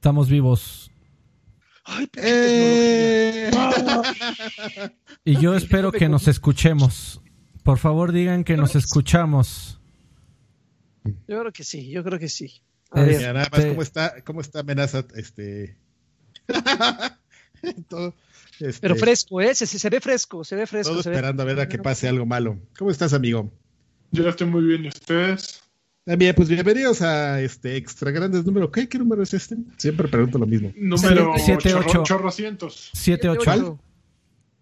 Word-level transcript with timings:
Estamos 0.00 0.30
vivos. 0.30 0.90
Ay, 1.84 2.08
eh... 2.16 3.50
y 5.26 5.38
yo 5.38 5.54
espero 5.54 5.92
que 5.92 6.08
nos 6.08 6.26
escuchemos. 6.26 7.20
Por 7.64 7.76
favor, 7.76 8.10
digan 8.10 8.42
que 8.42 8.56
nos 8.56 8.76
escuchamos. 8.76 9.78
Yo 11.04 11.40
creo 11.40 11.52
que 11.52 11.64
sí, 11.64 11.90
yo 11.90 12.02
creo 12.02 12.18
que 12.18 12.30
sí. 12.30 12.62
A 12.92 13.02
ver. 13.02 13.34
nada 13.34 13.50
más, 13.52 13.66
¿cómo 13.66 13.82
está, 13.82 14.24
cómo 14.24 14.40
está 14.40 14.60
amenaza? 14.60 15.04
Este... 15.14 15.76
este... 17.62 18.80
Pero 18.80 18.96
fresco, 18.96 19.42
¿eh? 19.42 19.54
Se, 19.54 19.66
se, 19.66 19.90
ve 19.90 20.00
fresco, 20.00 20.44
se 20.44 20.56
ve 20.56 20.66
fresco. 20.66 20.92
Todo 20.92 21.00
esperando 21.00 21.42
a 21.42 21.44
ver 21.44 21.60
a 21.60 21.68
que 21.68 21.76
pase 21.76 22.08
algo 22.08 22.24
malo. 22.24 22.58
¿Cómo 22.78 22.90
estás, 22.90 23.12
amigo? 23.12 23.52
Yo 24.12 24.26
estoy 24.26 24.46
muy 24.46 24.64
bien, 24.64 24.86
¿y 24.86 24.88
ustedes? 24.88 25.62
También, 26.04 26.34
pues 26.34 26.48
bienvenidos 26.48 27.02
a 27.02 27.40
este 27.42 27.76
Extra 27.76 28.10
Grandes 28.10 28.44
número. 28.44 28.70
¿Qué, 28.70 28.88
¿Qué 28.88 28.98
número 28.98 29.22
es 29.22 29.34
este? 29.34 29.56
Siempre 29.76 30.08
pregunto 30.08 30.38
lo 30.38 30.46
mismo. 30.46 30.72
Número 30.76 31.34
78. 31.36 32.04
78. 32.94 33.78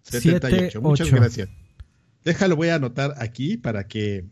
78. 0.03 0.81
Muchas 0.81 1.11
gracias. 1.11 1.49
Déjalo, 2.25 2.57
voy 2.57 2.67
a 2.67 2.75
anotar 2.75 3.13
aquí 3.17 3.55
para 3.55 3.87
que 3.87 4.25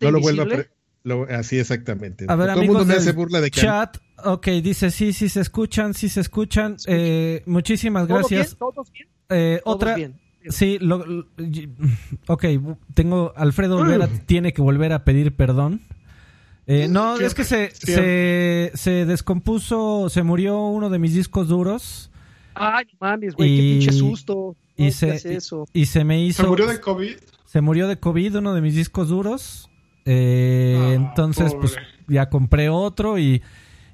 no 0.00 0.10
lo 0.10 0.20
vuelva 0.20 0.44
a 0.44 1.38
Así 1.38 1.58
exactamente. 1.58 2.26
A 2.28 2.36
ver, 2.36 2.50
Todo 2.50 2.60
el 2.62 2.66
mundo 2.66 2.84
me 2.84 2.94
hace 2.94 3.12
burla 3.12 3.40
de 3.40 3.50
que 3.50 3.60
chat. 3.60 3.96
Ok, 4.24 4.48
dice 4.62 4.90
sí, 4.90 5.12
sí 5.12 5.28
se 5.28 5.40
escuchan, 5.40 5.94
sí 5.94 6.08
se 6.08 6.20
escuchan. 6.20 6.76
Eh, 6.86 7.42
muchísimas 7.46 8.08
gracias. 8.08 8.56
¿Todos 8.58 8.90
bien? 8.92 9.08
Eh, 9.28 9.60
otra. 9.64 9.94
Bien? 9.94 10.20
Sí, 10.48 10.78
lo, 10.80 11.04
ok, 12.26 12.44
tengo. 12.94 13.32
Alfredo 13.36 13.78
Olvera 13.78 14.08
tiene 14.26 14.52
que 14.52 14.62
volver 14.62 14.92
a 14.92 15.04
pedir 15.04 15.34
perdón. 15.34 15.82
Eh, 16.66 16.88
no, 16.88 17.16
es 17.16 17.34
que 17.34 17.44
se, 17.44 17.70
se, 17.70 18.72
se, 18.74 19.06
descompuso, 19.06 20.08
se 20.08 20.24
murió 20.24 20.66
uno 20.66 20.90
de 20.90 20.98
mis 20.98 21.14
discos 21.14 21.46
duros. 21.46 22.10
Ay, 22.54 22.86
mames, 23.00 23.34
güey, 23.34 23.56
qué 23.56 23.62
pinche 23.62 23.92
susto. 23.92 24.56
y, 24.76 24.90
se, 24.90 25.38
y 25.72 25.86
se 25.86 26.04
me 26.04 26.20
hizo. 26.24 26.42
¿Se 26.42 26.48
murió 26.48 26.66
de 26.66 26.80
COVID? 26.80 27.16
Se 27.44 27.60
murió 27.60 27.86
de 27.86 27.98
COVID 27.98 28.38
uno 28.38 28.54
de 28.54 28.60
mis 28.60 28.74
discos 28.74 29.08
duros. 29.08 29.70
Eh, 30.06 30.76
ah, 30.78 30.92
entonces, 30.94 31.54
pues 31.54 31.76
ya 32.08 32.28
compré 32.28 32.68
otro 32.68 33.18
y, 33.18 33.42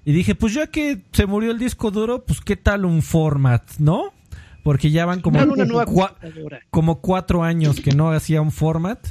y 0.04 0.12
dije, 0.12 0.34
pues 0.34 0.54
ya 0.54 0.66
que 0.66 1.02
se 1.12 1.26
murió 1.26 1.50
el 1.50 1.58
disco 1.58 1.90
duro, 1.90 2.24
pues 2.24 2.40
qué 2.40 2.56
tal 2.56 2.84
un 2.86 3.02
format, 3.02 3.62
¿no? 3.78 4.12
Porque 4.62 4.90
ya 4.90 5.06
van 5.06 5.20
como, 5.20 5.38
como 6.70 7.00
cuatro 7.00 7.42
años 7.42 7.80
que 7.80 7.92
no 7.92 8.12
hacía 8.12 8.40
un 8.40 8.52
format. 8.52 9.06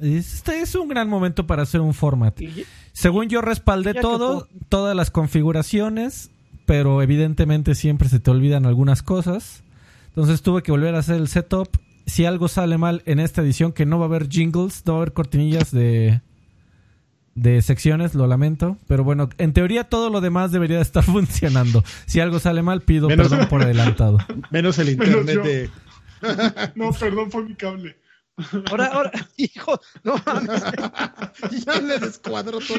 Este 0.00 0.60
es 0.60 0.74
un 0.74 0.88
gran 0.88 1.08
momento 1.08 1.46
para 1.46 1.62
hacer 1.62 1.80
un 1.80 1.94
format. 1.94 2.38
Según 2.92 3.28
yo 3.28 3.40
respaldé 3.40 3.94
todo, 3.94 4.48
todas 4.68 4.96
las 4.96 5.10
configuraciones, 5.10 6.30
pero 6.66 7.02
evidentemente 7.02 7.74
siempre 7.74 8.08
se 8.08 8.20
te 8.20 8.30
olvidan 8.30 8.66
algunas 8.66 9.02
cosas. 9.02 9.62
Entonces 10.08 10.42
tuve 10.42 10.62
que 10.62 10.72
volver 10.72 10.94
a 10.94 10.98
hacer 10.98 11.16
el 11.16 11.28
setup. 11.28 11.68
Si 12.06 12.24
algo 12.24 12.48
sale 12.48 12.78
mal 12.78 13.02
en 13.06 13.18
esta 13.18 13.42
edición, 13.42 13.72
que 13.72 13.86
no 13.86 13.98
va 13.98 14.04
a 14.04 14.08
haber 14.08 14.28
jingles, 14.28 14.82
no 14.86 14.94
va 14.94 14.98
a 14.98 15.02
haber 15.02 15.12
cortinillas 15.12 15.70
de, 15.70 16.20
de 17.34 17.62
secciones, 17.62 18.14
lo 18.14 18.26
lamento. 18.26 18.78
Pero 18.86 19.04
bueno, 19.04 19.28
en 19.38 19.52
teoría 19.52 19.84
todo 19.84 20.10
lo 20.10 20.20
demás 20.20 20.52
debería 20.52 20.80
estar 20.80 21.02
funcionando. 21.04 21.84
Si 22.06 22.20
algo 22.20 22.38
sale 22.38 22.62
mal, 22.62 22.82
pido 22.82 23.08
perdón 23.08 23.46
por 23.50 23.62
adelantado. 23.62 24.18
Menos 24.50 24.78
el 24.78 24.90
internet 24.90 25.42
de... 25.42 25.70
no, 26.74 26.92
perdón 26.92 27.30
por 27.30 27.48
mi 27.48 27.54
cable. 27.54 27.96
Ahora, 28.70 28.86
ahora, 28.86 29.12
hijo, 29.36 29.80
no 30.02 30.16
mames. 30.26 30.62
ya 31.64 31.80
le 31.80 31.98
descuadro 31.98 32.58
todo. 32.58 32.78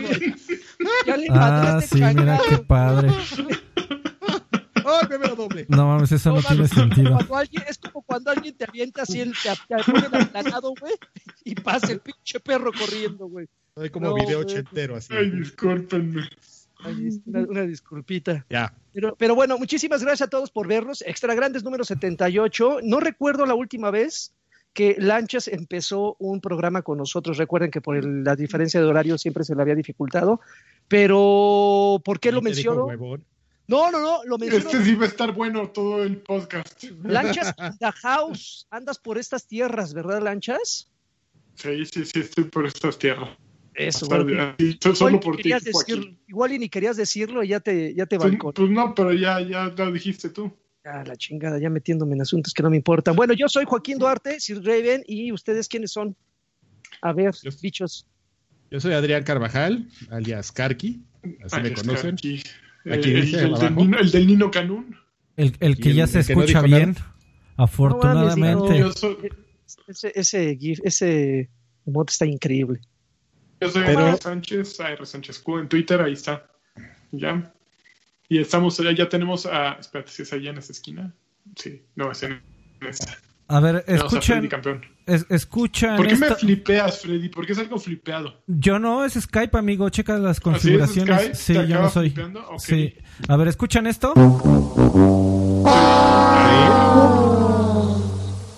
Ya 1.06 1.18
le 1.18 1.28
ah, 1.32 1.80
sí, 1.82 2.02
mira 2.02 2.40
qué 2.50 2.58
padre. 2.58 3.10
¡Ay, 4.88 5.08
me 5.10 5.18
veo 5.18 5.36
doble! 5.36 5.66
No 5.70 5.88
mames, 5.88 6.12
eso 6.12 6.32
no, 6.32 6.44
tiene 6.44 6.68
sentido. 6.68 7.18
Alguien, 7.34 7.64
es 7.68 7.78
como 7.80 8.04
cuando 8.04 8.30
alguien 8.30 8.56
te 8.56 8.66
avienta 8.66 9.02
así, 9.02 9.20
el, 9.20 9.34
te, 9.34 9.50
te 9.50 9.84
ponen 9.92 10.14
aplanado, 10.14 10.74
güey, 10.80 10.94
y 11.44 11.56
pasa 11.56 11.92
el 11.92 12.02
pinche 12.02 12.40
perro 12.40 12.72
corriendo, 12.72 13.28
güey. 13.28 13.48
Hay 13.78 13.90
como 13.90 14.14
video 14.14 14.42
ochentero 14.42 14.96
así. 14.96 15.14
Ay, 15.14 15.32
discúlpenme. 15.32 16.30
una, 17.26 17.40
una, 17.40 17.62
disculpita. 17.64 18.46
Ya. 18.50 18.74
Pero, 18.94 19.16
pero 19.16 19.34
bueno, 19.34 19.58
muchísimas 19.58 20.04
gracias 20.04 20.28
a 20.28 20.30
todos 20.30 20.52
por 20.52 20.68
vernos. 20.68 21.02
Extra 21.02 21.34
Grandes 21.34 21.64
número 21.64 21.84
78. 21.84 22.80
No 22.84 23.00
recuerdo 23.00 23.46
la 23.46 23.56
última 23.56 23.90
vez 23.90 24.36
que 24.76 24.98
Lanchas 25.00 25.48
empezó 25.48 26.18
un 26.20 26.42
programa 26.42 26.82
con 26.82 26.98
nosotros. 26.98 27.38
Recuerden 27.38 27.72
que 27.72 27.80
por 27.80 28.04
la 28.04 28.36
diferencia 28.36 28.82
de 28.82 28.86
horario 28.86 29.18
siempre 29.18 29.46
se 29.46 29.56
le 29.56 29.62
había 29.62 29.74
dificultado. 29.74 30.42
Pero, 30.90 32.02
¿por 32.04 32.20
qué 32.20 32.34
lo 32.34 32.42
menciono? 32.42 32.86
No, 33.68 33.90
no, 33.90 34.00
no, 34.02 34.20
lo 34.26 34.38
menciono. 34.38 34.66
Este 34.66 34.84
sí 34.84 34.94
va 34.96 35.06
a 35.06 35.08
estar 35.08 35.32
bueno 35.32 35.70
todo 35.70 36.04
el 36.04 36.18
podcast. 36.18 36.84
Lanchas 37.04 37.56
the 37.80 37.92
house. 38.02 38.68
Andas 38.70 39.00
por 39.00 39.18
estas 39.18 39.48
tierras, 39.48 39.94
¿verdad, 39.94 40.22
Lanchas? 40.22 40.92
Sí, 41.56 41.86
sí, 41.86 42.06
sí, 42.06 42.20
estoy 42.20 42.44
por 42.44 42.66
estas 42.66 43.00
tierras. 43.00 43.30
Eso, 43.74 44.08
bueno, 44.08 44.56
solo 44.94 45.20
por 45.22 45.38
ti. 45.38 45.54
igual 46.28 46.52
y 46.52 46.60
ni 46.60 46.70
querías 46.70 46.98
decirlo 46.98 47.44
y 47.44 47.50
ya 47.50 47.62
te, 47.62 47.94
ya 47.94 48.06
te 48.06 48.18
pues, 48.18 48.38
pues 48.54 48.70
no, 48.70 48.94
pero 48.94 49.14
ya, 49.14 49.40
ya 49.40 49.68
lo 49.68 49.92
dijiste 49.92 50.30
tú. 50.30 50.52
Ah, 50.86 51.04
la 51.04 51.16
chingada, 51.16 51.58
ya 51.58 51.72
metiéndome 51.72 52.14
en 52.14 52.22
asuntos 52.22 52.54
que 52.54 52.62
no 52.62 52.70
me 52.70 52.78
importan. 52.78 53.16
Bueno, 53.16 53.34
yo 53.34 53.50
soy 53.50 53.66
Joaquín 53.66 53.98
Duarte, 53.98 54.40
Sir 54.40 54.64
Raven, 54.64 55.04
y 55.08 55.32
ustedes 55.32 55.68
quiénes 55.68 55.92
son. 55.92 56.16
A 57.02 57.12
ver, 57.12 57.34
bichos. 57.60 58.08
Yo 58.70 58.80
soy 58.80 58.94
Adrián 58.94 59.24
Carvajal, 59.24 59.90
alias 60.12 60.52
Karki, 60.52 61.04
así 61.44 61.60
me 61.62 61.74
conocen. 61.74 62.16
Aquí 62.16 62.44
el, 62.84 63.36
el, 63.36 64.12
del 64.12 64.28
Nino, 64.28 64.52
Canún. 64.52 64.96
El, 65.38 65.56
el 65.60 65.78
que 65.78 65.96
ya 65.96 66.06
se 66.06 66.20
escucha 66.20 66.62
bien, 66.62 66.96
afortunadamente. 67.58 68.86
ese, 69.88 70.12
ese 70.14 70.56
GIF, 70.56 70.80
ese 70.84 71.50
mod 71.86 72.06
está 72.10 72.28
increíble. 72.28 72.80
Yo 73.60 73.70
soy 73.70 73.84
Pero... 73.86 74.18
Sánchez, 74.18 74.80
AR 74.80 75.06
Sánchez 75.06 75.40
Q 75.40 75.60
en 75.60 75.68
Twitter, 75.68 76.00
ahí 76.00 76.14
está. 76.14 76.48
Ya. 77.12 77.52
Y 78.30 78.40
estamos, 78.40 78.78
ya 78.78 79.10
tenemos 79.10 79.46
a. 79.46 79.74
Espérate, 79.74 80.12
si 80.12 80.24
es 80.24 80.34
allá 80.34 80.50
en 80.52 80.58
esa 80.58 80.72
esquina. 80.72 81.14
Sí, 81.56 81.84
no, 81.96 82.12
es 82.12 82.24
en 82.24 82.42
esa. 82.82 83.18
A 83.48 83.60
ver, 83.60 83.84
escuchen. 83.88 84.50
Es, 85.06 85.26
escuchan. 85.30 85.98
¿Por 85.98 86.08
qué 86.08 86.16
me 86.16 86.34
flipeas, 86.34 87.02
Freddy? 87.02 87.30
¿Por 87.30 87.46
qué 87.46 87.54
es 87.54 87.60
algo 87.60 87.78
flipeado? 87.78 88.42
Yo 88.48 88.80
no, 88.80 89.06
es 89.06 89.14
Skype, 89.14 89.56
amigo. 89.56 89.88
Checa 89.90 90.18
las 90.18 90.40
configuraciones. 90.40 91.38
sí, 91.38 91.54
yo 91.54 91.82
no 91.82 91.90
soy. 91.90 92.14
Sí. 92.58 92.96
A 93.28 93.36
ver, 93.38 93.48
¿escuchan 93.48 93.86
esto? 93.86 94.14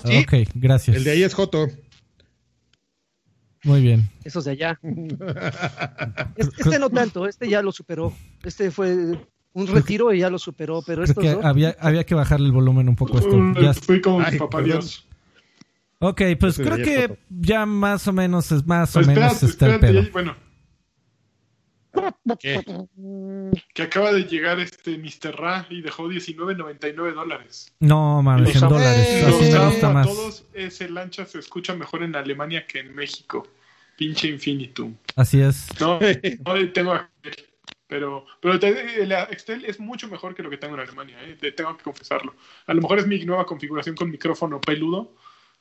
¿Sí? 0.05 0.17
Ok, 0.19 0.49
gracias. 0.55 0.95
El 0.95 1.03
de 1.03 1.11
ahí 1.11 1.23
es 1.23 1.33
Joto. 1.33 1.67
Muy 3.63 3.81
bien. 3.81 4.09
Esos 4.23 4.45
de 4.45 4.51
allá. 4.51 4.79
este 6.37 6.79
no 6.79 6.89
tanto, 6.89 7.27
este 7.27 7.49
ya 7.49 7.61
lo 7.61 7.73
superó. 7.73 8.13
Este 8.43 8.71
fue 8.71 9.19
un 9.57 9.65
retiro 9.65 10.13
y 10.13 10.19
ya 10.19 10.29
lo 10.29 10.37
superó, 10.37 10.83
pero 10.85 11.03
esto 11.03 11.21
había, 11.43 11.75
había 11.79 12.05
que 12.05 12.13
bajarle 12.13 12.45
el 12.45 12.51
volumen 12.51 12.87
un 12.87 12.95
poco 12.95 13.17
esto. 13.17 13.35
Mm, 13.35 13.57
ya... 13.59 13.73
Fui 13.73 13.99
como 14.01 14.23
papá 14.37 14.61
Dios. 14.61 15.07
Ok, 15.99 16.21
pues 16.39 16.57
creo 16.57 16.77
que 16.77 17.17
ya 17.27 17.65
más 17.65 18.07
o 18.07 18.13
menos 18.13 18.51
es 18.51 18.67
más 18.67 18.95
o 18.95 19.01
menos 19.01 19.41
está 19.41 19.73
el 19.73 19.79
pedo. 19.79 20.03
bueno. 20.13 20.35
¿Qué? 22.39 22.61
Que 23.73 23.81
acaba 23.81 24.13
de 24.13 24.25
llegar 24.25 24.59
este 24.59 24.99
Mr. 24.99 25.35
Ra 25.35 25.65
y 25.71 25.81
dejó 25.81 26.07
19.99 26.07 27.15
dólares. 27.15 27.73
No, 27.79 28.21
mames, 28.21 28.53
en 28.53 28.69
dólares. 28.69 29.25
Así 29.25 29.51
me 29.51 29.65
gusta 29.65 29.91
más. 29.91 30.05
todos 30.05 30.45
ese 30.53 30.87
lancha 30.87 31.25
se 31.25 31.39
escucha 31.39 31.73
mejor 31.73 32.03
en 32.03 32.15
Alemania 32.15 32.67
que 32.67 32.79
en 32.79 32.93
México. 32.93 33.47
Pinche 33.97 34.27
infinitum. 34.27 34.95
Así 35.15 35.41
es. 35.41 35.67
No, 35.79 35.99
no 36.45 36.71
tengo 36.71 36.93
pero, 37.87 38.25
pero 38.41 38.55
el 38.55 39.11
Excel 39.11 39.63
es 39.65 39.79
mucho 39.79 40.07
mejor 40.09 40.35
que 40.35 40.43
lo 40.43 40.49
que 40.49 40.57
tengo 40.57 40.75
en 40.75 40.81
Alemania, 40.81 41.17
¿eh? 41.23 41.37
tengo 41.53 41.77
que 41.77 41.83
confesarlo. 41.83 42.35
A 42.65 42.73
lo 42.73 42.81
mejor 42.81 42.99
es 42.99 43.07
mi 43.07 43.23
nueva 43.23 43.45
configuración 43.45 43.95
con 43.95 44.11
micrófono 44.11 44.59
peludo, 44.59 45.15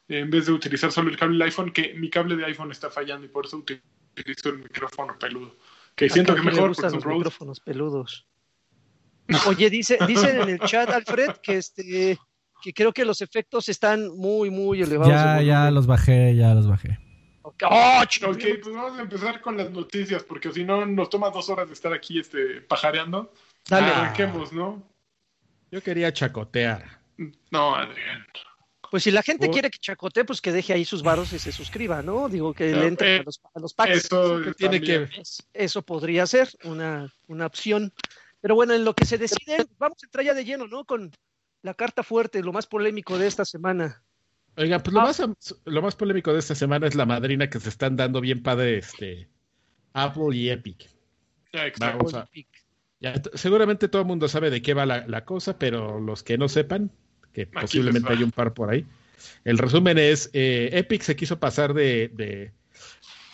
en 0.09 0.31
vez 0.31 0.47
de 0.47 0.53
utilizar 0.53 0.91
solo 0.91 1.09
el 1.11 1.17
cable 1.17 1.35
del 1.35 1.43
iPhone, 1.43 1.73
que 1.73 1.95
mi 1.95 2.11
cable 2.11 2.37
de 2.37 2.45
iPhone 2.45 2.73
está 2.73 2.91
fallando 2.91 3.27
y 3.27 3.29
por 3.29 3.47
eso 3.47 3.59
utilizo 3.59 4.49
el 4.49 4.59
micrófono 4.59 5.17
peludo. 5.19 5.57
Que 5.95 6.11
siento 6.11 6.35
que 6.35 6.41
es 6.41 6.47
mejor 6.47 6.75
porque 6.75 6.97
los 6.97 7.07
micrófonos 7.07 7.61
peludos. 7.61 8.27
Oye, 9.49 9.71
dice, 9.71 9.99
dice 10.07 10.41
en 10.41 10.49
el 10.49 10.61
chat, 10.61 10.89
Alfred, 10.91 11.37
que 11.43 11.59
este 11.59 12.19
que 12.63 12.73
creo 12.73 12.93
que 12.93 13.05
los 13.05 13.21
efectos 13.21 13.69
están 13.69 14.09
muy, 14.17 14.51
muy 14.51 14.83
elevados. 14.83 15.13
Ya, 15.13 15.43
ya 15.43 15.71
los 15.71 15.87
bajé, 15.87 16.35
ya 16.35 16.55
los 16.55 16.67
bajé. 16.67 16.99
Oh, 17.47 18.03
ok, 18.03 18.45
pues 18.63 18.75
vamos 18.75 18.99
a 18.99 19.03
empezar 19.03 19.41
con 19.41 19.57
las 19.57 19.71
noticias, 19.71 20.25
porque 20.25 20.53
si 20.53 20.65
no 20.65 20.85
nos 20.85 21.09
toma 21.09 21.31
dos 21.31 21.49
horas 21.49 21.69
de 21.69 21.75
estar 21.75 21.93
aquí 21.93 22.19
este, 22.19 22.61
pajareando. 22.63 23.33
Dale. 23.69 23.87
Arranquemos, 23.87 24.53
¿no? 24.53 24.83
Yo 25.71 25.83
quería 25.83 26.13
chacotear. 26.13 27.01
No, 27.51 27.75
Adrián. 27.75 28.27
Pues 28.91 29.03
si 29.03 29.11
la 29.11 29.23
gente 29.23 29.51
quiere 29.51 29.71
que 29.71 29.79
chacotee, 29.79 30.25
pues 30.25 30.41
que 30.41 30.53
deje 30.53 30.73
ahí 30.73 30.85
sus 30.85 31.03
varos 31.03 31.33
y 31.33 31.39
se 31.39 31.53
suscriba, 31.53 32.03
¿no? 32.03 32.29
Digo 32.29 32.55
que 32.55 32.73
le 32.73 32.87
entre 32.87 33.19
a, 33.19 33.23
los, 33.25 33.41
a, 33.55 33.61
los, 33.61 33.75
packs. 33.75 33.97
Eso, 33.97 34.41
tiene 34.57 34.81
que, 34.81 35.09
eso 35.53 35.83
podría 35.83 36.27
ser 36.27 36.49
una, 36.65 37.13
una 37.27 37.47
opción. 37.47 37.93
Pero 38.41 38.55
bueno, 38.55 38.75
en 38.75 38.85
lo 38.85 38.95
que 38.95 39.05
se 39.05 39.19
decide, 39.19 39.67
vamos 39.79 39.99
a 40.03 40.07
entrar 40.07 40.25
ya 40.25 40.35
de 40.35 40.45
lleno, 40.45 40.67
¿no? 40.69 40.85
Con 40.85 41.11
la 41.63 41.75
carta 41.75 42.03
fuerte, 42.03 42.43
lo 42.43 42.53
más 42.53 42.67
polémico 42.67 43.19
de 43.19 43.27
esta 43.27 43.45
semana. 43.45 44.03
Oiga, 44.57 44.79
pues 44.79 44.95
lo, 44.95 45.01
ah. 45.01 45.05
más, 45.05 45.23
lo 45.65 45.83
más 45.83 45.97
polémico 45.97 46.33
de 46.33 46.39
esta 46.39 46.55
semana 46.55 46.87
es 46.87 46.95
la 46.95 47.07
madrina 47.07 47.51
que 47.51 47.61
se 47.61 47.69
están 47.69 47.97
dando 47.97 48.21
bien 48.21 48.43
padre 48.43 48.79
este, 48.79 49.29
Apple 49.93 50.35
y 50.35 50.51
Epic. 50.51 50.89
seguramente 53.35 53.89
todo 53.89 54.03
el 54.03 54.09
mundo 54.09 54.29
sabe 54.29 54.51
de 54.51 54.63
qué 54.63 54.75
va 54.75 54.87
la, 54.87 55.25
cosa, 55.25 55.59
pero 55.59 56.01
los 56.01 56.23
que 56.23 56.39
no 56.39 56.49
sepan, 56.49 56.91
que 57.33 57.47
posiblemente 57.47 58.13
hay 58.13 58.23
un 58.23 58.33
par 58.33 58.55
por 58.55 58.71
ahí. 58.71 58.87
El 59.45 59.59
resumen 59.59 59.99
es, 59.99 60.31
eh, 60.33 60.71
Epic 60.73 61.03
se 61.03 61.17
quiso 61.17 61.39
pasar 61.39 61.75
de 61.75 62.53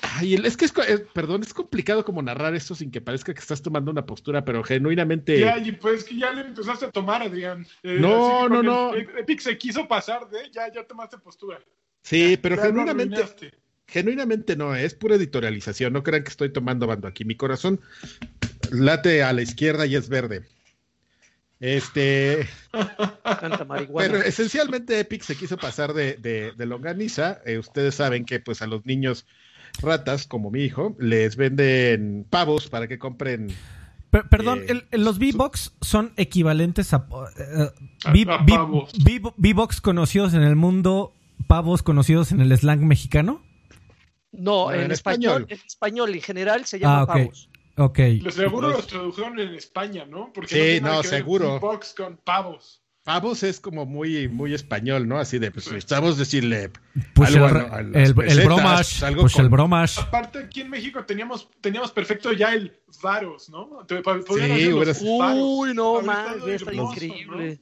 Ay, 0.03 0.35
es 0.35 0.57
que 0.57 0.65
es, 0.65 0.73
perdón, 1.13 1.43
es 1.43 1.55
complicado 1.55 2.05
como 2.05 2.23
narrar 2.23 2.55
esto 2.55 2.75
sin 2.75 2.91
que 2.91 3.01
parezca 3.01 3.33
que 3.33 3.41
estás 3.41 3.63
tomando 3.63 3.91
una 3.91 4.05
postura, 4.05 4.45
pero 4.45 4.65
genuinamente. 4.65 5.39
Ya, 5.39 5.57
y 5.59 5.73
pues 5.73 6.05
que 6.05 6.17
ya 6.17 6.33
le 6.33 6.43
empezaste 6.43 6.87
a 6.87 6.91
tomar, 6.91 7.23
Adrián. 7.23 7.67
Eh, 7.85 7.99
no, 8.01 8.49
no, 8.49 8.63
no. 8.63 8.95
Epic 8.95 9.41
se 9.41 9.57
quiso 9.57 9.87
pasar 9.87 10.29
de, 10.29 10.51
ya, 10.51 10.71
ya 10.73 10.85
tomaste 10.85 11.19
postura. 11.19 11.61
Sí, 12.03 12.37
pero 12.41 12.61
genuinamente. 12.61 13.53
Genuinamente 13.87 14.57
no, 14.57 14.75
es 14.75 14.95
pura 14.95 15.17
editorialización. 15.17 15.93
No 15.93 16.03
crean 16.03 16.25
que 16.25 16.31
estoy 16.31 16.51
tomando 16.51 16.87
bando 16.87 17.07
aquí. 17.07 17.25
Mi 17.25 17.37
corazón 17.37 17.81
late 18.71 19.23
a 19.23 19.33
la 19.33 19.43
izquierda 19.43 19.87
y 19.87 19.95
es 19.97 20.09
verde. 20.09 20.43
Este. 21.61 22.49
pero 23.97 24.17
esencialmente 24.17 24.99
Epic 24.99 25.23
se 25.23 25.37
quiso 25.37 25.57
pasar 25.59 25.93
de, 25.93 26.17
de, 26.17 26.67
longaniza. 26.67 27.41
Eh, 27.45 27.59
ustedes 27.59 27.95
saben 27.95 28.25
que, 28.25 28.41
pues, 28.41 28.63
a 28.63 28.67
los 28.67 28.85
niños 28.85 29.27
ratas, 29.81 30.27
como 30.27 30.51
mi 30.51 30.63
hijo, 30.63 30.97
les 30.99 31.37
venden 31.37 32.27
pavos 32.29 32.69
para 32.69 32.89
que 32.89 32.99
compren. 32.99 33.49
perdón, 34.31 34.63
eh, 34.69 34.83
los 34.99 35.19
V-Box 35.19 35.75
son 35.81 36.13
equivalentes 36.17 36.93
a. 36.93 37.07
V-Box 38.07 39.81
conocidos 39.81 40.35
en 40.35 40.43
el 40.43 40.57
mundo, 40.57 41.15
pavos 41.47 41.83
conocidos 41.83 42.33
en 42.33 42.41
el 42.41 42.57
slang 42.57 42.87
mexicano. 42.87 43.43
No, 44.33 44.73
en, 44.73 44.91
español, 44.91 45.47
En 45.49 45.59
español, 45.67 46.15
en 46.15 46.23
general 46.23 46.65
se 46.65 46.79
llama 46.79 47.03
ah, 47.03 47.07
pavos. 47.07 47.51
Ok. 47.77 47.99
Los 48.23 48.35
seguro 48.35 48.69
los 48.71 48.87
tradujeron 48.87 49.39
en 49.39 49.55
España, 49.55 50.05
¿no? 50.07 50.31
Porque 50.33 50.77
sí, 50.77 50.81
no, 50.81 51.03
seguro. 51.03 51.55
V-Box 51.55 51.95
con 51.95 52.17
pavos. 52.17 52.82
Pavos 53.05 53.43
es 53.43 53.59
como 53.59 53.85
muy, 53.85 54.29
muy 54.29 54.55
español, 54.55 55.09
¿no? 55.09 55.19
Así 55.19 55.41
de, 55.41 55.51
pues 55.51 55.67
necesitamos 55.67 56.19
decirle 56.19 56.71
pues 57.15 57.35
algo 57.35 57.49
el, 57.77 57.97
el, 57.97 58.15
el, 58.31 58.45
bromash, 58.45 59.03
pues 59.17 59.37
el 59.39 59.49
bromash. 59.49 59.99
Aparte, 59.99 60.39
aquí 60.39 60.61
en 60.61 60.71
México 60.71 61.05
teníamos, 61.05 61.49
teníamos 61.61 61.91
perfecto 61.91 62.33
ya 62.33 62.55
el 62.55 62.73
varos, 63.03 63.51
¿no? 63.51 63.85
Sí, 63.89 64.73
Uy, 65.03 65.75
no, 65.75 66.01
más, 66.03 66.37
está 66.47 66.73
increíble. 66.73 67.61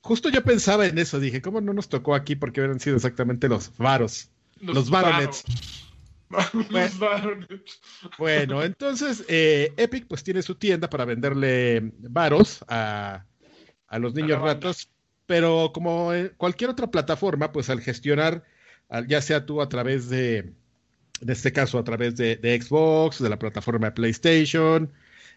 Justo 0.00 0.28
yo 0.28 0.44
pensaba 0.44 0.86
en 0.86 0.98
eso, 0.98 1.18
dije, 1.18 1.42
¿cómo 1.42 1.60
no 1.60 1.72
nos 1.72 1.88
tocó 1.88 2.14
aquí? 2.14 2.36
Porque 2.36 2.60
hubieran 2.60 2.78
sido 2.78 2.94
exactamente 2.94 3.48
los 3.48 3.76
varos. 3.76 4.30
Los, 4.60 4.76
los 4.76 4.90
varonets. 4.90 5.44
los 6.70 6.98
varonets. 6.98 7.80
Bueno, 8.18 8.62
entonces 8.62 9.24
eh, 9.28 9.72
Epic 9.76 10.06
pues 10.06 10.22
tiene 10.22 10.42
su 10.42 10.54
tienda 10.54 10.88
para 10.88 11.04
venderle 11.04 11.92
varos 11.98 12.64
a 12.68 13.24
a 13.88 13.98
los 13.98 14.14
niños 14.14 14.40
ratos, 14.40 14.88
pero 15.26 15.70
como 15.72 16.10
cualquier 16.36 16.70
otra 16.70 16.90
plataforma, 16.90 17.52
pues 17.52 17.70
al 17.70 17.80
gestionar, 17.80 18.44
ya 19.06 19.20
sea 19.22 19.46
tú 19.46 19.62
a 19.62 19.68
través 19.68 20.08
de, 20.08 20.52
en 21.20 21.30
este 21.30 21.52
caso 21.52 21.78
a 21.78 21.84
través 21.84 22.16
de, 22.16 22.38
Xbox, 22.62 23.22
de 23.22 23.28
la 23.28 23.38
plataforma 23.38 23.88
de 23.88 23.92
PlayStation, 23.92 24.90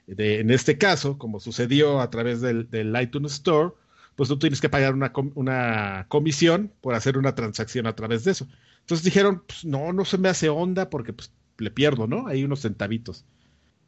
de, 0.07 0.39
en 0.39 0.51
este 0.51 0.77
caso, 0.77 1.17
como 1.17 1.39
sucedió 1.39 2.01
a 2.01 2.09
través 2.09 2.41
del, 2.41 2.97
iTunes 3.01 3.33
Store, 3.33 3.73
pues 4.15 4.29
tú 4.29 4.39
tienes 4.39 4.59
que 4.61 4.69
pagar 4.69 4.93
una, 4.93 5.11
una, 5.35 6.05
comisión 6.09 6.73
por 6.81 6.95
hacer 6.95 7.17
una 7.17 7.35
transacción 7.35 7.85
a 7.85 7.95
través 7.95 8.23
de 8.23 8.31
eso. 8.31 8.47
Entonces 8.79 9.03
dijeron, 9.03 9.43
pues 9.45 9.63
no, 9.63 9.93
no 9.93 10.05
se 10.05 10.17
me 10.17 10.29
hace 10.29 10.49
onda 10.49 10.89
porque 10.89 11.13
pues 11.13 11.31
le 11.59 11.69
pierdo, 11.69 12.07
¿no? 12.07 12.27
Hay 12.27 12.43
unos 12.43 12.61
centavitos. 12.61 13.25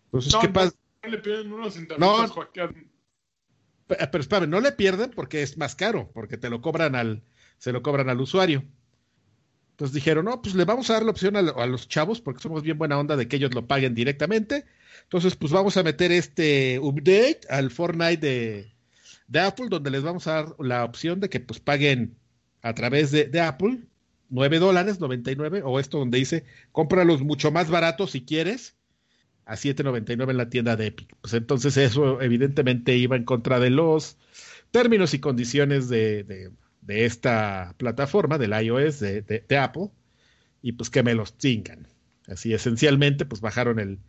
Entonces, 0.06 0.36
¿qué 0.40 0.50
pasa? 0.50 0.76
le 1.04 1.18
pierden 1.18 1.54
unos 1.54 1.74
centavitos, 1.74 2.32
eh, 2.56 2.74
pero 3.90 4.22
espérame, 4.22 4.50
no 4.50 4.62
le 4.62 4.72
pierden 4.72 5.12
porque 5.12 5.42
es 5.42 5.58
más 5.58 5.76
caro, 5.76 6.12
porque 6.14 6.38
te 6.38 6.50
lo 6.50 6.62
cobran 6.62 6.96
al, 6.96 7.24
se 7.58 7.72
lo 7.72 7.82
cobran 7.82 8.10
al 8.10 8.22
usuario. 8.22 8.64
Entonces 9.72 9.94
dijeron, 9.94 10.26
no, 10.26 10.42
pues 10.42 10.56
le 10.56 10.66
vamos 10.66 10.90
a 10.90 10.94
dar 10.94 11.04
la 11.04 11.12
opción 11.12 11.36
a, 11.36 11.42
los 11.42 11.88
chavos, 11.88 12.22
porque 12.22 12.42
somos 12.42 12.64
bien 12.64 12.78
buena 12.78 13.00
onda 13.00 13.16
de 13.16 13.28
que 13.28 13.38
ellos 13.38 13.54
lo 13.54 13.66
paguen 13.66 13.96
directamente. 13.96 14.66
Entonces, 15.04 15.36
pues 15.36 15.52
vamos 15.52 15.78
a 15.78 15.84
meter 15.84 16.12
este 16.12 16.80
update 16.80 17.42
al 17.50 17.72
Fortnite 17.72 18.18
de, 18.18 18.74
de 19.28 19.40
Apple, 19.40 19.68
donde 19.70 19.90
les 19.90 20.04
vamos 20.04 20.28
a 20.28 20.34
dar 20.34 20.56
la 20.60 20.84
opción 20.84 21.20
de 21.22 21.30
que 21.30 21.40
pues 21.40 21.60
paguen 21.60 22.18
a 22.62 22.74
través 22.74 23.12
de, 23.12 23.26
de 23.26 23.40
Apple 23.40 23.80
9 24.30 24.60
dólares 24.60 25.00
99, 25.00 25.64
o 25.66 25.80
esto 25.80 26.00
donde 26.00 26.20
dice, 26.20 26.46
cómpralos 26.72 27.22
mucho 27.22 27.52
más 27.52 27.70
baratos 27.70 28.12
si 28.12 28.24
quieres, 28.24 28.76
a 29.50 29.56
7.99 29.56 30.30
en 30.30 30.38
la 30.38 30.50
tienda 30.50 30.76
de 30.76 30.88
Epic. 30.88 31.16
Pues 31.22 31.34
entonces 31.34 31.76
eso 31.76 32.22
evidentemente 32.22 32.96
iba 32.96 33.16
en 33.16 33.26
contra 33.26 33.60
de 33.60 33.72
los 33.72 34.18
términos 34.70 35.16
y 35.16 35.20
condiciones 35.20 35.90
de, 35.90 36.52
esta 36.88 37.74
plataforma, 37.78 38.38
del 38.38 38.54
iOS 38.54 39.00
de, 39.00 39.58
Apple, 39.60 39.90
y 40.62 40.74
pues 40.74 40.92
que 40.92 41.02
me 41.02 41.16
los 41.16 41.36
chingan. 41.38 41.88
Así 42.28 42.54
esencialmente, 42.54 43.26
pues 43.26 43.42
bajaron 43.42 43.80
el, 43.80 44.00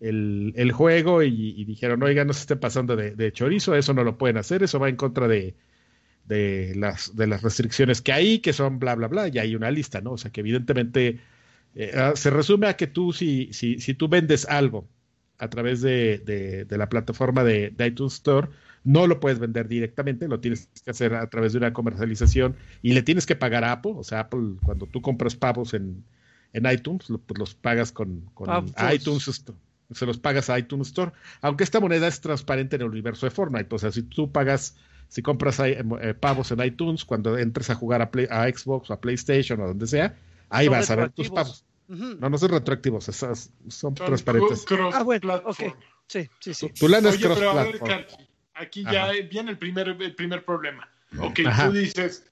el, 0.00 0.72
juego 0.72 1.22
y, 1.22 1.64
dijeron, 1.66 2.02
oiga, 2.02 2.24
no 2.24 2.32
se 2.32 2.40
esté 2.40 2.56
pasando 2.56 2.96
de, 2.96 3.32
chorizo, 3.32 3.74
eso 3.74 3.92
no 3.92 4.04
lo 4.04 4.16
pueden 4.16 4.38
hacer, 4.38 4.62
eso 4.62 4.78
va 4.78 4.88
en 4.88 4.96
contra 4.96 5.28
de, 5.28 5.54
de, 6.24 6.72
las, 6.76 7.14
de 7.14 7.26
las 7.26 7.42
restricciones 7.42 8.00
que 8.00 8.12
hay, 8.14 8.38
que 8.38 8.54
son 8.54 8.78
bla, 8.78 8.94
bla, 8.94 9.08
bla, 9.08 9.28
y 9.28 9.38
hay 9.38 9.54
una 9.54 9.70
lista, 9.70 10.00
¿no? 10.00 10.12
O 10.12 10.18
sea 10.18 10.32
que 10.32 10.40
evidentemente 10.40 11.20
eh, 11.74 11.92
ah, 11.94 12.12
se 12.14 12.30
resume 12.30 12.66
a 12.66 12.76
que 12.76 12.86
tú, 12.86 13.12
si, 13.12 13.52
si, 13.52 13.80
si 13.80 13.94
tú 13.94 14.08
vendes 14.08 14.46
algo 14.46 14.88
a 15.38 15.48
través 15.48 15.80
de, 15.80 16.66
la 16.68 16.88
plataforma 16.88 17.44
de, 17.44 17.74
iTunes 17.78 18.14
Store, 18.14 18.48
no 18.84 19.06
lo 19.06 19.20
puedes 19.20 19.38
vender 19.38 19.68
directamente, 19.68 20.28
lo 20.28 20.40
tienes 20.40 20.68
que 20.84 20.90
hacer 20.90 21.14
a 21.14 21.28
través 21.28 21.52
de 21.52 21.58
una 21.58 21.72
comercialización 21.72 22.56
y 22.82 22.92
le 22.92 23.02
tienes 23.02 23.26
que 23.26 23.36
pagar 23.36 23.64
a 23.64 23.72
Apple. 23.72 23.92
O 23.96 24.04
sea, 24.04 24.20
Apple, 24.20 24.56
cuando 24.64 24.86
tú 24.86 25.00
compras 25.00 25.36
pavos 25.36 25.74
en, 25.74 26.04
iTunes, 26.54 27.06
pues 27.26 27.38
los 27.38 27.54
pagas 27.54 27.92
con, 27.92 28.24
iTunes 28.92 29.28
Store. 29.28 29.58
Se 29.92 30.04
los 30.04 30.18
pagas 30.18 30.50
a 30.50 30.58
iTunes 30.58 30.88
Store. 30.88 31.12
Aunque 31.40 31.64
esta 31.64 31.80
moneda 31.80 32.08
es 32.08 32.20
transparente 32.20 32.76
en 32.76 32.82
el 32.82 32.88
universo 32.88 33.26
de 33.26 33.30
Fortnite. 33.30 33.74
O 33.74 33.78
sea, 33.78 33.92
si 33.92 34.02
tú 34.02 34.32
pagas, 34.32 34.76
si 35.08 35.22
compras 35.22 35.60
eh, 35.60 36.14
pavos 36.18 36.50
en 36.50 36.64
iTunes, 36.64 37.04
cuando 37.04 37.38
entres 37.38 37.70
a 37.70 37.74
jugar 37.74 38.02
a, 38.02 38.10
a 38.30 38.48
Xbox 38.48 38.90
o 38.90 38.94
a 38.94 39.00
PlayStation 39.00 39.60
o 39.60 39.68
donde 39.68 39.86
sea, 39.86 40.16
Ahí 40.50 40.68
vas 40.68 40.90
a 40.90 40.96
ver 40.96 41.10
tus 41.10 41.30
pagos. 41.30 41.64
No, 41.88 42.28
no 42.28 42.36
son 42.36 42.50
retroactivos, 42.50 43.04
son, 43.04 43.94
transparentes. 43.94 44.66
ah, 44.92 45.02
bueno, 45.02 45.42
ok. 45.44 45.74
Sí, 46.06 46.28
sí, 46.38 46.54
sí. 46.54 46.68
Tu, 46.70 46.88
lana 46.88 47.10
es 47.10 47.18
cross 47.18 47.38
pero 47.38 48.06
aquí 48.54 48.84
ya 48.84 49.10
viene 49.30 49.50
el 49.50 49.58
primer, 49.58 49.88
el 49.88 50.14
primer 50.14 50.44
problema. 50.44 50.88
Ok, 51.18 51.40
tú 51.64 51.72
dices, 51.72 52.26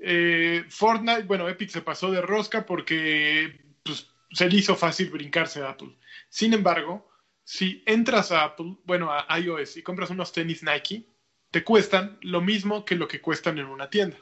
eh, 0.00 0.64
Fortnite, 0.68 1.24
bueno, 1.24 1.48
Epic 1.48 1.70
se 1.70 1.82
pasó 1.82 2.10
de 2.12 2.20
rosca 2.20 2.64
porque 2.64 3.60
pues, 3.82 4.08
se 4.30 4.48
le 4.48 4.56
hizo 4.56 4.76
fácil 4.76 5.10
brincarse 5.10 5.62
a 5.62 5.70
Apple. 5.70 5.96
Sin 6.28 6.54
embargo, 6.54 7.10
si 7.42 7.82
entras 7.86 8.30
a 8.30 8.44
Apple, 8.44 8.76
bueno, 8.84 9.10
a 9.10 9.26
iOS 9.38 9.76
y 9.76 9.82
compras 9.82 10.10
unos 10.10 10.32
tenis 10.32 10.62
Nike, 10.62 11.06
te 11.50 11.64
cuestan 11.64 12.18
lo 12.22 12.40
mismo 12.40 12.84
que 12.84 12.94
lo 12.94 13.08
que 13.08 13.20
cuestan 13.20 13.58
en 13.58 13.66
una 13.66 13.90
tienda. 13.90 14.16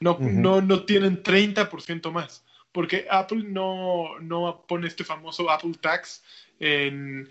No, 0.00 0.18
no, 0.20 0.60
no 0.60 0.84
tienen 0.84 1.22
30% 1.22 2.10
más 2.10 2.44
porque 2.74 3.06
Apple 3.08 3.44
no, 3.44 4.18
no 4.18 4.64
pone 4.66 4.88
este 4.88 5.04
famoso 5.04 5.48
Apple 5.48 5.76
Tax 5.80 6.24
en, 6.58 7.30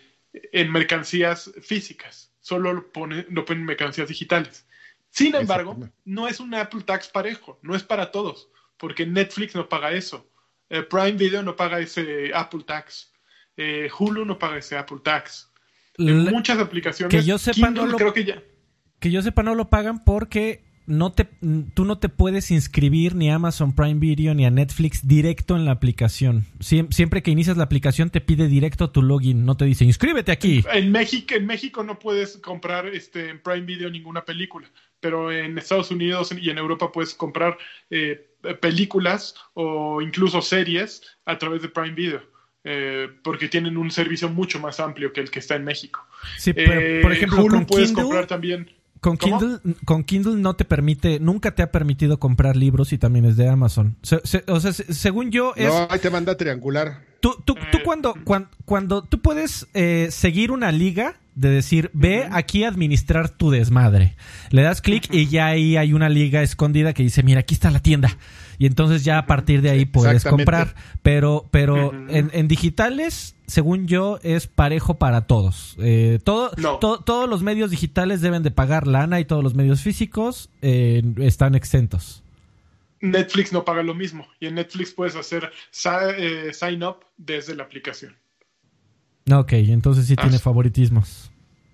mercancías 0.71 1.51
físicas, 1.61 2.31
solo 2.39 2.73
lo 2.73 2.91
pone, 2.93 3.25
lo 3.29 3.43
pone 3.43 3.59
en 3.59 3.65
mercancías 3.65 4.07
digitales. 4.07 4.65
Sin 5.09 5.35
embargo, 5.35 5.77
no 6.05 6.29
es 6.29 6.39
un 6.39 6.55
Apple 6.55 6.83
Tax 6.83 7.09
parejo, 7.09 7.59
no 7.61 7.75
es 7.75 7.83
para 7.83 8.09
todos, 8.09 8.47
porque 8.77 9.05
Netflix 9.05 9.53
no 9.53 9.67
paga 9.67 9.91
eso, 9.91 10.31
eh, 10.69 10.81
Prime 10.81 11.11
Video 11.11 11.43
no 11.43 11.57
paga 11.57 11.81
ese 11.81 12.31
Apple 12.33 12.63
Tax, 12.65 13.11
eh, 13.57 13.89
Hulu 13.99 14.23
no 14.23 14.39
paga 14.39 14.59
ese 14.59 14.77
Apple 14.77 15.01
Tax. 15.03 15.51
En 15.97 16.23
muchas 16.23 16.57
aplicaciones, 16.57 17.13
que 17.13 17.27
yo 17.27 17.37
sepa, 17.37 17.69
no 17.69 17.97
creo 17.97 18.13
que 18.13 18.23
ya. 18.23 18.41
Que 19.01 19.11
yo 19.11 19.21
sepa, 19.21 19.43
no 19.43 19.55
lo 19.55 19.69
pagan 19.69 20.05
porque 20.05 20.63
no 20.85 21.11
te, 21.11 21.27
tú 21.73 21.85
no 21.85 21.97
te 21.97 22.09
puedes 22.09 22.51
inscribir 22.51 23.15
ni 23.15 23.29
a 23.29 23.35
Amazon 23.35 23.73
Prime 23.73 23.99
Video 23.99 24.33
ni 24.33 24.45
a 24.45 24.51
Netflix 24.51 25.07
directo 25.07 25.55
en 25.55 25.65
la 25.65 25.71
aplicación. 25.71 26.45
siempre 26.59 27.23
que 27.23 27.31
inicias 27.31 27.57
la 27.57 27.63
aplicación 27.63 28.09
te 28.09 28.21
pide 28.21 28.47
directo 28.47 28.89
tu 28.89 29.01
login, 29.01 29.45
no 29.45 29.55
te 29.55 29.65
dice 29.65 29.85
inscríbete 29.85 30.31
aquí. 30.31 30.63
En, 30.73 30.91
México, 30.91 31.35
en 31.35 31.45
México 31.45 31.83
no 31.83 31.99
puedes 31.99 32.37
comprar 32.37 32.87
este, 32.87 33.29
en 33.29 33.39
Prime 33.41 33.61
Video 33.61 33.89
ninguna 33.89 34.25
película, 34.25 34.67
pero 34.99 35.31
en 35.31 35.57
Estados 35.57 35.91
Unidos 35.91 36.33
y 36.39 36.49
en 36.49 36.57
Europa 36.57 36.91
puedes 36.91 37.13
comprar 37.13 37.57
eh, 37.89 38.27
películas 38.61 39.35
o 39.53 40.01
incluso 40.01 40.41
series 40.41 41.01
a 41.25 41.37
través 41.37 41.61
de 41.61 41.69
Prime 41.69 41.91
Video. 41.91 42.21
eh, 42.65 43.09
porque 43.23 43.49
tienen 43.49 43.75
un 43.75 43.91
servicio 43.91 44.29
mucho 44.29 44.57
más 44.59 44.79
amplio 44.79 45.11
que 45.11 45.19
el 45.19 45.29
que 45.29 45.39
está 45.39 45.55
en 45.55 45.65
México. 45.65 46.05
Sí, 46.37 46.53
pero, 46.53 47.01
por 47.01 47.11
ejemplo, 47.11 47.43
Hulu 47.43 47.55
con 47.55 47.65
puedes 47.65 47.89
Kindle- 47.91 48.03
comprar 48.03 48.27
también. 48.27 48.69
Con 49.03 49.17
¿Cómo? 49.17 49.37
Kindle, 49.37 49.75
con 49.83 50.03
Kindle 50.05 50.35
no 50.37 50.55
te 50.55 50.63
permite, 50.63 51.19
nunca 51.19 51.51
te 51.53 51.61
ha 51.61 51.71
permitido 51.71 52.19
comprar 52.19 52.55
libros 52.55 52.93
y 52.93 52.97
también 52.97 53.25
es 53.25 53.35
de 53.35 53.49
Amazon. 53.49 53.97
Se- 54.01 54.21
se- 54.23 54.43
o 54.47 54.59
sea, 54.61 54.71
se- 54.71 54.93
según 54.93 55.29
yo, 55.29 55.53
es. 55.57 55.67
No, 55.67 55.87
ahí 55.91 55.99
te 55.99 56.09
manda 56.09 56.37
triangular. 56.37 57.01
Tú, 57.19 57.35
tú, 57.45 57.55
tú 57.71 57.77
Eh. 57.77 57.81
cuando, 57.83 58.15
cuando, 58.23 58.47
cuando 58.65 59.03
tú 59.03 59.19
puedes 59.21 59.67
eh, 59.73 60.07
seguir 60.09 60.51
una 60.51 60.71
liga 60.71 61.15
de 61.35 61.49
decir, 61.49 61.89
ve 61.93 62.27
aquí 62.31 62.63
a 62.63 62.69
administrar 62.69 63.27
tu 63.29 63.49
desmadre. 63.51 64.15
Le 64.51 64.61
das 64.61 64.81
clic 64.81 65.07
y 65.13 65.27
ya 65.27 65.47
ahí 65.47 65.75
hay 65.75 65.91
una 65.91 66.07
liga 66.07 66.41
escondida 66.41 66.93
que 66.93 67.03
dice, 67.03 67.23
mira, 67.23 67.41
aquí 67.41 67.55
está 67.55 67.71
la 67.71 67.79
tienda. 67.79 68.17
Y 68.57 68.67
entonces 68.67 69.03
ya 69.03 69.17
a 69.17 69.25
partir 69.25 69.61
de 69.61 69.69
ahí 69.71 69.83
puedes 69.85 70.15
Exactamente. 70.15 70.45
comprar. 70.51 70.75
Pero, 71.01 71.47
pero 71.51 71.91
en 72.09 72.47
digitales, 72.47 73.32
según 73.47 73.87
yo, 73.87 74.19
es 74.23 74.47
parejo 74.47 74.95
para 74.97 75.27
todos. 75.27 75.75
Eh, 75.79 76.19
todo, 76.23 76.51
No. 76.57 76.79
to- 76.79 76.99
todos 76.99 77.29
los 77.29 77.43
medios 77.43 77.69
digitales 77.71 78.21
deben 78.21 78.43
de 78.43 78.51
pagar 78.51 78.87
lana 78.87 79.19
y 79.19 79.25
todos 79.25 79.43
los 79.43 79.53
medios 79.55 79.81
físicos 79.81 80.49
eh, 80.61 81.01
están 81.19 81.55
exentos. 81.55 82.23
Netflix 83.01 83.51
no 83.51 83.65
paga 83.65 83.83
lo 83.83 83.93
mismo 83.93 84.27
y 84.39 84.47
en 84.47 84.55
Netflix 84.55 84.91
puedes 84.93 85.15
hacer 85.15 85.51
eh, 86.17 86.51
sign 86.53 86.83
up 86.83 86.99
desde 87.17 87.53
la 87.55 87.63
aplicación. 87.63 88.15
Ok, 89.31 89.53
entonces 89.53 90.07
sí 90.07 90.15
Ah. 90.17 90.21
tiene 90.21 90.39
favoritismos. 90.39 91.29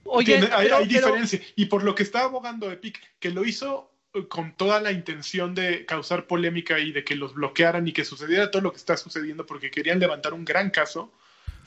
Oye, 0.05 0.37
Tiene- 0.39 0.47
hay, 0.53 0.65
pero- 0.65 0.77
hay 0.77 0.87
pero- 0.87 1.05
diferencia. 1.07 1.39
Y 1.55 1.65
por 1.65 1.83
lo 1.83 1.93
que 1.93 2.01
está 2.03 2.23
abogando 2.23 2.71
Epic, 2.71 2.99
que 3.19 3.29
lo 3.29 3.45
hizo 3.45 3.91
eh, 4.15 4.27
con 4.27 4.53
toda 4.57 4.81
la 4.81 4.91
intención 4.91 5.53
de 5.53 5.85
causar 5.85 6.25
polémica 6.25 6.79
y 6.79 6.91
de 6.91 7.03
que 7.03 7.15
los 7.15 7.35
bloquearan 7.35 7.87
y 7.87 7.91
que 7.93 8.03
sucediera 8.05 8.49
todo 8.49 8.63
lo 8.63 8.71
que 8.71 8.77
está 8.77 8.97
sucediendo 8.97 9.45
porque 9.45 9.69
querían 9.69 9.99
levantar 9.99 10.33
un 10.33 10.45
gran 10.45 10.71
caso, 10.71 11.13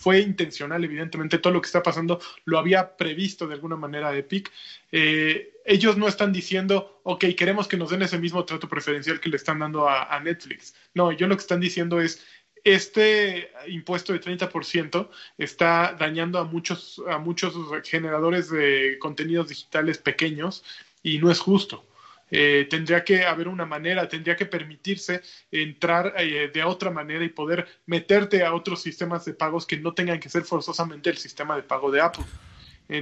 fue 0.03 0.19
intencional, 0.19 0.83
evidentemente 0.83 1.39
todo 1.39 1.53
lo 1.53 1.61
que 1.61 1.67
está 1.67 1.81
pasando 1.81 2.21
lo 2.45 2.59
había 2.59 2.97
previsto 2.97 3.47
de 3.47 3.55
alguna 3.55 3.77
manera 3.77 4.17
Epic. 4.17 4.51
Eh, 4.91 5.61
ellos 5.65 5.97
no 5.97 6.09
están 6.09 6.33
diciendo, 6.33 7.01
ok, 7.05 7.27
queremos 7.37 7.69
que 7.69 7.77
nos 7.77 7.91
den 7.91 8.03
ese 8.03 8.19
mismo 8.19 8.45
trato 8.45 8.69
preferencial 8.69 9.21
que 9.21 9.29
le 9.29 9.37
están 9.37 9.61
dando 9.61 9.89
a, 9.89 10.15
a 10.15 10.19
Netflix. 10.19 10.75
No, 10.93 11.13
ellos 11.13 11.29
lo 11.29 11.37
que 11.37 11.43
están 11.43 11.61
diciendo 11.61 12.01
es, 12.01 12.21
este 12.65 13.51
impuesto 13.69 14.13
de 14.13 14.21
30% 14.21 15.09
está 15.39 15.97
dañando 15.99 16.41
a 16.41 16.45
muchos, 16.45 17.01
a 17.09 17.19
muchos 17.19 17.55
generadores 17.85 18.51
de 18.51 18.97
contenidos 18.99 19.51
digitales 19.51 19.99
pequeños 19.99 20.65
y 21.01 21.19
no 21.19 21.31
es 21.31 21.39
justo. 21.39 21.87
Eh, 22.35 22.67
tendría 22.71 23.05
que 23.05 23.25
haber 23.25 23.47
una 23.47 23.67
manera, 23.67 24.09
tendría 24.09 24.35
que 24.35 24.47
permitirse 24.47 25.21
entrar 25.51 26.15
eh, 26.17 26.51
de 26.53 26.65
otra 26.65 26.91
manera 26.91 27.23
y 27.23 27.29
poder 27.29 27.67
meterte 27.85 28.43
a 28.43 28.55
otros 28.55 28.81
sistemas 28.81 29.27
de 29.27 29.35
pagos 29.35 29.67
que 29.67 29.77
no 29.77 29.93
tengan 29.93 30.19
que 30.19 30.31
ser 30.31 30.43
forzosamente 30.43 31.11
el 31.11 31.19
sistema 31.19 31.55
de 31.57 31.62
pago 31.62 31.91
de 31.91 32.01
Apple. 32.01 32.25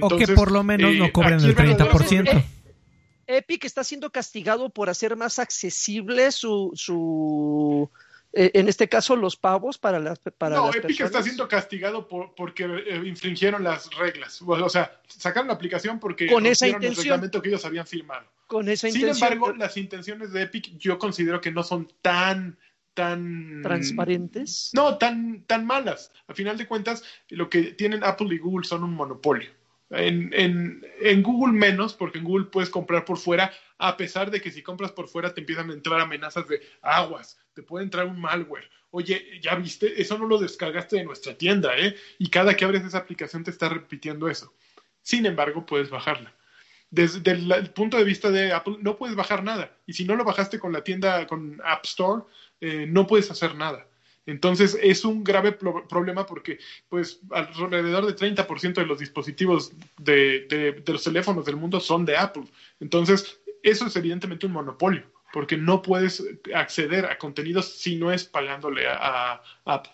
o 0.01 0.17
que 0.17 0.27
por 0.27 0.51
lo 0.51 0.63
menos 0.63 0.93
no 0.95 1.11
cobren 1.13 1.35
aquí 1.35 1.45
el 1.45 1.55
verdadero- 1.55 1.89
30%. 1.91 2.43
Eh, 3.27 3.37
Epic 3.37 3.63
está 3.63 3.85
siendo 3.85 4.11
castigado 4.11 4.69
por 4.69 4.89
hacer 4.89 5.15
más 5.15 5.39
accesible 5.39 6.31
su, 6.33 6.71
su 6.75 7.89
eh, 8.33 8.51
en 8.53 8.69
este 8.69 8.87
caso, 8.87 9.15
los 9.15 9.35
pavos 9.35 9.77
para 9.77 9.99
las, 9.99 10.19
para 10.19 10.55
no, 10.55 10.67
las 10.67 10.75
Epic 10.77 10.87
personas. 10.87 11.11
está 11.11 11.23
siendo 11.23 11.47
castigado 11.47 12.07
por, 12.07 12.33
porque 12.35 12.63
eh, 12.63 13.01
infringieron 13.05 13.63
las 13.63 13.93
reglas. 13.95 14.41
O 14.41 14.69
sea, 14.69 15.01
sacaron 15.07 15.47
la 15.47 15.53
aplicación 15.53 15.99
porque 15.99 16.27
Con 16.27 16.45
esa 16.45 16.65
rompieron 16.65 16.83
el 16.83 16.89
intención. 16.91 17.03
reglamento 17.13 17.41
que 17.41 17.49
ellos 17.49 17.65
habían 17.65 17.87
firmado. 17.87 18.25
Con 18.47 18.69
esa 18.69 18.87
Sin 18.89 19.01
intención 19.01 19.33
embargo, 19.33 19.57
las 19.57 19.77
intenciones 19.77 20.31
de 20.31 20.43
Epic 20.43 20.77
yo 20.77 20.97
considero 20.97 21.41
que 21.41 21.51
no 21.51 21.63
son 21.63 21.91
tan 22.01 22.57
tan 22.93 23.61
transparentes. 23.63 24.71
No, 24.73 24.97
tan 24.97 25.43
tan 25.43 25.65
malas. 25.65 26.11
A 26.27 26.33
final 26.33 26.57
de 26.57 26.67
cuentas, 26.67 27.03
lo 27.29 27.49
que 27.49 27.73
tienen 27.73 28.03
Apple 28.03 28.33
y 28.35 28.37
Google 28.37 28.65
son 28.67 28.83
un 28.83 28.93
monopolio. 28.93 29.49
En, 29.91 30.33
en, 30.33 30.85
en 31.01 31.21
Google 31.21 31.53
menos, 31.53 31.93
porque 31.93 32.17
en 32.17 32.23
Google 32.23 32.45
puedes 32.45 32.69
comprar 32.69 33.05
por 33.05 33.17
fuera, 33.17 33.51
a 33.77 33.97
pesar 33.97 34.31
de 34.31 34.41
que 34.41 34.51
si 34.51 34.63
compras 34.63 34.91
por 34.91 35.07
fuera 35.07 35.33
te 35.33 35.41
empiezan 35.41 35.69
a 35.69 35.73
entrar 35.73 35.99
amenazas 35.99 36.47
de 36.47 36.61
aguas, 36.81 37.37
te 37.53 37.61
puede 37.63 37.83
entrar 37.83 38.05
un 38.05 38.19
malware. 38.19 38.69
Oye, 38.91 39.39
ya 39.41 39.55
viste, 39.55 40.01
eso 40.01 40.17
no 40.17 40.27
lo 40.27 40.37
descargaste 40.37 40.97
de 40.97 41.03
nuestra 41.03 41.37
tienda, 41.37 41.77
¿eh? 41.77 41.95
Y 42.19 42.29
cada 42.29 42.55
que 42.55 42.65
abres 42.65 42.83
esa 42.83 42.99
aplicación 42.99 43.43
te 43.43 43.51
está 43.51 43.69
repitiendo 43.69 44.29
eso. 44.29 44.53
Sin 45.01 45.25
embargo, 45.25 45.65
puedes 45.65 45.89
bajarla 45.89 46.33
desde 46.91 47.31
el, 47.31 47.69
punto 47.71 47.97
de 47.97 48.03
vista 48.03 48.29
de 48.29 48.51
Apple, 48.51 48.77
no 48.81 48.97
puedes 48.97 49.15
bajar 49.15 49.43
nada. 49.43 49.71
Y 49.87 49.93
si 49.93 50.05
no 50.05 50.15
lo 50.15 50.25
bajaste 50.25 50.59
con 50.59 50.73
la 50.73 50.83
tienda, 50.83 51.25
con 51.25 51.59
App 51.63 51.85
Store, 51.85 52.23
eh, 52.59 52.85
no 52.87 53.07
puedes 53.07 53.31
hacer 53.31 53.55
nada. 53.55 53.87
Entonces 54.25 54.77
es 54.81 55.03
un 55.03 55.23
grave 55.23 55.51
pro- 55.51 55.87
problema 55.87 56.25
porque 56.25 56.59
pues 56.89 57.19
alrededor 57.31 58.05
de 58.05 58.15
30% 58.15 58.81
de 58.81 58.85
los 58.85 58.99
dispositivos 58.99 59.73
de 59.97 60.83
los 60.87 61.03
teléfonos 61.03 61.45
del 61.45 61.55
mundo 61.55 61.79
son 61.79 62.05
de 62.05 62.17
Apple. 62.17 62.43
Entonces 62.79 63.39
eso 63.63 63.87
es 63.87 63.95
evidentemente 63.95 64.45
un 64.45 64.53
monopolio 64.53 65.03
porque 65.33 65.57
no 65.57 65.81
puedes 65.81 66.23
acceder 66.53 67.05
a 67.05 67.17
contenidos 67.17 67.77
si 67.79 67.95
no 67.95 68.11
es 68.11 68.25
pagándole 68.25 68.87
a, 68.87 69.33
a 69.33 69.43
Apple. 69.65 69.93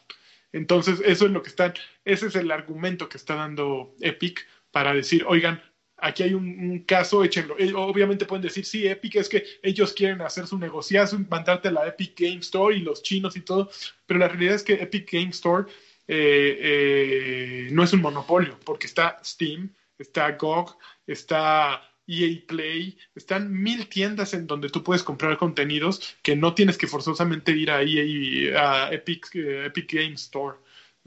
Entonces 0.51 1.01
eso 1.05 1.25
es 1.25 1.31
lo 1.31 1.43
que 1.43 1.49
están, 1.49 1.73
ese 2.05 2.27
es 2.27 2.35
el 2.35 2.51
argumento 2.51 3.07
que 3.09 3.17
está 3.17 3.35
dando 3.35 3.93
Epic 4.01 4.47
para 4.71 4.93
decir, 4.93 5.25
oigan, 5.27 5.61
aquí 5.97 6.23
hay 6.23 6.33
un, 6.33 6.79
caso, 6.79 7.23
échenlo. 7.23 7.57
Eh, 7.57 7.73
Obviamente 7.73 8.25
pueden 8.25 8.43
decir, 8.43 8.65
sí, 8.65 8.87
Epic 8.87 9.15
es 9.15 9.29
que 9.29 9.43
ellos 9.61 9.93
quieren 9.93 10.21
hacer 10.21 10.47
su 10.47 10.57
negociazo, 10.57 11.19
mandarte 11.29 11.71
la 11.71 11.87
Epic 11.87 12.19
Game 12.19 12.39
Store 12.39 12.75
y 12.75 12.81
los 12.81 13.03
chinos 13.03 13.35
y 13.35 13.41
todo, 13.41 13.69
pero 14.05 14.19
la 14.19 14.27
realidad 14.27 14.55
es 14.55 14.63
que 14.63 14.73
Epic 14.73 15.11
Game 15.11 15.29
Store 15.29 15.65
eh, 16.07 16.57
eh, 16.61 17.69
no 17.71 17.83
es 17.83 17.93
un 17.93 18.01
monopolio, 18.01 18.59
porque 18.63 18.87
está 18.87 19.19
Steam, 19.23 19.73
está 19.97 20.31
GOG, 20.33 20.77
está 21.07 21.81
EA 22.07 22.41
Play, 22.47 22.97
están 23.15 23.51
mil 23.51 23.87
tiendas 23.89 24.33
en 24.33 24.47
donde 24.47 24.69
tú 24.69 24.83
puedes 24.83 25.03
comprar 25.03 25.37
contenidos 25.37 26.15
que 26.21 26.35
no 26.35 26.53
tienes 26.53 26.77
que 26.77 26.87
forzosamente 26.87 27.51
ir 27.51 27.71
a 27.71 27.81
EA, 27.81 28.85
a 28.85 28.93
Epic, 28.93 29.35
Epic 29.35 29.93
Game 29.93 30.13
Store. 30.13 30.57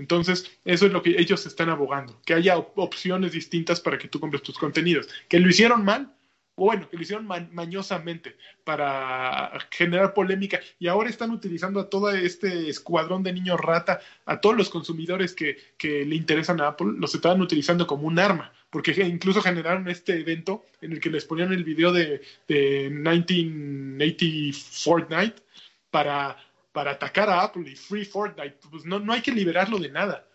Entonces, 0.00 0.50
eso 0.64 0.86
es 0.86 0.92
lo 0.92 1.02
que 1.02 1.20
ellos 1.20 1.46
están 1.46 1.68
abogando, 1.68 2.20
que 2.24 2.34
haya 2.34 2.56
op 2.56 2.78
opciones 2.78 3.32
distintas 3.32 3.80
para 3.80 3.98
que 3.98 4.08
tú 4.08 4.18
compres 4.18 4.42
tus 4.42 4.58
contenidos. 4.58 5.08
Que 5.28 5.38
lo 5.38 5.48
hicieron 5.48 5.84
mal, 5.84 6.12
o 6.56 6.64
bueno, 6.64 6.88
que 6.90 6.96
lo 6.96 7.02
hicieron 7.02 7.26
ma 7.26 7.48
mañosamente 7.52 8.36
para 8.64 9.50
generar 9.70 10.12
polémica 10.12 10.60
y 10.78 10.88
ahora 10.88 11.08
están 11.08 11.30
utilizando 11.30 11.80
a 11.80 11.88
todo 11.88 12.10
este 12.10 12.68
escuadrón 12.68 13.22
de 13.22 13.32
niños 13.32 13.58
rata, 13.58 14.00
a 14.26 14.40
todos 14.40 14.56
los 14.56 14.68
consumidores 14.68 15.34
que, 15.34 15.56
que 15.78 16.04
le 16.04 16.16
interesan 16.16 16.60
a 16.60 16.68
Apple, 16.68 16.94
los 16.98 17.14
estaban 17.14 17.40
utilizando 17.40 17.86
como 17.86 18.06
un 18.06 18.18
arma, 18.18 18.52
porque 18.68 18.92
incluso 19.04 19.40
generaron 19.40 19.88
este 19.88 20.20
evento 20.20 20.64
en 20.82 20.92
el 20.92 21.00
que 21.00 21.10
les 21.10 21.24
ponían 21.24 21.52
el 21.52 21.64
video 21.64 21.92
de, 21.92 22.20
de 22.46 22.90
1980 22.90 24.58
Fortnite 24.58 25.42
para 25.90 26.36
para 26.72 26.92
atacar 26.92 27.28
a 27.30 27.42
Apple 27.42 27.70
y 27.70 27.76
Free 27.76 28.04
Fortnite. 28.04 28.58
Pues 28.70 28.84
no, 28.84 28.98
no 28.98 29.12
hay 29.12 29.22
que 29.22 29.32
liberarlo 29.32 29.78
de 29.78 29.90
nada. 29.90 30.26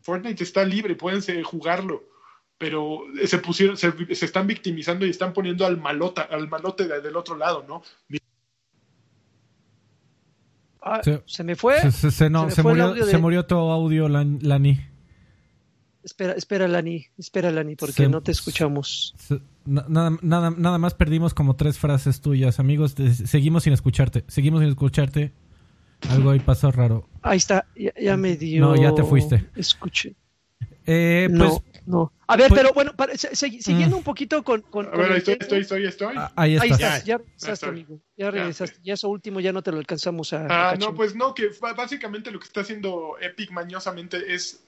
Fortnite 0.00 0.42
está 0.42 0.64
libre, 0.64 0.94
pueden 0.94 1.22
jugarlo, 1.42 2.04
pero 2.56 3.02
se 3.24 3.38
pusieron, 3.38 3.76
se, 3.76 3.92
se, 4.14 4.24
están 4.24 4.46
victimizando 4.46 5.06
y 5.06 5.10
están 5.10 5.32
poniendo 5.32 5.66
al 5.66 5.78
malota, 5.78 6.22
al 6.22 6.48
malote 6.48 6.86
de, 6.86 7.00
del 7.00 7.16
otro 7.16 7.36
lado, 7.36 7.64
¿no? 7.66 7.82
Ah, 10.80 11.00
se, 11.02 11.22
se, 11.26 11.44
me 11.44 11.56
fue. 11.56 11.78
Se, 11.90 12.10
se 12.10 12.30
no, 12.30 12.50
se, 12.50 12.62
me 12.62 12.70
murió, 12.70 12.94
de... 12.94 13.04
se 13.04 13.18
murió 13.18 13.44
tu 13.46 13.56
audio, 13.56 14.08
Lani. 14.08 14.80
Espera, 16.02 16.32
espera, 16.32 16.68
Lani, 16.68 17.06
espera, 17.18 17.50
Lani, 17.50 17.76
porque 17.76 18.08
no 18.08 18.22
te 18.22 18.32
escuchamos. 18.32 19.14
Nada, 19.66 20.16
nada, 20.22 20.50
nada 20.56 20.78
más 20.78 20.94
perdimos 20.94 21.34
como 21.34 21.56
tres 21.56 21.78
frases 21.78 22.22
tuyas, 22.22 22.60
amigos. 22.60 22.94
seguimos 23.26 23.64
sin 23.64 23.74
escucharte, 23.74 24.24
seguimos 24.28 24.60
sin 24.60 24.70
escucharte. 24.70 25.34
Algo 26.10 26.30
ahí 26.30 26.38
pasó 26.38 26.70
raro. 26.70 27.08
Ahí 27.22 27.38
está, 27.38 27.66
ya, 27.76 27.92
ya, 28.00 28.16
me 28.16 28.36
dio. 28.36 28.60
No, 28.60 28.76
ya 28.76 28.94
te 28.94 29.02
fuiste. 29.02 29.48
Escuche. 29.56 30.14
Eh, 30.86 31.28
pues, 31.28 31.38
no, 31.38 31.64
no. 31.86 32.12
A 32.26 32.36
ver, 32.36 32.48
pues, 32.48 32.60
pero 32.60 32.72
bueno, 32.72 32.94
para, 32.96 33.16
se, 33.16 33.34
se, 33.36 33.50
siguiendo 33.60 33.96
mm. 33.96 33.98
un 33.98 34.04
poquito 34.04 34.42
con. 34.42 34.62
con 34.62 34.86
a 34.86 34.96
ver, 34.96 35.12
ahí 35.12 35.18
estoy, 35.18 35.36
estoy, 35.38 35.60
estoy, 35.60 35.84
estoy. 35.84 36.14
Ah, 36.16 36.32
ahí, 36.36 36.56
ahí 36.56 36.70
estás. 36.70 36.98
estás. 36.98 37.04
Ya, 37.04 37.18
regresaste, 37.18 37.66
ya 37.66 37.70
amigo. 37.70 38.00
Ya 38.16 38.30
regresaste. 38.30 38.76
Ya, 38.78 38.84
ya, 38.84 38.94
eso 38.94 39.08
último 39.08 39.40
ya 39.40 39.52
no 39.52 39.62
te 39.62 39.70
lo 39.70 39.78
alcanzamos 39.78 40.32
a. 40.32 40.46
Ah, 40.48 40.70
a 40.70 40.76
no, 40.76 40.94
pues 40.94 41.14
no, 41.14 41.34
que 41.34 41.50
básicamente 41.76 42.30
lo 42.30 42.38
que 42.38 42.46
está 42.46 42.62
haciendo 42.62 43.16
Epic 43.20 43.50
mañosamente 43.50 44.34
es 44.34 44.64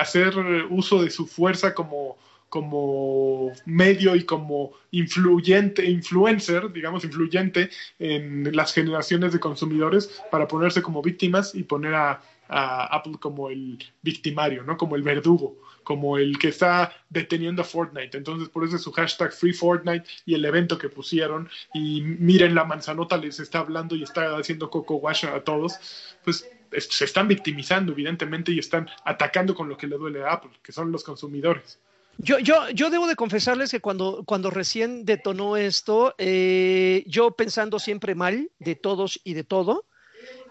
hacer 0.00 0.36
uso 0.70 1.02
de 1.02 1.10
su 1.10 1.26
fuerza 1.26 1.74
como 1.74 2.16
como 2.52 3.50
medio 3.64 4.14
y 4.14 4.24
como 4.24 4.72
influyente, 4.90 5.88
influencer, 5.88 6.70
digamos, 6.70 7.02
influyente 7.02 7.70
en 7.98 8.54
las 8.54 8.74
generaciones 8.74 9.32
de 9.32 9.40
consumidores 9.40 10.20
para 10.30 10.46
ponerse 10.46 10.82
como 10.82 11.00
víctimas 11.00 11.54
y 11.54 11.62
poner 11.62 11.94
a, 11.94 12.20
Apple 12.54 13.14
como 13.18 13.48
el 13.48 13.78
victimario, 14.02 14.64
¿no? 14.64 14.76
Como 14.76 14.96
el 14.96 15.02
verdugo, 15.02 15.56
como 15.82 16.18
el 16.18 16.38
que 16.38 16.48
está 16.48 16.92
deteniendo 17.08 17.62
a 17.62 17.64
Fortnite. 17.64 18.18
Entonces, 18.18 18.50
por 18.50 18.66
eso 18.66 18.76
es 18.76 18.82
su 18.82 18.92
hashtag 18.92 19.32
Free 19.32 19.54
Fortnite 19.54 20.04
y 20.26 20.34
el 20.34 20.44
evento 20.44 20.76
que 20.76 20.90
pusieron. 20.90 21.48
Y 21.72 22.02
miren, 22.02 22.54
la 22.54 22.64
manzanota 22.64 23.16
les 23.16 23.40
está 23.40 23.60
hablando 23.60 23.96
y 23.96 24.02
está 24.02 24.36
haciendo 24.36 24.68
coco 24.68 24.96
wash 24.96 25.24
a 25.24 25.40
todos. 25.40 25.78
Pues 26.22 26.46
se 26.76 27.04
están 27.06 27.26
victimizando, 27.26 27.92
evidentemente, 27.92 28.52
y 28.52 28.58
están 28.58 28.90
atacando 29.06 29.54
con 29.54 29.70
lo 29.70 29.78
que 29.78 29.86
le 29.86 29.96
duele 29.96 30.22
a 30.22 30.32
Apple, 30.32 30.50
que 30.62 30.72
son 30.72 30.92
los 30.92 31.04
consumidores. 31.04 31.78
Yo, 32.18 32.38
yo, 32.38 32.70
yo 32.70 32.90
debo 32.90 33.06
de 33.06 33.16
confesarles 33.16 33.70
que 33.70 33.80
cuando, 33.80 34.22
cuando 34.24 34.50
recién 34.50 35.04
detonó 35.04 35.56
esto, 35.56 36.14
eh, 36.18 37.04
yo 37.06 37.32
pensando 37.32 37.78
siempre 37.78 38.14
mal 38.14 38.50
de 38.58 38.74
todos 38.76 39.20
y 39.24 39.34
de 39.34 39.44
todo, 39.44 39.86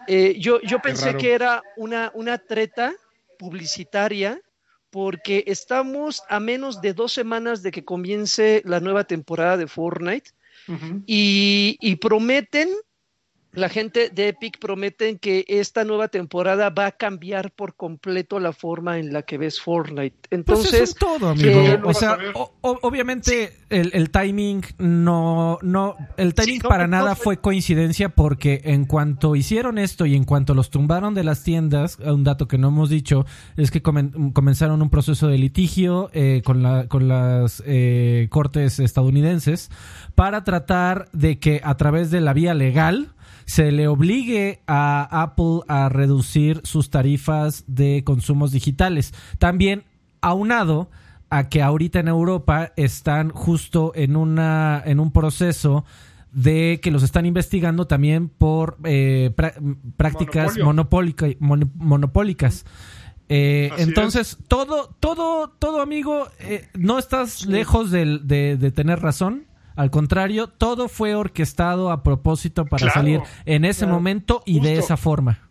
eh, 0.08 0.36
yo, 0.38 0.60
yo 0.60 0.80
pensé 0.80 1.16
que 1.16 1.32
era 1.32 1.62
una, 1.76 2.10
una 2.14 2.38
treta 2.38 2.94
publicitaria 3.38 4.40
porque 4.90 5.44
estamos 5.46 6.22
a 6.28 6.38
menos 6.38 6.82
de 6.82 6.92
dos 6.92 7.12
semanas 7.12 7.62
de 7.62 7.70
que 7.70 7.84
comience 7.84 8.62
la 8.66 8.80
nueva 8.80 9.04
temporada 9.04 9.56
de 9.56 9.66
Fortnite 9.66 10.30
y, 11.06 11.78
y, 11.80 11.96
prometen 11.96 12.68
la 13.52 13.68
gente 13.68 14.08
de 14.08 14.28
Epic 14.28 14.58
prometen 14.58 15.18
que 15.18 15.44
esta 15.46 15.84
nueva 15.84 16.08
temporada 16.08 16.70
va 16.70 16.86
a 16.86 16.92
cambiar 16.92 17.50
por 17.50 17.74
completo 17.74 18.40
la 18.40 18.52
forma 18.52 18.98
en 18.98 19.12
la 19.12 19.22
que 19.22 19.36
ves 19.36 19.60
Fortnite. 19.60 20.16
Pues 20.22 20.30
Entonces, 20.30 20.80
es 20.80 20.94
todo, 20.94 21.28
amigo. 21.28 21.50
Eh, 21.50 21.80
o 21.84 21.92
sea, 21.92 22.18
obviamente 22.62 23.52
el, 23.68 24.10
timing 24.10 24.62
no, 24.78 25.58
no, 25.60 25.96
el 26.16 26.34
timing 26.34 26.60
para 26.60 26.86
nada 26.86 27.14
fue 27.14 27.38
coincidencia 27.38 28.08
porque 28.08 28.62
en 28.64 28.86
cuanto 28.86 29.36
hicieron 29.36 29.76
esto 29.76 30.06
y 30.06 30.16
en 30.16 30.24
cuanto 30.24 30.54
los 30.54 30.70
tumbaron 30.70 31.14
de 31.14 31.24
las 31.24 31.44
tiendas, 31.44 31.98
un 31.98 32.24
dato 32.24 32.48
que 32.48 32.56
no 32.56 32.68
hemos 32.68 32.88
dicho 32.88 33.26
es 33.58 33.70
que 33.70 33.82
comenzaron 33.82 34.80
un 34.80 34.88
proceso 34.88 35.28
de 35.28 35.36
litigio 35.36 36.10
eh, 36.14 36.40
con, 36.44 36.62
la, 36.62 36.88
con 36.88 37.06
las 37.06 37.62
eh, 37.66 38.28
cortes 38.30 38.78
estadounidenses 38.78 39.70
para 40.14 40.42
tratar 40.44 41.10
de 41.12 41.38
que 41.38 41.60
a 41.62 41.76
través 41.76 42.10
de 42.10 42.20
la 42.22 42.32
vía 42.32 42.54
legal 42.54 43.12
se 43.44 43.72
le 43.72 43.88
obligue 43.88 44.62
a 44.66 45.22
Apple 45.22 45.60
a 45.68 45.88
reducir 45.88 46.60
sus 46.64 46.90
tarifas 46.90 47.64
de 47.66 48.02
consumos 48.04 48.52
digitales. 48.52 49.12
También 49.38 49.84
aunado 50.20 50.90
a 51.30 51.48
que 51.48 51.62
ahorita 51.62 52.00
en 52.00 52.08
Europa 52.08 52.72
están 52.76 53.30
justo 53.30 53.92
en 53.94 54.16
una 54.16 54.82
en 54.84 55.00
un 55.00 55.12
proceso 55.12 55.84
de 56.32 56.80
que 56.82 56.90
los 56.90 57.02
están 57.02 57.26
investigando 57.26 57.86
también 57.86 58.28
por 58.28 58.78
eh, 58.84 59.32
prácticas 59.96 60.58
monopólicas. 60.58 62.64
Eh, 63.28 63.70
entonces, 63.78 64.38
todo, 64.48 64.94
todo, 65.00 65.48
todo, 65.48 65.80
amigo, 65.80 66.28
eh, 66.40 66.68
no 66.74 66.98
estás 66.98 67.46
lejos 67.46 67.90
de, 67.90 68.72
tener 68.74 69.00
razón. 69.00 69.46
Al 69.76 69.90
contrario, 69.90 70.48
todo 70.48 70.88
fue 70.88 71.14
orquestado 71.14 71.90
a 71.90 72.02
propósito 72.02 72.66
para 72.66 72.90
salir 72.90 73.20
en 73.44 73.64
ese 73.64 73.86
momento 73.86 74.42
y 74.46 74.60
de 74.60 74.74
esa 74.74 74.96
forma. 74.96 75.48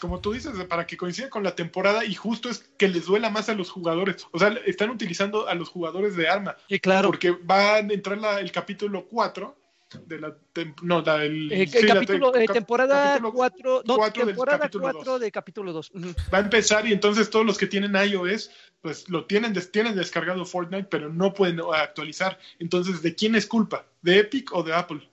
como 0.00 0.20
tú 0.20 0.32
dices, 0.32 0.52
para 0.68 0.86
que 0.86 0.96
coincida 0.96 1.30
con 1.30 1.42
la 1.42 1.54
temporada 1.54 2.04
y 2.04 2.14
justo 2.14 2.48
es 2.48 2.70
que 2.76 2.88
les 2.88 3.06
duela 3.06 3.30
más 3.30 3.48
a 3.48 3.54
los 3.54 3.70
jugadores. 3.70 4.26
O 4.32 4.38
sea, 4.38 4.54
están 4.66 4.90
utilizando 4.90 5.48
a 5.48 5.54
los 5.54 5.68
jugadores 5.68 6.16
de 6.16 6.28
arma. 6.28 6.56
Y 6.68 6.78
claro. 6.78 7.08
Porque 7.08 7.30
va 7.30 7.74
a 7.74 7.78
entrar 7.78 8.18
el 8.40 8.52
capítulo 8.52 9.06
4 9.06 9.59
de 10.06 10.20
la 10.20 10.36
no 10.82 11.04
el, 11.16 11.50
eh, 11.52 11.68
capítulo 11.86 12.30
de 12.30 12.46
temporada 12.46 13.20
4 13.20 13.82
no, 13.84 14.10
temporada 14.10 14.70
4 14.70 15.18
de 15.18 15.32
capítulo 15.32 15.72
2 15.72 15.92
va 16.32 16.38
a 16.38 16.40
empezar 16.40 16.86
y 16.86 16.92
entonces 16.92 17.28
todos 17.30 17.44
los 17.44 17.58
que 17.58 17.66
tienen 17.66 17.96
iOS 17.96 18.50
pues 18.80 19.08
lo 19.08 19.26
tienen 19.26 19.52
tienen 19.70 19.94
descargado 19.94 20.44
Fortnite 20.44 20.88
pero 20.90 21.12
no 21.12 21.34
pueden 21.34 21.60
actualizar. 21.74 22.38
Entonces 22.58 23.02
de 23.02 23.14
quién 23.14 23.34
es 23.34 23.46
culpa 23.46 23.84
de 24.02 24.20
Epic 24.20 24.52
o 24.52 24.62
de 24.62 24.74
Apple 24.74 25.08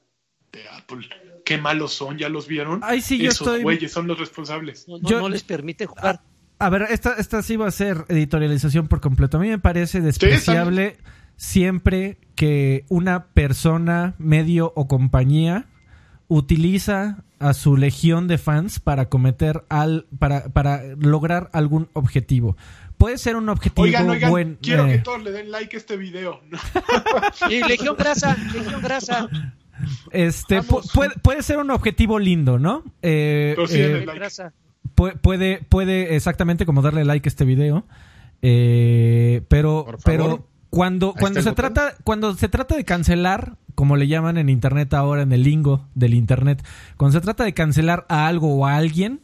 de 0.52 0.68
Apple. 0.70 1.08
Qué 1.44 1.58
malos 1.58 1.94
son 1.94 2.18
ya 2.18 2.30
los 2.30 2.48
vieron 2.48 2.82
Ay, 2.84 3.02
sí, 3.02 3.18
yo 3.18 3.30
esos 3.30 3.62
güeyes 3.62 3.92
son 3.92 4.08
los 4.08 4.20
responsables. 4.20 4.86
No, 4.88 5.30
les 5.30 5.44
permite 5.44 5.86
jugar. 5.86 6.22
A, 6.60 6.70
ver 6.70 6.84
esta 6.90 7.14
esta 7.14 7.44
sí 7.44 7.56
va 7.56 7.68
a 7.68 7.72
ser 7.72 8.06
editorialización 8.10 8.88
por 8.88 9.02
completo. 9.02 9.38
A 9.38 9.40
mí 9.40 9.50
me 9.50 9.60
parece 9.60 10.02
despreciable 10.02 10.98
siempre 11.36 12.18
que 12.38 12.86
una 12.88 13.26
persona, 13.30 14.14
medio 14.20 14.72
o 14.76 14.88
compañía 14.88 15.66
utiliza 16.28 17.24
a 17.40 17.56
su 17.56 17.78
legión 17.78 18.28
de 18.28 18.38
fans 18.38 18.80
para 18.80 19.10
cometer 19.10 19.64
al 19.70 20.06
para, 20.20 20.50
para 20.50 20.84
lograr 21.00 21.50
algún 21.52 21.90
objetivo. 21.94 22.56
Puede 23.00 23.18
ser 23.18 23.38
un 23.38 23.50
objetivo 23.50 23.86
oigan, 23.86 24.08
oigan, 24.08 24.58
Quiero 24.62 24.86
que 24.86 24.94
eh, 24.94 25.00
todos 25.00 25.24
le 25.24 25.32
den 25.32 25.50
like 25.50 25.76
a 25.76 25.80
este 25.80 25.98
video. 25.98 26.42
y 27.50 27.64
Legión 27.68 27.96
Grasa, 27.98 28.38
Legión 28.54 28.82
Grasa. 28.84 29.30
Este 30.12 30.62
puede, 30.62 31.16
puede, 31.22 31.42
ser 31.42 31.58
un 31.58 31.72
objetivo 31.72 32.20
lindo, 32.20 32.60
¿no? 32.60 32.84
Eh, 33.02 33.56
eh 33.72 34.06
puede, 35.22 35.64
puede 35.70 36.16
exactamente 36.16 36.68
como 36.68 36.84
darle 36.84 37.04
like 37.04 37.28
a 37.28 37.32
este 37.32 37.46
video. 37.46 37.88
Eh, 38.44 39.42
pero, 39.48 39.88
pero 40.04 40.46
cuando, 40.70 41.14
cuando 41.14 41.42
se 41.42 41.54
trata, 41.54 41.96
cuando 42.04 42.34
se 42.36 42.50
trata 42.50 42.76
de 42.76 42.84
cancelar, 42.84 43.58
como 43.76 43.96
le 43.96 44.08
llaman 44.08 44.38
en 44.38 44.50
internet 44.50 44.94
ahora, 44.94 45.22
en 45.22 45.32
el 45.32 45.44
lingo 45.44 45.88
del 45.96 46.14
internet, 46.14 46.66
cuando 46.98 47.18
se 47.18 47.24
trata 47.24 47.44
de 47.44 47.54
cancelar 47.54 48.06
a 48.10 48.28
algo 48.28 48.56
o 48.56 48.66
a 48.66 48.76
alguien, 48.76 49.22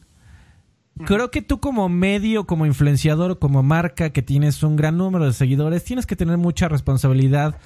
creo 1.06 1.32
que 1.32 1.42
tú 1.42 1.60
como 1.60 1.90
medio, 1.90 2.46
como 2.46 2.66
influenciador, 2.66 3.40
como 3.40 3.64
marca 3.64 4.12
que 4.12 4.22
tienes 4.22 4.64
un 4.64 4.76
gran 4.76 4.98
número 4.98 5.26
de 5.26 5.34
seguidores, 5.34 5.84
tienes 5.84 6.06
que 6.06 6.16
tener 6.16 6.38
mucha 6.38 6.70
responsabilidad 6.70 7.58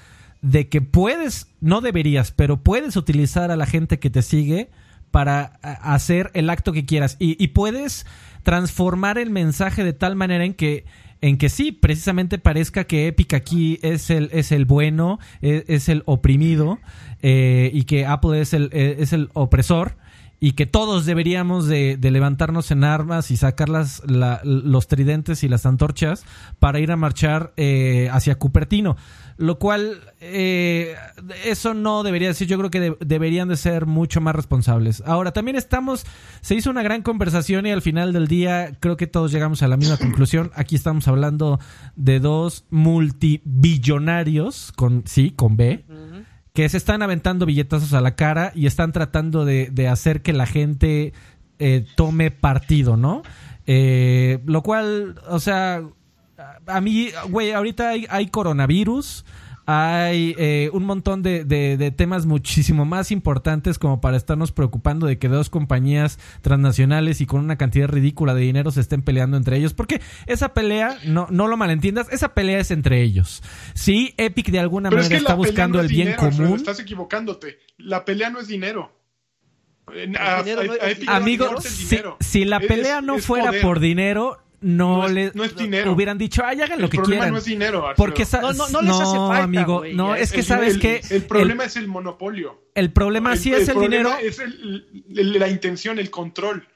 de 0.42 0.70
que 0.70 0.82
puedes, 0.82 1.48
no 1.62 1.82
deberías, 1.82 2.32
pero 2.32 2.64
puedes 2.64 2.96
utilizar 2.96 3.52
a 3.52 3.58
la 3.58 3.66
gente 3.66 4.00
que 4.00 4.10
te 4.10 4.22
sigue 4.22 4.70
para 5.12 5.60
hacer 5.64 6.32
el 6.34 6.50
acto 6.50 6.74
que 6.74 6.86
quieras. 6.86 7.16
Y, 7.20 7.42
y 7.44 7.50
puedes 7.50 8.06
transformar 8.44 9.18
el 9.18 9.30
mensaje 9.30 9.84
de 9.84 9.94
tal 9.94 10.16
manera 10.16 10.46
en 10.46 10.54
que 10.54 10.86
en 11.22 11.38
que 11.38 11.50
sí, 11.50 11.72
precisamente 11.72 12.38
parezca 12.38 12.84
que 12.86 13.08
Epic 13.08 13.34
aquí 13.34 13.80
es 13.82 14.10
el, 14.10 14.30
es 14.34 14.52
el 14.52 14.66
bueno, 14.66 15.20
e, 15.42 15.66
es, 15.68 15.90
el 15.90 16.04
oprimido 16.06 16.80
eh, 17.22 17.72
y 17.74 17.84
que 17.84 18.06
Apple 18.06 18.40
es 18.40 18.54
el, 18.54 18.70
e, 18.72 18.98
es 19.00 19.14
el 19.14 19.30
opresor 19.34 19.98
y 20.40 20.52
que 20.52 20.66
todos 20.66 21.06
deberíamos 21.06 21.68
de, 21.68 21.98
levantarnos 22.02 22.72
en 22.72 22.84
armas 22.84 23.32
y 23.32 23.38
sacar 23.38 23.70
las, 23.70 24.04
los 24.06 24.88
tridentes 24.88 25.44
y 25.44 25.48
las 25.48 25.66
antorchas 25.66 26.26
para 26.60 26.80
ir 26.80 26.92
a 26.92 26.96
marchar 26.96 27.54
eh, 27.58 28.10
hacia 28.12 28.36
Cupertino. 28.36 28.98
Lo 29.38 29.60
cual, 29.60 30.00
eh, 30.20 30.96
eso 31.46 31.76
no 31.76 32.02
debería 32.02 32.30
decir, 32.30 32.48
yo 32.48 32.58
creo 32.58 32.72
que 32.72 32.98
deberían 33.06 33.48
de 33.48 33.56
ser 33.56 33.86
mucho 33.86 34.20
más 34.20 34.36
responsables. 34.36 35.04
Ahora, 35.06 35.32
también 35.32 35.56
estamos, 35.56 36.06
se 36.42 36.56
hizo 36.56 36.72
una 36.72 36.82
gran 36.82 37.04
conversación 37.04 37.68
y 37.68 37.72
al 37.72 37.84
final 37.84 38.14
del 38.14 38.28
día 38.28 38.76
creo 38.80 38.98
que 38.98 39.06
todos 39.06 39.32
llegamos 39.32 39.62
a 39.62 39.68
la 39.68 39.78
misma 39.78 39.98
conclusión. 39.98 40.52
Aquí 40.56 40.76
estamos 40.76 41.08
hablando 41.08 41.60
de 41.96 42.20
dos 42.20 42.66
multibillonarios, 42.72 44.74
con, 44.76 45.04
sí, 45.06 45.30
con 45.30 45.56
B 45.56 45.86
que 46.58 46.68
se 46.70 46.78
están 46.78 47.04
aventando 47.04 47.46
billetazos 47.46 47.94
a 47.94 48.02
la 48.02 48.16
cara 48.16 48.52
y 48.56 48.66
están 48.66 48.92
tratando 48.92 49.46
de, 49.46 49.88
hacer 49.88 50.24
que 50.24 50.34
la 50.34 50.48
gente 50.48 51.14
eh, 51.60 51.86
tome 51.94 52.32
partido, 52.32 52.98
¿no? 52.98 53.22
Eh, 53.68 54.40
lo 54.48 54.64
cual, 54.64 55.22
o 55.30 55.40
sea, 55.40 55.84
a 56.66 56.82
mí, 56.82 57.10
güey, 57.30 57.52
ahorita 57.52 57.90
hay 58.10 58.28
coronavirus 58.30 59.24
hay 59.70 60.34
eh, 60.38 60.70
un 60.72 60.86
montón 60.86 61.22
de, 61.22 61.44
de, 61.44 61.92
temas 61.92 62.26
muchísimo 62.26 62.86
más 62.86 63.12
importantes 63.12 63.78
como 63.78 64.00
para 64.00 64.16
estarnos 64.16 64.54
preocupando 64.54 65.08
de 65.08 65.20
que 65.20 65.28
dos 65.28 65.50
compañías 65.50 66.20
transnacionales 66.42 67.20
y 67.20 67.26
con 67.26 67.42
una 67.42 67.58
cantidad 67.58 67.90
ridícula 67.90 68.34
de 68.34 68.42
dinero 68.42 68.72
se 68.72 68.80
estén 68.80 69.02
peleando 69.02 69.36
entre 69.36 69.58
ellos. 69.58 69.74
Porque 69.74 70.00
esa 70.26 70.54
pelea, 70.54 70.98
no, 71.06 71.28
no 71.32 71.50
lo 71.50 71.58
malentiendas, 71.58 72.08
esa 72.12 72.34
pelea 72.34 72.60
es 72.60 72.72
entre 72.72 73.02
ellos. 73.02 73.44
Sí, 73.74 74.14
Epic 74.16 74.52
de 74.52 74.60
alguna 74.60 74.90
manera 74.90 75.18
está 75.18 75.34
buscando 75.34 75.82
el 75.82 75.90
bien 75.90 76.14
común. 76.14 76.56
estás 76.56 76.80
equivocándote. 76.80 77.60
La 77.78 78.06
pelea 78.06 78.30
no 78.30 78.40
es 78.40 78.48
dinero. 78.48 78.98
Amigo, 81.08 81.62
si, 82.20 82.46
la 82.46 82.60
pelea 82.60 83.02
no 83.02 83.20
fuera 83.20 83.52
por 83.62 83.80
dinero, 83.80 84.38
no, 84.60 85.08
le 85.08 85.32
hubieran 85.88 86.18
dicho, 86.18 86.42
ay, 86.44 86.62
hagan 86.62 86.82
lo 86.82 86.90
que 86.90 86.98
quieran. 87.00 87.32
no 87.32 87.38
es 87.38 87.46
dinero, 87.46 87.94
Porque 87.96 88.26
no, 88.42 88.54
no, 88.54 88.82
les 88.82 88.96
hace 88.96 89.18
falta, 89.18 89.44
amigo, 89.44 89.84
no, 89.94 90.16
es 90.16 90.32
que 90.32 90.44
sabes 90.44 90.78
que 90.78 91.02
el 91.10 91.24
problema 91.24 91.66
es 91.66 91.76
el 91.76 91.88
monopolio. 91.88 92.62
El 92.74 92.92
problema 92.92 93.36
sí 93.36 93.54
es 93.54 93.68
el, 93.70 93.80
dinero. 93.80 94.12
Es 94.22 94.42
la 95.08 95.48
intención, 95.48 96.00
el 96.00 96.10
control. 96.10 96.68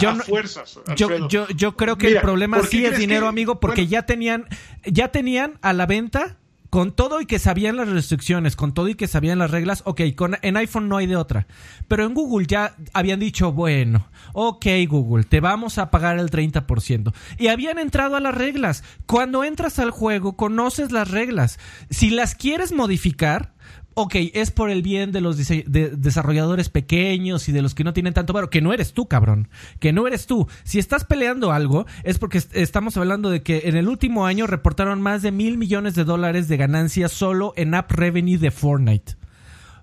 Yo, 0.00 0.10
a 0.10 0.16
fuerzas, 0.16 0.80
yo, 0.96 1.28
yo, 1.28 1.46
yo, 1.48 1.76
creo 1.76 1.96
que 1.96 2.08
el 2.08 2.20
problema 2.20 2.62
sí 2.62 2.84
es 2.84 2.98
dinero, 2.98 3.28
amigo, 3.28 3.60
porque 3.60 3.86
ya 3.86 4.02
tenían, 4.06 4.46
ya 4.84 5.08
tenían 5.08 5.58
a 5.62 5.72
la 5.72 5.86
venta 5.86 6.38
con 6.74 6.90
todo 6.90 7.20
y 7.20 7.26
que 7.26 7.38
sabían 7.38 7.76
las 7.76 7.88
restricciones, 7.88 8.56
con 8.56 8.74
todo 8.74 8.88
y 8.88 8.96
que 8.96 9.06
sabían 9.06 9.38
las 9.38 9.52
reglas, 9.52 9.82
ok, 9.84 10.00
con, 10.16 10.36
en 10.42 10.56
iPhone 10.56 10.88
no 10.88 10.96
hay 10.96 11.06
de 11.06 11.14
otra. 11.14 11.46
Pero 11.86 12.04
en 12.04 12.14
Google 12.14 12.48
ya 12.48 12.74
habían 12.92 13.20
dicho, 13.20 13.52
bueno, 13.52 14.08
ok 14.32 14.66
Google, 14.88 15.22
te 15.22 15.38
vamos 15.38 15.78
a 15.78 15.92
pagar 15.92 16.18
el 16.18 16.32
30%. 16.32 17.14
Y 17.38 17.46
habían 17.46 17.78
entrado 17.78 18.16
a 18.16 18.20
las 18.20 18.34
reglas. 18.34 18.82
Cuando 19.06 19.44
entras 19.44 19.78
al 19.78 19.92
juego, 19.92 20.34
conoces 20.34 20.90
las 20.90 21.12
reglas. 21.12 21.60
Si 21.90 22.10
las 22.10 22.34
quieres 22.34 22.72
modificar, 22.72 23.53
ok, 23.94 24.14
es 24.34 24.50
por 24.50 24.70
el 24.70 24.82
bien 24.82 25.12
de 25.12 25.20
los 25.20 25.36
desarrolladores 25.38 26.68
pequeños 26.68 27.48
y 27.48 27.52
de 27.52 27.62
los 27.62 27.74
que 27.74 27.84
no 27.84 27.92
tienen 27.92 28.14
tanto 28.14 28.32
varo, 28.32 28.50
que 28.50 28.60
no 28.60 28.72
eres 28.72 28.92
tú, 28.92 29.06
cabrón, 29.06 29.48
que 29.80 29.92
no 29.92 30.06
eres 30.06 30.26
tú. 30.26 30.48
Si 30.64 30.78
estás 30.78 31.04
peleando 31.04 31.52
algo, 31.52 31.86
es 32.02 32.18
porque 32.18 32.42
estamos 32.52 32.96
hablando 32.96 33.30
de 33.30 33.42
que 33.42 33.62
en 33.66 33.76
el 33.76 33.88
último 33.88 34.26
año 34.26 34.46
reportaron 34.46 35.00
más 35.00 35.22
de 35.22 35.32
mil 35.32 35.58
millones 35.58 35.94
de 35.94 36.04
dólares 36.04 36.48
de 36.48 36.56
ganancias 36.56 37.12
solo 37.12 37.52
en 37.56 37.74
app 37.74 37.90
revenue 37.92 38.38
de 38.38 38.50
Fortnite. 38.50 39.16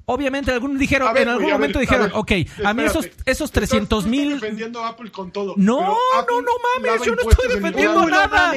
Obviamente, 0.05 0.51
algunos 0.51 0.77
dijeron, 0.77 1.15
en 1.15 1.29
algún 1.29 1.51
momento 1.51 1.79
dijeron, 1.79 2.11
ok, 2.13 2.31
a 2.65 2.73
mí 2.73 2.83
esos, 2.83 3.07
esos 3.25 3.51
300 3.51 4.07
mil. 4.07 4.33
defendiendo 4.33 4.83
a 4.83 4.89
Apple 4.89 5.09
con 5.09 5.31
todo. 5.31 5.53
No, 5.55 5.79
no, 5.79 6.41
no 6.41 6.51
mames, 6.75 7.05
yo 7.05 7.15
no 7.15 7.29
estoy 7.29 7.47
defendiendo 7.47 8.05
nada. 8.07 8.51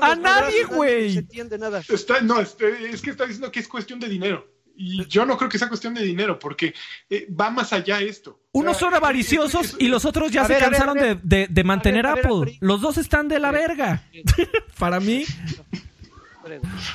a 0.00 0.16
nadie, 0.16 0.64
güey. 0.64 1.08
No 1.08 1.12
se 1.12 1.18
entiende 1.18 1.58
nada. 1.58 1.82
no, 2.22 2.40
este, 2.40 2.90
es 2.90 3.02
que 3.02 3.10
está 3.10 3.24
diciendo 3.24 3.50
que 3.50 3.60
es 3.60 3.68
cuestión 3.68 4.00
de 4.00 4.08
dinero. 4.08 4.55
Y 4.76 5.06
yo 5.06 5.24
no 5.24 5.36
creo 5.36 5.48
que 5.48 5.58
sea 5.58 5.68
cuestión 5.68 5.94
de 5.94 6.02
dinero, 6.02 6.38
porque 6.38 6.74
eh, 7.08 7.26
va 7.28 7.50
más 7.50 7.72
allá 7.72 8.00
esto. 8.00 8.40
Unos 8.52 8.76
son 8.76 8.94
avariciosos 8.94 9.76
y 9.78 9.88
los 9.88 10.04
otros 10.04 10.30
ya 10.30 10.46
se 10.46 10.58
cansaron 10.58 10.96
de, 11.22 11.46
de, 11.48 11.64
mantener 11.64 12.06
Apple. 12.06 12.58
Los 12.60 12.80
dos 12.80 12.98
están 12.98 13.28
de 13.28 13.38
la 13.38 13.50
verga. 13.50 14.02
Para 14.78 15.00
mí. 15.00 15.24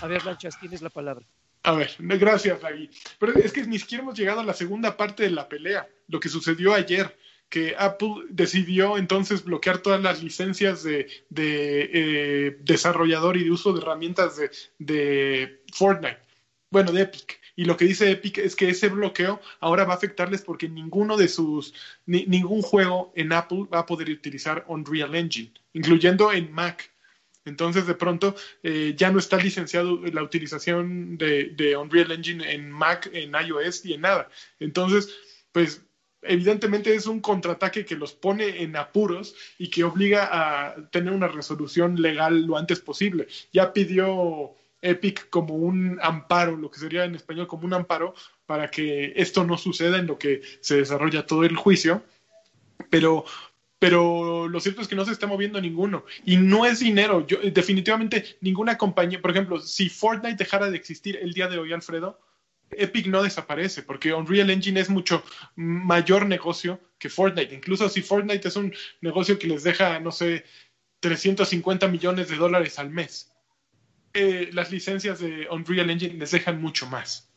A 0.01 0.07
ver, 0.07 0.25
Lanchas, 0.25 0.59
tienes 0.59 0.81
la 0.81 0.89
palabra. 0.89 1.25
A 1.63 1.73
ver, 1.73 1.91
gracias, 1.99 2.63
Agui. 2.63 2.89
Pero 3.19 3.33
es 3.35 3.51
que 3.51 3.65
ni 3.65 3.77
siquiera 3.77 4.03
hemos 4.03 4.17
llegado 4.17 4.39
a 4.39 4.43
la 4.45 4.53
segunda 4.53 4.97
parte 4.97 5.23
de 5.23 5.31
la 5.31 5.47
pelea, 5.47 5.87
lo 6.07 6.19
que 6.19 6.29
sucedió 6.29 6.73
ayer, 6.73 7.15
que 7.49 7.75
Apple 7.77 8.25
decidió 8.29 8.97
entonces 8.97 9.43
bloquear 9.43 9.79
todas 9.79 10.01
las 10.01 10.23
licencias 10.23 10.83
de, 10.83 11.07
eh, 11.35 12.57
desarrollador 12.61 13.37
y 13.37 13.43
de 13.43 13.51
uso 13.51 13.73
de 13.73 13.81
herramientas 13.81 14.37
de, 14.37 14.51
de 14.79 15.61
Fortnite, 15.73 16.19
bueno, 16.69 16.91
de 16.93 17.01
Epic. 17.01 17.40
Y 17.55 17.65
lo 17.65 17.77
que 17.77 17.85
dice 17.85 18.11
Epic 18.11 18.37
es 18.39 18.55
que 18.55 18.69
ese 18.69 18.89
bloqueo 18.89 19.41
ahora 19.59 19.85
va 19.85 19.93
a 19.93 19.97
afectarles 19.97 20.41
porque 20.41 20.69
ninguno 20.69 21.17
de 21.17 21.27
sus, 21.27 21.73
ningún 22.05 22.61
juego 22.61 23.11
en 23.15 23.33
Apple 23.33 23.65
va 23.73 23.79
a 23.79 23.85
poder 23.85 24.09
utilizar 24.09 24.65
Unreal 24.67 25.15
Engine, 25.15 25.51
incluyendo 25.73 26.31
en 26.31 26.51
Mac. 26.51 26.91
Entonces, 27.45 27.87
de 27.87 27.95
pronto, 27.95 28.35
eh, 28.61 28.93
ya 28.95 29.11
no 29.11 29.19
está 29.19 29.37
licenciado 29.37 29.97
la 30.05 30.23
utilización 30.23 31.17
de, 31.17 31.75
Unreal 31.75 32.11
Engine 32.11 32.51
en 32.51 32.69
Mac, 32.71 33.09
en 33.11 33.33
iOS 33.33 33.85
y 33.85 33.93
en 33.93 34.01
nada. 34.01 34.29
Entonces, 34.59 35.09
pues, 35.51 35.83
evidentemente 36.21 36.93
es 36.93 37.07
un 37.07 37.19
contraataque 37.19 37.83
que 37.83 37.95
los 37.95 38.13
pone 38.13 38.61
en 38.61 38.75
apuros 38.75 39.35
y 39.57 39.69
que 39.71 39.83
obliga 39.83 40.29
a 40.31 40.89
tener 40.91 41.13
una 41.13 41.27
resolución 41.27 41.99
legal 41.99 42.45
lo 42.45 42.57
antes 42.57 42.79
posible. 42.79 43.27
Ya 43.51 43.73
pidió 43.73 44.55
Epic 44.81 45.29
como 45.29 45.55
un 45.55 45.99
amparo, 46.01 46.57
lo 46.57 46.71
que 46.71 46.79
sería 46.79 47.05
en 47.05 47.15
español 47.15 47.47
como 47.47 47.65
un 47.65 47.73
amparo, 47.73 48.13
para 48.45 48.69
que 48.69 49.13
esto 49.15 49.43
no 49.43 49.57
suceda 49.57 49.97
en 49.97 50.07
lo 50.07 50.17
que 50.17 50.41
se 50.61 50.77
desarrolla 50.77 51.25
todo 51.25 51.43
el 51.43 51.55
juicio. 51.55 52.03
Pero 52.89 53.25
pero 53.81 54.47
lo 54.47 54.59
cierto 54.59 54.83
es 54.83 54.87
que 54.87 54.95
no 54.95 55.05
se 55.05 55.11
está 55.11 55.25
moviendo 55.25 55.59
ninguno 55.59 56.05
y 56.23 56.37
no 56.37 56.67
es 56.67 56.81
dinero. 56.81 57.25
Definitivamente 57.51 58.37
ninguna 58.39 58.77
compañía, 58.77 59.19
por 59.19 59.31
ejemplo, 59.31 59.59
si 59.59 59.89
Fortnite 59.89 60.35
dejara 60.35 60.69
de 60.69 60.77
existir 60.77 61.17
el 61.17 61.33
día 61.33 61.47
de 61.47 61.57
hoy, 61.57 61.73
Alfredo, 61.73 62.19
Epic 62.69 63.07
no 63.07 63.23
desaparece 63.23 63.81
porque 63.81 64.13
Unreal 64.13 64.51
Engine 64.51 64.79
es 64.79 64.91
mucho 64.91 65.23
mayor 65.55 66.27
negocio 66.27 66.79
que 66.99 67.09
Fortnite. 67.09 67.55
Incluso 67.55 67.89
si 67.89 68.03
Fortnite 68.03 68.49
es 68.49 68.55
un 68.55 68.71
negocio 69.01 69.39
que 69.39 69.47
les 69.47 69.63
deja, 69.63 69.99
no 69.99 70.11
sé, 70.11 70.45
350 70.99 71.87
millones 71.87 72.29
de 72.29 72.35
dólares 72.35 72.77
al 72.77 72.91
mes, 72.91 73.30
eh, 74.13 74.49
las 74.53 74.71
licencias 74.71 75.19
de 75.19 75.47
Unreal 75.49 75.89
Engine 75.89 76.15
les 76.15 76.31
dejan 76.31 76.61
mucho 76.61 76.85
más. 76.87 77.29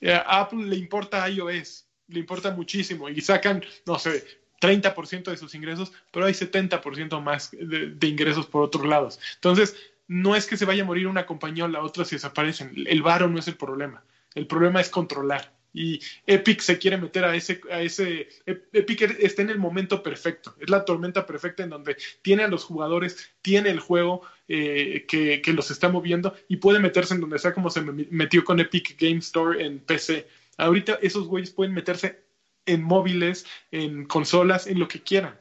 Eh, 0.00 0.12
a 0.12 0.40
Apple 0.40 0.64
le 0.64 0.76
importa 0.76 1.28
iOS, 1.28 1.86
le 2.08 2.20
importa 2.20 2.50
muchísimo 2.50 3.08
y 3.08 3.20
sacan, 3.20 3.64
no 3.86 3.98
sé, 3.98 4.24
30% 4.60 5.30
de 5.30 5.36
sus 5.36 5.54
ingresos, 5.54 5.92
pero 6.10 6.26
hay 6.26 6.32
70% 6.32 7.20
más 7.22 7.50
de, 7.52 8.06
ingresos 8.06 8.46
por 8.46 8.62
otros 8.62 8.86
lados. 8.86 9.18
Entonces, 9.36 9.76
no 10.06 10.34
es 10.34 10.46
que 10.46 10.56
se 10.56 10.64
vaya 10.64 10.82
a 10.82 10.86
morir 10.86 11.06
una 11.06 11.26
compañía 11.26 11.64
o 11.64 11.68
la 11.68 11.82
otra 11.82 12.04
si 12.04 12.16
desaparecen. 12.16 12.72
El 12.86 13.02
varo 13.02 13.28
no 13.28 13.38
es 13.38 13.48
el 13.48 13.56
problema. 13.56 14.02
El 14.34 14.46
problema 14.46 14.80
es 14.80 14.88
controlar. 14.88 15.52
Y 15.72 16.00
Epic 16.26 16.60
se 16.60 16.78
quiere 16.78 16.96
meter 16.96 17.24
a 17.24 17.36
ese, 17.36 17.60
a 17.70 17.82
ese. 17.82 18.28
Epic 18.46 19.02
está 19.20 19.42
en 19.42 19.50
el 19.50 19.58
momento 19.58 20.02
perfecto. 20.02 20.54
Es 20.58 20.70
la 20.70 20.84
tormenta 20.84 21.26
perfecta 21.26 21.62
en 21.62 21.70
donde 21.70 21.96
tiene 22.22 22.44
a 22.44 22.48
los 22.48 22.64
jugadores, 22.64 23.30
tiene 23.42 23.70
el 23.70 23.80
juego 23.80 24.22
eh, 24.48 25.04
que, 25.06 25.42
que, 25.42 25.52
los 25.52 25.70
está 25.70 25.88
moviendo 25.88 26.34
y 26.48 26.56
puede 26.56 26.80
meterse 26.80 27.14
en 27.14 27.20
donde 27.20 27.38
sea 27.38 27.52
como 27.52 27.70
se 27.70 27.82
metió 27.82 28.44
con 28.44 28.60
Epic 28.60 28.98
Game 28.98 29.18
Store 29.18 29.64
en 29.64 29.80
PC. 29.80 30.26
Ahorita 30.56 30.98
esos 31.02 31.26
güeyes 31.26 31.50
pueden 31.50 31.74
meterse 31.74 32.22
en 32.66 32.82
móviles, 32.82 33.46
en 33.70 34.04
consolas, 34.04 34.66
en 34.66 34.78
lo 34.78 34.88
que 34.88 35.02
quieran. 35.02 35.38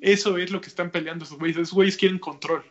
Eso 0.00 0.36
es 0.38 0.50
lo 0.50 0.60
que 0.60 0.68
están 0.68 0.90
peleando 0.90 1.24
esos 1.24 1.38
güeyes. 1.38 1.56
Esos 1.56 1.74
güeyes 1.74 1.96
quieren 1.96 2.18
control. 2.18 2.64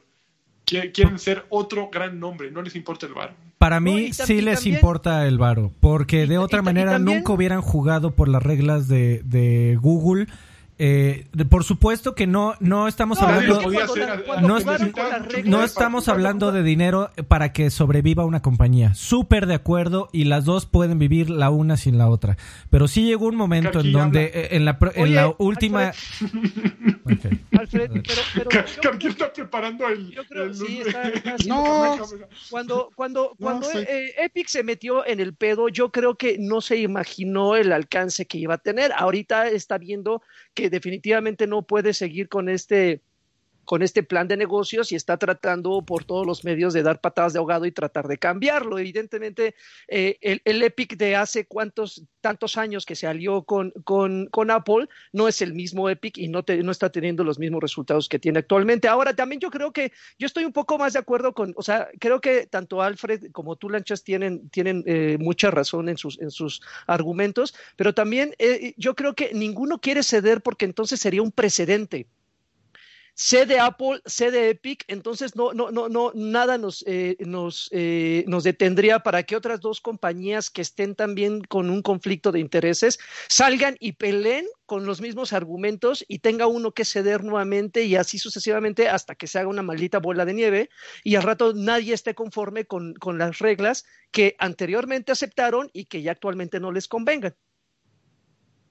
Quieren 0.67 1.17
ser 1.17 1.45
otro 1.47 1.89
gran 1.89 2.19
nombre, 2.19 2.51
no 2.51 2.61
les 2.61 2.75
importa 2.75 3.05
el 3.05 3.13
varo. 3.13 3.33
Para 3.57 3.79
mí 3.79 4.11
sí 4.11 4.41
les 4.41 4.65
importa 4.65 5.25
el 5.25 5.37
varo, 5.37 5.71
porque 5.79 6.27
de 6.27 6.37
otra 6.37 6.61
manera 6.61 6.99
nunca 6.99 7.31
hubieran 7.31 7.61
jugado 7.61 8.11
por 8.11 8.27
las 8.27 8.43
reglas 8.43 8.89
de, 8.89 9.21
de 9.23 9.77
Google 9.81 10.27
eh, 10.79 11.25
por 11.49 11.63
supuesto 11.63 12.13
que 12.13 12.27
no, 12.27 12.53
no 12.59 12.87
estamos 12.87 13.19
hablando, 13.19 13.61
no, 15.45 15.63
estamos 15.63 16.07
hablando 16.07 16.51
de 16.51 16.61
dinero 16.61 17.09
para 17.27 17.51
que 17.51 17.71
sobreviva 17.71 18.25
una 18.25 18.43
compañía. 18.43 18.93
Súper 18.93 19.47
de 19.47 19.55
acuerdo 19.55 20.07
y 20.11 20.25
las 20.25 20.45
dos 20.45 20.67
pueden 20.67 20.99
vivir 20.99 21.31
la 21.31 21.49
una 21.49 21.77
sin 21.77 21.97
la 21.97 22.07
otra. 22.09 22.37
Pero 22.69 22.87
sí 22.87 23.05
llegó 23.05 23.25
un 23.25 23.35
momento 23.35 23.79
en 23.79 23.91
donde 23.91 24.25
eh, 24.25 24.49
en 24.51 24.65
la, 24.65 24.77
en 24.93 25.15
la 25.15 25.33
última. 25.39 25.93
Alfred, 27.57 27.91
pero, 28.81 28.97
está 29.09 29.33
preparando 29.33 29.87
el. 29.87 30.13
no. 31.47 31.97
Cuando, 32.49 32.91
cuando, 32.95 33.33
cuando 33.39 33.69
eh, 33.71 34.13
Epic 34.17 34.47
se 34.47 34.63
metió 34.63 35.05
en 35.05 35.19
el 35.19 35.33
pedo, 35.33 35.69
yo 35.69 35.91
creo 35.91 36.15
que 36.15 36.37
no 36.39 36.61
se 36.61 36.77
imaginó 36.77 37.55
el 37.55 37.71
alcance 37.71 38.25
que 38.25 38.37
iba 38.37 38.55
a 38.55 38.59
tener. 38.59 38.91
Ahorita 38.95 39.47
está 39.49 39.77
viendo 39.77 40.21
que 40.53 40.69
definitivamente 40.69 41.47
no 41.47 41.61
puede 41.61 41.93
seguir 41.93 42.29
con 42.29 42.49
este 42.49 43.01
con 43.67 43.83
este 43.83 44.01
plan 44.01 44.29
de 44.29 44.37
negocios 44.37 44.93
y 44.93 44.95
está 44.95 45.17
tratando 45.17 45.81
por 45.81 46.05
todos 46.05 46.25
los 46.25 46.45
medios 46.45 46.73
de 46.73 46.83
dar 46.83 47.01
patadas 47.01 47.33
de 47.33 47.39
ahogado 47.39 47.65
y 47.65 47.73
tratar 47.73 48.07
de 48.07 48.17
cambiarlo. 48.17 48.79
Evidentemente, 48.79 49.55
eh, 49.89 50.17
el, 50.21 50.63
Epic 50.63 50.95
de 50.95 51.17
hace 51.17 51.45
cuántos, 51.45 52.05
tantos 52.21 52.57
años 52.57 52.85
que 52.85 52.95
se 52.95 53.07
alió 53.07 53.43
con, 53.43 53.73
con, 53.83 54.51
Apple 54.51 54.87
no 55.11 55.27
es 55.27 55.41
el 55.41 55.53
mismo 55.53 55.89
Epic 55.89 56.17
y 56.17 56.29
no, 56.29 56.45
no 56.63 56.71
está 56.71 56.89
teniendo 56.89 57.25
los 57.25 57.39
mismos 57.39 57.61
resultados 57.61 58.07
que 58.07 58.19
tiene 58.19 58.39
actualmente. 58.39 58.87
Ahora, 58.87 59.13
también 59.13 59.41
yo 59.41 59.51
creo 59.51 59.73
que 59.73 59.91
yo 60.17 60.27
estoy 60.27 60.45
un 60.45 60.53
poco 60.53 60.77
más 60.77 60.93
de 60.93 60.99
acuerdo 60.99 61.33
con, 61.33 61.53
o 61.57 61.61
sea, 61.61 61.89
creo 61.99 62.21
que 62.21 62.47
tanto 62.47 62.81
Alfred 62.81 63.31
como 63.33 63.57
tú, 63.57 63.69
Lanchas, 63.69 64.01
tienen, 64.01 64.47
tienen 64.49 64.85
eh, 64.87 65.17
mucha 65.19 65.51
razón 65.51 65.89
en 65.89 65.97
sus, 65.97 66.21
en 66.21 66.31
sus 66.31 66.61
argumentos, 66.85 67.53
pero 67.75 67.93
también 67.93 68.33
eh, 68.39 68.73
yo 68.77 68.95
creo 68.95 69.13
que 69.13 69.31
ninguno 69.33 69.81
quiere 69.81 70.03
ceder 70.03 70.39
porque 70.39 70.63
entonces 70.63 71.01
sería 71.01 71.21
un 71.21 71.33
precedente 71.33 72.07
sé 73.17 73.47
de 73.47 73.59
Apple, 73.59 73.99
sé 74.05 74.29
de 74.29 74.51
Epic, 74.51 74.85
entonces 74.87 75.35
no, 75.35 75.51
no, 75.51 75.71
no, 75.71 75.89
no, 75.89 76.11
nada 76.13 76.59
nos, 76.59 76.83
eh, 76.85 77.17
nos, 77.19 77.67
eh, 77.71 78.23
nos 78.27 78.43
detendría 78.43 78.99
para 78.99 79.23
que 79.23 79.35
otras 79.35 79.59
dos 79.59 79.81
compañías 79.81 80.51
que 80.51 80.61
estén 80.61 80.93
también 80.93 81.41
con 81.41 81.71
un 81.71 81.81
conflicto 81.81 82.31
de 82.31 82.39
intereses 82.39 82.99
salgan 83.27 83.75
y 83.79 83.93
peleen 83.93 84.45
con 84.67 84.85
los 84.85 85.01
mismos 85.01 85.33
argumentos 85.33 86.05
y 86.07 86.19
tenga 86.19 86.45
uno 86.45 86.73
que 86.73 86.85
ceder 86.85 87.23
nuevamente 87.23 87.85
y 87.85 87.95
así 87.95 88.19
sucesivamente 88.19 88.87
hasta 88.87 89.15
que 89.15 89.25
se 89.25 89.39
haga 89.39 89.49
una 89.49 89.63
maldita 89.63 89.97
bola 89.97 90.23
de 90.23 90.35
nieve 90.35 90.69
y 91.03 91.15
al 91.15 91.23
rato 91.23 91.53
nadie 91.55 91.95
esté 91.95 92.13
conforme 92.13 92.65
con, 92.65 92.93
con 92.93 93.17
las 93.17 93.39
reglas 93.39 93.85
que 94.11 94.35
anteriormente 94.37 95.11
aceptaron 95.11 95.71
y 95.73 95.85
que 95.85 96.03
ya 96.03 96.11
actualmente 96.11 96.59
no 96.59 96.71
les 96.71 96.87
convengan. 96.87 97.35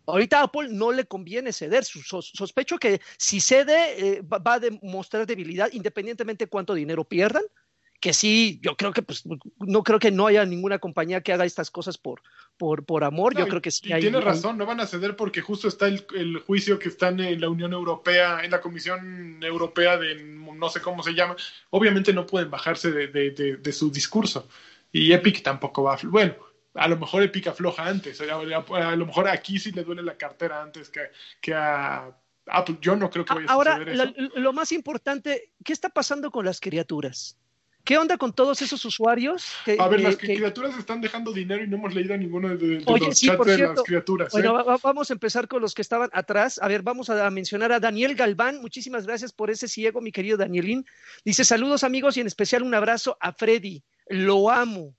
Ahorita 0.07 0.41
a 0.41 0.45
Apple 0.45 0.69
no 0.71 0.93
le 0.93 1.05
conviene 1.05 1.53
ceder. 1.53 1.85
Sospecho 1.85 2.79
que 2.79 3.01
si 3.19 3.41
cede 3.41 4.19
eh, 4.19 4.23
va 4.23 4.55
a 4.55 4.61
demostrar 4.61 5.27
debilidad 5.27 5.71
independientemente 5.73 6.47
cuánto 6.47 6.75
dinero 6.75 7.05
pierdan. 7.05 7.43
Que 7.99 8.13
sí, 8.13 8.61
yo 8.63 8.77
creo 8.77 8.93
que 8.93 9.01
pues 9.01 9.25
no 9.59 9.83
creo 9.83 9.99
que 9.99 10.11
no 10.11 10.27
haya 10.27 10.45
ninguna 10.45 10.79
compañía 10.79 11.23
que 11.23 11.33
haga 11.33 11.47
estas 11.47 11.71
cosas 11.71 11.97
por, 11.97 12.21
por, 12.59 12.85
por 12.85 13.05
amor. 13.05 13.35
yo 13.35 13.49
creo 13.49 13.63
que 13.63 13.71
sí. 13.71 13.91
Y 13.91 14.01
tiene 14.01 14.21
razón, 14.21 14.59
no 14.59 14.67
van 14.67 14.81
a 14.81 14.87
ceder 14.87 15.17
porque 15.17 15.41
justo 15.41 15.67
está 15.67 15.87
el, 15.87 16.39
juicio 16.47 16.79
que 16.79 16.91
está 16.91 17.09
en 17.09 17.41
la 17.41 17.49
Unión 17.49 17.73
Europea, 17.73 18.45
en 18.45 18.51
la 18.51 18.61
Comisión 18.61 19.43
Europea 19.43 19.97
de 19.97 20.23
no 20.23 20.69
sé 20.69 20.83
cómo 20.83 21.03
se 21.03 21.15
llama. 21.15 21.37
Obviamente 21.71 22.13
no 22.13 22.27
pueden 22.27 22.51
bajarse 22.51 22.93
de, 22.93 23.09
de, 23.09 23.57
de 23.57 23.73
su 23.73 23.91
discurso. 23.91 24.47
Y 24.93 25.13
Epic 25.13 25.43
tampoco 25.43 25.83
va 25.83 25.95
a. 25.95 25.99
Bueno, 26.05 26.35
a 26.77 26.89
lo 26.89 26.97
mejor 26.97 27.23
Epic 27.23 27.49
afloja 27.49 27.87
antes, 27.87 28.21
a, 28.21 28.97
lo 28.97 29.07
mejor 29.07 29.29
aquí 29.29 29.59
sí 29.59 29.73
le 29.73 29.85
duele 29.85 30.03
la 30.03 30.17
cartera 30.17 30.63
antes 30.63 30.91
que, 30.91 31.11
que 31.41 31.55
a 31.55 32.11
Apple. 32.47 32.79
Yo 32.81 32.97
no 32.97 33.11
creo 33.11 33.25
que 33.25 33.35
vaya 33.35 33.47
Ahora, 33.49 33.75
a 33.75 33.79
suceder 33.79 34.31
lo 34.37 34.53
más 34.53 34.73
importante, 34.73 35.53
¿qué 35.65 35.73
está 35.73 35.89
pasando 35.89 36.31
con 36.31 36.45
las 36.45 36.61
criaturas? 36.61 37.37
¿Qué 37.87 37.97
onda 37.99 38.19
con 38.19 38.33
todos 38.33 38.63
esos 38.63 38.85
usuarios? 38.85 39.47
Que, 39.65 39.77
a 39.79 39.87
ver, 39.87 40.01
las 40.01 40.17
criaturas 40.17 40.77
están 40.77 41.01
dejando 41.01 41.33
dinero 41.33 41.63
y 41.63 41.69
no 41.69 41.77
hemos 41.77 41.95
leído 41.95 42.17
ninguno 42.17 42.49
de, 42.49 42.81
los 42.81 43.21
chats 43.21 43.47
de 43.47 43.59
las 43.59 43.83
criaturas. 43.85 44.33
Bueno, 44.33 44.61
¿eh? 44.61 44.79
vamos 44.83 45.09
a 45.09 45.13
empezar 45.13 45.47
con 45.47 45.63
los 45.63 45.73
que 45.73 45.83
estaban 45.83 46.11
atrás. 46.13 46.59
A 46.61 46.67
ver, 46.67 46.83
vamos 46.83 47.11
a 47.11 47.31
mencionar 47.31 47.71
a 47.71 47.79
Daniel 47.79 48.17
Galván. 48.17 48.61
Muchísimas 48.61 49.07
gracias 49.07 49.33
por 49.33 49.53
ese 49.53 49.69
ciego, 49.69 50.01
mi 50.01 50.11
querido 50.11 50.37
Danielín. 50.37 50.85
Dice 51.25 51.45
saludos 51.45 51.85
amigos 51.85 52.17
y 52.17 52.23
en 52.23 52.27
especial 52.27 52.65
un 52.65 52.75
abrazo 52.75 53.17
a 53.21 53.33
Freddy. 53.33 53.85
Lo 54.09 54.51
amo. 54.51 54.97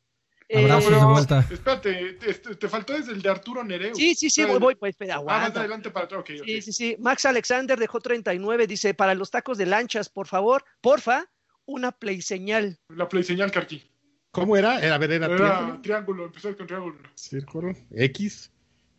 Abrazos 0.54 0.92
de 0.92 1.06
vuelta. 1.06 1.48
Espérate, 1.52 2.14
te, 2.14 2.70
faltó 2.70 2.94
desde 2.94 3.12
el 3.12 3.22
de 3.22 3.30
Arturo 3.30 3.64
Nereu. 3.64 3.94
Sí, 3.94 4.16
sí, 4.16 4.30
sí, 4.30 4.46
voy, 4.46 4.60
voy, 4.60 4.76
pues, 4.76 4.92
espera, 4.92 5.22
más 5.22 5.54
adelante 5.56 5.90
para 5.90 6.06
atrás, 6.06 6.24
Sí, 6.46 6.62
sí, 6.62 6.72
sí. 6.72 6.96
Max 7.00 7.26
Alexander 7.26 7.78
dejó 7.78 8.00
39, 8.00 8.66
dice, 8.66 8.94
para 8.94 9.14
los 9.14 9.30
tacos 9.30 9.58
de 9.58 9.66
lanchas, 9.66 10.08
por 10.08 10.28
favor, 10.28 10.64
porfa, 10.80 11.26
una 11.66 11.92
play 11.92 12.22
señal. 12.22 12.80
La 12.90 13.10
play 13.10 13.24
señal, 13.24 13.52
Carqui. 13.52 13.84
¿Cómo 14.32 14.56
era? 14.56 14.80
Era, 14.80 14.98
ver, 14.98 15.12
era, 15.12 15.28
triángulo. 15.28 15.82
triángulo, 15.82 16.26
empezó 16.26 16.56
con 16.56 16.68
triángulo. 16.68 16.98
Círculo, 17.16 17.74
X, 17.92 18.52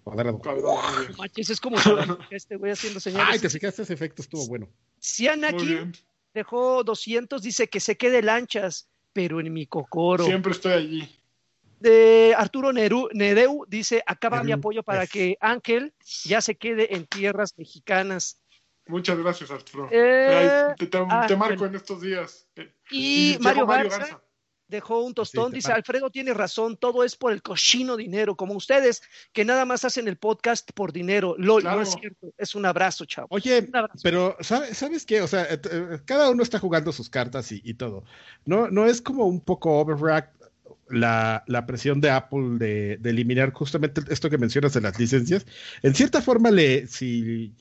cuadrado. 0.05 0.41
Manches, 1.17 1.49
es 1.49 1.61
como 1.61 1.79
este 2.31 2.57
güey 2.57 2.73
haciendo 2.73 3.01
señales. 3.01 3.35
Ay, 3.35 3.39
te 3.39 3.49
fijaste, 3.49 3.83
ese 3.83 3.95
efecto 3.95 4.21
estuvo 4.21 4.47
bueno. 4.49 4.69
aquí 5.47 5.79
dejó 6.35 6.85
200, 6.85 7.43
dice 7.43 7.69
que 7.69 7.81
se 7.81 7.97
quede 7.97 8.23
lanchas, 8.23 8.89
pero 9.15 9.41
en 9.41 9.53
mi 9.53 9.67
cocoro. 9.67 10.25
Siempre 10.25 10.53
estoy 10.53 10.73
allí 10.73 11.18
de 11.81 12.35
Arturo 12.37 12.73
Neru, 12.73 13.09
Nereu 13.13 13.65
dice, 13.69 14.03
acaba 14.07 14.43
mi 14.43 14.53
apoyo 14.53 14.83
para 14.83 15.07
que 15.07 15.37
Ángel 15.41 15.95
ya 16.25 16.41
se 16.41 16.57
quede 16.57 16.95
en 16.95 17.07
tierras 17.07 17.55
mexicanas. 17.57 18.41
Muchas 18.87 19.19
gracias, 19.19 19.51
Arturo. 19.51 19.89
Eh, 19.93 20.75
te, 20.79 20.89
ah, 20.97 21.27
marco 21.37 21.67
en 21.67 21.75
estos 21.75 22.01
días. 22.01 22.49
Eh, 22.57 22.73
y, 22.91 23.37
Mario, 23.41 23.67
Garza, 23.67 24.23
dejó 24.69 25.03
un 25.03 25.15
tostón, 25.15 25.51
dice, 25.51 25.73
Alfredo 25.73 26.11
tiene 26.11 26.35
razón, 26.35 26.77
todo 26.77 27.03
es 27.03 27.17
por 27.17 27.33
el 27.33 27.43
cochino 27.43 27.97
dinero, 27.97 28.37
como 28.37 28.55
ustedes, 28.55 29.03
que 29.33 29.45
nada 29.45 29.65
más 29.65 29.85
hacen 29.85 30.07
el 30.09 30.17
podcast 30.17 30.71
por 30.73 30.93
dinero. 30.93 31.35
Lo, 31.39 31.61
No 31.61 31.81
es 31.81 31.91
cierto, 31.91 32.33
es 32.37 32.55
un 32.55 32.67
abrazo, 32.67 33.05
chavo. 33.07 33.29
Oye, 33.31 33.69
pero 34.03 34.37
¿sabes, 34.41 35.07
qué? 35.07 35.23
O 35.23 35.27
sea, 35.27 35.47
eh, 35.51 36.01
cada 36.05 36.31
uno 36.31 36.43
está 36.43 36.59
jugando 36.59 36.93
sus 36.93 37.09
cartas 37.09 37.51
y, 37.51 37.75
todo. 37.75 38.05
No, 38.45 38.69
no 38.69 38.87
es 38.87 39.01
como 39.01 39.27
un 39.27 39.41
poco 39.41 39.79
overreact 39.79 40.38
la, 40.91 41.65
presión 41.67 42.01
de 42.01 42.11
Apple 42.11 42.59
de, 42.59 42.99
eliminar 43.05 43.53
justamente 43.53 44.03
esto 44.11 44.31
que 44.31 44.39
mencionas 44.39 44.73
de 44.75 44.81
las 44.81 44.99
licencias. 44.99 45.47
En 45.83 45.95
cierta 45.95 46.23
forma, 46.23 46.51
le, 46.51 46.87
si 46.87 47.53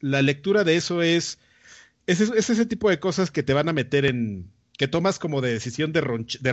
la 0.00 0.22
lectura 0.22 0.64
de 0.64 0.76
eso 0.76 1.02
es, 1.02 1.38
es, 2.06 2.20
ese 2.20 2.66
tipo 2.66 2.90
de 2.90 3.00
cosas 3.00 3.30
que 3.30 3.42
te 3.42 3.54
van 3.54 3.68
a 3.68 3.72
meter 3.72 4.04
en, 4.04 4.50
que 4.76 4.88
tomas 4.88 5.18
como 5.18 5.40
de 5.40 5.52
decisión 5.52 5.92
de, 5.92 6.00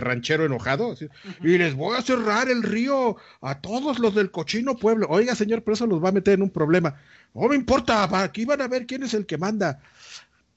ranchero 0.00 0.46
enojado. 0.46 0.94
Y 1.42 1.58
les 1.58 1.74
voy 1.74 1.96
a 1.96 2.02
cerrar 2.02 2.48
el 2.48 2.62
río 2.62 3.16
a 3.40 3.60
todos 3.60 3.98
los 3.98 4.14
del 4.14 4.30
cochino 4.30 4.76
pueblo. 4.76 5.06
Oiga, 5.10 5.34
señor, 5.34 5.62
pero 5.62 5.74
eso 5.74 5.86
los 5.86 6.02
va 6.02 6.10
a 6.10 6.12
meter 6.12 6.34
en 6.34 6.42
un 6.42 6.50
problema. 6.50 6.96
No 7.34 7.48
me 7.48 7.56
importa, 7.56 8.08
aquí 8.22 8.44
van 8.44 8.60
a 8.60 8.68
ver 8.68 8.86
quién 8.86 9.02
es 9.02 9.14
el 9.14 9.26
que 9.26 9.38
manda. 9.38 9.80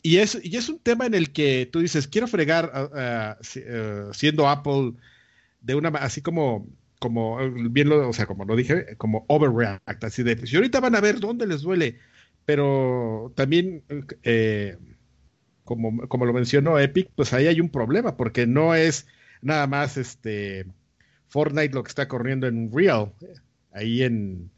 Y 0.06 0.20
es, 0.20 0.40
y 0.44 0.56
es 0.56 0.70
un 0.70 0.78
tema 0.78 1.08
en 1.08 1.16
el 1.16 1.34
que 1.34 1.68
tú 1.72 1.80
dices, 1.80 2.08
quiero 2.08 2.28
fregar 2.28 2.72
uh, 2.94 4.14
siendo 4.14 4.48
Apple 4.48 4.94
de 5.62 5.74
una 5.74 5.90
así 5.90 6.22
como 6.22 6.68
como 7.00 7.40
bien 7.72 7.90
lo, 7.90 8.08
o 8.08 8.14
sea, 8.14 8.28
como 8.28 8.46
lo 8.46 8.56
dije, 8.56 8.96
como 8.98 9.26
overreact, 9.28 10.04
así 10.04 10.22
de, 10.22 10.36
pues, 10.36 10.54
y 10.54 10.58
ahorita 10.58 10.80
van 10.80 10.94
a 10.94 11.02
ver 11.02 11.20
dónde 11.20 11.48
les 11.48 11.62
duele, 11.62 11.98
pero 12.46 13.34
también, 13.36 13.84
eh, 14.22 14.78
como, 15.64 16.08
como 16.08 16.26
lo 16.28 16.34
mencionó 16.34 16.78
Epic, 16.78 17.10
pues 17.16 17.34
ahí 17.34 17.48
hay 17.48 17.60
un 17.60 17.70
problema, 17.70 18.16
porque 18.16 18.46
no 18.46 18.76
es 18.76 19.08
nada 19.42 19.66
más 19.66 19.98
este 19.98 20.68
Fortnite 21.30 21.74
lo 21.74 21.84
que 21.84 21.90
está 21.90 22.08
corriendo 22.08 22.46
en 22.46 22.72
Real, 22.72 23.12
ahí 23.72 24.04
en, 24.04 24.52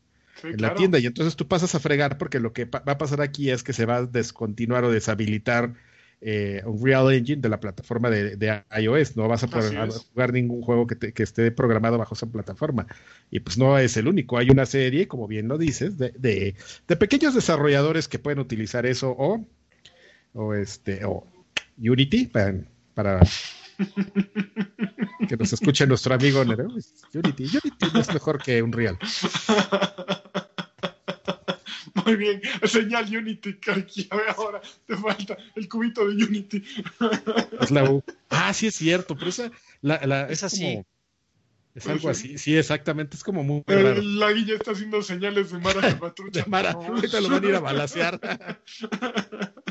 la 0.44 0.76
tienda, 0.76 1.00
y 1.00 1.06
entonces 1.06 1.36
tú 1.36 1.48
pasas 1.48 1.74
a 1.76 1.80
fregar 1.80 2.18
porque 2.18 2.40
lo 2.40 2.54
que 2.54 2.66
va 2.66 2.82
a 2.86 2.98
pasar 2.98 3.22
aquí 3.22 3.50
es 3.50 3.64
que 3.64 3.74
se 3.74 3.86
va 3.86 3.98
a 3.98 4.06
descontinuar 4.06 4.84
o 4.84 4.92
deshabilitar 4.92 5.74
eh, 6.20 6.64
Unreal 6.66 7.14
Engine 7.14 7.42
de 7.42 7.50
la 7.50 7.60
plataforma 7.60 8.10
de, 8.10 8.64
iOS. 8.80 9.16
No 9.16 9.28
vas 9.28 9.44
a 9.44 9.48
poder 9.48 9.90
jugar 9.90 10.34
ningún 10.34 10.62
juego 10.62 10.88
que, 10.88 11.14
esté 11.24 11.52
programado 11.52 11.98
bajo 11.98 12.16
esa 12.16 12.26
plataforma. 12.28 12.88
Y 13.30 13.40
pues 13.40 13.58
no 13.58 13.78
es 13.78 13.98
el 13.98 14.08
único. 14.08 14.38
Hay 14.38 14.50
una 14.50 14.66
serie, 14.66 15.08
como 15.08 15.28
bien 15.28 15.48
lo 15.48 15.58
dices, 15.58 15.98
de, 15.98 16.56
pequeños 16.88 17.36
desarrolladores 17.36 18.08
que 18.08 18.20
pueden 18.20 18.40
utilizar 18.40 18.86
eso 18.86 19.16
o, 19.18 19.46
o 20.34 20.54
este 20.54 21.06
o 21.06 21.26
Unity 21.78 22.28
para, 22.28 23.22
que 25.28 25.38
nos 25.38 25.54
escuche 25.54 25.86
nuestro 25.86 26.16
amigo 26.16 26.42
Unity. 26.42 26.64
Unity 27.14 28.00
es 28.00 28.14
mejor 28.14 28.42
que 28.42 28.62
Unreal. 28.62 28.98
Muy 32.06 32.16
bien, 32.16 32.42
señal 32.64 33.06
Unity, 33.16 33.56
Carqui. 33.56 34.08
A 34.10 34.16
ver, 34.16 34.30
ahora 34.30 34.62
te 34.86 34.96
falta 34.96 35.38
el 35.56 35.68
cubito 35.68 36.08
de 36.08 36.24
Unity. 36.24 36.64
Es 37.60 37.72
la 37.72 37.84
U. 37.90 38.04
Ah, 38.30 38.54
sí 38.54 38.68
es 38.68 38.76
cierto, 38.76 39.16
pero 39.16 39.30
esa 39.30 39.52
la, 39.82 40.00
la, 40.06 40.28
es, 40.30 40.44
así. 40.44 40.82
es 41.76 41.88
algo 41.88 42.10
así, 42.10 42.38
sí, 42.38 42.56
exactamente, 42.58 43.18
es 43.18 43.24
como 43.24 43.44
muy 43.44 43.64
raro. 43.68 44.02
La 44.02 44.32
guilla 44.32 44.56
está 44.56 44.72
haciendo 44.72 45.02
señales 45.02 45.52
de 45.52 45.60
Mara 45.60 45.82
Salvatrucha. 45.92 46.42
De 46.42 46.50
Mara, 46.50 46.72
ahorita 46.72 47.22
lo 47.22 47.30
van 47.30 47.44
a 47.44 47.48
ir 47.48 47.56
a 47.56 47.60
balasear. 47.60 48.20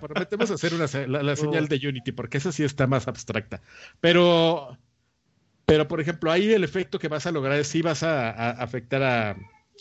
Prometemos 0.00 0.50
hacer 0.50 0.74
una, 0.74 0.86
la, 1.22 1.36
señal 1.36 1.68
de 1.68 1.88
Unity, 1.88 2.12
porque 2.12 2.38
esa 2.38 2.52
sí 2.52 2.64
está 2.64 2.86
más 2.86 3.08
abstracta. 3.08 3.62
Pero, 4.00 4.76
pero 5.64 5.88
por 5.88 6.00
ejemplo, 6.00 6.30
ahí 6.30 6.52
el 6.52 6.64
efecto 6.64 6.98
que 6.98 7.08
vas 7.08 7.26
a 7.26 7.32
lograr 7.32 7.58
es 7.58 7.68
si 7.68 7.82
vas 7.82 8.02
a, 8.02 8.30
a 8.30 8.50
afectar 8.50 9.02
a... 9.02 9.36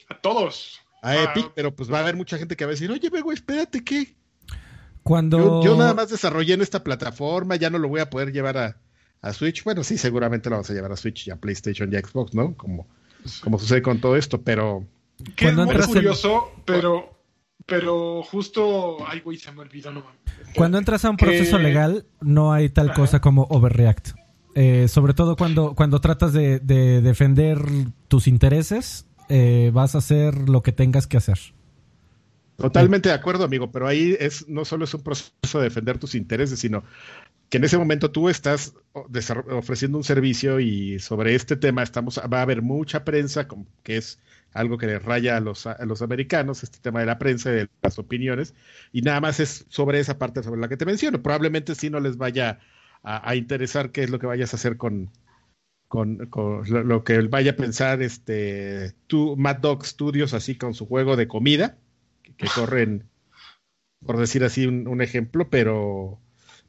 A 0.10 0.22
todos 0.22 0.86
a 1.06 1.12
ah. 1.12 1.24
Epic, 1.24 1.52
pero 1.54 1.76
pues 1.76 1.92
va 1.92 2.00
a 2.00 2.02
haber 2.02 2.16
mucha 2.16 2.38
gente 2.40 2.56
que 2.56 2.66
va 2.66 2.70
a 2.70 2.74
decir, 2.74 2.90
oye, 2.90 3.10
Bego, 3.12 3.32
espérate, 3.32 3.84
¿qué? 3.84 4.16
Cuando... 5.04 5.64
Yo, 5.64 5.78
nada 5.78 5.94
más 5.94 6.10
desarrollé 6.10 6.56
en 6.56 6.64
esta 6.64 6.84
plataforma, 6.84 7.56
ya 7.58 7.70
no 7.70 7.78
lo 7.78 7.88
voy 7.88 8.00
a 8.00 8.10
poder 8.10 8.32
llevar 8.32 8.58
a, 8.58 8.76
Switch. 9.34 9.64
Bueno, 9.64 9.84
sí, 9.84 9.98
seguramente 9.98 10.52
lo 10.52 10.56
vamos 10.56 10.70
a 10.70 10.74
llevar 10.74 10.92
a 10.92 10.96
Switch 10.96 11.28
y 11.28 11.32
a 11.32 11.36
PlayStation 11.36 11.92
y 11.92 11.96
a 11.96 12.00
Xbox, 12.00 12.36
¿no? 12.36 12.56
Como, 12.56 12.88
como 13.42 13.58
sucede 13.58 13.82
con 13.82 14.00
todo 14.00 14.16
esto, 14.16 14.42
pero... 14.42 14.86
Que 15.36 15.48
es 15.48 15.56
muy 15.56 15.76
curioso, 15.76 16.52
pero, 16.66 17.15
pero 17.66 18.24
justo... 18.24 18.98
Ay, 19.08 19.22
güey, 19.22 19.38
se 19.38 19.52
me 19.52 19.62
olvidó, 19.62 19.92
no 19.92 20.04
Cuando 20.56 20.78
entras 20.78 21.06
a 21.06 21.10
un 21.10 21.18
proceso 21.18 21.58
legal, 21.58 22.06
no 22.22 22.54
hay 22.54 22.70
tal 22.70 22.94
cosa 22.94 23.22
como 23.22 23.48
overreact. 23.50 24.10
Eh, 24.56 24.88
sobre 24.88 25.14
todo 25.14 25.36
cuando, 25.36 25.76
cuando 25.76 26.00
tratas 26.00 26.32
de 26.32 26.60
defender 26.60 27.60
tus 28.08 28.28
intereses 28.28 29.06
eh, 29.28 29.72
vas 29.74 29.96
a 29.96 30.00
hacer 30.00 30.50
lo 30.50 30.62
que 30.62 30.72
tengas 30.72 31.08
que 31.08 31.18
hacer. 31.18 31.40
Totalmente 32.58 33.10
de 33.10 33.16
acuerdo, 33.16 33.44
amigo, 33.44 33.72
pero 33.72 33.88
ahí 33.88 34.16
es 34.20 34.48
no 34.48 34.64
solo 34.66 34.86
es 34.86 34.94
un 34.94 35.04
proceso 35.04 35.60
de 35.60 35.64
defender 35.64 35.98
tus 35.98 36.16
intereses, 36.16 36.60
sino 36.60 36.84
que 37.50 37.58
en 37.58 37.66
ese 37.66 37.78
momento 37.78 38.12
tú 38.12 38.30
estás 38.30 38.74
ofreciendo 39.52 39.98
un 39.98 40.04
servicio 40.04 40.60
y 40.60 41.00
sobre 41.00 41.36
este 41.36 41.58
tema 41.58 41.84
estamos 41.84 42.18
va 42.32 42.40
a 42.40 42.44
haber 42.44 42.62
mucha 42.62 43.04
prensa, 43.04 43.48
que 43.84 43.98
es 43.98 44.20
algo 44.56 44.78
que 44.78 44.98
raya 45.00 45.38
a 45.38 45.40
los, 45.40 45.68
a 45.68 45.86
los 45.86 46.02
americanos, 46.02 46.64
este 46.64 46.80
tema 46.80 47.02
de 47.02 47.06
la 47.06 47.20
prensa 47.20 47.52
y 47.52 47.56
de 47.56 47.70
las 47.84 48.00
opiniones, 48.00 48.56
y 48.92 49.02
nada 49.02 49.22
más 49.22 49.40
es 49.40 49.66
sobre 49.70 50.00
esa 50.00 50.18
parte 50.18 50.42
sobre 50.42 50.62
la 50.62 50.70
que 50.70 50.78
te 50.78 50.86
menciono. 50.86 51.22
Probablemente 51.22 51.76
sí 51.76 51.90
no 51.90 52.00
les 52.00 52.18
vaya 52.18 52.60
a 53.04 53.36
interesar 53.36 53.92
qué 53.92 54.02
es 54.02 54.10
lo 54.10 54.18
que 54.18 54.26
vayas 54.26 54.54
a 54.54 54.58
hacer 54.58 54.78
con, 54.78 55.12
con, 55.88 56.30
lo, 56.68 57.04
que 57.04 57.20
vaya 57.22 57.52
a 57.52 57.56
pensar 57.56 58.02
este 58.02 58.96
Mad 59.38 59.58
Dog 59.58 59.86
Studios 59.86 60.34
así 60.34 60.56
con 60.58 60.74
su 60.74 60.86
juego 60.86 61.16
de 61.16 61.28
comida 61.28 61.78
que, 62.38 62.48
corren 62.54 63.08
por 64.06 64.18
decir 64.18 64.44
así 64.44 64.66
un, 64.66 65.02
ejemplo 65.02 65.50
pero 65.50 66.20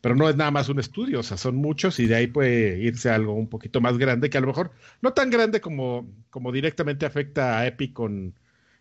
pero 0.06 0.14
no 0.14 0.28
es 0.28 0.36
nada 0.36 0.52
más 0.52 0.68
un 0.68 0.78
estudio 0.78 1.18
o 1.18 1.22
sea 1.24 1.36
son 1.36 1.56
muchos 1.56 1.98
y 1.98 2.06
de 2.06 2.14
ahí 2.14 2.28
puede 2.28 2.78
irse 2.78 3.10
algo 3.10 3.32
un 3.32 3.48
poquito 3.48 3.80
más 3.80 3.98
grande 3.98 4.30
que 4.30 4.38
a 4.38 4.40
lo 4.40 4.46
mejor 4.46 4.70
no 5.02 5.12
tan 5.12 5.30
grande 5.30 5.60
como 5.60 6.08
como 6.30 6.52
directamente 6.52 7.06
afecta 7.06 7.58
a 7.58 7.66
Epic 7.66 7.92
con 7.92 8.32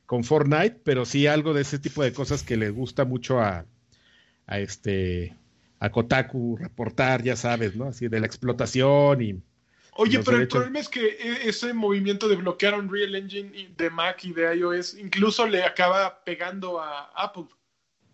con 0.06 0.24
Fortnite 0.24 0.82
pero 0.84 1.04
sí 1.04 1.26
algo 1.26 1.56
de 1.56 1.64
ese 1.64 1.80
tipo 1.80 2.04
de 2.04 2.14
cosas 2.14 2.44
que 2.44 2.58
le 2.58 2.70
gusta 2.70 3.06
mucho 3.06 3.42
a 3.42 3.66
a 4.46 4.60
este 4.60 5.36
a 5.80 5.90
Kotaku 5.90 6.58
reportar 6.58 7.24
ya 7.24 7.36
sabes 7.36 7.76
no 7.76 7.86
así 7.86 8.08
de 8.08 8.20
la 8.20 8.28
explotación 8.28 9.22
y 9.24 9.42
Oye, 9.98 10.20
pero 10.24 10.38
el 10.38 10.48
problema 10.48 10.78
es 10.78 10.90
que 10.90 11.08
e, 11.08 11.50
ese 11.50 11.74
movimiento 11.74 12.28
de 12.28 12.36
bloquear 12.36 12.76
Unreal 12.76 13.16
Engine 13.16 13.74
de 13.76 13.90
Mac 13.90 14.24
y 14.26 14.32
de 14.32 14.58
iOS 14.58 14.94
incluso 15.00 15.48
le 15.48 15.64
acaba 15.64 16.24
pegando 16.24 16.80
a 16.80 17.12
Apple. 17.16 17.46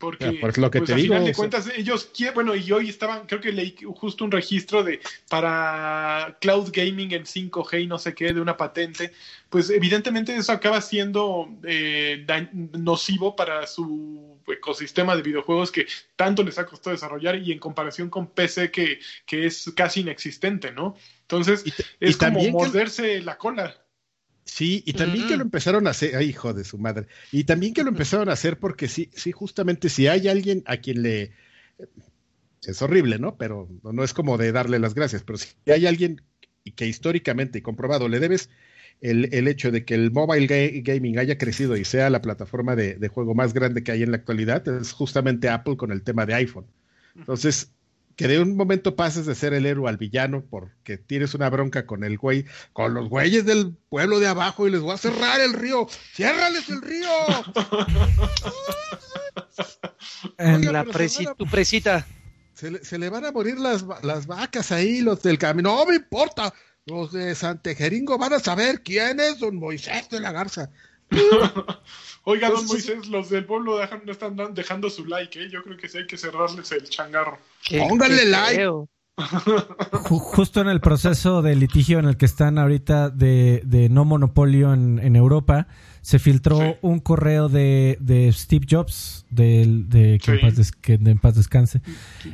Porque, 0.01 0.31
por 0.41 0.57
lo 0.57 0.69
que 0.71 0.79
pues, 0.79 0.87
te 0.89 0.93
a 0.93 0.97
digo, 0.97 1.13
final 1.13 1.25
de 1.25 1.33
sea- 1.33 1.37
cuentas, 1.39 1.69
ellos 1.77 2.09
quieren, 2.13 2.33
bueno, 2.35 2.55
y 2.55 2.69
hoy 2.71 2.89
estaban, 2.89 3.25
creo 3.27 3.39
que 3.39 3.51
leí 3.53 3.75
justo 3.95 4.25
un 4.25 4.31
registro 4.31 4.83
de 4.83 4.99
para 5.29 6.37
cloud 6.41 6.69
gaming 6.73 7.13
en 7.13 7.23
5G 7.25 7.83
y 7.83 7.87
no 7.87 7.97
sé 7.99 8.13
qué, 8.13 8.33
de 8.33 8.41
una 8.41 8.57
patente. 8.57 9.11
Pues 9.49 9.69
evidentemente 9.69 10.35
eso 10.35 10.51
acaba 10.51 10.81
siendo 10.81 11.47
eh, 11.63 12.25
nocivo 12.73 13.35
para 13.35 13.67
su 13.67 14.37
ecosistema 14.47 15.15
de 15.15 15.21
videojuegos 15.21 15.71
que 15.71 15.85
tanto 16.15 16.43
les 16.43 16.57
ha 16.57 16.65
costado 16.65 16.93
desarrollar 16.93 17.35
y 17.37 17.51
en 17.51 17.59
comparación 17.59 18.09
con 18.09 18.27
PC 18.27 18.71
que, 18.71 18.99
que 19.25 19.45
es 19.45 19.71
casi 19.75 20.01
inexistente, 20.01 20.71
¿no? 20.71 20.95
Entonces, 21.21 21.63
Y 21.65 21.69
es 21.99 22.15
y 22.15 22.17
como 22.17 22.39
que- 22.41 22.51
morderse 22.51 23.21
la 23.21 23.37
cola. 23.37 23.77
Sí, 24.53 24.83
y 24.85 24.93
también 24.95 25.25
que 25.25 25.37
lo 25.37 25.43
empezaron 25.43 25.87
a 25.87 25.91
hacer, 25.91 26.15
ay, 26.15 26.27
hijo 26.29 26.53
de 26.53 26.65
su 26.65 26.77
madre, 26.77 27.07
y 27.31 27.45
también 27.45 27.73
que 27.73 27.83
lo 27.83 27.89
empezaron 27.89 28.27
a 28.29 28.33
hacer 28.33 28.59
porque 28.59 28.87
sí, 28.89 29.09
sí, 29.15 29.31
justamente 29.31 29.87
si 29.89 30.07
hay 30.07 30.27
alguien 30.27 30.61
a 30.65 30.77
quien 30.77 31.01
le, 31.03 31.31
es 32.63 32.81
horrible, 32.81 33.17
¿no? 33.19 33.37
Pero 33.37 33.67
no 33.83 34.03
es 34.03 34.13
como 34.13 34.37
de 34.37 34.51
darle 34.51 34.79
las 34.79 34.93
gracias, 34.93 35.23
pero 35.23 35.37
si 35.37 35.49
hay 35.71 35.87
alguien 35.87 36.21
que 36.75 36.87
históricamente 36.87 37.59
y 37.59 37.61
comprobado 37.61 38.07
le 38.07 38.19
debes 38.19 38.49
el, 39.01 39.33
el 39.33 39.47
hecho 39.47 39.71
de 39.71 39.83
que 39.83 39.95
el 39.95 40.11
mobile 40.11 40.47
ga- 40.47 40.83
gaming 40.83 41.17
haya 41.17 41.37
crecido 41.37 41.75
y 41.75 41.85
sea 41.85 42.09
la 42.09 42.21
plataforma 42.21 42.75
de, 42.75 42.95
de 42.95 43.07
juego 43.07 43.33
más 43.33 43.53
grande 43.53 43.83
que 43.83 43.91
hay 43.91 44.03
en 44.03 44.11
la 44.11 44.17
actualidad, 44.17 44.67
es 44.67 44.91
justamente 44.93 45.49
Apple 45.49 45.77
con 45.77 45.91
el 45.91 46.03
tema 46.03 46.25
de 46.25 46.35
iPhone. 46.35 46.67
Entonces, 47.19 47.71
que 48.15 48.27
de 48.27 48.39
un 48.39 48.55
momento 48.55 48.95
pases 48.95 49.25
de 49.25 49.35
ser 49.35 49.53
el 49.53 49.65
héroe 49.65 49.89
al 49.89 49.97
villano 49.97 50.43
porque 50.49 50.97
tienes 50.97 51.33
una 51.33 51.49
bronca 51.49 51.85
con 51.85 52.03
el 52.03 52.17
güey, 52.17 52.45
con 52.73 52.93
los 52.93 53.09
güeyes 53.09 53.45
del 53.45 53.75
pueblo 53.89 54.19
de 54.19 54.27
abajo 54.27 54.67
y 54.67 54.71
les 54.71 54.81
voy 54.81 54.93
a 54.93 54.97
cerrar 54.97 55.41
el 55.41 55.53
río, 55.53 55.87
ciérrales 56.13 56.69
el 56.69 56.81
río. 56.81 57.07
En- 60.37 60.55
Oiga, 60.55 60.71
La 60.71 60.85
presi- 60.85 61.29
a- 61.29 61.35
tu 61.35 61.45
presita. 61.45 62.05
Se 62.53 62.69
le, 62.71 62.83
se 62.83 62.99
le 62.99 63.09
van 63.09 63.25
a 63.25 63.31
morir 63.31 63.57
las, 63.59 63.83
las 64.03 64.27
vacas 64.27 64.71
ahí, 64.71 65.01
los 65.01 65.23
del 65.23 65.37
camino, 65.39 65.75
no 65.75 65.85
me 65.85 65.95
importa, 65.95 66.53
los 66.85 67.11
de 67.11 67.33
Santejeringo 67.33 68.17
van 68.17 68.33
a 68.33 68.39
saber 68.39 68.83
quién 68.83 69.19
es 69.19 69.39
don 69.39 69.55
Moisés 69.55 70.09
de 70.09 70.19
la 70.19 70.31
Garza. 70.31 70.69
Oiga, 72.23 72.49
don 72.49 72.65
Moisés, 72.67 73.07
los 73.07 73.29
del 73.29 73.45
pueblo 73.45 73.77
dejan- 73.79 74.03
no 74.05 74.11
están 74.11 74.35
dejando 74.53 74.89
su 74.89 75.05
like, 75.05 75.43
¿eh? 75.43 75.49
Yo 75.51 75.63
creo 75.63 75.75
que 75.77 75.89
sí 75.89 75.97
hay 75.99 76.07
que 76.07 76.17
cerrarles 76.17 76.71
el 76.71 76.83
changarro. 76.89 77.37
Pónganle 77.87 78.25
like. 78.25 78.67
justo 80.09 80.61
en 80.61 80.67
el 80.69 80.81
proceso 80.81 81.41
de 81.41 81.55
litigio 81.55 81.99
en 81.99 82.05
el 82.05 82.17
que 82.17 82.25
están 82.25 82.57
ahorita 82.57 83.09
de, 83.09 83.61
de 83.65 83.89
no 83.89 84.05
monopolio 84.05 84.73
en, 84.73 84.99
en 84.99 85.15
Europa, 85.15 85.67
se 86.01 86.19
filtró 86.19 86.57
Sí. 86.59 86.73
un 86.81 86.99
correo 86.99 87.49
de, 87.49 87.97
de 87.99 88.31
Steve 88.33 88.65
Jobs, 88.69 89.25
del- 89.29 89.89
de, 89.89 90.19
que, 90.23 90.31
en 90.31 90.37
Sí. 90.39 90.45
paz 90.45 90.55
des- 90.55 90.71
que 90.71 90.93
en 90.93 91.17
paz 91.19 91.35
descanse. 91.35 91.81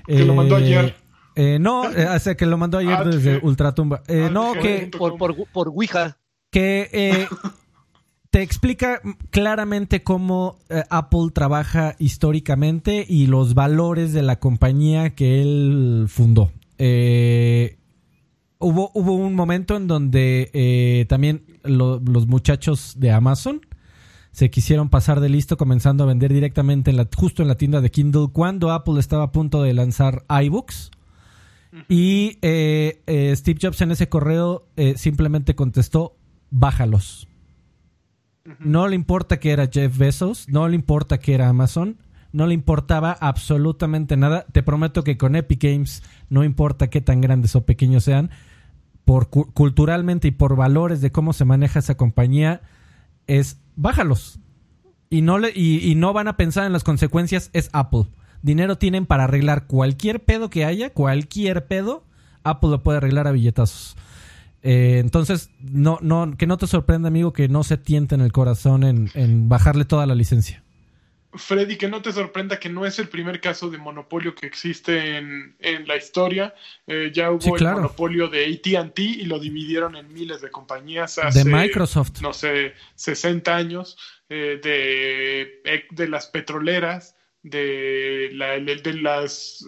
Que 0.05 0.23
lo 0.25 0.35
mandó 0.35 0.55
ayer. 0.57 0.95
eh, 1.35 1.59
no, 1.59 1.89
eh, 1.91 2.07
o 2.07 2.19
sea, 2.19 2.35
que 2.35 2.45
lo 2.45 2.57
mandó 2.57 2.77
ayer 2.77 2.93
Ah, 2.99 3.03
desde 3.03 3.39
Ultratumba. 3.41 4.03
Eh, 4.07 4.25
Ah, 4.27 4.29
no, 4.31 4.53
que- 4.53 4.89
que, 4.91 4.97
Por, 4.97 5.17
por, 5.17 5.35
por 5.51 5.67
Ouija. 5.69 6.17
que 6.51 6.89
eh, 6.91 7.27
te 8.29 8.41
explica 8.41 9.01
claramente 9.29 10.03
cómo 10.03 10.57
eh, 10.69 10.83
Apple 10.89 11.29
trabaja 11.33 11.95
históricamente 11.97 13.05
y 13.07 13.27
los 13.27 13.53
valores 13.53 14.13
de 14.13 14.21
la 14.21 14.39
compañía 14.39 15.11
que 15.15 15.41
él 15.41 16.05
fundó. 16.09 16.51
Eh, 16.77 17.77
hubo, 18.59 18.91
hubo 18.93 19.13
un 19.15 19.33
momento 19.33 19.75
en 19.77 19.87
donde 19.87 20.51
eh, 20.53 21.05
también 21.07 21.43
lo- 21.63 21.99
los 21.99 22.27
muchachos 22.27 22.95
de 22.97 23.11
Amazon 23.11 23.61
se 24.31 24.49
quisieron 24.51 24.89
pasar 24.89 25.19
de 25.19 25.29
listo 25.29 25.57
comenzando 25.57 26.03
a 26.03 26.07
vender 26.07 26.31
directamente 26.31 26.91
en 26.91 26.97
la, 26.97 27.07
justo 27.15 27.41
en 27.41 27.47
la 27.47 27.55
tienda 27.55 27.81
de 27.81 27.89
Kindle 27.89 28.27
cuando 28.31 28.71
Apple 28.71 28.99
estaba 28.99 29.23
a 29.23 29.31
punto 29.31 29.63
de 29.63 29.73
lanzar 29.73 30.25
iBooks. 30.29 30.91
Y 31.89 32.37
Steve 32.41 33.59
Jobs 33.61 33.81
en 33.81 33.91
ese 33.91 34.09
correo 34.09 34.67
eh, 34.77 34.95
simplemente 34.97 35.53
contestó, 35.55 36.15
bájalos. 36.49 37.27
No 38.59 38.87
le 38.87 38.95
importa 38.95 39.39
que 39.39 39.51
era 39.51 39.67
Jeff 39.71 39.97
Bezos, 39.97 40.47
no 40.49 40.67
le 40.67 40.75
importa 40.75 41.19
que 41.19 41.33
era 41.33 41.49
Amazon, 41.49 41.97
no 42.31 42.47
le 42.47 42.53
importaba 42.53 43.11
absolutamente 43.11 44.15
nada. 44.17 44.45
Te 44.51 44.63
prometo 44.63 45.03
que 45.03 45.17
con 45.17 45.35
Epic 45.35 45.63
Games, 45.63 46.03
no 46.29 46.43
importa 46.43 46.89
qué 46.89 47.01
tan 47.01 47.19
grandes 47.21 47.55
o 47.55 47.65
pequeños 47.65 48.03
sean, 48.03 48.29
por 49.05 49.29
cu- 49.29 49.51
culturalmente 49.53 50.27
y 50.27 50.31
por 50.31 50.55
valores 50.55 51.01
de 51.01 51.11
cómo 51.11 51.33
se 51.33 51.45
maneja 51.45 51.79
esa 51.79 51.95
compañía, 51.95 52.61
es 53.27 53.59
bájalos. 53.75 54.39
Y 55.09 55.21
no, 55.21 55.39
le, 55.39 55.51
y, 55.55 55.79
y 55.89 55.95
no 55.95 56.13
van 56.13 56.27
a 56.27 56.37
pensar 56.37 56.65
en 56.65 56.73
las 56.73 56.83
consecuencias, 56.83 57.49
es 57.53 57.69
Apple. 57.73 58.07
Dinero 58.41 58.77
tienen 58.77 59.05
para 59.05 59.23
arreglar 59.25 59.65
cualquier 59.67 60.23
pedo 60.23 60.49
que 60.49 60.65
haya, 60.65 60.91
cualquier 60.93 61.67
pedo, 61.67 62.03
Apple 62.43 62.69
lo 62.69 62.83
puede 62.83 62.97
arreglar 62.97 63.27
a 63.27 63.31
billetazos. 63.31 63.97
Eh, 64.63 64.97
entonces, 64.99 65.49
no, 65.59 65.99
no, 66.01 66.35
que 66.37 66.47
no 66.47 66.57
te 66.57 66.67
sorprenda, 66.67 67.07
amigo, 67.07 67.31
que 67.33 67.47
no 67.47 67.63
se 67.63 67.77
tiente 67.77 68.15
en 68.15 68.21
el 68.21 68.31
corazón 68.31 68.83
en, 68.83 69.09
en 69.13 69.49
bajarle 69.49 69.85
toda 69.85 70.05
la 70.05 70.15
licencia. 70.15 70.63
Freddy, 71.33 71.75
que 71.75 71.87
no 71.87 72.01
te 72.01 72.11
sorprenda 72.11 72.57
que 72.59 72.67
no 72.69 72.85
es 72.85 72.97
el 72.97 73.09
primer 73.09 73.39
caso 73.39 73.69
de 73.69 73.77
monopolio 73.77 74.33
que 74.33 74.47
existe 74.47 75.17
en, 75.17 75.55
en 75.59 75.87
la 75.87 75.95
historia. 75.97 76.55
Eh, 76.87 77.11
ya 77.13 77.29
hubo 77.31 77.41
Sí, 77.41 77.51
claro. 77.51 77.77
el 77.77 77.83
monopolio 77.83 78.27
de 78.29 78.45
ATT 78.45 78.97
y 78.99 79.25
lo 79.25 79.37
dividieron 79.37 79.95
en 79.95 80.11
miles 80.11 80.41
de 80.41 80.49
compañías 80.49 81.19
hace, 81.19 81.43
De 81.43 81.45
Microsoft. 81.45 82.21
no 82.21 82.33
sé, 82.33 82.73
60 82.95 83.55
años, 83.55 83.97
eh, 84.29 84.59
de, 84.63 85.85
de 85.91 86.07
las 86.07 86.25
petroleras, 86.27 87.15
de, 87.43 88.29
la- 88.33 88.57
de 88.59 88.93
las 88.95 89.63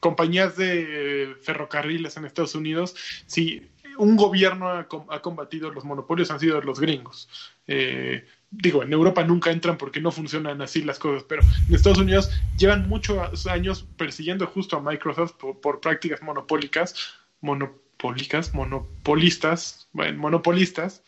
compañías 0.00 0.56
de 0.56 1.34
ferrocarriles 1.42 2.16
en 2.18 2.26
Estados 2.26 2.54
Unidos. 2.54 2.94
Sí, 3.26 3.62
un 3.98 4.16
gobierno 4.16 4.68
ha, 4.68 4.88
ha 5.10 5.22
combatido 5.22 5.70
los 5.70 5.84
monopolios, 5.84 6.30
han 6.30 6.40
sido 6.40 6.60
los 6.60 6.80
gringos. 6.80 7.28
Eh, 7.66 8.26
digo, 8.50 8.82
en 8.82 8.92
Europa 8.92 9.24
nunca 9.24 9.50
entran 9.50 9.78
porque 9.78 10.00
no 10.00 10.12
funcionan 10.12 10.60
así 10.62 10.82
las 10.82 10.98
cosas, 10.98 11.24
pero 11.24 11.42
en 11.68 11.74
Estados 11.74 11.98
Unidos 11.98 12.30
llevan 12.56 12.88
muchos 12.88 13.46
años 13.46 13.86
persiguiendo 13.96 14.46
justo 14.46 14.76
a 14.76 14.82
Microsoft 14.82 15.34
por, 15.34 15.80
prácticas 15.80 16.22
monopólicas, 16.22 16.94
monopólicas, 17.40 18.54
monopolistas, 18.54 19.88
bueno, 19.92 20.18
monopolistas, 20.18 21.02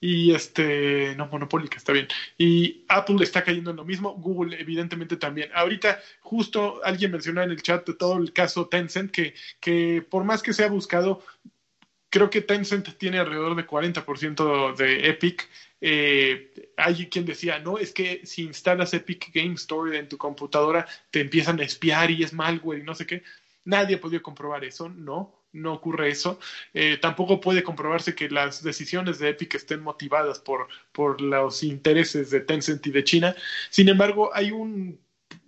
y 0.00 0.32
este, 0.32 1.16
no, 1.16 1.26
monopólica, 1.26 1.76
está 1.76 1.92
bien. 1.92 2.06
Y 2.36 2.84
Apple 2.88 3.16
está 3.20 3.42
cayendo 3.42 3.72
en 3.72 3.76
lo 3.78 3.84
mismo, 3.84 4.14
Google 4.14 4.60
evidentemente 4.60 5.16
también. 5.16 5.50
Ahorita 5.54 5.98
justo 6.20 6.80
alguien 6.84 7.10
mencionó 7.10 7.42
en 7.42 7.50
el 7.50 7.62
chat 7.62 7.88
todo 7.98 8.16
el 8.18 8.32
caso 8.32 8.68
Tencent 8.68 9.10
que, 9.10 9.34
que 9.58 10.06
por 10.08 10.22
más 10.22 10.40
que 10.42 10.52
se 10.52 10.62
ha 10.62 10.68
buscado, 10.68 11.24
creo 12.10 12.30
que 12.30 12.40
Tencent 12.40 12.96
tiene 12.96 13.18
alrededor 13.18 13.54
de 13.54 13.66
40% 13.66 14.76
de 14.76 15.08
Epic. 15.08 15.48
Eh, 15.80 16.72
hay 16.76 17.08
quien 17.08 17.24
decía, 17.24 17.58
no, 17.58 17.78
es 17.78 17.92
que 17.92 18.26
si 18.26 18.42
instalas 18.42 18.94
Epic 18.94 19.30
Game 19.32 19.54
Store 19.54 19.96
en 19.96 20.08
tu 20.08 20.18
computadora 20.18 20.86
te 21.10 21.20
empiezan 21.20 21.60
a 21.60 21.64
espiar 21.64 22.10
y 22.10 22.22
es 22.22 22.32
malware 22.32 22.80
y 22.80 22.82
no 22.82 22.94
sé 22.94 23.06
qué. 23.06 23.22
Nadie 23.64 23.96
ha 23.96 24.00
podido 24.00 24.22
comprobar 24.22 24.64
eso, 24.64 24.88
no, 24.88 25.44
no 25.52 25.74
ocurre 25.74 26.10
eso. 26.10 26.40
Eh, 26.72 26.98
tampoco 27.00 27.40
puede 27.40 27.62
comprobarse 27.62 28.14
que 28.14 28.30
las 28.30 28.62
decisiones 28.62 29.18
de 29.18 29.28
Epic 29.28 29.54
estén 29.54 29.80
motivadas 29.80 30.38
por, 30.38 30.68
por 30.92 31.20
los 31.20 31.62
intereses 31.62 32.30
de 32.30 32.40
Tencent 32.40 32.86
y 32.86 32.90
de 32.90 33.04
China. 33.04 33.36
Sin 33.70 33.88
embargo, 33.88 34.30
hay 34.34 34.50
un 34.50 34.98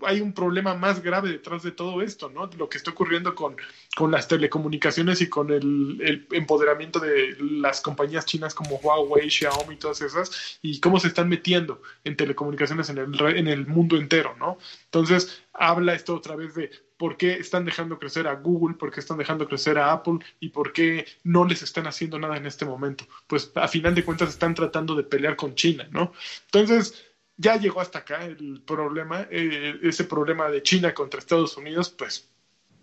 hay 0.06 0.20
un 0.20 0.32
problema 0.32 0.74
más 0.74 1.02
grave 1.02 1.30
detrás 1.30 1.62
de 1.62 1.72
todo 1.72 2.02
esto, 2.02 2.30
¿no? 2.30 2.48
Lo 2.58 2.68
que 2.68 2.78
está 2.78 2.90
ocurriendo 2.90 3.34
con, 3.34 3.56
con 3.96 4.10
las 4.10 4.28
telecomunicaciones 4.28 5.20
y 5.20 5.28
con 5.28 5.50
el, 5.50 6.26
empoderamiento 6.30 7.00
de 7.00 7.36
las 7.40 7.80
compañías 7.80 8.26
chinas 8.26 8.54
como 8.54 8.76
Huawei, 8.76 9.30
Xiaomi 9.30 9.74
y 9.74 9.78
todas 9.78 10.00
esas, 10.00 10.58
y 10.62 10.80
cómo 10.80 11.00
se 11.00 11.08
están 11.08 11.28
metiendo 11.28 11.82
en 12.04 12.16
telecomunicaciones 12.16 12.88
en 12.90 12.98
el, 12.98 13.20
en 13.36 13.48
el 13.48 13.66
mundo 13.66 13.96
entero, 13.96 14.34
¿no? 14.38 14.58
Entonces, 14.84 15.42
habla 15.52 15.94
esto 15.94 16.14
otra 16.14 16.36
vez 16.36 16.54
de 16.54 16.70
por 16.96 17.16
qué 17.16 17.32
están 17.32 17.64
dejando 17.64 17.98
crecer 17.98 18.28
a 18.28 18.34
Google, 18.34 18.76
por 18.76 18.90
qué 18.90 19.00
están 19.00 19.16
dejando 19.16 19.48
crecer 19.48 19.78
a 19.78 19.90
Apple 19.90 20.18
y 20.38 20.50
por 20.50 20.72
qué 20.72 21.06
no 21.24 21.46
les 21.46 21.62
están 21.62 21.86
haciendo 21.86 22.18
nada 22.18 22.36
en 22.36 22.44
este 22.44 22.66
momento. 22.66 23.06
Pues 23.26 23.50
a 23.54 23.68
final 23.68 23.94
de 23.94 24.04
cuentas 24.04 24.28
están 24.28 24.54
tratando 24.54 24.94
de 24.94 25.04
pelear 25.04 25.34
con 25.34 25.54
China, 25.54 25.88
¿no? 25.90 26.12
Entonces, 26.46 27.09
ya 27.40 27.56
llegó 27.56 27.80
hasta 27.80 28.00
acá 28.00 28.26
el 28.26 28.60
problema, 28.66 29.26
eh, 29.30 29.78
ese 29.82 30.04
problema 30.04 30.50
de 30.50 30.62
China 30.62 30.92
contra 30.92 31.20
Estados 31.20 31.56
Unidos, 31.56 31.88
pues 31.88 32.30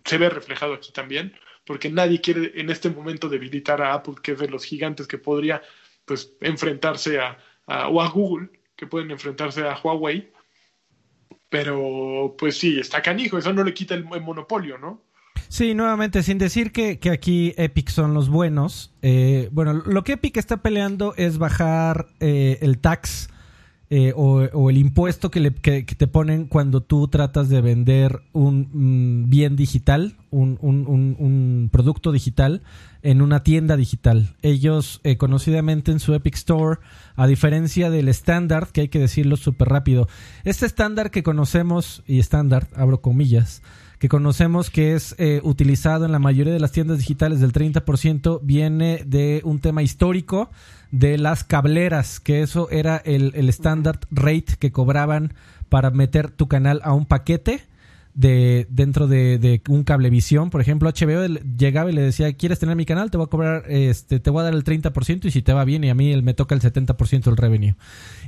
se 0.03 0.17
ve 0.17 0.29
reflejado 0.29 0.73
aquí 0.73 0.91
también, 0.91 1.33
porque 1.63 1.91
nadie 1.91 2.19
quiere 2.21 2.59
en 2.59 2.71
este 2.71 2.89
momento 2.89 3.29
debilitar 3.29 3.83
a 3.83 3.93
Apple, 3.93 4.15
que 4.23 4.31
es 4.31 4.39
de 4.39 4.49
los 4.49 4.65
gigantes 4.65 5.05
que 5.05 5.19
podría 5.19 5.61
pues 6.05 6.33
enfrentarse 6.41 7.19
a, 7.19 7.37
o 7.89 8.01
a 8.01 8.09
Google, 8.09 8.49
que 8.75 8.87
pueden 8.87 9.11
enfrentarse 9.11 9.61
a 9.61 9.77
Huawei, 9.77 10.31
pero 11.49 12.35
pues 12.35 12.57
sí, 12.57 12.79
está 12.79 13.03
canijo, 13.03 13.37
eso 13.37 13.53
no 13.53 13.63
le 13.63 13.75
quita 13.75 13.93
el, 13.93 14.07
el 14.11 14.21
monopolio, 14.21 14.79
¿no? 14.79 15.03
Sí, 15.49 15.75
nuevamente, 15.75 16.23
sin 16.23 16.39
decir 16.39 16.71
que, 16.71 16.97
que 16.97 17.11
aquí 17.11 17.53
Epic 17.57 17.89
son 17.89 18.15
los 18.15 18.27
buenos. 18.27 18.95
Eh, 19.03 19.49
bueno, 19.51 19.73
lo 19.73 20.03
que 20.03 20.13
Epic 20.13 20.37
está 20.37 20.57
peleando 20.63 21.13
es 21.15 21.37
bajar 21.37 22.07
eh, 22.19 22.57
el 22.61 22.79
tax 22.79 23.29
eh, 23.89 24.11
o, 24.17 24.69
el 24.69 24.77
impuesto 24.77 25.31
que, 25.31 25.39
le, 25.39 25.53
que, 25.53 25.83
te 25.83 26.07
ponen 26.07 26.45
cuando 26.45 26.81
tú 26.81 27.07
tratas 27.07 27.47
de 27.47 27.61
vender 27.61 28.21
un 28.33 28.67
mm, 28.73 29.29
bien 29.29 29.55
digital, 29.55 30.17
un, 30.29 30.59
un, 30.61 31.69
producto 31.71 32.11
digital 32.11 32.63
en 33.01 33.21
una 33.21 33.43
tienda 33.43 33.77
digital. 33.77 34.35
Ellos, 34.41 34.99
eh, 35.05 35.15
conocidamente 35.15 35.93
en 35.93 36.01
su 36.01 36.13
Epic 36.13 36.35
Store, 36.35 36.81
a 37.15 37.27
diferencia 37.27 37.89
del 37.89 38.09
estándar, 38.09 38.67
que 38.73 38.81
hay 38.81 38.87
que 38.89 38.99
decirlo 38.99 39.37
súper 39.37 39.69
rápido, 39.69 40.09
este 40.43 40.65
estándar 40.65 41.09
que 41.09 41.23
conocemos, 41.23 42.03
y 42.05 42.19
estándar, 42.19 42.67
abro 42.75 42.99
comillas, 42.99 43.61
que 43.99 44.09
conocemos 44.09 44.69
que 44.69 44.95
es 44.95 45.15
eh, 45.17 45.39
utilizado 45.43 46.05
en 46.05 46.11
la 46.11 46.19
mayoría 46.19 46.53
de 46.53 46.59
las 46.59 46.73
tiendas 46.73 46.97
digitales 46.97 47.39
del 47.39 47.53
30%, 47.53 48.41
viene 48.43 49.01
de 49.05 49.41
un 49.45 49.59
tema 49.59 49.81
histórico 49.81 50.51
de 50.91 51.17
las 51.17 51.43
cableras, 51.43 52.19
que 52.19 52.41
eso 52.41 52.69
era 52.69 52.97
el, 52.97 53.31
el 53.35 53.49
standard 53.49 53.99
rate 54.11 54.55
que 54.59 54.71
cobraban 54.71 55.33
para 55.69 55.91
meter 55.91 56.31
tu 56.31 56.47
canal 56.47 56.81
a 56.83 56.93
un 56.93 57.05
paquete 57.05 57.63
de 58.17 58.65
dentro 58.71 59.05
de, 59.05 59.37
de, 59.37 59.61
un 59.69 59.83
cablevisión, 59.83 60.49
por 60.49 60.59
ejemplo, 60.59 60.89
HBO 60.89 61.27
llegaba 61.55 61.91
y 61.91 61.93
le 61.93 62.01
decía, 62.01 62.33
¿quieres 62.33 62.57
tener 62.57 62.75
mi 62.75 62.83
canal? 62.83 63.11
Te 63.11 63.17
voy 63.17 63.25
a 63.25 63.29
cobrar, 63.29 63.65
este, 63.69 64.19
te 64.19 64.31
voy 64.31 64.41
a 64.41 64.45
dar 64.45 64.55
el 64.55 64.63
30% 64.63 65.25
y 65.25 65.31
si 65.31 65.43
te 65.43 65.53
va 65.53 65.63
bien 65.65 65.83
y 65.83 65.91
a 65.91 65.93
mí 65.93 66.19
me 66.23 66.33
toca 66.33 66.55
el 66.55 66.61
70% 66.61 67.25
del 67.25 67.37
revenue. 67.37 67.75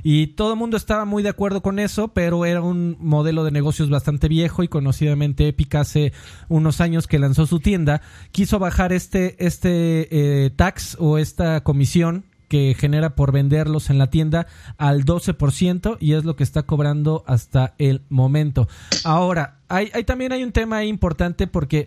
Y 0.04 0.28
todo 0.28 0.52
el 0.52 0.58
mundo 0.60 0.76
estaba 0.76 1.04
muy 1.06 1.24
de 1.24 1.30
acuerdo 1.30 1.60
con 1.60 1.80
eso, 1.80 2.06
pero 2.14 2.44
era 2.44 2.62
un 2.62 2.98
modelo 3.00 3.42
de 3.42 3.50
negocios 3.50 3.90
bastante 3.90 4.28
viejo 4.28 4.62
y 4.62 4.68
conocidamente 4.68 5.48
Epic 5.48 5.74
hace 5.74 6.12
unos 6.48 6.80
años 6.80 7.08
que 7.08 7.18
lanzó 7.18 7.46
su 7.46 7.58
tienda, 7.58 8.00
quiso 8.30 8.60
bajar 8.60 8.92
este, 8.92 9.44
este 9.44 10.44
eh, 10.44 10.50
tax 10.50 10.96
o 11.00 11.18
esta 11.18 11.64
comisión 11.64 12.26
que 12.50 12.74
genera 12.76 13.14
por 13.14 13.30
venderlos 13.30 13.90
en 13.90 13.98
la 13.98 14.10
tienda 14.10 14.48
al 14.76 15.04
12% 15.04 15.98
y 16.00 16.14
es 16.14 16.24
lo 16.24 16.34
que 16.34 16.42
está 16.42 16.64
cobrando 16.64 17.22
hasta 17.28 17.74
el 17.78 18.02
momento. 18.08 18.68
Ahora, 19.04 19.60
hay, 19.68 19.88
también 20.04 20.32
hay 20.32 20.42
un 20.42 20.50
tema 20.50 20.84
importante 20.84 21.46
porque 21.46 21.86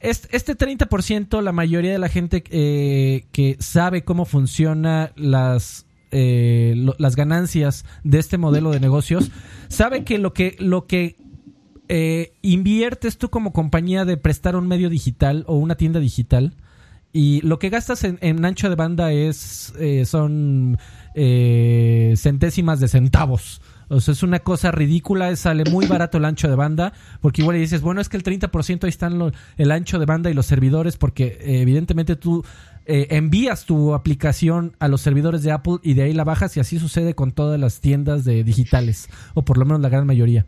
este 0.00 0.58
30%, 0.58 1.40
la 1.42 1.52
mayoría 1.52 1.92
de 1.92 2.00
la 2.00 2.08
gente 2.08 2.42
eh, 2.50 3.26
que 3.30 3.56
sabe 3.60 4.02
cómo 4.02 4.24
funciona 4.24 5.12
las 5.14 5.86
eh, 6.10 6.74
las 6.98 7.14
ganancias 7.14 7.84
de 8.02 8.18
este 8.18 8.36
modelo 8.36 8.72
de 8.72 8.80
negocios, 8.80 9.30
sabe 9.68 10.02
que 10.02 10.18
lo 10.18 10.32
que, 10.32 10.56
lo 10.58 10.88
que 10.88 11.14
eh, 11.88 12.32
inviertes 12.42 13.16
tú 13.16 13.30
como 13.30 13.52
compañía 13.52 14.04
de 14.04 14.16
prestar 14.16 14.56
un 14.56 14.66
medio 14.66 14.90
digital 14.90 15.44
o 15.46 15.54
una 15.54 15.76
tienda 15.76 16.00
digital, 16.00 16.56
y 17.12 17.40
lo 17.40 17.58
que 17.58 17.70
gastas 17.70 18.04
en, 18.04 18.44
ancho 18.44 18.68
de 18.68 18.76
banda 18.76 19.12
es 19.12 19.72
eh, 19.78 20.04
son 20.04 20.78
eh, 21.14 22.14
centésimas 22.16 22.78
de 22.78 22.88
centavos. 22.88 23.60
O 23.88 24.00
sea, 24.00 24.12
es 24.12 24.22
una 24.22 24.38
cosa 24.38 24.70
ridícula, 24.70 25.34
sale 25.34 25.64
muy 25.68 25.86
barato 25.86 26.18
el 26.18 26.24
ancho 26.24 26.48
de 26.48 26.54
banda, 26.54 26.92
porque 27.20 27.42
igual 27.42 27.56
dices, 27.56 27.80
bueno, 27.80 28.00
es 28.00 28.08
que 28.08 28.16
el 28.16 28.22
30% 28.22 28.84
ahí 28.84 28.88
están 28.88 29.32
el 29.56 29.70
ancho 29.72 29.98
de 29.98 30.06
banda 30.06 30.30
y 30.30 30.34
los 30.34 30.46
servidores, 30.46 30.96
porque 30.96 31.38
eh, 31.40 31.62
evidentemente 31.62 32.14
tú 32.14 32.44
envías 32.86 33.66
tu 33.66 33.94
aplicación 33.94 34.74
a 34.80 34.88
los 34.88 35.00
servidores 35.00 35.44
de 35.44 35.52
Apple 35.52 35.76
y 35.84 35.94
de 35.94 36.02
ahí 36.02 36.12
la 36.12 36.24
bajas 36.24 36.56
y 36.56 36.60
así 36.60 36.80
sucede 36.80 37.14
con 37.14 37.30
todas 37.30 37.60
las 37.60 37.78
tiendas 37.78 38.24
de 38.24 38.42
digitales, 38.42 39.08
o 39.34 39.44
por 39.44 39.58
lo 39.58 39.64
menos 39.64 39.80
la 39.80 39.88
gran 39.88 40.06
mayoría. 40.06 40.46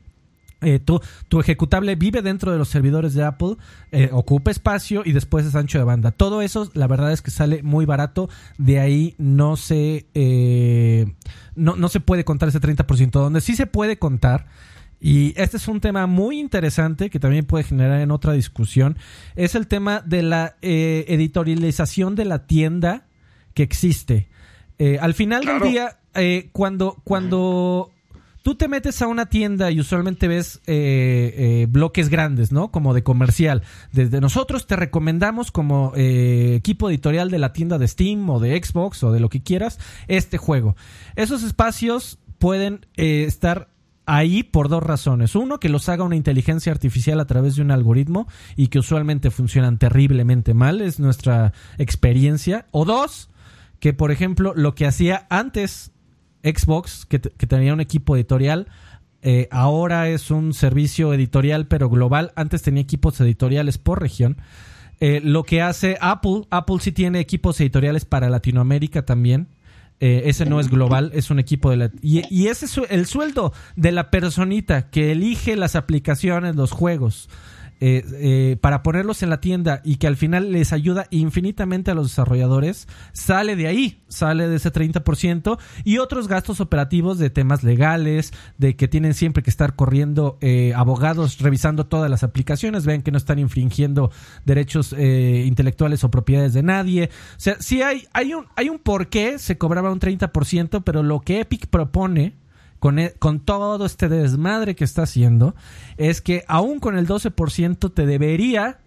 Eh, 0.62 0.78
tu, 0.78 1.00
ejecutable 1.40 1.96
vive 1.96 2.22
dentro 2.22 2.52
de 2.52 2.58
los 2.58 2.68
servidores 2.68 3.14
de 3.14 3.24
Apple, 3.24 3.56
eh, 3.90 4.10
ocupa 4.12 4.50
espacio 4.50 5.02
y 5.04 5.12
después 5.12 5.44
es 5.44 5.54
ancho 5.56 5.78
de 5.78 5.84
banda. 5.84 6.12
Todo 6.12 6.40
eso, 6.40 6.70
la 6.74 6.86
verdad 6.86 7.12
es 7.12 7.20
que 7.20 7.30
sale 7.30 7.62
muy 7.62 7.84
barato. 7.84 8.28
De 8.58 8.78
ahí 8.80 9.14
no 9.18 9.56
se, 9.56 10.06
eh, 10.14 11.12
no, 11.56 11.76
no, 11.76 11.88
se 11.88 12.00
puede 12.00 12.24
contar 12.24 12.48
ese 12.48 12.60
30%. 12.60 13.10
Donde 13.10 13.40
sí 13.40 13.56
se 13.56 13.66
puede 13.66 13.98
contar, 13.98 14.46
y 15.00 15.34
este 15.36 15.56
es 15.56 15.66
un 15.66 15.80
tema 15.80 16.06
muy 16.06 16.38
interesante 16.38 17.10
que 17.10 17.18
también 17.18 17.44
puede 17.44 17.64
generar 17.64 18.00
en 18.00 18.12
otra 18.12 18.32
discusión, 18.32 18.96
es 19.34 19.56
el 19.56 19.66
tema 19.66 20.00
de 20.00 20.22
la 20.22 20.56
editorialización 20.62 22.14
de 22.14 22.24
la 22.24 22.46
tienda 22.46 23.06
que 23.54 23.64
existe. 23.64 24.28
al 25.00 25.14
final 25.14 25.44
del 25.44 25.60
día, 25.60 25.98
cuando, 26.52 27.00
cuando 27.02 27.91
tú 28.42 28.54
te 28.54 28.68
metes 28.68 29.00
a 29.02 29.06
una 29.06 29.26
tienda 29.26 29.70
y 29.70 29.80
usualmente 29.80 30.28
ves 30.28 30.60
eh, 30.66 31.34
eh, 31.36 31.66
bloques 31.68 32.08
grandes, 32.08 32.52
¿no? 32.52 32.70
Como 32.70 32.94
de 32.94 33.02
comercial. 33.02 33.62
Desde 33.92 34.20
nosotros 34.20 34.66
te 34.66 34.76
recomendamos 34.76 35.50
como 35.50 35.92
eh, 35.96 36.54
equipo 36.56 36.90
editorial 36.90 37.30
de 37.30 37.38
la 37.38 37.52
tienda 37.52 37.78
de 37.78 37.88
Steam 37.88 38.28
o 38.28 38.40
de 38.40 38.62
Xbox 38.62 39.02
o 39.04 39.12
de 39.12 39.20
lo 39.20 39.28
que 39.28 39.42
quieras, 39.42 39.78
este 40.08 40.38
juego. 40.38 40.76
Esos 41.16 41.42
espacios 41.42 42.18
pueden 42.38 42.86
estar 42.96 43.68
ahí 44.04 44.42
por 44.42 44.68
dos 44.68 44.82
razones. 44.82 45.36
Uno, 45.36 45.60
que 45.60 45.68
los 45.68 45.88
haga 45.88 46.04
una 46.04 46.16
inteligencia 46.16 46.72
artificial 46.72 47.20
a 47.20 47.26
través 47.26 47.56
de 47.56 47.62
un 47.62 47.70
algoritmo 47.70 48.26
y 48.56 48.68
que 48.68 48.80
usualmente 48.80 49.30
funcionan 49.30 49.78
terriblemente 49.78 50.54
mal, 50.54 50.80
es 50.80 50.98
nuestra 50.98 51.52
experiencia. 51.78 52.66
O 52.72 52.84
dos, 52.84 53.30
que 53.78 53.92
por 53.92 54.10
ejemplo 54.10 54.52
lo 54.56 54.74
que 54.74 54.86
hacía 54.86 55.26
antes 55.30 55.91
Xbox, 56.42 57.06
que, 57.06 57.18
tenía 57.18 57.72
un 57.72 57.80
equipo 57.80 58.16
editorial, 58.16 58.68
eh, 59.22 59.48
ahora 59.50 60.08
es 60.08 60.30
un 60.30 60.52
servicio 60.52 61.14
editorial 61.14 61.66
pero 61.66 61.88
global. 61.88 62.32
Antes 62.34 62.62
tenía 62.62 62.82
equipos 62.82 63.20
editoriales 63.20 63.78
por 63.78 64.00
región. 64.00 64.36
Eh, 65.00 65.20
lo 65.22 65.44
que 65.44 65.62
hace 65.62 65.96
Apple, 66.00 66.42
Apple 66.50 66.76
sí 66.80 66.92
tiene 66.92 67.20
equipos 67.20 67.60
editoriales 67.60 68.04
para 68.04 68.30
Latinoamérica 68.30 69.04
también. 69.04 69.48
Eh, 70.00 70.22
ese 70.28 70.46
no 70.46 70.58
es 70.58 70.68
global, 70.68 71.12
es 71.14 71.30
un 71.30 71.38
equipo 71.38 71.70
de 71.70 71.76
la... 71.76 71.90
Y, 72.02 72.22
y 72.28 72.48
ese 72.48 72.64
es 72.64 72.80
el 72.90 73.06
sueldo 73.06 73.52
de 73.76 73.92
la 73.92 74.10
personita 74.10 74.90
que 74.90 75.12
elige 75.12 75.54
las 75.54 75.76
aplicaciones, 75.76 76.56
los 76.56 76.72
juegos, 76.72 77.28
eh, 77.84 78.04
eh, 78.12 78.56
para 78.60 78.84
ponerlos 78.84 79.24
en 79.24 79.30
la 79.30 79.40
tienda 79.40 79.80
y 79.82 79.96
que 79.96 80.06
al 80.06 80.16
final 80.16 80.52
les 80.52 80.72
ayuda 80.72 81.08
infinitamente 81.10 81.90
a 81.90 81.94
los 81.94 82.10
desarrolladores, 82.10 82.86
sale 83.12 83.56
de 83.56 83.66
ahí, 83.66 84.00
sale 84.06 84.46
de 84.46 84.54
ese 84.54 84.72
30% 84.72 85.58
y 85.82 85.98
otros 85.98 86.28
gastos 86.28 86.60
operativos 86.60 87.18
de 87.18 87.28
temas 87.28 87.64
legales, 87.64 88.32
de 88.56 88.76
que 88.76 88.86
tienen 88.86 89.14
siempre 89.14 89.42
que 89.42 89.50
estar 89.50 89.74
corriendo 89.74 90.38
eh, 90.40 90.72
abogados 90.76 91.40
revisando 91.40 91.84
todas 91.86 92.08
las 92.08 92.22
aplicaciones, 92.22 92.86
ven 92.86 93.02
que 93.02 93.10
no 93.10 93.18
están 93.18 93.40
infringiendo 93.40 94.12
derechos 94.44 94.92
intelectuales 94.92 96.04
o 96.04 96.10
propiedades 96.12 96.52
de 96.52 96.62
nadie. 96.62 97.10
O 97.36 97.40
sea, 97.40 97.56
sí 97.58 97.82
hay, 97.82 98.06
hay, 98.12 98.32
un, 98.32 98.46
hay 98.54 98.68
un 98.68 98.78
por 98.78 99.08
qué 99.08 99.40
se 99.40 99.58
cobraba 99.58 99.90
un 99.90 99.98
30%, 99.98 100.84
pero 100.84 101.02
lo 101.02 101.18
que 101.18 101.40
Epic 101.40 101.66
propone 101.66 102.41
e, 102.98 103.14
con, 103.18 103.40
todo 103.40 103.86
este 103.86 104.08
desmadre 104.08 104.74
que 104.74 104.84
está 104.84 105.02
haciendo, 105.02 105.54
es 105.96 106.20
que 106.20 106.44
aún 106.48 106.80
con 106.80 106.98
el 106.98 107.06
12% 107.06 107.92
te 107.94 108.06
debería 108.06 108.80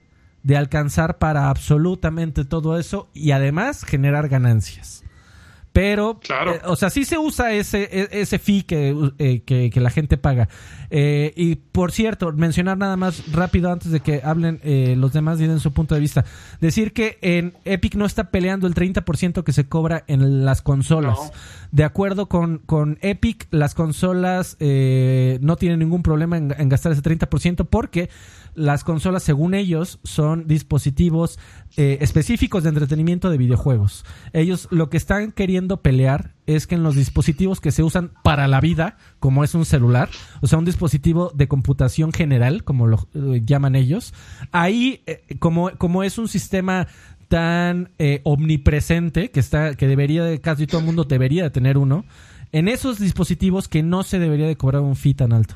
de 0.43 0.57
alcanzar 0.57 1.17
para 1.17 1.49
absolutamente 1.49 2.45
todo 2.45 2.77
eso 2.77 3.09
y 3.13 3.31
además 3.31 3.83
generar 3.83 4.27
ganancias. 4.27 5.05
Pero, 5.76 6.21
claro. 6.21 6.53
Eh, 6.53 6.61
o 6.63 6.78
sea, 6.78 6.89
sí 6.89 7.03
se 7.03 7.17
usa 7.17 7.51
ese, 7.51 7.84
e, 7.91 8.21
ese 8.21 8.39
fee 8.39 8.63
que, 8.63 8.95
eh, 9.19 9.41
que, 9.41 9.82
la 9.82 9.89
gente 9.89 10.15
paga. 10.15 10.47
Eh, 10.89 11.34
y 11.36 11.55
por 11.55 11.91
cierto, 11.91 12.32
mencionar 12.32 12.78
nada 12.78 12.95
más 12.95 13.30
rápido 13.34 13.69
antes 13.69 13.91
de 13.91 13.99
que 13.99 14.21
hablen 14.23 14.61
los 14.97 15.11
demás 15.11 15.41
y 15.41 15.47
den 15.47 15.59
su 15.59 15.73
punto 15.73 15.93
de 15.93 15.99
vista. 15.99 16.23
Decir 16.61 16.93
que 16.93 17.17
en 17.21 17.55
Epic 17.65 17.95
no 17.95 18.05
está 18.05 18.32
peleando 18.32 18.67
el 18.67 18.73
30% 18.73 19.43
que 19.43 19.51
se 19.51 19.67
cobra 19.67 20.05
en 20.07 20.45
las 20.45 20.61
consolas. 20.61 21.34
De 21.73 21.84
acuerdo 21.84 22.30
con, 22.30 22.59
con 22.59 22.97
Epic, 23.01 23.45
las 23.51 23.76
consolas 23.76 24.55
no 24.61 25.55
tienen 25.57 25.80
ningún 25.80 26.03
problema 26.03 26.38
en, 26.38 26.55
en 26.57 26.69
gastar 26.69 26.93
ese 26.93 27.03
30% 27.03 27.67
porque 27.69 28.09
las 28.56 28.84
consolas, 28.84 29.24
según 29.24 29.53
ellos, 29.53 29.99
son 30.03 30.47
dispositivos 30.47 31.38
eh, 31.78 31.97
específicos 32.01 32.64
de 32.64 32.70
entretenimiento 32.70 33.30
de 33.30 33.38
videojuegos. 33.38 34.06
Ellos 34.34 34.68
lo 34.72 34.89
que 34.89 34.97
están 34.97 35.32
queriendo 35.32 35.82
pelear 35.82 36.34
es 36.45 36.68
que 36.68 36.76
en 36.76 36.84
los 36.84 36.95
dispositivos 36.95 37.60
que 37.62 37.72
se 37.72 37.84
usan 37.84 38.12
para 38.24 38.47
la 38.47 38.62
vida, 38.62 38.97
como 39.20 39.43
es 39.43 39.56
un 39.56 39.66
celular, 39.66 40.10
o 40.41 40.47
sea, 40.47 40.58
un 40.60 40.66
dispositivo 40.66 41.32
de 41.36 41.47
computación 41.47 42.14
general, 42.14 42.64
como 42.64 42.88
lo 42.88 43.08
eh, 43.14 43.41
llaman 43.43 43.76
ellos, 43.76 44.14
ahí, 44.51 45.03
eh, 45.06 45.24
como, 45.39 45.72
como 45.78 46.03
es 46.03 46.18
un 46.18 46.28
sistema 46.28 46.88
tan 47.28 47.89
omnipresente 48.24 49.32
que 49.32 49.39
está 49.39 49.74
que 49.74 49.88
debería 49.88 50.24
de 50.24 50.39
casi 50.39 50.68
todo 50.68 50.80
el 50.80 50.86
mundo 50.86 51.06
debería 51.06 51.41
de 51.41 51.49
tener 51.49 51.76
uno 51.76 52.06
en 52.51 52.68
esos 52.68 52.99
dispositivos 52.99 53.68
que 53.68 53.82
no 53.82 54.03
se 54.03 54.20
debería 54.20 54.45
de 54.45 54.56
cobrar 54.56 54.84
un 54.84 54.95
fee 54.95 55.16
tan 55.16 55.34
alto 55.34 55.56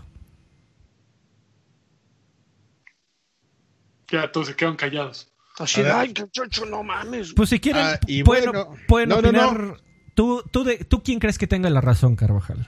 Ya 4.12 4.32
todos 4.32 4.48
se 4.48 4.56
quedan 4.56 4.76
callados. 4.76 5.28
Así 5.58 5.82
ay, 5.82 6.14
muchacho, 6.18 6.66
no 6.66 6.84
mames. 6.84 7.34
Pues 7.34 7.50
si 7.50 7.60
quieren, 7.60 7.84
ah, 7.84 8.00
pueden, 8.24 8.52
pueden 8.88 9.12
opinar. 9.12 9.78
¿Tú, 10.14 10.44
tú, 10.52 10.64
de, 10.64 10.78
¿Tú 10.78 11.04
quién 11.04 11.20
crees 11.20 11.38
que 11.38 11.48
tenga 11.48 11.70
la 11.70 11.82
razón, 11.82 12.16
Carvajal? 12.16 12.68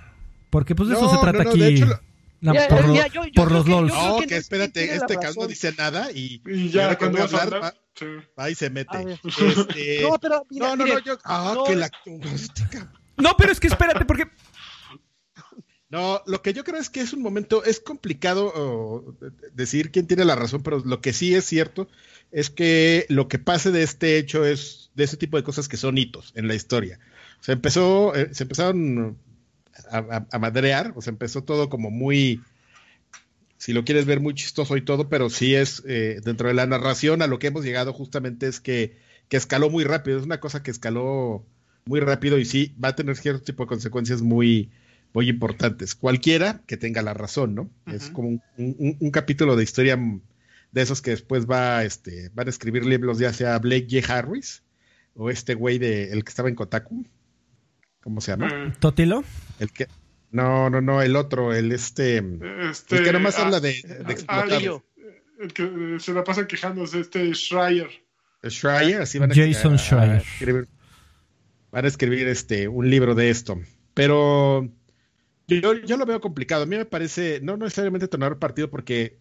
Porque 0.49 0.75
pues 0.75 0.89
de 0.89 0.95
eso 0.95 1.09
se 1.09 1.17
trata 1.17 1.43
aquí. 1.43 1.83
por, 3.35 3.51
los 3.51 3.67
LOLs. 3.67 3.93
No, 3.93 4.19
que, 4.27 4.35
espérate, 4.35 4.93
este 4.95 5.15
cabrón 5.15 5.35
no 5.39 5.47
dice 5.47 5.73
nada 5.77 6.11
y, 6.11 6.41
y 6.45 6.69
ya 6.69 6.97
cuando 6.97 7.19
va 7.19 7.23
a 7.23 7.43
hablar, 7.43 7.63
va, 7.63 7.73
ahí 8.43 8.55
se 8.55 8.69
mete. 8.69 9.17
Este... 9.23 10.01
No, 10.09 10.19
pero 10.19 10.45
mira, 10.49 10.67
no, 10.67 10.75
no, 10.75 10.85
no, 10.85 10.99
yo, 10.99 11.17
ah, 11.23 11.53
no, 11.55 11.63
que 11.63 11.75
la... 11.75 11.89
no, 13.17 13.35
pero 13.37 13.51
es 13.51 13.59
que 13.59 13.67
espérate, 13.67 14.03
porque 14.05 14.29
No, 15.91 16.23
lo 16.25 16.41
que 16.41 16.53
yo 16.53 16.63
creo 16.63 16.79
es 16.79 16.89
que 16.89 17.01
es 17.01 17.11
un 17.11 17.21
momento, 17.21 17.65
es 17.65 17.81
complicado 17.81 19.13
decir 19.53 19.91
quién 19.91 20.07
tiene 20.07 20.23
la 20.23 20.37
razón, 20.37 20.63
pero 20.63 20.79
lo 20.79 21.01
que 21.01 21.11
sí 21.11 21.35
es 21.35 21.43
cierto 21.43 21.89
es 22.31 22.49
que 22.49 23.05
lo 23.09 23.27
que 23.27 23.39
pase 23.39 23.71
de 23.71 23.83
este 23.83 24.17
hecho 24.17 24.45
es 24.45 24.89
de 24.95 25.03
ese 25.03 25.17
tipo 25.17 25.35
de 25.35 25.43
cosas 25.43 25.67
que 25.67 25.75
son 25.75 25.97
hitos 25.97 26.31
en 26.35 26.47
la 26.47 26.55
historia. 26.55 26.97
Se 27.41 27.51
empezó, 27.51 28.15
eh, 28.15 28.29
se 28.31 28.43
empezaron 28.43 29.17
a, 29.91 30.39
madrear, 30.39 30.93
o 30.95 31.01
se 31.01 31.09
empezó 31.09 31.43
todo 31.43 31.69
como 31.69 31.91
muy, 31.91 32.41
si 33.57 33.73
lo 33.73 33.83
quieres 33.83 34.05
ver, 34.05 34.21
muy 34.21 34.33
chistoso 34.33 34.77
y 34.77 34.81
todo, 34.81 35.09
pero 35.09 35.29
sí 35.29 35.55
es 35.55 35.83
eh, 35.85 36.21
dentro 36.23 36.47
de 36.47 36.53
la 36.53 36.67
narración 36.67 37.21
a 37.21 37.27
lo 37.27 37.37
que 37.37 37.47
hemos 37.47 37.65
llegado 37.65 37.91
justamente 37.91 38.47
es 38.47 38.61
que, 38.61 38.97
que 39.27 39.35
escaló 39.35 39.69
muy 39.69 39.83
rápido, 39.83 40.17
es 40.17 40.23
una 40.23 40.39
cosa 40.39 40.63
que 40.63 40.71
escaló 40.71 41.45
muy 41.83 41.99
rápido 41.99 42.37
y 42.37 42.45
sí 42.45 42.73
va 42.81 42.89
a 42.89 42.95
tener 42.95 43.17
cierto 43.17 43.43
tipo 43.43 43.63
de 43.63 43.67
consecuencias 43.67 44.21
muy, 44.21 44.71
muy 45.13 45.29
importantes. 45.29 45.95
Cualquiera 45.95 46.61
que 46.65 46.77
tenga 46.77 47.01
la 47.01 47.13
razón, 47.13 47.55
¿no? 47.55 47.69
Es 47.87 48.09
como 48.09 48.41
un, 48.57 49.11
capítulo 49.11 49.55
de 49.55 49.63
historia 49.63 49.99
de 50.71 50.81
esos 50.81 51.01
que 51.01 51.11
después 51.11 51.45
va, 51.47 51.83
este, 51.83 52.29
van 52.33 52.47
a 52.47 52.49
escribir 52.49 52.85
libros 52.85 53.19
ya 53.19 53.33
sea 53.33 53.59
Blake 53.59 53.87
J. 53.89 54.17
Harris 54.17 54.63
o 55.15 55.29
este 55.29 55.53
güey 55.53 55.77
de 55.77 56.11
el 56.11 56.23
que 56.23 56.29
estaba 56.29 56.49
en 56.49 56.55
Kotaku. 56.55 57.05
¿Cómo 58.01 58.21
se 58.21 58.31
llama? 58.31 58.47
Mm. 58.47 58.73
¿Totilo? 58.79 59.23
El 59.59 59.71
que 59.71 59.87
no, 60.31 60.69
no, 60.69 60.79
no, 60.79 61.01
el 61.01 61.15
otro, 61.17 61.53
el 61.53 61.71
este, 61.73 62.23
este 62.69 62.97
el 62.97 63.03
que 63.03 63.11
nomás 63.11 63.37
habla 63.37 63.59
de, 63.59 63.73
de 63.73 64.23
ah, 64.27 64.45
el 65.41 65.53
que 65.53 65.97
se 65.99 66.13
la 66.13 66.23
pasa 66.23 66.47
quejándose, 66.47 67.01
este 67.01 67.33
Schreier. 67.33 67.89
Schreier, 68.43 69.01
así 69.01 69.19
van 69.19 69.31
a 69.31 69.35
Jason 69.35 69.77
Schreier. 69.77 70.23
van 71.71 71.85
a 71.85 71.87
escribir 71.87 72.27
este 72.27 72.67
un 72.67 72.89
libro 72.89 73.13
de 73.13 73.29
esto. 73.29 73.59
Pero 73.93 74.71
yo, 75.59 75.73
yo 75.73 75.97
lo 75.97 76.05
veo 76.05 76.21
complicado. 76.21 76.63
A 76.63 76.65
mí 76.65 76.77
me 76.77 76.85
parece, 76.85 77.39
no 77.41 77.57
necesariamente 77.57 78.07
tomar 78.07 78.39
partido, 78.39 78.69
porque, 78.69 79.17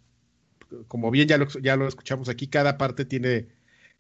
como 0.87 1.11
bien 1.11 1.26
ya 1.26 1.39
lo, 1.39 1.49
ya 1.49 1.76
lo 1.76 1.89
escuchamos 1.89 2.28
aquí, 2.28 2.47
cada 2.47 2.78
parte 2.78 3.05
tiene, 3.05 3.49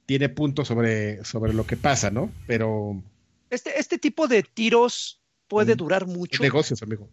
tiene 0.06 0.28
puntos 0.28 0.68
sobre, 0.68 1.24
sobre 1.24 1.54
lo 1.54 1.66
que 1.66 1.76
pasa, 1.76 2.10
¿no? 2.10 2.30
Pero. 2.46 3.02
Este, 3.48 3.80
este 3.80 3.98
tipo 3.98 4.28
de 4.28 4.42
tiros 4.42 5.20
puede 5.48 5.74
mm. 5.74 5.78
durar 5.78 6.06
mucho. 6.06 6.42
Negocios, 6.42 6.82
amigo. 6.82 7.08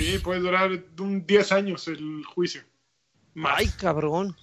Sí, 0.00 0.18
puede 0.22 0.40
durar 0.40 0.70
un 0.98 1.26
10 1.26 1.52
años 1.52 1.88
el 1.88 2.24
juicio. 2.24 2.62
Ay, 3.44 3.68
cabrón. 3.78 4.34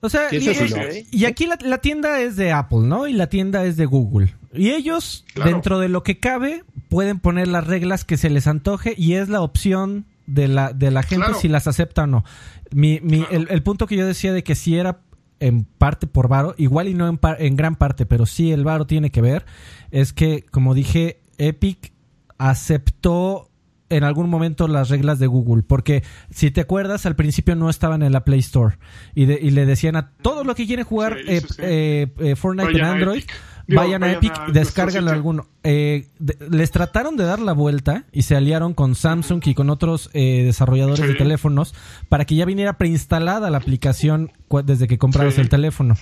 O 0.00 0.10
sea, 0.10 0.28
y, 0.30 1.24
aquí 1.24 1.46
la, 1.46 1.78
tienda 1.78 2.20
es 2.20 2.36
de 2.36 2.52
Apple, 2.52 2.80
¿no? 2.80 3.06
Y 3.06 3.14
la 3.14 3.28
tienda 3.30 3.64
es 3.64 3.78
de 3.78 3.86
Google. 3.86 4.34
Y 4.52 4.72
ellos, 4.72 5.24
dentro 5.34 5.78
de 5.78 5.88
lo 5.88 6.02
que 6.02 6.20
cabe, 6.20 6.62
pueden 6.94 7.18
poner 7.18 7.48
las 7.48 7.66
reglas 7.66 8.04
que 8.04 8.16
se 8.16 8.30
les 8.30 8.46
antoje 8.46 8.94
y 8.96 9.14
es 9.14 9.28
la 9.28 9.40
opción 9.40 10.04
de 10.28 10.46
la, 10.46 10.72
de 10.72 10.92
la 10.92 11.02
gente 11.02 11.34
si 11.34 11.48
las 11.48 11.66
acepta 11.66 12.04
o 12.04 12.06
no. 12.06 12.24
Mi, 12.70 13.00
mi, 13.02 13.26
el, 13.32 13.62
punto 13.64 13.88
que 13.88 13.96
yo 13.96 14.06
decía 14.06 14.32
de 14.32 14.44
que 14.44 14.54
si 14.54 14.78
era 14.78 15.00
en 15.40 15.64
parte 15.64 16.06
por 16.06 16.28
varo, 16.28 16.54
igual 16.56 16.86
y 16.86 16.94
no 16.94 17.08
en, 17.08 17.18
en 17.40 17.56
gran 17.56 17.74
parte, 17.74 18.06
pero 18.06 18.26
sí 18.26 18.52
el 18.52 18.62
varo 18.62 18.86
tiene 18.86 19.10
que 19.10 19.20
ver, 19.20 19.44
es 19.90 20.12
que, 20.12 20.44
como 20.52 20.72
dije, 20.72 21.20
Epic 21.36 21.92
aceptó 22.38 23.50
en 23.88 24.04
algún 24.04 24.30
momento 24.30 24.68
las 24.68 24.88
reglas 24.88 25.18
de 25.18 25.26
Google, 25.26 25.64
porque 25.64 26.04
si 26.30 26.52
te 26.52 26.60
acuerdas, 26.60 27.06
al 27.06 27.16
principio 27.16 27.56
no 27.56 27.70
estaban 27.70 28.04
en 28.04 28.12
la 28.12 28.24
Play 28.24 28.38
Store 28.38 28.76
y, 29.16 29.26
le 29.26 29.66
decían 29.66 29.96
a 29.96 30.10
todos 30.22 30.46
los 30.46 30.54
que 30.54 30.66
quieren 30.66 30.84
jugar 30.84 31.18
eh, 31.26 31.42
eh, 31.58 32.06
eh, 32.18 32.36
Fortnite 32.36 32.78
en 32.78 32.84
Android, 32.84 33.24
vayan, 33.68 34.04
a 34.04 34.12
Epic, 34.12 34.32
descargan 34.52 35.08
alguno. 35.08 35.46
les 35.62 36.70
trataron 36.70 37.16
de 37.16 37.24
dar 37.24 37.38
la 37.38 37.52
vuelta 37.52 38.04
y 38.12 38.22
se 38.22 38.36
aliaron 38.36 38.74
con 38.74 38.94
Samsung 38.94 39.42
y 39.46 39.54
con 39.54 39.70
otros 39.70 40.10
desarrolladores 40.12 41.06
de 41.06 41.14
teléfonos 41.14 41.74
para 42.08 42.24
que 42.24 42.34
ya 42.34 42.44
viniera 42.44 42.78
preinstalada 42.78 43.50
la 43.50 43.58
aplicación 43.58 44.32
desde 44.64 44.88
que 44.88 44.98
comprabas 44.98 45.38
el 45.38 45.48
teléfono. 45.48 45.96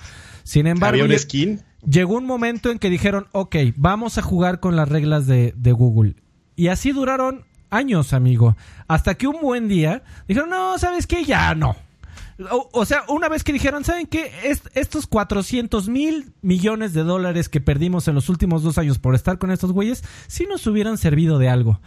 Sin 0.44 0.66
embargo, 0.66 1.04
llegó 1.86 2.16
un 2.16 2.26
momento 2.26 2.70
en 2.70 2.78
que 2.78 2.90
dijeron, 2.90 3.28
ok, 3.32 3.56
vamos 3.76 4.18
a 4.18 4.22
jugar 4.22 4.60
con 4.60 4.76
las 4.76 4.88
reglas 4.88 5.26
de, 5.26 5.54
de 5.56 5.72
Google. 5.72 6.16
Y 6.56 6.68
así 6.68 6.92
duraron 6.92 7.44
años, 7.70 8.12
amigo. 8.12 8.56
Hasta 8.88 9.14
que 9.14 9.26
un 9.26 9.40
buen 9.40 9.68
día 9.68 10.02
dijeron, 10.28 10.50
no, 10.50 10.78
¿sabes 10.78 11.06
qué? 11.06 11.24
Ya 11.24 11.54
no. 11.54 11.76
O, 12.72 12.84
sea, 12.86 13.04
una 13.08 13.28
vez 13.28 13.44
que 13.44 13.52
dijeron, 13.52 13.84
¿saben 13.84 14.06
qué? 14.06 14.32
estos 14.74 15.06
400 15.06 15.88
mil 15.88 16.32
millones 16.40 16.92
de 16.92 17.02
dólares 17.02 17.48
que 17.48 17.60
perdimos 17.60 18.08
en 18.08 18.14
los 18.14 18.28
últimos 18.28 18.62
dos 18.62 18.78
años 18.78 18.98
por 18.98 19.14
estar 19.14 19.38
con 19.38 19.50
estos 19.50 19.72
güeyes, 19.72 20.02
sí 20.26 20.46
nos 20.48 20.66
hubieran 20.66 20.98
servido 20.98 21.38
de 21.38 21.48
algo. 21.48 21.80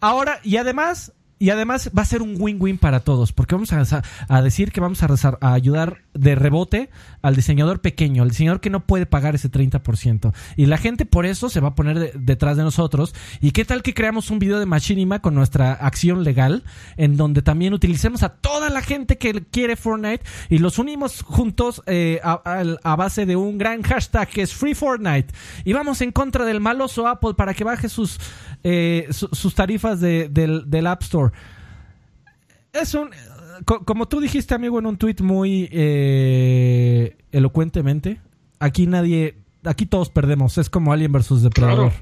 Ahora, 0.00 0.40
y 0.42 0.56
además, 0.56 1.12
y 1.38 1.50
además 1.50 1.90
va 1.96 2.02
a 2.02 2.06
ser 2.06 2.22
un 2.22 2.36
win-win 2.38 2.78
para 2.78 3.00
todos, 3.00 3.32
porque 3.32 3.54
vamos 3.54 3.72
a, 3.72 4.42
decir 4.42 4.72
que 4.72 4.80
vamos 4.80 5.02
a, 5.02 5.08
a, 5.40 5.52
ayudar 5.52 6.02
de 6.18 6.34
rebote 6.34 6.90
al 7.22 7.36
diseñador 7.36 7.80
pequeño, 7.80 8.22
al 8.22 8.30
diseñador 8.30 8.60
que 8.60 8.70
no 8.70 8.86
puede 8.86 9.06
pagar 9.06 9.34
ese 9.34 9.50
30%. 9.50 10.32
Y 10.56 10.66
la 10.66 10.78
gente 10.78 11.06
por 11.06 11.26
eso 11.26 11.48
se 11.48 11.60
va 11.60 11.68
a 11.68 11.74
poner 11.74 12.12
detrás 12.18 12.56
de 12.56 12.62
nosotros. 12.62 13.14
¿Y 13.40 13.52
qué 13.52 13.64
tal 13.64 13.82
que 13.82 13.94
creamos 13.94 14.30
un 14.30 14.38
video 14.38 14.58
de 14.58 14.66
Machinima 14.66 15.20
con 15.20 15.34
nuestra 15.34 15.72
acción 15.72 16.24
legal, 16.24 16.64
en 16.96 17.16
donde 17.16 17.42
también 17.42 17.74
utilicemos 17.74 18.22
a 18.22 18.30
toda 18.30 18.70
la 18.70 18.82
gente 18.82 19.18
que 19.18 19.44
quiere 19.50 19.76
Fortnite 19.76 20.24
y 20.48 20.58
los 20.58 20.78
unimos 20.78 21.22
juntos 21.22 21.82
eh, 21.86 22.20
a, 22.22 22.96
base 22.96 23.26
de 23.26 23.36
un 23.36 23.58
gran 23.58 23.82
hashtag 23.82 24.28
que 24.28 24.42
es 24.42 24.52
Free 24.52 24.74
Fortnite? 24.74 25.32
Y 25.64 25.72
vamos 25.72 26.00
en 26.00 26.12
contra 26.12 26.44
del 26.44 26.60
maloso 26.60 27.06
Apple 27.06 27.34
para 27.34 27.54
que 27.54 27.64
baje 27.64 27.88
sus, 27.88 28.18
eh, 28.64 29.06
sus 29.10 29.54
tarifas 29.54 30.00
del 30.00 30.86
App 30.86 31.02
Store 31.02 31.32
es 32.72 32.94
un. 32.94 33.10
Como 33.64 34.08
tú 34.08 34.20
dijiste, 34.20 34.54
amigo, 34.54 34.78
en 34.78 34.86
un 34.86 34.96
tweet 34.96 35.16
muy 35.20 35.68
eh, 35.72 37.16
elocuentemente, 37.32 38.20
aquí 38.58 38.86
nadie. 38.86 39.38
Aquí 39.64 39.86
todos 39.86 40.10
perdemos. 40.10 40.58
Es 40.58 40.70
como 40.70 40.92
Alien 40.92 41.12
versus 41.12 41.42
Depredador. 41.42 41.92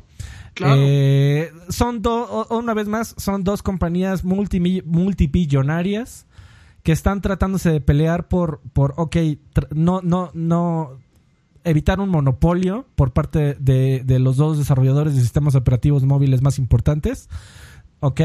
Eh, 0.64 1.52
son 1.68 2.00
dos, 2.02 2.50
una 2.50 2.74
vez 2.74 2.88
más, 2.88 3.14
son 3.18 3.44
dos 3.44 3.62
compañías 3.62 4.24
multibillonarias 4.24 6.26
que 6.82 6.90
están 6.92 7.20
tratándose 7.20 7.70
de 7.70 7.80
pelear 7.80 8.26
por, 8.28 8.60
por 8.72 8.94
ok, 8.96 9.16
no, 9.74 10.00
no, 10.02 10.30
no, 10.34 10.98
evitar 11.64 12.00
un 12.00 12.08
monopolio 12.08 12.86
por 12.94 13.12
parte 13.12 13.56
de, 13.58 14.02
de, 14.04 14.18
los 14.20 14.36
dos 14.36 14.56
desarrolladores 14.56 15.16
de 15.16 15.20
sistemas 15.20 15.56
operativos 15.56 16.04
móviles 16.04 16.42
más 16.42 16.58
importantes, 16.58 17.28
ok, 18.00 18.20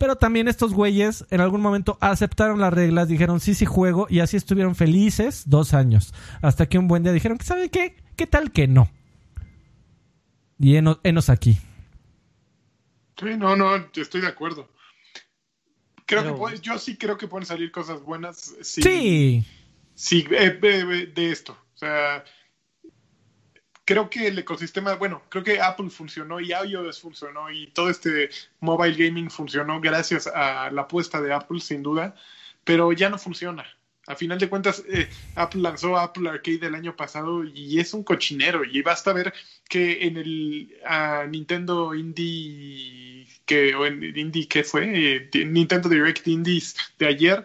pero 0.00 0.16
también 0.16 0.48
estos 0.48 0.72
güeyes 0.72 1.26
en 1.28 1.42
algún 1.42 1.60
momento 1.60 1.98
aceptaron 2.00 2.58
las 2.58 2.72
reglas, 2.72 3.06
dijeron 3.06 3.38
sí, 3.38 3.52
sí 3.52 3.66
juego 3.66 4.06
y 4.08 4.20
así 4.20 4.38
estuvieron 4.38 4.74
felices 4.74 5.42
dos 5.44 5.74
años. 5.74 6.14
Hasta 6.40 6.66
que 6.70 6.78
un 6.78 6.88
buen 6.88 7.02
día 7.02 7.12
dijeron, 7.12 7.38
¿sabe 7.42 7.68
qué? 7.68 7.96
¿Qué 8.16 8.26
tal 8.26 8.50
que 8.50 8.66
no? 8.66 8.90
Y 10.58 10.76
enos, 10.76 11.28
aquí. 11.28 11.58
Sí, 13.18 13.36
no, 13.36 13.56
no, 13.56 13.76
estoy 13.94 14.22
de 14.22 14.28
acuerdo. 14.28 14.70
Creo 16.06 16.34
que 16.46 16.58
yo 16.60 16.78
sí 16.78 16.96
creo 16.96 17.18
que 17.18 17.28
pueden 17.28 17.44
salir 17.44 17.70
cosas 17.70 18.02
buenas. 18.02 18.54
sí. 18.62 19.44
Sí, 19.94 20.26
eh, 20.30 21.10
de 21.14 21.30
esto. 21.30 21.52
O 21.74 21.76
sea, 21.76 22.24
creo 23.90 24.08
que 24.08 24.28
el 24.28 24.38
ecosistema, 24.38 24.94
bueno, 24.94 25.20
creo 25.28 25.42
que 25.42 25.60
Apple 25.60 25.90
funcionó 25.90 26.38
y 26.38 26.52
iOS 26.52 27.00
funcionó 27.00 27.50
y 27.50 27.66
todo 27.72 27.90
este 27.90 28.30
mobile 28.60 28.94
gaming 28.94 29.28
funcionó 29.28 29.80
gracias 29.80 30.28
a 30.28 30.70
la 30.70 30.82
apuesta 30.82 31.20
de 31.20 31.32
Apple, 31.32 31.58
sin 31.58 31.82
duda, 31.82 32.14
pero 32.62 32.92
ya 32.92 33.10
no 33.10 33.18
funciona. 33.18 33.66
A 34.06 34.14
final 34.14 34.38
de 34.38 34.48
cuentas, 34.48 34.84
eh, 34.88 35.08
Apple 35.34 35.62
lanzó 35.62 35.98
Apple 35.98 36.30
Arcade 36.30 36.68
el 36.68 36.76
año 36.76 36.94
pasado 36.94 37.42
y 37.42 37.80
es 37.80 37.92
un 37.92 38.04
cochinero. 38.04 38.64
Y 38.64 38.80
basta 38.80 39.12
ver 39.12 39.34
que 39.68 40.06
en 40.06 40.16
el 40.18 40.72
Nintendo 41.28 41.92
Indie, 41.92 43.26
que, 43.44 43.74
o 43.74 43.86
en 43.86 44.16
Indie, 44.16 44.46
¿qué 44.46 44.62
fue? 44.62 45.18
Eh, 45.34 45.44
Nintendo 45.46 45.88
Direct 45.88 46.28
Indies 46.28 46.76
de 46.96 47.08
ayer, 47.08 47.44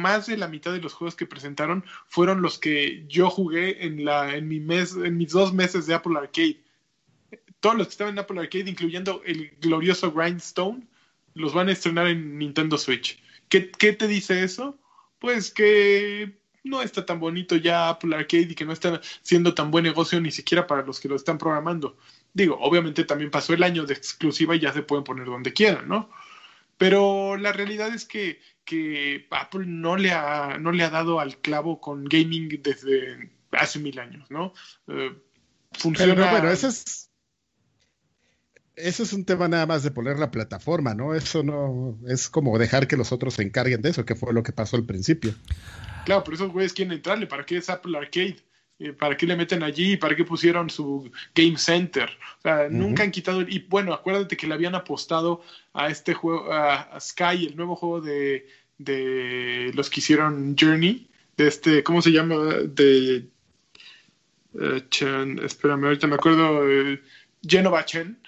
más 0.00 0.26
de 0.26 0.36
la 0.36 0.48
mitad 0.48 0.72
de 0.72 0.80
los 0.80 0.94
juegos 0.94 1.14
que 1.14 1.26
presentaron 1.26 1.84
fueron 2.08 2.42
los 2.42 2.58
que 2.58 3.04
yo 3.08 3.30
jugué 3.30 3.84
en, 3.84 4.04
la, 4.04 4.34
en, 4.34 4.48
mi 4.48 4.60
mes, 4.60 4.96
en 4.96 5.16
mis 5.16 5.32
dos 5.32 5.52
meses 5.52 5.86
de 5.86 5.94
Apple 5.94 6.18
Arcade. 6.18 6.60
Todos 7.60 7.76
los 7.76 7.86
que 7.88 7.92
estaban 7.92 8.14
en 8.14 8.20
Apple 8.20 8.40
Arcade, 8.40 8.70
incluyendo 8.70 9.22
el 9.24 9.50
glorioso 9.60 10.12
Grindstone, 10.12 10.86
los 11.34 11.54
van 11.54 11.68
a 11.68 11.72
estrenar 11.72 12.06
en 12.06 12.38
Nintendo 12.38 12.78
Switch. 12.78 13.22
¿Qué, 13.48 13.70
qué 13.70 13.92
te 13.92 14.08
dice 14.08 14.42
eso? 14.42 14.78
Pues 15.18 15.50
que 15.50 16.40
no 16.64 16.82
está 16.82 17.06
tan 17.06 17.20
bonito 17.20 17.56
ya 17.56 17.88
Apple 17.88 18.14
Arcade 18.14 18.48
y 18.50 18.54
que 18.54 18.64
no 18.64 18.72
está 18.72 19.00
siendo 19.22 19.54
tan 19.54 19.70
buen 19.70 19.84
negocio 19.84 20.20
ni 20.20 20.30
siquiera 20.30 20.66
para 20.66 20.82
los 20.82 21.00
que 21.00 21.08
lo 21.08 21.16
están 21.16 21.38
programando. 21.38 21.96
Digo, 22.32 22.58
obviamente 22.60 23.04
también 23.04 23.30
pasó 23.30 23.54
el 23.54 23.62
año 23.62 23.86
de 23.86 23.94
exclusiva 23.94 24.54
y 24.54 24.60
ya 24.60 24.72
se 24.72 24.82
pueden 24.82 25.04
poner 25.04 25.26
donde 25.26 25.52
quieran, 25.52 25.88
¿no? 25.88 26.10
Pero 26.76 27.36
la 27.36 27.52
realidad 27.52 27.92
es 27.94 28.04
que, 28.04 28.40
que 28.70 29.26
Apple 29.30 29.64
no 29.66 29.96
le, 29.96 30.12
ha, 30.12 30.56
no 30.58 30.70
le 30.70 30.84
ha 30.84 30.90
dado 30.90 31.18
al 31.18 31.38
clavo 31.38 31.80
con 31.80 32.04
gaming 32.04 32.60
desde 32.62 33.28
hace 33.50 33.80
mil 33.80 33.98
años, 33.98 34.30
¿no? 34.30 34.52
Eh, 34.86 35.12
funciona. 35.72 36.14
Pero 36.14 36.30
bueno, 36.30 36.48
eso 36.48 36.68
es. 36.68 37.10
eso 38.76 39.02
es 39.02 39.12
un 39.12 39.24
tema 39.24 39.48
nada 39.48 39.66
más 39.66 39.82
de 39.82 39.90
poner 39.90 40.20
la 40.20 40.30
plataforma, 40.30 40.94
¿no? 40.94 41.16
Eso 41.16 41.42
no 41.42 41.98
es 42.06 42.28
como 42.28 42.56
dejar 42.60 42.86
que 42.86 42.96
los 42.96 43.10
otros 43.10 43.34
se 43.34 43.42
encarguen 43.42 43.82
de 43.82 43.90
eso, 43.90 44.04
que 44.04 44.14
fue 44.14 44.32
lo 44.32 44.44
que 44.44 44.52
pasó 44.52 44.76
al 44.76 44.86
principio. 44.86 45.34
Claro, 46.04 46.22
pero 46.22 46.36
esos 46.36 46.52
güeyes 46.52 46.72
quieren 46.72 46.92
entrarle. 46.92 47.26
¿Para 47.26 47.44
qué 47.44 47.56
es 47.56 47.68
Apple 47.68 47.98
Arcade? 47.98 48.36
Eh, 48.80 48.94
¿Para 48.94 49.14
qué 49.14 49.26
le 49.26 49.36
meten 49.36 49.62
allí? 49.62 49.98
¿Para 49.98 50.16
qué 50.16 50.24
pusieron 50.24 50.70
su 50.70 51.10
Game 51.34 51.58
Center? 51.58 52.08
O 52.38 52.40
sea, 52.40 52.68
nunca 52.70 53.02
han 53.02 53.10
quitado. 53.10 53.42
Y 53.42 53.66
bueno, 53.68 53.92
acuérdate 53.92 54.38
que 54.38 54.46
le 54.46 54.54
habían 54.54 54.74
apostado 54.74 55.42
a 55.74 55.88
este 55.90 56.14
juego, 56.14 56.50
a, 56.50 56.98
Sky, 56.98 57.46
el 57.48 57.56
nuevo 57.56 57.76
juego 57.76 58.00
de, 58.00 58.46
de 58.80 59.72
los 59.74 59.90
que 59.90 60.00
hicieron 60.00 60.56
Journey, 60.58 61.08
de 61.36 61.46
este, 61.46 61.82
¿cómo 61.82 62.02
se 62.02 62.12
llama? 62.12 62.36
De. 62.64 63.28
Uh, 64.52 64.80
Chen, 64.90 65.38
espérame, 65.44 65.84
ahorita 65.84 66.06
me 66.06 66.16
acuerdo. 66.16 66.64
Uh, 66.64 66.98
Genova 67.46 67.84
Chen. 67.84 68.18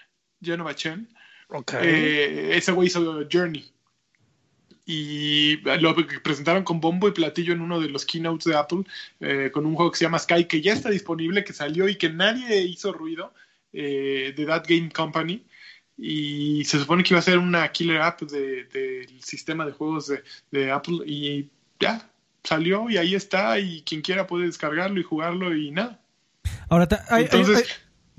Genova 0.41 0.75
Chen. 0.75 1.09
Okay. 1.49 2.53
ese 2.53 2.73
güey 2.73 2.89
hizo 2.89 3.29
Journey 3.31 3.73
y 4.87 5.57
lo 5.81 5.95
presentaron 6.23 6.65
con 6.65 6.81
bombo 6.81 7.09
y 7.09 7.13
platillo 7.13 7.53
en 7.53 7.61
uno 7.61 7.81
de 7.81 7.89
los 7.89 8.05
keynotes 8.05 8.45
de 8.47 8.57
Apple 8.57 8.85
eh, 9.21 9.51
con 9.53 9.65
un 9.65 9.75
juego 9.75 9.93
que 9.93 9.99
se 9.99 10.05
llama 10.05 10.19
Sky 10.19 10.47
que 10.47 10.61
ya 10.61 10.73
está 10.73 10.91
disponible, 10.91 11.45
que 11.45 11.53
salió 11.53 11.89
y 11.89 11.97
que 11.97 12.11
nadie 12.11 12.63
hizo 12.63 12.93
ruido 12.93 13.33
eh, 13.73 14.33
de 14.37 14.47
That 14.47 14.65
Game 14.67 14.91
Company 14.91 15.45
y 16.05 16.65
se 16.65 16.81
supone 16.81 17.05
que 17.05 17.15
iba 17.15 17.21
a 17.21 17.23
ser 17.23 17.39
una 17.39 17.71
killer 17.71 18.03
app 18.03 18.23
del 18.23 18.69
de, 18.73 19.09
sistema 19.21 19.65
de 19.65 19.71
juegos 19.71 20.09
de, 20.09 20.25
de, 20.51 20.73
Apple 20.73 20.99
y 21.07 21.49
ya 21.79 22.11
salió 22.43 22.91
y 22.91 22.97
ahí 22.97 23.15
está 23.15 23.61
y 23.61 23.83
quien 23.83 24.03
quiera 24.03 24.27
puede 24.27 24.47
descargarlo 24.47 24.99
y 24.99 25.05
jugarlo 25.05 25.57
y 25.57 25.71
nada. 25.71 26.01
Ahora, 26.69 26.89
Entonces, 27.11 27.69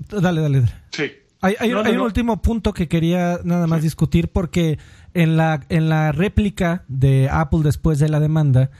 dale, 0.08 0.40
dale, 0.40 0.60
dale. 0.60 0.72
Sí. 0.92 1.12
Hay, 1.42 1.74
un 1.74 2.00
último 2.00 2.40
punto 2.40 2.72
que 2.72 2.88
quería 2.88 3.38
nada 3.44 3.66
más 3.66 3.82
discutir 3.82 4.28
porque 4.28 4.78
en 5.12 5.36
la, 5.36 5.60
en 5.68 5.90
la 5.90 6.10
réplica 6.10 6.84
de 6.88 7.28
Apple 7.30 7.60
después 7.64 7.98
de 7.98 8.08
la 8.08 8.18
demanda, 8.18 8.70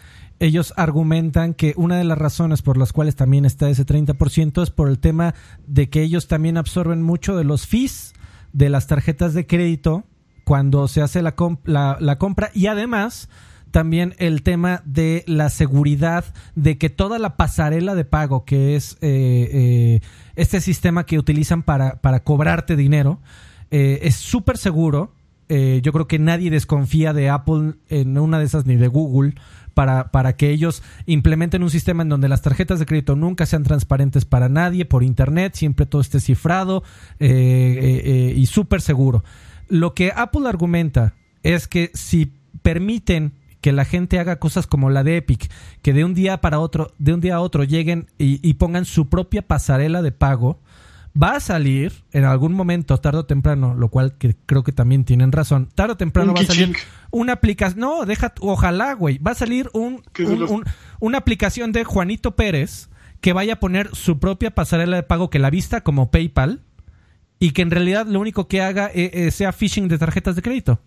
ellos 0.40 0.72
argumentan 0.78 1.52
que 1.52 1.74
una 1.76 1.98
de 1.98 2.04
las 2.04 2.16
razones 2.16 2.62
por 2.62 2.78
las 2.78 2.94
cuales 2.94 3.16
también 3.16 3.44
está 3.44 3.68
ese 3.68 3.84
30% 3.84 4.62
es 4.62 4.70
por 4.70 4.88
el 4.88 4.98
tema 4.98 5.34
de 5.66 5.90
que 5.90 6.00
ellos 6.02 6.26
también 6.26 6.56
absorben 6.56 7.02
mucho 7.02 7.36
de 7.36 7.44
los 7.44 7.66
fees 7.66 8.13
de 8.54 8.70
las 8.70 8.86
tarjetas 8.86 9.34
de 9.34 9.46
crédito 9.46 10.04
cuando 10.44 10.88
se 10.88 11.02
hace 11.02 11.20
la, 11.20 11.34
la 12.00 12.18
compra 12.18 12.50
y 12.54 12.68
además 12.68 13.28
también 13.74 14.14
el 14.18 14.44
tema 14.44 14.82
de 14.84 15.24
la 15.26 15.50
seguridad 15.50 16.24
de 16.54 16.78
que 16.78 16.90
toda 16.90 17.18
la 17.18 17.36
pasarela 17.36 17.96
de 17.96 18.04
pago, 18.04 18.44
que 18.44 18.76
es 18.76 18.96
eh, 19.00 19.50
eh, 19.52 20.00
este 20.36 20.60
sistema 20.60 21.04
que 21.06 21.18
utilizan 21.18 21.64
para, 21.64 22.00
para 22.00 22.22
cobrarte 22.22 22.76
dinero, 22.76 23.18
eh, 23.72 23.98
es 24.02 24.14
súper 24.14 24.58
seguro. 24.58 25.12
yo 25.48 25.92
creo 25.92 26.06
que 26.06 26.20
nadie 26.20 26.52
desconfía 26.52 27.12
de 27.12 27.28
Apple 27.30 27.74
en 27.88 28.16
una 28.16 28.38
de 28.38 28.44
esas 28.44 28.64
ni 28.64 28.76
de 28.76 28.86
Google. 28.86 29.34
Para, 29.74 30.12
para, 30.12 30.36
que 30.36 30.50
ellos 30.50 30.82
implementen 31.04 31.62
un 31.64 31.70
sistema 31.70 32.02
en 32.04 32.08
donde 32.08 32.28
las 32.28 32.42
tarjetas 32.42 32.78
de 32.78 32.86
crédito 32.86 33.16
nunca 33.16 33.44
sean 33.44 33.64
transparentes 33.64 34.24
para 34.24 34.48
nadie 34.48 34.84
por 34.84 35.02
internet, 35.02 35.54
siempre 35.56 35.84
todo 35.84 36.00
esté 36.00 36.20
cifrado 36.20 36.84
y 37.18 38.46
súper 38.46 38.80
seguro. 38.80 39.24
Lo 39.68 39.94
que 39.94 40.12
Apple 40.14 40.48
argumenta 40.48 41.14
es 41.42 41.66
que 41.66 41.90
si 41.94 42.32
permiten 42.62 43.32
que 43.64 43.72
la 43.72 43.86
gente 43.86 44.18
haga 44.18 44.36
cosas 44.36 44.66
como 44.66 44.90
la 44.90 45.02
de 45.04 45.16
Epic, 45.16 45.50
que 45.80 45.94
de 45.94 46.04
un 46.04 46.12
día 46.12 46.42
para 46.42 46.58
otro, 46.58 46.92
de 46.98 47.14
un 47.14 47.22
día 47.22 47.36
a 47.36 47.40
otro 47.40 47.64
lleguen 47.64 48.08
y, 48.18 48.52
pongan 48.54 48.84
su 48.84 49.08
propia 49.08 49.40
pasarela 49.40 50.02
de 50.02 50.12
pago, 50.12 50.60
va 51.20 51.36
a 51.36 51.40
salir 51.40 52.04
en 52.12 52.24
algún 52.24 52.52
momento, 52.52 52.98
tarde 52.98 53.20
o 53.20 53.24
temprano, 53.24 53.74
lo 53.74 53.88
cual 53.88 54.18
que 54.18 54.36
creo 54.44 54.64
que 54.64 54.72
también 54.72 55.04
tienen 55.04 55.32
razón, 55.32 55.70
tarde 55.74 55.94
o 55.94 55.96
temprano 55.96 56.34
va 56.34 56.42
a 56.42 56.44
salir 56.44 56.76
una 57.14 57.34
aplicación, 57.34 57.80
no, 57.80 58.04
deja, 58.04 58.34
ojalá, 58.40 58.92
güey, 58.94 59.18
va 59.18 59.30
a 59.30 59.36
salir 59.36 59.70
un, 59.72 60.02
una 61.00 61.18
aplicación 61.18 61.70
de 61.72 61.84
Juanito 61.84 62.34
Pérez 62.34 62.88
que 63.20 63.32
vaya 63.32 63.54
a 63.54 63.60
poner 63.60 63.94
su 63.94 64.18
propia 64.18 64.50
pasarela 64.50 64.96
de 64.96 65.04
pago 65.04 65.30
que 65.30 65.38
la 65.38 65.50
vista 65.50 65.82
como 65.82 66.10
PayPal 66.10 66.62
y 67.38 67.52
que 67.52 67.62
en 67.62 67.70
realidad 67.70 68.06
lo 68.06 68.20
único 68.20 68.48
que 68.48 68.62
haga 68.62 68.90
eh, 68.92 69.10
eh, 69.14 69.30
sea 69.30 69.52
phishing 69.52 69.88
de 69.88 69.98
tarjetas 69.98 70.36
de 70.36 70.42
crédito. 70.42 70.80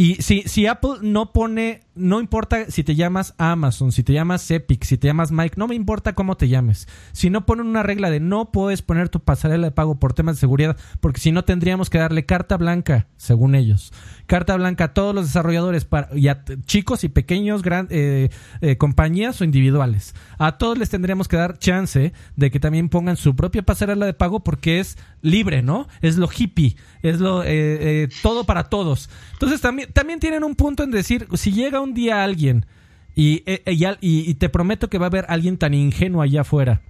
Y 0.00 0.14
si, 0.22 0.44
si 0.46 0.66
Apple 0.66 0.94
no 1.02 1.30
pone, 1.30 1.82
no 1.94 2.20
importa 2.20 2.70
si 2.70 2.82
te 2.82 2.94
llamas 2.94 3.34
Amazon, 3.36 3.92
si 3.92 4.02
te 4.02 4.14
llamas 4.14 4.50
Epic, 4.50 4.82
si 4.84 4.96
te 4.96 5.08
llamas 5.08 5.30
Mike, 5.30 5.56
no 5.58 5.68
me 5.68 5.74
importa 5.74 6.14
cómo 6.14 6.38
te 6.38 6.48
llames. 6.48 6.88
Si 7.12 7.28
no 7.28 7.44
ponen 7.44 7.66
una 7.66 7.82
regla 7.82 8.08
de 8.08 8.18
no 8.18 8.50
puedes 8.50 8.80
poner 8.80 9.10
tu 9.10 9.20
pasarela 9.20 9.66
de 9.66 9.72
pago 9.72 10.00
por 10.00 10.14
temas 10.14 10.36
de 10.36 10.40
seguridad, 10.40 10.78
porque 11.02 11.20
si 11.20 11.32
no 11.32 11.44
tendríamos 11.44 11.90
que 11.90 11.98
darle 11.98 12.24
carta 12.24 12.56
blanca, 12.56 13.08
según 13.18 13.54
ellos. 13.54 13.92
Carta 14.24 14.56
blanca 14.56 14.84
a 14.84 14.94
todos 14.94 15.14
los 15.14 15.26
desarrolladores, 15.26 15.84
para, 15.84 16.08
y 16.16 16.28
a 16.28 16.44
chicos 16.64 17.04
y 17.04 17.10
pequeños 17.10 17.62
gran, 17.62 17.86
eh, 17.90 18.30
eh, 18.62 18.78
compañías 18.78 19.38
o 19.42 19.44
individuales. 19.44 20.14
A 20.38 20.56
todos 20.56 20.78
les 20.78 20.88
tendríamos 20.88 21.28
que 21.28 21.36
dar 21.36 21.58
chance 21.58 22.14
de 22.36 22.50
que 22.50 22.58
también 22.58 22.88
pongan 22.88 23.18
su 23.18 23.36
propia 23.36 23.60
pasarela 23.66 24.06
de 24.06 24.14
pago 24.14 24.40
porque 24.40 24.80
es 24.80 24.96
libre, 25.20 25.62
¿no? 25.62 25.88
Es 26.00 26.16
lo 26.16 26.30
hippie, 26.34 26.76
es 27.02 27.20
lo 27.20 27.42
eh, 27.44 28.08
todo 28.22 28.44
para 28.44 28.70
todos. 28.70 29.10
Entonces 29.34 29.60
también 29.60 29.89
también 29.92 30.20
tienen 30.20 30.44
un 30.44 30.54
punto 30.54 30.82
en 30.82 30.90
decir, 30.90 31.26
si 31.34 31.52
llega 31.52 31.80
un 31.80 31.94
día 31.94 32.24
alguien 32.24 32.66
y, 33.14 33.42
eh, 33.46 33.62
y, 33.66 34.30
y, 34.30 34.34
te 34.34 34.48
prometo 34.48 34.88
que 34.88 34.98
va 34.98 35.06
a 35.06 35.08
haber 35.08 35.26
alguien 35.28 35.58
tan 35.58 35.74
ingenuo 35.74 36.22
allá 36.22 36.42
afuera 36.42 36.82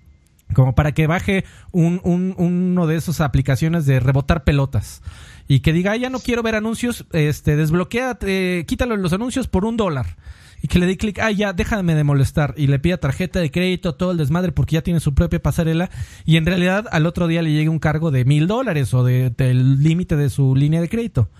como 0.54 0.74
para 0.74 0.92
que 0.92 1.06
baje 1.06 1.44
un, 1.72 2.00
un, 2.04 2.34
uno 2.36 2.86
de 2.86 2.96
esas 2.96 3.20
aplicaciones 3.20 3.86
de 3.86 4.00
rebotar 4.00 4.44
pelotas 4.44 5.02
y 5.48 5.60
que 5.60 5.72
diga, 5.72 5.96
ya 5.96 6.10
no 6.10 6.20
quiero 6.20 6.42
ver 6.42 6.54
anuncios, 6.54 7.06
este, 7.12 7.56
desbloquea, 7.56 8.18
eh, 8.22 8.64
quítalo 8.66 8.96
los 8.96 9.12
anuncios 9.12 9.48
por 9.48 9.64
un 9.64 9.76
dólar 9.76 10.16
y 10.62 10.68
que 10.68 10.78
le 10.78 10.86
dé 10.86 10.96
clic, 10.96 11.18
ah, 11.20 11.30
ya, 11.30 11.52
déjame 11.52 11.94
de 11.94 12.04
molestar, 12.04 12.54
y 12.56 12.66
le 12.66 12.78
pida 12.78 12.98
tarjeta 12.98 13.40
de 13.40 13.50
crédito, 13.50 13.94
todo 13.94 14.12
el 14.12 14.18
desmadre, 14.18 14.52
porque 14.52 14.74
ya 14.74 14.82
tiene 14.82 15.00
su 15.00 15.14
propia 15.14 15.40
pasarela, 15.40 15.88
y 16.26 16.36
en 16.36 16.44
realidad 16.44 16.86
al 16.92 17.06
otro 17.06 17.26
día 17.28 17.40
le 17.40 17.50
llegue 17.50 17.70
un 17.70 17.78
cargo 17.78 18.10
de 18.10 18.26
mil 18.26 18.46
dólares 18.46 18.92
o 18.92 19.02
de, 19.02 19.30
del 19.30 19.82
límite 19.82 20.16
de 20.16 20.28
su 20.28 20.54
línea 20.54 20.82
de 20.82 20.90
crédito. 20.90 21.30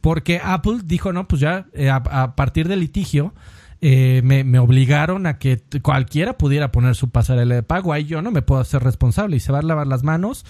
Porque 0.00 0.40
Apple 0.42 0.78
dijo, 0.84 1.12
no, 1.12 1.26
pues 1.26 1.40
ya 1.40 1.66
eh, 1.72 1.90
a, 1.90 2.36
partir 2.36 2.68
del 2.68 2.80
litigio 2.80 3.34
eh, 3.80 4.20
me, 4.24 4.58
obligaron 4.58 5.26
a 5.26 5.38
que 5.38 5.60
cualquiera 5.82 6.38
pudiera 6.38 6.70
poner 6.72 6.94
su 6.94 7.10
pasarela 7.10 7.56
de 7.56 7.62
pago. 7.62 7.92
Ahí 7.92 8.04
yo 8.04 8.22
no 8.22 8.30
me 8.30 8.42
puedo 8.42 8.60
hacer 8.60 8.82
responsable 8.82 9.36
y 9.36 9.40
se 9.40 9.52
va 9.52 9.58
a 9.58 9.62
lavar 9.62 9.86
las 9.86 10.04
manos 10.04 10.44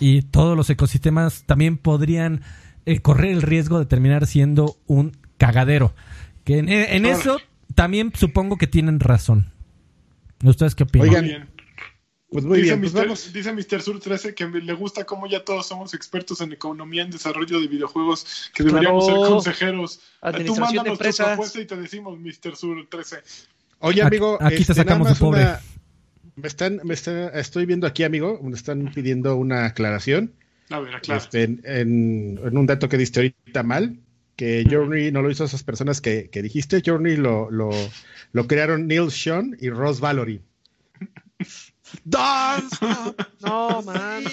y 0.00 0.22
todos 0.22 0.56
los 0.56 0.70
ecosistemas 0.70 1.44
también 1.44 1.76
podrían 1.76 2.42
eh, 2.86 3.00
correr 3.00 3.32
el 3.32 3.42
riesgo 3.42 3.78
de 3.78 3.86
terminar 3.86 4.26
siendo 4.26 4.76
un 4.86 5.16
cagadero. 5.36 5.94
Que 6.44 6.58
en, 6.58 7.04
eso 7.06 7.38
también 7.74 8.12
supongo 8.14 8.56
que 8.56 8.66
tienen 8.66 9.00
razón. 9.00 9.52
¿Ustedes 10.42 10.74
qué 10.74 10.84
opinan? 10.84 11.48
Pues 12.30 12.44
muy 12.44 12.60
dice 12.60 12.76
bien, 12.76 12.92
pues 12.92 13.32
Dice 13.32 13.52
Mr. 13.52 13.80
Sur 13.80 14.00
13 14.00 14.34
que 14.34 14.46
le 14.46 14.72
gusta 14.74 15.04
cómo 15.04 15.26
ya 15.26 15.44
todos 15.44 15.66
somos 15.66 15.94
expertos 15.94 16.42
en 16.42 16.52
economía, 16.52 17.02
en 17.02 17.10
desarrollo 17.10 17.58
de 17.58 17.68
videojuegos, 17.68 18.50
que 18.54 18.64
deberíamos 18.64 19.06
ser 19.06 19.14
consejeros. 19.14 20.00
Tú 20.46 20.56
mándanos 20.56 20.98
tu 20.98 21.16
propuesta 21.16 21.60
y 21.60 21.64
te 21.64 21.76
decimos, 21.76 22.18
Mr. 22.18 22.54
Sur 22.54 22.86
13. 22.86 23.16
Oye, 23.80 24.02
amigo, 24.02 24.36
aquí, 24.40 24.56
te 24.56 24.62
este, 24.62 24.74
sacamos 24.74 25.08
de 25.08 25.14
pobre. 25.14 25.46
me 26.36 26.48
están, 26.48 26.80
me 26.84 26.94
estoy 26.94 27.64
viendo 27.64 27.86
aquí, 27.86 28.04
amigo, 28.04 28.38
me 28.42 28.56
están 28.56 28.92
pidiendo 28.92 29.36
una 29.36 29.64
aclaración. 29.64 30.34
A 30.68 30.80
ver, 30.80 30.96
aclara. 30.96 31.22
Este, 31.22 31.44
en, 31.44 32.38
un 32.42 32.66
dato 32.66 32.90
que 32.90 32.98
diste 32.98 33.20
ahorita 33.20 33.62
mal, 33.62 33.96
que 34.36 34.66
Journey 34.70 35.10
no 35.12 35.22
lo 35.22 35.30
hizo 35.30 35.44
esas 35.44 35.62
personas 35.62 36.02
que, 36.02 36.28
que 36.28 36.42
dijiste. 36.42 36.82
Journey 36.84 37.16
lo, 37.16 37.50
lo, 37.50 37.70
lo 38.32 38.46
crearon 38.46 38.86
Neil 38.86 39.10
Sean 39.10 39.56
y 39.60 39.70
Ross 39.70 40.00
Dance. 42.04 42.76
No, 43.40 43.82
man. 43.82 44.24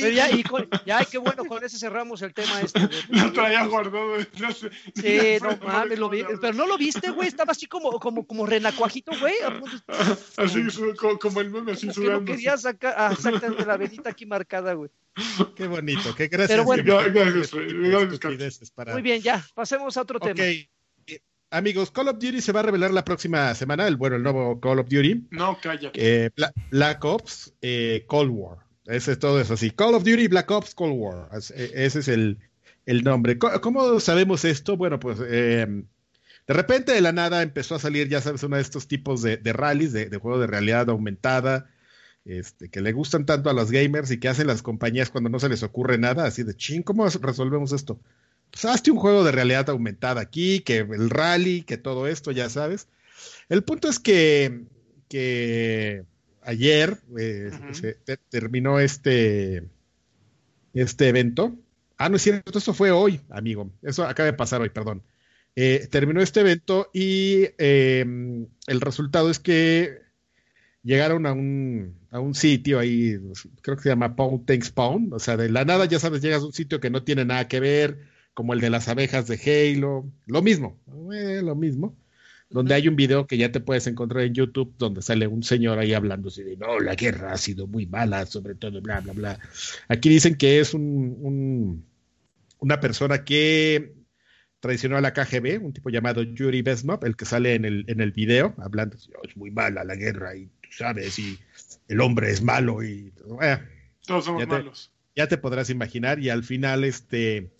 Pero 0.00 0.10
ya, 0.10 0.30
y 0.30 0.44
ya, 0.86 1.04
qué 1.04 1.18
bueno, 1.18 1.44
con 1.44 1.62
ese 1.64 1.78
cerramos 1.78 2.22
el 2.22 2.34
tema 2.34 2.60
este. 2.60 2.88
Lo 3.08 3.32
traía 3.32 3.66
guardado. 3.66 4.18
sí, 4.94 5.18
no 5.42 5.56
mames, 5.66 5.98
lo 5.98 6.08
vi, 6.08 6.24
pero 6.40 6.54
no 6.54 6.66
lo 6.66 6.76
viste, 6.76 7.10
güey, 7.10 7.28
estaba 7.28 7.52
así 7.52 7.66
como, 7.66 7.98
como, 7.98 8.26
como 8.26 8.46
renacuajito, 8.46 9.12
güey. 9.18 9.34
Así, 10.36 10.60
como 11.20 11.40
el 11.40 11.50
meme, 11.50 11.72
así 11.72 11.92
sudando. 11.92 12.24
Que 12.24 12.32
quería 12.32 12.56
sacar, 12.56 12.94
ah, 12.96 13.10
exactamente, 13.12 13.64
la 13.66 13.76
velita 13.76 14.10
aquí 14.10 14.26
marcada, 14.26 14.74
güey. 14.74 14.90
Qué 15.54 15.66
bonito, 15.66 16.14
qué 16.14 16.28
gracias. 16.28 16.50
Pero 16.50 16.64
bueno, 16.64 16.82
gracias, 16.84 17.50
gracias, 18.20 18.72
Muy 18.92 19.02
bien, 19.02 19.22
ya, 19.22 19.44
pasemos 19.54 19.96
a 19.96 20.02
otro 20.02 20.18
tema 20.18 20.42
amigos, 21.54 21.90
Call 21.90 22.08
of 22.08 22.18
Duty 22.18 22.40
se 22.40 22.52
va 22.52 22.60
a 22.60 22.64
revelar 22.64 22.90
la 22.90 23.04
próxima 23.04 23.54
semana, 23.54 23.86
el 23.86 23.96
bueno, 23.96 24.16
el 24.16 24.22
nuevo 24.22 24.60
Call 24.60 24.80
of 24.80 24.88
Duty. 24.88 25.28
No, 25.30 25.58
calla. 25.60 25.90
Eh, 25.94 26.30
Black 26.70 27.04
Ops, 27.04 27.54
eh, 27.62 28.04
Cold 28.06 28.30
War. 28.30 28.58
Ese 28.86 29.12
es 29.12 29.18
todo 29.18 29.40
eso 29.40 29.54
así. 29.54 29.70
Call 29.70 29.94
of 29.94 30.04
Duty, 30.04 30.28
Black 30.28 30.50
Ops, 30.50 30.74
Cold 30.74 30.94
War. 30.96 31.28
Eh, 31.54 31.72
ese 31.74 32.00
es 32.00 32.08
el, 32.08 32.38
nombre. 32.86 33.38
¿Cómo 33.38 33.98
sabemos 34.00 34.44
esto? 34.44 34.76
Bueno, 34.76 35.00
pues 35.00 35.18
de 35.18 36.52
repente 36.52 36.92
de 36.92 37.00
la 37.00 37.12
nada 37.12 37.42
empezó 37.42 37.76
a 37.76 37.78
salir, 37.78 38.08
ya 38.08 38.20
sabes, 38.20 38.42
uno 38.42 38.56
de 38.56 38.62
estos 38.62 38.86
tipos 38.86 39.22
de, 39.22 39.38
de 39.38 39.52
rallies, 39.54 39.92
de, 39.92 40.10
de 40.10 40.18
juego 40.18 40.38
de 40.38 40.46
realidad 40.46 40.90
aumentada, 40.90 41.70
este, 42.26 42.68
que 42.68 42.82
le 42.82 42.92
gustan 42.92 43.24
tanto 43.24 43.48
a 43.48 43.54
los 43.54 43.70
gamers 43.70 44.10
y 44.10 44.18
que 44.18 44.28
hacen 44.28 44.46
las 44.46 44.62
compañías 44.62 45.10
cuando 45.10 45.30
no 45.30 45.38
se 45.38 45.48
les 45.48 45.62
ocurre 45.62 45.96
nada, 45.98 46.26
así 46.26 46.42
de 46.42 46.54
ching, 46.54 46.82
¿cómo 46.82 47.06
resolvemos 47.08 47.72
esto? 47.72 48.00
Pues 48.54 48.66
hazte 48.66 48.92
un 48.92 48.98
juego 48.98 49.24
de 49.24 49.32
realidad 49.32 49.68
aumentada 49.68 50.20
aquí, 50.20 50.60
que 50.60 50.78
el 50.78 51.10
rally, 51.10 51.62
que 51.62 51.76
todo 51.76 52.06
esto, 52.06 52.30
ya 52.30 52.48
sabes. 52.48 52.86
El 53.48 53.64
punto 53.64 53.88
es 53.88 53.98
que, 53.98 54.62
que 55.08 56.04
ayer 56.40 56.98
eh, 57.18 57.50
se 57.72 57.94
terminó 58.28 58.78
este, 58.78 59.64
este 60.72 61.08
evento. 61.08 61.56
Ah, 61.96 62.08
no 62.08 62.14
es 62.14 62.22
cierto, 62.22 62.56
eso 62.56 62.74
fue 62.74 62.92
hoy, 62.92 63.20
amigo. 63.28 63.72
Eso 63.82 64.04
acaba 64.06 64.26
de 64.26 64.34
pasar 64.34 64.60
hoy, 64.60 64.70
perdón. 64.70 65.02
Eh, 65.56 65.88
terminó 65.90 66.20
este 66.20 66.40
evento 66.40 66.90
y 66.92 67.48
em, 67.58 68.46
el 68.68 68.80
resultado 68.80 69.30
es 69.30 69.40
que 69.40 69.98
llegaron 70.84 71.26
a 71.26 71.32
un, 71.32 71.96
a 72.12 72.20
un 72.20 72.36
sitio 72.36 72.78
ahí, 72.78 73.18
creo 73.62 73.76
que 73.76 73.82
se 73.82 73.88
llama 73.88 74.14
Pound 74.14 74.46
Tanks 74.46 74.70
Pound, 74.70 75.12
o 75.12 75.18
sea, 75.18 75.36
de 75.36 75.48
la 75.48 75.64
nada, 75.64 75.86
ya 75.86 75.98
sabes, 75.98 76.22
llegas 76.22 76.42
a 76.42 76.46
un 76.46 76.52
sitio 76.52 76.78
que 76.78 76.90
no 76.90 77.02
tiene 77.02 77.24
nada 77.24 77.48
que 77.48 77.58
ver, 77.58 78.13
como 78.34 78.52
el 78.52 78.60
de 78.60 78.70
las 78.70 78.88
abejas 78.88 79.26
de 79.26 79.38
Halo, 79.74 80.04
lo 80.26 80.42
mismo, 80.42 80.78
eh, 81.12 81.40
lo 81.42 81.54
mismo, 81.54 81.96
donde 82.50 82.74
hay 82.74 82.88
un 82.88 82.96
video 82.96 83.26
que 83.26 83.38
ya 83.38 83.50
te 83.50 83.60
puedes 83.60 83.86
encontrar 83.86 84.24
en 84.24 84.34
YouTube, 84.34 84.74
donde 84.78 85.02
sale 85.02 85.26
un 85.26 85.42
señor 85.42 85.78
ahí 85.78 85.94
hablando 85.94 86.28
así 86.28 86.42
de, 86.42 86.56
no, 86.56 86.78
la 86.80 86.94
guerra 86.94 87.32
ha 87.32 87.38
sido 87.38 87.66
muy 87.66 87.86
mala, 87.86 88.26
sobre 88.26 88.54
todo, 88.54 88.80
bla, 88.82 89.00
bla, 89.00 89.12
bla. 89.12 89.38
Aquí 89.88 90.08
dicen 90.08 90.36
que 90.36 90.60
es 90.60 90.74
un, 90.74 91.16
un 91.20 91.84
una 92.64 92.80
persona 92.80 93.24
que 93.24 93.94
traicionó 94.60 94.96
a 94.96 95.02
la 95.02 95.12
KGB, 95.12 95.62
un 95.62 95.74
tipo 95.74 95.90
llamado 95.90 96.22
Yuri 96.22 96.62
Besnov, 96.62 97.04
el 97.04 97.16
que 97.16 97.26
sale 97.26 97.54
en 97.54 97.66
el, 97.66 97.84
en 97.88 98.00
el 98.00 98.12
video, 98.12 98.54
hablando, 98.56 98.96
oh, 99.18 99.26
es 99.28 99.36
muy 99.36 99.50
mala 99.50 99.84
la 99.84 99.94
guerra 99.94 100.34
y 100.34 100.46
tú 100.46 100.70
sabes, 100.70 101.18
y 101.18 101.38
el 101.88 102.00
hombre 102.00 102.30
es 102.30 102.40
malo 102.40 102.82
y... 102.82 103.12
Eh, 103.42 103.58
Todos 104.06 104.24
somos 104.24 104.46
malos. 104.46 104.90
ya 105.14 105.28
te 105.28 105.36
podrás 105.36 105.68
imaginar 105.68 106.18
y 106.18 106.30
al 106.30 106.42
final, 106.42 106.84
este, 106.84 107.50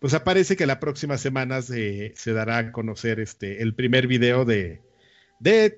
pues 0.00 0.14
aparece 0.14 0.56
que 0.56 0.66
la 0.66 0.80
próxima 0.80 1.18
semana 1.18 1.62
se, 1.62 2.12
se 2.16 2.32
dará 2.32 2.58
a 2.58 2.72
conocer 2.72 3.20
este, 3.20 3.62
el 3.62 3.74
primer 3.74 4.06
video 4.06 4.44
de, 4.44 4.80
de 5.38 5.76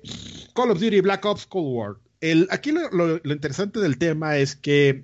Call 0.55 0.71
of 0.71 0.79
Duty 0.79 1.01
Black 1.01 1.25
Ops 1.25 1.45
Cold 1.45 1.67
War. 1.67 1.95
El, 2.21 2.47
aquí 2.49 2.71
lo, 2.71 2.89
lo, 2.89 3.33
interesante 3.33 3.81
del 3.81 3.97
tema 3.97 4.37
es 4.37 4.55
que 4.55 5.03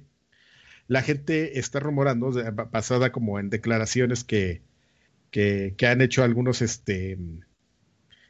la 0.88 1.02
gente 1.02 1.60
está 1.60 1.82
rumorando, 1.82 2.32
basada 2.72 3.12
como 3.12 3.40
en 3.40 3.50
declaraciones 3.50 4.24
que, 4.24 4.62
que, 5.32 5.76
han 5.86 6.02
hecho 6.02 6.24
algunos 6.24 6.62
este, 6.62 7.18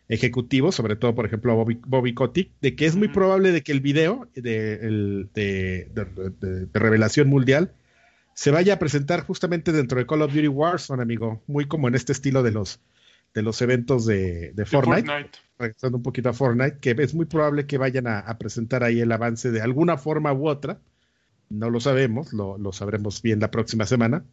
ejecutivos, 0.07 0.73
sobre 0.73 0.95
todo, 0.95 1.13
por 1.13 1.27
ejemplo, 1.27 1.55
Bobby, 1.55 1.79
Bobby 1.85 2.15
Kotick, 2.15 2.49
de 2.61 2.75
que 2.75 2.87
es 2.87 2.95
muy 2.95 3.09
probable 3.09 3.51
de 3.51 3.61
que 3.61 3.71
el 3.71 3.81
video 3.81 4.27
de, 4.33 5.27
de, 5.35 6.67
revelación 6.73 7.29
mundial 7.29 7.73
se 8.39 8.51
vaya 8.51 8.75
a 8.75 8.79
presentar 8.79 9.25
justamente 9.25 9.73
dentro 9.73 9.99
de 9.99 10.05
Call 10.05 10.21
of 10.21 10.33
Duty 10.33 10.47
Warzone, 10.47 11.03
amigo, 11.03 11.43
muy 11.45 11.67
como 11.67 11.89
en 11.89 11.95
este 11.95 12.13
estilo 12.13 12.41
de 12.41 12.51
los 12.51 12.79
de 13.33 13.41
los 13.41 13.61
eventos 13.61 14.05
de, 14.05 14.53
Fortnite, 14.65 15.07
Fortnite, 15.07 15.39
regresando 15.57 15.97
un 15.97 16.03
poquito 16.03 16.29
a 16.29 16.33
Fortnite, 16.33 16.77
que 16.79 16.91
es 16.97 17.13
muy 17.13 17.25
probable 17.25 17.65
que 17.65 17.77
vayan 17.77 18.07
a, 18.07 18.37
presentar 18.37 18.85
ahí 18.85 19.01
el 19.01 19.11
avance 19.11 19.51
de 19.51 19.61
alguna 19.61 19.97
forma 19.97 20.31
u 20.31 20.47
otra. 20.47 20.79
No 21.49 21.69
lo 21.69 21.81
sabemos, 21.81 22.31
lo, 22.31 22.57
lo 22.57 22.71
sabremos 22.71 23.21
bien 23.21 23.41
la 23.41 23.51
próxima 23.51 23.85
semana. 23.85 24.23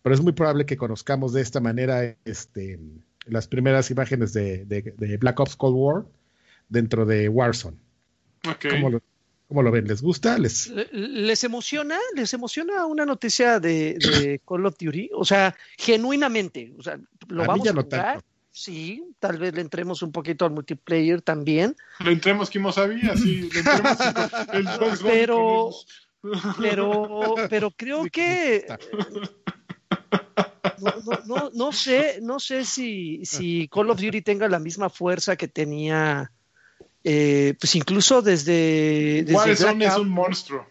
Pero 0.00 0.14
es 0.14 0.22
muy 0.22 0.32
probable 0.32 0.64
que 0.64 0.78
conozcamos 0.78 1.34
de 1.34 1.42
esta 1.42 1.60
manera 1.60 2.16
este, 2.24 2.80
las 3.26 3.46
primeras 3.46 3.90
imágenes 3.90 4.32
de, 4.32 5.18
Black 5.20 5.38
Ops 5.38 5.56
Cold 5.56 5.76
War 5.76 6.04
dentro 6.70 7.04
de 7.04 7.28
Warzone. 7.28 7.76
¿Cómo, 8.70 8.88
lo, 8.88 9.02
ven? 9.70 9.86
¿Les 9.86 10.02
gusta? 10.02 10.38
¿Les... 10.38 10.72
¿Les 10.92 11.44
emociona? 11.44 11.98
¿Les 12.14 12.32
emociona 12.32 12.86
una 12.86 13.04
noticia 13.04 13.60
de, 13.60 14.40
Call 14.48 14.66
of 14.66 14.76
Duty? 14.78 15.10
O 15.14 15.24
sea, 15.24 15.54
genuinamente, 15.76 16.72
o 16.78 16.82
sea, 16.82 16.98
¿lo 17.28 17.44
vamos 17.44 17.68
a 17.68 17.72
jugar? 17.72 18.24
Sí, 18.52 19.04
tal 19.20 19.38
vez 19.38 19.54
le 19.54 19.60
entremos 19.60 20.02
un 20.02 20.10
poquito 20.10 20.44
al 20.44 20.50
multiplayer 20.50 21.22
también. 21.22 21.76
Le 22.04 22.12
entremos 22.12 22.50
Kimosabi, 22.50 23.08
así, 23.08 23.48
le 23.50 23.60
entremos 23.60 23.98
el 24.52 24.68
Pero, 25.02 25.70
pero, 26.60 27.34
pero 27.48 27.70
creo 27.76 28.04
que 28.06 28.66
no, 31.26 31.50
no, 31.52 31.72
sé, 31.72 32.18
no 32.22 32.40
sé 32.40 32.64
si, 32.64 33.24
si 33.24 33.68
Call 33.68 33.90
of 33.90 34.00
Duty 34.00 34.22
tenga 34.22 34.48
la 34.48 34.58
misma 34.58 34.90
fuerza 34.90 35.36
que 35.36 35.48
tenía, 35.48 36.32
eh, 37.04 37.54
pues 37.58 37.74
incluso 37.74 38.22
desde. 38.22 39.24
desde 39.24 39.52
es 39.52 39.96
un 39.96 40.08
monstruo. 40.08 40.66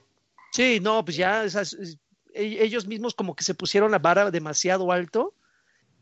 Sí, 0.51 0.79
no, 0.79 1.03
pues 1.03 1.17
ya 1.17 1.45
e, 1.45 2.63
ellos 2.63 2.87
mismos 2.87 3.13
como 3.13 3.35
que 3.35 3.43
se 3.43 3.55
pusieron 3.55 3.91
la 3.91 3.99
vara 3.99 4.31
demasiado 4.31 4.91
alto 4.91 5.33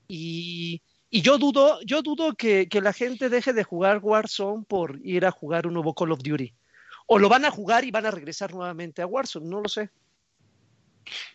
y, 0.08 0.82
y 1.10 1.22
yo 1.22 1.38
dudo, 1.38 1.80
yo 1.82 2.02
dudo 2.02 2.34
que, 2.34 2.68
que, 2.68 2.82
la 2.82 2.94
gente 2.94 3.30
deje 3.30 3.54
de 3.54 3.64
jugar 3.64 4.00
Warzone 4.02 4.66
por 4.68 5.00
ir 5.04 5.26
a 5.26 5.32
jugar 5.32 5.68
un 5.68 5.74
nuevo 5.74 5.94
Call 5.94 6.12
of 6.12 6.24
Duty. 6.24 6.54
O 7.08 7.20
lo 7.20 7.30
van 7.30 7.46
a 7.46 7.52
jugar 7.52 7.86
y 7.86 7.92
van 7.92 8.06
a 8.06 8.12
regresar 8.12 8.54
nuevamente 8.54 9.02
a 9.02 9.08
Warzone, 9.08 9.48
no 9.48 9.62
lo 9.62 9.70
sé. 9.70 9.90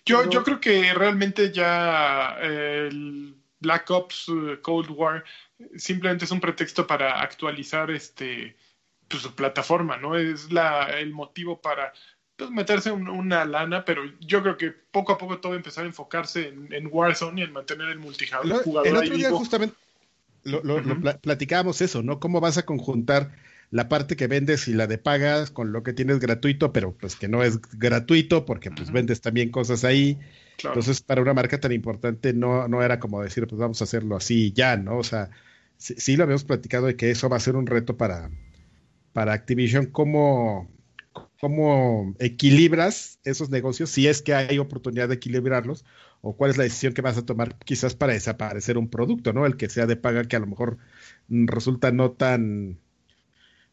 Yo, 0.05 0.28
yo 0.28 0.45
creo 0.45 0.61
que 0.61 0.93
realmente 0.93 1.51
ya 1.51 2.36
el 2.40 3.34
Black 3.59 3.90
Ops 3.90 4.26
eh, 4.28 4.61
Cold 4.61 4.90
War 4.90 5.24
simplemente 5.76 6.26
es 6.26 6.30
un 6.30 6.40
pretexto 6.40 6.86
para 6.86 7.22
actualizar 7.22 7.90
este 7.90 8.57
pues, 9.12 9.22
su 9.22 9.34
plataforma, 9.34 9.96
¿no? 9.96 10.16
Es 10.16 10.50
la, 10.52 10.86
el 10.98 11.12
motivo 11.12 11.60
para 11.60 11.92
pues, 12.36 12.50
meterse 12.50 12.90
una 12.90 13.44
lana, 13.44 13.84
pero 13.84 14.02
yo 14.20 14.42
creo 14.42 14.56
que 14.56 14.70
poco 14.70 15.12
a 15.12 15.18
poco 15.18 15.38
todo 15.38 15.54
empezar 15.54 15.84
a 15.84 15.88
enfocarse 15.88 16.48
en, 16.48 16.88
Warzone 16.90 17.40
y 17.40 17.44
en 17.44 17.52
mantener 17.52 17.88
el 17.88 17.98
multijugador. 17.98 18.86
El 18.86 18.96
otro 18.96 19.16
día 19.16 19.30
justamente 19.30 19.76
lo, 20.44 20.82
platicábamos 21.20 21.80
eso, 21.80 22.02
¿no? 22.02 22.18
¿Cómo 22.18 22.40
vas 22.40 22.58
a 22.58 22.64
conjuntar 22.64 23.30
la 23.70 23.88
parte 23.88 24.16
que 24.16 24.26
vendes 24.26 24.68
y 24.68 24.74
la 24.74 24.86
de 24.86 24.98
pagas 24.98 25.50
con 25.50 25.72
lo 25.72 25.82
que 25.82 25.94
tienes 25.94 26.18
gratuito, 26.18 26.72
pero 26.72 26.92
pues 26.92 27.16
que 27.16 27.28
no 27.28 27.42
es 27.42 27.58
gratuito 27.72 28.44
porque 28.44 28.70
pues 28.70 28.92
vendes 28.92 29.20
también 29.20 29.50
cosas 29.50 29.84
ahí. 29.84 30.18
Entonces, 30.62 31.00
para 31.00 31.22
una 31.22 31.32
marca 31.32 31.58
tan 31.58 31.72
importante 31.72 32.34
no, 32.34 32.68
no 32.68 32.82
era 32.82 33.00
como 33.00 33.22
decir, 33.22 33.46
pues 33.46 33.58
vamos 33.58 33.80
a 33.80 33.84
hacerlo 33.84 34.16
así 34.16 34.52
ya, 34.52 34.76
¿no? 34.76 34.98
O 34.98 35.04
sea, 35.04 35.30
sí, 35.78 36.16
lo 36.16 36.24
habíamos 36.24 36.44
platicado 36.44 36.86
de 36.86 36.96
que 36.96 37.10
eso 37.10 37.28
va 37.28 37.38
a 37.38 37.40
ser 37.40 37.56
un 37.56 37.66
reto 37.66 37.96
para, 37.96 38.30
para 39.12 39.32
Activision, 39.32 39.86
cómo, 39.86 40.70
cómo 41.40 42.14
equilibras 42.18 43.18
esos 43.24 43.50
negocios, 43.50 43.90
si 43.90 44.08
es 44.08 44.22
que 44.22 44.34
hay 44.34 44.58
oportunidad 44.58 45.08
de 45.08 45.16
equilibrarlos, 45.16 45.84
o 46.22 46.36
cuál 46.36 46.52
es 46.52 46.56
la 46.56 46.64
decisión 46.64 46.94
que 46.94 47.02
vas 47.02 47.18
a 47.18 47.26
tomar 47.26 47.56
quizás 47.58 47.94
para 47.94 48.12
desaparecer 48.12 48.78
un 48.78 48.88
producto, 48.88 49.32
¿no? 49.32 49.44
El 49.44 49.56
que 49.56 49.68
sea 49.68 49.86
de 49.86 49.96
paga 49.96 50.24
que 50.24 50.36
a 50.36 50.40
lo 50.40 50.46
mejor 50.46 50.78
resulta 51.28 51.90
no 51.90 52.12
tan 52.12 52.78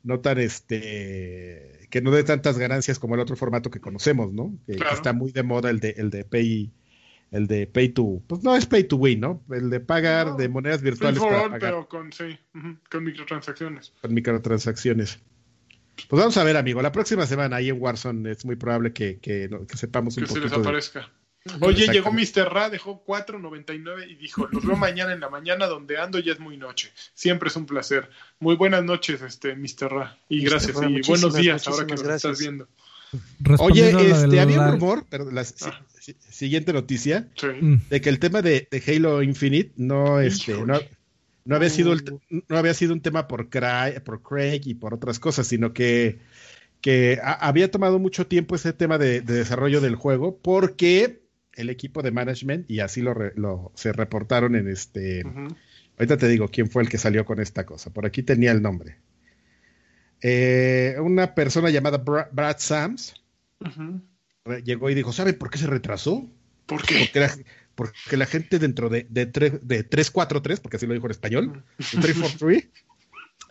no 0.02 0.20
tan 0.20 0.40
este 0.40 1.88
que 1.90 2.02
no 2.02 2.12
dé 2.12 2.24
tantas 2.24 2.58
ganancias 2.58 3.00
como 3.00 3.16
el 3.16 3.22
otro 3.22 3.36
formato 3.36 3.70
que 3.70 3.80
conocemos, 3.80 4.34
¿no? 4.34 4.58
Que, 4.66 4.80
está 4.92 5.14
muy 5.14 5.32
de 5.32 5.44
moda 5.44 5.70
el 5.70 5.80
de 5.80 5.92
el 5.98 6.10
de 6.10 6.26
pay 6.26 6.72
el 7.32 7.48
de 7.48 7.68
pay 7.68 7.90
to 7.90 8.22
pues 8.28 8.44
no 8.44 8.56
es 8.56 8.66
pay 8.66 8.84
to 8.84 8.96
win, 8.96 9.20
¿no? 9.20 9.44
El 9.50 9.70
de 9.70 9.80
pagar 9.80 10.36
de 10.36 10.50
monedas 10.50 10.82
virtuales 10.82 11.20
para 11.20 11.44
pagar. 11.44 11.60
pero 11.60 11.88
con 11.88 12.12
sí, 12.12 12.38
con 12.90 13.04
microtransacciones. 13.04 13.94
Con 14.02 14.14
microtransacciones. 14.14 15.20
Pues 16.08 16.20
vamos 16.20 16.38
a 16.38 16.44
ver, 16.44 16.56
amigo, 16.56 16.82
la 16.82 16.92
próxima 16.92 17.26
semana 17.26 17.58
ahí 17.58 17.70
en 17.70 17.82
Warzone 17.82 18.32
es 18.32 18.46
muy 18.46 18.56
probable 18.56 18.94
que, 18.94 19.20
que, 19.20 19.50
que 19.68 19.78
sepamos 19.78 20.16
un 20.18 20.24
poquito. 20.24 20.42
Que 20.42 20.50
se 20.50 20.56
desaparezca. 20.56 21.12
Oye, 21.62 21.88
llegó 21.88 22.12
Mr. 22.12 22.52
Ra, 22.52 22.70
dejó 22.70 23.04
4.99 23.06 24.10
y 24.10 24.16
dijo, 24.16 24.48
los 24.52 24.66
veo 24.66 24.76
mañana 24.76 25.14
en 25.14 25.20
la 25.20 25.30
mañana 25.30 25.68
donde 25.68 25.98
ando, 25.98 26.20
ya 26.20 26.34
es 26.34 26.40
muy 26.40 26.58
noche. 26.58 26.92
Siempre 27.14 27.50
es 27.50 27.56
un 27.56 27.66
placer. 27.66 28.10
Muy 28.40 28.56
buenas 28.56 28.84
noches, 28.84 29.22
este 29.22 29.56
Mr. 29.56 29.90
Ra. 29.90 30.18
Y 30.28 30.42
gracias, 30.42 30.78
y 30.78 31.02
buenos 31.08 31.34
días 31.34 31.68
ahora 31.68 31.86
que 31.86 31.96
nos 31.96 32.04
estás 32.04 32.40
viendo. 32.40 32.68
Oye, 33.60 33.90
este, 33.90 34.40
había 34.40 34.62
un 34.62 34.72
rumor, 34.72 35.06
pero 35.10 35.32
la 35.32 35.42
ah. 35.42 35.82
Siguiente 36.20 36.74
noticia, 36.74 37.30
mm. 37.62 37.76
de 37.90 38.02
que 38.02 38.10
el 38.10 38.20
tema 38.20 38.42
de, 38.42 38.68
Halo 38.88 39.24
Infinite 39.24 39.72
no, 39.78 40.20
este, 40.20 40.54
no, 40.54 41.56
había 41.56 41.70
sido 41.70 41.96
no 42.30 42.58
había 42.58 42.74
sido 42.74 42.94
un 42.94 43.02
tema 43.02 43.28
por 43.28 43.50
Craig, 43.50 44.02
por 44.02 44.22
Craig 44.22 44.62
y 44.66 44.76
por 44.76 44.94
otras 44.94 45.20
cosas, 45.20 45.48
sino 45.48 45.74
que, 45.74 46.20
que 46.82 47.20
había 47.24 47.72
tomado 47.72 48.00
mucho 48.00 48.28
tiempo 48.28 48.56
ese 48.56 48.74
tema 48.74 48.98
de, 48.98 49.22
de 49.22 49.34
desarrollo 49.34 49.82
del 49.82 49.96
juego 49.96 50.38
porque 50.38 51.20
el 51.60 51.70
equipo 51.70 52.02
de 52.02 52.12
management 52.12 52.70
y 52.70 52.80
así 52.80 53.02
lo, 53.02 53.72
se 53.76 53.92
reportaron 53.92 54.56
en 54.56 54.68
este. 54.68 55.24
Ahorita 55.98 56.18
te 56.18 56.28
digo 56.30 56.48
quién 56.48 56.70
fue 56.70 56.84
el 56.84 56.90
que 56.90 56.98
salió 56.98 57.26
con 57.26 57.40
esta 57.40 57.66
cosa. 57.66 57.92
Por 57.92 58.06
aquí 58.06 58.24
tenía 58.24 58.52
el 58.52 58.62
nombre. 58.62 58.98
Eh, 60.22 60.96
una 61.02 61.36
persona 61.36 61.70
llamada 61.70 61.98
Brad 61.98 62.58
Sams 62.58 63.14
llegó 64.64 64.90
y 64.90 64.96
dijo: 64.96 65.12
¿Saben 65.14 65.38
por 65.38 65.50
qué 65.50 65.58
se 65.58 65.68
retrasó? 65.68 66.30
¿Por 66.66 66.86
qué? 66.86 67.00
Porque 67.00 67.20
la, 67.20 67.36
porque 67.76 68.18
la 68.18 68.26
gente 68.26 68.60
dentro 68.60 68.90
de, 68.90 69.08
de, 69.10 69.26
de 69.26 69.84
343, 69.84 70.60
porque 70.60 70.78
así 70.78 70.86
lo 70.88 70.94
dijo 70.94 71.06
en 71.08 71.12
español, 71.12 71.64
343, 71.78 72.70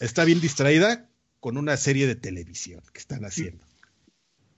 está 0.01 0.25
bien 0.25 0.41
distraída 0.41 1.09
con 1.41 1.57
una 1.57 1.77
serie 1.77 2.07
de 2.07 2.15
televisión 2.17 2.83
que 2.93 2.99
están 3.01 3.25
haciendo. 3.25 3.65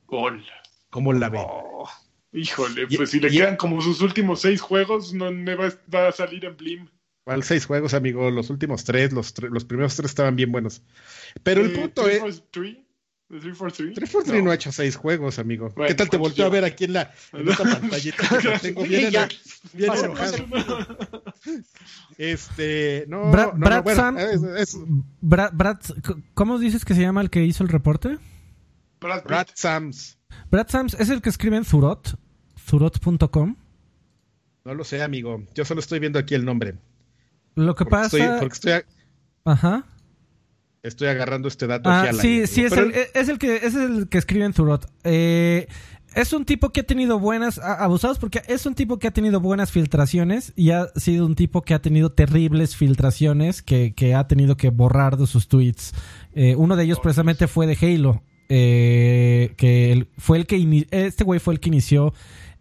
Gol. 0.06 0.44
¿Cómo 0.90 1.12
la 1.12 1.28
ve? 1.28 1.38
Oh, 1.40 1.88
Híjole, 2.32 2.86
Y- 2.88 2.96
pues 2.96 3.10
si 3.10 3.20
le 3.20 3.28
y- 3.28 3.38
quedan 3.38 3.56
como 3.56 3.80
sus 3.80 4.00
últimos 4.02 4.40
seis 4.40 4.60
juegos, 4.60 5.12
no 5.14 5.30
me 5.32 5.54
va, 5.54 5.72
va 5.92 6.08
a 6.08 6.12
salir 6.12 6.44
en 6.44 6.56
Blim. 6.56 6.88
¿Cuál 7.24 7.42
seis 7.44 7.66
juegos, 7.66 7.94
amigo? 7.94 8.30
Los 8.30 8.50
últimos 8.50 8.84
tres, 8.84 9.12
los, 9.12 9.34
tre- 9.34 9.50
los 9.50 9.64
primeros 9.64 9.94
tres 9.96 10.10
estaban 10.10 10.36
bien 10.36 10.50
buenos. 10.52 10.82
Pero 11.42 11.60
el 11.60 11.70
Eh, 11.70 11.74
punto 11.74 12.08
es, 12.08 12.42
three? 12.50 12.84
¿The 13.30 13.38
three 13.38 13.54
for 13.54 13.70
three? 13.70 13.94
343 13.94 14.42
no. 14.44 14.50
ha 14.50 14.54
hecho 14.56 14.72
seis 14.72 14.96
juegos, 14.96 15.38
amigo. 15.38 15.70
Bueno, 15.76 15.86
¿Qué 15.88 15.94
tal 15.94 16.08
te 16.10 16.18
¿cuántos 16.18 16.30
volteó 16.36 16.46
a 16.46 16.48
ver 16.48 16.64
aquí 16.64 16.84
en 16.84 16.94
la 16.94 17.12
en 17.32 17.48
esta 17.48 17.62
pantallita 17.62 18.16
que 18.40 18.58
tengo 18.58 18.82
bien, 18.88 19.06
Sí, 19.06 19.10
ya. 19.12 19.22
eno- 19.24 19.34
bien 19.72 19.88
Pasa, 19.88 20.06
enojado? 20.06 20.46
pasa. 20.50 20.88
Este, 22.18 23.04
no, 23.08 23.30
Bra- 23.32 23.52
no, 23.52 23.58
no, 23.58 23.66
Brad 23.66 23.82
bueno, 23.84 24.02
Sam- 24.02 24.18
es- 24.18 24.42
es 24.42 24.78
Brad, 25.20 25.52
Brad- 25.52 26.24
¿Cómo 26.34 26.58
dices 26.58 26.84
que 26.84 26.94
se 26.94 27.02
llama 27.02 27.20
el 27.20 27.30
que 27.30 27.44
hizo 27.44 27.62
el 27.62 27.68
reporte? 27.68 28.18
Brad. 29.00 29.24
Brad 29.24 29.46
Sams. 29.54 30.18
Brad 30.50 30.68
Sams 30.68 30.94
es 30.94 31.08
el 31.08 31.22
que 31.22 31.30
escribe 31.30 31.56
en 31.56 31.64
Zurot, 31.64 32.18
zurot.com. 32.58 33.56
No 34.64 34.74
lo 34.74 34.84
sé, 34.84 35.02
amigo. 35.02 35.42
Yo 35.54 35.64
solo 35.64 35.80
estoy 35.80 36.00
viendo 36.00 36.18
aquí 36.18 36.34
el 36.34 36.44
nombre. 36.44 36.74
Lo 37.54 37.74
que 37.74 37.84
Porque 37.84 37.90
pasa... 37.90 38.16
estoy, 38.18 38.38
porque 38.40 38.54
estoy, 38.54 38.72
Ajá. 39.44 39.86
Estoy 40.82 41.08
agarrando 41.08 41.48
este 41.48 41.66
dato 41.66 41.88
Ah, 41.90 42.00
aquí 42.00 42.08
al 42.08 42.20
sí, 42.20 42.46
sí, 42.46 42.64
es 42.64 42.70
Pero 42.72 42.86
el, 42.86 42.94
es 43.14 43.28
el 43.28 43.38
que 43.38 43.56
es 43.56 43.74
el 43.74 44.08
que 44.08 44.18
escribe 44.18 44.44
en 44.44 44.52
Zurot. 44.52 44.90
Eh, 45.04 45.66
es 46.14 46.32
un 46.32 46.44
tipo 46.44 46.70
que 46.70 46.80
ha 46.80 46.86
tenido 46.86 47.20
buenas, 47.20 47.58
abusados 47.58 48.18
porque 48.18 48.42
es 48.48 48.66
un 48.66 48.74
tipo 48.74 48.98
que 48.98 49.06
ha 49.06 49.12
tenido 49.12 49.40
buenas 49.40 49.70
filtraciones 49.70 50.52
y 50.56 50.70
ha 50.70 50.88
sido 50.96 51.24
un 51.24 51.36
tipo 51.36 51.62
que 51.62 51.72
ha 51.74 51.82
tenido 51.82 52.10
terribles 52.10 52.74
filtraciones 52.74 53.62
que, 53.62 53.94
que 53.94 54.14
ha 54.14 54.26
tenido 54.26 54.56
que 54.56 54.70
borrar 54.70 55.16
de 55.16 55.26
sus 55.26 55.46
tweets. 55.46 55.92
Eh, 56.34 56.56
uno 56.56 56.76
de 56.76 56.84
ellos 56.84 56.98
Oh, 56.98 57.02
precisamente 57.02 57.46
fue 57.46 57.66
de 57.66 57.78
Halo, 57.80 58.22
eh, 58.48 59.54
que 59.56 60.08
fue 60.18 60.38
el 60.38 60.46
que 60.46 60.86
este 60.90 61.22
güey 61.22 61.38
fue 61.38 61.54
el 61.54 61.60
que 61.60 61.68
inició 61.68 62.12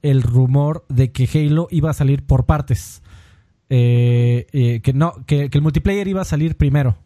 el 0.03 0.21
rumor 0.21 0.85
de 0.87 1.11
que 1.11 1.27
Halo 1.33 1.67
iba 1.71 1.89
a 1.89 1.93
salir 1.93 2.23
por 2.23 2.45
partes. 2.45 3.01
Eh, 3.71 4.79
que 4.83 4.93
no, 4.93 5.13
que, 5.25 5.49
que 5.49 5.57
el 5.57 5.61
multiplayer 5.63 6.07
iba 6.07 6.21
a 6.21 6.25
salir 6.25 6.55
primero. 6.55 6.97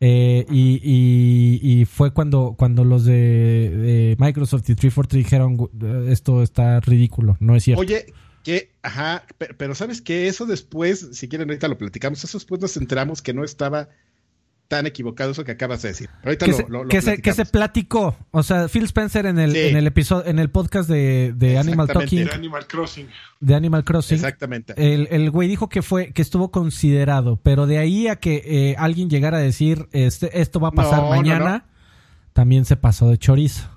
Eh, 0.00 0.46
y, 0.48 0.80
y- 0.82 1.80
y 1.80 1.84
fue 1.84 2.12
cuando, 2.12 2.54
cuando 2.56 2.84
los 2.84 3.04
de, 3.04 4.14
Microsoft 4.18 4.68
y 4.70 4.74
343 4.76 5.24
dijeron 5.24 5.56
"Gu- 5.58 6.08
esto 6.08 6.42
está 6.42 6.78
ridículo, 6.80 7.36
no 7.40 7.56
es 7.56 7.64
cierto. 7.64 7.80
Oye, 7.80 8.06
que, 8.44 8.70
ajá, 8.82 9.24
pe- 9.38 9.54
pero 9.54 9.74
¿sabes 9.74 10.00
que 10.00 10.28
Eso 10.28 10.46
después, 10.46 11.08
si 11.12 11.28
quieren 11.28 11.48
ahorita 11.48 11.66
lo 11.68 11.78
platicamos, 11.78 12.22
eso 12.22 12.38
después 12.38 12.60
nos 12.60 12.76
enteramos 12.76 13.22
que 13.22 13.34
no 13.34 13.42
estaba 13.44 13.88
tan 14.68 14.86
equivocado 14.86 15.30
eso 15.30 15.44
que 15.44 15.52
acabas 15.52 15.80
de 15.82 15.88
decir. 15.88 16.08
Pero 16.20 16.28
ahorita 16.30 16.44
que, 16.46 16.50
lo, 16.52 16.56
se, 16.58 16.62
lo- 16.68 16.82
lo 16.84 16.88
que, 16.90 17.00
se, 17.00 17.22
que 17.22 17.32
se 17.32 17.46
platicó. 17.46 18.16
O 18.30 18.42
sea, 18.42 18.68
Phil 18.68 18.84
Spencer 18.84 19.24
en 19.26 19.38
el, 19.38 19.52
Sí. 19.52 19.58
en 19.60 19.76
el 19.76 19.86
episodio, 19.86 20.26
en 20.30 20.38
el 20.38 20.50
podcast 20.50 20.88
de, 20.90 21.32
de 21.34 21.58
Animal. 21.58 21.88
Talking, 21.88 22.26
De 22.26 22.32
Animal 22.32 22.66
Crossing. 22.66 23.08
de 23.40 23.54
Animal 23.54 23.82
Crossing, 23.84 24.16
Exactamente. 24.16 24.74
el, 24.76 25.08
el 25.10 25.30
güey 25.30 25.48
dijo 25.48 25.68
que 25.70 25.80
fue, 25.80 26.12
que 26.12 26.20
estuvo 26.20 26.50
considerado, 26.50 27.40
pero 27.42 27.66
de 27.66 27.78
ahí 27.78 28.08
a 28.08 28.16
que 28.16 28.42
eh, 28.44 28.76
alguien 28.78 29.08
llegara 29.08 29.38
a 29.38 29.40
decir 29.40 29.88
este, 29.92 30.40
esto 30.40 30.60
va 30.60 30.68
a 30.68 30.72
pasar 30.72 30.98
No, 31.00 31.04
no, 31.04 31.16
mañana, 31.16 31.64
también 32.34 32.64
se 32.66 32.76
pasó 32.76 33.08
de 33.08 33.16
chorizo. 33.18 33.68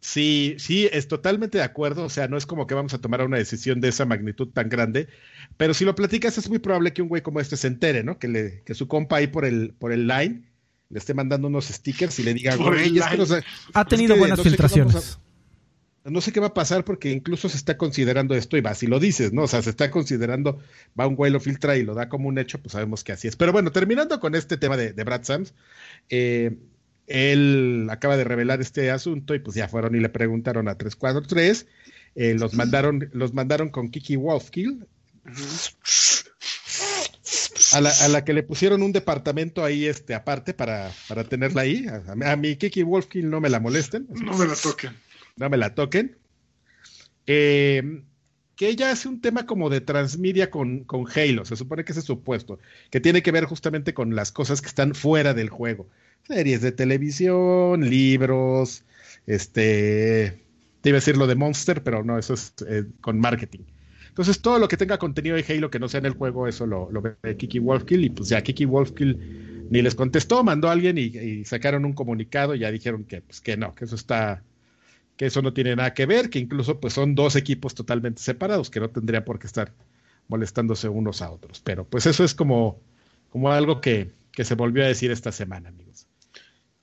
Sí, 0.00 0.54
sí, 0.58 0.88
es 0.92 1.08
totalmente 1.08 1.58
de 1.58 1.64
acuerdo. 1.64 2.04
O 2.04 2.08
sea, 2.08 2.26
no 2.26 2.36
es 2.38 2.46
como 2.46 2.66
que 2.66 2.74
vamos 2.74 2.94
a 2.94 2.98
tomar 3.00 3.22
una 3.22 3.36
decisión 3.36 3.80
de 3.80 3.88
esa 3.88 4.06
magnitud 4.06 4.48
tan 4.48 4.68
grande. 4.70 5.08
Pero 5.58 5.74
si 5.74 5.84
lo 5.84 5.94
platicas, 5.94 6.38
es 6.38 6.48
muy 6.48 6.58
probable 6.58 6.92
que 6.92 7.02
un 7.02 7.08
güey 7.08 7.22
como 7.22 7.38
este 7.40 7.56
se 7.56 7.66
entere, 7.66 8.02
¿no? 8.02 8.18
Que, 8.18 8.28
le, 8.28 8.62
que 8.64 8.74
su 8.74 8.88
compa 8.88 9.16
ahí 9.16 9.26
por 9.26 9.44
el, 9.44 9.74
por 9.78 9.92
el 9.92 10.06
line 10.06 10.42
le 10.88 10.98
esté 10.98 11.12
mandando 11.14 11.48
unos 11.48 11.66
stickers 11.66 12.18
y 12.18 12.22
le 12.22 12.34
diga, 12.34 12.56
güey, 12.56 12.98
es 12.98 13.04
que 13.06 13.16
no 13.18 13.24
Ha 13.74 13.82
es 13.82 13.88
tenido 13.88 14.14
que 14.14 14.18
buenas 14.20 14.38
no 14.38 14.42
sé 14.44 14.50
filtraciones. 14.50 14.96
a- 14.96 15.30
no 16.10 16.22
sé 16.22 16.32
qué 16.32 16.40
va 16.40 16.46
a 16.48 16.54
pasar 16.54 16.82
porque 16.84 17.12
incluso 17.12 17.50
se 17.50 17.58
está 17.58 17.76
considerando 17.76 18.34
esto 18.34 18.56
y 18.56 18.62
va, 18.62 18.74
si 18.74 18.86
lo 18.86 18.98
dices, 18.98 19.34
¿no? 19.34 19.42
O 19.42 19.46
sea, 19.48 19.60
se 19.60 19.68
está 19.68 19.90
considerando, 19.90 20.58
va 20.98 21.06
un 21.06 21.14
güey, 21.14 21.30
lo 21.30 21.40
filtra 21.40 21.76
y 21.76 21.82
lo 21.84 21.92
da 21.94 22.08
como 22.08 22.26
un 22.26 22.38
hecho, 22.38 22.58
pues 22.58 22.72
sabemos 22.72 23.04
que 23.04 23.12
así 23.12 23.28
es. 23.28 23.36
Pero 23.36 23.52
bueno, 23.52 23.70
terminando 23.70 24.18
con 24.18 24.34
este 24.34 24.56
tema 24.56 24.78
de, 24.78 24.94
de 24.94 25.04
Brad 25.04 25.24
Sams, 25.24 25.52
eh, 26.08 26.56
él 27.10 27.88
acaba 27.90 28.16
de 28.16 28.22
revelar 28.22 28.60
este 28.60 28.90
asunto 28.90 29.34
y 29.34 29.40
pues 29.40 29.56
ya 29.56 29.68
fueron 29.68 29.96
y 29.96 30.00
le 30.00 30.08
preguntaron 30.08 30.68
a 30.68 30.76
343, 30.76 31.66
eh, 32.14 32.34
los 32.34 32.54
mandaron, 32.54 33.10
los 33.12 33.34
mandaron 33.34 33.70
con 33.70 33.90
Kiki 33.90 34.14
Wolfkill, 34.14 34.86
a 37.72 37.80
la, 37.80 37.90
a 37.90 38.08
la 38.08 38.24
que 38.24 38.32
le 38.32 38.44
pusieron 38.44 38.82
un 38.82 38.92
departamento 38.92 39.64
ahí 39.64 39.86
este 39.86 40.14
aparte 40.14 40.54
para, 40.54 40.92
para 41.08 41.24
tenerla 41.24 41.62
ahí. 41.62 41.86
A, 41.86 42.32
a 42.32 42.36
mi 42.36 42.56
Kiki 42.56 42.84
Wolfkill 42.84 43.28
no 43.28 43.40
me 43.40 43.50
la 43.50 43.58
molesten. 43.58 44.06
No 44.10 44.36
me 44.38 44.46
la 44.46 44.54
toquen. 44.54 44.96
no 45.36 45.50
me 45.50 45.56
la 45.56 45.74
toquen. 45.74 46.16
Eh, 47.26 48.02
que 48.54 48.68
ella 48.68 48.92
hace 48.92 49.08
un 49.08 49.20
tema 49.20 49.46
como 49.46 49.68
de 49.68 49.80
transmedia 49.80 50.50
con, 50.50 50.84
con 50.84 51.06
Halo, 51.08 51.44
se 51.44 51.56
supone 51.56 51.84
que 51.84 51.92
ese 51.92 52.00
es 52.00 52.06
su 52.06 52.22
puesto, 52.22 52.58
que 52.90 53.00
tiene 53.00 53.22
que 53.22 53.32
ver 53.32 53.46
justamente 53.46 53.94
con 53.94 54.14
las 54.14 54.32
cosas 54.32 54.60
que 54.60 54.68
están 54.68 54.94
fuera 54.94 55.34
del 55.34 55.48
juego. 55.48 55.88
Series 56.30 56.62
de 56.62 56.70
televisión, 56.70 57.90
libros, 57.90 58.84
este, 59.26 60.44
te 60.80 60.88
iba 60.88 60.96
a 60.96 61.00
decir 61.00 61.16
lo 61.16 61.26
de 61.26 61.34
Monster, 61.34 61.82
pero 61.82 62.04
no, 62.04 62.18
eso 62.18 62.34
es 62.34 62.54
eh, 62.68 62.84
con 63.00 63.18
marketing. 63.18 63.64
Entonces, 64.08 64.40
todo 64.40 64.60
lo 64.60 64.68
que 64.68 64.76
tenga 64.76 64.98
contenido 64.98 65.34
de 65.34 65.44
Halo 65.48 65.70
que 65.70 65.80
no 65.80 65.88
sea 65.88 65.98
en 65.98 66.06
el 66.06 66.12
juego, 66.12 66.46
eso 66.46 66.66
lo, 66.66 66.88
ve 67.02 67.36
Kiki 67.36 67.58
Wolfkill. 67.58 68.04
Y 68.04 68.10
pues 68.10 68.28
ya 68.28 68.42
Kiki 68.42 68.64
Wolfkill 68.64 69.66
ni 69.70 69.82
les 69.82 69.96
contestó, 69.96 70.44
mandó 70.44 70.68
a 70.68 70.72
alguien 70.72 70.98
y, 70.98 71.06
y 71.16 71.44
sacaron 71.44 71.84
un 71.84 71.94
comunicado 71.94 72.54
y 72.54 72.60
ya 72.60 72.70
dijeron 72.70 73.04
que, 73.04 73.22
pues, 73.22 73.40
que 73.40 73.56
no, 73.56 73.74
que 73.74 73.86
eso 73.86 73.96
está, 73.96 74.42
que 75.16 75.26
eso 75.26 75.42
no 75.42 75.52
tiene 75.52 75.74
nada 75.74 75.94
que 75.94 76.06
ver, 76.06 76.30
que 76.30 76.38
incluso 76.38 76.78
pues 76.78 76.94
son 76.94 77.14
dos 77.16 77.34
equipos 77.34 77.74
totalmente 77.74 78.22
separados, 78.22 78.70
que 78.70 78.78
no 78.78 78.88
tendrían 78.90 79.24
por 79.24 79.40
qué 79.40 79.48
estar 79.48 79.72
molestándose 80.28 80.88
unos 80.88 81.22
a 81.22 81.30
otros. 81.30 81.60
Pero 81.60 81.84
pues 81.84 82.06
eso 82.06 82.22
es 82.24 82.34
como, 82.34 82.80
como 83.30 83.50
algo 83.50 83.80
que, 83.80 84.12
que 84.32 84.44
se 84.44 84.54
volvió 84.54 84.84
a 84.84 84.86
decir 84.86 85.10
esta 85.10 85.32
semana, 85.32 85.70
amigos. 85.70 86.06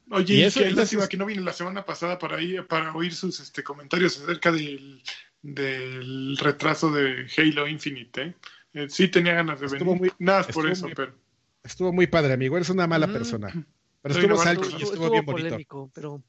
Oye, 0.09 0.33
Y 0.35 0.37
y 0.39 0.43
eso- 0.43 0.59
qué 0.61 0.67
eso 0.67 0.75
lástima 0.77 1.03
es- 1.03 1.09
que 1.09 1.17
no 1.17 1.25
vine 1.25 1.41
la 1.41 1.53
semana 1.53 1.83
pasada 1.85 2.17
para 2.17 2.41
ir, 2.41 2.65
para 2.67 2.93
oír 2.93 3.13
sus 3.13 3.39
este, 3.39 3.63
comentarios 3.63 4.17
acerca 4.21 4.51
del, 4.51 5.01
del 5.41 6.37
retraso 6.37 6.91
de 6.91 7.27
Halo 7.37 7.67
Infinite. 7.67 8.21
¿eh? 8.21 8.35
Eh, 8.73 8.87
sí 8.89 9.07
tenía 9.09 9.33
ganas 9.33 9.59
de 9.59 9.65
Estuvo 9.67 9.93
venir. 9.93 9.99
muy- 10.01 10.11
Nada 10.19 10.43
por 10.43 10.49
estuvo 10.49 10.67
eso, 10.67 10.85
muy- 10.85 10.95
pero 10.95 11.13
Estuvo 11.63 11.91
muy 11.91 12.07
padre, 12.07 12.31
amigo, 12.33 12.55
eres 12.55 12.69
una 12.69 12.87
mala 12.87 13.07
Mm. 13.07 13.13
persona. 13.13 13.47
Pero 14.01 14.13
Soy 14.13 14.23
estuvo 14.23 14.43
y 14.43 14.47
Estuvo, 14.61 14.77
estuvo 14.93 15.11
bien 15.11 15.25
bonito. 15.25 15.43
polémico, 15.49 15.91
pero 15.93 16.23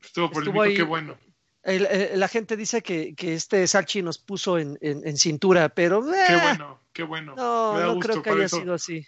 estuvo 0.00 0.24
Estuvo 0.26 0.32
polémico, 0.32 0.62
ahí. 0.62 0.74
qué 0.76 0.82
bueno. 0.84 1.18
el- 1.64 1.86
el- 1.86 2.20
la 2.20 2.28
gente 2.28 2.56
dice 2.56 2.80
que, 2.82 3.14
que 3.14 3.34
este 3.34 3.66
Salchi 3.66 4.00
nos 4.00 4.16
puso 4.18 4.58
en, 4.58 4.78
en- 4.80 5.06
en 5.06 5.16
cintura, 5.18 5.68
pero 5.68 6.02
Qué 6.02 6.34
eh, 6.34 6.40
bueno, 6.40 6.80
qué 6.94 7.02
bueno. 7.02 7.34
no, 7.36 7.74
Me 7.74 7.80
da 7.80 7.86
no 7.86 7.94
gusto 7.96 8.08
creo 8.10 8.22
que 8.22 8.30
haya 8.30 8.44
eso. 8.44 8.58
sido 8.60 8.74
así. 8.74 9.06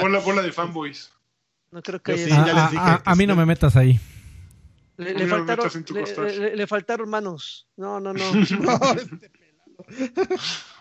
Bola, 0.00 0.18
bola 0.20 0.42
de 0.42 0.52
fanboys. 0.52 1.10
No 1.70 1.82
creo 1.82 2.00
que 2.02 2.12
Yo 2.12 2.16
haya 2.16 2.24
sí, 2.26 2.30
sido 2.30 2.46
ya 2.46 2.52
a, 2.52 2.54
les 2.54 2.64
a- 2.64 2.70
dije 2.70 2.82
a- 2.82 3.02
que 3.02 3.10
a 3.10 3.14
mí 3.14 3.26
no 3.26 3.34
sí. 3.34 3.38
me 3.38 3.46
metas 3.46 3.76
ahí. 3.76 4.00
Le, 4.96 5.14
no 5.14 5.26
faltaron, 5.28 5.84
le, 6.26 6.56
le- 6.56 7.06
manos. 7.06 7.68
No, 7.76 8.00
no, 8.00 8.12
no. 8.12 8.24
No, 8.60 8.92
este- 8.94 9.30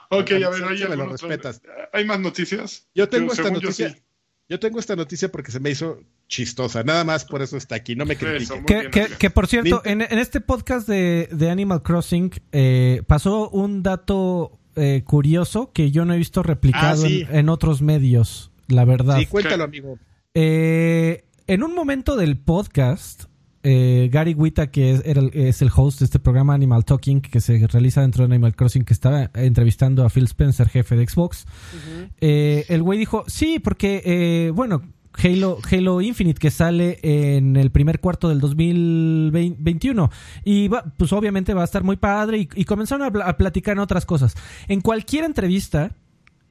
Ok, 0.09 0.31
a 0.31 0.49
ver, 0.49 0.77
sí 0.77 0.85
me 0.87 0.95
lo 0.95 1.05
respetas. 1.07 1.61
¿hay 1.93 2.05
más 2.05 2.19
noticias? 2.19 2.87
Yo 2.95 3.09
tengo 3.09 3.31
esta 3.33 3.43
yo, 3.45 3.51
noticia. 3.51 3.89
sí. 3.89 4.01
Yo 4.49 4.59
tengo 4.59 4.79
esta 4.79 4.95
noticia 4.95 5.29
porque 5.29 5.51
se 5.51 5.59
me 5.59 5.69
hizo 5.69 5.99
chistosa. 6.29 6.81
Nada 6.83 7.03
más 7.03 7.25
por 7.25 7.41
eso 7.41 7.57
está 7.57 7.75
aquí. 7.75 7.95
No 7.95 8.05
me 8.05 8.15
critiquen. 8.15 8.63
Que, 8.65 9.07
que- 9.19 9.29
por 9.29 9.47
cierto, 9.47 9.81
en, 9.83 10.01
en 10.01 10.17
este 10.19 10.39
podcast 10.39 10.87
de, 10.87 11.27
de 11.31 11.49
Animal 11.49 11.83
Crossing 11.83 12.31
eh, 12.53 13.03
pasó 13.07 13.49
un 13.49 13.83
dato 13.83 14.57
eh, 14.77 15.03
curioso 15.05 15.73
que 15.73 15.91
yo 15.91 16.05
no 16.05 16.13
he 16.13 16.17
visto 16.17 16.41
replicado 16.43 17.03
Ah, 17.03 17.07
sí. 17.07 17.25
en, 17.29 17.35
en 17.35 17.49
otros 17.49 17.81
medios, 17.81 18.51
la 18.69 18.85
verdad. 18.85 19.17
Sí, 19.17 19.25
cuéntalo, 19.25 19.65
amigo. 19.65 19.99
Eh, 20.39 21.23
en 21.47 21.63
un 21.63 21.73
momento 21.73 22.15
del 22.15 22.37
podcast, 22.37 23.23
eh, 23.63 24.07
Gary 24.11 24.35
Wita, 24.35 24.69
que 24.69 24.91
es, 24.91 25.01
era 25.03 25.19
el- 25.21 25.31
es 25.33 25.63
el 25.63 25.69
host 25.75 25.97
de 25.99 26.05
este 26.05 26.19
programa 26.19 26.53
Animal 26.53 26.85
Talking, 26.85 27.21
que 27.21 27.41
se 27.41 27.65
realiza 27.67 28.01
dentro 28.01 28.21
de 28.27 28.33
Animal 28.35 28.55
Crossing, 28.55 28.83
que 28.85 28.93
estaba 28.93 29.31
entrevistando 29.33 30.05
a 30.05 30.09
Phil 30.11 30.25
Spencer, 30.25 30.69
jefe 30.69 30.95
de 30.95 31.07
Xbox, 31.07 31.47
eh, 32.21 32.65
el 32.69 32.83
güey 32.83 32.99
dijo, 32.99 33.23
sí, 33.27 33.57
porque, 33.59 34.03
eh, 34.05 34.51
bueno, 34.53 34.83
Halo, 35.23 35.57
Halo 35.71 36.01
Infinite 36.01 36.39
que 36.39 36.51
sale 36.51 36.99
en 37.01 37.55
el 37.55 37.71
primer 37.71 37.99
cuarto 37.99 38.29
del 38.29 38.39
2021 38.39 40.11
y 40.45 40.67
va, 40.67 40.83
pues 40.95 41.11
obviamente 41.11 41.55
va 41.55 41.61
a 41.61 41.65
estar 41.65 41.83
muy 41.83 41.95
padre 41.95 42.37
y, 42.37 42.49
y 42.53 42.65
comenzaron 42.65 43.01
a, 43.21 43.23
a 43.27 43.35
platicar 43.37 43.73
en 43.73 43.79
otras 43.79 44.05
cosas. 44.05 44.35
En 44.67 44.81
cualquier 44.81 45.23
entrevista, 45.23 45.95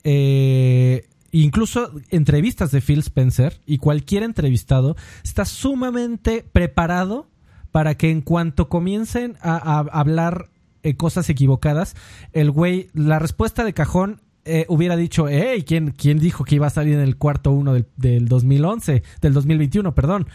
eh, 0.02 1.04
incluso 1.32 1.90
entrevistas 2.10 2.70
de 2.70 2.80
Phil 2.80 3.00
Spencer 3.00 3.60
y 3.66 3.78
cualquier 3.78 4.22
entrevistado 4.22 4.96
está 5.24 5.44
sumamente 5.44 6.44
preparado 6.50 7.28
para 7.72 7.96
que 7.96 8.10
en 8.10 8.22
cuanto 8.22 8.68
comiencen 8.68 9.36
a, 9.40 9.56
a 9.56 9.78
hablar 10.00 10.48
eh, 10.82 10.96
cosas 10.96 11.28
equivocadas, 11.28 11.96
el 12.32 12.50
güey, 12.50 12.90
la 12.94 13.18
respuesta 13.18 13.64
de 13.64 13.74
cajón 13.74 14.20
eh, 14.48 14.64
hubiera 14.68 14.96
dicho, 14.96 15.26
hey, 15.28 15.64
¿quién, 15.66 15.90
¿quién 15.90 16.20
dijo 16.20 16.44
que 16.44 16.54
iba 16.54 16.68
a 16.68 16.70
salir 16.70 16.94
en 16.94 17.00
el 17.00 17.16
cuarto 17.16 17.50
uno 17.50 17.74
del, 17.74 17.88
del 17.96 18.28
2011, 18.28 19.02
del 19.20 19.34
2021, 19.34 19.92
perdón? 19.96 20.28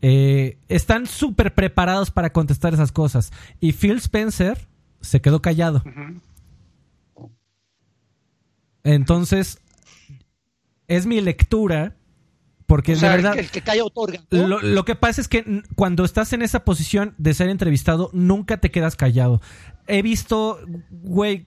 Eh, 0.00 0.56
están 0.70 1.06
súper 1.06 1.54
preparados 1.54 2.10
para 2.10 2.32
contestar 2.32 2.72
esas 2.72 2.92
cosas. 2.92 3.30
Y 3.60 3.72
Phil 3.72 3.98
Spencer 3.98 4.66
se 5.02 5.20
quedó 5.20 5.42
callado. 5.42 5.82
Entonces, 8.82 9.58
es 10.88 11.06
mi 11.06 11.20
lectura 11.20 11.94
porque 12.68 12.96
de 12.96 13.08
verdad. 13.08 13.38
El 13.38 13.50
que, 13.50 13.62
calla 13.62 13.82
otorga. 13.82 14.20
Lo, 14.28 14.84
que 14.84 14.94
pasa 14.94 15.22
es 15.22 15.28
que 15.28 15.62
cuando 15.74 16.04
estás 16.04 16.34
en 16.34 16.42
esa 16.42 16.64
posición 16.64 17.14
de 17.16 17.32
ser 17.32 17.48
entrevistado, 17.48 18.10
nunca 18.12 18.58
te 18.58 18.70
quedas 18.70 18.94
callado. 18.94 19.40
He 19.86 20.02
visto, 20.02 20.60
güey, 20.90 21.46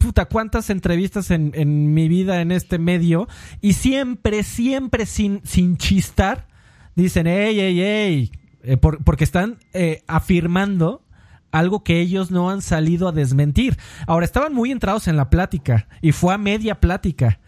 puta, 0.00 0.24
cuántas 0.24 0.68
entrevistas 0.70 1.30
en, 1.30 1.52
en, 1.54 1.94
mi 1.94 2.08
vida 2.08 2.40
en 2.40 2.50
este 2.50 2.80
medio 2.80 3.28
y 3.60 3.74
siempre, 3.74 4.42
siempre 4.42 5.06
sin, 5.06 5.40
sin 5.44 5.76
chistar, 5.76 6.48
dicen, 6.96 7.28
ey, 7.28 7.60
ey, 7.60 7.80
ey, 7.80 8.32
eh, 8.64 8.76
porque 8.76 9.22
están 9.22 9.58
eh, 9.72 10.02
afirmando 10.08 11.06
algo 11.52 11.84
que 11.84 12.00
ellos 12.00 12.32
no 12.32 12.50
han 12.50 12.60
salido 12.60 13.06
a 13.06 13.12
desmentir. 13.12 13.78
Ahora, 14.08 14.24
estaban 14.24 14.52
muy 14.52 14.72
entrados 14.72 15.06
en 15.06 15.16
la 15.16 15.30
plática 15.30 15.86
y 16.02 16.10
fue 16.10 16.34
a 16.34 16.38
media 16.38 16.80
plática. 16.80 17.38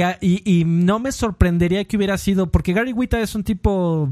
Y, 0.00 0.64
no 0.64 0.98
me 0.98 1.12
sorprendería 1.12 1.84
que 1.84 1.96
hubiera 1.96 2.18
sido, 2.18 2.50
porque 2.50 2.72
Gary 2.72 2.92
Wita 2.92 3.20
es 3.20 3.34
un 3.34 3.44
tipo 3.44 4.08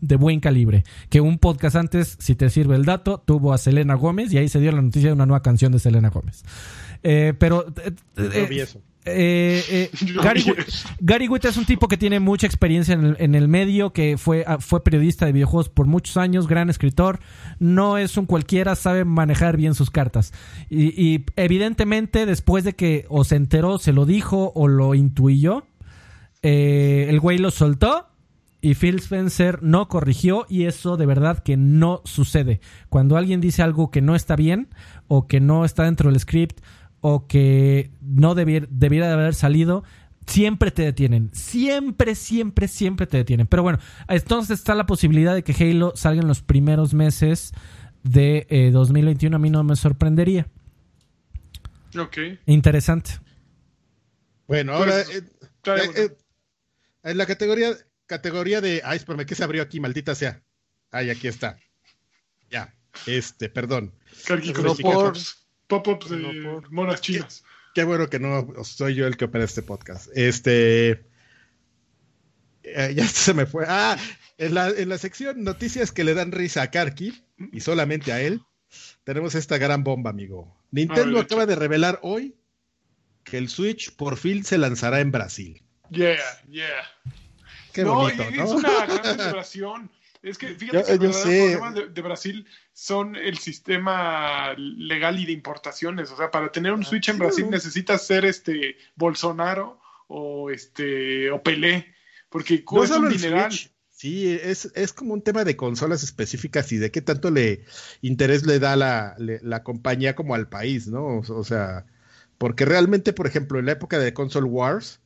de 0.00 0.16
buen 0.16 0.40
calibre, 0.40 0.84
que 1.08 1.20
un 1.20 1.38
podcast 1.38 1.76
antes, 1.76 2.16
si 2.18 2.34
te 2.34 2.48
sirve 2.50 2.76
el 2.76 2.84
dato, 2.84 3.22
tuvo 3.24 3.52
a 3.52 3.58
Selena 3.58 3.94
Gómez 3.94 4.32
y 4.32 4.38
ahí 4.38 4.48
se 4.48 4.60
dio 4.60 4.72
la 4.72 4.82
noticia 4.82 5.10
de 5.10 5.14
una 5.14 5.26
nueva 5.26 5.42
canción 5.42 5.72
de 5.72 5.78
Selena 5.78 6.08
Gómez. 6.10 6.42
Eh, 7.02 7.34
pero... 7.38 7.66
Eh, 8.16 8.66
eh, 9.04 9.64
eh 9.70 9.90
Gary, 11.00 11.28
Witt 11.28 11.44
es 11.44 11.56
un 11.56 11.64
tipo 11.64 11.88
que 11.88 11.96
tiene 11.96 12.20
mucha 12.20 12.46
experiencia 12.46 12.94
en 12.94 13.34
el, 13.34 13.48
medio, 13.48 13.92
que 13.92 14.18
fue, 14.18 14.44
ah, 14.46 14.58
fue 14.58 14.84
periodista 14.84 15.26
de 15.26 15.32
videojuegos 15.32 15.68
por 15.68 15.86
muchos 15.86 16.16
años, 16.16 16.46
gran 16.46 16.70
escritor. 16.70 17.20
No 17.58 17.98
es 17.98 18.16
un 18.16 18.26
cualquiera, 18.26 18.74
sabe 18.76 19.04
manejar 19.04 19.56
bien 19.56 19.74
sus 19.74 19.90
cartas. 19.90 20.32
Y, 20.68 21.24
evidentemente, 21.36 22.26
después 22.26 22.64
de 22.64 22.74
que 22.74 23.06
o 23.08 23.24
se 23.24 23.36
enteró, 23.36 23.78
se 23.78 23.92
lo 23.92 24.06
dijo 24.06 24.52
o 24.54 24.68
lo 24.68 24.94
intuyó, 24.94 25.64
eh, 26.42 27.06
el 27.08 27.20
güey 27.20 27.38
lo 27.38 27.50
soltó 27.50 28.06
y 28.62 28.74
Phil 28.74 28.96
Spencer 28.96 29.62
no 29.62 29.88
corrigió 29.88 30.46
y 30.48 30.64
eso 30.64 30.96
de 30.96 31.06
verdad 31.06 31.42
que 31.42 31.56
no 31.56 32.02
sucede. 32.04 32.60
Cuando 32.88 33.16
alguien 33.16 33.40
dice 33.40 33.62
algo 33.62 33.90
que 33.90 34.02
no 34.02 34.14
está 34.14 34.36
bien 34.36 34.68
o 35.08 35.26
que 35.26 35.40
no 35.40 35.64
está 35.64 35.84
dentro 35.84 36.10
del 36.10 36.20
script 36.20 36.60
o 37.00 37.26
que 37.26 37.90
no 38.00 38.34
debiera, 38.34 38.66
debiera 38.70 39.06
de 39.08 39.14
haber 39.14 39.34
salido, 39.34 39.84
siempre 40.26 40.70
te 40.70 40.82
detienen. 40.82 41.30
Siempre, 41.32 42.14
siempre, 42.14 42.68
siempre 42.68 43.06
te 43.06 43.18
detienen. 43.18 43.46
Pero 43.46 43.62
bueno, 43.62 43.78
entonces 44.08 44.58
está 44.58 44.74
la 44.74 44.86
posibilidad 44.86 45.34
de 45.34 45.42
que 45.42 45.52
Halo 45.52 45.92
salga 45.96 46.22
en 46.22 46.28
los 46.28 46.42
primeros 46.42 46.94
meses 46.94 47.52
de 48.02 48.70
2021. 48.72 49.34
Eh, 49.34 49.36
A 49.36 49.38
mí 49.38 49.50
no 49.50 49.64
me 49.64 49.76
sorprendería. 49.76 50.46
Ok. 51.98 52.18
Interesante. 52.46 53.12
Bueno, 54.46 54.74
ahora 54.74 54.94
pues, 55.04 55.16
eh, 55.16 55.90
eh, 55.96 56.16
en 57.04 57.18
la 57.18 57.26
categoría 57.26 57.72
categoría 58.06 58.60
de 58.60 58.82
ay, 58.84 58.96
espérame, 58.96 59.24
¿qué 59.24 59.36
se 59.36 59.44
abrió 59.44 59.62
aquí, 59.62 59.78
maldita 59.78 60.14
sea? 60.14 60.42
Ay, 60.90 61.10
aquí 61.10 61.28
está. 61.28 61.56
Ya. 62.50 62.74
Este, 63.06 63.48
perdón. 63.48 63.92
Pop-ups 65.70 66.10
de 66.10 66.60
monas 66.70 67.00
chinas. 67.00 67.44
Qué, 67.74 67.84
bueno 67.84 68.10
que 68.10 68.18
no 68.18 68.46
soy 68.64 68.96
yo 68.96 69.06
el 69.06 69.16
que 69.16 69.26
opera 69.26 69.44
este 69.44 69.62
podcast. 69.62 70.08
Este. 70.14 71.06
Eh, 72.64 72.92
ya 72.94 73.06
se 73.08 73.32
me 73.32 73.46
fue. 73.46 73.64
Ah, 73.66 73.96
en 74.36 74.54
la, 74.54 74.68
en 74.68 74.88
la 74.88 74.98
sección 74.98 75.44
noticias 75.44 75.92
que 75.92 76.04
le 76.04 76.14
dan 76.14 76.32
risa 76.32 76.62
a 76.62 76.70
Karki 76.70 77.24
y 77.52 77.60
solamente 77.60 78.12
a 78.12 78.20
él, 78.20 78.42
tenemos 79.04 79.34
esta 79.34 79.58
gran 79.58 79.84
bomba, 79.84 80.10
amigo. 80.10 80.56
Nintendo 80.72 81.20
acaba 81.20 81.46
de 81.46 81.54
revelar 81.54 82.00
hoy 82.02 82.34
que 83.24 83.38
el 83.38 83.48
Switch 83.48 83.94
por 83.94 84.16
fin 84.16 84.44
se 84.44 84.58
lanzará 84.58 85.00
en 85.00 85.12
Brasil. 85.12 85.62
Yeah, 85.90 86.18
yeah. 86.48 86.66
Qué 87.72 87.84
bonito, 87.84 88.28
¿no? 88.30 88.44
Es 88.44 88.50
una 88.50 88.86
gran 88.86 89.18
celebración. 89.18 89.90
Es 90.22 90.36
que 90.36 90.48
fíjate 90.48 90.98
que 90.98 91.06
los 91.06 91.16
problemas 91.16 91.74
de, 91.74 92.02
Brasil 92.02 92.46
son 92.72 93.16
el 93.16 93.38
sistema 93.38 94.54
legal 94.56 95.18
y 95.18 95.24
de 95.24 95.32
importaciones. 95.32 96.10
O 96.10 96.16
sea, 96.16 96.30
para 96.30 96.52
tener 96.52 96.72
un 96.72 96.84
Switch 96.84 97.08
en 97.08 97.18
Brasil 97.18 97.48
necesitas 97.48 98.06
ser 98.06 98.26
este 98.26 98.76
Bolsonaro 98.96 99.80
o 100.08 100.50
este 100.50 101.30
o 101.30 101.42
Pelé, 101.42 101.94
porque 102.28 102.64
cuesta 102.64 102.98
un 102.98 103.08
dineral. 103.08 103.50
Sí, 104.00 104.30
es, 104.30 104.72
es, 104.74 104.94
como 104.94 105.12
un 105.12 105.20
tema 105.20 105.44
de 105.44 105.56
consolas 105.56 106.02
específicas 106.02 106.72
y 106.72 106.78
de 106.78 106.90
qué 106.90 107.02
tanto 107.02 107.30
le 107.30 107.64
interés 108.00 108.46
le 108.46 108.58
da 108.58 108.74
la, 108.74 109.14
la 109.18 109.62
compañía 109.62 110.14
como 110.14 110.34
al 110.34 110.48
país, 110.48 110.88
¿no? 110.88 111.18
O, 111.18 111.44
sea, 111.44 111.84
porque 112.38 112.64
realmente, 112.64 113.12
por 113.12 113.26
ejemplo, 113.26 113.58
en 113.58 113.66
la 113.66 113.72
época 113.72 113.98
de 113.98 114.14
Console 114.14 114.46
Wars, 114.46 115.00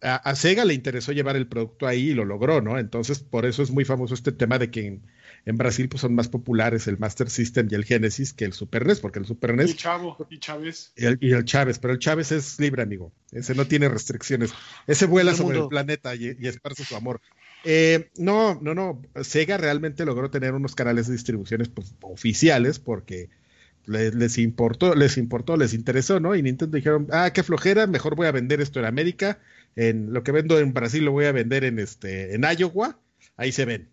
a, 0.00 0.34
Sega 0.36 0.64
le 0.64 0.74
interesó 0.74 1.12
llevar 1.12 1.36
el 1.36 1.48
producto 1.48 1.86
ahí 1.86 2.10
y 2.10 2.14
lo 2.14 2.24
logró, 2.24 2.60
¿no? 2.60 2.78
Entonces, 2.78 3.20
por 3.20 3.46
eso 3.46 3.62
es 3.62 3.70
muy 3.70 3.84
famoso 3.84 4.14
este 4.14 4.32
tema 4.32 4.58
de 4.58 4.70
que 4.70 5.00
en, 5.44 5.56
Brasil 5.56 5.88
pues, 5.88 6.02
son 6.02 6.14
más 6.14 6.28
populares 6.28 6.86
el 6.86 6.98
Master 6.98 7.30
System 7.30 7.68
y 7.70 7.74
el 7.74 7.84
Genesis 7.84 8.32
que 8.32 8.44
el 8.44 8.52
Super 8.52 8.86
NES, 8.86 9.00
porque 9.00 9.18
el 9.18 9.26
Super 9.26 9.54
NES... 9.54 9.70
Y 9.70 9.74
Chavo, 9.74 10.16
y 10.30 10.38
Chávez. 10.38 10.92
Y 10.96 11.06
el, 11.06 11.44
Chávez, 11.44 11.78
pero 11.78 11.94
el 11.94 11.98
Chávez 11.98 12.32
es 12.32 12.60
libre, 12.60 12.82
amigo. 12.82 13.12
Ese 13.32 13.54
no 13.54 13.66
tiene 13.66 13.88
restricciones. 13.88 14.52
Ese 14.86 15.06
vuela 15.06 15.34
sobre 15.34 15.58
el 15.58 15.68
planeta 15.68 16.14
y, 16.14 16.36
esparce 16.42 16.84
su 16.84 16.94
amor. 16.94 17.20
Eh, 17.64 18.10
no, 18.16 18.58
no, 18.62 18.74
no. 18.74 19.02
Sega 19.22 19.56
realmente 19.56 20.04
logró 20.04 20.30
tener 20.30 20.54
unos 20.54 20.74
canales 20.74 21.08
de 21.08 21.14
distribuciones 21.14 21.68
pues, 21.68 21.94
oficiales 22.02 22.78
porque 22.78 23.30
les, 23.86 24.38
importó, 24.38 24.94
les 24.94 25.16
importó, 25.16 25.56
les 25.56 25.74
interesó, 25.74 26.20
¿no? 26.20 26.36
Y 26.36 26.42
Nintendo 26.42 26.76
dijeron, 26.76 27.08
ah, 27.10 27.32
qué 27.32 27.42
flojera, 27.42 27.86
mejor 27.86 28.14
voy 28.14 28.26
a 28.26 28.32
vender 28.32 28.60
esto 28.60 28.78
en 28.78 28.84
América 28.84 29.40
en 29.76 30.12
lo 30.12 30.22
que 30.22 30.32
vendo 30.32 30.58
en 30.58 30.72
Brasil 30.72 31.04
lo 31.04 31.12
voy 31.12 31.26
a 31.26 31.32
vender 31.32 31.64
en 31.64 31.78
este 31.78 32.34
en 32.34 32.44
Iowa, 32.44 32.98
ahí 33.36 33.52
se 33.52 33.64
ven. 33.64 33.88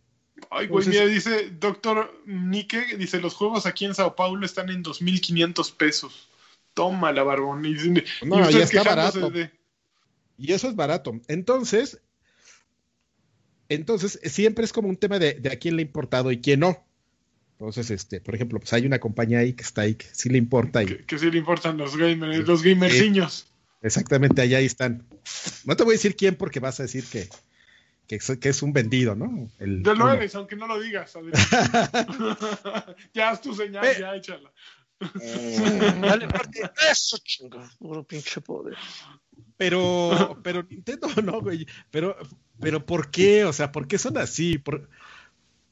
Ay, 0.50 0.68
güey, 0.68 0.88
mira, 0.88 1.06
dice 1.06 1.50
doctor 1.60 2.22
Nike, 2.26 2.98
dice, 2.98 3.20
los 3.20 3.36
juegos 3.36 3.66
aquí 3.66 3.86
en 3.86 3.96
Sao 3.96 4.16
Paulo 4.16 4.46
están 4.46 4.70
en 4.70 4.84
2.500 4.84 5.76
pesos. 5.76 6.30
Toma 6.74 7.12
la 7.14 7.24
barbón. 7.24 7.66
Y, 7.66 7.74
no, 8.26 8.50
ya 8.50 8.64
está 8.64 8.84
barato. 8.84 9.32
Y 10.38 10.52
eso 10.52 10.68
es 10.68 10.76
barato. 10.76 11.20
Entonces, 11.28 12.02
entonces, 13.70 14.20
siempre 14.24 14.66
es 14.66 14.74
como 14.74 14.90
un 14.90 14.98
tema 14.98 15.20
de, 15.20 15.42
a 15.52 15.56
quién 15.56 15.76
le 15.76 15.82
ha 15.82 15.86
importado 15.86 16.32
y 16.32 16.40
quién 16.40 16.60
no. 16.60 16.86
Entonces, 17.54 17.90
este, 17.90 18.20
por 18.20 18.36
ejemplo, 18.36 18.60
pues 18.60 18.74
hay 18.74 18.86
una 18.86 19.00
compañía 19.00 19.40
ahí 19.40 19.54
que 19.54 19.64
está 19.64 19.82
ahí 19.82 19.96
que 19.96 20.08
sí 20.12 20.30
le 20.30 20.38
importa. 20.38 20.84
Y, 20.84 20.88
que, 20.88 21.18
sí 21.18 21.32
le 21.32 21.38
importan 21.38 21.78
los 21.78 21.96
gamers, 21.96 22.46
los 22.46 22.62
gamerciños. 22.62 23.48
Exactamente, 23.86 24.42
allá 24.42 24.58
ahí 24.58 24.66
están. 24.66 25.06
No 25.64 25.76
te 25.76 25.84
voy 25.84 25.94
a 25.94 25.98
decir 25.98 26.16
quién 26.16 26.36
porque 26.36 26.60
vas 26.60 26.80
a 26.80 26.84
decir 26.84 27.06
que, 27.06 27.30
que, 28.08 28.50
es 28.50 28.64
un 28.64 28.74
vendido, 28.74 29.14
¿no? 29.14 29.48
El, 29.60 29.84
de 29.84 29.96
lo 29.96 30.12
eres, 30.12 30.34
aunque 30.34 30.56
no 30.56 30.66
lo 30.66 30.80
digas. 30.80 31.14
ya 33.14 33.30
haz 33.30 33.42
tu 33.42 33.54
señal, 33.54 33.86
ya 33.96 34.16
échala. 34.16 34.52
Dale 35.00 36.28
parte 36.28 36.62
eso, 36.92 37.20
chingo. 37.24 37.62
Puro 37.78 38.04
pinche 38.04 38.42
poder. 38.42 38.76
Pero, 39.56 40.40
pero 40.44 40.64
Nintendo 40.64 41.08
no, 41.24 41.42
güey. 41.42 41.68
Pero, 41.92 42.18
pero 42.60 42.88
¿por 42.88 43.12
qué? 43.12 43.46
O 43.46 43.54
sea, 43.54 43.72
¿por 43.72 43.88
qué 43.88 44.00
son 44.00 44.18
así? 44.18 44.58
¿Por, 44.58 44.90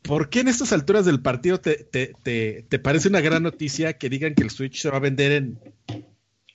¿por 0.03 0.29
qué 0.29 0.41
en 0.41 0.49
estas 0.49 0.71
alturas 0.71 1.05
del 1.05 1.19
partido 1.19 1.59
te, 1.59 1.83
te, 1.83 2.13
te, 2.21 2.63
te 2.69 2.77
parece 2.77 3.09
una 3.09 3.21
gran 3.21 3.41
noticia 3.41 3.97
que 3.97 4.09
digan 4.09 4.35
que 4.35 4.43
el 4.43 4.51
Switch 4.51 4.79
se 4.79 4.91
va 4.91 4.97
a 4.97 4.99
vender 4.99 5.31
en 5.31 5.59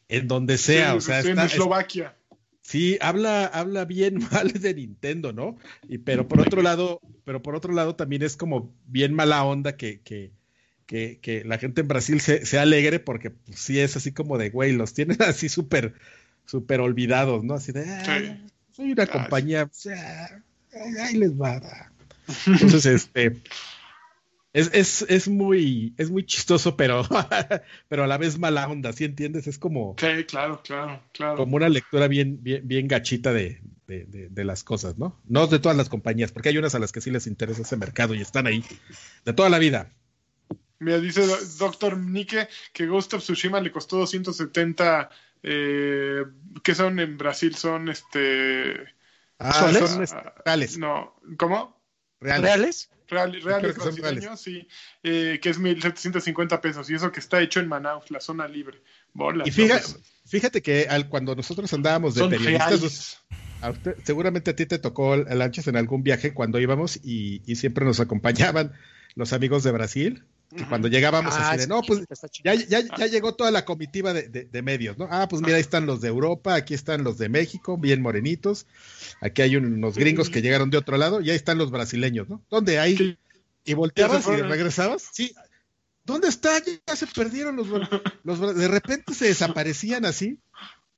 en 0.09 0.29
donde 0.29 0.59
sea, 0.59 0.95
o 0.95 1.01
sea, 1.01 1.21
en 1.21 1.39
Eslovaquia. 1.39 2.15
Sí, 2.63 2.99
habla, 3.01 3.47
habla 3.47 3.85
bien 3.85 4.19
mal 4.33 4.53
de 4.53 4.75
Nintendo, 4.75 5.33
¿no? 5.33 5.57
Y 5.89 5.99
pero 5.99 6.29
por 6.29 6.41
otro 6.41 6.61
lado, 6.63 7.01
pero 7.25 7.43
por 7.43 7.55
otro 7.55 7.73
lado 7.73 7.97
también 7.97 8.23
es 8.23 8.37
como 8.37 8.75
bien 8.87 9.15
mala 9.15 9.43
onda 9.45 9.77
que, 9.77 10.01
que, 10.01 10.33
que, 10.87 11.19
que 11.21 11.45
la 11.45 11.59
gente 11.59 11.81
en 11.83 11.89
Brasil 11.89 12.21
se, 12.21 12.45
se 12.45 12.59
alegre 12.59 13.01
porque 13.01 13.31
pues, 13.31 13.59
sí 13.59 13.79
es 13.81 13.97
así 13.97 14.13
como 14.13 14.39
de, 14.39 14.51
güey, 14.51 14.73
los 14.73 14.93
tienen 14.95 15.17
así 15.23 15.49
súper, 15.49 15.95
súper 16.45 16.81
olvidados, 16.81 17.45
¿no? 17.45 17.55
Así 17.55 17.73
de, 17.73 17.89
ah, 17.89 18.39
soy 18.73 18.93
una 18.93 19.07
compañía, 19.07 19.65
o 19.65 19.71
sea, 19.73 20.43
ahí 21.03 21.15
les 21.15 21.33
va. 21.33 21.61
Entonces, 22.47 22.87
este, 22.87 23.37
es, 24.59 24.71
es, 24.73 25.07
es, 25.09 25.29
muy, 25.29 25.95
es 25.99 26.11
muy 26.11 26.27
chistoso, 26.27 26.77
pero, 26.77 27.07
pero 27.89 28.05
a 28.05 28.07
la 28.07 28.19
vez 28.19 28.39
mala 28.39 28.67
onda, 28.67 28.93
¿sí 28.93 29.05
entiendes? 29.05 29.47
Es 29.47 29.59
como. 29.59 29.95
Sí, 29.99 30.25
claro, 30.25 30.61
claro, 30.63 31.01
claro. 31.13 31.37
Como 31.37 31.57
una 31.57 31.69
lectura 31.69 32.09
bien, 32.09 32.43
bien, 32.43 32.67
bien 32.67 32.89
gachita 32.89 33.33
de, 33.33 33.61
de, 33.87 34.29
de, 34.29 34.45
las 34.45 34.65
cosas, 34.65 34.99
¿no? 34.99 35.21
No 35.27 35.47
de 35.47 35.61
todas 35.61 35.77
las 35.77 35.89
compañías, 35.89 36.33
porque 36.33 36.49
hay 36.49 36.59
unas 36.59 36.75
a 36.75 36.81
las 36.81 36.91
que 36.91 37.01
sí 37.01 37.11
les 37.13 37.29
interesa 37.29 37.63
ese 37.63 37.77
mercado 37.77 38.15
y 38.15 38.21
están 38.21 38.49
ahí 38.49 38.65
de 39.25 39.33
toda 39.33 39.49
la 39.49 39.59
vida. 39.59 39.93
Mira, 40.81 40.99
dice 40.99 41.23
Doctor 41.59 41.97
Nike 41.97 42.49
que 42.73 42.87
Ghost 42.87 43.15
of 43.15 43.23
Tsushima 43.23 43.61
le 43.61 43.71
costó 43.71 43.99
270, 43.99 45.11
eh, 45.45 46.25
que 46.65 46.75
son 46.75 46.99
en 46.99 47.17
Brasil, 47.17 47.55
son 47.55 47.89
este... 47.89 48.75
Ah, 49.39 49.53
son 49.53 50.03
este, 50.03 50.17
reales. 50.45 50.79
No, 50.79 51.15
¿cómo? 51.37 51.81
reales. 52.21 52.43
¿Reales? 52.43 52.91
Reales 53.09 53.45
son 53.45 53.95
brasileños, 53.97 54.41
sí, 54.41 54.67
eh, 55.03 55.39
que 55.43 55.49
es 55.49 55.59
1750 55.59 56.61
pesos, 56.61 56.89
y 56.91 56.95
eso 56.95 57.11
que 57.11 57.21
está 57.21 57.41
hecho 57.41 57.61
en 57.61 57.69
Manaus, 57.69 58.11
la 58.11 58.21
zona 58.21 58.47
libre. 58.47 58.83
Bolas, 59.13 59.49
Y 59.49 59.51
fíjate, 59.51 59.89
¿no? 59.93 59.99
fíjate 60.27 60.63
que 60.63 60.87
al, 60.89 61.09
cuando 61.09 61.35
nosotros 61.35 61.73
andábamos 61.73 62.15
de 62.15 62.25
periodistas, 62.29 62.69
reales. 62.71 63.19
a 63.61 63.71
usted- 63.71 63.97
seguramente 64.05 64.51
a 64.51 64.57
ti 64.57 64.67
te 64.67 64.79
tocó 64.79 65.15
el 65.15 65.39
lanchas 65.39 65.67
en 65.67 65.77
algún 65.77 66.03
viaje 66.03 66.35
cuando 66.35 66.61
íbamos 66.61 67.01
y, 67.03 67.43
y 67.47 67.57
siempre 67.57 67.85
nos 67.85 68.01
acompañaban 68.01 68.73
los 69.15 69.33
amigos 69.33 69.65
de 69.65 69.73
Brasil. 69.73 70.25
Que 70.57 70.65
cuando 70.67 70.89
llegábamos 70.89 71.35
Ah, 71.35 71.51
así 71.51 71.61
de, 71.61 71.67
no, 71.67 71.83
pues 71.83 72.01
ya, 72.43 72.55
ya, 72.55 72.81
ya 72.81 73.07
llegó 73.07 73.35
toda 73.35 73.51
la 73.51 73.65
comitiva 73.65 74.13
de, 74.15 74.29
de- 74.29 74.45
de 74.45 74.63
medios, 74.63 74.97
¿no? 74.97 75.07
Ah, 75.11 75.29
pues 75.29 75.43
mira, 75.43 75.57
ahí 75.57 75.61
están 75.61 75.85
los 75.87 76.01
de 76.01 76.09
Europa, 76.09 76.55
aquí 76.55 76.75
están 76.75 77.05
los 77.05 77.19
de 77.19 77.29
México, 77.29 77.77
bien 77.77 78.01
morenitos. 78.01 78.67
Aquí 79.21 79.43
hay 79.43 79.57
unos 79.57 79.97
gringos 79.97 80.31
que 80.31 80.41
llegaron 80.43 80.71
de 80.71 80.79
otro 80.79 80.97
lado 80.97 81.21
y 81.21 81.31
ahí 81.31 81.37
están 81.37 81.59
los 81.59 81.71
brasileños, 81.71 82.29
¿no? 82.29 82.43
¿Dónde 82.51 82.79
hay? 82.79 83.19
Y 83.65 83.75
volteabas 83.75 84.27
y 84.27 84.37
regresabas. 84.43 85.09
Sí. 85.13 85.35
¿Dónde 86.05 86.29
está? 86.29 86.53
Ya 86.87 86.97
se 86.97 87.07
perdieron 87.07 87.57
los, 87.57 87.67
los 88.25 88.57
de 88.57 88.69
repente 88.69 89.13
se 89.13 89.27
desaparecían 89.27 90.07
así 90.07 90.39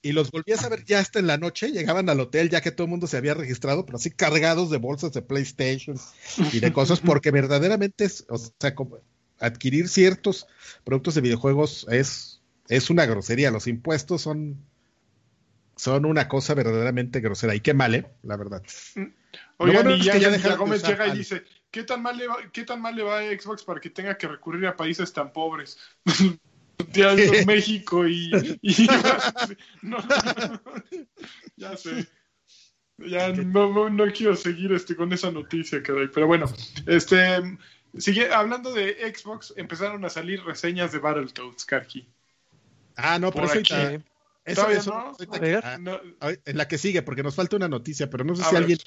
y 0.03 0.13
los 0.13 0.31
volvías 0.31 0.63
a 0.65 0.69
ver 0.69 0.85
ya 0.85 1.01
hasta 1.01 1.19
en 1.19 1.27
la 1.27 1.37
noche, 1.37 1.73
llegaban 1.73 2.09
al 2.09 2.21
hotel 2.21 2.49
ya 2.49 2.61
que 2.61 2.71
todo 2.71 2.85
el 2.85 2.91
mundo 2.91 3.09
se 3.09 3.17
había 3.17 3.35
registrado, 3.35 3.85
pero 3.85 3.99
así 3.99 4.11
cargados 4.13 4.71
de 4.71 4.79
bolsas 4.79 5.13
de 5.13 5.21
PlayStation 5.23 5.99
y 6.53 6.61
de 6.61 6.73
cosas 6.73 7.01
porque 7.01 7.33
verdaderamente 7.33 8.05
es, 8.05 8.25
o 8.29 8.39
sea, 8.39 8.75
como 8.77 8.99
adquirir 9.41 9.89
ciertos 9.89 10.47
productos 10.85 11.15
de 11.15 11.21
videojuegos 11.23 11.87
es 11.91 12.41
es 12.69 12.89
una 12.89 13.05
grosería, 13.05 13.51
los 13.51 13.67
impuestos 13.67 14.23
son 14.23 14.57
son 15.77 16.05
una 16.05 16.29
cosa 16.29 16.55
verdaderamente 16.55 17.21
grosera 17.21 17.55
y 17.55 17.61
qué 17.61 17.75
mal, 17.75 17.95
¿eh? 17.95 18.07
La 18.23 18.37
verdad. 18.37 18.63
Oigan, 19.57 19.85
bueno 19.85 19.97
y 19.97 20.01
es 20.01 20.07
ya, 20.07 20.13
que 20.13 20.21
ya 20.21 20.57
Gómez 20.57 20.83
llega 20.83 21.07
y 21.07 21.11
al- 21.11 21.19
dice, 21.19 21.45
¿qué 21.71 21.85
tan, 21.85 22.03
mal 22.03 22.17
le 22.17 22.29
va, 22.29 22.37
¿qué 22.53 22.65
tan 22.65 22.81
mal 22.81 22.95
le 22.95 23.03
va 23.03 23.19
a 23.21 23.23
Xbox 23.23 23.65
para 23.65 23.81
que 23.81 23.91
tenga 23.91 24.17
que 24.17 24.29
recurrir 24.29 24.67
a 24.67 24.77
países 24.77 25.13
tan 25.13 25.33
pobres? 25.33 25.79
Ya. 26.93 27.15
México 27.47 28.09
y... 28.09 28.59
y- 28.63 28.87
no, 29.83 29.99
ya 31.57 31.77
sé. 31.77 32.09
Ya 32.99 33.29
no, 33.33 33.73
no, 33.73 33.91
no 33.91 34.13
quiero 34.13 34.35
seguir 34.35 34.73
este, 34.73 34.97
con 34.97 35.13
esa 35.13 35.31
noticia, 35.31 35.83
caray. 35.83 36.09
Pero 36.13 36.27
bueno, 36.27 36.47
este... 36.87 37.19
Sigue, 37.99 38.33
hablando 38.33 38.73
de 38.73 39.13
Xbox, 39.15 39.53
empezaron 39.57 40.05
a 40.05 40.11
salir 40.11 40.45
reseñas 40.45 40.93
de 40.93 40.99
Battletoads, 40.99 41.65
Karki. 41.65 42.09
Ah, 42.97 43.19
no, 43.19 43.31
pero 43.33 43.47
Por 43.47 43.57
eso 43.57 43.61
aquí. 43.61 43.75
ahorita- 43.75 44.05
eso- 44.45 44.91
no. 44.93 45.17
ahorita- 45.35 45.61
ah, 45.65 45.79
No, 45.79 46.01
Ah, 46.21 46.33
En 46.45 46.57
la 46.57 46.69
que 46.69 46.79
sigue, 46.79 47.03
porque 47.03 47.23
nos 47.23 47.35
falta 47.35 47.57
una 47.57 47.69
noticia, 47.69 48.09
pero 48.09 48.25
no 48.25 48.37
sé 48.37 48.43
A 48.43 48.47
si 48.47 48.55
ver. 48.55 48.63
alguien 48.63 48.79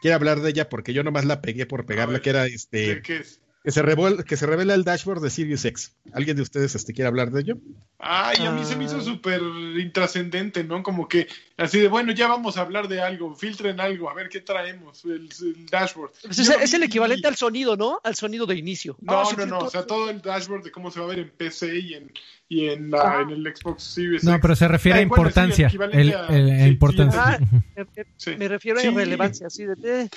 quiere 0.00 0.14
hablar 0.14 0.40
de 0.40 0.50
ella, 0.50 0.68
porque 0.68 0.92
yo 0.92 1.02
nomás 1.02 1.24
la 1.24 1.40
pegué 1.42 1.66
por 1.66 1.84
pegarla, 1.84 2.20
que 2.20 2.30
era 2.30 2.44
¿de 2.44 2.54
este, 2.54 3.02
qué 3.02 3.16
es? 3.18 3.40
Que 3.68 3.72
se 3.72 3.82
revela, 3.82 4.22
que 4.22 4.38
se 4.38 4.46
revela 4.46 4.72
el 4.72 4.82
dashboard 4.82 5.20
de 5.20 5.28
Sirius 5.28 5.62
X. 5.66 5.94
¿Alguien 6.14 6.36
de 6.36 6.42
ustedes 6.42 6.74
este, 6.74 6.94
quiere 6.94 7.08
hablar 7.08 7.30
de 7.30 7.42
ello? 7.42 7.58
Ay, 7.98 8.46
a 8.46 8.50
mí 8.50 8.64
se 8.64 8.76
me 8.76 8.84
hizo 8.84 8.96
Ah. 8.96 9.02
súper 9.02 9.42
intrascendente, 9.78 10.64
¿no? 10.64 10.82
Como 10.82 11.06
que 11.06 11.28
así 11.58 11.78
de, 11.78 11.88
bueno, 11.88 12.12
ya 12.12 12.28
vamos 12.28 12.56
a 12.56 12.62
hablar 12.62 12.88
de 12.88 13.02
algo, 13.02 13.34
filtren 13.34 13.78
algo, 13.78 14.08
a 14.08 14.14
ver 14.14 14.30
qué 14.30 14.40
traemos, 14.40 15.04
el, 15.04 15.28
el 15.42 15.66
dashboard. 15.66 16.12
Pues 16.22 16.38
es, 16.38 16.72
el 16.72 16.82
equivaliente 16.82 17.28
al 17.28 17.36
sonido, 17.36 17.76
¿no? 17.76 18.00
Al 18.04 18.14
sonido 18.14 18.46
de 18.46 18.56
inicio. 18.56 18.96
No, 19.02 19.26
sí, 19.26 19.34
no, 19.36 19.44
no, 19.44 19.58
o 19.58 19.68
sea, 19.68 19.84
todo 19.86 20.08
el 20.08 20.22
dashboard 20.22 20.62
de 20.64 20.70
cómo 20.70 20.90
se 20.90 21.00
va 21.00 21.04
a 21.04 21.08
ver 21.10 21.18
en 21.18 21.28
PC 21.28 21.78
y 21.78 21.92
en, 21.92 22.10
y 22.48 22.68
en, 22.70 22.90
la- 22.90 23.18
Ah. 23.18 23.20
en 23.20 23.28
el 23.28 23.54
Xbox 23.54 23.82
Series 23.82 24.24
No, 24.24 24.30
X. 24.30 24.40
pero 24.40 24.56
se 24.56 24.66
refiere 24.68 25.00
a 25.00 25.02
Eh, 25.02 25.04
bueno, 25.04 25.24
sí, 25.30 25.38
el 25.40 25.44
importancia. 25.44 25.66
equivalente 25.66 26.00
el, 26.00 26.14
a- 26.14 26.26
el- 26.28 26.46
sí, 26.46 26.52
a 26.62 26.68
importancia. 26.68 27.22
Ah, 27.22 27.38
eh, 27.76 27.84
eh. 27.96 28.36
Me 28.38 28.48
refiero 28.48 28.78
a 28.78 28.82
Sí. 28.82 28.88
irrelevancia, 28.88 29.46
así 29.48 29.64
de... 29.66 30.08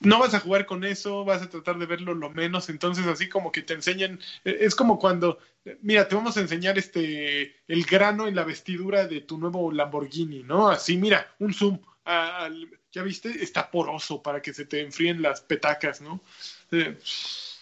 no 0.00 0.18
vas 0.18 0.34
a 0.34 0.40
jugar 0.40 0.66
con 0.66 0.82
eso, 0.84 1.24
vas 1.24 1.42
a 1.42 1.48
tratar 1.48 1.78
de 1.78 1.86
verlo 1.86 2.14
lo 2.14 2.30
menos, 2.30 2.68
entonces 2.70 3.06
así 3.06 3.28
como 3.28 3.52
que 3.52 3.62
te 3.62 3.74
enseñan, 3.74 4.18
eh, 4.44 4.58
es 4.60 4.74
como 4.74 4.98
cuando, 4.98 5.38
eh, 5.64 5.78
mira, 5.82 6.08
te 6.08 6.14
vamos 6.14 6.36
a 6.36 6.40
enseñar 6.40 6.78
este, 6.78 7.54
el 7.68 7.84
grano 7.84 8.26
en 8.26 8.34
la 8.34 8.44
vestidura 8.44 9.06
de 9.06 9.20
tu 9.20 9.36
nuevo 9.38 9.70
Lamborghini, 9.70 10.42
¿no? 10.42 10.68
Así, 10.68 10.96
mira, 10.96 11.26
un 11.38 11.52
zoom, 11.54 11.78
al- 12.04 12.68
ya 12.92 13.02
viste, 13.02 13.28
está 13.44 13.70
poroso 13.70 14.22
para 14.22 14.40
que 14.42 14.52
se 14.54 14.64
te 14.64 14.80
enfríen 14.80 15.22
las 15.22 15.42
petacas, 15.42 16.00
¿no? 16.00 16.20
Eh, 16.72 16.96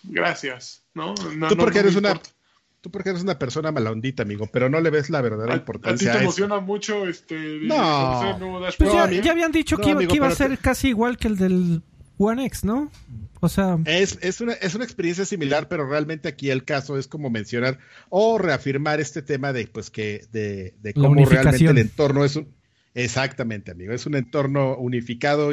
gracias, 0.04 0.82
¿no? 0.94 1.14
No- 1.14 1.48
Tú 1.48 1.56
no- 1.56 1.62
porque 1.64 1.78
no 1.82 1.88
eres 1.88 1.96
una 1.96 2.20
tú 2.80 2.90
porque 2.92 3.10
eres 3.10 3.22
una 3.22 3.36
persona 3.38 3.72
malondita, 3.72 4.22
amigo, 4.22 4.48
pero 4.52 4.70
no 4.70 4.80
le 4.80 4.90
ves 4.90 5.10
la 5.10 5.20
verdadera 5.20 5.52
A, 5.52 5.56
a 5.56 5.58
ti 5.58 5.62
importancia 5.62 6.12
te 6.12 6.18
a 6.18 6.20
eso. 6.20 6.22
emociona 6.22 6.60
mucho 6.60 7.08
este 7.08 7.34
No. 7.34 7.74
conocer 7.74 8.28
el 8.34 8.38
nuevo 8.38 8.60
Pues 8.78 8.92
ya, 8.92 9.32
habían 9.32 9.50
dicho 9.52 9.76
No, 9.76 9.82
que, 9.82 9.90
iba, 9.90 9.98
amigo, 9.98 10.10
que 10.12 10.16
iba 10.16 10.28
a 10.28 10.30
ser 10.30 10.58
casi 10.58 10.88
igual 10.88 11.16
que 11.16 11.26
el 11.28 11.36
del 11.36 11.82
One 12.18 12.44
X, 12.46 12.64
¿no? 12.64 12.90
O 13.40 13.48
sea, 13.48 13.78
Es, 13.84 14.18
es, 14.20 14.40
una, 14.40 14.52
es 14.54 14.74
una 14.74 14.84
experiencia 14.84 15.24
similar, 15.24 15.68
pero 15.68 15.88
realmente 15.88 16.28
aquí 16.28 16.50
el 16.50 16.64
caso 16.64 16.98
es 16.98 17.06
como 17.06 17.30
mencionar 17.30 17.78
o 18.10 18.38
reafirmar 18.38 19.00
este 19.00 19.22
tema 19.22 19.52
de 19.52 19.68
pues 19.68 19.90
que 19.90 20.26
de, 20.32 20.74
de 20.80 20.94
cómo 20.94 21.24
realmente 21.24 21.64
el 21.64 21.78
entorno 21.78 22.24
es 22.24 22.36
un 22.36 22.54
exactamente, 22.94 23.70
amigo, 23.70 23.92
es 23.92 24.06
un 24.06 24.16
entorno 24.16 24.76
unificado 24.76 25.50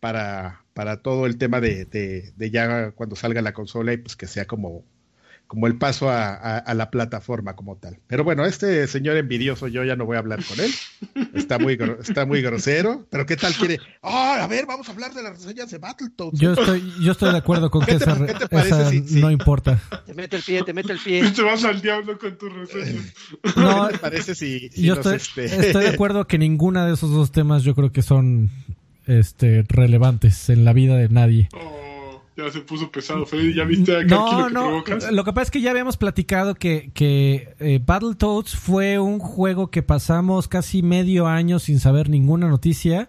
para, 0.00 0.64
para 0.74 1.00
todo 1.00 1.24
el 1.24 1.38
tema 1.38 1.60
de, 1.60 1.86
de, 1.86 2.32
de 2.36 2.50
ya 2.50 2.90
cuando 2.90 3.16
salga 3.16 3.40
la 3.40 3.54
consola 3.54 3.94
y 3.94 3.96
pues 3.96 4.16
que 4.16 4.26
sea 4.26 4.46
como, 4.46 4.84
como 5.46 5.66
el 5.66 5.76
paso 5.76 6.08
a, 6.10 6.34
a- 6.34 6.58
a 6.58 6.74
la 6.74 6.90
plataforma 6.90 7.54
como 7.54 7.76
tal. 7.76 7.98
Pero 8.06 8.24
bueno, 8.24 8.44
este 8.44 8.86
señor 8.88 9.16
envidioso 9.16 9.68
yo 9.68 9.84
ya 9.84 9.94
no 9.94 10.04
voy 10.06 10.16
a 10.16 10.20
hablar 10.20 10.40
con 10.44 10.58
él. 10.58 10.72
Está 11.34 11.58
muy, 11.58 11.76
gro- 11.76 11.98
está 12.00 12.26
muy 12.26 12.40
grosero. 12.42 13.06
Pero 13.10 13.26
¿qué 13.26 13.36
tal 13.36 13.52
quiere? 13.54 13.78
Ah, 14.02 14.38
a 14.42 14.46
ver, 14.46 14.66
vamos 14.66 14.88
a 14.88 14.92
hablar 14.92 15.12
de 15.14 15.22
las 15.22 15.32
reseñas 15.32 15.70
de 15.70 15.78
Battletoads. 15.78 16.38
yo 16.40 16.54
estoy, 16.54 16.92
yo 17.02 17.12
estoy 17.12 17.30
de 17.30 17.38
acuerdo 17.38 17.70
con 17.70 17.82
que 17.86 17.92
¿Qué 17.92 17.98
te- 17.98 18.04
esa, 18.10 18.26
qué 18.26 18.34
te 18.34 18.48
parece 18.48 18.68
esa 18.68 18.90
si- 18.90 19.06
si- 19.08 19.20
no 19.20 19.30
importa. 19.30 19.80
Te 20.06 20.14
mete 20.14 20.36
el 20.36 20.42
pie, 20.42 20.62
te 20.64 20.72
mete 20.72 20.92
el 20.92 20.98
pie. 20.98 21.30
Te 21.36 21.42
vas 21.42 21.62
al 21.64 21.80
diablo 21.80 22.18
con 22.18 22.36
tus 22.38 22.52
reseñas. 22.52 23.12
No, 23.56 23.86
¿Qué 23.88 23.92
te 23.94 23.98
parece 24.00 24.34
si, 24.34 24.68
si 24.70 24.82
yo 24.82 24.96
nos, 24.96 25.06
estoy, 25.06 25.44
este, 25.44 25.66
estoy 25.68 25.82
de 25.84 25.90
acuerdo 25.90 26.26
que 26.26 26.38
ninguna 26.38 26.86
de 26.86 26.94
esos 26.94 27.10
dos 27.10 27.30
temas 27.32 27.62
yo 27.62 27.74
creo 27.74 27.92
que 27.92 28.02
son 28.02 28.50
este 29.06 29.64
relevantes 29.68 30.48
en 30.48 30.64
la 30.64 30.72
vida 30.72 30.96
de 30.96 31.08
nadie. 31.10 31.48
Oh, 31.54 31.83
ya 32.36 32.50
se 32.50 32.60
puso 32.60 32.90
pesado, 32.90 33.24
Freddy. 33.26 33.54
¿Ya 33.54 33.64
viste 33.64 33.96
a 33.96 34.02
No, 34.04 34.40
lo 34.42 34.46
que 34.48 34.52
no. 34.54 34.60
provocas? 34.62 35.12
Lo 35.12 35.24
que 35.24 35.32
pasa 35.32 35.42
es 35.44 35.50
que 35.50 35.60
ya 35.60 35.70
habíamos 35.70 35.96
platicado 35.96 36.54
que, 36.54 36.90
que 36.94 37.54
eh, 37.60 37.80
Battletoads 37.84 38.56
fue 38.56 38.98
un 38.98 39.18
juego 39.18 39.70
que 39.70 39.82
pasamos 39.82 40.48
casi 40.48 40.82
medio 40.82 41.26
año 41.26 41.58
sin 41.58 41.78
saber 41.80 42.08
ninguna 42.08 42.48
noticia. 42.48 43.08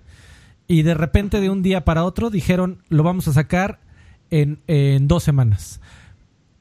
Y 0.67 0.81
de 0.83 0.93
repente, 0.93 1.41
de 1.41 1.49
un 1.49 1.61
día 1.61 1.85
para 1.85 2.03
otro, 2.03 2.29
dijeron: 2.29 2.79
Lo 2.89 3.03
vamos 3.03 3.27
a 3.27 3.33
sacar 3.33 3.79
en, 4.31 4.59
en 4.67 5.07
dos 5.07 5.23
semanas. 5.23 5.79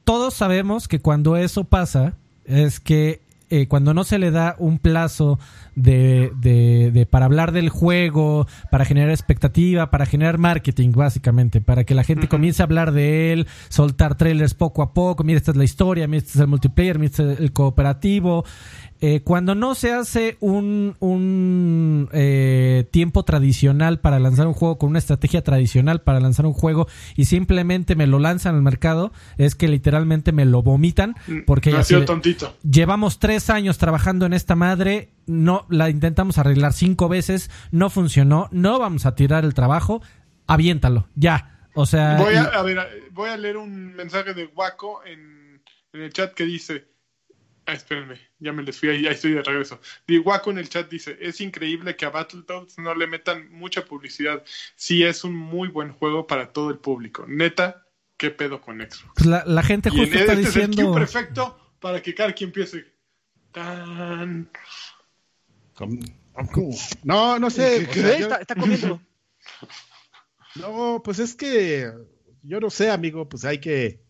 Todos 0.03 0.33
sabemos 0.35 0.87
que 0.87 0.99
cuando 0.99 1.35
eso 1.37 1.63
pasa, 1.63 2.13
es 2.45 2.79
que 2.79 3.21
eh, 3.61 3.67
cuando 3.67 3.93
no 3.93 4.03
se 4.03 4.19
le 4.19 4.31
da 4.31 4.55
un 4.59 4.79
plazo 4.79 5.39
de, 5.75 6.31
de- 6.39 6.91
de- 6.93 7.05
para 7.05 7.25
hablar 7.25 7.51
del 7.51 7.69
juego, 7.69 8.47
para 8.71 8.85
generar 8.85 9.09
expectativa, 9.09 9.91
para 9.91 10.05
generar 10.05 10.37
marketing, 10.37 10.91
básicamente, 10.93 11.61
para 11.61 11.83
que 11.83 11.95
la 11.95 12.03
gente 12.03 12.27
comience 12.27 12.61
a 12.61 12.65
hablar 12.65 12.91
de 12.91 13.33
él, 13.33 13.47
soltar 13.69 14.15
trailers 14.15 14.53
poco 14.53 14.81
a 14.81 14.93
poco, 14.93 15.23
mira, 15.23 15.37
esta 15.37 15.51
es 15.51 15.57
la 15.57 15.63
historia, 15.63 16.07
mira, 16.07 16.19
este 16.19 16.31
es 16.31 16.39
el 16.39 16.47
multiplayer, 16.47 16.97
mira, 16.99 17.09
este 17.11 17.33
es 17.33 17.39
el 17.39 17.51
cooperativo. 17.51 18.45
Eh, 19.01 19.21
cuando 19.23 19.55
no 19.55 19.75
se 19.75 19.91
hace 19.91 20.37
un, 20.39 20.95
un 20.99 22.09
eh, 22.13 22.87
tiempo 22.91 23.23
tradicional 23.23 23.99
para 23.99 24.19
lanzar 24.19 24.47
un 24.47 24.53
juego 24.53 24.77
con 24.77 24.89
una 24.91 24.99
estrategia 24.99 25.43
tradicional 25.43 26.01
para 26.01 26.19
lanzar 26.21 26.45
un 26.45 26.53
juego 26.53 26.87
y 27.15 27.25
simplemente 27.25 27.95
me 27.95 28.07
lo 28.07 28.19
lanzan 28.19 28.55
al 28.55 28.61
mercado, 28.61 29.11
es 29.37 29.53
que 29.55 29.67
literalmente 29.67 30.31
me 30.31 30.45
lo 30.45 30.63
vomitan 30.63 31.15
porque 31.45 31.71
ya 31.71 32.05
tontito. 32.05 32.55
llevamos 32.63 33.19
tres 33.19 33.49
años 33.49 33.77
trabajando 33.77 34.25
en 34.25 34.33
esta 34.33 34.55
madre, 34.55 35.09
no 35.27 35.65
la 35.69 35.89
intentamos 35.89 36.37
arreglar 36.37 36.71
cinco 36.71 37.09
veces, 37.09 37.51
no 37.71 37.89
funcionó, 37.89 38.47
no 38.51 38.79
vamos 38.79 39.05
a 39.05 39.13
tirar 39.15 39.43
el 39.43 39.53
trabajo, 39.53 40.01
aviéntalo, 40.47 41.07
ya. 41.15 41.67
O 41.73 41.85
sea, 41.85 42.15
Voy 42.17 42.33
a, 42.35 42.43
y- 42.43 42.57
a 42.57 42.61
ver, 42.63 42.79
voy 43.11 43.29
a 43.29 43.35
leer 43.35 43.57
un 43.57 43.93
mensaje 43.93 44.33
de 44.33 44.45
Waco 44.55 45.01
en, 45.05 45.61
en 45.91 46.01
el 46.01 46.13
chat 46.13 46.33
que 46.33 46.45
dice. 46.45 46.87
Ah, 47.67 47.73
espérenme, 47.73 48.19
ya 48.39 48.53
me 48.53 48.61
les 48.61 48.79
fui, 48.79 48.89
ahí, 48.89 49.07
ahí 49.07 49.13
estoy 49.13 49.31
de 49.33 49.41
regreso. 49.41 49.79
Di 50.07 50.19
Waco 50.19 50.51
en 50.51 50.59
el 50.59 50.69
chat 50.69 50.87
dice: 50.89 51.17
Es 51.19 51.41
increíble 51.41 51.95
que 51.95 52.05
a 52.05 52.09
Battletoads 52.11 52.77
no 52.77 52.93
le 52.93 53.07
metan 53.07 53.51
mucha 53.51 53.83
publicidad. 53.85 54.43
Sí, 54.75 55.03
es 55.03 55.23
un 55.23 55.33
muy 55.35 55.69
buen 55.69 55.91
juego 55.91 56.27
para 56.27 56.53
todo 56.53 56.69
el 56.69 56.77
público. 56.77 57.25
Neta, 57.27 57.87
¿qué 58.17 58.29
pedo 58.29 58.61
con 58.61 58.77
Xbox? 58.81 59.03
pues 59.15 59.25
la, 59.25 59.43
la 59.45 59.63
gente 59.63 59.89
Y 59.89 59.93
en- 59.93 59.99
justo 59.99 60.15
está 60.19 60.33
este 60.33 60.47
es 60.47 60.55
el 60.57 60.67
diciendo... 60.71 60.93
perfecto 60.93 61.59
para 61.79 62.01
que 62.03 62.13
Karki 62.13 62.43
empiece. 62.43 62.85
Tan. 63.51 64.49
com- 65.73 65.99
No, 67.03 67.39
no 67.39 67.49
sé. 67.49 67.85
o 67.85 67.89
¿Qué? 67.91 68.01
sea, 68.01 68.17
yo- 68.19 68.25
Está, 68.25 68.35
está 68.41 68.55
comiendo. 68.55 69.01
no, 70.55 71.01
pues 71.03 71.19
es 71.19 71.33
que 71.35 71.91
yo 72.43 72.59
no 72.59 72.69
sé, 72.69 72.91
amigo, 72.91 73.27
pues 73.27 73.43
hay 73.45 73.59
que 73.59 74.04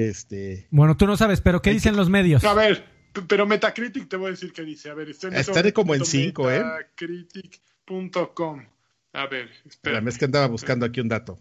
Este. 0.00 0.66
Bueno, 0.70 0.96
tú 0.96 1.06
no 1.06 1.16
sabes, 1.16 1.40
pero 1.40 1.62
¿qué 1.62 1.70
dicen 1.70 1.96
los 1.96 2.10
medios? 2.10 2.44
A 2.44 2.54
ver, 2.54 2.84
pero 3.26 3.46
Metacritic 3.46 4.08
te 4.08 4.16
voy 4.16 4.28
a 4.28 4.30
decir 4.30 4.52
qué 4.52 4.62
dice. 4.62 4.90
A 4.90 4.94
ver, 4.94 5.10
estoy 5.10 5.30
en 5.30 5.36
Estaré 5.36 5.72
como 5.72 5.94
en 5.94 6.04
5, 6.04 6.50
¿eh? 6.50 6.64
Metacritic.com. 6.64 8.64
A 9.12 9.26
ver, 9.26 9.50
espera. 9.64 10.00
La 10.00 10.08
es 10.08 10.18
que 10.18 10.26
andaba 10.26 10.46
buscando 10.46 10.86
aquí 10.86 11.00
un 11.00 11.08
dato 11.08 11.38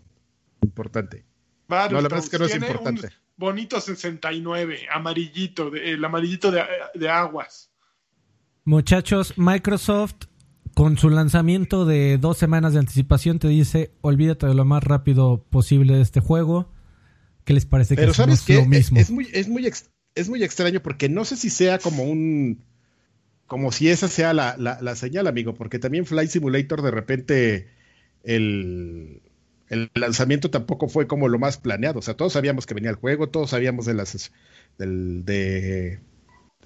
importante. 0.61 1.25
no, 1.67 1.89
la 1.89 2.01
verdad 2.01 2.19
es 2.19 2.29
que 2.29 2.39
no 2.39 2.45
es 2.45 2.55
importante. 2.55 3.09
bonito 3.35 3.79
69, 3.79 4.87
amarillito, 4.91 5.69
de, 5.69 5.93
el 5.93 6.03
amarillito 6.03 6.51
de, 6.51 6.63
de 6.95 7.09
aguas. 7.09 7.69
Muchachos, 8.63 9.37
Microsoft 9.37 10.25
con 10.77 10.95
su 10.95 11.09
lanzamiento 11.09 11.85
de 11.85 12.19
dos 12.19 12.37
semanas 12.37 12.73
de 12.73 12.79
anticipación 12.79 13.39
te 13.39 13.47
dice, 13.47 13.89
olvídate 14.01 14.45
de 14.45 14.53
lo 14.53 14.63
más 14.63 14.83
rápido 14.83 15.43
posible 15.49 15.95
de 15.95 16.01
este 16.01 16.19
juego. 16.19 16.71
¿Qué 17.47 17.53
les 17.53 17.65
parece 17.65 17.95
Pero 17.95 18.11
que 18.11 18.17
sabes 18.17 18.49
lo 18.49 18.65
mismo? 18.65 18.99
Es, 18.99 19.09
muy, 19.09 19.29
es, 19.31 19.47
muy 19.47 19.71
es 20.15 20.27
muy 20.27 20.43
extraño 20.43 20.81
porque 20.81 21.07
no 21.07 21.23
sé 21.23 21.37
si 21.37 21.49
sea 21.49 21.79
como 21.79 22.03
un... 22.03 22.61
Como 23.45 23.71
si 23.71 23.87
esa 23.87 24.09
sea 24.09 24.33
la, 24.33 24.57
la, 24.57 24.95
señal, 24.97 25.27
amigo, 25.27 25.53
porque 25.53 25.79
también 25.79 26.05
Flight 26.05 26.29
Simulator 26.29 26.81
de 26.81 26.91
repente 26.91 27.69
el, 28.23 29.21
el 29.69 29.89
lanzamiento 29.93 30.51
tampoco 30.51 30.89
fue 30.89 31.07
como 31.07 31.29
lo 31.29 31.39
más 31.39 31.57
planeado. 31.57 31.99
O 31.99 32.01
sea, 32.01 32.15
todos 32.15 32.33
sabíamos 32.33 32.65
que 32.65 32.73
venía 32.73 32.89
el 32.89 32.97
juego, 32.97 33.29
todos 33.29 33.51
sabíamos 33.51 33.85
de 33.85 33.93
las 33.93 34.33
del, 34.77 35.23
de 35.23 36.01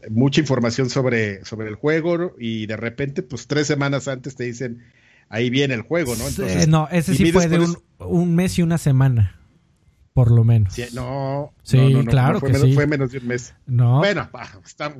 mucha 0.09 0.41
información 0.41 0.89
sobre, 0.89 1.45
sobre 1.45 1.69
el 1.69 1.75
juego 1.75 2.35
y 2.39 2.65
de 2.65 2.77
repente, 2.77 3.21
pues 3.21 3.45
tres 3.45 3.67
semanas 3.67 4.07
antes 4.07 4.35
te 4.35 4.45
dicen, 4.45 4.83
ahí 5.29 5.51
viene 5.51 5.75
el 5.75 5.81
juego, 5.81 6.15
¿no? 6.15 6.27
Entonces, 6.27 6.67
no, 6.67 6.87
ese 6.91 7.13
sí 7.13 7.31
fue 7.31 7.47
de 7.47 7.59
un, 7.59 7.77
un, 7.99 8.33
mes 8.33 8.57
y 8.57 8.63
una 8.63 8.79
semana, 8.79 9.39
por 10.13 10.31
lo 10.31 10.43
menos. 10.43 10.73
Sí, 10.73 10.83
no, 10.93 11.53
sí, 11.63 11.93
no, 11.93 12.03
claro 12.05 12.39
fue, 12.39 12.49
que 12.49 12.53
menos, 12.53 12.67
sí. 12.69 12.73
fue 12.73 12.87
menos 12.87 13.11
de 13.11 13.17
un 13.19 13.27
mes. 13.27 13.53
No. 13.65 13.99
Bueno, 13.99 14.29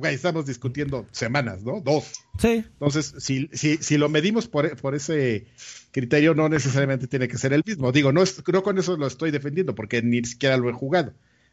estamos 0.04 0.46
discutiendo 0.46 1.06
semanas, 1.10 1.62
¿no? 1.62 1.80
Dos. 1.80 2.12
Sí. 2.38 2.64
Entonces, 2.72 3.14
si, 3.18 3.48
si, 3.52 3.76
si 3.76 3.98
lo 3.98 4.08
medimos 4.08 4.48
por, 4.48 4.74
por 4.76 4.94
ese 4.94 5.46
criterio, 5.90 6.34
no 6.34 6.48
necesariamente 6.48 7.06
tiene 7.06 7.28
que 7.28 7.38
ser 7.38 7.52
el 7.52 7.62
mismo. 7.66 7.92
Digo, 7.92 8.12
no, 8.12 8.22
es, 8.22 8.42
no 8.46 8.62
con 8.62 8.78
eso 8.78 8.96
lo 8.96 9.06
estoy 9.06 9.30
defendiendo, 9.30 9.74
porque 9.74 10.02
ni 10.02 10.24
siquiera 10.24 10.56
lo 10.56 10.70
he 10.70 10.72
jugado 10.72 11.12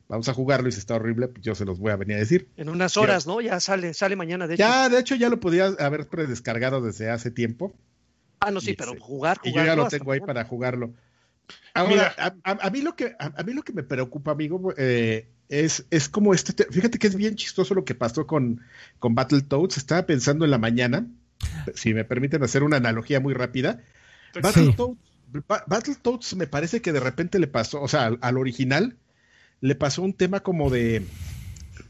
vamos 0.09 0.27
a 0.27 0.33
jugarlo 0.33 0.67
y 0.67 0.71
si 0.71 0.79
está 0.79 0.95
horrible, 0.95 1.27
pues 1.27 1.45
yo 1.45 1.55
se 1.55 1.65
los 1.65 1.79
voy 1.79 1.91
a 1.91 1.95
venir 1.95 2.17
a 2.17 2.19
decir. 2.19 2.49
En 2.57 2.67
unas 2.67 2.97
horas, 2.97 3.27
¿no? 3.27 3.39
Ya 3.39 3.59
sale, 3.59 3.93
sale 3.93 4.15
mañana, 4.15 4.47
de 4.47 4.55
hecho. 4.55 4.63
Ya, 4.63 4.89
de 4.89 4.99
hecho, 4.99 5.15
ya 5.15 5.29
lo 5.29 5.39
podía 5.39 5.67
haber 5.67 6.07
predescargado 6.07 6.81
desde 6.81 7.09
hace 7.09 7.31
tiempo. 7.31 7.73
Ah, 8.39 8.51
no, 8.51 8.59
sí, 8.59 8.73
pero 8.73 8.95
jugar, 8.99 9.37
jugar. 9.37 9.39
Y 9.43 9.53
yo 9.53 9.63
ya 9.63 9.75
lo 9.75 9.87
tengo 9.87 10.11
ahí 10.11 10.19
para 10.19 10.43
jugarlo. 10.45 10.93
Ahora, 11.73 12.13
a, 12.17 12.51
a, 12.51 12.69
mí 12.69 12.81
lo 12.81 12.95
que, 12.95 13.15
a, 13.19 13.43
mí 13.43 13.53
lo 13.53 13.63
que 13.63 13.73
me 13.73 13.83
preocupa, 13.83 14.31
amigo, 14.31 14.73
eh, 14.77 15.29
es, 15.49 15.85
es 15.89 16.09
como 16.09 16.33
este, 16.33 16.65
fíjate 16.71 16.99
que 16.99 17.07
es 17.07 17.15
bien 17.15 17.35
chistoso 17.35 17.73
lo 17.73 17.85
que 17.85 17.95
pasó 17.95 18.27
con, 18.27 18.61
con 18.99 19.15
Battletoads. 19.15 19.77
Estaba 19.77 20.05
pensando 20.05 20.45
en 20.45 20.51
la 20.51 20.57
mañana, 20.57 21.07
si 21.73 21.93
me 21.93 22.05
permiten 22.05 22.43
hacer 22.43 22.63
una 22.63 22.77
analogía 22.77 23.19
muy 23.19 23.33
rápida. 23.33 23.83
Battletoads, 24.33 24.99
Battletoads 25.67 26.35
me 26.35 26.47
parece 26.47 26.81
que 26.81 26.91
de 26.91 26.99
repente 26.99 27.39
le 27.39 27.47
pasó, 27.47 27.81
o 27.81 27.87
sea, 27.87 28.05
al, 28.05 28.19
al 28.21 28.37
original, 28.37 28.97
le 29.61 29.75
pasó 29.75 30.01
un 30.01 30.13
tema 30.13 30.41
como 30.41 30.69
de, 30.69 31.05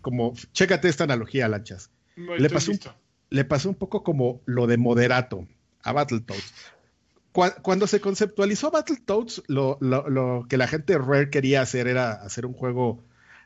como, 0.02 0.34
chécate 0.53 0.88
esta 0.88 1.03
analogía, 1.03 1.48
Lanchas. 1.48 1.91
le, 2.15 2.49
pasó 2.49 2.72
un, 2.72 2.80
le 3.30 3.45
pasó 3.45 3.69
un 3.69 3.76
poco 3.76 4.03
como 4.03 4.41
lo 4.45 4.68
de 4.68 4.77
moderato 4.77 5.48
a 5.84 5.91
Battletoads. 5.91 6.53
Cuando 7.31 7.88
se 7.88 8.01
conceptualizó 8.01 8.72
Battletoads, 8.72 9.43
lo, 9.47 9.77
lo, 9.81 10.10
lo 10.10 10.45
que 10.49 10.57
la 10.57 10.68
gente 10.68 10.93
de 10.93 10.99
Rare 10.99 11.30
quería 11.30 11.61
hacer 11.61 11.88
era 11.88 12.14
hacer 12.14 12.45
un 12.45 12.53
juego 12.53 13.03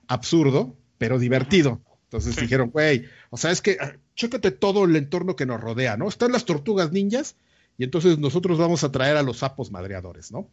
absurdo, 0.08 0.76
pero 0.98 1.20
divertido. 1.20 1.82
Entonces 2.06 2.36
dijeron, 2.36 2.70
güey, 2.70 3.06
o 3.30 3.38
sea, 3.38 3.52
es 3.52 3.62
que 3.62 3.78
ah, 3.82 3.96
chécate 4.16 4.52
todo 4.52 4.86
el 4.86 4.96
entorno 4.96 5.36
que 5.36 5.46
nos 5.46 5.60
rodea, 5.60 5.98
¿no? 5.98 6.08
Están 6.08 6.32
las 6.32 6.46
tortugas 6.46 6.92
ninjas 6.92 7.36
y 7.78 7.84
entonces 7.84 8.20
nosotros 8.20 8.58
vamos 8.60 8.84
a 8.84 8.92
traer 8.92 9.18
a 9.18 9.24
los 9.24 9.38
sapos 9.38 9.72
madreadores, 9.72 10.32
¿no? 10.32 10.48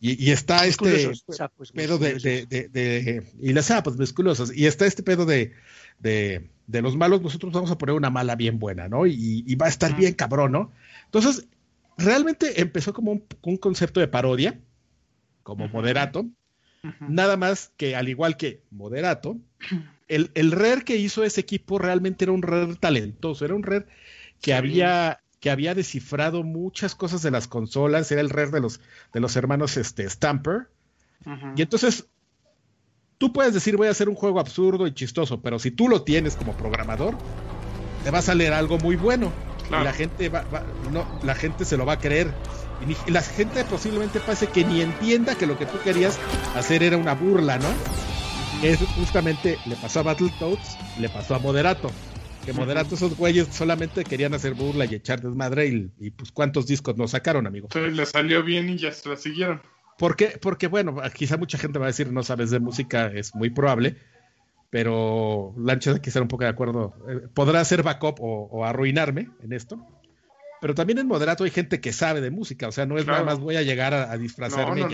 y, 0.00 0.22
y, 0.22 0.32
está 0.32 0.66
este 0.66 1.12
pedo 1.74 1.96
de, 1.96 2.14
de, 2.18 2.68
de, 2.68 3.26
y 3.40 3.54
las 3.54 3.66
sapos 3.66 3.96
musculosas 3.96 4.54
y 4.54 4.66
está 4.66 4.84
este 4.84 5.02
pedo 5.02 5.24
de, 5.24 5.54
de, 5.98 6.50
los 6.82 6.94
malos 6.94 7.22
nosotros 7.22 7.54
vamos 7.54 7.70
a 7.70 7.78
poner 7.78 7.94
una 7.94 8.10
mala 8.10 8.36
bien 8.36 8.58
buena 8.58 8.86
no 8.88 9.06
y, 9.06 9.54
va 9.54 9.66
a 9.66 9.70
estar 9.70 9.96
bien 9.96 10.12
cabrón 10.12 10.52
no 10.52 10.72
entonces 11.06 11.46
realmente 11.96 12.60
empezó 12.60 12.92
como 12.92 13.22
un, 13.42 13.56
concepto 13.56 14.00
de 14.00 14.08
parodia 14.08 14.60
como 15.42 15.68
moderato 15.68 16.26
nada 17.00 17.36
más 17.36 17.72
que 17.76 17.96
al 17.96 18.08
igual 18.08 18.36
que 18.36 18.62
moderato 18.70 19.38
el, 20.08 20.30
el 20.34 20.84
que 20.84 20.96
hizo 20.96 21.24
ese 21.24 21.40
equipo 21.40 21.78
realmente 21.78 22.24
era 22.24 22.32
un 22.32 22.42
rare 22.42 22.76
talentoso 22.76 23.44
era 23.44 23.54
un 23.54 23.62
rare 23.62 23.86
que 24.40 24.54
había 24.54 25.20
que 25.40 25.50
había 25.50 25.74
descifrado 25.74 26.42
muchas 26.42 26.94
cosas 26.94 27.22
de 27.22 27.30
las 27.30 27.46
consolas, 27.46 28.10
era 28.10 28.20
el 28.20 28.30
rey 28.30 28.50
de 28.50 28.60
los, 28.60 28.80
de 29.12 29.20
los 29.20 29.36
hermanos 29.36 29.76
este, 29.76 30.08
Stamper. 30.08 30.68
Y 31.56 31.62
entonces, 31.62 32.08
tú 33.18 33.32
puedes 33.32 33.54
decir 33.54 33.76
voy 33.76 33.88
a 33.88 33.90
hacer 33.90 34.08
un 34.08 34.14
juego 34.14 34.40
absurdo 34.40 34.86
y 34.86 34.94
chistoso, 34.94 35.40
pero 35.40 35.58
si 35.58 35.70
tú 35.70 35.88
lo 35.88 36.02
tienes 36.02 36.36
como 36.36 36.52
programador, 36.56 37.14
te 38.02 38.10
va 38.10 38.18
a 38.18 38.22
salir 38.22 38.52
algo 38.52 38.78
muy 38.78 38.96
bueno. 38.96 39.32
Y 39.68 39.72
la 39.72 39.92
gente, 39.92 40.28
va, 40.28 40.44
no, 40.92 41.06
la 41.22 41.34
gente 41.34 41.64
se 41.64 41.76
lo 41.76 41.86
va 41.86 41.94
a 41.94 41.98
creer. 41.98 42.32
Y, 42.86 43.10
la 43.10 43.22
gente 43.22 43.64
posiblemente 43.64 44.20
pase 44.20 44.48
que 44.48 44.64
ni 44.64 44.82
entienda 44.82 45.34
que 45.34 45.46
lo 45.46 45.58
que 45.58 45.66
tú 45.66 45.78
querías 45.82 46.18
hacer 46.54 46.82
era 46.82 46.96
una 46.96 47.14
burla, 47.14 47.58
¿no? 47.58 47.68
Eso 48.62 48.86
justamente 48.96 49.58
le 49.66 49.76
pasó 49.76 50.00
a 50.00 50.02
Battletoads, 50.04 50.76
le 50.98 51.08
pasó 51.08 51.34
a 51.34 51.38
Moderato 51.38 51.90
que 52.46 52.52
moderato 52.52 52.94
esos 52.94 53.16
güeyes 53.16 53.48
solamente 53.50 54.04
querían 54.04 54.32
hacer 54.32 54.54
burla 54.54 54.84
y 54.84 54.94
echar 54.94 55.20
desmadre 55.20 55.66
y, 55.66 55.90
y 55.98 56.10
pues 56.12 56.30
cuántos 56.30 56.68
discos 56.68 56.96
nos 56.96 57.10
sacaron, 57.10 57.44
amigo. 57.44 57.66
Entonces 57.66 57.96
le 57.96 58.06
salió 58.06 58.44
bien 58.44 58.68
y 58.70 58.78
ya 58.78 58.92
se 58.92 59.08
la 59.08 59.16
siguieron. 59.16 59.60
¿Por 59.98 60.14
qué? 60.14 60.38
Porque 60.40 60.68
bueno, 60.68 60.96
quizá 61.12 61.36
mucha 61.36 61.58
gente 61.58 61.78
va 61.78 61.86
a 61.86 61.88
decir 61.88 62.12
no 62.12 62.22
sabes 62.22 62.50
de 62.50 62.60
música, 62.60 63.08
es 63.08 63.34
muy 63.34 63.50
probable, 63.50 63.96
pero 64.76 65.54
Lancha 65.56 65.94
de 65.94 66.02
quizá 66.02 66.20
un 66.20 66.28
poco 66.28 66.44
de 66.44 66.50
acuerdo. 66.50 66.92
Eh, 67.08 67.28
podrá 67.32 67.60
hacer 67.60 67.82
backup 67.82 68.18
o, 68.20 68.62
arruinarme 68.62 69.30
en 69.42 69.54
esto. 69.54 69.82
Pero 70.60 70.74
también 70.74 70.98
en 70.98 71.06
moderato 71.06 71.44
hay 71.44 71.50
gente 71.50 71.80
que 71.80 71.94
sabe 71.94 72.20
de 72.20 72.30
música, 72.30 72.68
o 72.68 72.72
sea, 72.72 72.84
no 72.84 72.98
es 72.98 73.06
nada 73.06 73.24
más 73.24 73.40
voy 73.40 73.56
a 73.56 73.62
llegar 73.62 73.94
a, 73.94 74.14
disfrazarme 74.18 74.86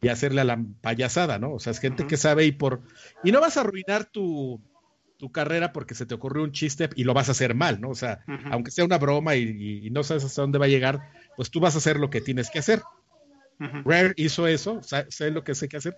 y, 0.00 0.06
hacerle 0.06 0.42
a 0.42 0.44
la 0.44 0.64
payasada, 0.82 1.40
¿no? 1.40 1.54
O 1.54 1.58
sea, 1.58 1.72
es 1.72 1.80
gente 1.80 2.06
que 2.06 2.16
sabe 2.16 2.44
y 2.44 2.52
por... 2.52 2.82
Y 3.24 3.32
no 3.32 3.40
vas 3.40 3.56
a 3.56 3.62
arruinar 3.62 4.04
tu, 4.04 4.60
tu 5.16 5.32
carrera 5.32 5.72
porque 5.72 5.96
se 5.96 6.06
te 6.06 6.14
ocurrió 6.14 6.44
un 6.44 6.52
chiste 6.52 6.88
y 6.94 7.02
lo 7.02 7.12
vas 7.12 7.28
a 7.28 7.32
hacer 7.32 7.56
mal, 7.56 7.80
¿no? 7.80 7.88
O 7.90 7.96
sea, 7.96 8.20
aunque 8.52 8.70
sea 8.70 8.84
una 8.84 8.98
broma 8.98 9.34
y, 9.34 9.90
no 9.90 10.04
sabes 10.04 10.22
hasta 10.22 10.42
dónde 10.42 10.60
va 10.60 10.66
a 10.66 10.68
llegar, 10.68 11.10
pues 11.36 11.50
tú 11.50 11.58
vas 11.58 11.74
a 11.74 11.78
hacer 11.78 11.96
lo 11.96 12.08
que 12.08 12.20
tienes 12.20 12.50
que 12.50 12.60
hacer. 12.60 12.82
Rare 13.58 14.14
hizo 14.16 14.46
eso, 14.46 14.80
sé 14.82 15.30
lo 15.32 15.42
que 15.42 15.56
sé 15.56 15.68
que 15.68 15.78
hacer, 15.78 15.96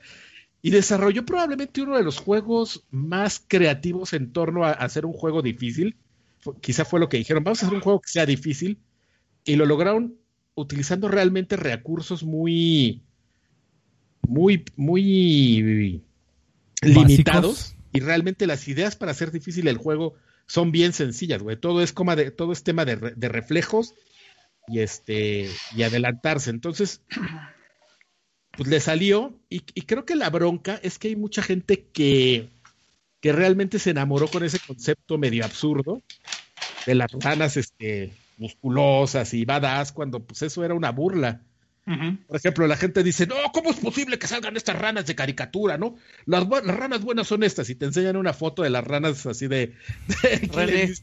y 0.64 0.70
desarrolló 0.70 1.26
probablemente 1.26 1.82
uno 1.82 1.94
de 1.94 2.02
los 2.02 2.16
juegos 2.16 2.86
más 2.90 3.44
creativos 3.46 4.14
en 4.14 4.32
torno 4.32 4.64
a, 4.64 4.70
hacer 4.70 5.04
un 5.04 5.12
juego 5.12 5.42
difícil. 5.42 5.94
quizá 6.62 6.86
fue 6.86 7.00
lo 7.00 7.10
que 7.10 7.18
dijeron, 7.18 7.44
vamos 7.44 7.62
a 7.62 7.66
hacer 7.66 7.76
un 7.76 7.82
juego 7.82 8.00
que 8.00 8.08
sea 8.08 8.24
difícil, 8.24 8.78
y 9.44 9.56
lo 9.56 9.66
lograron 9.66 10.14
utilizando 10.54 11.08
realmente 11.08 11.56
recursos 11.56 12.22
muy, 12.22 13.02
muy, 14.26 14.64
muy 14.74 16.02
limitados 16.80 17.76
y 17.92 18.00
realmente 18.00 18.46
las 18.46 18.66
ideas 18.66 18.96
para 18.96 19.12
hacer 19.12 19.32
difícil 19.32 19.68
el 19.68 19.76
juego 19.76 20.14
son 20.46 20.72
bien 20.72 20.94
sencillas, 20.94 21.42
güey. 21.42 21.58
Todo 21.58 21.82
es 21.82 21.92
como 21.92 22.16
de, 22.16 22.30
todo 22.30 22.54
es 22.54 22.62
tema 22.62 22.86
de, 22.86 23.28
reflejos 23.28 23.92
y 24.68 24.78
este 24.78 25.50
y 25.76 25.82
adelantarse. 25.82 26.48
Entonces, 26.48 27.02
pues 28.56 28.68
le 28.68 28.80
salió 28.80 29.38
y, 29.48 29.60
creo 29.60 30.04
que 30.04 30.14
la 30.14 30.30
bronca 30.30 30.78
es 30.82 30.98
que 30.98 31.08
hay 31.08 31.16
mucha 31.16 31.42
gente 31.42 31.86
que, 31.92 32.48
que 33.20 33.32
realmente 33.32 33.78
se 33.78 33.90
enamoró 33.90 34.28
con 34.28 34.44
ese 34.44 34.58
concepto 34.58 35.18
medio 35.18 35.44
absurdo 35.44 36.02
de 36.86 36.94
las 36.94 37.10
ranas 37.12 37.56
este, 37.56 38.12
musculosas 38.36 39.34
y 39.34 39.44
badass 39.44 39.92
cuando 39.92 40.20
pues 40.20 40.42
eso 40.42 40.64
era 40.64 40.74
una 40.74 40.90
burla. 40.90 41.42
Por 42.26 42.36
ejemplo, 42.36 42.66
la 42.66 42.78
gente 42.78 43.02
dice, 43.02 43.26
no, 43.26 43.34
¿cómo 43.52 43.70
es 43.70 43.76
posible 43.76 44.18
que 44.18 44.26
salgan 44.26 44.56
estas 44.56 44.78
ranas 44.78 45.04
de 45.04 45.14
caricatura, 45.14 45.76
no? 45.76 45.96
Las, 46.24 46.48
ranas 46.48 47.02
buenas 47.02 47.26
son 47.26 47.42
estas 47.42 47.68
y 47.68 47.74
te 47.74 47.84
enseñan 47.84 48.16
una 48.16 48.32
foto 48.32 48.62
de 48.62 48.70
las 48.70 48.84
ranas 48.84 49.26
así 49.26 49.48
de, 49.48 49.74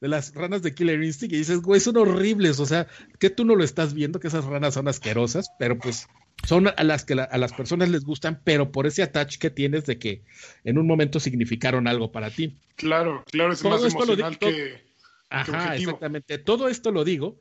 de 0.00 0.08
las 0.08 0.34
ranas 0.34 0.62
de 0.62 0.74
Killer 0.74 1.02
Instinct 1.04 1.34
y 1.34 1.38
dices, 1.38 1.60
güey, 1.60 1.80
son 1.80 1.98
horribles, 1.98 2.58
o 2.58 2.66
sea, 2.66 2.88
que 3.20 3.30
tú 3.30 3.44
no 3.44 3.54
lo 3.54 3.62
estás 3.62 3.94
viendo, 3.94 4.18
que 4.18 4.26
esas 4.26 4.44
ranas 4.44 4.74
son 4.74 4.88
asquerosas, 4.88 5.50
pero 5.56 5.78
pues 5.78 6.08
son 6.46 6.68
a 6.68 6.84
las 6.84 7.04
que 7.04 7.14
a 7.14 7.38
las 7.38 7.52
personas 7.52 7.88
les 7.88 8.04
gustan, 8.04 8.40
pero 8.44 8.72
por 8.72 8.86
ese 8.86 9.02
attach 9.02 9.36
que 9.36 9.50
tienes 9.50 9.84
de 9.86 9.98
que 9.98 10.22
en 10.64 10.78
un 10.78 10.86
momento 10.86 11.20
significaron 11.20 11.86
algo 11.86 12.12
para 12.12 12.30
ti. 12.30 12.58
Claro, 12.76 13.24
claro, 13.30 13.52
es 13.52 13.64
más 13.64 13.84
emocional 13.84 14.38
que, 14.38 14.88
Ajá, 15.30 15.76
exactamente. 15.76 16.38
Todo 16.38 16.68
esto 16.68 16.90
lo 16.90 17.04
digo 17.04 17.38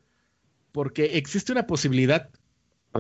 porque 0.72 1.18
existe 1.18 1.52
una 1.52 1.68
posibilidad 1.68 2.30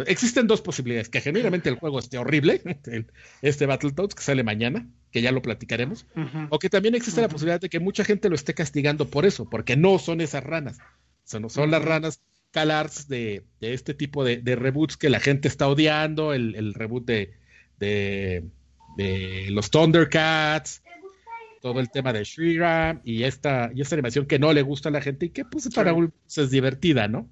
Existen 0.06 0.48
dos 0.48 0.62
posibilidades, 0.62 1.10
que 1.10 1.22
genuinamente 1.22 1.70
el 1.70 1.76
juego 1.76 2.00
esté 2.00 2.18
horrible, 2.18 2.62
este 3.42 3.66
Battletoads 3.66 4.16
que 4.16 4.22
sale 4.22 4.44
mañana, 4.44 4.88
que 5.12 5.22
ya 5.22 5.32
lo 5.32 5.42
platicaremos, 5.42 6.06
o 6.50 6.60
que 6.60 6.70
también 6.70 6.94
existe 6.94 7.22
la 7.22 7.30
posibilidad 7.30 7.60
de 7.60 7.70
que 7.70 7.80
mucha 7.80 8.04
gente 8.04 8.30
lo 8.30 8.36
esté 8.36 8.54
castigando 8.54 9.10
por 9.10 9.26
eso, 9.26 9.50
porque 9.50 9.76
no 9.76 9.98
son 9.98 10.22
esas 10.22 10.44
ranas, 10.44 10.78
son, 11.24 11.50
son 11.50 11.72
las 11.72 11.84
ranas 11.84 12.22
calars 12.52 13.08
de, 13.08 13.46
de 13.60 13.74
este 13.74 13.94
tipo 13.94 14.24
de, 14.24 14.42
reboots 14.56 14.98
que 14.98 15.10
la 15.10 15.20
gente 15.20 15.48
está 15.48 15.68
odiando, 15.68 16.34
el, 16.34 16.74
reboot 16.74 17.06
de, 17.06 17.34
de, 17.80 19.48
los 19.50 19.70
Thundercats, 19.70 20.82
todo 21.62 21.80
el 21.80 21.90
tema 21.90 22.14
de 22.14 22.24
Shira 22.24 23.02
y 23.04 23.24
esta, 23.24 23.72
y 23.74 23.82
esta 23.82 23.96
animación 23.96 24.26
que 24.26 24.40
no 24.40 24.54
le 24.54 24.62
gusta 24.62 24.90
a 24.90 24.92
la 24.92 25.02
gente 25.02 25.28
y 25.28 25.30
que 25.30 25.46
pues 25.46 25.70
para 25.74 25.94
un 25.94 26.10
pues, 26.10 26.38
es 26.38 26.52
divertida, 26.52 27.08
¿no? 27.08 27.30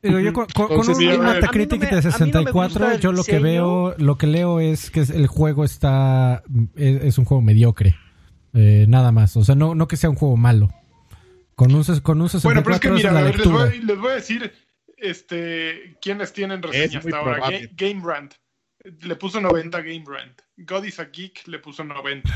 Pero 0.00 0.18
yo 0.18 0.32
con, 0.32 0.46
un 0.56 1.24
Metacritic 1.24 1.90
de 1.90 2.02
64, 2.02 2.98
yo 2.98 3.12
lo 3.12 3.22
que 3.22 3.38
veo, 3.38 3.94
lo 3.98 4.16
que 4.16 4.26
leo 4.26 4.58
es 4.58 4.90
que 4.90 5.00
el 5.00 5.26
juego 5.26 5.62
está, 5.62 6.42
es, 6.74 7.18
un 7.18 7.26
juego 7.26 7.42
mediocre, 7.42 7.96
eh, 8.54 8.86
nada 8.88 9.12
más. 9.12 9.36
O 9.36 9.44
sea, 9.44 9.54
no, 9.54 9.74
no 9.74 9.88
que 9.88 9.98
sea 9.98 10.08
un 10.08 10.16
juego 10.16 10.38
malo. 10.38 10.70
Con 11.60 11.74
un, 11.74 11.84
con 12.00 12.22
un 12.22 12.28
64 12.30 12.40
Bueno, 12.48 12.62
pero 12.62 12.74
es 12.74 12.80
que 12.80 12.90
mira, 12.90 13.12
les 13.20 13.46
voy, 13.46 13.82
les 13.82 13.98
voy, 13.98 14.12
a 14.12 14.14
decir 14.14 14.50
este, 14.96 15.98
quiénes 16.00 16.32
tienen 16.32 16.62
reseña 16.62 17.00
hasta 17.00 17.18
ahora. 17.18 17.50
Game, 17.72 18.00
Rant 18.02 18.32
le 18.82 19.14
puso 19.16 19.42
90 19.42 19.78
Game 19.82 20.04
Rant. 20.06 20.40
God 20.56 20.84
is 20.84 20.98
a 20.98 21.04
Geek 21.04 21.46
le 21.48 21.58
puso 21.58 21.84
90. 21.84 22.30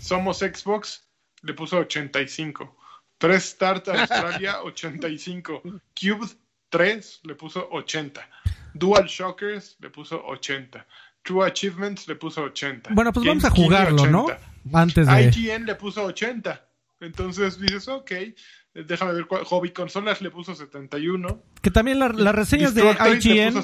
Somos 0.00 0.38
Xbox 0.38 1.06
le 1.42 1.52
puso 1.52 1.76
85. 1.76 2.74
3 3.18 3.44
Start 3.44 3.88
Australia 3.88 4.62
85. 4.64 5.60
Cube 5.94 6.26
3 6.70 7.20
le 7.24 7.34
puso 7.34 7.68
80. 7.70 8.26
Dual 8.72 9.06
Shockers 9.06 9.76
le 9.80 9.90
puso 9.90 10.24
80. 10.24 10.86
True 11.22 11.46
Achievements 11.46 12.08
le 12.08 12.14
puso 12.14 12.42
80. 12.44 12.94
Bueno, 12.94 13.12
pues 13.12 13.26
vamos 13.26 13.44
a 13.44 13.50
jugarlo, 13.50 14.06
¿no? 14.06 14.26
Antes 14.72 15.06
de... 15.06 15.22
IGN 15.22 15.66
le 15.66 15.74
puso 15.74 16.02
80. 16.02 16.63
Entonces 17.04 17.60
dices, 17.60 17.88
ok, 17.88 18.12
déjame 18.74 19.14
ver 19.14 19.26
cuál. 19.26 19.44
Hobby 19.44 19.70
Consolas 19.70 20.20
le 20.20 20.30
puso 20.30 20.54
71. 20.54 21.42
Que 21.62 21.70
también 21.70 21.98
las 21.98 22.34
reseñas 22.34 22.74
de 22.74 22.82
IGN 22.82 23.60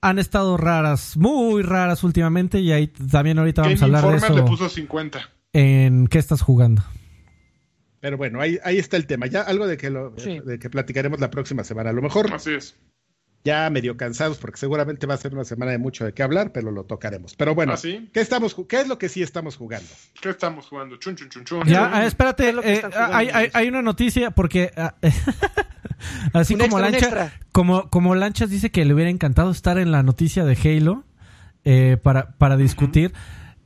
han 0.00 0.18
estado 0.18 0.56
raras, 0.56 1.16
muy 1.16 1.62
raras 1.62 2.02
últimamente. 2.04 2.60
Y 2.60 2.72
ahí 2.72 2.88
también 2.88 3.38
ahorita 3.38 3.62
vamos 3.62 3.82
a 3.82 3.84
hablar 3.84 4.10
de 4.10 4.16
eso. 4.16 4.34
le 4.34 4.42
puso 4.42 4.68
50. 4.68 5.30
¿En 5.52 6.06
qué 6.06 6.18
estás 6.18 6.42
jugando? 6.42 6.82
Pero 8.00 8.16
bueno, 8.16 8.40
ahí, 8.40 8.58
ahí 8.64 8.78
está 8.78 8.96
el 8.96 9.06
tema. 9.06 9.26
Ya 9.26 9.42
algo 9.42 9.66
de 9.66 9.76
que, 9.76 9.90
lo, 9.90 10.10
de 10.10 10.58
que 10.58 10.70
platicaremos 10.70 11.20
la 11.20 11.30
próxima 11.30 11.64
semana. 11.64 11.90
A 11.90 11.92
lo 11.92 12.00
mejor. 12.00 12.32
Así 12.32 12.54
es. 12.54 12.76
Ya 13.42 13.70
medio 13.70 13.96
cansados 13.96 14.38
porque 14.38 14.58
seguramente 14.58 15.06
va 15.06 15.14
a 15.14 15.16
ser 15.16 15.32
una 15.32 15.44
semana 15.44 15.72
de 15.72 15.78
mucho 15.78 16.04
de 16.04 16.12
qué 16.12 16.22
hablar, 16.22 16.52
pero 16.52 16.70
lo 16.70 16.84
tocaremos. 16.84 17.34
Pero 17.36 17.54
bueno, 17.54 17.72
¿Ah, 17.72 17.78
¿qué, 17.80 18.20
estamos, 18.20 18.54
¿qué 18.68 18.80
es 18.80 18.88
lo 18.88 18.98
que 18.98 19.08
sí 19.08 19.22
estamos 19.22 19.56
jugando? 19.56 19.88
¿Qué 20.20 20.28
estamos 20.28 20.66
jugando? 20.68 20.96
Chun, 20.96 21.16
chun, 21.16 21.30
chun, 21.30 21.44
chun. 21.44 21.64
Ya, 21.64 21.90
ah, 21.92 22.04
espérate, 22.04 22.50
eh, 22.50 22.82
hay, 22.94 23.28
hay, 23.32 23.50
hay, 23.52 23.68
una 23.68 23.80
noticia 23.80 24.30
porque... 24.30 24.70
Ah, 24.76 24.94
así 26.32 26.54
como 26.56 26.78
Lancha, 26.78 27.32
como, 27.52 27.88
como 27.88 28.14
Lanchas 28.14 28.50
dice 28.50 28.70
que 28.70 28.84
le 28.84 28.94
hubiera 28.94 29.10
encantado 29.10 29.50
estar 29.50 29.78
en 29.78 29.90
la 29.90 30.02
noticia 30.02 30.44
de 30.44 30.56
Halo 30.56 31.04
eh, 31.64 31.96
para, 32.02 32.32
para 32.38 32.56
discutir. 32.56 33.12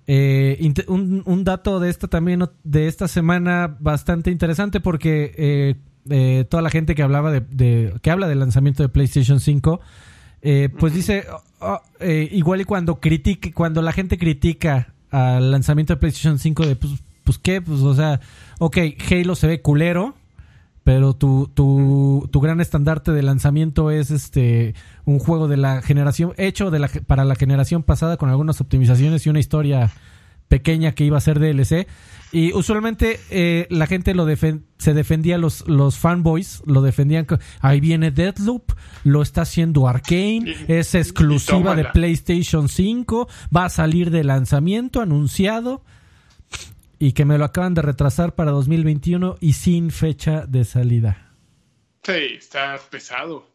Eh, 0.06 0.70
un, 0.86 1.22
un, 1.24 1.44
dato 1.44 1.80
de 1.80 1.88
esta 1.88 2.08
también, 2.08 2.44
de 2.62 2.88
esta 2.88 3.08
semana, 3.08 3.76
bastante 3.80 4.30
interesante 4.30 4.80
porque 4.80 5.32
eh, 5.36 5.74
eh, 6.10 6.44
toda 6.48 6.62
la 6.62 6.70
gente 6.70 6.94
que 6.94 7.02
hablaba 7.02 7.30
de, 7.32 7.94
que 8.02 8.10
habla 8.10 8.28
del 8.28 8.40
lanzamiento 8.40 8.82
de 8.82 8.88
PlayStation 8.88 9.40
5, 9.40 9.80
pues 10.78 10.92
dice, 10.92 11.24
oh, 11.60 11.80
oh, 12.00 12.04
igual 12.30 12.60
y 12.60 12.64
cuando 12.64 13.00
critique, 13.00 13.52
cuando 13.52 13.80
la 13.80 13.92
gente 13.92 14.18
critica 14.18 14.92
al 15.10 15.50
lanzamiento 15.50 15.94
de 15.94 16.00
PlayStation 16.00 16.38
5 16.38 16.66
de, 16.66 16.76
pues, 16.76 16.92
pues 17.22 17.38
qué, 17.38 17.62
pues 17.62 17.80
o 17.80 17.94
sea, 17.94 18.20
ok, 18.58 18.78
Halo 19.10 19.34
se 19.34 19.46
ve 19.46 19.62
culero, 19.62 20.14
pero 20.82 21.14
tu, 21.14 21.50
tu, 21.54 22.28
tu 22.30 22.40
gran 22.40 22.60
estandarte 22.60 23.12
de 23.12 23.22
lanzamiento 23.22 23.90
es 23.90 24.10
este 24.10 24.74
un 25.04 25.18
juego 25.18 25.48
de 25.48 25.56
la 25.56 25.82
generación 25.82 26.34
hecho 26.36 26.70
de 26.70 26.78
la, 26.78 26.88
para 27.06 27.24
la 27.24 27.36
generación 27.36 27.82
pasada 27.82 28.18
con 28.18 28.28
algunas 28.28 28.60
optimizaciones 28.60 29.26
y 29.26 29.30
una 29.30 29.40
historia 29.40 29.90
pequeña 30.54 30.92
que 30.92 31.04
iba 31.04 31.18
a 31.18 31.20
ser 31.20 31.40
DLC 31.40 31.88
y 32.30 32.52
usualmente 32.52 33.18
eh, 33.30 33.66
la 33.70 33.88
gente 33.88 34.14
lo 34.14 34.24
se 34.78 34.94
defendía 34.94 35.36
los 35.36 35.66
los 35.66 35.98
fanboys 35.98 36.62
lo 36.64 36.80
defendían 36.80 37.26
ahí 37.60 37.80
viene 37.80 38.12
Deadloop 38.12 38.72
lo 39.02 39.20
está 39.20 39.42
haciendo 39.42 39.88
Arkane 39.88 40.54
es 40.68 40.94
exclusiva 40.94 41.74
de 41.74 41.86
PlayStation 41.86 42.68
5 42.68 43.28
va 43.54 43.64
a 43.64 43.68
salir 43.68 44.10
de 44.10 44.22
lanzamiento 44.22 45.00
anunciado 45.00 45.82
y 47.00 47.12
que 47.12 47.24
me 47.24 47.36
lo 47.36 47.44
acaban 47.44 47.74
de 47.74 47.82
retrasar 47.82 48.36
para 48.36 48.52
2021 48.52 49.36
y 49.40 49.54
sin 49.54 49.90
fecha 49.90 50.46
de 50.46 50.64
salida. 50.64 51.32
Sí, 52.02 52.36
está 52.38 52.78
pesado. 52.90 53.53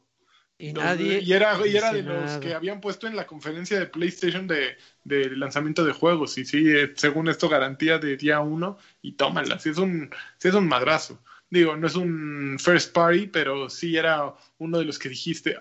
Y, 0.61 0.73
nadie 0.73 1.21
y 1.21 1.31
era, 1.31 1.57
y 1.65 1.77
era 1.77 1.93
de 1.93 2.03
los 2.03 2.37
que 2.39 2.53
habían 2.53 2.81
puesto 2.81 3.07
en 3.07 3.15
la 3.15 3.25
conferencia 3.25 3.79
de 3.79 3.85
PlayStation 3.85 4.45
de, 4.45 4.75
de 5.05 5.29
lanzamiento 5.37 5.85
de 5.85 5.93
juegos. 5.93 6.37
Y 6.37 6.43
sí, 6.43 6.65
eh, 6.67 6.91
según 6.97 7.29
esto, 7.29 7.47
garantía 7.47 7.97
de 7.97 8.17
día 8.17 8.41
uno 8.41 8.77
y 9.01 9.13
tómala. 9.13 9.57
Sí 9.57 9.69
es, 9.69 9.77
un, 9.77 10.09
sí 10.37 10.49
es 10.49 10.53
un 10.53 10.67
madrazo. 10.67 11.17
Digo, 11.49 11.77
no 11.77 11.87
es 11.87 11.95
un 11.95 12.57
first 12.59 12.93
party, 12.93 13.27
pero 13.27 13.69
sí 13.69 13.95
era 13.95 14.33
uno 14.57 14.79
de 14.79 14.83
los 14.83 14.99
que 14.99 15.07
dijiste, 15.07 15.55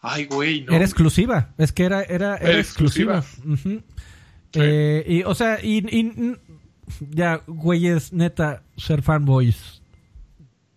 ay, 0.00 0.26
güey, 0.26 0.62
no. 0.62 0.72
Era 0.72 0.84
exclusiva. 0.84 1.52
Es 1.58 1.72
que 1.72 1.84
era, 1.84 2.04
era, 2.04 2.36
era, 2.36 2.58
exclusiva. 2.58 3.24
Eh, 4.56 5.04
y, 5.08 5.22
o 5.24 5.34
sea, 5.34 5.58
y, 5.60 5.78
y 5.78 6.36
ya, 7.10 7.42
güeyes, 7.48 8.12
neta, 8.12 8.62
ser 8.76 9.02
fanboys. 9.02 9.73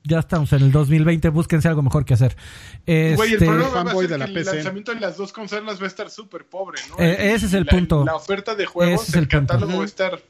Ya 0.07 0.19
estamos 0.19 0.53
en 0.53 0.63
el 0.63 0.71
2020, 0.71 1.27
búsquense 1.29 1.67
algo 1.67 1.81
mejor 1.81 2.05
que 2.05 2.13
hacer. 2.13 2.37
Este... 2.85 3.15
Güey, 3.15 3.33
el 3.33 3.39
problema 3.39 3.83
va 3.83 3.91
a 3.91 3.95
ser 3.95 4.07
que 4.07 4.39
el 4.39 4.45
lanzamiento 4.45 4.93
de 4.93 5.01
las 5.01 5.17
dos 5.17 5.33
consolas 5.33 5.81
va 5.81 5.83
a 5.83 5.87
estar 5.87 6.09
súper 6.09 6.45
pobre, 6.45 6.79
¿no? 6.89 7.03
Eh, 7.03 7.33
ese 7.33 7.47
es 7.47 7.53
el 7.53 7.65
punto. 7.65 8.05
La 8.05 8.15
oferta 8.15 8.55
de 8.55 8.65
juegos, 8.65 9.13
el, 9.13 9.27
catálogo 9.27 9.77
va 9.77 9.83
a 9.83 9.85
estar... 9.85 10.21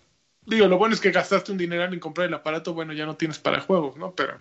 Digo, 0.45 0.67
lo 0.67 0.79
bueno 0.79 0.95
es 0.95 1.01
que 1.01 1.11
gastaste 1.11 1.51
un 1.51 1.59
dineral 1.59 1.93
en 1.93 1.99
comprar 1.99 2.27
el 2.27 2.33
aparato, 2.33 2.73
bueno, 2.73 2.91
ya 2.93 3.05
no 3.05 3.15
tienes 3.15 3.37
para 3.37 3.61
juegos, 3.61 3.97
¿no? 3.97 4.13
Pero, 4.13 4.39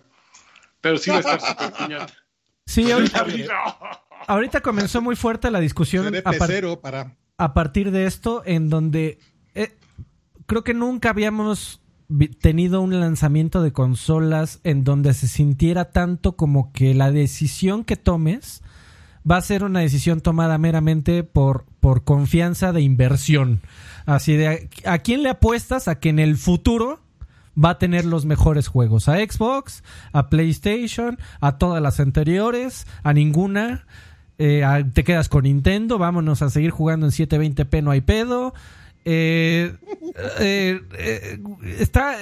pero 0.81 0.97
sí 0.97 1.11
va 1.11 1.17
a 1.17 1.19
estar 1.19 1.39
súper 1.39 1.73
piñata. 1.77 2.13
Sí, 2.65 2.91
ahorita, 2.91 3.25
ahorita 4.25 4.61
comenzó 4.61 5.01
muy 5.01 5.15
fuerte 5.15 5.51
la 5.51 5.59
discusión 5.59 6.15
a, 6.15 6.31
para... 6.81 7.15
a 7.37 7.53
partir 7.53 7.91
de 7.91 8.07
esto, 8.07 8.41
en 8.45 8.69
donde 8.69 9.19
eh, 9.53 9.77
creo 10.47 10.63
que 10.63 10.73
nunca 10.73 11.11
habíamos 11.11 11.81
tenido 12.39 12.81
un 12.81 12.99
lanzamiento 12.99 13.61
de 13.61 13.73
consolas 13.73 14.59
en 14.63 14.83
donde 14.83 15.13
se 15.13 15.27
sintiera 15.27 15.91
tanto 15.91 16.35
como 16.35 16.71
que 16.71 16.93
la 16.93 17.11
decisión 17.11 17.83
que 17.83 17.97
tomes 17.97 18.61
va 19.29 19.37
a 19.37 19.41
ser 19.41 19.63
una 19.63 19.81
decisión 19.81 20.21
tomada 20.21 20.57
meramente 20.57 21.23
por, 21.23 21.65
por 21.79 22.03
confianza 22.03 22.71
de 22.71 22.81
inversión. 22.81 23.61
Así 24.05 24.37
de, 24.37 24.69
¿a 24.85 24.99
quién 24.99 25.21
le 25.23 25.29
apuestas 25.29 25.87
a 25.87 25.99
que 25.99 26.09
en 26.09 26.19
el 26.19 26.37
futuro 26.37 27.01
va 27.61 27.71
a 27.71 27.77
tener 27.77 28.05
los 28.05 28.25
mejores 28.25 28.69
juegos? 28.69 29.09
¿A 29.09 29.17
Xbox? 29.17 29.83
¿A 30.13 30.29
PlayStation? 30.29 31.17
¿A 31.41 31.57
todas 31.57 31.81
las 31.81 31.99
anteriores? 31.99 32.87
¿A 33.03 33.13
ninguna? 33.13 33.85
Eh, 34.37 34.63
¿Te 34.93 35.03
quedas 35.03 35.27
con 35.27 35.43
Nintendo? 35.43 35.97
Vámonos 35.97 36.41
a 36.41 36.49
seguir 36.49 36.71
jugando 36.71 37.07
en 37.07 37.11
720p, 37.11 37.83
no 37.83 37.91
hay 37.91 38.01
pedo. 38.01 38.53
Eh, 39.09 39.73
eh, 40.39 40.81
eh, 40.97 41.39
está. 41.79 42.17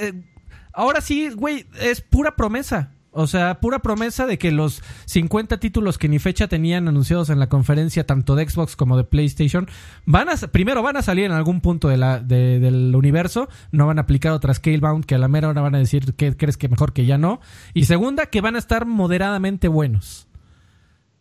ahora 0.71 1.01
sí, 1.01 1.29
güey, 1.29 1.65
es 1.81 2.01
pura 2.01 2.35
promesa. 2.35 2.91
O 3.17 3.27
sea, 3.27 3.61
pura 3.61 3.79
promesa 3.79 4.25
de 4.25 4.37
que 4.37 4.51
los 4.51 4.83
50 5.05 5.57
títulos 5.57 5.97
que 5.97 6.09
ni 6.09 6.19
fecha 6.19 6.47
tenían 6.47 6.87
anunciados 6.87 7.29
en 7.29 7.39
la 7.39 7.47
conferencia, 7.47 8.05
tanto 8.05 8.35
de 8.35 8.47
Xbox 8.47 8.75
como 8.75 8.97
de 8.97 9.05
PlayStation, 9.05 9.67
van 10.05 10.27
a, 10.29 10.35
primero 10.35 10.83
van 10.83 10.97
a 10.97 11.01
salir 11.01 11.23
en 11.25 11.31
algún 11.31 11.61
punto 11.61 11.87
del 11.87 12.93
universo, 12.93 13.47
no 13.71 13.87
van 13.87 13.99
a 13.99 14.01
aplicar 14.01 14.33
otra 14.33 14.53
Scalebound 14.53 15.05
que 15.05 15.15
a 15.15 15.17
la 15.17 15.29
mera 15.29 15.47
hora 15.47 15.61
van 15.61 15.75
a 15.75 15.79
decir 15.79 16.13
que 16.13 16.35
crees 16.35 16.57
que 16.57 16.67
mejor 16.67 16.91
que 16.91 17.05
ya 17.05 17.17
no. 17.17 17.39
Y 17.73 17.85
segunda, 17.85 18.25
que 18.25 18.41
van 18.41 18.57
a 18.57 18.59
estar 18.59 18.85
moderadamente 18.85 19.69
buenos. 19.69 20.27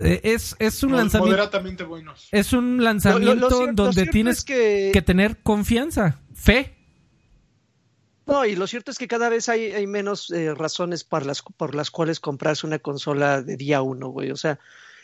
Eh, 0.04 0.20
es, 0.22 0.54
es 0.58 0.82
un 0.82 0.92
lanzamiento. 0.92 2.14
Es 2.30 2.52
un 2.52 2.84
lanzamiento 2.84 3.66
donde 3.72 4.06
tienes 4.06 4.44
que... 4.44 4.92
tener 5.04 5.38
confianza, 5.42 6.20
fe. 6.34 6.76
No, 8.26 8.44
y 8.44 8.56
lo 8.56 8.66
cierto 8.66 8.90
es 8.90 8.98
que 8.98 9.08
cada 9.08 9.28
vez 9.28 9.48
hay, 9.48 9.72
hay 9.72 9.86
menos 9.86 10.30
eh, 10.30 10.54
razones 10.54 11.04
por 11.04 11.26
las, 11.26 11.42
por 11.42 11.74
las 11.74 11.90
cuales 11.90 12.20
comprarse 12.20 12.66
una 12.66 12.78
consola 12.78 13.42
de 13.42 13.56
día 13.56 13.82
uno, 13.82 14.08
güey. 14.08 14.30
O 14.30 14.36
sea, 14.36 14.58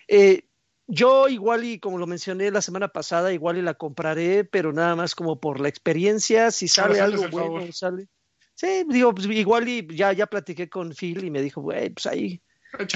eh, 0.09 0.45
yo 0.87 1.29
igual 1.29 1.65
y 1.65 1.79
como 1.79 1.99
lo 1.99 2.07
mencioné 2.07 2.51
la 2.51 2.63
semana 2.63 2.89
pasada, 2.89 3.33
igual 3.33 3.59
y 3.59 3.63
la 3.63 3.75
compraré, 3.75 4.45
pero 4.45 4.73
nada 4.73 4.97
más 4.97 5.15
como 5.15 5.39
por 5.39 5.61
la 5.61 5.69
experiencia, 5.69 6.51
si 6.51 6.67
sale 6.67 7.01
algo 7.01 7.29
bueno, 7.29 7.73
sale. 7.73 8.09
Sí, 8.55 8.85
digo, 8.89 9.15
pues, 9.15 9.27
igual 9.27 9.69
y 9.69 9.87
ya, 9.95 10.13
ya 10.13 10.27
platiqué 10.27 10.69
con 10.69 10.95
Phil 10.95 11.25
y 11.25 11.31
me 11.31 11.43
dijo, 11.43 11.63
güey, 11.63 11.91
pues 11.91 12.07
ahí, 12.07 12.43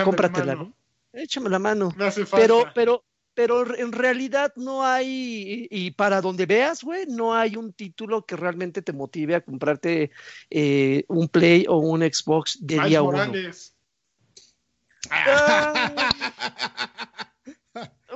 cómpratela, 0.04 0.54
¿no? 0.54 0.74
Échame 1.14 1.50
la 1.50 1.58
mano. 1.58 1.92
Me 1.96 2.06
hace 2.06 2.24
Pero, 2.26 2.64
pero, 2.74 3.04
pero 3.34 3.76
en 3.76 3.92
realidad 3.92 4.52
no 4.56 4.84
hay, 4.84 5.66
y, 5.70 5.90
para 5.92 6.20
donde 6.20 6.46
veas, 6.46 6.82
güey, 6.82 7.06
no 7.06 7.34
hay 7.34 7.56
un 7.56 7.72
título 7.72 8.24
que 8.24 8.36
realmente 8.36 8.82
te 8.82 8.92
motive 8.92 9.34
a 9.34 9.40
comprarte 9.40 10.10
eh, 10.50 11.04
un 11.08 11.28
Play 11.28 11.66
o 11.68 11.78
un 11.78 12.02
Xbox 12.02 12.58
de 12.60 12.80
día 12.80 13.02
uno. 13.02 13.32
Ah, 15.10 16.10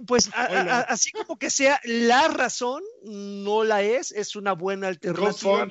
pues 0.06 0.30
así 0.34 1.10
como 1.12 1.38
que 1.38 1.50
sea 1.50 1.80
la 1.84 2.28
razón, 2.28 2.82
no 3.02 3.64
la 3.64 3.82
es, 3.82 4.12
es 4.12 4.36
una 4.36 4.52
buena 4.52 4.88
alternativa. 4.88 5.68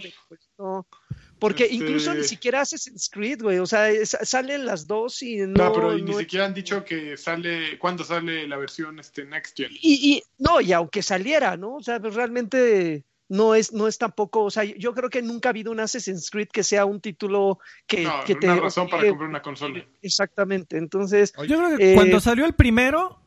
Porque 1.39 1.63
este 1.63 1.75
incluso 1.75 2.13
ni 2.13 2.23
siquiera 2.23 2.61
Assassin's 2.61 3.09
Creed, 3.09 3.41
güey. 3.41 3.59
O 3.59 3.65
sea, 3.65 3.89
salen 4.05 4.65
las 4.65 4.87
dos 4.87 5.21
y 5.21 5.37
no. 5.37 5.47
No, 5.47 5.73
pero 5.73 5.97
ni 5.97 6.13
siquiera 6.13 6.45
han 6.45 6.53
dicho 6.53 6.83
que 6.83 7.15
sale. 7.17 7.77
¿Cuándo 7.77 8.03
sale 8.03 8.47
la 8.47 8.57
versión 8.57 8.99
este, 8.99 9.25
Next 9.25 9.55
Gen? 9.55 9.71
Y, 9.71 10.13
y, 10.13 10.23
no, 10.39 10.61
y 10.61 10.73
aunque 10.73 11.03
saliera, 11.03 11.55
¿no? 11.57 11.75
O 11.75 11.83
sea, 11.83 11.99
pues 11.99 12.15
realmente 12.15 13.03
no 13.29 13.55
es, 13.55 13.73
no 13.73 13.87
es 13.87 13.97
tampoco. 13.97 14.43
O 14.43 14.51
sea, 14.51 14.63
yo 14.63 14.93
creo 14.93 15.09
que 15.09 15.21
nunca 15.21 15.49
ha 15.49 15.51
habido 15.51 15.71
un 15.71 15.79
Assassin's 15.79 16.29
Creed 16.29 16.49
que 16.49 16.63
sea 16.63 16.85
un 16.85 17.01
título 17.01 17.59
que, 17.85 18.03
no, 18.03 18.23
que 18.25 18.33
una 18.43 18.55
razón 18.55 18.89
para 18.89 19.07
comprar 19.07 19.29
una 19.29 19.41
consola. 19.41 19.85
Exactamente. 20.01 20.77
Entonces. 20.77 21.33
Yo 21.47 21.57
creo 21.57 21.77
que 21.77 21.93
cuando 21.93 22.17
eh, 22.17 22.21
salió 22.21 22.45
el 22.45 22.53
primero 22.53 23.19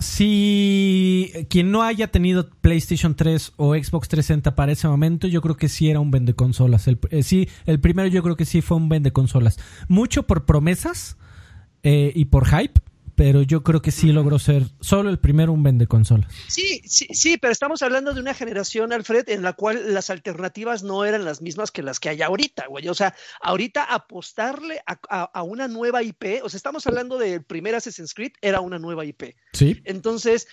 si 0.00 1.32
quien 1.50 1.70
no 1.70 1.82
haya 1.82 2.08
tenido 2.08 2.48
PlayStation 2.60 3.14
3 3.14 3.54
o 3.56 3.74
Xbox 3.74 4.08
360 4.08 4.54
para 4.54 4.72
ese 4.72 4.86
momento, 4.86 5.26
yo 5.26 5.42
creo 5.42 5.56
que 5.56 5.68
sí 5.68 5.90
era 5.90 5.98
un 5.98 6.10
vende 6.10 6.34
consolas. 6.34 6.86
Eh, 6.88 7.22
sí, 7.22 7.48
el 7.66 7.80
primero 7.80 8.08
yo 8.08 8.22
creo 8.22 8.36
que 8.36 8.44
sí 8.44 8.60
fue 8.60 8.76
un 8.76 8.88
vende 8.88 9.12
consolas. 9.12 9.58
Mucho 9.88 10.24
por 10.24 10.44
promesas 10.44 11.16
eh, 11.82 12.12
y 12.14 12.26
por 12.26 12.46
hype, 12.46 12.80
pero 13.18 13.42
yo 13.42 13.64
creo 13.64 13.82
que 13.82 13.90
sí 13.90 14.12
logró 14.12 14.38
ser 14.38 14.62
solo 14.80 15.10
el 15.10 15.18
primero 15.18 15.52
un 15.52 15.64
vende 15.64 15.88
consolas. 15.88 16.32
Sí, 16.46 16.80
sí, 16.84 17.08
sí, 17.10 17.36
pero 17.36 17.50
estamos 17.50 17.82
hablando 17.82 18.14
de 18.14 18.20
una 18.20 18.32
generación, 18.32 18.92
Alfred, 18.92 19.28
en 19.28 19.42
la 19.42 19.54
cual 19.54 19.92
las 19.92 20.08
alternativas 20.08 20.84
no 20.84 21.04
eran 21.04 21.24
las 21.24 21.42
mismas 21.42 21.72
que 21.72 21.82
las 21.82 21.98
que 21.98 22.10
hay 22.10 22.22
ahorita, 22.22 22.68
güey. 22.68 22.86
O 22.86 22.94
sea, 22.94 23.16
ahorita 23.40 23.82
apostarle 23.82 24.80
a, 24.86 25.42
una 25.42 25.66
nueva 25.66 26.04
IP, 26.04 26.44
o 26.44 26.48
sea, 26.48 26.58
estamos 26.58 26.86
hablando 26.86 27.18
del 27.18 27.42
primer 27.42 27.74
Assassin's 27.74 28.14
Creed, 28.14 28.34
era 28.40 28.60
una 28.60 28.78
nueva 28.78 29.04
IP. 29.04 29.34
Sí. 29.52 29.82
Entonces, 29.82 30.46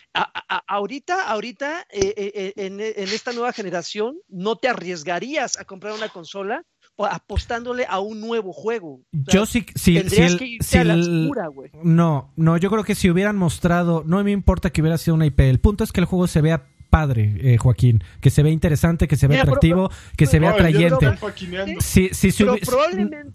ahorita, 0.67 1.29
ahorita, 1.29 1.85
eh, 1.91 2.13
eh, 2.17 2.53
en, 2.55 2.81
en 2.81 3.09
esta 3.09 3.31
nueva 3.31 3.53
generación, 3.53 4.17
no 4.27 4.55
te 4.55 4.69
arriesgarías 4.69 5.59
a 5.59 5.65
comprar 5.65 5.93
una 5.93 6.09
consola 6.09 6.65
apostándole 6.97 7.85
a 7.87 7.99
un 7.99 8.21
nuevo 8.21 8.53
juego. 8.53 9.01
yo 9.11 9.45
sí, 9.45 9.65
si, 9.75 10.01
si, 10.09 10.77
No, 11.83 12.31
no, 12.35 12.57
yo 12.57 12.69
creo 12.69 12.83
que 12.83 12.95
si 12.95 13.09
hubieran 13.09 13.37
mostrado, 13.37 14.03
no 14.05 14.23
me 14.23 14.31
importa 14.31 14.69
que 14.69 14.81
hubiera 14.81 14.97
sido 14.97 15.15
una 15.15 15.25
IP, 15.25 15.41
el 15.41 15.59
punto 15.59 15.83
es 15.83 15.91
que 15.91 16.01
el 16.01 16.05
juego 16.05 16.27
se 16.27 16.41
vea 16.41 16.67
padre, 16.89 17.35
eh, 17.41 17.57
Joaquín, 17.57 18.03
que 18.21 18.29
se 18.29 18.41
vea 18.41 18.53
interesante, 18.53 19.09
que 19.09 19.17
se 19.17 19.27
vea 19.27 19.41
atractivo, 19.41 19.89
que 20.15 20.27
se 20.27 20.39
vea 20.39 20.51
atrayente. 20.51 21.17
Si, 21.79 22.09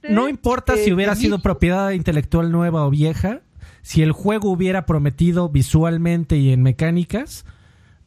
no 0.09 0.29
importa 0.29 0.77
si 0.77 0.93
hubiera 0.93 1.15
sido 1.15 1.41
propiedad 1.41 1.91
intelectual 1.91 2.53
nueva 2.53 2.87
o 2.87 2.91
vieja, 2.91 3.43
si 3.83 4.03
el 4.03 4.13
juego 4.13 4.51
hubiera 4.51 4.87
prometido 4.87 5.51
visualmente 5.51 6.39
y 6.39 6.53
en 6.53 6.63
mecánicas, 6.63 7.45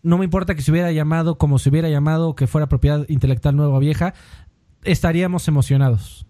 no 0.02 0.18
me 0.18 0.26
importa 0.26 0.56
que 0.56 0.62
se 0.62 0.72
hubiera 0.72 0.92
llamado 0.92 1.38
como 1.38 1.60
se 1.60 1.70
hubiera 1.70 1.90
llamado, 1.90 2.36
que 2.36 2.48
fuera 2.48 2.68
propiedad 2.68 3.06
intelectual 3.08 3.56
nueva 3.56 3.78
o 3.78 3.80
vieja, 3.80 4.14
estaríamos 4.86 5.48
emocionados. 5.48 6.26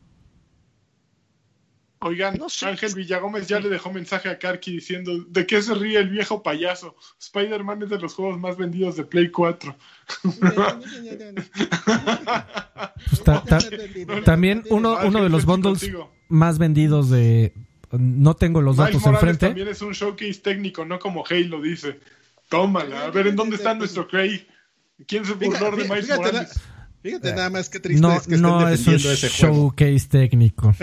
Oigan, 2.05 2.37
Ángel 2.63 2.95
Villagómez 2.95 3.47
ya 3.47 3.61
le 3.61 3.69
dejó 3.69 3.89
mensaje 3.91 4.27
a 4.27 4.37
Karki 4.37 4.73
diciendo 4.73 5.23
¿de 5.25 5.45
qué 5.47 5.61
se 5.61 5.73
ríe 5.73 5.97
el 5.99 6.09
viejo 6.09 6.43
payaso? 6.43 6.97
Spider-Man 7.17 7.83
es 7.83 7.89
de 7.89 7.99
los 7.99 8.13
juegos 8.13 8.37
más 8.37 8.57
vendidos 8.57 8.97
de 8.97 9.05
Play 9.05 9.31
4. 9.31 9.73
también 14.25 14.63
uno, 14.69 14.97
uno 15.05 15.23
de 15.23 15.29
los 15.29 15.45
bundles 15.45 15.89
más 16.27 16.57
vendidos 16.57 17.09
de... 17.09 17.53
No 17.91 18.35
tengo 18.35 18.61
los 18.61 18.77
datos 18.77 19.05
enfrente. 19.05 19.47
También 19.47 19.69
es 19.69 19.81
un 19.81 19.93
showcase 19.93 20.41
técnico, 20.41 20.83
no 20.83 20.99
como 20.99 21.23
Halo 21.25 21.61
dice. 21.61 22.01
Tómala, 22.49 23.05
a 23.05 23.11
ver 23.11 23.27
en 23.27 23.35
dónde 23.37 23.55
está 23.55 23.75
nuestro 23.75 24.07
Craig. 24.07 24.45
¿Quién 25.07 25.23
se 25.25 25.33
burló 25.35 25.71
de 25.75 25.83
Miles 25.83 26.09
Morales? 26.17 26.59
Fíjate 27.03 27.29
eh, 27.29 27.35
nada 27.35 27.49
más 27.49 27.69
qué 27.69 27.81
triste 27.81 28.01
no, 28.01 28.13
es 28.13 28.27
que 28.27 28.35
estén 28.35 28.41
no 28.41 28.67
es 28.69 28.87
un 28.87 28.95
ese 28.95 29.27
showcase 29.27 30.07
técnico. 30.07 30.73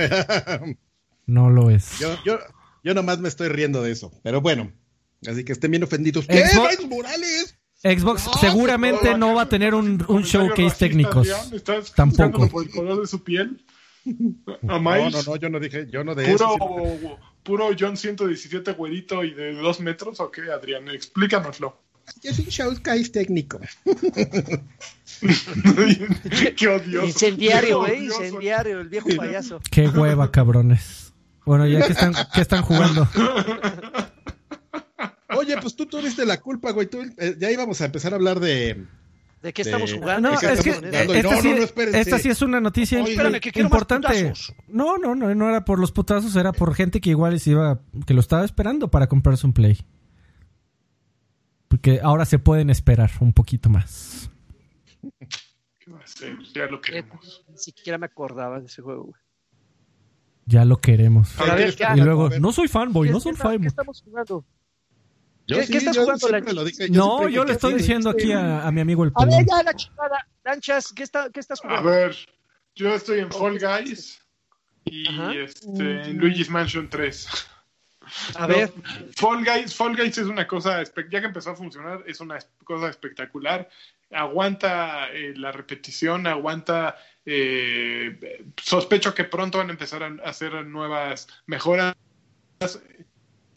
no 1.26 1.48
lo 1.48 1.70
es. 1.70 1.98
Yo, 1.98 2.14
yo, 2.26 2.38
yo 2.84 2.94
nomás 2.94 3.20
me 3.20 3.28
estoy 3.28 3.48
riendo 3.48 3.82
de 3.82 3.92
eso. 3.92 4.12
Pero 4.22 4.42
bueno, 4.42 4.70
así 5.26 5.44
que 5.44 5.52
estén 5.52 5.70
bien 5.70 5.82
ofendidos. 5.82 6.26
¿Qué? 6.26 6.46
Xbox, 6.46 6.86
Morales? 6.86 7.56
Xbox 7.82 8.28
seguramente 8.38 9.16
no, 9.16 9.34
va 9.34 9.42
a 9.42 9.48
tener 9.48 9.74
un, 9.74 10.04
un 10.08 10.22
showcase 10.22 10.76
técnico. 10.78 11.22
Tampoco. 11.96 12.48
por 12.50 12.64
el 12.64 12.70
color 12.70 13.00
de 13.00 13.06
su 13.06 13.24
piel? 13.24 13.64
¿A 14.06 14.10
no, 14.78 15.10
no, 15.10 15.22
no, 15.22 15.36
yo 15.36 15.48
no 15.48 15.58
dije, 15.58 15.86
yo 15.90 16.04
no 16.04 16.14
de 16.14 16.24
puro, 16.32 16.54
eso. 16.54 17.18
Puro 17.42 17.70
John 17.78 17.96
117 17.96 18.72
güerito 18.72 19.24
y 19.24 19.32
de 19.32 19.54
dos 19.54 19.80
metros, 19.80 20.20
¿o 20.20 20.30
qué, 20.30 20.50
Adrián? 20.52 20.88
Explícanoslo. 20.88 21.80
Es 22.22 22.38
un 22.38 22.46
showcase 22.46 23.08
técnico. 23.08 23.60
Qué 26.56 26.68
odioso. 26.68 27.06
Incendiario, 27.06 27.80
güey. 27.80 28.04
Incendiario, 28.04 28.80
el 28.80 28.88
viejo 28.88 29.08
payaso. 29.16 29.60
Qué 29.70 29.88
hueva, 29.88 30.30
cabrones. 30.30 31.12
Bueno, 31.44 31.66
ya 31.66 31.84
que 31.86 31.92
están, 31.92 32.14
¿qué 32.34 32.40
están 32.40 32.62
jugando? 32.62 33.08
Oye, 35.36 35.56
pues 35.60 35.74
tú 35.76 35.86
tuviste 35.86 36.26
la 36.26 36.40
culpa, 36.40 36.72
güey. 36.72 36.88
Tú, 36.88 37.02
eh, 37.18 37.36
ya 37.38 37.50
íbamos 37.50 37.80
a 37.80 37.86
empezar 37.86 38.12
a 38.12 38.16
hablar 38.16 38.40
de. 38.40 38.86
¿De 39.42 39.52
qué 39.54 39.62
estamos 39.62 39.92
jugando? 39.92 40.28
No, 40.28 40.34
es 40.34 40.40
que 40.40 40.52
esta, 40.52 41.40
sí, 41.40 41.48
esta, 41.94 42.18
sí, 42.18 42.28
es 42.28 42.42
una 42.42 42.60
noticia 42.60 42.98
importante. 43.54 44.34
No, 44.68 44.98
no, 44.98 45.14
no, 45.14 45.34
no 45.34 45.48
era 45.48 45.64
por 45.64 45.78
los 45.78 45.92
putazos, 45.92 46.36
era 46.36 46.52
por 46.52 46.74
gente 46.74 47.00
que 47.00 47.10
igual 47.10 47.40
se 47.40 47.52
iba, 47.52 47.80
que 48.06 48.12
lo 48.12 48.20
estaba 48.20 48.44
esperando 48.44 48.90
para 48.90 49.06
comprarse 49.08 49.46
un 49.46 49.54
play. 49.54 49.78
Porque 51.68 52.00
ahora 52.02 52.26
se 52.26 52.38
pueden 52.38 52.68
esperar 52.68 53.10
un 53.20 53.32
poquito 53.32 53.70
más. 53.70 54.29
Ya 56.54 56.66
lo 56.66 56.80
queremos. 56.80 57.44
Ni 57.48 57.58
siquiera 57.58 57.98
me 57.98 58.06
acordaba 58.06 58.60
de 58.60 58.66
ese 58.66 58.82
juego, 58.82 59.12
Ya 60.46 60.64
lo 60.64 60.80
queremos. 60.80 61.34
y 61.96 62.00
luego, 62.00 62.30
no 62.30 62.52
soy 62.52 62.68
fanboy, 62.68 63.10
no 63.10 63.20
soy 63.20 63.34
fanboy. 63.34 63.62
¿Qué 63.62 63.68
estamos 63.68 64.02
jugando? 64.02 64.44
¿Qué, 65.46 65.78
estás 65.78 65.98
jugando, 65.98 66.28
Lanchas? 66.28 66.90
no, 66.90 67.28
yo 67.28 67.44
le 67.44 67.54
estoy 67.54 67.74
diciendo 67.74 68.10
aquí 68.10 68.32
a, 68.32 68.70
mi 68.70 68.80
amigo 68.80 69.04
el 69.04 69.12
A 69.14 69.24
ver, 69.24 69.44
ya 69.44 69.62
la 69.62 69.74
chingada. 69.74 70.26
Lanchas, 70.44 70.92
¿qué, 70.92 71.02
está, 71.02 71.30
¿qué 71.30 71.40
estás 71.40 71.60
jugando? 71.60 71.88
A 71.88 71.92
ver, 71.92 72.16
yo 72.74 72.94
estoy 72.94 73.20
en 73.20 73.32
Fall 73.32 73.58
Guys 73.58 74.20
y 74.84 75.06
este, 75.36 76.02
en 76.02 76.18
Luigi's 76.18 76.50
Mansion 76.50 76.88
3. 76.88 77.28
A 78.36 78.46
ver. 78.46 78.72
Fall 79.16 79.44
Guys, 79.44 79.74
Fall 79.74 79.96
Guys 79.96 80.18
es 80.18 80.26
una 80.26 80.46
cosa, 80.46 80.82
ya 80.82 81.20
que 81.20 81.26
empezó 81.26 81.50
a 81.50 81.56
funcionar, 81.56 82.02
es 82.06 82.20
una 82.20 82.38
cosa 82.64 82.88
espectacular. 82.88 83.68
Aguanta 84.12 85.08
eh, 85.12 85.34
la 85.36 85.52
repetición, 85.52 86.26
aguanta. 86.26 86.96
Eh, 87.24 88.18
sospecho 88.56 89.14
que 89.14 89.24
pronto 89.24 89.58
van 89.58 89.68
a 89.68 89.72
empezar 89.72 90.02
a 90.02 90.28
hacer 90.28 90.52
nuevas 90.66 91.28
mejoras. 91.46 91.94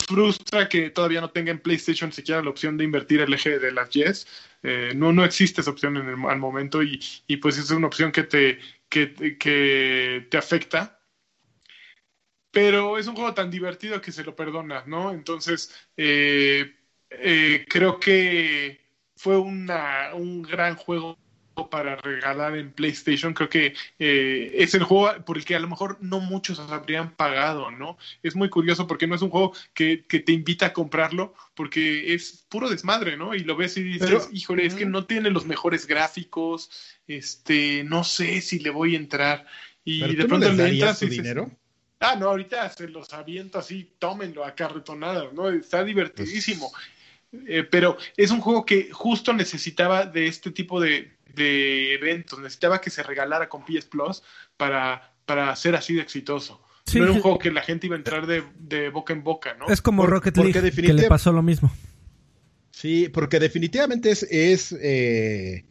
Frustra 0.07 0.69
que 0.69 0.91
todavía 0.91 1.21
no 1.21 1.31
tenga 1.31 1.51
en 1.51 1.59
PlayStation 1.59 2.11
siquiera 2.11 2.43
la 2.43 2.49
opción 2.49 2.77
de 2.77 2.83
invertir 2.83 3.21
el 3.21 3.33
eje 3.33 3.57
de 3.57 3.71
las 3.71 3.89
Yes. 3.89 4.27
Eh, 4.61 4.93
no, 4.95 5.11
no 5.11 5.25
existe 5.25 5.61
esa 5.61 5.71
opción 5.71 5.97
en 5.97 6.07
el, 6.07 6.29
al 6.29 6.39
momento 6.39 6.83
y, 6.83 6.99
y, 7.27 7.37
pues 7.37 7.57
es 7.57 7.71
una 7.71 7.87
opción 7.87 8.11
que 8.11 8.23
te, 8.23 8.59
que, 8.89 9.37
que 9.37 10.27
te 10.29 10.37
afecta 10.37 10.99
pero 12.51 12.99
es 12.99 13.07
un 13.07 13.15
juego 13.15 13.33
tan 13.33 13.49
divertido 13.49 13.99
que 13.99 14.11
se 14.11 14.23
lo 14.23 14.35
perdonas, 14.35 14.85
¿no? 14.85 15.11
Entonces, 15.11 15.73
creo 15.95 16.69
que 17.99 18.82
fue 19.23 19.37
una, 19.37 20.09
un 20.13 20.41
gran 20.41 20.75
juego 20.75 21.17
para 21.71 21.95
regalar 21.95 22.57
en 22.57 22.73
PlayStation. 22.73 23.33
Creo 23.33 23.47
que 23.47 23.73
eh, 23.97 24.51
es 24.53 24.73
el 24.73 24.83
juego 24.83 25.23
por 25.23 25.37
el 25.37 25.45
que 25.45 25.55
a 25.55 25.61
lo 25.61 25.69
mejor 25.69 25.97
no 26.01 26.19
muchos 26.19 26.59
habrían 26.59 27.15
pagado, 27.15 27.71
¿no? 27.71 27.97
Es 28.21 28.35
muy 28.35 28.49
curioso 28.49 28.85
porque 28.85 29.07
no 29.07 29.15
es 29.15 29.21
un 29.21 29.29
juego 29.29 29.53
que, 29.73 30.03
que 30.09 30.19
te 30.19 30.33
invita 30.33 30.65
a 30.65 30.73
comprarlo, 30.73 31.33
porque 31.55 32.13
es 32.13 32.45
puro 32.49 32.69
desmadre, 32.69 33.15
¿no? 33.15 33.33
Y 33.33 33.45
lo 33.45 33.55
ves 33.55 33.77
y 33.77 33.83
dices, 33.83 34.27
híjole, 34.33 34.65
es 34.65 34.75
que 34.75 34.85
no 34.85 35.05
tiene 35.05 35.29
los 35.29 35.45
mejores 35.45 35.87
gráficos, 35.87 36.69
este, 37.07 37.85
no 37.85 38.03
sé 38.03 38.41
si 38.41 38.59
le 38.59 38.71
voy 38.71 38.95
a 38.95 38.99
entrar. 38.99 39.45
Y 39.85 40.15
de 40.15 40.25
pronto 40.25 40.51
le 40.51 40.67
entras 40.67 41.01
y 41.01 41.07
dinero? 41.07 41.49
Ah, 42.01 42.17
no, 42.17 42.27
ahorita 42.27 42.69
se 42.71 42.89
los 42.89 43.13
aviento 43.13 43.57
así, 43.57 43.89
tómenlo 43.99 44.43
a 44.43 44.53
carretonadas, 44.53 45.31
¿no? 45.31 45.49
Está 45.49 45.85
divertidísimo. 45.85 46.73
Eh, 47.47 47.63
pero 47.69 47.97
es 48.15 48.31
un 48.31 48.41
juego 48.41 48.65
que 48.65 48.91
justo 48.91 49.33
necesitaba 49.33 50.05
de 50.05 50.27
este 50.27 50.51
tipo 50.51 50.79
de, 50.79 51.11
eventos, 51.35 52.39
necesitaba 52.39 52.79
que 52.79 52.91
se 52.91 53.01
regalara 53.01 53.49
con 53.49 53.65
PS 53.65 53.85
Plus 53.85 54.21
para, 54.55 55.13
para 55.25 55.55
ser 55.55 55.75
así 55.75 55.95
de 55.95 56.01
exitoso. 56.01 56.61
No 56.93 57.03
era 57.03 57.13
un 57.13 57.21
juego 57.21 57.39
que 57.39 57.49
la 57.49 57.61
gente 57.61 57.87
iba 57.87 57.95
a 57.95 57.97
entrar 57.97 58.27
de, 58.27 58.89
boca 58.89 59.13
en 59.13 59.23
boca, 59.23 59.55
¿no? 59.57 59.67
Es 59.67 59.81
como 59.81 60.05
Rocket 60.05 60.37
League, 60.37 60.71
que 60.71 60.93
le 60.93 61.07
pasó 61.07 61.31
lo 61.31 61.41
mismo. 61.41 61.71
Sí, 62.71 63.09
porque 63.09 63.39
definitivamente 63.39 64.11
es, 64.11 64.23
es 64.23 64.75
eh, 64.79 65.65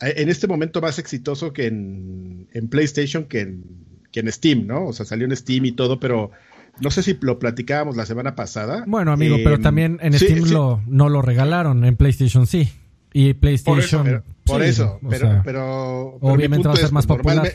en 0.00 0.28
este 0.28 0.46
momento 0.46 0.80
más 0.80 0.98
exitoso 0.98 1.52
que 1.52 1.66
en, 1.66 2.68
PlayStation 2.70 3.24
que 3.24 3.40
en, 3.40 3.64
que 4.10 4.20
en 4.20 4.32
Steam, 4.32 4.66
¿no? 4.66 4.86
O 4.86 4.92
sea, 4.92 5.04
salió 5.04 5.26
en 5.26 5.36
Steam 5.36 5.66
y 5.66 5.72
todo, 5.72 6.00
pero 6.00 6.30
no 6.80 6.90
sé 6.90 7.02
si 7.02 7.16
lo 7.20 7.38
platicábamos 7.38 7.96
la 7.96 8.06
semana 8.06 8.34
pasada. 8.34 8.84
Bueno, 8.86 9.12
amigo, 9.12 9.36
pero 9.36 9.56
em, 9.56 9.62
también 9.62 9.98
en 10.02 10.12
Steam 10.14 10.50
Lo, 10.50 10.82
no 10.86 11.08
lo 11.08 11.22
regalaron, 11.22 11.84
en 11.84 11.96
PlayStation 11.96 12.46
sí. 12.46 12.70
Y 13.12 13.34
PlayStation. 13.34 14.22
Por 14.44 14.62
eso, 14.62 15.00
pero, 15.08 15.42
pero, 15.44 16.18
obviamente 16.20 16.68
va 16.68 16.74
a 16.74 16.76
ser 16.76 16.92
más 16.92 17.06
popular. 17.06 17.52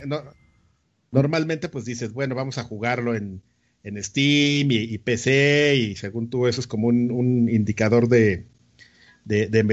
Normalmente, 1.12 1.70
pues 1.70 1.86
dices, 1.86 2.12
bueno, 2.12 2.34
vamos 2.34 2.58
a 2.58 2.64
jugarlo 2.64 3.16
en, 3.16 3.44
en 3.84 4.04
Steam 4.04 4.72
y, 4.72 4.98
PC, 4.98 5.76
y 5.76 5.96
según 5.96 6.30
tú, 6.30 6.48
eso 6.48 6.60
es 6.60 6.68
como 6.68 6.88
un, 6.88 7.50
indicador 7.50 8.08
de 8.08 8.46
de, 9.26 9.48
de, 9.48 9.64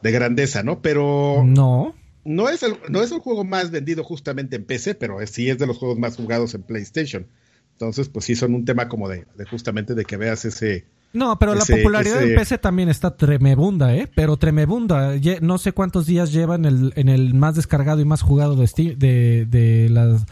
de, 0.00 0.12
grandeza, 0.12 0.62
¿no? 0.62 0.80
Pero. 0.80 1.42
No. 1.44 1.94
No 2.24 2.48
es, 2.48 2.62
el, 2.62 2.76
no 2.88 3.02
es 3.02 3.10
el 3.10 3.18
juego 3.18 3.42
más 3.42 3.72
vendido 3.72 4.04
justamente 4.04 4.54
en 4.54 4.64
PC, 4.64 4.94
pero 4.94 5.18
sí 5.26 5.50
es 5.50 5.58
de 5.58 5.66
los 5.66 5.76
juegos 5.76 5.98
más 5.98 6.16
jugados 6.16 6.54
en 6.54 6.62
PlayStation. 6.62 7.26
Entonces, 7.72 8.08
pues 8.08 8.24
sí 8.24 8.36
son 8.36 8.54
un 8.54 8.64
tema 8.64 8.88
como 8.88 9.08
de, 9.08 9.26
justamente 9.50 9.94
de 9.94 10.04
que 10.04 10.16
veas 10.16 10.44
ese... 10.44 10.86
No, 11.12 11.38
pero 11.38 11.54
la 11.54 11.64
popularidad 11.64 12.20
de 12.20 12.34
PC 12.34 12.56
también 12.56 12.88
está 12.88 13.16
tremebunda, 13.16 13.94
¿eh? 13.94 14.08
Pero 14.14 14.38
tremebunda. 14.38 15.14
No 15.42 15.58
sé 15.58 15.72
cuántos 15.72 16.06
días 16.06 16.32
lleva 16.32 16.54
en 16.54 16.64
el, 16.64 16.92
en 16.96 17.08
el 17.10 17.34
más 17.34 17.54
descargado 17.54 18.00
y 18.00 18.06
más 18.06 18.22
jugado 18.22 18.56
de 18.56 18.66
Steam, 18.66 18.98
de, 18.98 19.46
de 19.46 19.88
las... 19.90 20.24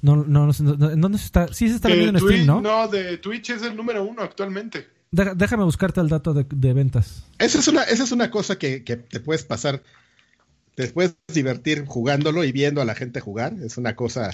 No, 0.00 0.16
no, 0.16 0.52
¿Dónde 0.52 1.18
se 1.18 1.24
está? 1.24 1.48
Sí 1.48 1.68
se 1.68 1.74
está 1.76 1.88
vendiendo 1.88 2.20
en 2.20 2.24
Steam, 2.24 2.46
¿no? 2.46 2.60
No, 2.60 2.86
de 2.86 3.18
Twitch 3.18 3.50
es 3.50 3.62
el 3.62 3.74
número 3.74 4.04
uno 4.04 4.22
actualmente. 4.22 4.86
déjame 5.10 5.64
buscarte 5.64 6.00
el 6.00 6.08
dato 6.08 6.32
de, 6.34 6.72
ventas. 6.72 7.24
Esa 7.38 7.58
es 7.58 7.66
una, 7.66 7.82
esa 7.82 8.04
es 8.04 8.12
una 8.12 8.30
cosa 8.30 8.58
que, 8.58 8.84
que 8.84 8.96
te 8.96 9.18
puedes 9.18 9.42
pasar, 9.42 9.82
te 10.76 10.86
puedes 10.88 11.16
divertir 11.34 11.84
jugándolo 11.84 12.44
y 12.44 12.52
viendo 12.52 12.80
a 12.80 12.84
la 12.84 12.94
gente 12.94 13.18
jugar. 13.18 13.54
Es 13.60 13.76
una 13.76 13.96
cosa 13.96 14.30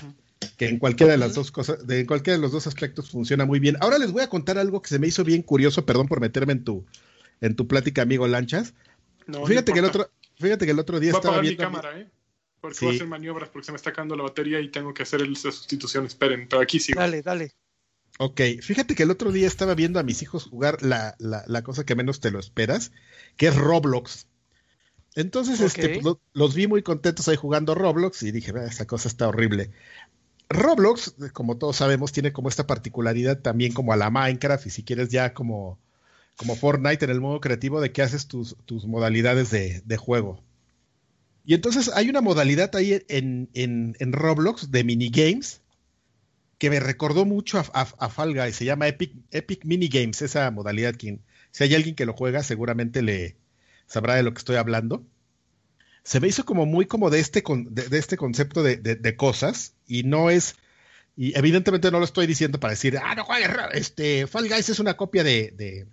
que 0.56 0.68
en 0.68 0.78
cualquiera 0.78 1.12
de 1.12 1.18
las 1.18 1.34
dos 1.34 1.50
cosas, 1.50 1.86
de 1.86 2.06
cualquiera 2.06 2.36
de 2.36 2.42
los 2.42 2.52
dos 2.52 2.66
aspectos 2.66 3.10
funciona 3.10 3.44
muy 3.44 3.60
bien. 3.60 3.76
Ahora 3.80 3.98
les 3.98 4.12
voy 4.12 4.22
a 4.22 4.28
contar 4.28 4.58
algo 4.58 4.82
que 4.82 4.88
se 4.88 4.98
me 4.98 5.06
hizo 5.06 5.24
bien 5.24 5.42
curioso, 5.42 5.84
perdón 5.84 6.08
por 6.08 6.20
meterme 6.20 6.52
en 6.52 6.64
tu, 6.64 6.84
en 7.40 7.56
tu 7.56 7.66
plática, 7.68 8.02
amigo 8.02 8.26
Lanchas. 8.26 8.74
fíjate 9.46 9.72
que 9.72 9.78
el 9.78 9.84
otro, 9.84 10.10
fíjate 10.38 10.64
que 10.64 10.72
el 10.72 10.78
otro 10.78 11.00
día 11.00 11.12
estaba 11.12 11.40
viendo. 11.40 11.62
mi 11.62 11.64
cámara, 11.64 11.98
¿eh? 11.98 12.08
Porque 12.60 12.78
voy 12.86 12.94
a 12.94 12.96
hacer 12.96 13.06
maniobras 13.06 13.50
porque 13.50 13.66
se 13.66 13.72
me 13.72 13.76
está 13.76 13.90
acabando 13.90 14.16
la 14.16 14.22
batería 14.22 14.58
y 14.60 14.70
tengo 14.70 14.94
que 14.94 15.02
hacer 15.02 15.20
la 15.20 15.36
sustitución. 15.36 16.06
Esperen, 16.06 16.48
pero 16.48 16.62
aquí 16.62 16.80
sí. 16.80 16.94
Dale, 16.94 17.20
dale. 17.20 17.52
Ok, 18.18 18.40
fíjate 18.62 18.94
que 18.94 19.02
el 19.02 19.10
otro 19.10 19.32
día 19.32 19.46
estaba 19.46 19.74
viendo 19.74 19.98
a 19.98 20.04
mis 20.04 20.22
hijos 20.22 20.44
jugar 20.44 20.82
la, 20.82 21.16
la, 21.18 21.62
cosa 21.62 21.84
que 21.84 21.96
menos 21.96 22.20
te 22.20 22.30
lo 22.30 22.38
esperas, 22.38 22.92
que 23.36 23.48
es 23.48 23.56
Roblox. 23.56 24.28
Entonces, 25.16 25.60
este, 25.60 26.00
pues, 26.00 26.16
los 26.32 26.54
vi 26.54 26.66
muy 26.66 26.82
contentos 26.82 27.26
ahí 27.28 27.36
jugando 27.36 27.74
Roblox 27.74 28.22
y 28.22 28.30
dije, 28.30 28.52
esa 28.66 28.86
cosa 28.86 29.08
está 29.08 29.28
horrible. 29.28 29.72
Roblox, 30.48 31.14
como 31.32 31.56
todos 31.56 31.76
sabemos, 31.76 32.12
tiene 32.12 32.32
como 32.32 32.48
esta 32.48 32.66
particularidad 32.66 33.40
también 33.40 33.72
como 33.72 33.92
a 33.92 33.96
la 33.96 34.10
Minecraft 34.10 34.66
y 34.66 34.70
si 34.70 34.82
quieres 34.82 35.08
ya 35.08 35.32
como, 35.34 35.78
como 36.36 36.54
Fortnite 36.54 37.04
en 37.04 37.10
el 37.10 37.20
modo 37.20 37.40
creativo 37.40 37.80
de 37.80 37.92
que 37.92 38.02
haces 38.02 38.26
tus, 38.26 38.56
tus 38.66 38.86
modalidades 38.86 39.50
de, 39.50 39.96
juego. 39.96 40.42
Y 41.44 41.54
entonces 41.54 41.90
hay 41.94 42.08
una 42.08 42.20
modalidad 42.20 42.74
ahí 42.76 43.04
en, 43.08 43.48
en, 43.54 44.12
Roblox 44.12 44.70
de 44.70 44.84
minigames 44.84 45.62
que 46.58 46.70
me 46.70 46.80
recordó 46.80 47.24
mucho 47.24 47.58
a, 47.58 47.64
a, 47.80 48.08
Fall 48.08 48.34
Guys, 48.34 48.56
se 48.56 48.64
llama 48.64 48.86
Epic, 48.86 49.12
Epic 49.30 49.64
Minigames, 49.64 50.22
esa 50.22 50.50
modalidad. 50.50 50.94
Quien, 50.96 51.20
si 51.50 51.64
hay 51.64 51.74
alguien 51.74 51.94
que 51.94 52.06
lo 52.06 52.12
juega, 52.12 52.42
seguramente 52.42 53.02
le 53.02 53.36
sabrá 53.86 54.14
de 54.14 54.22
lo 54.22 54.32
que 54.32 54.38
estoy 54.38 54.56
hablando 54.56 55.04
se 56.04 56.20
me 56.20 56.28
hizo 56.28 56.44
como 56.44 56.66
muy 56.66 56.86
como 56.86 57.10
de 57.10 57.18
este, 57.18 57.42
de, 57.70 57.98
este 57.98 58.16
concepto 58.16 58.62
de, 58.62 59.16
cosas 59.16 59.74
y 59.86 60.02
no 60.02 60.30
es, 60.30 60.56
y 61.16 61.36
evidentemente 61.36 61.90
no 61.90 61.98
lo 61.98 62.04
estoy 62.04 62.26
diciendo 62.26 62.60
para 62.60 62.72
decir, 62.72 62.98
ah, 63.02 63.14
no 63.14 63.24
juegues, 63.24 63.50
este, 63.72 64.26
Fall 64.26 64.48
Guys 64.48 64.68
es 64.68 64.78
una 64.78 64.96
copia 64.96 65.24
de, 65.24 65.86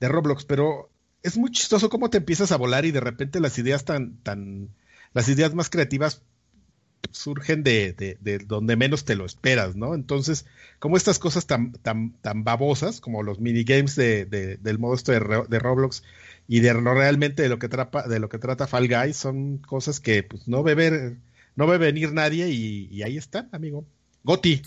de, 0.00 0.08
Roblox, 0.08 0.44
pero 0.44 0.90
es 1.22 1.38
muy 1.38 1.50
chistoso 1.50 1.88
cómo 1.88 2.10
te 2.10 2.18
empiezas 2.18 2.52
a 2.52 2.56
volar 2.56 2.84
y 2.84 2.90
de 2.90 3.00
repente 3.00 3.40
las 3.40 3.58
ideas 3.58 3.84
tan, 3.84 4.18
tan, 4.18 4.68
las 5.12 5.28
ideas 5.28 5.54
más 5.54 5.70
creativas 5.70 6.22
surgen 7.14 7.62
de, 7.62 7.92
de, 7.92 8.38
donde 8.38 8.76
menos 8.76 9.04
te 9.04 9.14
lo 9.14 9.24
esperas, 9.24 9.76
¿no? 9.76 9.94
Entonces, 9.94 10.46
como 10.78 10.96
estas 10.96 11.18
cosas 11.18 11.46
tan, 11.46 11.72
tan, 11.72 12.12
tan 12.20 12.44
babosas, 12.44 13.00
como 13.00 13.22
los 13.22 13.40
minigames 13.40 13.96
de, 13.96 14.26
del 14.26 14.78
modo 14.78 14.94
esto 14.94 15.12
de, 15.12 15.20
Roblox, 15.20 16.02
y 16.48 16.60
de 16.60 16.74
lo 16.74 16.92
realmente 16.92 17.42
de 17.42 17.48
lo 17.48 17.58
que 17.58 17.68
trata, 17.68 18.06
de 18.08 18.18
lo 18.18 18.28
que 18.28 18.38
trata 18.38 18.66
Fall 18.66 18.88
Guys, 18.88 19.16
son 19.16 19.58
cosas 19.58 20.00
que 20.00 20.22
pues 20.24 20.48
no 20.48 20.62
ve 20.62 20.74
ver, 20.74 21.16
no 21.56 21.66
ve 21.66 21.78
venir 21.78 22.12
nadie, 22.12 22.48
y, 22.50 23.02
ahí 23.02 23.16
está, 23.16 23.48
amigo. 23.52 23.84
Goti. 24.24 24.62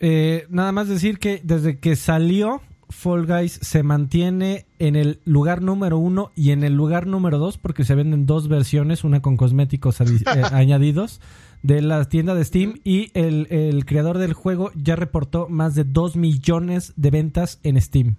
Eh, 0.00 0.46
nada 0.48 0.72
más 0.72 0.88
decir 0.88 1.18
que 1.18 1.40
desde 1.44 1.78
que 1.78 1.96
salió 1.96 2.62
Fall 2.88 3.26
Guys 3.26 3.58
se 3.62 3.82
mantiene 3.82 4.66
en 4.78 4.96
el 4.96 5.20
lugar 5.24 5.62
número 5.62 5.98
uno 5.98 6.30
y 6.34 6.50
en 6.50 6.64
el 6.64 6.74
lugar 6.74 7.06
número 7.06 7.38
dos 7.38 7.58
porque 7.58 7.84
se 7.84 7.94
venden 7.94 8.26
dos 8.26 8.48
versiones, 8.48 9.04
una 9.04 9.20
con 9.20 9.36
cosméticos 9.36 10.00
eh, 10.00 10.06
añadidos 10.52 11.20
de 11.64 11.80
la 11.80 12.04
tienda 12.04 12.34
de 12.34 12.44
Steam 12.44 12.80
y 12.84 13.10
el, 13.14 13.84
creador 13.86 14.18
del 14.18 14.34
juego 14.34 14.70
ya 14.74 14.96
reportó 14.96 15.48
más 15.48 15.74
de 15.74 15.84
2 15.84 16.14
millones 16.14 16.92
de 16.96 17.10
ventas 17.10 17.58
en 17.62 17.80
Steam. 17.80 18.16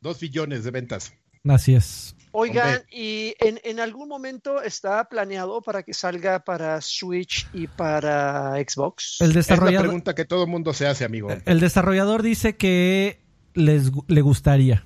2 0.00 0.18
billones 0.18 0.64
de 0.64 0.70
ventas. 0.70 1.12
Así 1.46 1.74
es. 1.74 2.16
Oigan, 2.32 2.80
¿y 2.90 3.34
en, 3.40 3.80
algún 3.80 4.08
momento 4.08 4.62
está 4.62 5.04
planeado 5.10 5.60
para 5.60 5.82
que 5.82 5.92
salga 5.92 6.40
para 6.40 6.80
Switch 6.80 7.46
y 7.52 7.66
para 7.66 8.54
Xbox? 8.54 9.20
El 9.20 9.34
desarrollador, 9.34 9.72
es 9.72 9.80
la 9.80 9.82
pregunta 9.82 10.14
que 10.14 10.24
todo 10.24 10.44
el 10.44 10.50
mundo 10.50 10.72
se 10.72 10.86
hace, 10.86 11.04
amigo. 11.04 11.28
El 11.44 11.60
desarrollador 11.60 12.22
dice 12.22 12.56
que 12.56 13.20
les 13.52 13.92
le 14.06 14.22
gustaría. 14.22 14.84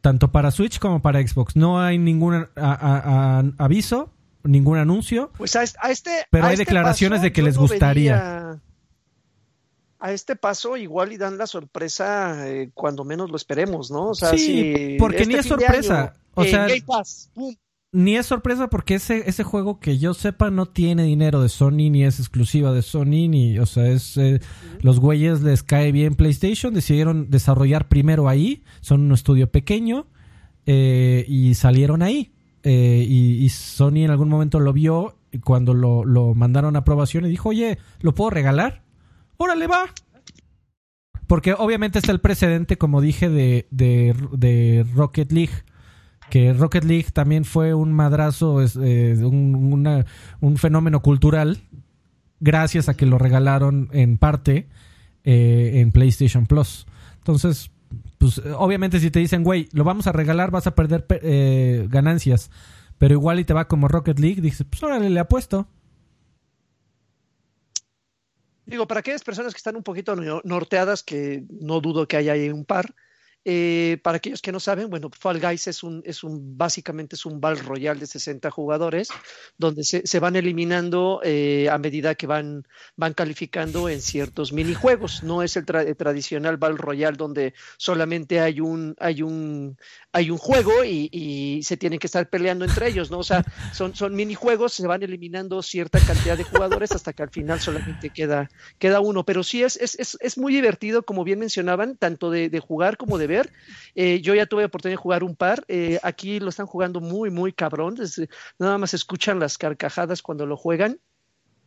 Tanto 0.00 0.32
para 0.32 0.50
Switch 0.50 0.80
como 0.80 1.02
para 1.02 1.24
Xbox. 1.24 1.54
No 1.54 1.80
hay 1.80 1.98
ningún 1.98 2.48
aviso 2.56 4.12
ningún 4.48 4.78
anuncio. 4.78 5.30
Pues 5.36 5.54
a, 5.56 5.62
este. 5.62 6.26
Pero 6.30 6.46
hay 6.46 6.54
este 6.54 6.64
declaraciones 6.64 7.22
de 7.22 7.32
que 7.32 7.42
les 7.42 7.56
gustaría. 7.56 8.60
a 10.00 10.12
este 10.12 10.36
paso 10.36 10.76
igual 10.76 11.12
y 11.12 11.16
dan 11.16 11.38
la 11.38 11.46
sorpresa 11.46 12.48
eh, 12.48 12.70
cuando 12.74 13.04
menos 13.04 13.30
lo 13.30 13.36
esperemos, 13.36 13.90
¿no? 13.90 14.08
O 14.08 14.14
sea, 14.14 14.30
sí, 14.30 14.96
porque 14.98 15.26
ni 15.26 15.34
este 15.34 15.40
es 15.40 15.46
sorpresa. 15.46 16.14
o 16.34 16.44
sea, 16.44 16.66
ni 17.90 18.16
es 18.16 18.26
sorpresa 18.26 18.68
porque 18.68 18.96
ese, 18.96 19.28
ese 19.28 19.44
juego 19.44 19.80
que 19.80 19.96
yo 19.98 20.12
sepa 20.12 20.50
no 20.50 20.66
tiene 20.66 21.04
dinero 21.04 21.40
de 21.40 21.48
Sony, 21.48 21.90
ni 21.90 22.04
es 22.04 22.18
exclusiva 22.20 22.72
de 22.72 22.82
Sony, 22.82 23.28
ni, 23.28 23.58
o 23.58 23.64
sea, 23.64 23.88
es, 23.88 24.16
eh, 24.18 24.40
los 24.82 25.00
güeyes 25.00 25.40
les 25.40 25.62
cae 25.62 25.90
bien 25.90 26.14
PlayStation, 26.14 26.74
decidieron 26.74 27.30
desarrollar 27.30 27.88
primero 27.88 28.28
ahí, 28.28 28.62
son 28.82 29.00
un 29.06 29.12
estudio 29.12 29.50
pequeño 29.50 30.06
eh, 30.66 31.24
y 31.28 31.54
salieron 31.54 32.02
ahí. 32.02 32.32
Eh, 32.70 33.02
y, 33.08 33.48
Sony 33.48 34.04
en 34.04 34.10
algún 34.10 34.28
momento 34.28 34.60
lo 34.60 34.74
vio 34.74 35.16
cuando 35.42 35.72
lo, 35.72 36.34
mandaron 36.34 36.76
a 36.76 36.80
aprobación 36.80 37.24
y 37.24 37.30
dijo, 37.30 37.48
oye, 37.48 37.78
¿lo 38.00 38.14
puedo 38.14 38.28
regalar? 38.28 38.82
Órale, 39.38 39.66
va. 39.66 39.86
Porque 41.26 41.54
obviamente 41.54 41.98
está 41.98 42.12
el 42.12 42.20
precedente, 42.20 42.76
como 42.76 43.00
dije, 43.00 43.30
de, 43.30 43.66
de, 43.70 44.86
Rocket 44.94 45.32
League. 45.32 45.64
Que 46.28 46.52
Rocket 46.52 46.84
League 46.84 47.06
también 47.10 47.46
fue 47.46 47.72
un 47.72 47.90
madrazo, 47.94 48.62
eh, 48.62 49.16
un, 49.24 50.04
un, 50.40 50.56
fenómeno 50.58 51.00
cultural, 51.00 51.62
gracias 52.38 52.90
a 52.90 52.94
que 52.98 53.06
lo 53.06 53.16
regalaron 53.16 53.88
en 53.92 54.18
parte 54.18 54.68
eh, 55.24 55.72
en 55.76 55.90
PlayStation 55.90 56.44
Plus. 56.44 56.86
Entonces, 57.16 57.70
pues 58.18 58.42
obviamente 58.56 59.00
si 59.00 59.10
te 59.10 59.20
dicen, 59.20 59.44
güey, 59.44 59.68
lo 59.72 59.84
vamos 59.84 60.06
a 60.06 60.12
regalar, 60.12 60.50
vas 60.50 60.66
a 60.66 60.74
perder 60.74 61.06
eh, 61.22 61.86
ganancias, 61.88 62.50
pero 62.98 63.14
igual 63.14 63.38
y 63.38 63.44
te 63.44 63.54
va 63.54 63.68
como 63.68 63.88
Rocket 63.88 64.18
League, 64.18 64.40
dices, 64.40 64.66
pues 64.68 64.82
órale, 64.82 65.08
le 65.08 65.20
apuesto. 65.20 65.68
Digo, 68.66 68.86
para 68.86 69.00
aquellas 69.00 69.24
personas 69.24 69.54
que 69.54 69.58
están 69.58 69.76
un 69.76 69.82
poquito 69.82 70.14
norteadas, 70.44 71.02
que 71.02 71.44
no 71.48 71.80
dudo 71.80 72.06
que 72.06 72.18
haya 72.18 72.32
ahí 72.32 72.50
un 72.50 72.66
par, 72.66 72.94
eh, 73.50 73.96
para 74.02 74.18
aquellos 74.18 74.42
que 74.42 74.52
no 74.52 74.60
saben, 74.60 74.90
bueno, 74.90 75.10
Fall 75.18 75.40
Guys 75.40 75.68
es 75.68 75.82
un, 75.82 76.02
es 76.04 76.22
un 76.22 76.58
básicamente 76.58 77.16
es 77.16 77.24
un 77.24 77.40
Battle 77.40 77.62
Royal 77.62 77.98
de 77.98 78.06
60 78.06 78.50
jugadores, 78.50 79.08
donde 79.56 79.84
se, 79.84 80.06
se 80.06 80.20
van 80.20 80.36
eliminando 80.36 81.22
eh, 81.24 81.66
a 81.70 81.78
medida 81.78 82.14
que 82.14 82.26
van, 82.26 82.66
van 82.94 83.14
calificando 83.14 83.88
en 83.88 84.02
ciertos 84.02 84.52
minijuegos. 84.52 85.22
No 85.22 85.42
es 85.42 85.56
el, 85.56 85.64
tradicional 85.64 86.58
Battle 86.58 86.76
Royal 86.76 87.16
donde 87.16 87.54
solamente 87.78 88.40
hay 88.40 88.60
un, 88.60 88.94
hay 89.00 89.22
un, 89.22 89.78
hay 90.12 90.30
un 90.30 90.36
juego 90.36 90.84
y, 90.84 91.62
se 91.62 91.78
tienen 91.78 91.98
que 91.98 92.06
estar 92.06 92.28
peleando 92.28 92.66
entre 92.66 92.88
ellos, 92.88 93.10
¿no? 93.10 93.20
O 93.20 93.24
sea, 93.24 93.42
son, 93.72 93.94
son 93.94 94.14
minijuegos, 94.14 94.74
se 94.74 94.86
van 94.86 95.02
eliminando 95.02 95.62
cierta 95.62 96.00
cantidad 96.00 96.36
de 96.36 96.44
jugadores 96.44 96.92
hasta 96.92 97.14
que 97.14 97.22
al 97.22 97.30
final 97.30 97.60
solamente 97.60 98.10
queda, 98.10 98.50
queda 98.78 99.00
uno. 99.00 99.24
Pero 99.24 99.42
sí 99.42 99.62
es, 99.62 99.76
es, 99.78 99.98
es, 99.98 100.18
es 100.20 100.36
muy 100.36 100.52
divertido, 100.52 101.02
como 101.02 101.24
bien 101.24 101.38
mencionaban, 101.38 101.96
tanto 101.96 102.30
de 102.30 102.60
jugar 102.60 102.98
como 102.98 103.16
de 103.16 103.26
ver 103.26 103.37
ver. 103.42 103.52
Eh, 103.94 104.20
yo 104.20 104.34
ya 104.34 104.46
tuve 104.46 104.64
oportunidad 104.64 104.98
de 104.98 105.02
jugar 105.02 105.24
un 105.24 105.36
par. 105.36 105.64
Eh, 105.68 105.98
aquí 106.02 106.40
lo 106.40 106.48
están 106.48 106.66
jugando 106.66 107.00
muy, 107.00 107.30
muy 107.30 107.52
cabrón. 107.52 107.96
nada 108.58 108.78
más 108.78 108.94
escuchan 108.94 109.38
las 109.38 109.58
carcajadas 109.58 110.22
cuando 110.22 110.46
lo 110.46 110.56
juegan. 110.56 111.00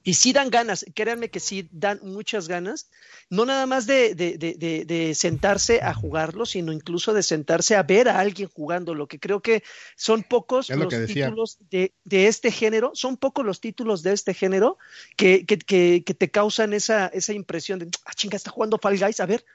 Y 0.04 0.16
sí 0.16 0.34
dan 0.34 0.50
ganas, 0.50 0.84
créanme 0.96 1.30
que 1.30 1.40
sí 1.40 1.70
dan 1.72 2.00
muchas 2.02 2.48
ganas, 2.48 2.90
no 3.30 3.46
nada 3.46 3.68
más 3.68 3.86
de, 3.86 4.16
de, 4.16 4.38
de, 4.38 4.84
de, 4.84 5.14
sentarse 5.14 5.80
a 5.84 5.94
jugarlo, 5.94 6.48
sino 6.48 6.74
incluso 6.74 7.14
de 7.14 7.22
sentarse 7.22 7.76
a 7.76 7.84
ver 7.84 8.10
a 8.10 8.20
alguien 8.20 8.50
jugando, 8.50 8.96
lo 8.96 9.08
que 9.08 9.20
creo 9.20 9.42
que 9.42 9.62
son 9.96 10.24
pocos 10.24 10.70
los 10.70 10.90
títulos 11.06 11.60
de, 11.70 11.94
este 12.10 12.52
género, 12.52 12.92
son 12.96 13.16
pocos 13.16 13.46
los 13.46 13.62
títulos 13.62 14.02
de 14.02 14.14
este 14.14 14.34
género 14.34 14.80
que, 15.16 15.46
que, 15.46 15.60
que, 15.60 16.04
que 16.04 16.14
te 16.16 16.32
causan 16.32 16.74
esa, 16.74 17.06
esa 17.08 17.34
impresión 17.34 17.78
de, 17.78 17.90
ah, 18.06 18.14
chinga, 18.16 18.38
está 18.38 18.50
jugando 18.50 18.80
Fall 18.80 18.98
Guys, 18.98 19.20
a 19.20 19.28
ver, 19.28 19.46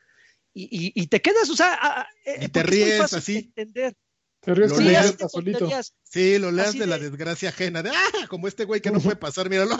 y, 0.58 0.92
y, 0.94 1.06
te 1.08 1.20
quedas, 1.20 1.50
o 1.50 1.56
sea, 1.56 2.08
eh, 2.24 2.46
y 2.46 2.48
te 2.48 2.62
ríes 2.62 3.12
así. 3.12 3.52
Entender. 3.56 3.94
Te 4.40 4.54
ríes 4.54 4.72
sí, 4.72 5.28
solito. 5.28 5.68
Sí, 6.02 6.38
lo 6.38 6.50
leas 6.50 6.78
de, 6.78 6.86
la 6.86 6.98
desgracia 6.98 7.50
ajena, 7.50 7.82
de, 7.82 7.90
ah, 7.90 8.26
como 8.28 8.48
este 8.48 8.64
güey 8.64 8.80
que 8.80 8.90
no 8.90 9.00
puede 9.00 9.16
pasar, 9.16 9.50
míralo. 9.50 9.76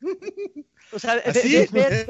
O 0.92 0.98
sea, 0.98 1.14
ver, 1.72 2.06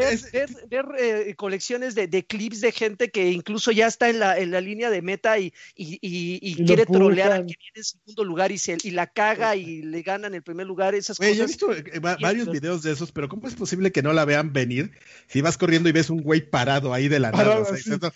ver, 0.69 0.87
eh, 0.99 1.35
colecciones 1.37 1.95
de, 1.95 2.07
de, 2.07 2.25
clips 2.25 2.61
de 2.61 2.73
gente 2.73 3.11
que 3.11 3.31
incluso 3.31 3.73
ya 3.73 3.87
está 3.87 4.09
en 4.09 4.19
la, 4.19 4.39
en 4.39 4.51
la 4.51 4.61
línea 4.61 4.91
de 4.91 5.03
meta 5.03 5.39
y, 5.39 5.53
y, 5.75 5.99
y, 6.01 6.65
quiere 6.65 6.87
trolear 6.87 7.33
al 7.33 7.47
que 7.47 7.55
viene 7.59 7.77
en 7.77 7.85
segundo 7.85 8.25
lugar 8.25 8.53
y, 8.53 8.59
se, 8.59 8.79
y 8.83 8.91
la 8.91 9.07
caga 9.07 9.57
y 9.57 9.83
le 9.83 10.03
ganan 10.03 10.35
el 10.35 10.43
primer 10.43 10.67
lugar, 10.67 10.95
esas 10.95 11.19
cosas. 11.19 11.37
Yo 11.37 11.45
he 11.45 11.47
visto 11.47 11.73
eh, 11.75 12.01
varios 12.01 12.51
videos 12.51 12.83
de 12.83 12.93
esos, 12.93 13.13
pero 13.13 13.29
¿cómo 13.29 13.49
es 13.49 13.55
posible 13.55 13.93
que 13.93 14.03
no 14.03 14.13
la 14.13 14.25
vean 14.25 14.53
venir 14.53 14.93
si 15.27 15.41
vas 15.41 15.59
corriendo 15.59 15.89
y 15.89 15.93
ves 15.93 16.11
un 16.11 16.23
güey 16.23 16.49
parado 16.49 16.95
ahí 16.95 17.09
de 17.09 17.21
la 17.21 17.31
nada? 17.31 17.65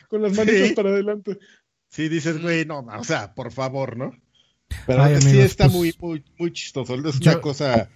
con 0.09 0.23
las 0.23 0.33
manitas 0.33 0.73
para 0.73 0.91
adelante. 0.91 1.39
Sí, 1.89 2.09
dices, 2.09 2.41
güey, 2.41 2.65
no, 2.65 2.81
o 2.81 3.05
sea, 3.05 3.35
por 3.35 3.53
favor, 3.53 3.97
¿no? 3.97 4.13
Pero 4.87 5.21
sí 5.21 5.39
está 5.41 5.65
pues 5.65 5.75
muy, 5.75 5.95
muy, 5.99 6.25
muy 6.39 6.53
chistoso. 6.53 6.95
Es 6.95 7.21
una 7.21 7.41
cosa 7.41 7.89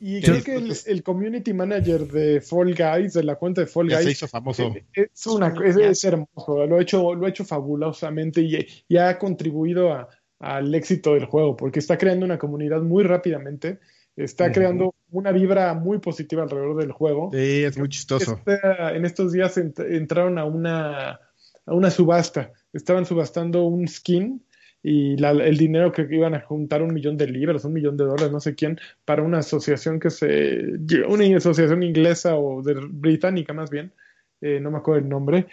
y 0.00 0.20
creo 0.22 0.42
que 0.42 0.56
el, 0.86 1.02
community 1.02 1.52
manager 1.52 2.06
de 2.06 2.40
Fall 2.40 2.74
Guys, 2.74 3.14
de 3.14 3.24
la 3.24 3.36
cuenta 3.36 3.62
de 3.62 3.66
Fall 3.66 3.88
Guys, 3.88 4.04
se 4.04 4.10
hizo 4.12 4.28
famoso. 4.28 4.72
Eh, 4.94 5.08
es, 5.12 5.26
una, 5.26 5.54
es, 5.64 6.04
hermoso, 6.04 6.66
lo 6.66 6.76
ha 6.76 6.82
hecho, 6.82 7.14
lo 7.14 7.26
ha 7.26 7.28
hecho 7.28 7.44
fabulosamente 7.44 8.40
y, 8.40 8.96
ha 8.96 9.18
contribuido 9.18 10.08
al 10.38 10.74
éxito 10.74 11.14
del 11.14 11.24
juego, 11.24 11.56
porque 11.56 11.80
está 11.80 11.98
creando 11.98 12.24
una 12.24 12.38
comunidad 12.38 12.80
muy 12.80 13.02
rápidamente, 13.02 13.80
está 14.16 14.52
creando 14.52 14.94
una 15.10 15.32
vibra 15.32 15.74
muy 15.74 15.98
positiva 15.98 16.42
alrededor 16.42 16.76
del 16.76 16.92
juego. 16.92 17.30
Sí, 17.32 17.64
es 17.64 17.76
muy 17.76 17.88
chistoso. 17.88 18.40
en 18.46 19.04
estos 19.04 19.32
días 19.32 19.56
entraron 19.56 20.38
a 20.38 20.44
una, 20.44 21.10
a 21.10 21.74
una 21.74 21.90
subasta, 21.90 22.52
estaban 22.72 23.04
subastando 23.04 23.64
un 23.64 23.88
skin 23.88 24.44
y 24.88 25.22
el 25.22 25.56
dinero 25.58 25.92
que 25.92 26.06
iban 26.10 26.34
a 26.34 26.40
juntar 26.40 26.82
un 26.82 26.94
millón 26.94 27.18
de 27.18 27.26
libras, 27.26 27.62
un 27.66 27.74
millón 27.74 27.98
de 27.98 28.04
dólares, 28.04 28.32
no 28.32 28.40
sé 28.40 28.54
quién, 28.54 28.78
para 29.04 29.22
una 29.22 29.40
asociación 29.40 30.00
que 30.00 30.08
se, 30.08 30.62
una 31.06 31.36
asociación 31.36 31.82
inglesa 31.82 32.36
o 32.36 32.62
de, 32.62 32.74
británica 32.88 33.52
más 33.52 33.68
bien, 33.68 33.92
eh, 34.40 34.60
no 34.60 34.70
me 34.70 34.78
acuerdo 34.78 35.02
el 35.02 35.08
nombre, 35.10 35.46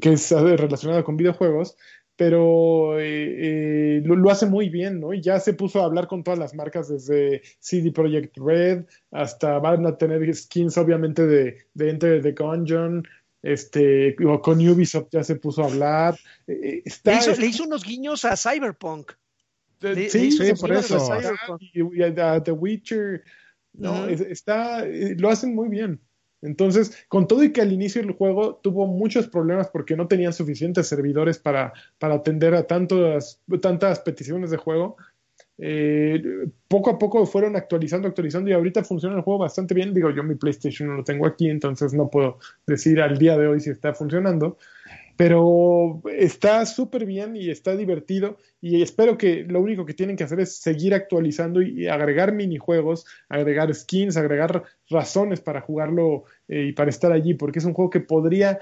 que 0.00 0.12
es 0.12 0.30
relacionada 0.30 1.02
con 1.02 1.16
videojuegos, 1.16 1.76
pero 2.14 3.00
eh, 3.00 3.96
eh, 3.98 4.02
lo, 4.04 4.30
hace 4.30 4.46
muy 4.46 4.68
bien, 4.68 5.00
¿no? 5.00 5.12
Y 5.12 5.20
ya 5.20 5.40
se 5.40 5.54
puso 5.54 5.82
a 5.82 5.86
hablar 5.86 6.06
con 6.06 6.22
todas 6.22 6.38
las 6.38 6.54
marcas, 6.54 6.88
desde 6.88 7.42
CD 7.58 7.90
Projekt 7.90 8.38
Red 8.38 8.84
hasta 9.10 9.58
van 9.58 9.84
a 9.84 9.98
tener 9.98 10.32
skins, 10.32 10.78
obviamente, 10.78 11.26
de, 11.26 11.56
de 11.74 11.90
Enter 11.90 12.22
the 12.22 12.32
Gungeon, 12.32 13.02
este, 13.46 14.16
con 14.42 14.68
Ubisoft 14.68 15.08
ya 15.12 15.22
se 15.22 15.36
puso 15.36 15.62
a 15.62 15.66
hablar. 15.66 16.18
Eh, 16.48 16.82
eh, 16.84 17.36
le, 17.38 17.46
hizo, 17.46 17.64
unos 17.64 17.84
guiños 17.84 18.24
a 18.24 18.36
Cyberpunk. 18.36 19.12
sí, 19.80 20.32
sí, 20.32 20.52
por 20.60 20.72
eso. 20.72 21.08
Y, 21.72 22.02
a 22.02 22.42
The 22.42 22.52
Witcher. 22.52 23.22
No, 23.74 24.06
está, 24.08 24.86
eh, 24.86 25.14
lo 25.18 25.28
hacen 25.28 25.54
muy 25.54 25.68
bien. 25.68 26.00
Entonces, 26.42 27.04
con 27.08 27.28
todo 27.28 27.44
y 27.44 27.52
que 27.52 27.60
al 27.60 27.72
inicio 27.72 28.02
del 28.02 28.12
juego 28.12 28.56
tuvo 28.62 28.86
muchos 28.86 29.28
problemas 29.28 29.68
porque 29.68 29.96
no 29.96 30.08
tenían 30.08 30.32
suficientes 30.32 30.88
servidores 30.88 31.38
para, 31.38 31.72
para 31.98 32.14
atender 32.14 32.54
a 32.54 32.66
tantas, 32.66 33.40
tantas 33.60 34.00
peticiones 34.00 34.50
de 34.50 34.56
juego, 34.56 34.96
eh, 35.58 36.22
poco 36.68 36.90
a 36.90 36.98
poco 36.98 37.24
fueron 37.24 37.56
actualizando, 37.56 38.08
actualizando 38.08 38.50
y 38.50 38.52
ahorita 38.52 38.84
funciona 38.84 39.16
el 39.16 39.22
juego 39.22 39.40
bastante 39.40 39.74
bien. 39.74 39.94
Digo, 39.94 40.10
yo 40.10 40.22
mi 40.22 40.34
PlayStation 40.34 40.88
no 40.88 40.96
lo 40.96 41.04
tengo 41.04 41.26
aquí, 41.26 41.48
entonces 41.48 41.94
no 41.94 42.10
puedo 42.10 42.38
decir 42.66 43.00
al 43.00 43.18
día 43.18 43.36
de 43.38 43.46
hoy 43.46 43.60
si 43.60 43.70
está 43.70 43.94
funcionando, 43.94 44.58
pero 45.16 46.02
está 46.12 46.66
súper 46.66 47.06
bien 47.06 47.36
y 47.36 47.50
está 47.50 47.74
divertido 47.74 48.36
y 48.60 48.82
espero 48.82 49.16
que 49.16 49.44
lo 49.44 49.60
único 49.60 49.86
que 49.86 49.94
tienen 49.94 50.16
que 50.16 50.24
hacer 50.24 50.40
es 50.40 50.56
seguir 50.56 50.92
actualizando 50.92 51.62
y 51.62 51.86
agregar 51.86 52.34
minijuegos, 52.34 53.06
agregar 53.28 53.74
skins, 53.74 54.16
agregar 54.16 54.64
razones 54.90 55.40
para 55.40 55.62
jugarlo 55.62 56.24
eh, 56.48 56.66
y 56.68 56.72
para 56.72 56.90
estar 56.90 57.12
allí, 57.12 57.34
porque 57.34 57.60
es 57.60 57.64
un 57.64 57.72
juego 57.72 57.90
que 57.90 58.00
podría 58.00 58.58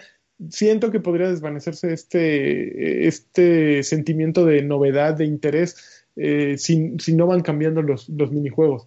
siento 0.51 0.91
que 0.91 0.99
podría 0.99 1.29
desvanecerse 1.29 1.93
este, 1.93 3.07
este 3.07 3.85
sentimiento 3.85 4.45
de 4.45 4.63
novedad, 4.63 5.15
de 5.15 5.27
interés 5.27 6.04
eh, 6.17 6.57
si, 6.59 6.95
si, 6.99 7.15
no 7.15 7.27
van 7.27 7.41
cambiando 7.41 7.83
los, 7.83 8.09
los 8.09 8.31
minijuegos. 8.31 8.87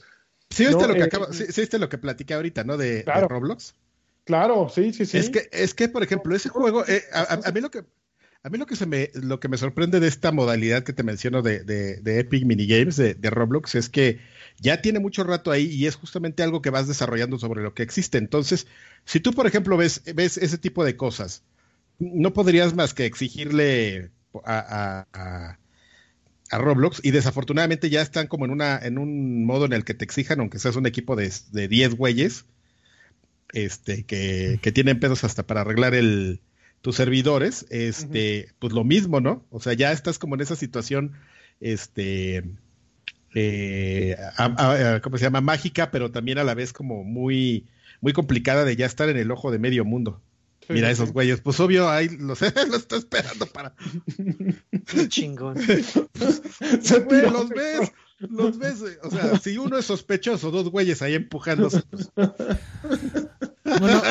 Sí, 0.49 0.65
viste 0.65 0.87
lo 0.87 0.93
que 0.93 1.01
eh, 1.01 1.03
acaba, 1.03 1.33
sí, 1.33 1.45
viste 1.45 1.79
lo 1.79 1.89
que 1.89 1.97
platiqué 1.97 2.33
ahorita, 2.33 2.63
¿no? 2.63 2.77
De, 2.77 3.03
Roblox. 3.03 3.75
Claro, 4.23 4.69
sí, 4.69 4.93
sí, 4.93 5.05
sí. 5.05 5.17
Es 5.17 5.29
que, 5.29 5.49
es 5.51 5.73
que 5.73 5.89
por 5.89 6.03
ejemplo, 6.03 6.35
ese 6.35 6.49
juego, 6.49 6.85
eh, 6.85 7.03
a, 7.13 7.51
mí 7.51 7.61
lo 7.61 7.71
que 7.71 7.83
a 8.43 8.49
mí 8.49 8.57
lo 8.57 8.65
que 8.65 8.75
se 8.75 8.85
me, 8.85 9.09
lo 9.13 9.39
que 9.39 9.49
me 9.49 9.57
sorprende 9.57 9.99
de 9.99 10.07
esta 10.07 10.31
modalidad 10.31 10.83
que 10.83 10.93
te 10.93 11.03
menciono 11.03 11.41
de, 11.41 11.63
de, 11.63 11.97
de 11.97 12.19
Epic 12.19 12.45
Minigames, 12.45 12.95
de, 12.95 13.13
de, 13.13 13.29
Roblox, 13.29 13.75
es 13.75 13.89
que 13.89 14.19
ya 14.59 14.81
tiene 14.81 14.99
mucho 14.99 15.23
rato 15.23 15.51
ahí 15.51 15.65
y 15.65 15.85
es 15.85 15.95
justamente 15.95 16.43
algo 16.43 16.61
que 16.61 16.69
vas 16.69 16.87
desarrollando 16.87 17.37
sobre 17.39 17.61
lo 17.61 17.73
que 17.73 17.83
existe. 17.83 18.17
Entonces, 18.17 18.67
si 19.05 19.19
tú, 19.19 19.33
por 19.33 19.47
ejemplo, 19.47 19.75
ves, 19.75 20.01
ves 20.15 20.37
ese 20.37 20.57
tipo 20.57 20.85
de 20.85 20.95
cosas, 20.95 21.43
no 21.99 22.31
podrías 22.33 22.73
más 22.73 22.93
que 22.93 23.05
exigirle 23.05 24.11
a 24.45 25.05
a 25.13 25.59
Roblox 26.51 27.01
y 27.03 27.11
desafortunadamente 27.11 27.89
ya 27.89 28.01
están 28.01 28.27
como 28.27 28.45
en 28.45 28.51
una 28.51 28.77
en 28.77 28.97
un 28.97 29.45
modo 29.45 29.65
en 29.65 29.73
el 29.73 29.83
que 29.83 29.93
te 29.93 30.05
exijan, 30.05 30.39
aunque 30.39 30.59
seas 30.59 30.75
un 30.75 30.85
equipo 30.85 31.15
de, 31.15 31.31
de 31.51 31.67
10 31.67 31.95
güeyes, 31.95 32.45
este, 33.53 34.03
que, 34.03 34.59
que, 34.61 34.71
tienen 34.71 34.99
pedos 34.99 35.23
hasta 35.23 35.45
para 35.45 35.61
arreglar 35.61 35.93
el 35.93 36.41
tus 36.81 36.95
servidores, 36.95 37.65
este, 37.69 38.49
pues 38.59 38.73
lo 38.73 38.83
mismo, 38.83 39.19
¿no? 39.19 39.45
O 39.49 39.59
sea, 39.59 39.73
ya 39.73 39.91
estás 39.91 40.19
como 40.19 40.35
en 40.35 40.41
esa 40.41 40.55
situación, 40.55 41.13
este, 41.59 42.43
eh, 43.35 44.15
¿cómo 45.01 45.17
se 45.17 45.25
llama? 45.25 45.41
Mágica, 45.41 45.91
pero 45.91 46.11
también 46.11 46.37
a 46.37 46.43
la 46.43 46.53
vez 46.53 46.71
como 46.73 47.03
muy, 47.03 47.67
muy 47.99 48.13
complicada 48.13 48.63
de 48.63 48.75
ya 48.75 48.85
estar 48.85 49.09
en 49.09 49.17
el 49.17 49.31
ojo 49.31 49.51
de 49.51 49.59
medio 49.59 49.85
mundo. 49.85 50.21
Mira 50.69 50.91
esos 50.91 51.13
güeyes, 51.13 51.41
pues 51.41 51.59
obvio, 51.59 51.89
ahí 51.89 52.09
los, 52.09 52.41
los 52.69 52.75
está 52.75 52.97
esperando 52.97 53.45
para. 53.47 53.73
Qué 54.85 55.07
chingón. 55.07 55.57
los 55.57 57.49
ves, 57.49 57.91
los 58.19 58.57
ves. 58.57 58.83
O 59.03 59.09
sea, 59.09 59.39
si 59.39 59.57
uno 59.57 59.77
es 59.77 59.85
sospechoso, 59.85 60.51
dos 60.51 60.69
güeyes 60.69 61.01
ahí 61.01 61.13
empujándose. 61.15 61.81
Pues. 61.89 62.11
Bueno, 63.79 64.01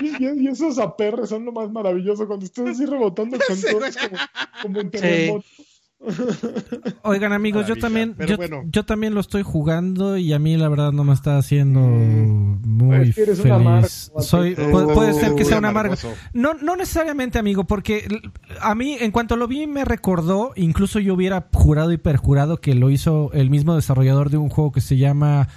y, 0.36 0.48
esos 0.48 0.78
aperres 0.78 1.28
son 1.28 1.44
lo 1.44 1.52
más 1.52 1.70
maravilloso 1.70 2.26
cuando 2.26 2.46
estás 2.46 2.68
así 2.68 2.86
rebotando 2.86 3.38
con 3.46 3.60
todo, 3.60 3.80
como, 3.80 4.18
como 4.62 4.80
un 4.80 4.90
terremoto. 4.90 5.44
Oigan 7.02 7.32
amigos, 7.32 7.66
yo 7.66 7.76
también 7.76 8.14
yo, 8.70 8.84
también 8.84 9.14
lo 9.14 9.20
estoy 9.20 9.42
jugando 9.42 10.16
y 10.16 10.32
a 10.32 10.38
mí 10.38 10.56
la 10.56 10.68
verdad 10.68 10.92
no 10.92 11.02
me 11.02 11.12
está 11.12 11.38
haciendo 11.38 11.80
mm. 11.80 12.60
muy 12.64 13.12
feliz. 13.12 14.12
Soy 14.20 14.54
puede, 14.54 15.14
ser 15.14 15.34
que 15.34 15.44
sea 15.44 15.58
una 15.58 15.70
amarga. 15.70 15.96
No 16.32 16.54
no 16.54 16.76
necesariamente, 16.76 17.38
amigo, 17.38 17.64
porque 17.64 18.06
a 18.60 18.74
mí 18.76 18.96
en 19.00 19.10
cuanto 19.10 19.36
lo 19.36 19.48
vi 19.48 19.66
me 19.66 19.84
recordó, 19.84 20.52
incluso 20.54 21.00
yo 21.00 21.14
hubiera 21.14 21.48
jurado 21.52 21.90
y 21.90 21.98
perjurado 21.98 22.60
que 22.60 22.74
lo 22.74 22.90
hizo 22.90 23.32
el 23.32 23.50
mismo 23.50 23.74
desarrollador 23.74 24.30
de 24.30 24.36
un 24.36 24.50
juego 24.50 24.70
que 24.70 24.80
se 24.80 24.98
llama 24.98 25.48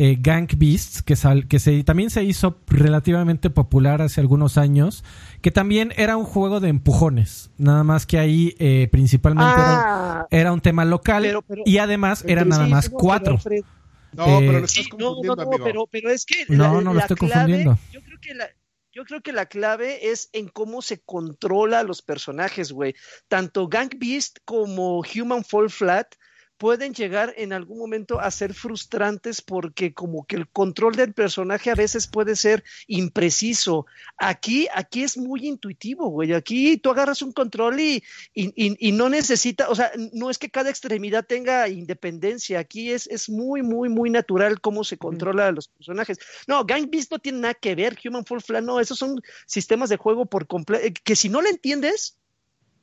eh, 0.00 0.16
Gang 0.20 0.48
Beasts, 0.56 1.02
que, 1.02 1.16
que 1.48 1.58
se, 1.58 1.82
también 1.82 2.10
se 2.10 2.22
hizo 2.22 2.60
relativamente 2.68 3.50
popular 3.50 4.00
hace 4.00 4.20
algunos 4.20 4.56
años, 4.56 5.04
que 5.42 5.50
también 5.50 5.92
era 5.96 6.16
un 6.16 6.24
juego 6.24 6.60
de 6.60 6.68
empujones, 6.68 7.50
nada 7.58 7.82
más 7.82 8.06
que 8.06 8.18
ahí 8.18 8.54
eh, 8.60 8.88
principalmente 8.92 9.50
era, 10.30 10.50
ah. 10.50 10.52
un 10.52 10.60
tema 10.60 10.84
local 10.84 11.42
y 11.64 11.78
además 11.78 12.24
era 12.28 12.44
nada 12.44 12.68
más 12.68 12.88
cuatro. 12.88 13.38
No, 14.12 14.24
pero 14.38 14.52
lo 14.60 14.64
estás 14.64 14.88
confundiendo, 14.88 15.36
no, 15.36 15.44
no, 15.44 15.64
Pero, 15.64 15.86
pero, 15.90 16.10
es 16.10 16.24
que 16.24 16.44
no, 16.48 16.80
no 16.80 16.94
lo 16.94 17.00
estoy 17.00 17.16
confundiendo. 17.16 17.76
Yo 17.92 18.00
creo 18.00 18.18
que 18.20 18.34
la, 18.34 18.48
yo 18.92 19.04
creo 19.04 19.20
que 19.20 19.32
la 19.32 19.46
clave 19.46 20.10
es 20.10 20.30
en 20.32 20.48
cómo 20.48 20.80
se 20.80 21.00
controla 21.00 21.80
a 21.80 21.82
los 21.82 22.02
personajes, 22.02 22.72
güey. 22.72 22.94
Tanto 23.28 23.68
Gang 23.68 23.90
Beast 23.98 24.38
como 24.44 25.00
Human 25.00 25.44
Fall 25.44 25.70
Flat 25.70 26.14
pueden 26.58 26.92
llegar 26.92 27.32
en 27.36 27.52
algún 27.52 27.78
momento 27.78 28.20
a 28.20 28.30
ser 28.30 28.52
frustrantes 28.52 29.40
porque 29.40 29.94
como 29.94 30.26
que 30.26 30.36
el 30.36 30.48
control 30.48 30.96
del 30.96 31.14
personaje 31.14 31.70
a 31.70 31.76
veces 31.76 32.08
puede 32.08 32.36
ser 32.36 32.64
impreciso. 32.88 33.86
Aquí, 34.18 34.66
aquí 34.74 35.04
es 35.04 35.16
muy 35.16 35.46
intuitivo, 35.46 36.08
güey. 36.08 36.34
Aquí 36.34 36.76
tú 36.76 36.90
agarras 36.90 37.22
un 37.22 37.32
control 37.32 37.80
y, 37.80 38.02
y, 38.34 38.92
no 38.92 39.08
necesita, 39.08 39.68
o 39.70 39.74
sea, 39.74 39.92
no 40.12 40.30
es 40.30 40.38
que 40.38 40.50
cada 40.50 40.70
extremidad 40.70 41.24
tenga 41.24 41.68
independencia. 41.68 42.58
Aquí 42.58 42.90
es, 42.90 43.06
es 43.06 43.28
muy, 43.28 43.62
muy, 43.62 43.88
muy 43.88 44.10
natural 44.10 44.60
cómo 44.60 44.82
se 44.82 44.98
controla 44.98 45.46
a 45.46 45.52
los 45.52 45.68
personajes. 45.68 46.18
No, 46.48 46.64
Gang 46.64 46.90
Beast 46.90 47.12
no 47.12 47.20
tiene 47.20 47.38
nada 47.38 47.54
que 47.54 47.76
ver, 47.76 47.96
Human 48.04 48.24
Fall 48.24 48.42
Flat, 48.42 48.64
no, 48.64 48.80
esos 48.80 48.98
son 48.98 49.22
sistemas 49.46 49.88
de 49.88 49.96
juego 49.96 50.26
por 50.26 50.48
completo, 50.48 51.00
que 51.04 51.14
si 51.14 51.28
no 51.28 51.40
lo 51.40 51.48
entiendes, 51.48 52.18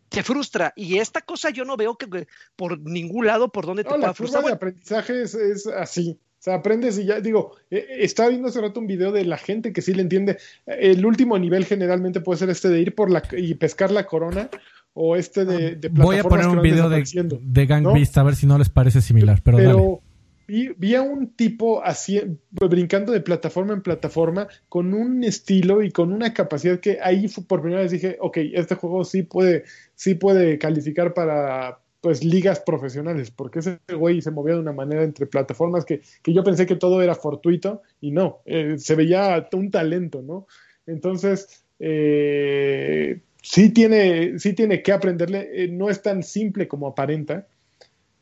te 0.10 0.24
frustra. 0.24 0.74
Y 0.76 0.98
esta 0.98 1.22
cosa 1.22 1.50
yo 1.50 1.66
no 1.66 1.78
veo 1.78 1.98
que 1.98 2.28
por 2.56 2.80
ningún 2.80 3.26
lado 3.26 3.52
por 3.52 3.66
donde 3.66 3.84
te 3.84 3.90
no, 3.90 3.98
la 3.98 4.14
frustrar. 4.14 4.44
de 4.44 4.52
aprendizaje 4.52 5.24
es, 5.24 5.68
así. 5.68 6.20
O 6.40 6.44
sea, 6.46 6.56
aprendes 6.56 7.00
y 7.00 7.06
ya, 7.06 7.20
digo, 7.22 7.56
eh, 7.72 7.88
estaba 8.00 8.30
viendo 8.30 8.50
hace 8.50 8.62
rato 8.62 8.80
un 8.80 8.86
video 8.86 9.12
de 9.12 9.26
la 9.26 9.38
gente 9.38 9.74
que 9.74 9.82
sí 9.82 9.94
le 9.94 10.04
entiende. 10.04 10.38
El 10.68 11.06
último 11.06 11.40
nivel 11.40 11.66
generalmente 11.66 12.22
puede 12.22 12.40
ser 12.40 12.50
este 12.50 12.70
de 12.70 12.82
ir 12.82 12.94
por 12.94 13.10
la 13.10 13.24
y 13.36 13.56
pescar 13.56 13.92
la 13.92 14.06
corona 14.06 14.50
o 14.94 15.16
este 15.16 15.44
de, 15.44 15.76
de 15.76 15.90
Voy 15.90 16.18
a 16.18 16.24
poner 16.24 16.48
un 16.48 16.62
video 16.62 16.88
de, 16.88 17.04
de 17.42 17.66
Gang 17.66 17.92
Beast 17.94 18.18
a 18.18 18.24
ver 18.24 18.36
si 18.36 18.46
no 18.46 18.58
les 18.58 18.70
parece 18.70 19.02
similar, 19.02 19.42
pero, 19.44 19.58
pero 19.58 20.02
vi, 20.48 20.96
a 20.96 21.02
un 21.02 21.36
tipo 21.36 21.84
así, 21.84 22.22
brincando 22.52 23.12
de 23.12 23.22
plataforma 23.22 23.74
en 23.74 23.82
plataforma 23.82 24.48
con 24.70 24.94
un 24.94 25.24
estilo 25.24 25.82
y 25.82 25.92
con 25.92 26.12
una 26.12 26.34
capacidad 26.34 26.80
que 26.80 27.00
ahí 27.02 27.28
por 27.48 27.62
primera 27.62 27.82
vez 27.82 27.92
dije, 27.92 28.18
ok, 28.20 28.38
este 28.54 28.76
juego 28.76 29.04
sí 29.04 29.24
puede, 29.24 29.64
sí 29.96 30.16
puede 30.16 30.58
calificar 30.58 31.14
para 31.14 31.80
pues 32.06 32.24
ligas 32.24 32.60
profesionales, 32.60 33.32
porque 33.32 33.60
ese 33.60 33.80
güey 33.98 34.22
se 34.22 34.30
movía 34.30 34.54
de 34.54 34.60
una 34.60 34.74
manera 34.74 35.04
entre 35.04 35.26
plataformas 35.26 35.86
que, 35.86 36.02
yo 36.24 36.44
pensé 36.44 36.68
que 36.68 36.76
todo 36.76 37.02
era 37.02 37.16
fortuito 37.16 37.82
y 38.00 38.12
no, 38.12 38.42
eh, 38.46 38.76
se 38.78 38.94
veía 38.94 39.50
un 39.54 39.72
talento, 39.72 40.22
¿no? 40.22 40.46
Entonces, 40.86 41.66
eh, 41.80 43.22
sí, 43.42 43.72
tiene, 43.72 44.38
sí 44.38 44.54
tiene 44.54 44.84
que 44.84 44.92
aprenderle, 44.92 45.64
eh, 45.64 45.68
no 45.68 45.90
es 45.90 46.04
tan 46.04 46.22
simple 46.22 46.68
como 46.68 46.88
aparenta, 46.88 47.48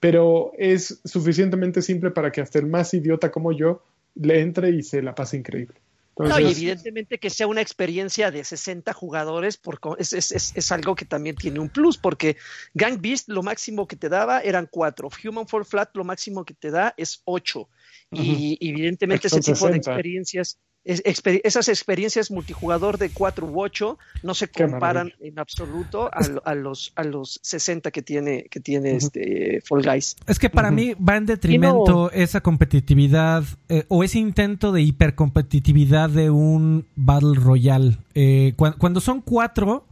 pero 0.04 0.52
es 0.58 1.00
suficientemente 1.06 1.82
simple 1.82 2.12
para 2.12 2.30
que 2.30 2.42
hasta 2.42 2.60
el 2.60 2.68
más 2.68 2.94
idiota 2.94 3.32
como 3.32 3.54
yo 3.54 3.82
le 4.16 4.42
entre 4.42 4.72
y 4.72 4.84
se 4.84 5.02
la 5.02 5.16
pase 5.16 5.38
increíble. 5.38 5.80
no, 6.18 6.38
y 6.42 6.52
evidentemente 6.52 7.20
que 7.20 7.30
sea 7.30 7.48
una 7.48 7.62
experiencia 7.62 8.30
de 8.30 8.44
60 8.44 8.92
jugadores 8.92 9.62
es, 9.98 10.12
es, 10.12 10.52
es, 10.54 10.72
algo 10.74 10.94
que 10.96 11.06
también 11.06 11.38
tiene 11.38 11.62
un 11.62 11.70
plus, 11.70 11.98
porque 11.98 12.36
Gang 12.74 13.00
Beast 13.00 13.30
lo 13.30 13.44
máximo 13.44 13.88
que 13.88 13.96
te 13.96 14.10
daba 14.10 14.42
eran 14.42 14.68
4, 14.70 15.08
Human 15.24 15.48
Fall 15.48 15.64
Flat 15.64 15.96
lo 15.96 16.04
máximo 16.04 16.44
que 16.44 16.54
te 16.54 16.70
da 16.70 16.94
es 16.98 17.22
8. 17.24 17.70
Y 18.12 18.58
evidentemente 18.60 19.28
ese 19.28 19.40
tipo 19.40 19.70
de 19.70 19.78
experiencias 19.78 20.60
esas 20.86 21.70
experiencias 21.70 22.30
multijugador 22.30 22.98
de 22.98 23.10
4 23.10 23.48
u 23.48 23.62
8 23.62 23.98
no 24.22 24.34
se 24.34 24.50
comparan 24.50 25.14
en 25.22 25.40
absoluto 25.40 26.10
a, 26.46 26.56
los, 26.56 26.92
a 26.96 27.04
los 27.04 27.40
60 27.42 27.92
que 27.92 28.02
tiene, 28.02 28.46
que 28.50 28.60
tiene 28.60 28.98
este 28.98 29.62
Fall 29.66 29.84
Guys. 29.84 30.18
Es 30.28 30.40
que 30.40 30.50
para 30.50 30.72
mí 30.72 30.94
va 30.96 31.16
en 31.16 31.26
detrimento 31.26 32.12
esa 32.12 32.42
competitividad 32.42 33.46
eh, 33.70 33.86
o 33.88 34.04
ese 34.04 34.20
intento 34.20 34.72
de 34.74 34.82
hipercompetitividad 34.82 36.10
de 36.10 36.30
un 36.30 36.86
Battle 36.96 37.36
Royale. 37.36 37.98
Eh, 38.14 38.54
cuando, 38.58 39.00
son 39.00 39.22
cuatro 39.22 39.86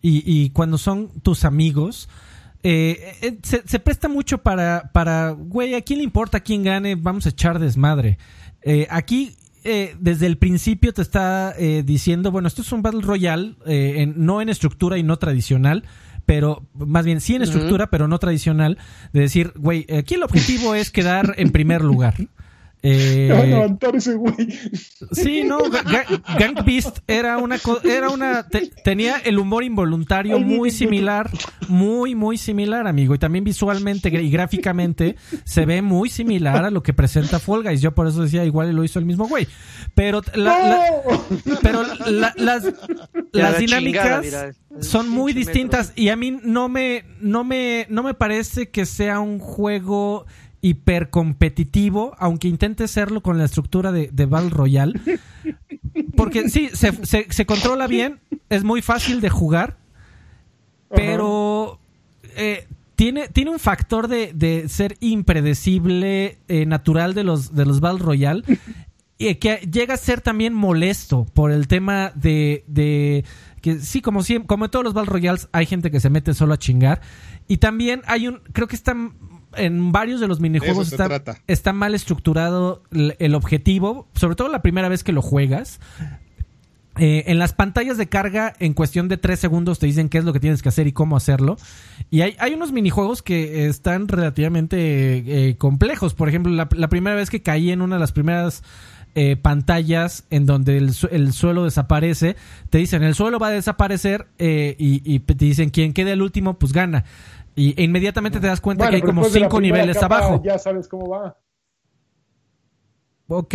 y, 0.00 0.48
cuando 0.50 0.78
son 0.78 1.08
tus 1.22 1.44
amigos, 1.44 2.08
eh, 2.62 3.38
se, 3.42 3.78
presta 3.80 4.08
mucho 4.08 4.38
para, 4.38 4.90
para, 4.94 5.30
güey, 5.30 5.74
¿a 5.74 5.82
quién 5.82 5.98
le 5.98 6.04
importa 6.04 6.40
quién 6.40 6.62
gane? 6.62 6.94
Vamos 6.94 7.26
a 7.26 7.28
echar 7.28 7.58
desmadre. 7.58 8.16
aquí 8.88 9.36
eh, 9.70 9.96
desde 10.00 10.24
el 10.26 10.38
principio 10.38 10.94
te 10.94 11.02
está 11.02 11.54
eh, 11.58 11.82
diciendo, 11.84 12.30
bueno, 12.30 12.48
esto 12.48 12.62
es 12.62 12.72
un 12.72 12.80
Battle 12.80 13.02
Royale, 13.02 13.54
eh, 13.66 14.10
no 14.16 14.40
en 14.40 14.48
estructura 14.48 14.96
y 14.96 15.02
no 15.02 15.18
tradicional, 15.18 15.84
pero 16.24 16.66
más 16.74 17.04
bien 17.04 17.20
sí 17.20 17.34
en 17.34 17.42
estructura, 17.42 17.88
pero 17.90 18.08
no 18.08 18.18
tradicional, 18.18 18.78
de 19.12 19.20
decir, 19.20 19.52
güey, 19.56 19.86
aquí 19.92 20.14
el 20.14 20.22
objetivo 20.22 20.74
es 20.74 20.90
quedar 20.90 21.34
en 21.36 21.50
primer 21.50 21.82
lugar. 21.82 22.14
Eh, 22.82 23.30
a 23.32 23.44
levantar 23.44 23.96
ese 23.96 24.14
güey. 24.14 24.34
Sí, 25.12 25.42
no, 25.44 25.58
Gang 26.38 26.64
Beast 26.64 26.98
era 27.08 27.38
una 27.38 27.58
era 27.82 28.10
una 28.10 28.46
tenía 28.84 29.18
el 29.18 29.38
humor 29.38 29.64
involuntario 29.64 30.38
muy 30.38 30.70
similar, 30.70 31.28
muy 31.68 32.14
muy 32.14 32.38
similar, 32.38 32.86
amigo, 32.86 33.14
y 33.14 33.18
también 33.18 33.42
visualmente 33.42 34.08
y 34.08 34.30
gráficamente 34.30 35.16
se 35.44 35.66
ve 35.66 35.82
muy 35.82 36.08
similar 36.08 36.64
a 36.64 36.70
lo 36.70 36.82
que 36.82 36.94
presenta 36.94 37.40
Fall 37.40 37.64
Guys. 37.64 37.80
Yo 37.80 37.94
por 37.94 38.06
eso 38.06 38.22
decía, 38.22 38.44
igual 38.44 38.70
lo 38.72 38.84
hizo 38.84 39.00
el 39.00 39.06
mismo 39.06 39.26
güey. 39.26 39.48
Pero 39.94 40.22
pero 41.62 41.82
las 42.06 42.64
las 43.32 43.58
dinámicas 43.58 44.54
son 44.80 45.08
muy 45.08 45.32
distintas 45.32 45.92
y 45.96 46.10
a 46.10 46.16
mí 46.16 46.38
no 46.42 46.68
me 46.68 47.04
no 47.20 47.42
me 47.42 47.86
no 47.88 48.04
me 48.04 48.14
parece 48.14 48.70
que 48.70 48.86
sea 48.86 49.18
un 49.18 49.40
juego 49.40 50.26
hipercompetitivo, 50.60 52.14
aunque 52.18 52.48
intente 52.48 52.88
serlo 52.88 53.22
con 53.22 53.38
la 53.38 53.44
estructura 53.44 53.92
de, 53.92 54.10
de 54.12 54.26
Battle 54.26 54.50
Royale. 54.50 55.00
Porque 56.16 56.48
sí, 56.48 56.70
se, 56.72 56.92
se, 57.04 57.46
controla 57.46 57.86
bien, 57.86 58.20
es 58.48 58.64
muy 58.64 58.82
fácil 58.82 59.20
de 59.20 59.30
jugar, 59.30 59.76
pero 60.88 61.78
eh, 62.36 62.66
tiene, 62.96 63.28
tiene 63.28 63.50
un 63.50 63.58
factor 63.58 64.08
de, 64.08 64.32
de 64.34 64.68
ser 64.68 64.96
impredecible, 65.00 66.38
eh, 66.48 66.66
natural 66.66 67.14
de 67.14 67.24
los, 67.24 67.54
de 67.54 67.66
los 67.66 67.80
Battle 67.80 68.04
Royale, 68.04 68.42
y 69.18 69.34
que 69.36 69.56
llega 69.70 69.94
a 69.94 69.96
ser 69.98 70.20
también 70.20 70.54
molesto 70.54 71.26
por 71.34 71.50
el 71.50 71.66
tema 71.66 72.12
de, 72.14 72.64
de 72.68 73.24
que 73.60 73.80
sí, 73.80 74.00
como, 74.00 74.20
como 74.46 74.64
en 74.64 74.70
todos 74.70 74.84
los 74.84 74.94
Battle 74.94 75.12
Royales 75.12 75.48
hay 75.52 75.66
gente 75.66 75.90
que 75.90 76.00
se 76.00 76.10
mete 76.10 76.34
solo 76.34 76.54
a 76.54 76.58
chingar. 76.58 77.00
Y 77.48 77.56
también 77.58 78.02
hay 78.06 78.28
un, 78.28 78.40
creo 78.52 78.68
que 78.68 78.76
está 78.76 78.94
en 79.56 79.92
varios 79.92 80.20
de 80.20 80.28
los 80.28 80.40
minijuegos 80.40 80.92
está, 81.46 81.72
mal 81.72 81.94
estructurado 81.94 82.82
el, 82.90 83.34
objetivo, 83.34 84.08
sobre 84.14 84.36
todo 84.36 84.48
la 84.48 84.62
primera 84.62 84.88
vez 84.88 85.04
que 85.04 85.12
lo 85.12 85.22
juegas. 85.22 85.80
Eh, 87.00 87.30
en 87.30 87.38
las 87.38 87.52
pantallas 87.52 87.96
de 87.96 88.08
carga, 88.08 88.54
en 88.58 88.74
cuestión 88.74 89.06
de 89.06 89.16
tres 89.16 89.38
segundos, 89.38 89.78
te 89.78 89.86
dicen 89.86 90.08
qué 90.08 90.18
es 90.18 90.24
lo 90.24 90.32
que 90.32 90.40
tienes 90.40 90.62
que 90.62 90.68
hacer 90.68 90.88
y 90.88 90.92
cómo 90.92 91.16
hacerlo. 91.16 91.56
Y 92.10 92.22
hay, 92.22 92.34
hay 92.40 92.54
unos 92.54 92.72
minijuegos 92.72 93.22
que 93.22 93.66
están 93.66 94.08
relativamente 94.08 95.48
eh, 95.48 95.56
complejos. 95.56 96.14
Por 96.14 96.28
ejemplo, 96.28 96.52
la, 96.52 96.88
primera 96.88 97.14
vez 97.14 97.30
que 97.30 97.40
caí 97.40 97.70
en 97.70 97.82
una 97.82 97.96
de 97.96 98.00
las 98.00 98.10
primeras 98.10 98.64
eh, 99.14 99.36
pantallas 99.36 100.24
en 100.30 100.44
donde 100.44 100.76
el, 100.76 100.92
el, 101.12 101.32
suelo 101.32 101.64
desaparece, 101.64 102.34
te 102.68 102.78
dicen 102.78 103.04
el 103.04 103.14
suelo 103.14 103.38
va 103.38 103.48
a 103.48 103.52
desaparecer 103.52 104.26
y, 104.38 104.74
y, 104.78 105.20
te 105.20 105.34
dicen 105.34 105.70
quien 105.70 105.92
quede 105.92 106.12
el 106.12 106.22
último, 106.22 106.58
pues 106.58 106.72
gana. 106.72 107.04
Y 107.58 107.74
e 107.76 107.82
inmediatamente 107.82 108.38
te 108.38 108.46
das 108.46 108.60
cuenta 108.60 108.88
que 108.88 108.96
hay 108.96 109.02
como 109.02 109.24
cinco 109.24 109.60
niveles 109.60 110.00
abajo. 110.00 110.40
Ya 110.44 110.60
sabes 110.60 110.86
cómo 110.86 111.08
va. 111.08 111.36
Ok. 113.26 113.54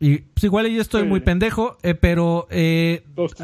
Y 0.00 0.18
pues 0.18 0.44
igual 0.44 0.68
yo 0.68 0.82
estoy 0.82 1.04
muy 1.04 1.20
pendejo, 1.20 1.78
eh, 1.82 1.94
pero... 1.94 2.46
Eh, 2.50 3.04
Dos 3.14 3.34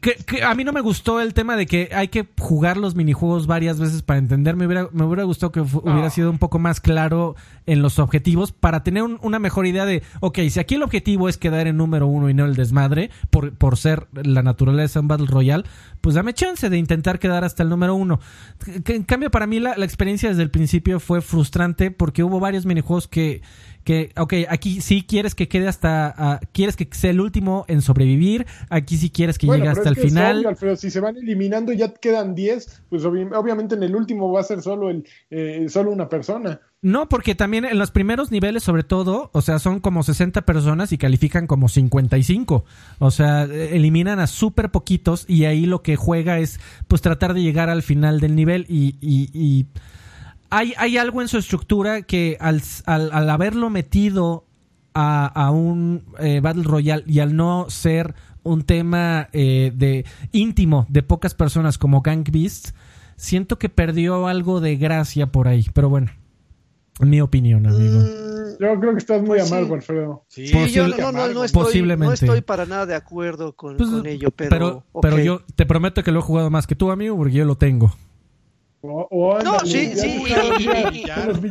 que, 0.00 0.42
a 0.42 0.54
mí 0.54 0.64
no 0.64 0.72
me 0.72 0.80
gustó 0.80 1.20
el 1.20 1.34
tema 1.34 1.56
de 1.56 1.66
que 1.66 1.90
hay 1.92 2.08
que 2.08 2.26
jugar 2.38 2.76
los 2.76 2.94
minijuegos 2.94 3.46
varias 3.46 3.78
veces 3.78 4.02
para 4.02 4.18
entender. 4.18 4.56
Me 4.56 4.66
hubiera, 4.66 4.88
me 4.92 5.04
hubiera 5.04 5.24
gustado 5.24 5.52
que 5.52 5.60
hubiera 5.60 6.06
ah. 6.06 6.10
sido 6.10 6.30
un 6.30 6.38
poco 6.38 6.58
más 6.58 6.80
claro 6.80 7.36
en 7.66 7.82
los 7.82 7.98
objetivos 7.98 8.52
para 8.52 8.82
tener 8.82 9.02
una 9.02 9.38
mejor 9.38 9.66
idea 9.66 9.84
de, 9.84 10.02
ok, 10.20 10.38
si 10.48 10.60
aquí 10.60 10.76
el 10.76 10.82
objetivo 10.82 11.28
es 11.28 11.36
quedar 11.36 11.66
en 11.66 11.76
número 11.76 12.06
uno 12.06 12.30
y 12.30 12.34
no 12.34 12.44
el 12.44 12.54
desmadre, 12.54 13.10
por, 13.30 13.52
por 13.54 13.76
ser 13.76 14.06
la 14.12 14.42
naturaleza 14.42 15.00
en 15.00 15.08
Battle 15.08 15.26
Royale, 15.26 15.64
pues 16.00 16.14
dame 16.14 16.34
chance 16.34 16.70
de 16.70 16.78
intentar 16.78 17.18
quedar 17.18 17.44
hasta 17.44 17.62
el 17.62 17.68
número 17.68 17.94
uno. 17.94 18.20
en 18.66 19.02
cambio, 19.02 19.30
para 19.30 19.46
mí 19.46 19.60
la, 19.60 19.76
la 19.76 19.84
experiencia 19.84 20.28
desde 20.28 20.42
el 20.42 20.50
principio 20.50 21.00
fue 21.00 21.20
frustrante 21.20 21.90
porque 21.90 22.22
hubo 22.22 22.40
varios 22.40 22.66
minijuegos 22.66 23.08
que 23.08 23.42
que, 23.86 24.10
ok, 24.16 24.34
aquí 24.48 24.80
sí 24.80 25.06
quieres 25.08 25.36
que 25.36 25.46
quede 25.46 25.68
hasta, 25.68 26.40
uh, 26.42 26.46
quieres 26.52 26.74
que 26.74 26.88
sea 26.90 27.12
el 27.12 27.20
último 27.20 27.64
en 27.68 27.82
sobrevivir, 27.82 28.44
aquí 28.68 28.96
sí 28.96 29.10
quieres 29.10 29.38
que 29.38 29.46
llegue 29.46 29.68
hasta 29.68 29.88
el 29.88 29.94
final. 29.94 30.56
pero 30.58 30.74
si 30.74 30.90
se 30.90 30.98
van 30.98 31.16
eliminando 31.16 31.72
y 31.72 31.76
ya 31.76 31.94
quedan 31.94 32.34
10, 32.34 32.82
pues 32.90 33.04
obviamente 33.04 33.76
en 33.76 33.84
el 33.84 33.94
último 33.94 34.32
va 34.32 34.40
a 34.40 34.42
ser 34.42 34.60
solo, 34.60 34.90
el, 34.90 35.06
eh, 35.30 35.66
solo 35.68 35.92
una 35.92 36.08
persona. 36.08 36.60
No, 36.82 37.08
porque 37.08 37.36
también 37.36 37.64
en 37.64 37.78
los 37.78 37.92
primeros 37.92 38.32
niveles, 38.32 38.64
sobre 38.64 38.82
todo, 38.82 39.30
o 39.32 39.40
sea, 39.40 39.60
son 39.60 39.78
como 39.78 40.02
60 40.02 40.42
personas 40.42 40.90
y 40.90 40.98
califican 40.98 41.46
como 41.46 41.68
55. 41.68 42.64
O 42.98 43.10
sea, 43.12 43.44
eliminan 43.44 44.18
a 44.18 44.26
súper 44.26 44.70
poquitos 44.70 45.26
y 45.28 45.44
ahí 45.44 45.64
lo 45.64 45.82
que 45.82 45.94
juega 45.94 46.40
es, 46.40 46.58
pues, 46.88 47.02
tratar 47.02 47.34
de 47.34 47.42
llegar 47.42 47.70
al 47.70 47.84
final 47.84 48.18
del 48.18 48.34
nivel 48.34 48.66
y, 48.68 48.96
y, 49.00 49.30
y 49.32 49.66
hay, 50.50 50.74
hay 50.78 50.96
algo 50.98 51.22
en 51.22 51.28
su 51.28 51.38
estructura 51.38 52.02
que 52.02 52.36
al, 52.40 52.62
al, 52.86 53.30
haberlo 53.30 53.70
metido 53.70 54.44
a, 54.94 55.50
un 55.50 56.04
eh, 56.18 56.40
Battle 56.40 56.62
Royale 56.64 57.04
y 57.06 57.20
al 57.20 57.36
no 57.36 57.66
ser 57.68 58.14
un 58.42 58.62
tema 58.62 59.28
eh, 59.32 59.72
de 59.74 60.04
íntimo 60.32 60.86
de 60.88 61.02
pocas 61.02 61.34
personas 61.34 61.76
como 61.78 62.00
Gang 62.00 62.24
Beasts, 62.30 62.74
siento 63.16 63.58
que 63.58 63.68
perdió 63.68 64.26
algo 64.26 64.60
de 64.60 64.76
gracia 64.76 65.26
por 65.26 65.48
ahí. 65.48 65.66
Pero 65.74 65.88
bueno, 65.90 66.10
Mi 67.00 67.20
opinión, 67.20 67.66
amigo. 67.66 67.98
Mm, 68.00 68.58
Yo 68.58 68.80
creo 68.80 68.92
que 68.92 68.98
estás 68.98 69.20
muy 69.20 69.36
Pues 69.36 69.48
sí. 69.48 69.54
amargo, 69.54 69.74
Alfredo. 69.74 70.24
Sí, 70.28 70.46
sí, 70.46 70.52
yo 70.72 70.84
Posible- 70.86 70.96
no, 71.02 71.12
no, 71.12 71.28
no 71.28 71.44
estoy, 71.44 71.62
Posiblemente. 71.64 72.06
no 72.06 72.12
estoy 72.14 72.40
para 72.40 72.64
nada 72.64 72.86
de 72.86 72.94
acuerdo 72.94 73.54
con, 73.54 73.76
Pues, 73.76 73.90
con 73.90 74.06
ello, 74.06 74.30
pero, 74.30 74.82
pero 75.02 75.18
yo 75.18 75.42
te 75.56 75.66
prometo 75.66 76.02
que 76.02 76.10
lo 76.10 76.20
he 76.20 76.22
jugado 76.22 76.48
más 76.48 76.66
que 76.66 76.74
tú, 76.74 76.90
amigo, 76.90 77.14
porque 77.18 77.34
yo 77.34 77.44
lo 77.44 77.56
tengo. 77.56 77.92
O, 78.88 79.08
o 79.10 79.38
No, 79.42 79.58
sí, 79.60 79.92
sí, 79.96 80.22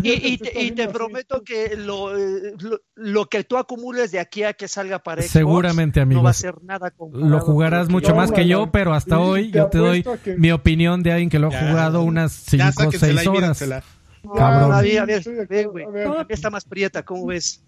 y- 0.03 0.71
te, 0.71 0.87
prometo 0.87 1.41
que 1.43 1.75
lo, 1.75 2.13
lo, 2.13 2.79
lo 2.95 3.25
que 3.25 3.43
tú 3.43 3.57
acumules 3.57 4.11
de 4.11 4.19
aquí 4.19 4.43
a 4.43 4.53
que 4.53 4.67
salga 4.67 4.99
para 4.99 5.21
Xbox 5.21 5.31
Seguramente, 5.31 5.99
amigo. 6.01 6.19
no 6.19 6.23
va 6.23 6.29
a 6.31 6.33
ser 6.33 6.55
nada 6.63 6.91
comparado 6.91 7.29
Lo 7.29 7.39
jugarás 7.41 7.89
mucho 7.89 8.15
más 8.15 8.31
que 8.31 8.47
yo, 8.47 8.71
pero 8.71 8.93
hasta 8.93 9.19
hoy 9.19 9.51
te 9.51 9.57
yo 9.59 9.67
te 9.67 9.77
doy 9.77 10.03
que- 10.23 10.35
mi 10.37 10.51
opinión 10.51 11.03
de 11.03 11.11
alguien 11.11 11.29
que 11.29 11.39
lo 11.39 11.47
ha 11.47 11.51
Ya. 11.51 11.67
jugado 11.69 12.01
unas 12.03 12.45
Ya 12.45 12.71
5 12.71 12.81
o 12.81 12.83
sáquensela 12.85 13.21
6 13.21 13.25
y 13.25 13.37
horas. 13.37 13.59
Cabrón. 14.35 14.71
A 14.73 14.81
ver, 14.81 14.99
a 14.99 15.05
ver. 15.05 15.23
A 15.27 15.91
ver, 15.91 16.25
está 16.29 16.49
más 16.49 16.65
prieta, 16.65 17.03
¿cómo 17.03 17.25
ves? 17.27 17.63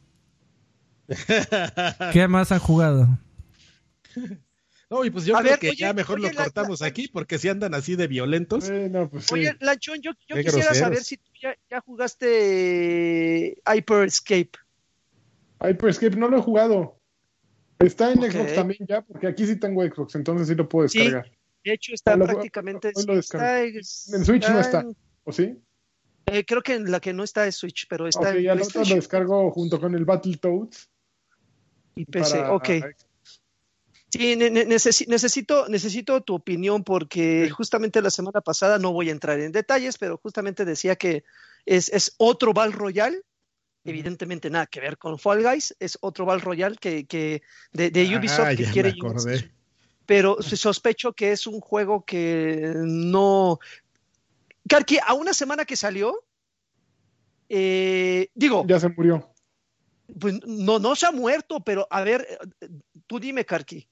¿Qué 2.14 2.28
más 2.28 2.52
han 2.52 2.60
jugado? 2.60 3.08
No, 4.90 5.04
y 5.04 5.10
pues 5.10 5.26
yo 5.26 5.36
A 5.36 5.42
creo 5.42 5.52
ver, 5.52 5.60
que 5.60 5.70
oye, 5.72 5.78
ya 5.78 5.94
mejor 5.94 6.18
oye, 6.20 6.30
lo 6.30 6.34
la- 6.34 6.44
cortamos 6.46 6.80
la- 6.82 6.88
aquí 6.88 7.10
porque 7.10 7.38
si 7.38 7.50
andan 7.50 7.74
así 7.74 7.96
de 7.98 8.08
violentos. 8.08 8.70
eh, 8.70 8.88
no, 8.90 9.10
pues 9.10 9.26
sí. 9.26 9.34
Oye, 9.34 9.56
Lanchón, 9.60 10.02
yo, 10.02 10.12
yo 10.30 10.36
quisiera 10.38 10.52
groseros. 10.52 10.78
saber 10.78 11.04
si 11.04 11.18
tú 11.18 11.30
ya, 11.42 11.56
ya 11.70 11.82
jugaste 11.82 13.58
Hyper 13.66 14.04
Escape. 14.08 14.52
Hyperscape 15.62 16.16
no 16.16 16.30
lo 16.30 16.38
he 16.38 16.42
jugado. 16.42 16.98
Está 17.80 18.12
en. 18.12 18.22
Xbox 18.32 18.56
también 18.56 18.80
ya, 18.88 19.02
porque 19.02 19.28
aquí 19.28 19.46
sí 19.46 19.58
tengo 19.60 19.84
Xbox, 19.84 20.16
entonces 20.16 20.48
sí 20.48 20.56
lo 20.56 20.68
puedo 20.70 20.88
Sí. 20.88 21.00
descargar. 21.00 21.32
De 21.64 21.74
hecho, 21.74 21.94
está 21.94 22.16
Lo- 22.16 22.26
prácticamente. 22.26 22.92
hoy 22.96 23.06
lo 23.06 23.20
está- 23.20 23.64
En 23.64 23.84
Switch 23.84 24.50
no 24.50 24.60
está. 24.60 24.86
¿O 25.26 25.32
sí? 25.34 25.58
eh, 26.28 26.46
creo 26.46 26.62
que 26.62 26.76
en 26.76 26.90
la 26.92 27.00
que 27.02 27.12
no 27.14 27.24
está 27.24 27.46
es 27.46 27.56
Switch, 27.56 27.88
pero 27.90 28.08
está 28.08 28.30
Ok, 28.30 28.36
en 28.36 28.44
ya 28.44 28.56
lo, 28.56 28.66
descargo 28.96 29.52
junto 29.52 29.80
con 29.82 29.94
el 29.96 30.06
Battletoads. 30.06 30.90
y 31.96 32.06
PC. 32.06 32.38
para- 32.38 32.54
Ok. 32.54 32.70
Sí, 34.18 34.36
ne- 34.36 34.50
ne- 34.50 34.66
necesi- 34.66 35.08
necesito, 35.08 35.68
necesito 35.70 36.22
tu 36.22 36.36
opinión 36.36 36.84
porque 36.84 37.50
justamente 37.52 38.02
la 38.02 38.10
semana 38.10 38.42
pasada, 38.42 38.80
no 38.80 38.92
voy 38.92 39.10
a 39.10 39.12
entrar 39.12 39.40
en 39.40 39.52
detalles, 39.52 39.98
pero 39.98 40.18
justamente 40.18 40.66
decía 40.66 40.96
que 40.96 41.24
es, 41.66 41.90
es 41.90 42.16
otro 42.18 42.54
Val 42.54 42.74
Royale. 42.74 43.22
Evidentemente 43.86 44.50
nada 44.50 44.66
que 44.66 44.82
ver 44.82 44.98
con 44.98 45.18
Fall 45.18 45.44
Guys, 45.44 45.74
es 45.80 45.98
otro 46.02 46.26
Val 46.26 46.42
Royale 46.42 46.76
que, 46.78 47.06
que 47.06 47.42
de, 47.72 47.90
de 47.90 48.18
Ubisoft 48.18 48.40
Ah, 48.52 48.56
que 48.56 48.66
quiere 48.66 48.90
acordé. 48.90 49.50
pero 50.06 50.42
sospecho 50.42 51.14
que 51.14 51.32
es 51.32 51.48
un 51.48 51.62
juego 51.62 52.04
que 52.04 52.74
no. 52.76 53.60
Karki, 54.68 54.98
a 55.06 55.14
una 55.14 55.34
semana 55.34 55.64
que 55.64 55.78
salió, 55.78 56.22
eh, 57.48 58.30
digo, 58.34 58.66
Ya 58.68 58.80
se 58.80 58.90
murió. 58.90 59.34
pues 60.20 60.36
no, 60.46 60.80
no 60.80 60.96
se 60.96 61.06
ha 61.06 61.12
muerto, 61.12 61.62
pero 61.64 61.88
a 61.90 62.04
ver, 62.04 62.28
eh, 62.62 62.68
tú 63.06 63.20
dime, 63.20 63.46
Karki, 63.46 63.88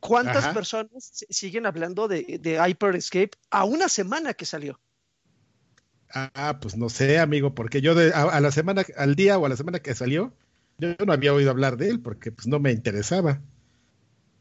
¿cuántas 0.00 0.44
Ajá. 0.44 0.54
personas 0.54 1.24
siguen 1.28 1.66
hablando 1.66 2.08
de, 2.08 2.38
de 2.40 2.58
Hyper 2.68 2.96
Escape 2.96 3.30
a 3.50 3.64
una 3.64 3.88
semana 3.88 4.34
que 4.34 4.44
salió? 4.44 4.80
Ah, 6.14 6.58
pues 6.60 6.76
no 6.76 6.88
sé, 6.88 7.18
amigo, 7.18 7.54
porque 7.54 7.80
yo 7.82 7.94
de, 7.94 8.12
a, 8.14 8.22
a 8.22 8.40
la 8.40 8.50
semana, 8.50 8.82
al 8.96 9.14
día 9.14 9.38
o 9.38 9.44
a 9.44 9.48
la 9.50 9.56
semana 9.56 9.80
que 9.80 9.94
salió, 9.94 10.32
yo 10.78 10.94
no 11.06 11.12
había 11.12 11.34
oído 11.34 11.50
hablar 11.50 11.76
de 11.76 11.88
él 11.90 12.00
porque 12.00 12.32
pues 12.32 12.46
no 12.46 12.58
me 12.60 12.72
interesaba. 12.72 13.42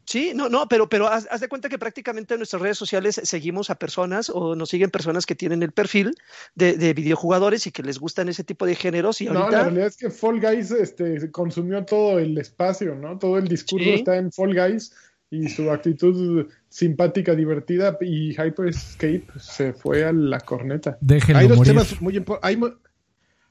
Sí, 0.05 0.31
no, 0.34 0.47
no, 0.47 0.69
pero, 0.69 0.88
pero 0.88 1.07
haz, 1.09 1.27
haz 1.29 1.41
de 1.41 1.49
cuenta 1.49 1.67
que 1.67 1.77
prácticamente 1.77 2.34
en 2.35 2.39
nuestras 2.39 2.61
redes 2.61 2.77
sociales 2.77 3.19
seguimos 3.25 3.69
a 3.69 3.75
personas 3.75 4.29
o 4.29 4.55
nos 4.55 4.69
siguen 4.69 4.89
personas 4.89 5.25
que 5.25 5.35
tienen 5.35 5.61
el 5.63 5.73
perfil 5.73 6.15
de, 6.55 6.77
de 6.77 6.93
videojugadores 6.93 7.67
y 7.67 7.71
que 7.71 7.84
les 7.84 7.99
gustan 7.99 8.29
ese 8.29 8.45
tipo 8.45 8.65
de 8.65 8.75
géneros 8.75 9.19
y 9.19 9.25
No, 9.25 9.34
la 9.34 9.39
ahorita... 9.41 9.63
realidad 9.63 9.88
es 9.88 9.97
que 9.97 10.09
Fall 10.09 10.39
Guys 10.39 10.71
este, 10.71 11.29
consumió 11.31 11.84
todo 11.84 12.19
el 12.19 12.38
espacio, 12.38 12.95
¿no? 12.95 13.19
Todo 13.19 13.38
el 13.38 13.49
discurso 13.49 13.84
Sí. 13.84 13.95
está 13.95 14.15
en 14.15 14.31
Fall 14.31 14.55
Guys 14.55 14.93
y 15.29 15.49
su 15.49 15.69
actitud 15.71 16.47
simpática, 16.69 17.35
divertida 17.35 17.97
y 18.01 18.31
Hyperscape 18.31 19.27
se 19.39 19.73
fue 19.73 20.05
a 20.05 20.13
la 20.13 20.39
corneta. 20.39 20.97
Déjenlo 21.01 21.39
Hay 21.39 21.47
dos 21.47 21.57
morir. 21.57 21.73
temas 21.73 22.01
muy 22.01 22.23
hay, 22.41 22.57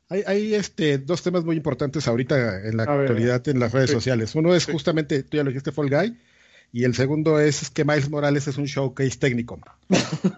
hay, 0.08 0.22
hay, 0.26 0.54
este, 0.54 0.98
dos 0.98 1.22
temas 1.22 1.44
muy 1.44 1.56
importantes 1.56 2.06
ahorita 2.08 2.66
en 2.66 2.76
la 2.76 2.84
A 2.84 2.96
ver. 2.96 3.00
actualidad 3.10 3.46
en 3.48 3.58
las 3.60 3.72
redes 3.72 3.90
Sí. 3.90 3.96
sociales. 3.96 4.34
Uno 4.34 4.54
es 4.54 4.62
Sí. 4.64 4.72
justamente, 4.72 5.22
tú 5.22 5.36
ya 5.36 5.44
lo 5.44 5.50
dijiste, 5.50 5.72
Fall 5.72 5.90
Guy, 5.90 6.16
y 6.72 6.84
el 6.84 6.94
segundo 6.94 7.38
es 7.40 7.70
que 7.70 7.84
Miles 7.84 8.10
Morales 8.10 8.46
es 8.48 8.58
un 8.58 8.64
showcase 8.64 9.16
técnico. 9.18 9.58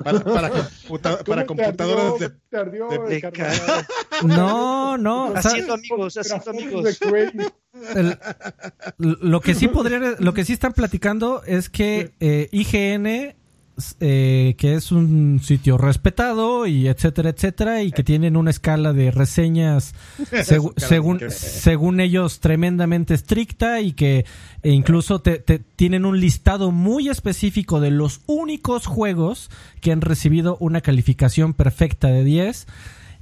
Para, 0.05 0.21
para, 0.21 0.51
computa- 0.89 1.25
para 1.25 1.47
¿Cómo 1.47 1.57
te 1.59 1.65
computadoras 1.65 2.19
de... 2.21 2.31
¿Te 2.51 2.57
ardió, 2.57 2.89
de- 2.89 2.99
de 3.15 3.21
carnal? 3.21 3.87
No, 4.25 4.97
no. 4.99 5.33
Haciendo 5.35 5.75
amigos, 5.75 6.17
haciendo 6.17 6.51
amigos. 6.51 7.01
el- 7.95 8.19
lo 8.99 9.41
que 9.41 9.55
sí 9.55 9.69
podría, 9.69 10.17
lo 10.19 10.35
que 10.35 10.45
sí 10.45 10.53
están 10.53 10.73
platicando 10.73 11.43
es 11.45 11.69
que 11.71 12.13
eh, 12.21 12.49
IGN, 12.53 13.37
eh, 14.01 14.55
que 14.59 14.75
es 14.75 14.91
un 14.93 15.41
sitio 15.43 15.79
respetado 15.79 16.67
y 16.67 16.89
etcétera, 16.89 17.31
etcétera, 17.31 17.83
y 17.83 17.93
que 17.93 18.03
tienen 18.05 18.37
una 18.37 18.51
escala 18.51 18.93
de 18.93 19.11
reseñas 19.11 19.95
según, 20.77 21.21
según 21.31 22.01
ellos 22.01 22.41
tremendamente 22.41 23.15
estricta 23.15 23.81
y 23.81 23.93
que 23.93 24.25
e 24.63 24.71
incluso 24.71 25.21
te, 25.21 25.39
te- 25.39 25.59
tienen 25.61 26.05
un 26.05 26.21
listado 26.21 26.71
muy 26.73 27.09
específico 27.09 27.81
de 27.81 27.91
los 27.91 28.21
únicos 28.27 28.87
juegos 28.87 29.51
que 29.81 29.93
han 29.93 30.01
recibido 30.01 30.57
una 30.61 30.81
calificación 30.81 31.55
perfecta 31.55 32.09
de 32.09 32.25
10. 32.25 32.67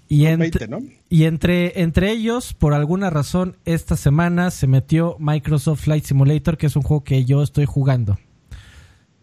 Y, 0.08 0.22
Son 0.22 0.42
entre- 0.42 0.66
20, 0.66 0.68
¿no? 0.68 0.78
y 1.10 1.24
entre, 1.24 1.82
entre 1.82 2.12
ellos, 2.12 2.54
por 2.54 2.74
alguna 2.74 3.10
razón, 3.10 3.56
esta 3.64 3.96
semana 3.96 4.50
se 4.52 4.66
metió 4.68 5.16
Microsoft 5.18 5.80
Flight 5.82 6.04
Simulator, 6.04 6.56
que 6.56 6.66
es 6.66 6.76
un 6.76 6.82
juego 6.82 7.02
que 7.02 7.24
yo 7.24 7.42
estoy 7.42 7.64
jugando. 7.66 8.16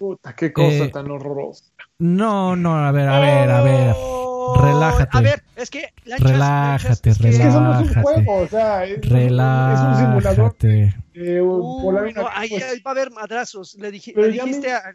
Puta, 0.03 0.35
qué 0.35 0.51
cosa 0.51 0.83
Eh, 0.83 0.89
tan 0.89 1.09
horrorosa. 1.09 1.63
No, 1.99 2.57
no, 2.57 2.75
a 2.77 2.91
ver, 2.91 3.07
a 3.07 3.19
ver, 3.21 3.49
a 3.49 3.61
ver. 3.63 3.93
Oh, 3.97 4.59
Relájate. 4.61 5.17
A 5.17 5.21
ver, 5.21 5.41
es 5.55 5.69
que. 5.69 5.93
Lanchas, 6.03 6.29
Relájate, 6.31 6.39
Lanchas, 6.39 6.91
es 6.91 7.01
que- 7.01 7.09
Es 7.09 7.17
que 7.39 7.47
eso 7.47 7.61
no 7.61 7.71
es 7.71 7.77
un 7.79 7.87
relájate. 7.87 8.01
juego, 8.25 8.41
o 8.41 8.47
sea, 8.49 8.83
es, 8.83 8.91
es 8.97 9.05
un 9.05 9.95
simulador. 9.95 10.55
Relájate. 10.59 10.95
eh, 11.13 11.41
Uh, 11.41 11.81
Polar- 11.81 12.13
no, 12.13 12.27
ahí, 12.33 12.49
pues, 12.49 12.63
ahí 12.65 12.79
va 12.81 12.91
a 12.91 12.93
haber 12.95 13.11
madrazos. 13.11 13.75
Le, 13.79 13.91
dije, 13.91 14.11
Pero 14.13 14.27
le 14.27 14.33
dijiste 14.33 14.67
me- 14.67 14.73
a. 14.73 14.93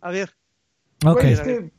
A 0.00 0.10
ver, 0.10 0.30
Ok. 1.04 1.12
Güey, 1.20 1.32
es 1.34 1.40
que, 1.42 1.52
eh, 1.52 1.70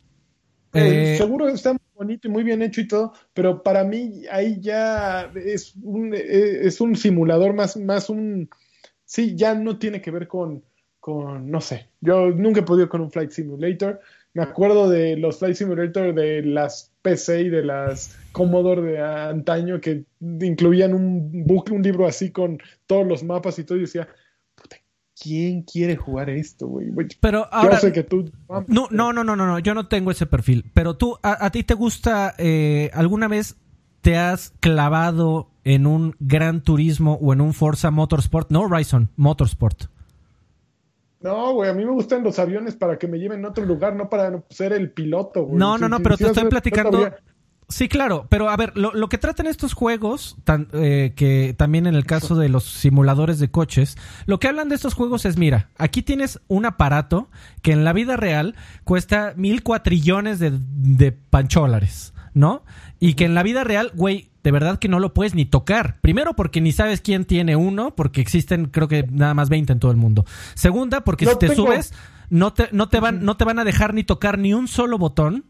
Eh, 0.74 1.18
seguro 1.18 1.50
está 1.50 1.72
muy 1.72 1.80
bonito 1.96 2.28
y 2.28 2.32
muy 2.32 2.44
bien 2.44 2.62
hecho 2.62 2.80
y 2.82 2.88
todo, 2.88 3.14
pero 3.34 3.64
para 3.64 3.84
mí 3.84 4.22
ahí 4.32 4.62
ya 4.62 5.32
es 5.34 5.74
un, 5.82 6.14
es 6.14 6.80
un 6.80 6.96
simulador 6.96 7.56
más, 7.56 7.76
más 7.78 8.08
un... 8.12 8.48
Sí, 9.04 9.36
ya 9.36 9.56
no 9.56 9.80
tiene 9.80 10.00
que 10.00 10.12
ver 10.12 10.28
con, 10.28 10.64
con, 11.02 11.49
no 11.49 11.60
sé, 11.60 11.90
yo 11.99 12.30
nunca 12.30 12.61
he 12.61 12.64
podido 12.64 12.88
con 12.88 13.02
un 13.02 13.11
Flight 13.11 13.32
Simulator. 13.32 13.99
Me 14.34 14.44
acuerdo 14.44 14.90
de 14.90 15.18
los 15.18 15.40
Flight 15.40 15.56
Simulator 15.56 16.14
de 16.14 16.44
las 16.44 16.94
PC 17.02 17.41
y 17.41 17.49
de 17.49 17.64
las 17.65 18.18
Commodore 18.32 18.84
de 18.84 18.99
antaño 19.02 19.82
que 19.82 20.06
incluían 20.22 20.94
un 20.94 21.45
book, 21.45 21.69
un 21.72 21.82
libro 21.82 22.07
así 22.07 22.30
con 22.30 22.60
todos 22.86 23.06
los 23.06 23.23
mapas 23.23 23.60
y 23.60 23.64
todo, 23.65 23.80
y 23.80 23.82
decía, 23.82 24.07
puta, 24.56 24.78
¿quién 25.19 25.64
quiere 25.64 25.98
jugar 25.98 26.30
esto, 26.30 26.68
güey? 26.68 26.91
Pero 27.19 27.48
ahora. 27.52 27.73
yo 27.73 27.80
sé 27.80 27.91
que 27.91 28.03
tú... 28.03 28.32
No, 28.68 28.88
no, 28.91 29.11
no, 29.11 29.23
no, 29.23 29.36
no, 29.36 29.45
no, 29.48 29.60
yo 29.60 29.73
no 29.73 29.88
tengo 29.88 30.11
ese 30.11 30.28
perfil. 30.28 30.69
Pero 30.73 30.95
tú, 30.95 31.18
¿a, 31.23 31.44
a 31.44 31.49
ti 31.49 31.64
te 31.64 31.73
gusta, 31.73 32.36
eh, 32.38 32.91
alguna 32.94 33.28
vez 33.28 33.57
te 34.02 34.18
has 34.18 34.53
clavado 34.60 35.49
en 35.64 35.88
un 35.88 36.15
Gran 36.19 36.61
Turismo 36.61 37.18
o 37.22 37.34
en 37.34 37.41
un 37.41 37.53
Forza 37.53 37.90
Motorsport? 37.90 38.52
No 38.52 38.61
Horizon, 38.61 39.10
Motorsport. 39.15 39.91
No, 41.22 41.53
güey, 41.53 41.69
a 41.69 41.73
mí 41.73 41.85
me 41.85 41.91
gustan 41.91 42.23
los 42.23 42.39
aviones 42.39 42.76
para 42.76 42.98
que 42.98 43.07
me 43.07 43.19
lleven 43.19 43.45
a 43.45 43.49
otro 43.49 43.65
lugar, 43.65 43.95
no 43.95 44.10
para 44.10 44.41
ser 44.49 44.73
el 44.73 44.91
piloto, 44.91 45.43
güey. 45.43 45.57
No, 45.57 45.77
no, 45.77 45.88
no, 45.88 45.99
pero 46.02 46.18
te 46.18 46.26
estoy 46.27 46.49
platicando. 46.49 47.11
Sí, 47.69 47.88
claro, 47.88 48.26
pero 48.27 48.49
a 48.49 48.57
ver, 48.57 48.73
lo, 48.76 48.93
lo 48.93 49.07
que 49.07 49.18
tratan 49.18 49.48
estos 49.48 49.73
juegos, 49.73 50.35
tan- 50.43 50.68
eh, 50.73 51.14
que 51.15 51.56
también 51.57 51.88
en 51.88 51.95
el 51.95 52.06
caso 52.06 52.35
de 52.35 52.49
los 52.49 52.65
simuladores 52.65 53.39
de 53.39 53.49
coches, 53.49 53.98
lo 54.26 54.39
que 54.41 54.49
hablan 54.49 54.68
de 54.68 54.76
estos 54.76 54.93
juegos 54.93 55.23
es, 55.23 55.38
mira, 55.38 55.69
aquí 55.77 56.02
tienes 56.02 56.41
un 56.49 56.65
aparato 56.65 57.30
que 57.61 57.72
en 57.72 57.85
la 57.85 57.93
vida 57.93 58.18
real 58.18 58.56
cuesta 58.84 59.31
mil 59.38 59.64
cuatrillones 59.64 60.39
de, 60.39 60.52
de 60.52 61.14
pancholares, 61.14 62.14
¿no? 62.34 62.64
Y 62.99 63.14
que 63.14 63.23
en 63.23 63.35
la 63.35 63.43
vida 63.43 63.64
real, 63.64 63.91
güey, 63.95 64.31
de 64.44 64.52
verdad 64.52 64.80
que 64.80 64.88
no 64.88 65.00
lo 65.00 65.14
puedes 65.14 65.36
ni 65.36 65.46
tocar. 65.46 66.00
Primero 66.02 66.36
porque 66.36 66.62
ni 66.62 66.72
sabes 66.72 67.02
quién 67.02 67.26
tiene 67.26 67.56
uno, 67.56 67.96
porque 67.96 68.22
existen 68.22 68.66
creo 68.66 68.88
que 68.88 69.04
nada 69.12 69.34
más 69.34 69.50
20 69.50 69.74
en 69.74 69.80
todo 69.80 69.92
el 69.92 69.98
mundo. 69.98 70.26
Segunda, 70.56 71.04
porque 71.04 71.26
si 71.26 71.38
te 71.38 71.48
tengo. 71.50 71.68
subes, 71.68 71.94
no 72.30 72.54
te, 72.54 72.70
no 72.72 72.90
te 72.90 73.00
van, 73.00 73.24
no 73.24 73.38
te 73.38 73.46
van 73.46 73.60
a 73.60 73.64
dejar 73.64 73.94
ni 73.94 74.04
tocar 74.04 74.38
ni 74.40 74.54
un 74.54 74.68
solo 74.68 74.98
botón 74.98 75.46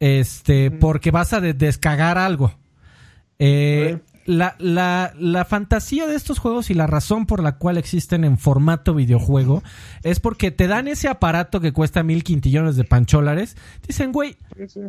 este, 0.00 0.70
porque 0.70 1.10
vas 1.10 1.32
a 1.32 1.40
de- 1.40 1.54
descagar 1.54 2.18
algo. 2.18 2.54
Eh, 3.38 3.98
la, 4.26 4.56
la, 4.58 5.12
la, 5.18 5.44
fantasía 5.44 6.06
de 6.06 6.14
estos 6.14 6.38
juegos 6.38 6.70
y 6.70 6.74
la 6.74 6.86
razón 6.86 7.26
por 7.26 7.42
la 7.42 7.56
cual 7.56 7.76
existen 7.76 8.24
en 8.24 8.38
formato 8.38 8.94
videojuego 8.94 9.62
es 10.02 10.20
porque 10.20 10.50
te 10.50 10.66
dan 10.66 10.88
ese 10.88 11.08
aparato 11.08 11.60
que 11.60 11.72
cuesta 11.72 12.02
mil 12.02 12.24
quintillones 12.24 12.76
de 12.76 12.84
pancholares. 12.84 13.56
Dicen, 13.86 14.12
güey, 14.12 14.36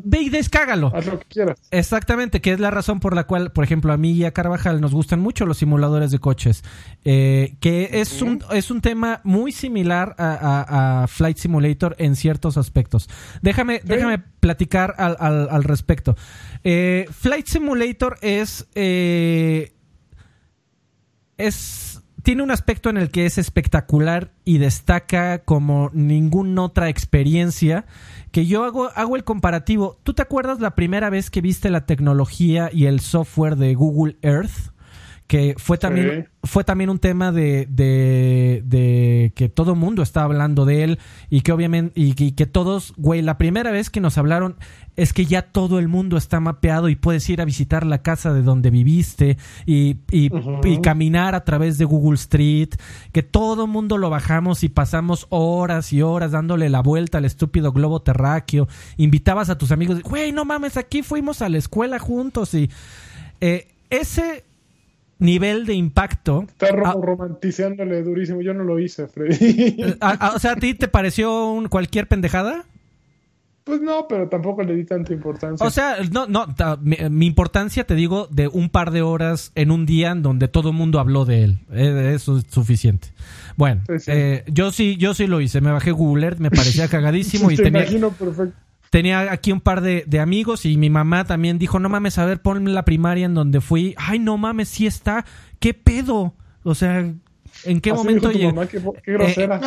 ve 0.04 0.22
y 0.22 0.30
descágalo. 0.30 0.92
Haz 0.96 1.06
lo 1.06 1.20
que 1.20 1.26
quieras. 1.26 1.60
Exactamente, 1.72 2.42
que 2.42 2.54
es 2.54 2.60
la 2.60 2.72
razón 2.72 3.00
por 3.00 3.16
la 3.16 3.26
cual, 3.26 3.52
por 3.52 3.64
ejemplo, 3.64 3.92
a 3.94 3.98
mí 3.98 4.12
y 4.12 4.26
a 4.26 4.32
Carvajal 4.32 4.82
nos 4.82 4.94
gustan 4.94 5.20
mucho 5.20 5.46
los 5.46 5.58
simuladores 5.58 6.12
de 6.12 6.20
coches. 6.20 6.64
Eh, 7.04 7.56
que 7.60 7.90
es, 7.94 8.22
un, 8.22 8.44
es 8.52 8.72
un 8.72 8.82
tema 8.82 9.22
muy 9.24 9.52
similar 9.52 10.16
a, 10.18 11.06
Flight 11.08 11.38
Simulator 11.38 11.96
en 12.00 12.16
ciertos 12.16 12.58
aspectos. 12.58 13.10
Déjame, 13.42 13.82
déjame 13.84 14.20
platicar 14.20 14.96
al, 14.98 15.18
al, 15.20 15.50
al 15.50 15.64
respecto. 15.64 16.16
Eh, 16.64 17.08
Flight 17.12 17.48
Simulator 17.48 18.18
es, 18.22 18.68
eh, 18.74 19.25
es. 21.38 22.02
Tiene 22.24 22.42
un 22.42 22.50
aspecto 22.50 22.90
en 22.90 22.98
el 22.98 23.12
que 23.12 23.28
es 23.28 23.38
espectacular 23.38 24.34
y 24.46 24.58
destaca 24.58 25.44
como 25.44 25.92
ninguna 25.94 26.64
otra 26.64 26.90
experiencia. 26.90 27.86
Que 28.32 28.48
yo 28.48 28.64
hago, 28.64 28.90
hago 28.96 29.16
el 29.16 29.24
comparativo. 29.24 30.00
¿Tú 30.02 30.16
te 30.16 30.24
acuerdas 30.24 30.60
la 30.60 30.74
primera 30.74 31.12
vez 31.12 31.30
que 31.30 31.42
viste 31.42 31.70
la 31.70 31.86
tecnología 31.86 32.72
y 32.74 32.88
el 32.88 33.00
software 33.00 33.58
de 33.58 33.76
Google 33.76 34.18
Earth? 34.24 34.75
Que 35.28 35.56
fue 35.58 35.80
también, 35.80 36.30
fue 36.44 36.64
también 36.64 36.92
un 36.92 37.00
tema 37.00 37.32
de, 37.32 37.66
de, 37.68 39.32
que 39.36 39.50
todo 39.50 39.72
el 39.72 39.80
mundo 39.80 40.04
está 40.04 40.22
hablando 40.22 40.66
de 40.66 40.84
él 40.84 41.00
y 41.32 41.42
que 41.42 41.52
obviamente, 41.52 42.00
y, 42.00 42.14
que 42.14 42.46
todos, 42.46 42.94
güey, 42.96 43.24
la 43.24 43.40
primera 43.40 43.72
vez 43.72 43.90
que 43.90 44.02
nos 44.02 44.20
hablaron 44.20 44.56
es 44.96 45.14
que 45.14 45.26
ya 45.26 45.42
todo 45.42 45.80
el 45.80 45.88
mundo 45.88 46.16
está 46.16 46.40
mapeado 46.40 46.90
y 46.90 46.96
puedes 46.96 47.28
ir 47.28 47.42
a 47.42 47.46
visitar 47.46 47.88
la 47.88 48.04
casa 48.04 48.34
de 48.34 48.44
donde 48.44 48.70
viviste 48.70 49.38
y, 49.66 49.98
y, 50.12 50.30
y 50.64 50.82
caminar 50.82 51.34
a 51.34 51.44
través 51.44 51.80
de 51.80 51.86
Google 51.86 52.16
Street, 52.16 52.70
que 53.12 53.24
todo 53.24 53.66
el 53.66 53.72
mundo 53.72 53.98
lo 53.98 54.12
bajamos 54.12 54.64
y 54.64 54.70
pasamos 54.70 55.26
horas 55.30 55.92
y 55.92 56.04
horas 56.04 56.34
dándole 56.34 56.70
la 56.70 56.82
vuelta 56.82 57.18
al 57.18 57.26
estúpido 57.26 57.72
globo 57.72 58.04
terráqueo, 58.04 58.68
invitabas 58.98 59.50
a 59.50 59.58
tus 59.58 59.72
amigos, 59.72 60.04
güey, 60.04 60.32
no 60.32 60.46
mames, 60.46 60.78
aquí 60.78 61.02
fuimos 61.02 61.42
a 61.42 61.50
la 61.50 61.58
escuela 61.58 61.98
juntos 61.98 62.54
y... 62.54 62.70
Eh, 63.42 63.68
ese 63.90 64.44
nivel 65.20 65.66
de 65.66 65.74
impacto. 65.74 66.46
Está 66.48 66.72
romantizándole 66.72 68.04
durísimo. 68.04 68.42
Yo 68.42 68.54
no 68.54 68.64
lo 68.64 68.80
hice, 68.80 69.08
Freddy. 69.08 69.96
o 70.36 70.40
sea, 70.40 70.52
¿a 70.52 70.56
ti 70.56 70.74
te 70.74 70.88
pareció 70.88 71.52
un, 71.52 71.68
cualquier 71.68 72.08
pendejada? 72.08 72.66
Pues 73.64 73.82
no, 73.82 74.08
pero 74.08 74.30
tampoco 74.30 74.62
le 74.62 74.76
di 74.76 74.84
tanta 74.86 75.12
importancia. 75.12 75.66
O 75.66 75.72
sea, 75.72 75.98
no, 76.12 76.28
no, 76.28 76.46
mi, 76.82 77.26
importancia 77.26 77.84
te 77.84 77.96
digo 77.96 78.28
de 78.30 78.48
un 78.48 78.70
par 78.70 78.92
de 78.92 79.02
horas 79.02 79.52
en 79.56 79.72
un 79.72 79.88
día 79.88 80.12
en 80.12 80.22
donde 80.22 80.48
todo 80.48 80.70
el 80.70 80.76
mundo 80.76 81.00
habló 81.00 81.26
de 81.26 81.44
él. 81.44 81.60
Eh, 81.72 82.12
eso 82.14 82.38
es 82.38 82.46
suficiente. 82.48 83.08
Bueno, 83.56 83.82
eh, 84.06 84.44
yo 84.48 84.72
sí, 84.72 84.98
yo 84.98 85.16
sí 85.16 85.26
lo 85.26 85.42
hice. 85.42 85.62
Me 85.62 85.72
bajé 85.72 85.90
Google 85.90 86.28
Earth, 86.28 86.38
me 86.38 86.52
parecía 86.52 86.88
cagadísimo 86.90 87.50
y 87.50 87.56
tenía. 87.56 87.82
Imagino 87.82 88.12
perfecto 88.12 88.56
tenía 88.90 89.32
aquí 89.32 89.52
un 89.52 89.62
par 89.62 89.82
de, 89.82 90.20
amigos 90.20 90.66
y 90.66 90.78
mi 90.78 90.90
mamá 90.90 91.26
también 91.26 91.60
dijo, 91.60 91.80
no 91.80 91.90
mames, 91.90 92.18
a 92.18 92.26
ver, 92.26 92.42
ponme 92.42 92.72
la 92.72 92.86
primaria 92.86 93.26
en 93.26 93.34
donde 93.34 93.62
fui. 93.62 93.96
Ay, 93.98 94.20
no 94.20 94.38
mames, 94.38 94.70
sí 94.70 94.88
está. 94.88 95.26
¿Qué 95.60 95.74
pedo? 95.74 96.34
O 96.64 96.76
sea, 96.76 97.06
¿En 97.64 97.82
qué 97.82 97.94
momento 97.94 98.32
llegó? 98.32 98.68
Qué, 98.68 98.80
grosera. 99.06 99.62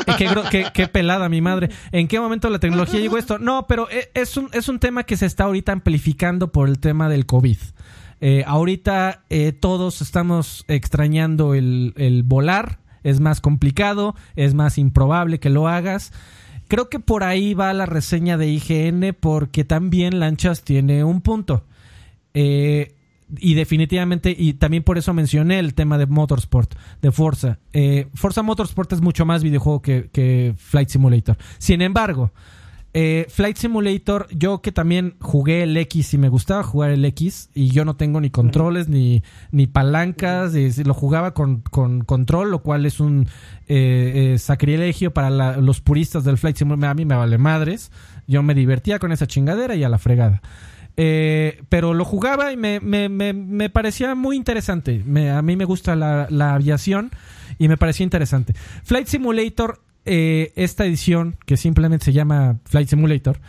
Eh, 0.53 0.65
qué, 0.73 0.89
pelada 0.89 1.29
mi 1.29 1.41
madre. 1.41 1.71
¿En 1.93 2.07
qué 2.07 2.21
momento 2.21 2.51
la 2.51 2.59
tecnología 2.59 3.01
llegó 3.01 3.19
esto? 3.19 3.39
No, 3.39 3.67
pero 3.67 3.89
eh, 3.91 4.11
es 4.15 4.37
un, 4.37 4.51
es 4.53 4.69
un 4.69 4.79
tema 4.79 5.05
que 5.05 5.17
se 5.17 5.27
está 5.27 5.45
ahorita 5.45 5.73
amplificando 5.73 6.53
por 6.53 6.69
el 6.69 6.79
tema 6.79 7.09
del 7.09 7.27
COVID. 7.27 7.59
Eh, 8.21 8.45
ahorita 8.47 9.25
todos 9.61 10.03
estamos 10.03 10.65
extrañando 10.69 11.55
el, 11.55 11.95
el 11.97 12.23
volar. 12.23 12.79
Es 13.05 13.21
más 13.21 13.41
complicado, 13.41 14.15
es 14.37 14.55
más 14.55 14.77
improbable 14.77 15.39
que 15.39 15.51
lo 15.51 15.69
hagas. 15.69 16.13
Creo 16.69 16.89
que 16.89 17.01
por 17.01 17.25
ahí 17.25 17.55
va 17.55 17.73
la 17.73 17.87
reseña 17.87 18.37
de 18.37 18.49
IGN 18.49 19.17
porque 19.19 19.65
también 19.65 20.21
Lanchas 20.21 20.63
tiene 20.63 21.03
un 21.03 21.23
punto. 21.23 21.65
Eh, 22.35 22.95
y 23.39 23.55
definitivamente, 23.55 24.35
y 24.37 24.55
también 24.55 24.83
por 24.83 24.97
eso 24.97 25.13
mencioné 25.13 25.59
el 25.59 25.75
tema 25.75 25.99
de 25.99 26.07
Motorsport, 26.07 26.75
de 27.03 27.13
Forza. 27.13 27.59
Eh, 27.73 28.09
Forza 28.15 28.43
Motorsport 28.43 28.93
es 28.93 29.01
mucho 29.01 29.27
más 29.27 29.43
videojuego 29.43 29.83
que, 29.83 30.09
que 30.13 30.55
Flight 30.57 30.89
Simulator. 30.89 31.37
Sin 31.59 31.83
embargo, 31.83 32.33
eh, 33.01 33.27
Flight 33.29 33.57
Simulator, 33.59 34.27
yo 34.33 34.61
que 34.61 34.73
también 34.73 35.15
jugué 35.21 35.63
el 35.63 35.77
X 35.77 36.15
y 36.15 36.19
me 36.19 36.29
gustaba 36.29 36.65
jugar 36.65 36.91
el 36.91 37.05
X, 37.05 37.49
y 37.55 37.71
yo 37.71 37.85
no 37.85 37.95
tengo 37.95 38.21
ni 38.21 38.29
controles 38.29 38.89
ni, 38.89 39.23
ni 39.53 39.69
palancas, 39.69 40.53
lo 40.85 40.95
jugaba 40.95 41.33
con, 41.33 41.61
control, 41.61 42.51
lo 42.51 42.61
cual 42.61 42.87
es 42.87 42.99
un 42.99 43.29
eh, 43.69 44.33
eh, 44.35 44.39
sacrilegio 44.41 45.15
para 45.15 45.31
los 45.61 45.81
puristas 45.81 46.25
del 46.25 46.39
Flight 46.39 46.57
Simulator. 46.57 46.91
A 46.91 46.95
mí 46.95 47.05
me 47.05 47.15
vale 47.15 47.39
madres, 47.39 47.93
yo 48.27 48.43
me 48.43 48.53
divertía 48.53 48.99
con 48.99 49.13
esa 49.13 49.29
chingadera 49.29 49.77
y 49.77 49.85
a 49.85 49.89
la 49.89 49.99
fregada. 49.99 50.43
pero 50.97 51.95
lo 51.95 52.05
jugaba 52.05 52.51
y 52.53 52.57
me, 52.57 52.81
me, 52.81 53.09
me, 53.09 53.71
parecía 53.71 54.17
muy 54.17 54.35
interesante. 54.35 55.05
a 55.33 55.41
mí 55.43 55.55
me 55.55 55.65
gusta 55.67 55.95
la, 55.95 56.27
la 56.31 56.55
aviación 56.55 57.13
y 57.59 57.69
me 57.69 57.77
parecía 57.77 58.03
interesante. 58.03 58.55
Flight 58.83 59.07
Simulator 59.07 59.83
eh, 60.09 60.53
esta 60.57 60.87
edición, 60.87 61.37
que 61.45 61.57
simplemente 61.57 62.07
se 62.07 62.13
llama 62.13 62.59
Flight 62.65 62.89
Simulator, 62.89 63.41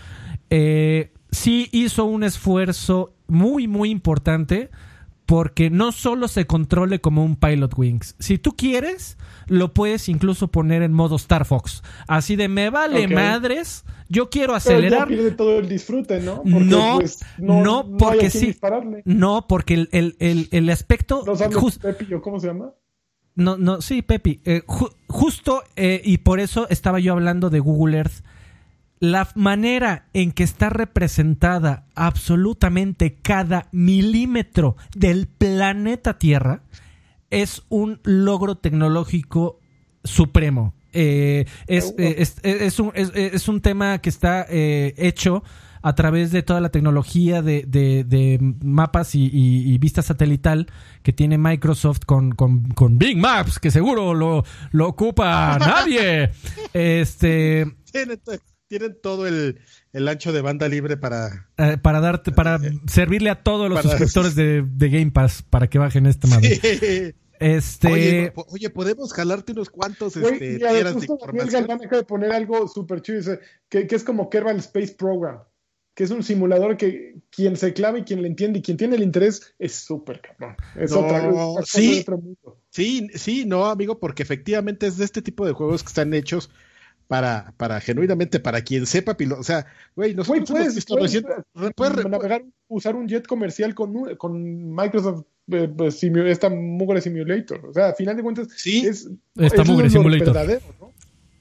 eh, 0.50 1.12
sí 1.32 1.70
hizo 1.72 2.06
un 2.06 2.24
esfuerzo 2.24 3.14
muy, 3.28 3.68
muy 3.68 3.90
importante 3.90 4.70
porque 5.26 5.70
no 5.70 5.92
solo 5.92 6.28
se 6.28 6.48
controle 6.48 7.02
como 7.02 7.24
un 7.24 7.36
Pilot 7.36 7.78
Wings. 7.78 8.16
Si 8.20 8.40
tú 8.40 8.58
quieres, 8.58 9.18
lo 9.48 9.74
puedes 9.74 10.10
incluso 10.10 10.48
poner 10.48 10.82
en 10.82 10.92
modo 10.92 11.18
Star 11.18 11.46
Fox. 11.46 11.84
Así 12.08 12.36
de 12.36 12.48
me 12.48 12.72
vale 12.72 13.08
madres, 13.08 13.86
yo 14.10 14.30
quiero 14.30 14.56
acelerar. 14.56 15.08
Pero 15.08 15.22
pierde 15.22 15.32
todo 15.38 15.60
el 15.60 15.70
disfrute, 15.70 16.20
¿no? 16.20 16.42
no, 16.44 16.98
pues, 16.98 17.20
no, 17.38 17.90
porque 17.98 18.32
sí. 18.32 18.58
No, 19.06 19.46
porque 19.48 19.76
el, 19.76 20.18
el, 20.20 20.50
el, 20.52 20.70
aspecto. 20.72 21.24
¿cómo 22.24 22.40
se 22.40 22.48
llama? 22.48 22.74
No, 23.36 23.58
no, 23.58 23.82
sí, 23.82 24.02
Pepi. 24.02 24.42
Eh, 24.44 24.64
justo, 25.08 25.64
eh, 25.76 26.02
y 26.04 26.20
por 26.20 26.40
eso 26.40 26.68
estaba 26.70 27.00
yo 27.00 27.14
hablando 27.14 27.50
de 27.50 27.60
Google 27.60 27.98
Earth. 27.98 28.24
La 29.00 29.30
manera 29.36 30.08
en 30.14 30.34
que 30.34 30.44
está 30.44 30.70
representada 30.70 31.86
absolutamente 31.96 33.16
cada 33.22 33.70
milímetro 33.72 34.76
del 34.94 35.28
planeta 35.28 36.18
Tierra 36.18 36.64
es 37.30 37.64
un 37.70 38.02
logro 38.04 38.56
tecnológico 38.56 39.60
supremo. 40.04 40.74
Eh, 40.92 41.46
es, 41.68 41.94
es, 41.98 42.80
un, 42.80 42.92
es, 42.94 43.48
un, 43.48 43.62
tema 43.62 44.00
que 44.00 44.10
está 44.10 44.46
hecho 44.50 45.44
a 45.82 45.96
través 45.96 46.32
de 46.32 46.44
toda 46.44 46.62
la 46.62 46.70
tecnología 46.70 47.42
de, 47.42 47.64
de, 47.68 48.38
mapas 48.62 49.12
y, 49.14 49.78
vista 49.80 50.02
satelital 50.02 50.68
que 51.04 51.14
tiene 51.14 51.38
Microsoft 51.38 52.02
con, 52.06 52.32
con, 52.32 52.98
Big 52.98 53.18
Maps, 53.18 53.60
que 53.60 53.72
seguro 53.72 54.14
lo, 54.14 54.44
lo 54.72 54.88
ocupa 54.88 55.58
nadie. 55.60 56.32
este 56.74 57.66
tienen, 58.68 58.98
todo 59.02 59.26
el, 59.26 59.58
ancho 60.08 60.32
de 60.32 60.42
banda 60.42 60.68
libre 60.68 60.96
para 60.96 61.50
eh, 61.58 61.78
para 61.82 62.00
darte 62.02 62.32
para 62.32 62.58
eh, 62.58 62.80
servirle 62.88 63.32
a 63.32 63.42
todos 63.42 63.68
los 63.70 63.82
suscriptores 63.82 64.36
de, 64.36 64.64
Game 64.78 65.12
Pass 65.12 65.44
para 65.50 65.68
que 65.68 65.80
bajen 65.80 66.06
esta 66.06 66.28
madre. 66.28 67.16
Este... 67.40 68.34
Oye, 68.50 68.70
podemos 68.70 69.14
jalarte 69.14 69.54
unos 69.54 69.70
cuantos 69.70 70.18
este, 70.18 70.58
de 70.58 70.92
información. 70.92 71.68
de 71.90 72.04
poner 72.04 72.34
algo 72.34 72.68
súper 72.68 73.02
chido, 73.02 73.40
que, 73.70 73.88
que, 73.88 73.96
es 73.96 74.04
como 74.04 74.30
Kerbal 74.30 74.58
Space 74.58 74.94
Program 74.94 75.40
que 76.00 76.06
es 76.06 76.12
un 76.12 76.24
simulador 76.24 76.78
que 76.78 77.16
quien 77.30 77.58
se 77.58 77.74
clava 77.74 78.00
y 78.00 78.04
quien 78.04 78.22
le 78.22 78.30
entiende 78.30 78.60
y 78.60 78.62
quien 78.62 78.78
tiene 78.78 78.96
el 78.96 79.04
interés 79.04 79.54
es 79.60 79.76
súper 79.76 80.22
cabrón. 80.22 80.56
Es 80.78 80.94
otra, 80.94 81.30
sí, 81.66 82.06
Sí, 82.70 83.10
sí, 83.16 83.44
no, 83.46 83.66
amigo, 83.66 84.00
porque 84.00 84.24
efectivamente 84.24 84.88
es 84.88 84.96
de 84.96 85.04
este 85.04 85.22
tipo 85.22 85.46
de 85.46 85.52
juegos 85.52 85.84
que 85.84 85.90
están 85.90 86.14
hechos 86.14 86.52
para, 87.10 87.54
para 87.58 87.82
genuinamente, 87.82 88.40
para 88.40 88.62
quien 88.62 88.86
sepa 88.86 89.18
pilotar. 89.18 89.42
O 89.42 89.44
sea, 89.44 89.66
güey, 89.94 90.16
nosotros 90.16 90.50
puedes, 90.50 90.76
visto 90.76 90.96
puedes, 91.76 92.06
navegar, 92.06 92.46
usar 92.70 92.96
un 92.96 93.10
jet 93.10 93.28
comercial 93.28 93.76
con, 93.76 94.16
con 94.16 94.74
Microsoft 94.74 95.26
eh, 95.52 95.70
pues, 95.76 96.02
esta 96.02 96.50
mugre 96.50 97.02
simulator. 97.02 97.66
O 97.66 97.74
sea, 97.74 97.90
a 97.90 97.94
final 97.94 98.16
de 98.16 98.24
cuentas, 98.24 98.48
sí, 98.56 98.88
es, 98.88 99.10
esta 99.36 99.66
mugre 99.66 99.90
simulator. 99.90 100.28
Verdadero, 100.28 100.62
¿no? 100.80 100.94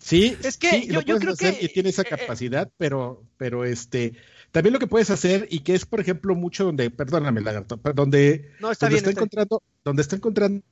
Sí, 0.09 0.37
es 0.43 0.57
que 0.57 0.87
yo, 0.87 1.03
creo 1.03 1.37
que 1.37 1.59
y 1.61 1.69
tiene 1.69 1.91
esa 1.91 2.01
eh, 2.01 2.07
eh, 2.11 2.17
capacidad, 2.17 2.71
pero, 2.79 3.23
pero 3.37 3.67
este, 3.67 4.15
también 4.53 4.73
lo 4.73 4.79
que 4.79 4.87
puedes 4.87 5.11
hacer, 5.11 5.47
y 5.51 5.61
que 5.61 5.75
es, 5.75 5.85
por 5.85 6.01
ejemplo, 6.01 6.35
mucho 6.35 6.65
donde, 6.65 6.91
perdóname, 6.91 7.41
lagarto, 7.41 7.81
donde, 7.95 8.51
no, 8.61 8.71
está, 8.71 8.89
está 8.89 9.11
encontrando, 9.11 9.63
donde 9.85 10.03
está 10.03 10.17
encontrando 10.17 10.63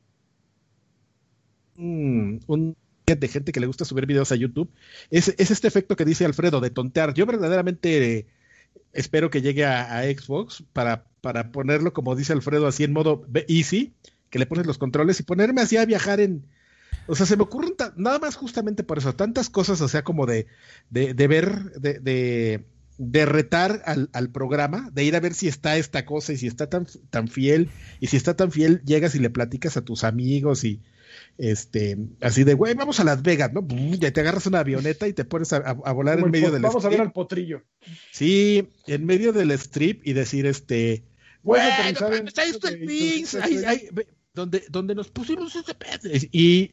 un, 1.77 2.40
un 2.47 2.77
de 3.07 3.28
gente 3.28 3.53
que 3.53 3.61
le 3.61 3.66
gusta 3.66 3.85
subir 3.85 4.07
videos 4.07 4.32
a 4.32 4.36
YouTube, 4.36 4.69
es, 5.11 5.28
es, 5.39 5.51
este 5.51 5.69
efecto 5.69 5.94
que 5.94 6.05
dice 6.05 6.24
Alfredo 6.24 6.61
de 6.61 6.70
tontear. 6.70 7.15
Yo 7.15 7.24
verdaderamente 7.24 8.27
espero 8.93 9.31
que 9.31 9.43
llegue 9.43 9.65
a, 9.65 10.03
Xbox 10.03 10.65
para, 10.73 11.05
para 11.20 11.53
ponerlo, 11.53 11.93
como 11.93 12.16
dice 12.16 12.32
Alfredo, 12.32 12.66
así 12.66 12.82
en 12.82 12.93
modo 12.93 13.24
easy, 13.47 13.94
que 14.31 14.39
le 14.39 14.47
pones 14.47 14.66
los 14.66 14.78
controles 14.78 15.20
y 15.20 15.23
ponerme 15.23 15.61
así 15.61 15.77
a 15.77 15.85
viajar 15.85 16.20
en... 16.20 16.44
O 17.07 17.15
sea, 17.15 17.27
se 17.27 17.36
me 17.36 17.44
ocurren 17.44 17.74
nada 17.97 18.19
más 18.19 18.35
justamente 18.35 18.82
por 18.82 18.98
eso, 18.98 19.15
tantas 19.15 19.48
cosas, 19.48 19.81
o 19.81 19.86
sea, 19.86 20.03
como 20.03 20.27
de, 20.27 20.47
de, 20.90 21.15
de 21.15 21.28
ver, 21.28 21.70
de, 21.78 22.01
de, 22.01 22.65
de 22.98 23.27
retar 23.27 23.82
al, 23.85 24.09
al, 24.12 24.31
programa, 24.31 24.90
de 24.93 25.05
ir 25.05 25.16
a 25.16 25.20
ver 25.20 25.35
si 25.35 25.48
está 25.48 25.77
esta 25.77 26.06
cosa 26.06 26.32
y 26.32 26.36
si 26.36 26.47
está 26.47 26.68
tan, 26.68 26.86
tan 27.10 27.28
fiel, 27.28 27.70
y 28.01 28.06
si 28.06 28.16
está 28.16 28.36
tan 28.36 28.51
fiel, 28.51 28.82
llegas 28.85 29.14
y 29.14 29.18
le 29.18 29.31
platicas 29.31 29.77
a 29.77 29.85
tus 29.85 30.05
amigos 30.05 30.64
y, 30.64 30.81
este, 31.39 31.98
así 32.20 32.44
de, 32.44 32.55
güey, 32.55 32.74
vamos 32.74 32.98
a 33.01 33.05
Las 33.05 33.23
Vegas, 33.23 33.52
¿no? 33.52 33.66
Ya 33.98 34.10
te 34.10 34.20
agarras 34.20 34.47
una 34.47 34.60
avioneta 34.60 35.06
y 35.06 35.12
te 35.12 35.24
pones 35.24 35.52
a, 35.52 35.73
volar 35.73 36.18
en 36.18 36.31
medio 36.31 36.51
del 36.51 36.62
Vamos 36.62 36.85
a 36.85 36.89
ver 36.89 37.01
al 37.01 37.12
potrillo. 37.12 37.62
Sí, 38.12 38.70
en 38.86 39.05
medio 39.05 39.32
del 39.32 39.51
strip 39.52 40.06
y 40.06 40.14
decir, 40.14 40.47
este, 40.47 41.05
güey, 41.43 41.62
donde, 44.32 44.64
donde 44.68 44.94
nos 44.94 45.09
pusimos 45.09 45.55
ese 45.56 45.74
y 46.32 46.73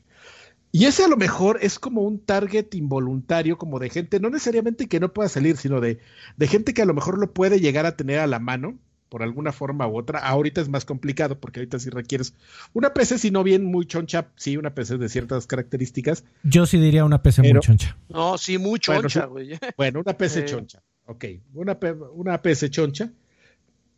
y 0.76 0.86
ese 0.86 1.04
a 1.04 1.08
lo 1.08 1.18
mejor 1.18 1.60
es 1.62 1.78
como 1.78 2.02
un 2.02 2.20
target 2.20 2.74
involuntario, 2.74 3.60
como 3.60 3.78
de 3.78 3.92
gente, 3.92 4.20
no 4.20 4.32
necesariamente 4.32 4.88
que 4.88 5.00
no 5.00 5.14
pueda 5.14 5.30
salir, 5.30 5.56
sino 5.56 5.80
de, 5.80 6.00
de 6.36 6.48
gente 6.48 6.74
que 6.74 6.82
a 6.82 6.86
lo 6.86 6.96
mejor 6.96 7.20
lo 7.20 7.32
puede 7.32 7.60
llegar 7.60 7.86
a 7.86 7.96
tener 7.96 8.18
a 8.18 8.26
la 8.26 8.40
mano 8.40 8.80
por 9.08 9.22
alguna 9.22 9.52
forma 9.52 9.88
u 9.88 9.96
otra. 9.96 10.18
Ahorita 10.18 10.62
es 10.62 10.70
más 10.70 10.84
complicado 10.84 11.40
porque 11.40 11.60
ahorita 11.60 11.78
sí 11.78 11.92
requieres 11.92 12.34
una 12.74 12.92
PC, 12.92 13.20
si 13.20 13.30
no 13.30 13.44
bien 13.44 13.64
muy 13.64 13.86
choncha, 13.86 14.30
sí, 14.36 14.58
una 14.58 14.74
PC 14.74 14.98
de 14.98 15.10
ciertas 15.10 15.46
características. 15.46 16.24
Yo 16.42 16.66
sí 16.66 16.80
diría 16.80 17.06
una 17.06 17.22
PC 17.22 17.44
muy 17.44 17.60
choncha. 17.60 17.96
No, 18.10 18.40
sí, 18.40 18.58
muy 18.58 18.80
choncha, 18.80 19.28
güey. 19.28 19.60
Bueno, 19.78 20.00
una 20.00 20.18
PC 20.18 20.46
choncha, 20.46 20.82
ok. 21.06 21.26
Una, 21.54 21.78
una 22.16 22.42
PC 22.42 22.72
choncha. 22.72 23.12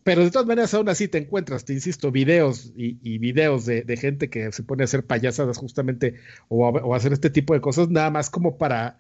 Pero 0.06 0.24
de 0.24 0.30
todas 0.30 0.46
maneras, 0.46 0.72
aún 0.76 0.88
así 0.88 1.08
te 1.08 1.18
encuentras, 1.18 1.66
te 1.66 1.74
insisto, 1.74 2.12
videos 2.12 2.72
y, 2.76 3.18
videos 3.18 3.66
de, 3.66 3.98
gente 3.98 4.30
que 4.30 4.52
se 4.52 4.62
pone 4.62 4.84
a 4.84 4.86
hacer 4.86 5.04
payasadas 5.04 5.58
justamente 5.58 6.14
o 6.48 6.68
o 6.68 6.94
a 6.94 6.98
hacer 6.98 7.12
este 7.12 7.32
tipo 7.32 7.56
de 7.56 7.60
cosas, 7.60 7.90
nada 7.90 8.12
más 8.12 8.30
como 8.30 8.60
para 8.60 9.00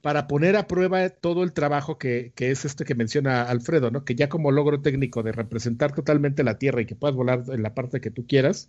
para 0.00 0.26
poner 0.26 0.56
a 0.56 0.66
prueba 0.66 1.08
todo 1.10 1.44
el 1.44 1.52
trabajo 1.52 1.96
que, 1.96 2.32
es 2.36 2.64
este 2.64 2.84
que 2.84 2.96
menciona 2.96 3.44
Alfredo, 3.44 3.92
¿no? 3.92 4.04
Que 4.04 4.16
ya 4.16 4.28
como 4.28 4.50
logro 4.50 4.80
técnico 4.82 5.22
de 5.22 5.30
representar 5.30 5.94
totalmente 5.94 6.42
la 6.42 6.58
Tierra 6.58 6.80
y 6.82 6.86
que 6.86 6.96
puedas 6.96 7.14
volar 7.14 7.44
en 7.46 7.62
la 7.62 7.72
parte 7.74 8.00
que 8.00 8.10
tú 8.10 8.26
quieras, 8.26 8.68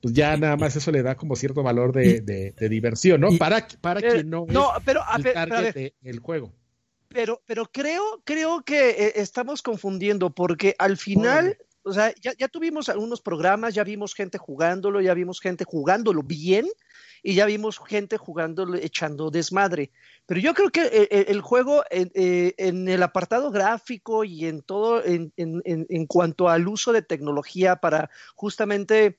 pues 0.00 0.14
ya 0.14 0.38
nada 0.38 0.56
más 0.56 0.74
eso 0.74 0.90
le 0.90 1.02
da 1.02 1.16
como 1.16 1.36
cierto 1.36 1.62
valor 1.62 1.92
de, 1.92 2.54
diversión, 2.70 3.20
¿no? 3.20 3.28
para 3.36 3.68
para 3.82 4.00
eh, 4.00 4.10
quien 4.10 4.30
no, 4.30 4.46
no 4.48 4.70
pero, 4.86 5.02
el 5.14 5.92
el 6.02 6.18
juego. 6.20 6.50
Pero, 7.08 7.42
pero 7.46 7.66
creo, 7.66 8.22
creo 8.24 8.62
que 8.62 8.90
eh, 8.90 9.12
estamos 9.16 9.62
confundiendo 9.62 10.30
porque 10.30 10.74
al 10.78 10.96
final, 10.96 11.56
o 11.82 11.92
sea, 11.92 12.14
ya, 12.20 12.32
ya 12.38 12.48
tuvimos 12.48 12.88
algunos 12.88 13.20
programas, 13.20 13.74
ya 13.74 13.84
vimos 13.84 14.14
gente 14.14 14.38
jugándolo, 14.38 15.00
ya 15.00 15.14
vimos 15.14 15.40
gente 15.40 15.64
jugándolo 15.64 16.22
bien 16.22 16.66
y 17.22 17.34
ya 17.34 17.46
vimos 17.46 17.80
gente 17.86 18.16
jugando, 18.16 18.74
echando 18.76 19.30
desmadre. 19.30 19.90
Pero 20.26 20.40
yo 20.40 20.54
creo 20.54 20.70
que 20.70 20.82
eh, 20.82 21.08
eh, 21.10 21.24
el, 21.28 21.40
juego 21.40 21.84
eh, 21.90 22.54
en, 22.56 22.88
el 22.88 23.02
apartado 23.02 23.50
gráfico 23.50 24.24
y 24.24 24.46
en 24.46 24.62
todo, 24.62 25.04
en, 25.04 25.32
en, 25.36 26.06
cuanto 26.06 26.48
al 26.48 26.68
uso 26.68 26.92
de 26.92 27.02
tecnología 27.02 27.76
para 27.76 28.10
justamente 28.34 29.18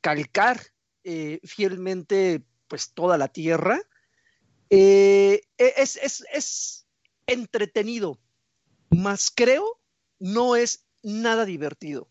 calcar 0.00 0.60
fielmente 1.44 2.42
pues 2.68 2.92
toda 2.92 3.16
la 3.18 3.28
tierra, 3.28 3.80
e, 4.70 5.42
es, 5.56 5.96
es, 5.96 6.24
es 6.32 6.86
entretenido, 7.26 8.18
más 8.90 9.30
creo 9.34 9.80
no 10.18 10.56
es 10.56 10.84
nada 11.02 11.44
divertido 11.44 12.08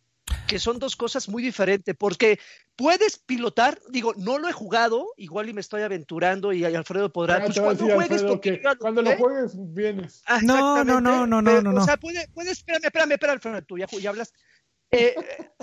que 0.48 0.60
son 0.60 0.80
dos 0.80 0.96
cosas 0.96 1.30
muy 1.30 1.44
diferentes, 1.44 1.96
porque 1.96 2.40
puedes 2.76 3.20
pilotar, 3.20 3.80
digo, 3.90 4.14
no 4.18 4.40
lo 4.40 4.48
he 4.48 4.54
jugado, 4.54 5.14
igual 5.18 5.50
y 5.50 5.54
me 5.54 5.62
estoy 5.62 5.82
aventurando 5.84 6.54
y 6.54 6.64
Alfredo 6.64 7.12
podrá. 7.12 7.44
pues 7.44 7.60
cuando 7.60 7.86
juegues, 7.86 8.24
cuando 8.80 9.02
lo 9.02 9.16
juegues, 9.18 9.52
vienes. 9.74 10.24
Ah, 10.26 10.40
no, 10.42 10.84
no, 10.84 11.02
no, 11.02 11.28
no, 11.28 11.42
no, 11.42 11.62
no, 11.62 11.82
O 11.82 11.86
sea, 11.86 11.98
puedes, 11.98 12.28
espérame, 12.36 12.86
espérame, 12.86 13.12
espérame, 13.12 13.34
Alfredo, 13.34 13.62
tú 13.64 13.78
ya, 13.78 13.88
hablas. 14.10 14.34
Eh, 14.92 15.16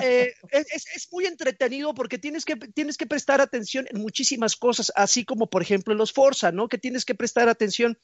eh, 0.03 0.35
es, 0.51 0.87
es, 0.95 1.09
muy 1.11 1.25
entretenido 1.25 1.95
porque 1.95 2.19
tienes 2.19 2.45
que, 2.45 2.57
tienes 2.57 2.99
que 2.99 3.07
prestar 3.07 3.41
atención 3.41 3.87
en 3.89 4.01
muchísimas 4.01 4.55
cosas, 4.55 4.93
así 4.97 5.25
como 5.25 5.49
por 5.49 5.63
ejemplo 5.63 5.93
en 5.93 5.99
los 5.99 6.13
Forza, 6.13 6.53
¿no? 6.53 6.69
Que 6.69 6.77
tienes 6.77 7.07
que 7.07 7.15
prestar 7.15 7.49
atención 7.49 7.99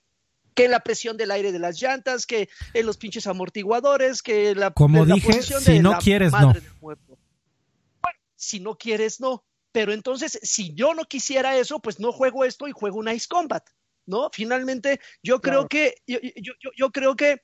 que 0.55 0.67
la 0.69 0.81
presión 0.81 1.19
del 1.19 1.31
aire 1.31 1.53
de 1.53 1.59
las 1.59 1.81
llantas, 1.81 2.25
que 2.25 2.49
en 2.73 2.87
los 2.87 2.97
pinches 2.97 3.27
amortiguadores, 3.27 4.23
que 4.23 4.55
la 4.55 4.71
Como 4.71 5.05
dije, 5.05 5.43
si 5.43 5.79
no 5.81 5.99
quieres 5.99 6.33
no. 6.33 6.55
Bueno, 6.81 6.99
si 8.35 8.61
no 8.61 8.79
quieres 8.79 9.21
no, 9.21 9.45
pero 9.73 9.93
entonces 9.93 10.39
si 10.43 10.75
yo 10.75 10.95
no 10.95 11.05
quisiera 11.05 11.57
eso, 11.59 11.81
pues 11.81 12.01
no 12.01 12.13
juego 12.13 12.47
esto 12.47 12.67
y 12.67 12.73
juego 12.73 12.99
un 12.99 13.11
Ice 13.11 13.29
Combat, 13.29 13.69
¿no? 14.07 14.31
Finalmente 14.33 15.01
yo 15.23 15.43
creo 15.43 15.69
que 15.69 15.97
yo, 16.07 16.19
yo, 16.23 16.71
yo 16.77 16.91
creo 16.91 17.15
que 17.15 17.43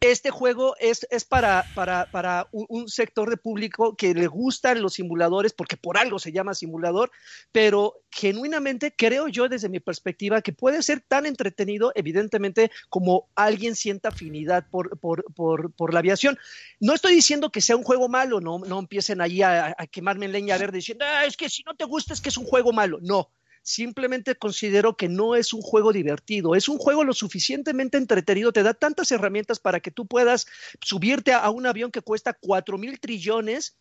este 0.00 0.30
juego 0.30 0.76
es, 0.78 1.06
es 1.10 1.24
para, 1.24 1.64
para, 1.74 2.10
para 2.10 2.48
un, 2.52 2.88
sector 2.88 3.30
de 3.30 3.36
público 3.36 3.96
que 3.96 4.14
le 4.14 4.26
gustan 4.26 4.82
los 4.82 4.94
simuladores, 4.94 5.52
porque 5.52 5.76
por 5.76 5.96
algo 5.96 6.18
se 6.18 6.32
llama 6.32 6.54
simulador, 6.54 7.10
pero 7.52 8.02
genuinamente 8.10 8.94
creo 8.96 9.28
yo 9.28 9.48
desde 9.48 9.68
mi 9.68 9.80
perspectiva 9.80 10.42
que 10.42 10.52
puede 10.52 10.82
ser 10.82 11.00
tan 11.00 11.26
entretenido, 11.26 11.92
evidentemente, 11.94 12.70
como 12.88 13.28
alguien 13.34 13.74
sienta 13.76 14.10
afinidad 14.10 14.66
por, 14.70 14.98
por, 14.98 15.24
por, 15.34 15.72
por 15.72 15.92
la 15.92 16.00
aviación. 16.00 16.38
No 16.80 16.94
estoy 16.94 17.14
diciendo 17.14 17.50
que 17.50 17.60
sea 17.60 17.76
un 17.76 17.84
juego 17.84 18.08
malo, 18.08 18.40
no, 18.40 18.58
no 18.58 18.78
empiecen 18.78 19.20
ahí 19.20 19.42
a, 19.42 19.74
quemarme 19.90 20.26
en 20.26 20.32
leña 20.32 20.58
verde 20.58 20.78
diciendo, 20.78 21.04
ah, 21.08 21.24
es 21.24 21.36
que 21.36 21.48
si 21.48 21.62
no 21.62 21.74
te 21.74 21.84
gusta 21.84 22.12
es 22.12 22.20
que 22.20 22.28
es 22.28 22.36
un 22.36 22.44
juego 22.44 22.72
malo. 22.72 22.98
No, 23.02 23.30
simplemente 23.64 24.36
considero 24.36 24.94
que 24.94 25.08
no 25.08 25.34
es 25.34 25.52
un 25.54 25.62
juego 25.62 25.92
divertido, 25.92 26.54
es 26.54 26.68
un 26.68 26.76
juego 26.76 27.02
lo 27.02 27.14
suficientemente 27.14 27.96
entretenido, 27.96 28.52
te 28.52 28.62
da 28.62 28.74
tantas 28.74 29.10
herramientas 29.10 29.58
para 29.58 29.80
que 29.80 29.90
tú 29.90 30.06
puedas 30.06 30.46
subirte 30.82 31.32
a, 31.32 31.48
un 31.50 31.66
avión 31.66 31.90
que 31.90 32.02
cuesta 32.02 32.34
cuatro 32.34 32.76
mil 32.76 33.00
trillones 33.00 33.76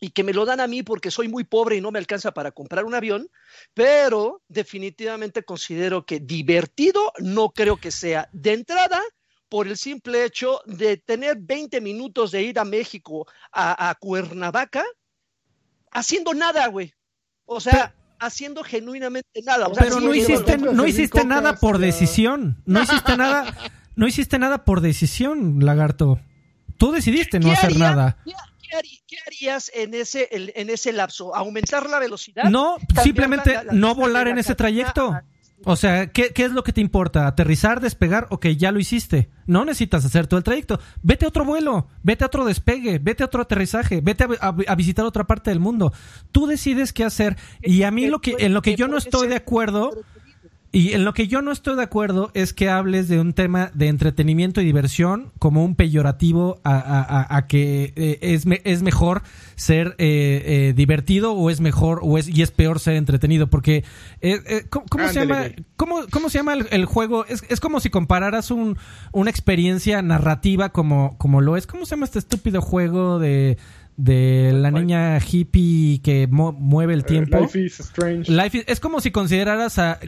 y 0.00 0.10
que 0.10 0.22
me 0.22 0.32
lo 0.32 0.44
dan 0.44 0.60
a 0.60 0.68
mí 0.68 0.84
porque 0.84 1.10
soy 1.10 1.28
muy 1.28 1.42
pobre 1.42 1.76
y 1.76 1.80
no 1.80 1.90
me 1.90 1.98
alcanza 1.98 2.32
para 2.32 2.52
comprar 2.52 2.84
un 2.84 2.94
avión, 2.94 3.28
pero 3.74 4.40
definitivamente 4.48 5.42
considero 5.42 6.06
que 6.06 6.20
divertido 6.20 7.12
no 7.18 7.50
creo 7.50 7.76
que 7.76 7.90
sea. 7.90 8.28
De 8.32 8.52
entrada, 8.52 9.02
por 9.48 9.66
el 9.66 9.76
simple 9.76 10.24
hecho 10.24 10.60
de 10.66 10.96
tener 10.96 11.38
20 11.40 11.80
minutos 11.80 12.30
de 12.30 12.42
ir 12.42 12.58
a 12.58 12.64
México, 12.64 13.26
a, 13.50 13.90
a 13.90 13.94
Cuernavaca, 13.96 14.84
haciendo 15.90 16.34
nada, 16.34 16.66
güey. 16.68 16.92
O 17.46 17.60
sea, 17.60 17.94
haciendo 18.18 18.62
genuinamente 18.62 19.42
nada. 19.42 19.68
Pero 19.78 20.00
no 20.00 20.14
hiciste, 20.14 20.58
no 20.58 20.86
hiciste 20.86 21.24
nada 21.24 21.56
por 21.56 21.78
decisión. 21.78 22.62
No 22.66 22.82
hiciste 22.82 23.16
nada, 23.16 23.54
no 23.96 24.06
hiciste 24.06 24.38
nada 24.38 24.64
por 24.64 24.80
decisión, 24.80 25.60
lagarto. 25.64 26.20
Tú 26.76 26.92
decidiste 26.92 27.40
no 27.40 27.52
hacer 27.52 27.76
nada. 27.78 28.18
¿qué, 29.06 29.16
harías 29.26 29.70
en 29.74 29.94
ese, 29.94 30.28
en 30.30 30.70
ese 30.70 30.92
lapso? 30.92 31.34
¿Aumentar 31.34 31.88
la 31.88 31.98
velocidad? 31.98 32.44
No, 32.44 32.76
simplemente 33.02 33.58
no 33.72 33.94
volar 33.94 34.28
en 34.28 34.38
ese 34.38 34.54
trayecto. 34.54 35.16
O 35.64 35.76
sea, 35.76 36.08
¿qué, 36.08 36.32
es 36.34 36.52
lo 36.52 36.62
que 36.62 36.72
te 36.72 36.80
importa? 36.80 37.26
¿Aterrizar, 37.26 37.80
despegar? 37.80 38.26
Ok, 38.30 38.46
ya 38.48 38.70
lo 38.70 38.78
hiciste. 38.78 39.30
No 39.46 39.64
necesitas 39.64 40.04
hacer 40.04 40.26
todo 40.26 40.38
el 40.38 40.44
trayecto. 40.44 40.78
Vete 41.02 41.24
a 41.24 41.28
otro 41.28 41.44
vuelo, 41.44 41.88
vete 42.02 42.24
a 42.24 42.26
otro 42.26 42.44
despegue, 42.44 42.98
vete 42.98 43.22
a 43.22 43.26
otro 43.26 43.42
aterrizaje, 43.42 44.00
vete 44.02 44.26
a, 44.40 44.74
visitar 44.74 45.04
otra 45.04 45.24
parte 45.24 45.50
del 45.50 45.60
mundo. 45.60 45.92
Tú 46.32 46.46
decides 46.46 46.92
qué 46.92 47.04
hacer. 47.04 47.36
Y 47.62 47.82
a 47.82 47.90
mí 47.90 48.06
lo 48.06 48.20
que, 48.20 48.36
en 48.38 48.52
lo 48.52 48.62
que 48.62 48.76
yo 48.76 48.88
no 48.88 48.98
estoy 48.98 49.28
de 49.28 49.36
acuerdo 49.36 49.92
y 50.74 50.92
en 50.92 51.04
lo 51.04 51.14
que 51.14 51.28
yo 51.28 51.40
no 51.40 51.52
estoy 51.52 51.76
de 51.76 51.84
acuerdo 51.84 52.32
es 52.34 52.52
que 52.52 52.68
hables 52.68 53.06
de 53.06 53.20
un 53.20 53.32
tema 53.32 53.70
de 53.74 53.86
entretenimiento 53.86 54.60
y 54.60 54.64
diversión 54.64 55.30
como 55.38 55.64
un 55.64 55.76
peyorativo 55.76 56.60
a, 56.64 57.44
que 57.48 57.92
eh, 57.94 58.18
es, 58.20 58.44
es 58.64 58.82
mejor 58.82 59.22
ser 59.54 59.94
eh, 59.98 60.42
eh, 60.44 60.72
divertido 60.74 61.32
o 61.32 61.48
es 61.48 61.60
mejor 61.60 62.00
o 62.02 62.18
es 62.18 62.28
y 62.28 62.42
es 62.42 62.50
peor 62.50 62.80
ser 62.80 62.96
entretenido 62.96 63.46
porque 63.46 63.84
¿cómo, 64.68 65.08
se 65.08 65.20
llama 65.20 65.44
cómo, 65.76 66.00
cómo 66.10 66.28
se 66.28 66.38
llama 66.38 66.54
el, 66.54 66.84
juego 66.86 67.24
es, 67.26 67.44
es, 67.48 67.60
como 67.60 67.78
si 67.78 67.88
compararas 67.88 68.50
un, 68.50 68.76
una 69.12 69.30
experiencia 69.30 70.02
narrativa 70.02 70.70
como 70.70 71.16
como 71.18 71.40
lo 71.40 71.56
es. 71.56 71.68
Cómo 71.68 71.86
se 71.86 71.90
llama 71.92 72.06
este 72.06 72.18
estúpido 72.18 72.60
juego 72.60 73.20
de 73.20 73.58
de 73.96 74.52
la 74.52 74.70
niña 74.70 75.18
hippie 75.20 76.00
que 76.02 76.26
mueve 76.28 76.94
el 76.94 77.00
eh, 77.00 77.04
tiempo. 77.04 77.40
life 77.40 77.58
is 77.58 77.80
strange. 77.80 78.32
es 78.66 78.80
como 78.80 79.00
si 79.00 79.10
consideraras 79.10 79.78
a... 79.78 80.00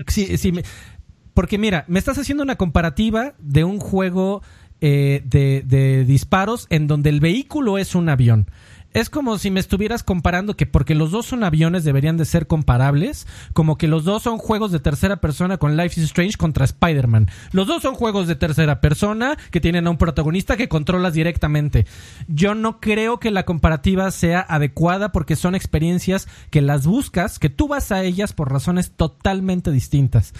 porque 1.34 1.58
mira, 1.58 1.84
me 1.88 1.98
estás 1.98 2.18
haciendo 2.18 2.42
una 2.42 2.56
comparativa 2.56 3.34
de 3.38 3.64
un 3.64 3.78
juego 3.78 4.42
eh, 4.80 5.22
de, 5.24 5.62
de, 5.64 6.04
disparos 6.04 6.66
en 6.70 6.86
donde 6.86 7.10
el 7.10 7.20
vehículo 7.20 7.78
es 7.78 7.94
un 7.94 8.08
avión. 8.08 8.50
Es 8.96 9.10
como 9.10 9.36
si 9.36 9.50
me 9.50 9.60
estuvieras 9.60 10.02
comparando 10.02 10.56
que 10.56 10.64
porque 10.64 10.94
los 10.94 11.10
dos 11.10 11.26
son 11.26 11.44
aviones 11.44 11.84
deberían 11.84 12.16
de 12.16 12.24
ser 12.24 12.46
comparables, 12.46 13.26
como 13.52 13.76
que 13.76 13.88
los 13.88 14.04
dos 14.04 14.22
son 14.22 14.38
juegos 14.38 14.72
de 14.72 14.80
tercera 14.80 15.16
persona 15.16 15.58
con 15.58 15.76
Life 15.76 16.00
is 16.00 16.06
Strange 16.06 16.38
contra 16.38 16.64
Spider-Man. 16.64 17.28
Los 17.52 17.66
dos 17.66 17.82
son 17.82 17.94
juegos 17.94 18.26
de 18.26 18.36
tercera 18.36 18.80
persona 18.80 19.36
que 19.50 19.60
tienen 19.60 19.86
a 19.86 19.90
un 19.90 19.98
protagonista 19.98 20.56
que 20.56 20.70
controlas 20.70 21.12
directamente. 21.12 21.86
Yo 22.26 22.54
no 22.54 22.80
creo 22.80 23.20
que 23.20 23.30
la 23.30 23.44
comparativa 23.44 24.10
sea 24.12 24.40
adecuada 24.40 25.12
porque 25.12 25.36
son 25.36 25.54
experiencias 25.54 26.26
que 26.48 26.62
las 26.62 26.86
buscas, 26.86 27.38
que 27.38 27.50
tú 27.50 27.68
vas 27.68 27.92
a 27.92 28.02
ellas 28.02 28.32
por 28.32 28.50
razones 28.50 28.92
totalmente 28.92 29.72
distintas. 29.72 30.32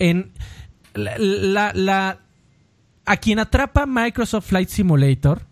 En 0.00 0.32
la, 0.94 1.70
la 1.74 2.18
a 3.06 3.16
quien 3.18 3.38
atrapa 3.38 3.86
Microsoft 3.86 4.48
Flight 4.48 4.68
Simulator 4.68 5.42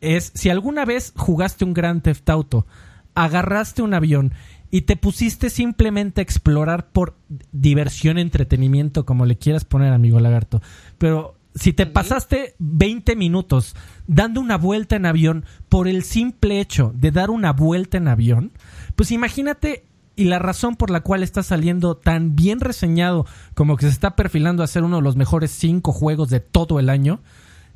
es 0.00 0.32
si 0.34 0.50
alguna 0.50 0.84
vez 0.84 1.12
jugaste 1.16 1.64
un 1.64 1.74
Grand 1.74 2.02
Theft 2.02 2.28
Auto, 2.30 2.66
agarraste 3.14 3.82
un 3.82 3.94
avión 3.94 4.32
y 4.70 4.82
te 4.82 4.96
pusiste 4.96 5.50
simplemente 5.50 6.20
a 6.20 6.22
explorar 6.22 6.88
por 6.90 7.16
diversión, 7.52 8.18
entretenimiento, 8.18 9.06
como 9.06 9.26
le 9.26 9.38
quieras 9.38 9.64
poner, 9.64 9.92
amigo 9.92 10.20
lagarto. 10.20 10.60
Pero 10.98 11.36
si 11.54 11.72
te 11.72 11.86
pasaste 11.86 12.54
20 12.58 13.16
minutos 13.16 13.74
dando 14.06 14.40
una 14.40 14.56
vuelta 14.56 14.96
en 14.96 15.06
avión 15.06 15.44
por 15.68 15.88
el 15.88 16.04
simple 16.04 16.60
hecho 16.60 16.92
de 16.94 17.10
dar 17.10 17.30
una 17.30 17.52
vuelta 17.52 17.96
en 17.96 18.08
avión, 18.08 18.52
pues 18.94 19.10
imagínate 19.10 19.84
y 20.14 20.24
la 20.24 20.38
razón 20.38 20.74
por 20.74 20.90
la 20.90 21.00
cual 21.00 21.22
está 21.22 21.42
saliendo 21.42 21.96
tan 21.96 22.34
bien 22.34 22.60
reseñado 22.60 23.24
como 23.54 23.76
que 23.76 23.86
se 23.86 23.92
está 23.92 24.16
perfilando 24.16 24.62
a 24.62 24.66
ser 24.66 24.82
uno 24.82 24.96
de 24.96 25.02
los 25.02 25.16
mejores 25.16 25.52
cinco 25.52 25.92
juegos 25.92 26.28
de 26.28 26.40
todo 26.40 26.80
el 26.80 26.90
año, 26.90 27.20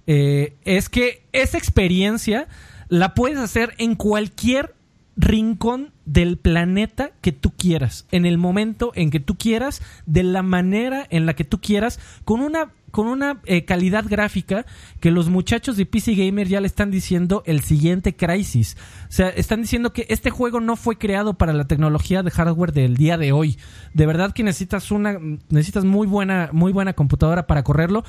eh, 0.07 0.57
es 0.65 0.89
que 0.89 1.23
esa 1.33 1.59
experiencia 1.59 2.49
la 2.89 3.15
puedes 3.15 3.39
hacer 3.39 3.75
en 3.79 3.95
cualquier 3.95 4.75
rincón 5.17 5.93
del 6.05 6.39
planeta 6.39 7.13
que 7.21 7.33
tú 7.33 7.53
quieras, 7.57 8.07
en 8.11 8.27
el 8.27 8.39
momento 8.39 8.93
en 8.95 9.11
que 9.11 9.21
tú 9.21 9.37
quieras, 9.37 9.83
de 10.07 10.23
la 10.23 10.43
manera 10.43 11.07
en 11.11 11.27
la 11.27 11.35
que 11.35 11.45
tú 11.45 11.61
quieras, 11.61 12.01
con 12.25 12.41
una 12.41 12.73
con 12.93 13.07
una 13.07 13.41
eh, 13.47 13.65
calidad 13.65 14.05
gráfica 14.07 14.67
que 15.01 15.11
los 15.11 15.31
muchachos 15.31 15.79
de 15.79 15.87
PC 15.87 16.15
Gamer 16.15 16.47
ya 16.47 16.61
le 16.61 16.67
están 16.67 16.91
diciendo 16.91 17.43
el 17.47 17.63
siguiente 17.63 18.15
Crisis. 18.15 18.77
O 19.09 19.13
sea, 19.13 19.31
están 19.31 19.63
diciendo 19.63 19.95
que 19.95 20.05
este 20.11 20.29
juego 20.29 20.61
no 20.61 20.77
fue 20.77 20.99
creado 20.99 21.35
para 21.35 21.55
la 21.55 21.65
tecnología 21.65 22.23
de 22.23 22.31
hardware 22.31 22.73
del 22.73 22.99
día 22.99 23.17
de 23.17 23.33
hoy. 23.33 23.59
De 23.95 24.05
verdad 24.05 24.33
que 24.33 24.43
necesitas 24.43 24.91
una 24.91 25.19
necesitas 25.49 25.87
muy 25.87 26.07
buena 26.07 26.51
muy 26.53 26.71
buena 26.71 26.93
computadora 26.93 27.47
para 27.47 27.65
correrlo 27.65 28.05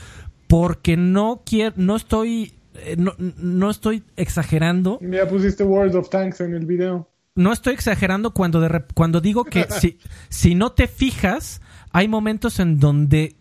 porque 0.54 0.98
no 0.98 1.42
quiero, 1.44 1.74
no 1.78 1.96
estoy, 1.96 2.54
eh, 2.76 2.96
no, 2.96 3.72
estoy 3.72 4.04
exagerando. 4.16 5.00
Ya 5.02 5.28
pusiste 5.28 5.64
World 5.64 5.96
of 5.96 6.12
Tanks 6.12 6.42
en 6.42 6.54
el 6.54 6.68
video. 6.68 7.10
No 7.34 7.52
estoy 7.52 7.74
exagerando 7.74 8.36
cuando, 8.36 8.62
de, 8.62 8.86
cuando 8.94 9.20
digo 9.20 9.46
que 9.46 9.66
si, 9.70 9.98
si 10.30 10.54
no 10.54 10.74
te 10.74 10.88
fijas, 10.88 11.60
hay 11.92 12.08
momentos 12.08 12.60
en 12.60 12.80
donde 12.80 13.36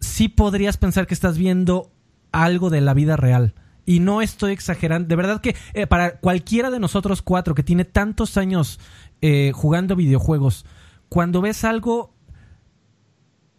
sí 0.00 0.28
podrías 0.28 0.76
pensar 0.76 1.06
que 1.06 1.14
estás 1.14 1.38
viendo 1.38 1.90
algo 2.30 2.68
de 2.68 2.82
la 2.82 2.92
vida 2.92 3.16
real. 3.16 3.54
Y 3.86 4.00
no 4.00 4.20
estoy 4.20 4.52
exagerando. 4.52 5.08
De 5.08 5.16
verdad 5.16 5.40
que 5.40 5.56
eh, 5.72 5.86
para 5.86 6.18
cualquiera 6.20 6.70
de 6.70 6.78
nosotros 6.78 7.22
cuatro 7.22 7.54
que 7.54 7.62
tiene 7.62 7.86
tantos 7.86 8.36
años 8.36 8.80
eh, 9.22 9.52
jugando 9.54 9.96
videojuegos, 9.96 10.66
cuando 11.08 11.40
ves 11.40 11.64
algo 11.64 12.14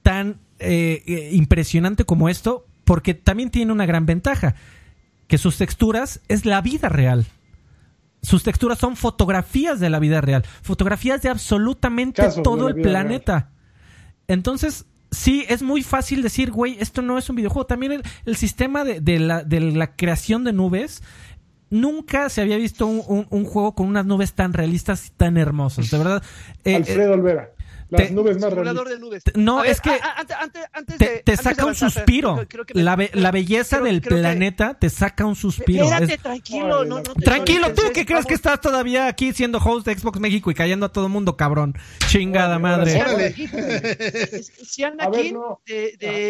tan 0.04 0.44
eh, 0.64 1.04
eh, 1.06 1.30
impresionante 1.34 2.06
como 2.06 2.30
esto, 2.30 2.66
porque 2.84 3.14
también 3.14 3.50
tiene 3.50 3.72
una 3.72 3.86
gran 3.86 4.06
ventaja, 4.06 4.56
que 5.28 5.38
sus 5.38 5.58
texturas 5.58 6.22
es 6.28 6.46
la 6.46 6.62
vida 6.62 6.90
real. 6.90 7.26
Sus 8.22 8.44
texturas 8.44 8.80
son 8.80 8.96
fotografías 8.96 9.80
de 9.80 9.90
la 9.90 10.00
vida 10.00 10.22
real, 10.22 10.46
fotografías 10.62 11.22
de 11.22 11.30
absolutamente 11.30 12.24
todo 12.44 12.70
el 12.70 12.76
planeta. 12.76 13.50
Entonces, 14.28 14.86
sí, 15.12 15.46
es 15.50 15.62
muy 15.62 15.84
fácil 15.84 16.22
decir, 16.22 16.52
güey, 16.52 16.78
esto 16.80 17.02
no 17.02 17.18
es 17.18 17.30
un 17.30 17.36
videojuego. 17.36 17.66
También 17.66 18.02
el, 18.26 18.36
sistema 18.36 18.84
de, 18.84 19.20
la, 19.20 19.44
de, 19.44 19.60
la, 19.60 19.96
creación 19.96 20.44
de 20.44 20.54
nubes 20.54 21.04
nunca 21.70 22.30
se 22.30 22.42
había 22.42 22.58
visto 22.58 22.86
un, 22.86 23.46
juego 23.46 23.76
con 23.76 23.88
unas 23.88 24.06
nubes 24.06 24.34
tan 24.34 24.54
realistas 24.54 25.08
y 25.08 25.10
tan 25.10 25.38
hermosas, 25.38 25.90
de 25.90 25.98
verdad. 25.98 26.24
Eh, 26.64 26.76
Alfredo 26.76 27.14
Olvera. 27.14 27.52
Las 28.00 28.12
nubes 28.12 28.40
más 28.40 28.56
de 28.56 29.00
nubes. 29.00 29.24
No, 29.36 29.64
es 29.64 29.82
que 29.82 29.92
te, 31.24 31.38
saca 31.38 31.66
un 31.66 31.76
suspiro. 31.76 32.46
la, 32.74 33.32
belleza 33.32 33.80
del 33.80 34.02
planeta 34.02 34.74
te 34.76 34.90
saca 34.90 35.26
un 35.26 35.36
suspiro. 35.36 35.86
Espérate, 35.86 36.18
tranquilo. 36.18 37.04
tranquilo, 37.24 37.74
tú 37.74 37.84
que 37.94 38.06
crees 38.06 38.26
que 38.26 38.34
estás 38.34 38.62
todavía 38.62 39.08
aquí 39.08 39.34
siendo 39.34 39.58
host 39.60 39.86
de 39.86 39.98
Xbox 39.98 40.20
México 40.20 40.52
y 40.52 40.54
callando 40.54 40.86
a 40.86 40.92
todo 40.92 41.06
el 41.06 41.12
mundo, 41.12 41.38
cabrón. 41.38 41.74
Chingada 42.08 42.60
madre. 42.60 43.04
Si 44.64 44.84
aquí 44.84 45.34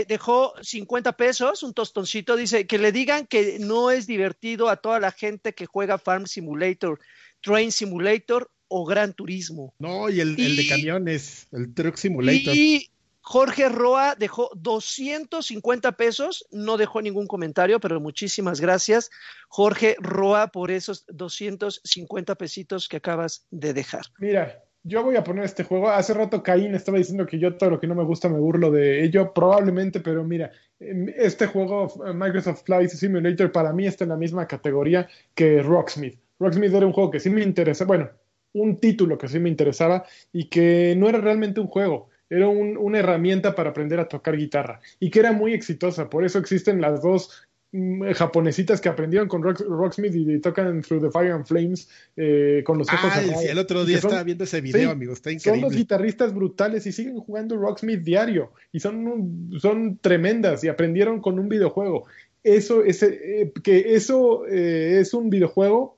dejó 0.07 0.53
50 0.61 1.13
pesos, 1.13 1.63
un 1.63 1.73
tostoncito, 1.73 2.35
dice 2.35 2.67
que 2.67 2.77
le 2.77 2.91
digan 2.91 3.25
que 3.27 3.57
no 3.59 3.91
es 3.91 4.07
divertido 4.07 4.69
a 4.69 4.77
toda 4.77 4.99
la 4.99 5.11
gente 5.11 5.53
que 5.53 5.65
juega 5.65 5.97
Farm 5.97 6.27
Simulator, 6.27 6.99
Train 7.41 7.71
Simulator 7.71 8.49
o 8.75 8.85
Gran 8.85 9.13
Turismo. 9.13 9.75
No, 9.77 10.09
y 10.09 10.19
el, 10.19 10.35
de 10.35 10.67
camiones, 10.67 11.47
el 11.51 11.71
Truck 11.75 11.95
Simulator. 11.95 12.55
Y 12.55 12.89
Jorge 13.21 13.69
Roa 13.69 14.15
dejó 14.17 14.49
250 14.55 15.91
pesos, 15.91 16.47
no 16.51 16.75
dejó 16.77 16.99
ningún 16.99 17.27
comentario, 17.27 17.79
pero 17.79 18.01
muchísimas 18.01 18.59
gracias, 18.59 19.11
Jorge 19.47 19.95
Roa, 19.99 20.47
por 20.47 20.71
esos 20.71 21.05
250 21.07 22.33
pesitos 22.35 22.87
que 22.87 22.97
acabas 22.97 23.45
de 23.51 23.73
dejar. 23.73 24.05
Mira, 24.17 24.59
yo 24.81 25.03
voy 25.03 25.17
a 25.17 25.23
poner 25.23 25.45
este 25.45 25.63
juego. 25.63 25.91
Hace 25.91 26.15
rato 26.15 26.41
Caín 26.41 26.73
estaba 26.73 26.97
diciendo 26.97 27.27
que 27.27 27.37
yo 27.37 27.55
todo 27.55 27.69
lo 27.69 27.79
que 27.79 27.87
no 27.87 27.93
me 27.93 28.03
gusta 28.03 28.27
me 28.27 28.39
burlo 28.39 28.71
de 28.71 29.03
ello, 29.03 29.33
probablemente, 29.33 29.99
pero 29.99 30.23
mira, 30.23 30.51
em, 30.79 31.09
este 31.15 31.45
juego, 31.45 31.93
Microsoft 32.11 32.63
Flight 32.63 32.89
Simulator, 32.89 33.51
para 33.51 33.71
mí 33.71 33.85
está 33.85 34.03
en 34.03 34.09
la 34.09 34.17
misma 34.17 34.47
categoría 34.47 35.07
que 35.35 35.61
Rocksmith. 35.61 36.19
Rocksmith 36.39 36.73
era 36.73 36.87
un 36.87 36.93
juego 36.93 37.11
que 37.11 37.19
sí 37.19 37.29
me 37.29 37.43
interesa, 37.43 37.85
bueno, 37.85 38.09
un 38.53 38.77
título 38.77 39.17
que 39.17 39.27
sí 39.27 39.39
me 39.39 39.49
interesaba 39.49 40.05
y 40.31 40.45
que 40.45 40.95
no 40.97 41.09
era 41.09 41.19
realmente 41.19 41.59
un 41.59 41.67
juego, 41.67 42.09
era 42.29 42.47
una 42.47 42.99
herramienta 42.99 43.53
para 43.53 43.71
aprender 43.71 43.99
a 43.99 44.07
tocar 44.07 44.37
guitarra 44.37 44.79
y 44.99 45.09
que 45.09 45.19
era 45.19 45.31
muy 45.31 45.53
exitosa. 45.53 46.09
Por 46.09 46.25
eso 46.25 46.39
existen 46.39 46.81
las 46.81 47.01
dos 47.01 47.29
mm, 47.71 48.11
japonesitas 48.13 48.81
que 48.81 48.89
aprendieron 48.89 49.27
con 49.27 49.43
Rocksmith 49.43 50.15
y 50.15 50.39
tocan 50.39 50.81
Through 50.81 51.03
the 51.03 51.11
Fire 51.11 51.31
and 51.31 51.45
Flames 51.45 51.89
eh, 52.15 52.63
con 52.65 52.79
los 52.79 52.87
ojos 52.87 53.11
ah, 53.13 53.21
el 53.43 53.59
otro 53.59 53.85
día 53.85 53.97
estaba 53.97 54.23
viendo 54.23 54.45
ese 54.45 54.61
video, 54.61 54.91
amigo, 54.91 55.13
está 55.13 55.31
increíble. 55.31 55.61
Son 55.61 55.69
los 55.69 55.77
guitarristas 55.77 56.33
brutales 56.33 56.87
y 56.87 56.91
siguen 56.91 57.19
jugando 57.19 57.55
Rocksmith 57.57 58.01
diario 58.01 58.51
y 58.71 58.79
son, 58.79 59.51
son 59.59 59.97
tremendas 59.97 60.63
y 60.63 60.69
aprendieron 60.69 61.21
con 61.21 61.37
un 61.37 61.49
videojuego. 61.49 62.05
Eso, 62.43 62.83
ese, 62.83 63.41
eh, 63.41 63.53
que 63.63 63.93
eso 63.95 64.45
eh, 64.47 64.99
es 64.99 65.13
un 65.13 65.29
videojuego, 65.29 65.97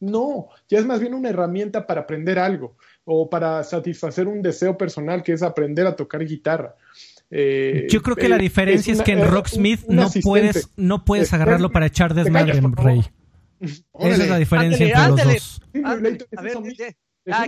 no, 0.00 0.48
ya 0.68 0.78
es 0.78 0.86
más 0.86 1.00
bien 1.00 1.14
una 1.14 1.30
herramienta 1.30 1.86
para 1.86 2.02
aprender 2.02 2.38
algo 2.38 2.76
o 3.04 3.28
para 3.28 3.62
satisfacer 3.64 4.26
un 4.26 4.42
deseo 4.42 4.76
personal 4.76 5.22
que 5.22 5.32
es 5.32 5.42
aprender 5.42 5.86
a 5.86 5.96
tocar 5.96 6.24
guitarra. 6.24 6.74
Eh, 7.30 7.86
Yo 7.90 8.02
creo 8.02 8.16
que 8.16 8.28
la 8.28 8.38
diferencia 8.38 8.92
es, 8.92 9.02
que 9.02 9.12
en 9.12 9.28
Rocksmith 9.28 9.86
no 9.86 10.08
puedes, 10.22 10.68
no 10.76 11.04
puedes 11.04 11.32
agarrarlo 11.32 11.70
para 11.70 11.86
echar 11.86 12.14
desmadre, 12.14 12.60
Rey. 12.76 13.02
Esa 13.60 14.22
es 14.22 14.28
la 14.28 14.38
diferencia 14.38 14.86
entre 14.86 15.08
los 15.08 15.24
dos. 15.24 15.62
a 15.84 15.94
ver, 15.96 16.26
Ah, 17.26 17.46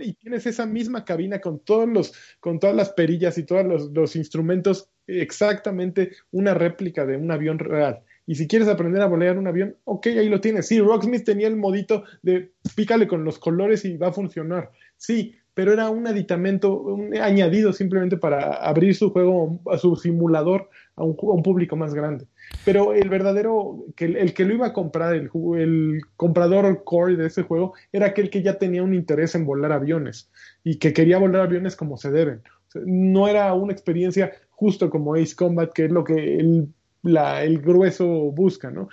y 0.00 0.12
tienes 0.14 0.46
esa 0.46 0.64
misma 0.64 1.04
cabina 1.04 1.40
con 1.40 1.58
todos 1.60 1.88
los, 1.88 2.12
con 2.38 2.60
todas 2.60 2.76
las 2.76 2.90
perillas 2.90 3.36
y 3.36 3.42
todos 3.42 3.64
los, 3.66 3.90
los, 3.90 4.14
instrumentos, 4.14 4.90
exactamente 5.08 6.12
una 6.30 6.54
réplica 6.54 7.04
de 7.04 7.16
un 7.16 7.30
avión 7.32 7.58
real. 7.58 8.04
Y 8.28 8.34
si 8.34 8.46
quieres 8.46 8.68
aprender 8.68 9.00
a 9.00 9.06
volar 9.06 9.38
un 9.38 9.46
avión, 9.46 9.74
ok, 9.84 10.08
ahí 10.08 10.28
lo 10.28 10.42
tienes. 10.42 10.68
Sí, 10.68 10.78
Rocksmith 10.78 11.24
tenía 11.24 11.48
el 11.48 11.56
modito 11.56 12.04
de 12.20 12.52
pícale 12.76 13.08
con 13.08 13.24
los 13.24 13.38
colores 13.38 13.86
y 13.86 13.96
va 13.96 14.08
a 14.08 14.12
funcionar. 14.12 14.70
Sí, 14.98 15.34
pero 15.54 15.72
era 15.72 15.88
un 15.88 16.06
aditamento, 16.06 16.78
un 16.78 17.16
añadido 17.16 17.72
simplemente 17.72 18.18
para 18.18 18.52
abrir 18.52 18.94
su 18.94 19.12
juego, 19.12 19.58
a 19.72 19.78
su 19.78 19.96
simulador 19.96 20.68
a 20.94 21.04
un, 21.04 21.42
público 21.42 21.74
más 21.74 21.94
grande. 21.94 22.26
Pero 22.66 22.92
el 22.92 23.08
verdadero, 23.08 23.86
que 23.96 24.04
el, 24.04 24.34
que 24.34 24.44
lo 24.44 24.52
iba 24.52 24.66
a 24.66 24.72
comprar, 24.74 25.14
el, 25.14 25.30
el 25.56 26.02
comprador 26.16 26.84
core 26.84 27.16
de 27.16 27.28
ese 27.28 27.44
juego, 27.44 27.72
era 27.92 28.08
aquel 28.08 28.28
que 28.28 28.42
ya 28.42 28.58
tenía 28.58 28.82
un 28.82 28.92
interés 28.92 29.34
en 29.36 29.46
volar 29.46 29.72
aviones 29.72 30.30
y 30.64 30.76
que 30.76 30.92
quería 30.92 31.16
volar 31.16 31.40
aviones 31.40 31.76
como 31.76 31.96
se 31.96 32.10
deben. 32.10 32.42
no 32.84 33.26
era 33.26 33.54
una 33.54 33.72
experiencia 33.72 34.32
justo 34.50 34.90
como 34.90 35.14
Ace 35.14 35.34
Combat, 35.34 35.72
que 35.72 35.86
es 35.86 35.90
lo 35.90 36.04
que 36.04 36.36
el 36.36 36.68
la, 37.02 37.42
el 37.44 37.60
grueso 37.60 38.06
busca, 38.06 38.70
¿no? 38.70 38.88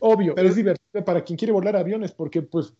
Obvio, 0.00 0.34
pero 0.34 0.48
es 0.48 0.56
divertido 0.56 1.04
para 1.04 1.22
quien 1.24 1.36
quiere 1.36 1.52
volar 1.52 1.76
aviones 1.76 2.12
porque 2.12 2.42
pues 2.42 2.72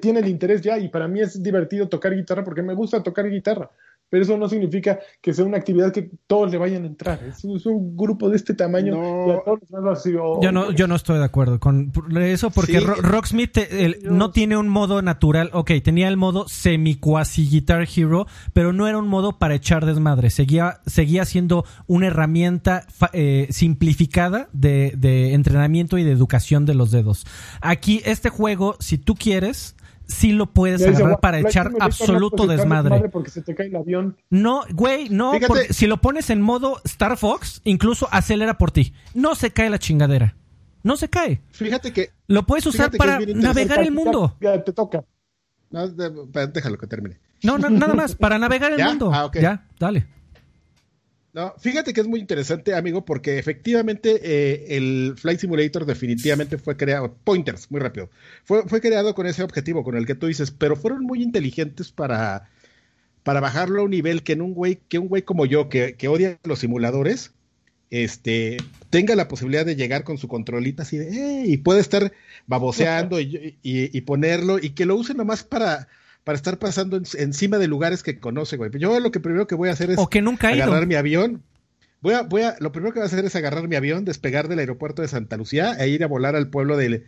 tiene 0.00 0.20
el 0.20 0.28
interés 0.28 0.62
ya 0.62 0.78
y 0.78 0.88
para 0.88 1.08
mí 1.08 1.20
es 1.20 1.42
divertido 1.42 1.88
tocar 1.88 2.14
guitarra 2.14 2.42
porque 2.42 2.62
me 2.62 2.74
gusta 2.74 3.02
tocar 3.02 3.28
guitarra. 3.28 3.70
Pero 4.08 4.22
eso 4.22 4.36
no 4.38 4.48
significa 4.48 5.00
que 5.20 5.32
sea 5.34 5.44
una 5.44 5.56
actividad 5.56 5.92
que 5.92 6.10
todos 6.26 6.50
le 6.52 6.58
vayan 6.58 6.84
a 6.84 6.86
entrar. 6.86 7.20
Es, 7.24 7.42
un- 7.44 7.56
es 7.56 7.66
un 7.66 7.96
grupo 7.96 8.28
de 8.30 8.36
este 8.36 8.54
tamaño 8.54 8.94
No. 8.94 9.26
y 9.28 9.30
a 9.32 9.42
todos 9.44 9.58
les 9.62 9.70
va 9.84 9.90
a 9.90 9.94
decir, 9.94 10.12
Yo 10.40 10.52
no, 10.52 10.70
yo 10.72 10.86
no 10.86 10.94
estoy 10.94 11.18
de 11.18 11.24
acuerdo 11.24 11.58
con 11.58 11.90
eso 12.20 12.50
porque 12.50 12.78
Sí. 12.78 12.84
Ro- 12.84 12.94
Rocksmith 12.96 13.56
eh, 13.58 13.68
el- 13.84 13.98
no 14.04 14.30
tiene 14.30 14.56
un 14.56 14.68
modo 14.68 15.02
natural. 15.02 15.50
Ok, 15.52 15.72
tenía 15.82 16.08
el 16.08 16.16
modo 16.16 16.46
semi-quasi 16.48 17.48
Guitar 17.48 17.86
Hero, 17.94 18.26
pero 18.52 18.72
no 18.72 18.86
era 18.86 18.98
un 18.98 19.08
modo 19.08 19.38
para 19.38 19.54
echar 19.54 19.84
desmadre. 19.86 20.30
Seguía, 20.30 20.80
seguía 20.86 21.24
siendo 21.24 21.64
una 21.86 22.06
herramienta 22.08 22.84
fa- 22.88 23.10
eh, 23.12 23.48
simplificada 23.50 24.48
de, 24.52 24.92
de 24.96 25.34
entrenamiento 25.34 25.98
y 25.98 26.04
de 26.04 26.12
educación 26.12 26.66
de 26.66 26.74
los 26.74 26.90
dedos. 26.90 27.26
Aquí, 27.60 28.00
este 28.04 28.28
juego, 28.28 28.76
si 28.80 28.98
tú 28.98 29.14
quieres, 29.14 29.76
sí 30.06 30.32
lo 30.32 30.46
puedes 30.52 30.78
dice, 30.78 30.90
agarrar 30.90 31.08
"Guau, 31.08 31.20
para 31.20 31.38
echar 31.40 31.72
absoluto 31.80 32.44
echar 32.44 32.56
desmadre. 32.56 33.08
Porque 33.08 33.30
se 33.30 33.42
te 33.42 33.54
cae 33.54 33.66
el 33.68 33.76
avión. 33.76 34.16
No, 34.30 34.62
güey, 34.72 35.08
no, 35.08 35.32
porque 35.46 35.72
si 35.72 35.86
lo 35.86 36.00
pones 36.00 36.30
en 36.30 36.40
modo 36.40 36.80
Star 36.84 37.16
Fox, 37.16 37.60
incluso 37.64 38.08
acelera 38.10 38.58
por 38.58 38.70
ti. 38.70 38.92
No 39.14 39.34
se 39.34 39.50
cae 39.50 39.70
la 39.70 39.78
chingadera. 39.78 40.36
No 40.82 40.96
se 40.96 41.08
cae. 41.08 41.40
Fíjate 41.52 41.92
que. 41.92 42.10
Lo 42.26 42.44
puedes 42.46 42.66
usar 42.66 42.90
para 42.90 43.18
navegar 43.20 43.80
el 43.80 43.92
mundo. 43.92 44.36
Ya, 44.40 44.54
ya 44.56 44.64
te 44.64 44.72
toca. 44.72 45.04
no, 45.70 45.88
déjalo 45.88 46.78
que 46.78 46.86
termine. 46.86 47.18
No, 47.42 47.58
no, 47.58 47.68
nada 47.68 47.94
más, 47.94 48.14
para 48.14 48.38
navegar 48.38 48.72
el 48.72 48.78
¿Ya? 48.78 48.88
mundo. 48.88 49.10
Ah. 49.12 49.30
Ya, 49.34 49.66
dale. 49.78 50.06
No, 51.34 51.52
fíjate 51.58 51.92
que 51.92 52.00
es 52.00 52.06
muy 52.06 52.20
interesante, 52.20 52.74
amigo, 52.74 53.04
porque 53.04 53.38
efectivamente 53.40 54.20
eh, 54.22 54.76
el 54.76 55.14
Flight 55.16 55.40
Simulator 55.40 55.84
definitivamente 55.84 56.58
fue 56.58 56.76
creado, 56.76 57.12
pointers, 57.24 57.68
muy 57.72 57.80
rápido, 57.80 58.08
fue, 58.44 58.62
fue 58.68 58.80
creado 58.80 59.16
con 59.16 59.26
ese 59.26 59.42
objetivo, 59.42 59.82
con 59.82 59.96
el 59.96 60.06
que 60.06 60.14
tú 60.14 60.28
dices, 60.28 60.52
pero 60.52 60.76
fueron 60.76 61.02
muy 61.02 61.24
inteligentes 61.24 61.90
para, 61.90 62.48
para 63.24 63.40
bajarlo 63.40 63.80
a 63.80 63.84
un 63.84 63.90
nivel 63.90 64.22
que 64.22 64.34
en 64.34 64.42
un 64.42 64.54
güey, 64.54 64.78
que 64.88 64.98
un 65.00 65.08
güey 65.08 65.22
como 65.22 65.44
yo, 65.44 65.68
que, 65.68 65.94
que 65.96 66.06
odia 66.06 66.38
los 66.44 66.60
simuladores, 66.60 67.32
este, 67.90 68.56
tenga 68.90 69.16
la 69.16 69.26
posibilidad 69.26 69.66
de 69.66 69.74
llegar 69.74 70.04
con 70.04 70.18
su 70.18 70.28
controlita 70.28 70.84
así 70.84 70.98
de, 70.98 71.08
"Eh", 71.08 71.44
y 71.48 71.56
puede 71.56 71.80
estar 71.80 72.12
baboseando 72.46 73.18
y, 73.20 73.58
y- 73.60 73.96
y 73.96 74.00
ponerlo, 74.02 74.58
y 74.60 74.70
que 74.70 74.86
lo 74.86 74.94
use 74.94 75.14
nomás 75.14 75.42
para, 75.42 75.88
para 76.24 76.36
estar 76.36 76.58
pasando 76.58 76.96
en- 76.96 77.04
encima 77.18 77.58
de 77.58 77.68
lugares 77.68 78.02
que 78.02 78.18
conoce, 78.18 78.56
güey. 78.56 78.70
Yo 78.78 78.98
lo 79.00 79.10
que 79.10 79.20
primero 79.20 79.46
que 79.46 79.54
voy 79.54 79.68
a 79.68 79.72
hacer 79.72 79.90
es 79.90 79.98
O 79.98 80.08
que 80.08 80.22
nunca 80.22 80.52
ido. 80.54 80.64
agarrar 80.64 80.86
mi 80.86 80.94
avión. 80.94 81.42
Voy 82.00 82.14
a, 82.14 82.22
voy 82.22 82.42
a, 82.42 82.56
lo 82.60 82.72
primero 82.72 82.92
que 82.92 82.98
voy 83.00 83.04
a 83.04 83.06
hacer 83.06 83.24
es 83.24 83.34
agarrar 83.36 83.66
mi 83.68 83.76
avión, 83.76 84.04
despegar 84.04 84.48
del 84.48 84.58
aeropuerto 84.58 85.00
de 85.02 85.08
Santa 85.08 85.36
Lucía 85.36 85.74
e 85.78 85.88
ir 85.88 86.02
a 86.04 86.06
volar 86.06 86.36
al 86.36 86.48
pueblo 86.50 86.76
de, 86.76 87.04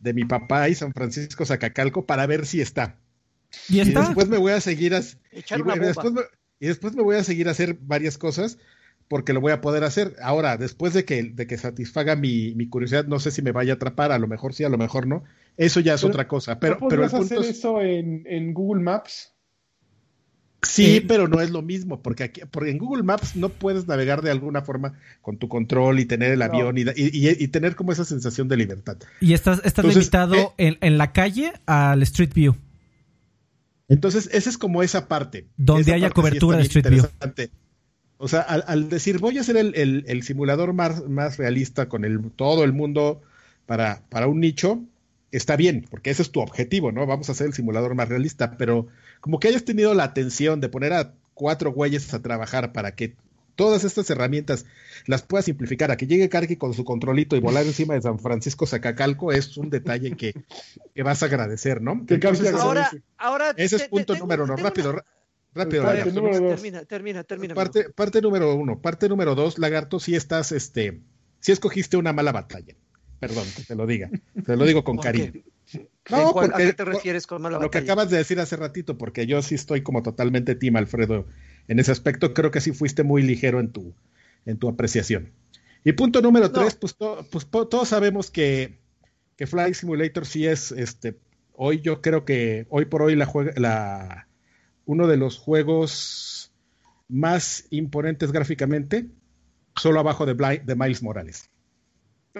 de 0.00 0.14
mi 0.14 0.24
papá 0.24 0.68
y 0.68 0.74
San 0.74 0.92
Francisco 0.92 1.44
Zacacalco 1.44 2.06
para 2.06 2.26
ver 2.26 2.46
si 2.46 2.60
está. 2.60 2.96
Y 3.68 3.76
Y 3.78 3.80
está. 3.80 4.00
después 4.00 4.28
me 4.28 4.38
voy 4.38 4.52
a 4.52 4.60
seguir 4.60 4.94
a, 4.94 5.02
Echar 5.32 5.58
y, 5.58 5.62
una 5.62 5.72
voy- 5.74 5.80
bomba. 5.80 5.86
después 5.86 6.12
me, 6.12 6.20
y 6.60 6.66
después 6.66 6.94
me 6.94 7.02
voy 7.02 7.16
a 7.16 7.24
seguir 7.24 7.48
a 7.48 7.52
hacer 7.52 7.76
varias 7.80 8.16
cosas 8.18 8.58
porque 9.08 9.32
lo 9.32 9.40
voy 9.40 9.52
a 9.52 9.60
poder 9.62 9.84
hacer. 9.84 10.16
Ahora, 10.22 10.56
después 10.58 10.92
de 10.92 11.04
que, 11.06 11.22
de 11.24 11.46
que 11.46 11.56
satisfaga 11.56 12.16
mi, 12.16 12.54
mi 12.54 12.68
curiosidad, 12.68 13.06
no 13.06 13.20
sé 13.20 13.30
si 13.30 13.40
me 13.42 13.52
vaya 13.52 13.72
a 13.74 13.76
atrapar, 13.76 14.12
a 14.12 14.18
lo 14.18 14.28
mejor 14.28 14.52
sí, 14.54 14.64
a 14.64 14.68
lo 14.68 14.76
mejor 14.78 15.06
no. 15.06 15.24
Eso 15.58 15.80
ya 15.80 15.94
es 15.94 16.00
Pero- 16.00 16.10
otra 16.12 16.26
cosa. 16.28 16.58
Pero, 16.58 16.78
¿No 16.80 16.88
pero 16.88 17.04
el 17.04 17.10
punto 17.10 17.24
hacer 17.26 17.38
es, 17.40 17.58
eso 17.58 17.82
en, 17.82 18.22
en 18.26 18.54
Google 18.54 18.82
Maps? 18.82 19.34
Sí, 20.62 20.96
Eh, 20.96 21.04
pero 21.06 21.28
no 21.28 21.40
es 21.40 21.50
lo 21.50 21.62
mismo, 21.62 22.02
porque 22.02 22.24
aquí, 22.24 22.40
porque 22.50 22.70
en 22.70 22.78
Google 22.78 23.02
Maps 23.04 23.36
no 23.36 23.48
puedes 23.48 23.86
navegar 23.86 24.22
de 24.22 24.30
alguna 24.32 24.62
forma 24.62 24.98
con 25.22 25.36
tu 25.38 25.48
control 25.48 26.00
y 26.00 26.04
tener 26.06 26.32
el 26.32 26.38
No. 26.40 26.44
avión 26.46 26.76
y, 26.78 26.82
y- 26.96 27.44
y- 27.44 27.48
tener 27.48 27.76
como 27.76 27.92
esa 27.92 28.04
sensación 28.04 28.48
de 28.48 28.56
libertad. 28.56 28.96
Y 29.20 29.34
estás, 29.34 29.58
estás 29.58 29.84
Entonces, 29.84 29.96
limitado 30.12 30.34
eh, 30.36 30.66
en, 30.68 30.78
en 30.80 30.98
la 30.98 31.12
calle 31.12 31.52
al 31.66 32.02
Street 32.02 32.32
View. 32.34 32.56
Entonces, 33.88 34.28
esa 34.32 34.50
es 34.50 34.58
como 34.58 34.82
esa 34.82 35.06
parte. 35.08 35.46
Donde 35.56 35.82
Esa 35.82 35.94
haya 35.94 36.06
parte 36.08 36.14
cobertura 36.20 36.56
de 36.58 36.64
Street 36.64 36.88
View. 36.90 37.06
O 38.18 38.26
sea, 38.26 38.40
al, 38.40 38.64
al 38.66 38.88
decir 38.88 39.18
voy 39.20 39.38
a 39.38 39.42
hacer 39.42 39.56
el, 39.56 39.74
el- 39.76 40.04
el 40.08 40.22
simulador 40.24 40.72
más, 40.72 41.08
más 41.08 41.36
realista 41.38 41.88
con 41.88 42.04
el, 42.04 42.20
todo 42.32 42.64
el 42.64 42.72
mundo 42.72 43.22
para, 43.64 44.02
para 44.08 44.26
un 44.26 44.40
nicho, 44.40 44.82
está 45.32 45.56
bien, 45.56 45.86
porque 45.90 46.10
ese 46.10 46.22
es 46.22 46.30
tu 46.30 46.40
objetivo, 46.40 46.92
¿no? 46.92 47.06
Vamos 47.06 47.28
a 47.28 47.32
hacer 47.32 47.46
el 47.48 47.52
simulador 47.54 47.94
más 47.94 48.08
realista, 48.08 48.56
pero 48.56 48.86
como 49.20 49.38
que 49.40 49.48
hayas 49.48 49.64
tenido 49.64 49.94
la 49.94 50.04
atención 50.04 50.60
de 50.60 50.68
poner 50.68 50.92
a 50.92 51.14
cuatro 51.34 51.72
güeyes 51.72 52.12
a 52.14 52.22
trabajar 52.22 52.72
para 52.72 52.94
que 52.94 53.14
todas 53.56 53.82
estas 53.82 54.08
herramientas 54.10 54.66
las 55.06 55.22
puedas 55.22 55.44
simplificar, 55.46 55.90
a 55.90 55.96
que 55.96 56.06
llegue 56.06 56.28
Karki 56.28 56.56
con 56.56 56.74
su 56.74 56.84
controlito 56.84 57.34
y 57.36 57.40
volar 57.40 57.66
encima 57.66 57.94
de 57.94 58.02
San 58.02 58.18
Francisco 58.20 58.66
Zacacalco, 58.66 59.32
es 59.32 59.56
un 59.56 59.68
detalle 59.68 60.12
que, 60.16 60.32
que 60.94 61.02
vas 61.02 61.22
a 61.22 61.26
agradecer, 61.26 61.82
¿no? 61.82 62.06
Que 62.06 62.14
Entonces, 62.14 62.46
agradece. 62.46 62.62
Ahora, 62.66 62.90
ahora. 63.16 63.50
ese 63.56 63.76
es 63.76 63.82
te- 63.82 63.88
te- 63.88 63.88
punto 63.90 64.12
tengo- 64.14 64.26
número 64.26 64.44
uno, 64.44 64.56
rápido, 64.56 64.90
una- 64.90 65.04
rápido. 65.54 65.82
Espérate, 65.82 65.98
Lagarto. 66.04 66.20
número 66.20 66.40
dos. 66.40 66.54
Termina, 66.54 66.84
termina, 66.84 67.24
termina. 67.24 67.54
Parte, 67.54 67.90
parte 67.90 68.20
número 68.22 68.54
uno. 68.54 68.80
Parte 68.80 69.08
número 69.08 69.34
dos, 69.34 69.58
Lagarto, 69.58 69.98
si 69.98 70.14
estás, 70.14 70.52
este, 70.52 71.00
si 71.40 71.50
escogiste 71.50 71.96
una 71.96 72.12
mala 72.12 72.30
batalla. 72.30 72.76
Perdón, 73.20 73.44
que 73.56 73.62
te 73.64 73.74
lo 73.74 73.86
diga. 73.86 74.10
Te 74.44 74.56
lo 74.56 74.64
digo 74.64 74.84
con 74.84 74.96
¿Por 74.96 75.04
cariño. 75.04 75.32
qué? 75.32 75.44
No, 76.10 76.28
¿En 76.28 76.32
cuál- 76.32 76.46
¿A 76.46 76.50
porque- 76.52 76.66
qué 76.66 76.72
te 76.72 76.84
refieres 76.84 77.26
con 77.26 77.42
mala 77.42 77.58
Lo 77.58 77.70
que 77.70 77.78
acabas 77.78 78.08
de 78.10 78.16
decir 78.16 78.40
hace 78.40 78.56
ratito, 78.56 78.96
porque 78.96 79.26
yo 79.26 79.42
sí 79.42 79.54
estoy 79.54 79.82
como 79.82 80.02
totalmente 80.02 80.54
team 80.54 80.76
Alfredo 80.76 81.26
en 81.68 81.78
ese 81.78 81.92
aspecto. 81.92 82.32
Creo 82.32 82.50
que 82.50 82.60
sí 82.60 82.72
fuiste 82.72 83.02
muy 83.02 83.22
ligero 83.22 83.60
en 83.60 83.70
tu, 83.70 83.92
en 84.46 84.56
tu 84.58 84.68
apreciación. 84.68 85.30
Y 85.84 85.92
punto 85.92 86.22
número 86.22 86.46
No. 86.46 86.52
tres, 86.52 86.74
pues, 86.76 86.96
to- 86.96 87.26
pues 87.30 87.44
po- 87.44 87.68
todos 87.68 87.88
sabemos 87.88 88.30
que, 88.30 88.78
que 89.36 89.46
Flight 89.46 89.74
Simulator 89.74 90.24
sí 90.26 90.46
es, 90.46 90.72
este, 90.72 91.18
hoy 91.54 91.80
yo 91.80 92.00
creo 92.00 92.24
que 92.24 92.66
hoy 92.70 92.86
por 92.86 93.02
hoy 93.02 93.14
la 93.16 93.26
juega, 93.26 93.52
la, 93.56 94.28
uno 94.86 95.06
de 95.06 95.16
los 95.18 95.38
juegos 95.38 96.50
más 97.08 97.66
imponentes 97.70 98.32
gráficamente, 98.32 99.06
solo 99.76 100.00
abajo 100.00 100.24
de, 100.26 100.34
Bli- 100.36 100.64
de 100.64 100.74
Miles 100.74 101.02
Morales. 101.02 101.50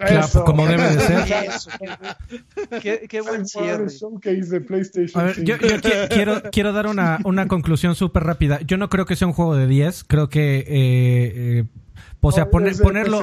Claro, 0.01 0.21
Eso. 0.27 0.45
como 0.45 0.67
debe 0.67 0.83
de 0.95 1.01
ser. 1.01 1.19
Eso, 1.49 1.71
qué, 2.71 2.81
qué- 2.81 3.07
qué 3.09 3.21
buen 3.21 3.47
cierre. 3.47 3.89
showcase 3.89 4.47
de 4.51 4.61
PlayStation 4.61 5.21
A 5.23 5.27
ver, 5.27 5.45
yo, 5.45 5.57
5. 5.57 5.67
yo 5.69 5.77
qui- 5.81 6.09
quiero, 6.09 6.43
quiero 6.53 6.73
dar 6.73 6.87
una, 6.87 7.19
una 7.25 7.49
conclusión 7.49 7.95
súper 7.95 8.25
rápida. 8.25 8.61
Yo 8.67 8.77
no 8.77 8.89
creo 8.89 9.07
que 9.07 9.17
sea 9.17 9.27
un 9.27 9.35
juego 9.35 9.57
de 9.57 9.67
10. 9.67 10.05
Creo 10.05 10.29
que, 10.29 10.59
eh, 10.59 10.65
eh, 10.69 11.65
o 12.21 12.33
sea, 12.33 12.45
de 12.45 12.51
ponerlo, 12.51 13.23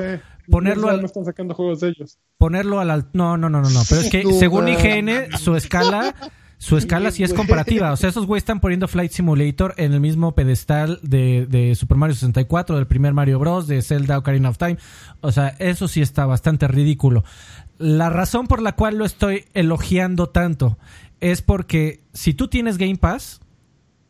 ponerlo 0.49 0.89
al- 0.89 0.99
no 1.01 1.05
están 1.07 1.25
sacando 1.25 1.53
juegos 1.53 1.79
de 1.81 1.89
ellos. 1.89 2.17
ponerlo 2.37 2.79
al 2.79 3.07
no 3.13 3.37
no 3.37 3.49
no 3.49 3.61
no 3.61 3.69
no 3.69 3.81
pero 3.89 4.01
es 4.01 4.09
que 4.09 4.23
según. 4.33 4.67
IGN 4.67 5.37
su 5.37 5.55
escala 5.55 6.13
su 6.57 6.77
escala 6.77 7.11
sí 7.11 7.23
es 7.23 7.33
comparativa. 7.33 7.91
O 7.91 7.97
sea 7.97 8.09
esos 8.09 8.25
güeyes 8.25 8.41
están 8.41 8.59
poniendo 8.59 8.87
Flight 8.87 9.11
Simulator 9.11 9.73
en 9.77 9.93
el 9.93 9.99
mismo 9.99 10.33
pedestal 10.35 10.99
de, 11.01 11.45
de 11.47 11.75
Super 11.75 11.97
Mario 11.97 12.15
64 12.15 12.75
del 12.77 12.87
primer 12.87 13.13
Mario 13.13 13.39
Bros 13.39 13.67
de 13.67 13.81
Zelda 13.81 14.17
Ocarina 14.17 14.49
of 14.49 14.57
Time. 14.57 14.77
O 15.21 15.31
sea 15.31 15.49
eso 15.59 15.87
sí 15.87 16.01
está 16.01 16.25
bastante 16.25 16.67
ridículo. 16.67 17.23
La 17.77 18.09
razón 18.09 18.47
por 18.47 18.61
la 18.61 18.73
cual 18.73 18.97
lo 18.97 19.05
estoy 19.05 19.45
elogiando 19.53 20.29
tanto 20.29 20.77
es 21.19 21.41
porque 21.41 22.01
si 22.13 22.33
tú 22.33 22.47
tienes 22.47 22.77
Game 22.77 22.97
Pass 22.97 23.41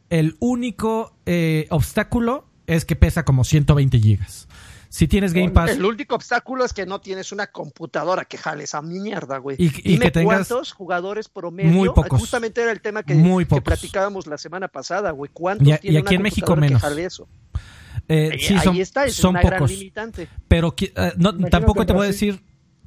el 0.10 0.36
único 0.40 1.16
eh, 1.26 1.68
obstáculo 1.72 2.48
es 2.68 2.86
que 2.86 2.96
pesa 2.96 3.26
como 3.26 3.44
120 3.44 4.00
gigas 4.00 4.48
si 4.96 5.08
tienes 5.10 5.34
Game 5.34 5.50
Pass 5.50 5.72
El 5.72 5.84
único 5.84 6.16
obstáculo 6.16 6.64
es 6.64 6.72
que 6.72 6.86
no 6.86 7.02
tienes 7.02 7.32
una 7.34 7.48
computadora 7.48 8.24
que 8.24 8.38
jale 8.38 8.64
esa 8.64 8.82
mierda, 8.82 9.40
güey. 9.40 9.58
Y- 9.60 9.66
y 9.66 9.92
Dime 9.94 10.06
que 10.06 10.12
tengas- 10.12 10.48
cuántos 10.48 10.72
jugadores 10.72 11.28
promedio. 11.28 11.70
Muy 11.72 11.90
pocos. 11.90 12.20
Justamente 12.22 12.62
era 12.62 12.72
el 12.72 12.80
tema 12.80 13.04
que, 13.04 13.14
Muy 13.16 13.46
que 13.46 13.62
platicábamos 13.62 14.26
la 14.28 14.38
semana 14.38 14.70
pasada, 14.70 15.12
güey. 15.12 15.30
¿Cuántos 15.34 15.68
Y 15.68 15.72
a- 15.74 15.80
y 15.84 15.98
aquí 15.98 16.08
una 16.08 16.16
en 16.16 16.22
México 16.22 16.46
computadora 16.48 16.62
menos. 16.70 16.82
que 16.82 16.88
jale 16.88 17.06
eso? 17.06 17.28
eh, 18.08 18.30
Ahí, 18.34 18.40
sí, 18.40 18.54
ahí 18.54 18.60
son, 18.62 18.76
está, 18.78 19.06
es 19.06 19.16
son 19.16 19.32
una 19.32 19.42
gran 19.42 19.66
limitante. 19.66 20.30
Pero 20.48 20.74
eh, 20.80 21.14
no, 21.18 21.36
tampoco 21.50 21.86
te 21.86 21.92
voy 21.94 22.06
a 22.06 22.08
decir, 22.08 22.42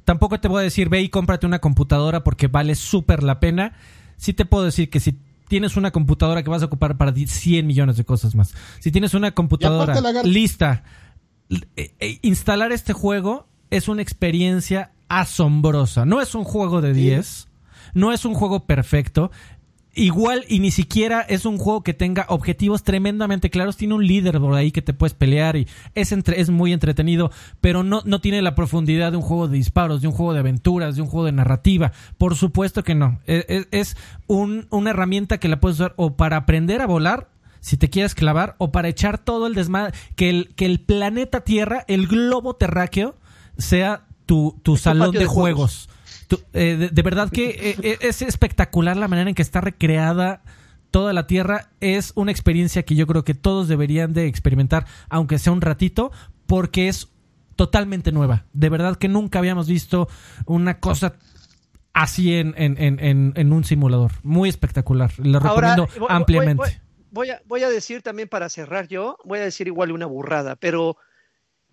tampoco 0.05 0.39
te 0.39 0.47
voy 0.47 0.61
a 0.61 0.63
decir, 0.63 0.89
ve 0.89 1.01
y 1.01 1.09
cómprate 1.09 1.45
una 1.45 1.59
computadora 1.59 2.23
porque 2.23 2.47
vale 2.47 2.73
súper 2.75 3.21
la 3.21 3.39
pena. 3.39 3.73
Sí 4.17 4.33
te 4.33 4.45
puedo 4.45 4.63
decir 4.65 4.89
que 4.89 4.99
si 4.99 5.19
tienes 5.47 5.77
una 5.77 5.91
computadora 5.91 6.41
que 6.43 6.49
vas 6.49 6.61
a 6.63 6.65
ocupar 6.65 6.97
para 6.97 7.11
100 7.13 7.67
millones 7.67 7.97
de 7.97 8.05
cosas 8.05 8.33
más. 8.35 8.53
Si 8.79 8.91
tienes 8.91 9.13
una 9.13 9.31
computadora 9.31 10.23
lista, 10.23 10.83
eh, 11.75 11.91
eh, 11.99 12.19
instalar 12.21 12.71
este 12.71 12.93
juego 12.93 13.47
es 13.69 13.87
una 13.87 14.01
experiencia 14.01 14.91
asombrosa. 15.07 16.05
No 16.05 16.21
es 16.21 16.35
un 16.35 16.43
juego 16.43 16.81
de 16.81 16.93
10, 16.93 17.47
no 17.93 18.11
es 18.13 18.25
un 18.25 18.33
juego 18.33 18.65
perfecto. 18.65 19.31
Igual 19.95 20.45
y 20.47 20.59
ni 20.59 20.69
siquiera 20.71 21.21
es 21.21 21.45
un 21.45 21.57
juego 21.57 21.81
que 21.83 21.95
tenga 21.95 22.25
objetivos 22.29 22.83
tremendamente 22.83 23.49
claros. 23.49 23.75
Tiene 23.75 23.95
un 23.95 24.05
líder 24.05 24.39
por 24.39 24.53
ahí 24.53 24.71
que 24.71 24.83
te 24.83 24.93
puedes 24.93 25.13
pelear 25.15 25.57
y 25.57 25.67
es, 25.95 26.11
entre, 26.11 26.39
es 26.39 26.49
muy 26.51 26.71
entretenido, 26.73 27.31
pero 27.59 27.83
no, 27.83 28.01
no 28.05 28.21
tiene 28.21 28.41
la 28.43 28.53
profundidad 28.55 29.11
de 29.11 29.17
un 29.17 29.23
juego 29.23 29.47
de 29.47 29.57
disparos, 29.57 30.01
de 30.01 30.07
un 30.07 30.13
juego 30.13 30.33
de 30.33 30.39
aventuras, 30.39 30.95
de 30.95 31.01
un 31.01 31.07
juego 31.07 31.25
de 31.25 31.31
narrativa. 31.31 31.91
Por 32.19 32.35
supuesto 32.35 32.83
que 32.83 32.93
no. 32.95 33.19
Es, 33.25 33.45
es- 33.49 33.67
es 33.71 33.97
un- 34.27 34.67
una 34.69 34.91
herramienta 34.91 35.39
que 35.39 35.49
la 35.49 35.59
puedes 35.59 35.79
usar 35.79 35.95
o 35.97 36.15
para 36.15 36.37
aprender 36.37 36.81
a 36.81 36.85
volar, 36.87 37.29
si 37.59 37.77
te 37.77 37.89
quieres 37.89 38.15
clavar, 38.15 38.55
o 38.57 38.71
para 38.71 38.87
echar 38.87 39.17
todo 39.17 39.47
el 39.47 39.53
desmadre. 39.55 39.93
Que 40.15 40.29
el, 40.29 40.53
que 40.55 40.65
el 40.65 40.79
planeta 40.79 41.41
Tierra, 41.41 41.83
el 41.87 42.07
globo 42.07 42.55
terráqueo, 42.55 43.15
sea 43.57 44.05
tu, 44.25 44.59
tu 44.63 44.77
salón 44.77 45.11
de 45.11 45.19
de 45.19 45.25
juegos. 45.25 45.89
Tu- 46.27 46.39
eh, 46.53 46.75
de, 46.79 46.89
de 46.89 47.01
verdad 47.01 47.29
que 47.29 47.49
eh, 47.49 47.75
eh, 47.81 47.97
es 48.01 48.21
espectacular 48.21 48.95
la 48.97 49.07
manera 49.07 49.29
en 49.29 49.35
que 49.35 49.41
está 49.41 49.61
recreada 49.61 50.41
toda 50.91 51.13
la 51.13 51.27
Tierra 51.27 51.69
es 51.81 52.13
una 52.15 52.31
experiencia 52.31 52.83
que 52.83 52.95
yo 52.95 53.05
creo 53.05 53.23
que 53.23 53.35
todos 53.35 53.67
deberían 53.67 54.13
de 54.13 54.25
experimentar, 54.25 54.85
aunque 55.09 55.37
sea 55.37 55.53
un 55.53 55.61
ratito, 55.61 56.11
porque 56.47 56.87
es 56.87 57.09
totalmente 57.55 58.11
nueva. 58.11 58.45
De 58.53 58.69
verdad 58.69 58.95
que 58.95 59.07
nunca 59.07 59.37
habíamos 59.39 59.67
visto 59.67 60.07
una 60.47 60.79
cosa 60.79 61.13
así 61.93 62.33
en, 62.33 62.53
en, 62.57 62.77
en, 62.79 63.33
en 63.35 63.53
un 63.53 63.63
simulador. 63.65 64.13
Muy 64.23 64.49
espectacular. 64.49 65.11
Lo 65.17 65.39
recomiendo 65.39 65.87
voy- 65.99 66.07
ampliamente. 66.09 66.55
Voy, 66.63 66.69
voy- 66.71 66.79
voy 67.11 67.31
a, 67.31 67.41
voy 67.45 67.63
a 67.63 67.69
decir 67.69 68.01
también 68.01 68.29
para 68.29 68.49
cerrar 68.49 68.87
yo, 68.87 69.17
voy 69.23 69.39
a 69.39 69.43
decir 69.43 69.67
igual 69.67 69.91
una 69.91 70.05
burrada, 70.05 70.55
pero 70.55 70.97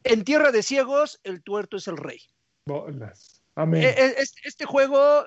en 0.05 0.25
Tierra 0.25 0.53
de 0.53 0.63
Ciegos 0.63 1.21
el 1.25 1.43
tuerto 1.43 1.77
es 1.77 1.89
el 1.89 1.97
rey. 1.97 2.21
Bolas. 2.67 3.43
Amén. 3.55 3.83
Eh, 3.83 3.95
eh, 3.97 4.15
Este, 4.19 4.41
este 4.45 4.65
juego, 4.65 5.27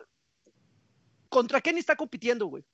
¿contra 1.30 1.62
quién 1.62 1.78
está 1.78 1.96
compitiendo, 1.96 2.46
güey? 2.48 2.66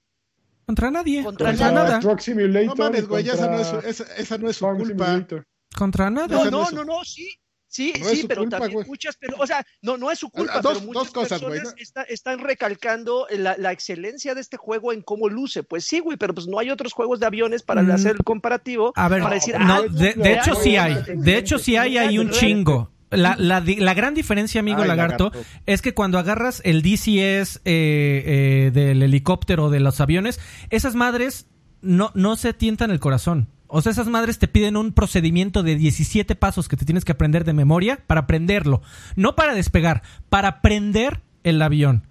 Contra 0.66 0.90
nadie. 0.90 1.24
Contra 1.24 1.50
Contra, 1.50 1.72
nada. 1.72 1.84
nada. 1.90 2.00
Truck 2.00 2.20
Simulator. 2.20 2.78
No 2.78 2.84
mames, 2.86 3.08
güey, 3.08 3.30
esa 3.30 3.48
no, 3.48 3.60
es, 3.60 3.68
contra 3.68 3.90
esa, 3.90 4.04
esa 4.16 4.38
no 4.38 4.50
es 4.50 4.58
su 4.58 4.66
Farm 4.66 4.80
culpa. 4.80 5.06
Simulator. 5.06 5.44
Contra 5.78 6.10
nada. 6.10 6.28
No, 6.28 6.50
no 6.50 6.72
no, 6.72 6.84
no, 6.84 7.04
sí. 7.04 7.30
Sí, 7.76 7.92
No 8.00 8.06
sí, 8.08 8.26
pero 8.28 8.42
culpa, 8.44 8.58
también 8.60 8.74
güey. 8.76 8.88
muchas, 8.88 9.18
pero, 9.20 9.36
o 9.38 9.46
sea, 9.46 9.66
no, 9.82 9.98
no 9.98 10.10
es 10.12 10.20
su 10.20 10.30
culpa, 10.30 10.54
Ah, 10.56 10.62
dos- 10.62 10.76
pero 10.76 10.86
muchas 10.86 11.04
dos 11.04 11.12
cosas, 11.12 11.42
güey, 11.42 11.54
personas 11.56 11.76
¿no? 11.76 11.82
está- 11.84 12.04
están 12.04 12.40
recalcando 12.40 13.28
la, 13.32 13.56
la 13.58 13.72
excelencia 13.74 14.34
de 14.34 14.40
este 14.42 14.56
juego 14.56 14.94
en 14.94 15.02
cómo 15.02 15.28
luce. 15.28 15.64
Pues 15.64 15.84
sí, 15.86 16.00
güey, 16.00 16.18
pero 16.18 16.34
pues 16.34 16.48
no 16.48 16.58
hay 16.60 16.70
otros 16.70 16.94
juegos 16.94 17.20
de 17.20 17.26
aviones 17.26 17.64
para 17.64 17.84
Mm. 17.84 17.92
hacer 17.92 18.12
el 18.16 18.24
comparativo. 18.24 18.94
A 18.96 19.10
ver, 19.10 19.22
para 19.22 19.36
decir, 19.36 19.60
no, 19.60 19.74
ah, 19.74 19.82
de, 19.90 20.14
de 20.14 20.34
hecho 20.34 20.56
sí 20.56 20.78
hay. 20.78 20.96
De 21.16 21.38
hecho 21.38 21.60
sí 21.60 21.76
hay, 21.76 21.98
hay 21.98 22.18
un 22.18 22.30
chingo. 22.30 22.92
La, 23.12 23.36
la, 23.38 23.62
la 23.66 23.94
gran 23.94 24.14
diferencia, 24.14 24.60
amigo 24.62 24.82
Ay, 24.82 24.88
lagarto, 24.88 25.26
lagarto. 25.32 25.50
es 25.66 25.82
que 25.82 25.94
cuando 25.94 26.18
agarras 26.18 26.62
el 26.66 26.82
DCS 26.82 27.62
eh, 27.66 28.24
eh, 28.26 28.72
del 28.74 29.04
helicóptero, 29.04 29.70
de 29.70 29.80
los 29.80 30.02
aviones, 30.02 30.40
esas 30.70 30.96
madres 30.96 31.48
no, 31.82 32.12
no 32.14 32.36
se 32.36 32.54
tientan 32.54 32.90
el 32.92 33.00
corazón. 33.00 33.48
O 33.76 33.82
sea, 33.82 33.92
esas 33.92 34.08
madres 34.08 34.40
te 34.40 34.48
piden 34.48 34.78
un 34.78 34.94
procedimiento 34.94 35.62
de 35.62 35.76
17 35.76 36.34
pasos 36.36 36.70
que 36.70 36.78
te 36.78 36.86
tienes 36.86 37.04
que 37.04 37.12
aprender 37.12 37.44
de 37.44 37.52
memoria 37.52 38.00
para 38.08 38.22
aprenderlo. 38.22 38.82
No 39.18 39.36
para 39.36 39.54
despegar, 39.54 40.02
para 40.30 40.62
prender 40.62 41.20
el 41.44 41.62
avión. 41.62 42.08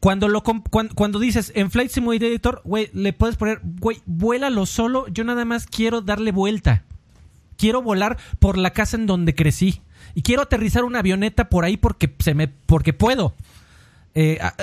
Cuando, 0.00 0.26
lo, 0.26 0.42
cuando, 0.42 1.18
dices 1.18 1.52
en 1.54 1.70
Flight 1.70 1.90
Simulator, 1.90 2.62
güey, 2.64 2.88
le 2.94 3.12
puedes 3.12 3.36
poner, 3.36 3.60
güey, 3.62 4.00
vuélalo 4.06 4.64
solo, 4.64 5.06
yo 5.08 5.22
nada 5.22 5.44
más 5.44 5.66
quiero 5.66 6.00
darle 6.00 6.32
vuelta. 6.32 6.84
Quiero 7.58 7.82
volar 7.82 8.16
por 8.38 8.56
la 8.56 8.70
casa 8.70 8.96
en 8.96 9.04
donde 9.04 9.34
crecí. 9.34 9.82
Y 10.14 10.22
quiero 10.22 10.40
aterrizar 10.40 10.84
una 10.84 11.00
avioneta 11.00 11.50
por 11.50 11.66
ahí 11.66 11.76
porque, 11.76 12.14
se 12.20 12.32
me, 12.32 12.48
porque 12.48 12.94
puedo. 12.94 13.34
Eh, 14.14 14.38
a- 14.40 14.54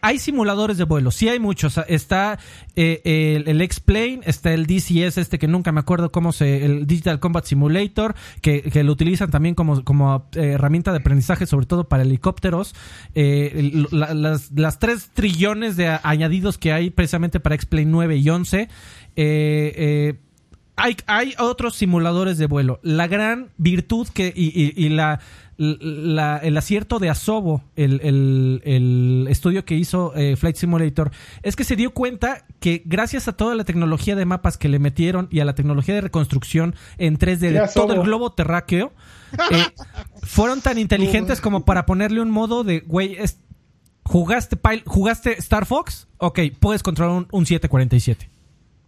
hay, 0.00 0.18
simuladores 0.18 0.76
de 0.76 0.84
vuelo, 0.84 1.10
sí 1.12 1.28
hay 1.28 1.38
muchos. 1.38 1.78
Está 1.86 2.38
eh, 2.74 3.00
el, 3.36 3.46
el 3.48 3.60
X-Plane, 3.60 4.20
está 4.24 4.52
el 4.52 4.66
DCS, 4.66 5.18
este 5.18 5.38
que 5.38 5.46
nunca 5.46 5.70
me 5.72 5.78
acuerdo 5.80 6.10
cómo 6.10 6.32
se. 6.32 6.64
El 6.64 6.86
Digital 6.86 7.20
Combat 7.20 7.44
Simulator, 7.44 8.14
que, 8.42 8.62
lo 8.82 8.90
utilizan 8.92 9.30
también 9.30 9.54
como, 9.54 9.84
como 9.84 10.26
eh, 10.34 10.52
herramienta 10.54 10.90
de 10.90 10.98
aprendizaje, 10.98 11.46
sobre 11.46 11.66
todo 11.66 11.88
para 11.88 12.02
helicópteros. 12.02 12.74
Eh, 13.14 13.52
el- 13.54 13.86
la- 13.92 14.14
las, 14.14 14.50
las 14.52 14.78
3 14.80 15.10
trillones 15.14 15.76
de 15.76 15.96
añadidos 16.02 16.58
que 16.58 16.72
hay 16.72 16.90
precisamente 16.90 17.38
para 17.40 17.54
X-Plane 17.54 17.86
9 17.86 18.16
y 18.16 18.28
11. 18.28 18.60
eh, 18.62 18.68
eh, 19.16 20.14
hay, 20.80 20.96
hay 21.08 21.34
otros 21.40 21.74
simuladores 21.74 22.38
de 22.38 22.46
vuelo. 22.46 22.78
La 22.84 23.08
gran 23.08 23.50
virtud 23.58 24.06
que 24.14 24.32
y, 24.34 24.46
y- 24.54 24.72
y 24.76 24.88
la, 24.90 25.18
la- 25.58 26.38
el 26.38 26.56
acierto 26.56 26.98
de 27.00 27.10
Asobo, 27.10 27.62
el, 27.76 28.00
el- 28.02 28.62
el 28.64 29.26
estudio 29.28 29.64
que 29.64 29.74
hizo 29.74 30.12
eh, 30.14 30.36
Flight 30.36 30.56
Simulator, 30.56 31.10
es 31.42 31.56
que 31.56 31.64
se 31.64 31.74
dio 31.76 31.92
cuenta 31.92 32.44
que 32.60 32.82
gracias 32.86 33.28
a 33.28 33.32
toda 33.32 33.54
la 33.54 33.64
tecnología 33.64 34.14
de 34.16 34.24
mapas 34.24 34.56
que 34.56 34.68
le 34.68 34.78
metieron 34.78 35.28
y 35.30 35.40
a 35.40 35.44
la 35.44 35.54
tecnología 35.54 35.94
de 35.94 36.00
reconstrucción 36.00 36.74
en 36.98 37.18
3D 37.18 37.38
de 37.38 37.68
todo 37.74 37.92
el 37.94 38.02
globo 38.02 38.32
terráqueo, 38.32 38.92
eh, 39.50 39.66
fueron 40.22 40.60
tan 40.60 40.78
inteligentes 40.78 41.40
como 41.40 41.64
para 41.64 41.84
ponerle 41.86 42.20
un 42.22 42.30
modo 42.30 42.62
de, 42.64 42.80
güey, 42.80 43.16
es- 43.18 43.40
¿jugaste, 44.04 44.56
Pil- 44.56 44.84
¿jugaste 44.86 45.38
Star 45.38 45.66
Fox? 45.66 46.06
Ok, 46.18 46.38
puedes 46.60 46.82
controlar 46.82 47.16
un, 47.16 47.26
un 47.32 47.44
747. 47.46 48.30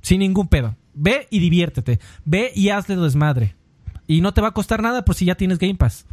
Sin 0.02 0.20
ningún 0.20 0.48
pedo. 0.48 0.76
Ve 0.94 1.26
y 1.30 1.40
diviértete. 1.40 1.98
Ve 2.24 2.52
y 2.54 2.70
hazle 2.70 2.96
desmadre. 2.96 3.54
Y 4.06 4.20
no 4.22 4.32
te 4.34 4.40
va 4.40 4.48
a 4.48 4.52
costar 4.52 4.82
nada 4.82 5.04
pues 5.04 5.18
si 5.18 5.24
ya 5.26 5.34
tienes 5.34 5.58
Game 5.58 5.74
Pass. 5.74 6.06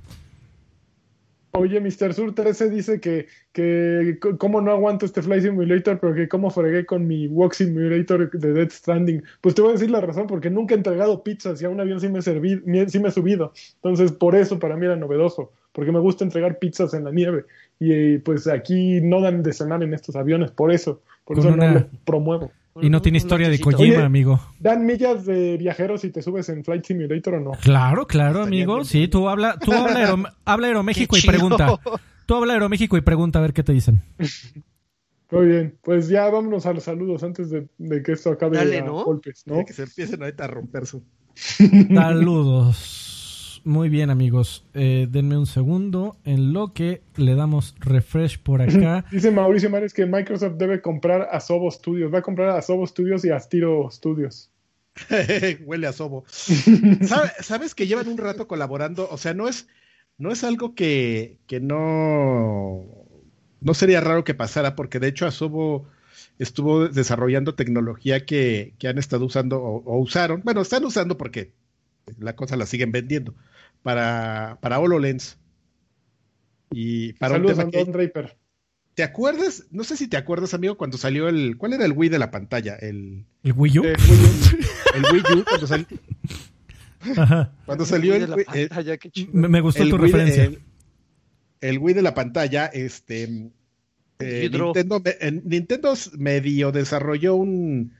Oye, 1.58 1.80
Mr. 1.82 2.14
Sur 2.14 2.34
13 2.36 2.70
dice 2.70 3.00
que, 3.00 3.28
que 3.54 4.18
cómo 4.38 4.62
no 4.62 4.72
aguanto 4.72 5.06
este 5.06 5.22
Flight 5.22 5.44
Simulator, 5.44 6.00
pero 6.00 6.14
que 6.14 6.28
cómo 6.28 6.50
fregué 6.50 6.86
con 6.86 7.08
mi 7.08 7.28
Walk 7.28 7.54
Simulator 7.54 8.30
de 8.32 8.54
Dead 8.54 8.70
Stranding. 8.70 9.24
Pues 9.42 9.56
te 9.56 9.62
voy 9.62 9.72
a 9.72 9.74
decir 9.74 9.90
la 9.90 10.02
razón, 10.02 10.28
porque 10.28 10.50
nunca 10.50 10.74
he 10.74 10.78
entregado 10.78 11.24
pizzas 11.24 11.62
y 11.62 11.66
a 11.66 11.70
un 11.70 11.80
avión 11.80 12.00
sí 12.00 12.08
me, 12.10 12.20
mi- 12.66 12.90
sí 12.90 13.00
me 13.00 13.10
he 13.10 13.12
subido. 13.12 13.54
Entonces, 13.76 14.12
por 14.12 14.36
eso 14.36 14.60
para 14.60 14.76
mí 14.78 14.86
era 14.86 14.96
novedoso, 14.96 15.52
porque 15.72 15.92
me 15.92 16.00
gusta 16.00 16.24
entregar 16.24 16.60
pizzas 16.60 16.94
en 16.94 17.04
la 17.06 17.12
nieve. 17.12 17.46
Y 17.80 18.18
pues 18.20 18.48
aquí 18.48 19.02
no 19.02 19.22
dan 19.22 19.44
de 19.44 19.54
cenar 19.54 19.84
en 19.84 19.94
estos 19.94 20.16
aviones, 20.16 20.52
por 20.52 20.72
eso. 20.72 21.02
Por 21.26 21.38
eso 21.40 21.50
una- 21.50 21.68
no 21.74 21.80
lo 21.80 21.88
promuevo. 22.06 22.52
Y 22.82 22.90
no 22.90 23.02
tiene 23.02 23.18
historia 23.18 23.50
de. 23.50 23.60
Kojima, 23.60 23.96
Oye. 23.98 24.04
amigo. 24.04 24.40
¿Dan 24.60 24.86
millas 24.86 25.26
de 25.26 25.58
viajeros 25.58 26.02
si 26.02 26.12
te 26.12 26.22
subes 26.22 26.50
en 26.50 26.64
Flight 26.64 26.86
Simulator 26.86 27.36
o 27.36 27.40
no? 27.40 27.52
Claro, 27.62 28.08
claro, 28.08 28.44
amigo. 28.44 28.84
Sí, 28.86 29.08
tú 29.08 29.28
habla, 29.30 29.58
tú 29.60 29.72
habla, 29.74 30.00
Aero- 30.00 30.24
habla 30.46 30.68
Aeroméxico 30.68 31.18
y 31.18 31.22
pregunta. 31.22 31.80
Tú 32.26 32.36
habla 32.36 32.54
Aeroméxico 32.54 32.98
y 32.98 33.02
pregunta 33.02 33.40
a 33.40 33.42
ver 33.42 33.54
qué 33.54 33.64
te 33.64 33.74
dicen. 33.74 34.02
Muy 35.32 35.46
bien, 35.48 35.78
pues 35.84 36.08
ya 36.08 36.30
vámonos 36.30 36.66
a 36.66 36.72
los 36.74 36.84
saludos 36.86 37.22
antes 37.24 37.50
de, 37.50 37.68
de 37.78 38.02
que 38.02 38.14
esto 38.14 38.30
acabe 38.32 38.56
Dale, 38.58 38.80
a 38.80 38.86
¿no? 38.86 39.04
golpes, 39.04 39.44
¿no? 39.46 39.66
Que 39.66 39.74
se 39.74 39.84
empiecen 39.84 40.22
ahorita 40.24 40.46
a 40.46 40.48
romper 40.48 40.86
su. 40.86 41.04
Saludos. 41.94 43.04
Muy 43.64 43.90
bien, 43.90 44.10
amigos. 44.10 44.66
Eh, 44.74 45.08
denme 45.10 45.38
un 45.38 45.46
segundo 45.46 46.18
en 46.24 46.54
lo 46.54 46.74
que 46.74 47.02
le 47.16 47.36
damos 47.36 47.76
refresh 47.80 48.40
por 48.40 48.62
acá. 48.64 49.06
Dice 49.12 49.32
Mauricio 49.32 49.70
Mares 49.70 49.94
que 49.94 50.06
Microsoft 50.06 50.56
debe 50.58 50.82
comprar 50.82 51.28
a 51.32 51.40
Sobo 51.40 51.70
Studios. 51.72 52.14
Va 52.14 52.20
a 52.20 52.22
comprar 52.22 52.50
a 52.50 52.62
Sobo 52.62 52.86
Studios 52.88 53.24
y 53.26 53.30
a 53.30 53.36
Astiro 53.38 53.90
Studios. 53.92 54.52
Huele 55.66 55.88
a 55.88 55.94
sobo. 55.94 56.24
¿Sabe- 56.28 57.32
¿Sabes 57.42 57.76
que 57.76 57.86
llevan 57.88 58.08
un 58.08 58.18
rato 58.18 58.48
colaborando? 58.48 59.08
O 59.12 59.18
sea, 59.18 59.34
no 59.36 59.48
es, 59.48 59.68
no 60.18 60.32
es 60.32 60.44
algo 60.44 60.74
que, 60.74 61.38
que 61.46 61.60
no, 61.60 62.84
no 63.62 63.74
sería 63.76 64.02
raro 64.02 64.24
que 64.24 64.34
pasara, 64.34 64.76
porque 64.76 65.00
de 65.00 65.10
hecho 65.10 65.28
Asobo 65.28 65.88
estuvo 66.40 66.88
desarrollando 66.88 67.54
tecnología 67.56 68.26
que, 68.26 68.74
que 68.80 68.88
han 68.88 68.98
estado 68.98 69.26
usando 69.26 69.62
o, 69.62 69.84
o 69.86 70.00
usaron. 70.00 70.42
Bueno, 70.44 70.62
están 70.62 70.84
usando 70.84 71.16
porque 71.18 71.52
la 72.20 72.36
cosa 72.36 72.56
la 72.56 72.66
siguen 72.66 72.92
vendiendo 72.92 73.34
para, 73.84 74.58
para 74.62 74.80
HoloLens. 74.80 75.38
Y 76.72 77.14
para 77.14 77.36
un 77.36 77.48
Saludos 77.48 77.60
a 77.60 77.62
tema 77.62 77.72
que- 77.72 77.78
Don 77.80 77.92
Draper. 77.94 78.38
¿Te 78.96 79.04
acuerdas? 79.04 79.66
No 79.70 79.84
sé 79.84 79.96
si 79.96 80.08
te 80.08 80.18
acuerdas, 80.18 80.54
amigo, 80.56 80.76
cuando 80.76 80.98
salió 80.98 81.30
el. 81.30 81.56
¿Cuál 81.58 81.74
era 81.74 81.86
el 81.86 81.92
Wii 81.92 82.10
de 82.10 82.18
la 82.20 82.32
pantalla? 82.32 82.76
El, 82.76 83.26
¿El 83.44 83.54
Wii 83.56 83.80
U? 83.80 83.84
Eh, 83.86 83.94
el 84.96 85.04
Wii 85.14 85.22
U, 85.40 85.46
cuando, 85.48 85.68
sal- 85.68 85.88
Ajá. 87.16 87.54
cuando 87.66 87.86
salió 87.86 88.16
el, 88.16 88.28
Wii- 88.28 88.46
el- 88.56 88.70
pantalla, 88.70 88.98
qué 88.98 89.12
chido. 89.12 89.30
Me, 89.34 89.48
me 89.48 89.62
gustó 89.62 89.84
el 89.84 89.90
tu 89.92 89.98
Wii 89.98 90.06
referencia. 90.12 90.44
el, 90.46 90.60
el 91.62 91.78
Wii 91.78 91.94
de 91.94 92.02
la 92.02 92.16
pantalla, 92.16 92.66
este. 92.66 93.52
eh. 94.20 94.50
Nintendo, 94.52 95.02
en- 95.20 95.44
Nintendo 95.46 95.94
medio 96.18 96.72
desarrolló 96.72 97.36
un, 97.36 97.94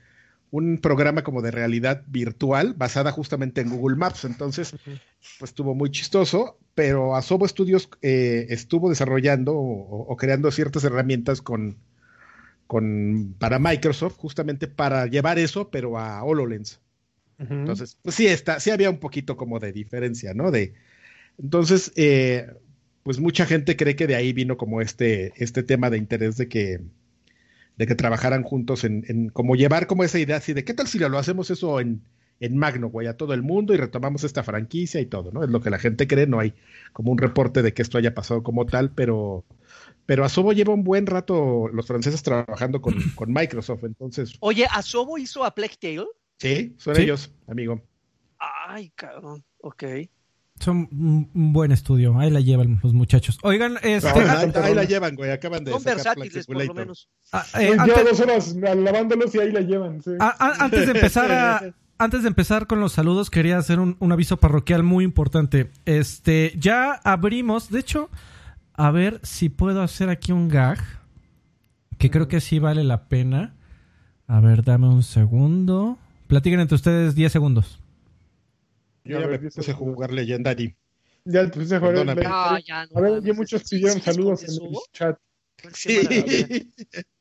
un 0.50 0.78
programa 0.78 1.22
como 1.22 1.42
de 1.42 1.50
realidad 1.50 2.02
virtual 2.06 2.74
basada 2.74 3.12
justamente 3.12 3.60
en 3.60 3.70
Google 3.70 3.96
Maps. 3.96 4.24
Entonces, 4.24 4.74
pues 5.38 5.50
estuvo 5.50 5.74
muy 5.74 5.90
chistoso, 5.90 6.58
pero 6.74 7.16
Asobo 7.16 7.46
Studios 7.46 7.88
eh, 8.02 8.46
estuvo 8.50 8.88
desarrollando 8.88 9.54
o, 9.54 10.06
o 10.08 10.16
creando 10.16 10.50
ciertas 10.50 10.84
herramientas 10.84 11.42
con, 11.42 11.76
con 12.66 13.34
para 13.38 13.58
Microsoft, 13.58 14.16
justamente 14.16 14.68
para 14.68 15.06
llevar 15.06 15.38
eso, 15.38 15.70
pero 15.70 15.98
a 15.98 16.22
HoloLens. 16.22 16.80
Entonces, 17.38 17.96
pues 18.02 18.16
sí 18.16 18.26
está, 18.26 18.58
sí 18.58 18.70
había 18.70 18.90
un 18.90 18.98
poquito 18.98 19.36
como 19.36 19.60
de 19.60 19.72
diferencia, 19.72 20.34
¿no? 20.34 20.50
De, 20.50 20.74
entonces, 21.38 21.92
eh, 21.94 22.48
pues 23.04 23.20
mucha 23.20 23.46
gente 23.46 23.76
cree 23.76 23.94
que 23.94 24.08
de 24.08 24.16
ahí 24.16 24.32
vino 24.32 24.56
como 24.56 24.80
este, 24.80 25.32
este 25.36 25.62
tema 25.62 25.88
de 25.88 25.98
interés 25.98 26.36
de 26.36 26.48
que, 26.48 26.80
de 27.78 27.86
que 27.86 27.94
trabajaran 27.94 28.42
juntos 28.42 28.84
en, 28.84 29.04
en 29.08 29.28
como 29.30 29.54
llevar 29.56 29.86
como 29.86 30.04
esa 30.04 30.18
idea 30.18 30.36
así 30.36 30.52
de 30.52 30.64
qué 30.64 30.74
tal 30.74 30.88
si 30.88 30.98
lo 30.98 31.16
hacemos 31.18 31.50
eso 31.50 31.80
en, 31.80 32.02
en 32.40 32.56
Magno, 32.56 32.88
güey, 32.88 33.06
a 33.06 33.16
todo 33.16 33.34
el 33.34 33.42
mundo 33.42 33.72
y 33.72 33.76
retomamos 33.78 34.24
esta 34.24 34.42
franquicia 34.42 35.00
y 35.00 35.06
todo, 35.06 35.30
¿no? 35.32 35.42
Es 35.44 35.50
lo 35.50 35.60
que 35.60 35.70
la 35.70 35.78
gente 35.78 36.06
cree, 36.06 36.26
no 36.26 36.40
hay 36.40 36.54
como 36.92 37.12
un 37.12 37.18
reporte 37.18 37.62
de 37.62 37.72
que 37.72 37.82
esto 37.82 37.96
haya 37.98 38.14
pasado 38.14 38.42
como 38.42 38.66
tal, 38.66 38.90
pero, 38.90 39.44
pero 40.06 40.24
Asobo 40.24 40.52
lleva 40.52 40.74
un 40.74 40.84
buen 40.84 41.06
rato 41.06 41.68
los 41.68 41.86
franceses 41.86 42.22
trabajando 42.22 42.80
con, 42.82 42.94
con 43.14 43.32
Microsoft, 43.32 43.84
entonces, 43.84 44.34
Oye, 44.40 44.66
¿Asobo 44.72 45.16
hizo 45.18 45.44
a 45.44 45.54
Plague 45.54 45.76
Tale? 45.80 46.06
sí, 46.38 46.74
son 46.78 46.96
Sí. 46.96 47.02
ellos, 47.02 47.32
amigo. 47.46 47.80
Ay, 48.38 48.90
cabrón. 48.90 49.44
Ok. 49.60 49.84
Son 50.60 50.88
un, 51.34 51.52
buen 51.52 51.72
estudio. 51.72 52.18
Ahí 52.18 52.30
la 52.30 52.40
llevan 52.40 52.80
los 52.82 52.92
muchachos. 52.92 53.38
Oigan, 53.42 53.76
este. 53.82 54.08
Ahí, 54.08 54.24
ah, 54.28 54.38
ahí- 54.40 54.52
ahí 54.62 54.74
la 54.74 54.84
llevan, 54.84 55.14
güey. 55.14 55.30
Acaban 55.30 55.64
de 55.64 55.70
Son 55.72 55.82
versátiles, 55.84 56.46
por 56.46 56.64
lo 56.66 56.74
menos. 56.74 57.08
ah, 57.32 57.44
eh, 57.60 57.76
antes, 57.78 58.04
dos 58.04 58.20
horas 58.20 58.54
lavándolos 58.56 59.34
y 59.34 59.38
ahí 59.40 59.52
la 59.52 59.60
llevan. 59.60 60.02
sí. 60.02 60.10
a- 60.18 60.34
a- 60.38 60.64
antes 60.64 60.86
de 60.86 60.92
empezar 60.92 61.30
a. 61.32 61.62
Antes 62.00 62.22
de 62.22 62.28
empezar 62.28 62.68
con 62.68 62.78
los 62.78 62.92
saludos, 62.92 63.28
quería 63.28 63.58
hacer 63.58 63.80
un, 63.80 63.96
un 63.98 64.12
aviso 64.12 64.36
parroquial 64.36 64.84
muy 64.84 65.02
importante. 65.02 65.72
Este, 65.84 66.52
ya 66.56 66.92
abrimos, 66.92 67.70
de 67.70 67.80
hecho, 67.80 68.08
a 68.74 68.92
ver 68.92 69.18
si 69.24 69.48
puedo 69.48 69.82
hacer 69.82 70.08
aquí 70.08 70.30
un 70.30 70.46
gag, 70.48 70.78
que 71.98 72.08
creo 72.08 72.28
que 72.28 72.40
sí 72.40 72.60
vale 72.60 72.84
la 72.84 73.08
pena. 73.08 73.56
A 74.28 74.38
ver, 74.38 74.62
dame 74.62 74.86
un 74.88 75.02
segundo. 75.02 75.98
Platiquen 76.28 76.60
entre 76.60 76.76
ustedes 76.76 77.16
10 77.16 77.32
segundos. 77.32 77.80
Yo 79.08 79.20
ya 79.20 79.26
ver, 79.26 79.40
me 79.40 79.50
puse 79.50 79.70
a 79.70 79.74
jugar 79.74 80.12
Legendary. 80.12 80.76
Ya 81.24 81.50
te 81.50 81.58
puse 81.58 81.74
a 81.74 81.78
jugar. 81.78 81.94
Perdóname. 81.94 82.22
Ah, 82.26 82.60
ya, 82.64 82.86
no 82.86 82.98
A 82.98 83.00
ver, 83.00 83.22
ya 83.22 83.32
muchos 83.32 83.62
¿sí 83.62 83.76
pidieron 83.76 84.00
saludos 84.02 84.44
en 84.44 84.66
el 84.66 84.76
chat. 84.92 85.18
Maravilla. 85.64 86.46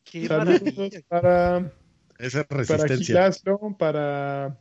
Qué 0.03 0.27
Saludos 0.27 0.93
para, 1.07 1.73
Esa 2.17 2.43
para 2.43 2.59
resistencia. 2.61 3.05
Gilaslo, 3.05 3.75
para. 3.77 4.57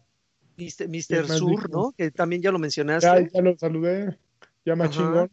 Mr. 0.56 0.72
¿Qué 0.76 0.88
Mr. 0.88 1.28
más 1.28 1.38
Sur, 1.38 1.50
dijo? 1.50 1.68
¿no? 1.68 1.92
Que 1.92 2.10
también 2.10 2.42
ya 2.42 2.50
lo 2.50 2.58
mencionaste. 2.58 3.06
Ya, 3.06 3.28
ya 3.30 3.40
lo 3.42 3.56
saludé. 3.58 4.18
Ya 4.64 4.74
más 4.74 4.88
Ajá. 4.88 4.96
chingón. 4.98 5.30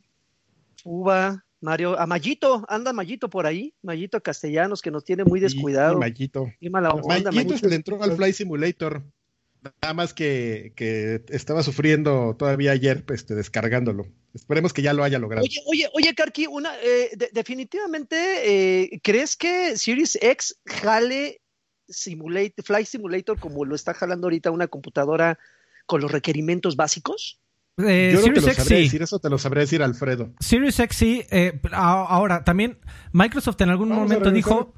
Uva, 0.84 1.46
Mario, 1.62 1.98
a 1.98 2.06
Mayito, 2.06 2.66
anda 2.68 2.92
Mayito 2.92 3.30
por 3.30 3.46
ahí, 3.46 3.74
Mayito 3.82 4.22
Castellanos, 4.22 4.82
que 4.82 4.92
nos 4.92 5.06
tiene 5.06 5.24
muy 5.24 5.40
descuidado. 5.40 5.96
Y 5.96 6.00
Mayito. 6.02 6.52
Qué 6.60 6.70
mala 6.70 6.90
onda, 6.90 7.08
Mayito 7.08 7.32
Mayito. 7.32 7.58
se 7.58 7.70
le 7.70 7.76
entró 7.76 8.04
al 8.04 8.16
Flight 8.18 8.36
Simulator. 8.36 9.02
Nada 9.82 9.94
más 9.94 10.14
que, 10.14 10.74
que 10.76 11.24
estaba 11.30 11.64
sufriendo 11.64 12.36
todavía 12.38 12.72
ayer 12.72 13.04
este, 13.14 13.36
descargándolo. 13.36 14.08
Esperemos 14.34 14.74
que 14.74 14.82
ya 14.82 14.94
lo 14.94 15.04
haya 15.04 15.20
logrado. 15.20 15.44
Oye, 15.46 15.60
oye, 15.68 15.90
oye, 15.94 16.14
Karki, 16.16 16.48
una, 16.48 16.76
eh, 16.82 17.12
de- 17.16 17.30
definitivamente, 17.34 18.16
eh, 18.84 19.00
¿crees 19.04 19.38
que 19.38 19.78
Series 19.78 20.18
X 20.22 20.58
jale 20.66 21.42
Simulate, 21.88 22.56
Flight 22.64 22.88
Simulator 22.88 23.40
como 23.40 23.66
lo 23.66 23.76
está 23.76 23.94
jalando 23.94 24.26
ahorita 24.28 24.52
una 24.52 24.68
computadora 24.68 25.38
con 25.86 26.02
los 26.02 26.12
requerimientos 26.12 26.76
básicos? 26.76 27.40
Eh, 27.78 28.12
Yo 28.14 28.22
no 28.28 28.34
te 28.34 28.42
lo 28.42 28.48
X 28.48 28.64
sí. 28.66 28.76
decir, 28.76 29.02
eso 29.02 29.20
te 29.20 29.30
lo 29.30 29.38
sabría 29.38 29.62
decir 29.62 29.82
Alfredo. 29.82 30.34
Series 30.40 30.80
X 30.80 30.98
sí. 30.98 31.26
eh, 31.32 31.60
ahora, 31.72 32.44
también 32.44 32.78
Microsoft 33.14 33.60
en 33.62 33.70
algún 33.70 33.90
Vamos 33.90 34.04
momento 34.04 34.32
dijo, 34.32 34.74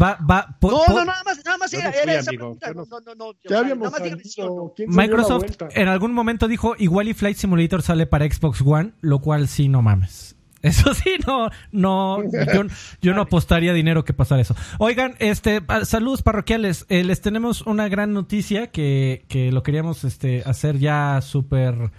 va, 0.00 0.18
va, 0.28 0.56
po- 0.60 0.70
No, 0.70 0.78
po- 0.86 0.92
no, 0.92 1.04
nada 1.04 1.22
más, 1.24 1.44
nada 1.44 1.58
más 1.58 1.72
era, 1.74 1.84
no 1.86 1.92
fui, 1.92 2.00
era 2.02 2.14
esa 2.20 2.30
amigo. 2.30 2.56
pregunta. 2.58 2.68
No, 2.74 2.74
no- 2.74 2.86
no, 2.90 3.00
no, 3.00 3.14
no, 3.14 3.24
o 3.30 3.34
Ya 3.44 3.48
sea, 3.48 3.58
habíamos 3.60 3.84
nada 3.90 3.90
más 3.98 4.02
dígame 4.02 4.24
sí 4.24 4.40
o 4.40 4.44
no. 4.44 4.50
salido. 4.50 4.72
¿Quién 4.76 4.88
se 4.88 4.92
dio 4.92 4.96
la 5.00 5.02
Microsoft 5.06 5.44
en 5.76 5.88
algún 5.88 6.12
momento 6.12 6.48
dijo, 6.48 6.74
igual 6.78 7.08
y 7.08 7.14
Flight 7.14 7.36
Simulator 7.36 7.82
sale 7.82 8.06
para 8.06 8.24
Xbox 8.30 8.60
One, 8.64 8.92
lo 9.00 9.20
cual 9.20 9.48
sí, 9.48 9.68
no 9.68 9.82
mames. 9.82 10.34
Eso 10.62 10.94
sí, 10.94 11.10
no, 11.26 11.48
no, 11.70 12.22
yo, 12.24 12.62
yo 13.00 13.14
no 13.14 13.22
apostaría 13.22 13.72
dinero 13.72 14.04
que 14.04 14.12
pasara 14.14 14.40
eso. 14.40 14.56
Oigan, 14.78 15.14
este, 15.20 15.60
saludos 15.84 16.22
parroquiales. 16.22 16.86
Eh, 16.88 17.04
les 17.04 17.20
tenemos 17.20 17.62
una 17.62 17.88
gran 17.88 18.12
noticia 18.12 18.68
que, 18.68 19.24
que 19.28 19.52
lo 19.52 19.62
queríamos 19.62 20.02
este, 20.02 20.42
hacer 20.44 20.78
ya 20.78 21.20
súper 21.22 21.92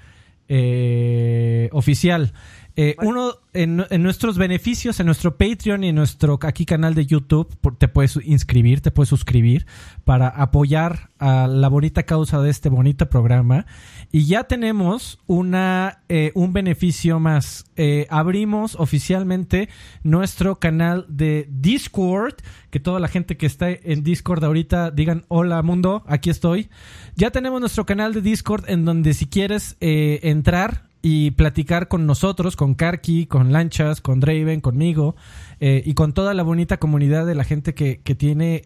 eh, 0.50 1.70
oficial. 1.72 2.34
Eh, 2.80 2.96
uno, 3.02 3.34
en, 3.54 3.84
en 3.90 4.04
nuestros 4.04 4.38
beneficios, 4.38 5.00
en 5.00 5.08
nuestro 5.08 5.36
Patreon 5.36 5.84
y 5.84 5.90
en 5.90 5.96
nuestro 5.96 6.38
aquí 6.44 6.64
canal 6.64 6.94
de 6.94 7.08
YouTube, 7.08 7.58
por- 7.60 7.76
te 7.76 7.88
puedes 7.88 8.20
inscribir, 8.24 8.82
te 8.82 8.92
puedes 8.92 9.10
suscribir 9.10 9.66
para 10.06 10.28
apoyar 10.28 11.10
a 11.18 11.48
la 11.48 11.70
bonita 11.70 12.04
causa 12.04 12.40
de 12.40 12.52
este 12.52 12.70
bonito 12.70 13.10
programa. 13.10 13.66
Y 14.12 14.26
ya 14.28 14.44
tenemos 14.44 15.20
una, 15.26 16.04
eh, 16.08 16.32
un 16.36 16.54
beneficio 16.54 17.20
más. 17.20 17.66
Eh, 17.78 18.06
abrimos 18.12 18.76
oficialmente 18.76 19.70
nuestro 20.04 20.60
canal 20.60 21.08
de 21.10 21.48
Discord. 21.50 22.36
Que 22.70 22.80
toda 22.80 23.00
la 23.00 23.08
gente 23.08 23.38
que 23.38 23.48
está 23.48 23.72
en 23.72 24.04
Discord 24.04 24.44
ahorita 24.44 24.92
digan, 24.92 25.26
hola 25.30 25.64
mundo, 25.64 26.04
aquí 26.06 26.30
estoy. 26.30 26.70
Ya 27.16 27.32
tenemos 27.32 27.60
nuestro 27.60 27.88
canal 27.88 28.14
de 28.14 28.22
Discord 28.22 28.70
en 28.70 28.86
donde 28.86 29.16
si 29.16 29.26
quieres 29.26 29.78
entrar 29.80 30.87
y 31.02 31.32
platicar 31.32 31.88
con 31.88 32.06
nosotros, 32.06 32.56
con 32.56 32.74
Karki, 32.74 33.28
con 33.28 33.52
Lanchas, 33.52 34.02
con 34.02 34.20
Draven, 34.20 34.62
conmigo 34.62 35.16
eh, 35.60 35.84
y 35.86 35.94
con 35.94 36.14
toda 36.14 36.34
la 36.34 36.44
bonita 36.44 36.78
comunidad 36.78 37.26
de 37.26 37.36
la 37.36 37.44
gente 37.44 37.74
que, 37.74 38.02
que 38.02 38.16
tiene 38.16 38.62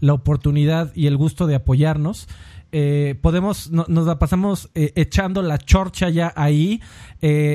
la 0.00 0.12
oportunidad 0.14 0.92
y 0.94 1.06
el 1.06 1.16
gusto 1.16 1.46
de 1.46 1.56
apoyarnos. 1.56 2.28
Eh, 2.72 3.14
podemos, 3.22 3.70
no- 3.70 3.86
nos 3.88 4.06
la 4.06 4.18
pasamos 4.18 4.70
eh, 4.74 4.92
echando 4.96 5.40
la 5.42 5.56
chorcha 5.58 6.10
ya 6.10 6.32
ahí. 6.36 6.80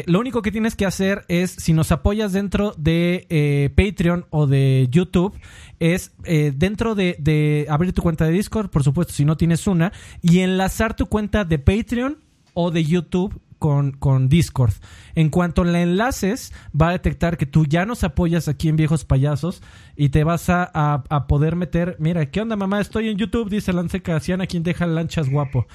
Lo 0.06 0.20
único 0.20 0.42
que 0.42 0.52
tienes 0.52 0.76
que 0.76 0.86
hacer 0.86 1.26
es, 1.28 1.52
si 1.52 1.74
nos 1.74 1.92
apoyas 1.92 2.34
dentro 2.34 2.74
de 2.78 3.72
Patreon 3.76 4.26
o 4.32 4.48
de 4.48 4.88
YouTube, 4.92 5.34
es 5.80 6.12
dentro 6.56 6.94
de, 6.96 7.16
de 7.20 7.68
abrir 7.70 7.94
tu 7.94 8.02
cuenta 8.02 8.26
de 8.26 8.32
Discord, 8.32 8.70
por 8.70 8.84
supuesto, 8.84 9.14
si 9.14 9.24
no 9.26 9.38
tienes 9.38 9.66
una, 9.68 9.92
y 10.22 10.40
enlazar 10.40 10.96
tu 10.96 11.06
cuenta 11.06 11.46
de 11.46 11.58
Patreon 11.60 12.18
o 12.54 12.72
de 12.72 12.84
YouTube 12.84 13.40
con, 13.62 13.92
con 13.92 14.28
Discord. 14.28 14.74
En 15.14 15.30
cuanto 15.30 15.64
la 15.64 15.84
enlaces, 15.84 16.52
va 16.80 16.90
a 16.90 16.94
detectar 16.94 17.38
que 17.38 17.46
tú 17.46 17.68
ya 17.68 17.86
nos 17.86 18.04
apoyas 18.04 18.48
aquí 18.48 18.70
en 18.70 18.76
Viejos 18.76 19.06
Payasos 19.06 19.62
y 19.96 20.10
te 20.10 20.24
vas 20.24 20.50
a, 20.50 20.64
a- 20.74 21.04
a 21.10 21.28
poder 21.28 21.56
meter. 21.56 21.96
Mira, 22.00 22.26
¿qué 22.32 22.42
onda, 22.42 22.56
mamá? 22.56 22.82
Estoy 22.82 23.10
en 23.10 23.18
YouTube, 23.18 23.52
dice 23.52 23.72
Lance 23.72 24.02
Casiana, 24.02 24.48
quien 24.48 24.64
deja 24.64 24.88
lanchas 24.88 25.30
guapo. 25.30 25.68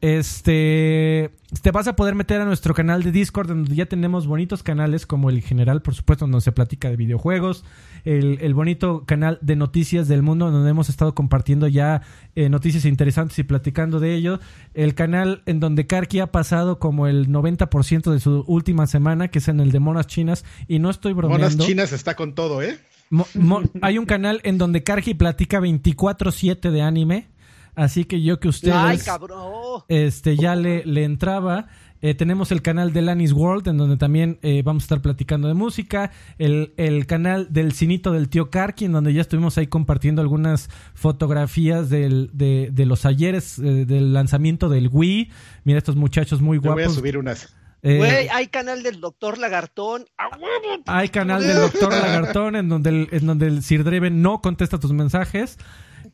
Este. 0.00 1.32
Te 1.60 1.70
vas 1.70 1.86
a 1.86 1.94
poder 1.96 2.14
meter 2.14 2.40
a 2.40 2.44
nuestro 2.46 2.72
canal 2.72 3.02
de 3.02 3.12
Discord, 3.12 3.48
donde 3.48 3.74
ya 3.74 3.84
tenemos 3.86 4.26
bonitos 4.26 4.62
canales, 4.62 5.04
como 5.06 5.28
el 5.28 5.42
general, 5.42 5.82
por 5.82 5.94
supuesto, 5.94 6.24
donde 6.24 6.40
se 6.40 6.50
platica 6.50 6.88
de 6.88 6.96
videojuegos. 6.96 7.64
El, 8.04 8.38
el 8.40 8.54
bonito 8.54 9.04
canal 9.04 9.38
de 9.42 9.54
noticias 9.56 10.08
del 10.08 10.22
mundo, 10.22 10.50
donde 10.50 10.70
hemos 10.70 10.88
estado 10.88 11.14
compartiendo 11.14 11.68
ya 11.68 12.02
eh, 12.36 12.48
noticias 12.48 12.84
interesantes 12.86 13.38
y 13.38 13.42
platicando 13.42 14.00
de 14.00 14.14
ello. 14.14 14.40
El 14.72 14.94
canal 14.94 15.42
en 15.44 15.60
donde 15.60 15.86
Karki 15.86 16.20
ha 16.20 16.32
pasado 16.32 16.78
como 16.78 17.06
el 17.06 17.28
90% 17.28 18.10
de 18.10 18.18
su 18.20 18.44
última 18.46 18.86
semana, 18.86 19.28
que 19.28 19.38
es 19.38 19.48
en 19.48 19.60
el 19.60 19.72
de 19.72 19.78
Monas 19.80 20.06
Chinas. 20.06 20.44
Y 20.68 20.78
no 20.78 20.88
estoy 20.90 21.12
bromeando. 21.12 21.48
Monas 21.48 21.66
Chinas 21.66 21.92
está 21.92 22.16
con 22.16 22.34
todo, 22.34 22.62
¿eh? 22.62 22.78
Mo- 23.10 23.26
mo- 23.34 23.60
hay 23.82 23.98
un 23.98 24.06
canal 24.06 24.40
en 24.44 24.56
donde 24.56 24.82
Karki 24.84 25.12
platica 25.12 25.60
24-7 25.60 26.70
de 26.70 26.80
anime. 26.80 27.26
Así 27.74 28.04
que 28.04 28.20
yo 28.22 28.38
que 28.38 28.48
ustedes 28.48 28.74
Ay, 28.76 28.98
cabrón. 28.98 29.82
este 29.88 30.36
ya 30.36 30.54
le, 30.56 30.84
le 30.84 31.04
entraba. 31.04 31.68
Eh, 32.04 32.14
tenemos 32.14 32.50
el 32.50 32.62
canal 32.62 32.92
de 32.92 33.00
Lanis 33.00 33.32
World, 33.32 33.68
en 33.68 33.76
donde 33.78 33.96
también 33.96 34.38
eh, 34.42 34.62
vamos 34.64 34.82
a 34.82 34.86
estar 34.86 35.00
platicando 35.02 35.46
de 35.46 35.54
música. 35.54 36.10
El, 36.36 36.74
el 36.76 37.06
canal 37.06 37.46
del 37.52 37.72
Cinito 37.72 38.10
del 38.12 38.28
Tío 38.28 38.50
Karki, 38.50 38.86
en 38.86 38.92
donde 38.92 39.14
ya 39.14 39.20
estuvimos 39.20 39.56
ahí 39.56 39.68
compartiendo 39.68 40.20
algunas 40.20 40.68
fotografías 40.94 41.90
del, 41.90 42.30
de, 42.32 42.70
de 42.72 42.86
los 42.86 43.06
ayeres 43.06 43.58
eh, 43.60 43.84
del 43.86 44.12
lanzamiento 44.12 44.68
del 44.68 44.88
Wii. 44.92 45.30
Mira 45.64 45.78
estos 45.78 45.94
muchachos 45.94 46.40
muy 46.40 46.56
Yo 46.58 46.62
voy 46.62 46.70
a 46.70 46.74
guapos. 46.86 46.94
subir 46.96 47.16
unas. 47.18 47.54
Eh, 47.84 47.98
Güey, 47.98 48.28
hay 48.28 48.48
canal 48.48 48.82
del 48.82 49.00
doctor 49.00 49.38
Lagartón. 49.38 50.04
¡A 50.18 50.28
huevo! 50.36 50.82
hay 50.86 51.08
canal 51.08 51.42
del 51.42 51.56
Doctor 51.56 51.90
Lagartón, 51.92 52.56
en 52.56 52.68
donde 52.68 52.90
el, 52.90 53.08
en 53.12 53.26
donde 53.26 53.46
el 53.46 53.62
Sir 53.62 53.82
Dreven 53.84 54.22
no 54.22 54.40
contesta 54.40 54.78
tus 54.78 54.92
mensajes. 54.92 55.56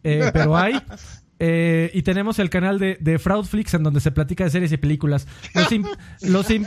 eh, 0.03 0.31
pero 0.33 0.57
hay. 0.57 0.75
Eh, 1.41 1.91
y 1.95 2.03
tenemos 2.03 2.39
el 2.39 2.51
canal 2.51 2.79
de, 2.79 2.97
de 3.01 3.19
Fraudflix 3.19 3.75
en 3.75 3.83
donde 3.85 4.01
se 4.01 4.11
platica 4.11 4.45
de 4.45 4.51
series 4.51 4.73
y 4.73 4.77
películas. 4.77 5.27
Los, 5.55 5.71
in- 5.73 5.87
los, 6.23 6.51
in- 6.51 6.67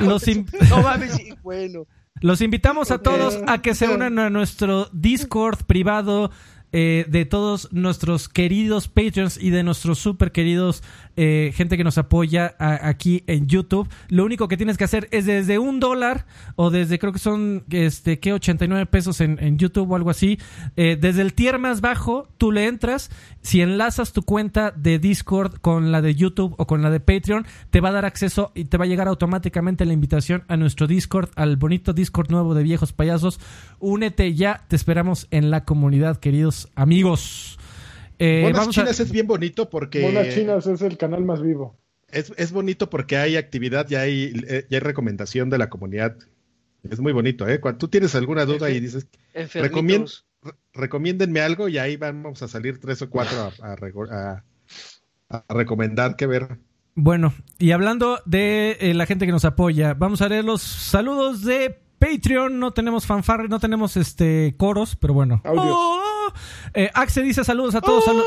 los, 0.00 0.28
in- 0.28 0.46
No 0.68 0.82
mames, 0.82 1.12
sí, 1.14 1.32
bueno. 1.42 1.86
los 2.20 2.40
invitamos 2.42 2.90
a 2.90 2.98
todos 2.98 3.38
a 3.46 3.62
que 3.62 3.74
se 3.74 3.88
unan 3.88 4.18
a 4.18 4.28
nuestro 4.30 4.90
Discord 4.92 5.64
privado 5.64 6.30
eh, 6.72 7.04
de 7.08 7.24
todos 7.24 7.72
nuestros 7.72 8.28
queridos 8.28 8.86
Patreons 8.88 9.42
y 9.42 9.50
de 9.50 9.62
nuestros 9.64 9.98
super 9.98 10.30
queridos 10.32 10.82
eh, 11.16 11.52
gente 11.54 11.76
que 11.76 11.84
nos 11.84 11.98
apoya 11.98 12.54
aquí 12.58 13.24
en 13.26 13.46
YouTube. 13.46 13.88
Lo 14.08 14.24
único 14.24 14.48
que 14.48 14.56
tienes 14.56 14.76
que 14.76 14.84
hacer 14.84 15.08
es 15.10 15.26
desde 15.26 15.58
un 15.58 15.80
dólar 15.80 16.26
o 16.56 16.70
desde 16.70 16.98
creo 16.98 17.12
que 17.12 17.18
son 17.18 17.64
este 17.70 18.18
que 18.18 18.32
89 18.32 18.86
pesos 18.86 19.20
en, 19.20 19.38
en 19.40 19.58
YouTube 19.58 19.90
o 19.90 19.96
algo 19.96 20.10
así. 20.10 20.38
eh, 20.76 20.96
desde 21.00 21.22
el 21.22 21.34
tier 21.34 21.58
más 21.58 21.80
bajo 21.80 22.28
tú 22.38 22.52
le 22.52 22.66
entras. 22.66 23.10
Si 23.42 23.60
enlazas 23.60 24.12
tu 24.12 24.22
cuenta 24.22 24.70
de 24.70 24.98
Discord 24.98 25.60
con 25.60 25.92
la 25.92 26.02
de 26.02 26.14
YouTube 26.14 26.54
o 26.58 26.66
con 26.66 26.82
la 26.82 26.90
de 26.90 27.00
Patreon, 27.00 27.46
te 27.70 27.80
va 27.80 27.88
a 27.88 27.92
dar 27.92 28.04
acceso 28.04 28.52
y 28.54 28.64
te 28.64 28.76
va 28.76 28.84
a 28.84 28.88
llegar 28.88 29.08
automáticamente 29.08 29.86
la 29.86 29.92
invitación 29.92 30.44
a 30.48 30.56
nuestro 30.56 30.86
Discord, 30.86 31.30
al 31.36 31.56
bonito 31.56 31.92
Discord 31.92 32.30
nuevo 32.30 32.54
de 32.54 32.62
viejos 32.62 32.92
payasos. 32.92 33.40
Únete 33.78 34.34
ya, 34.34 34.64
te 34.68 34.76
esperamos 34.76 35.26
en 35.30 35.50
la 35.50 35.64
comunidad, 35.64 36.18
queridos 36.18 36.68
amigos. 36.74 37.59
Eh, 38.22 38.42
Monas 38.42 38.58
vamos 38.60 38.76
a- 38.78 38.82
Chinas 38.82 39.00
es 39.00 39.10
bien 39.10 39.26
bonito 39.26 39.68
porque 39.70 40.02
Monas 40.02 40.28
Chinas 40.34 40.66
es 40.66 40.82
el 40.82 40.96
canal 40.98 41.24
más 41.24 41.42
vivo. 41.42 41.76
es, 42.12 42.32
es 42.36 42.52
bonito 42.52 42.90
porque 42.90 43.16
hay 43.16 43.36
actividad 43.36 43.88
y 43.90 43.94
hay, 43.94 44.32
eh, 44.46 44.66
y 44.68 44.74
hay 44.74 44.80
recomendación 44.80 45.48
de 45.48 45.58
la 45.58 45.70
comunidad. 45.70 46.16
Es 46.88 47.00
muy 47.00 47.12
bonito, 47.12 47.46
¿eh? 47.48 47.60
Cuando 47.60 47.78
tú 47.78 47.88
tienes 47.88 48.14
alguna 48.14 48.44
duda 48.44 48.70
y 48.70 48.78
dices, 48.80 49.06
Enfermitos. 49.34 50.26
re- 50.42 50.52
recomiéndenme 50.72 51.40
algo 51.40 51.68
y 51.68 51.78
ahí 51.78 51.96
vamos 51.96 52.42
a 52.42 52.48
salir 52.48 52.78
tres 52.80 53.00
o 53.02 53.10
cuatro 53.10 53.38
a, 53.62 53.72
a 53.72 53.76
a- 54.12 54.42
a 55.48 55.54
recomendar 55.54 56.16
qué 56.16 56.26
ver. 56.26 56.58
Bueno, 56.94 57.32
y 57.58 57.70
hablando 57.70 58.18
de 58.26 58.76
eh, 58.80 58.94
la 58.94 59.06
gente 59.06 59.24
que 59.26 59.32
nos 59.32 59.44
apoya, 59.44 59.94
vamos 59.94 60.20
a 60.22 60.28
leer 60.28 60.44
los 60.44 60.60
saludos 60.62 61.44
de 61.44 61.78
Patreon. 61.98 62.58
No 62.58 62.72
tenemos 62.72 63.06
fanfarre, 63.06 63.48
no 63.48 63.60
tenemos 63.60 63.96
este 63.96 64.54
coros, 64.58 64.96
pero 64.96 65.14
bueno. 65.14 65.40
Audios. 65.44 65.66
Oh, 65.68 66.02
eh, 66.74 66.90
Axe 66.94 67.22
dice 67.22 67.44
saludos 67.44 67.74
a 67.74 67.80
todos. 67.80 68.04
salu- 68.04 68.24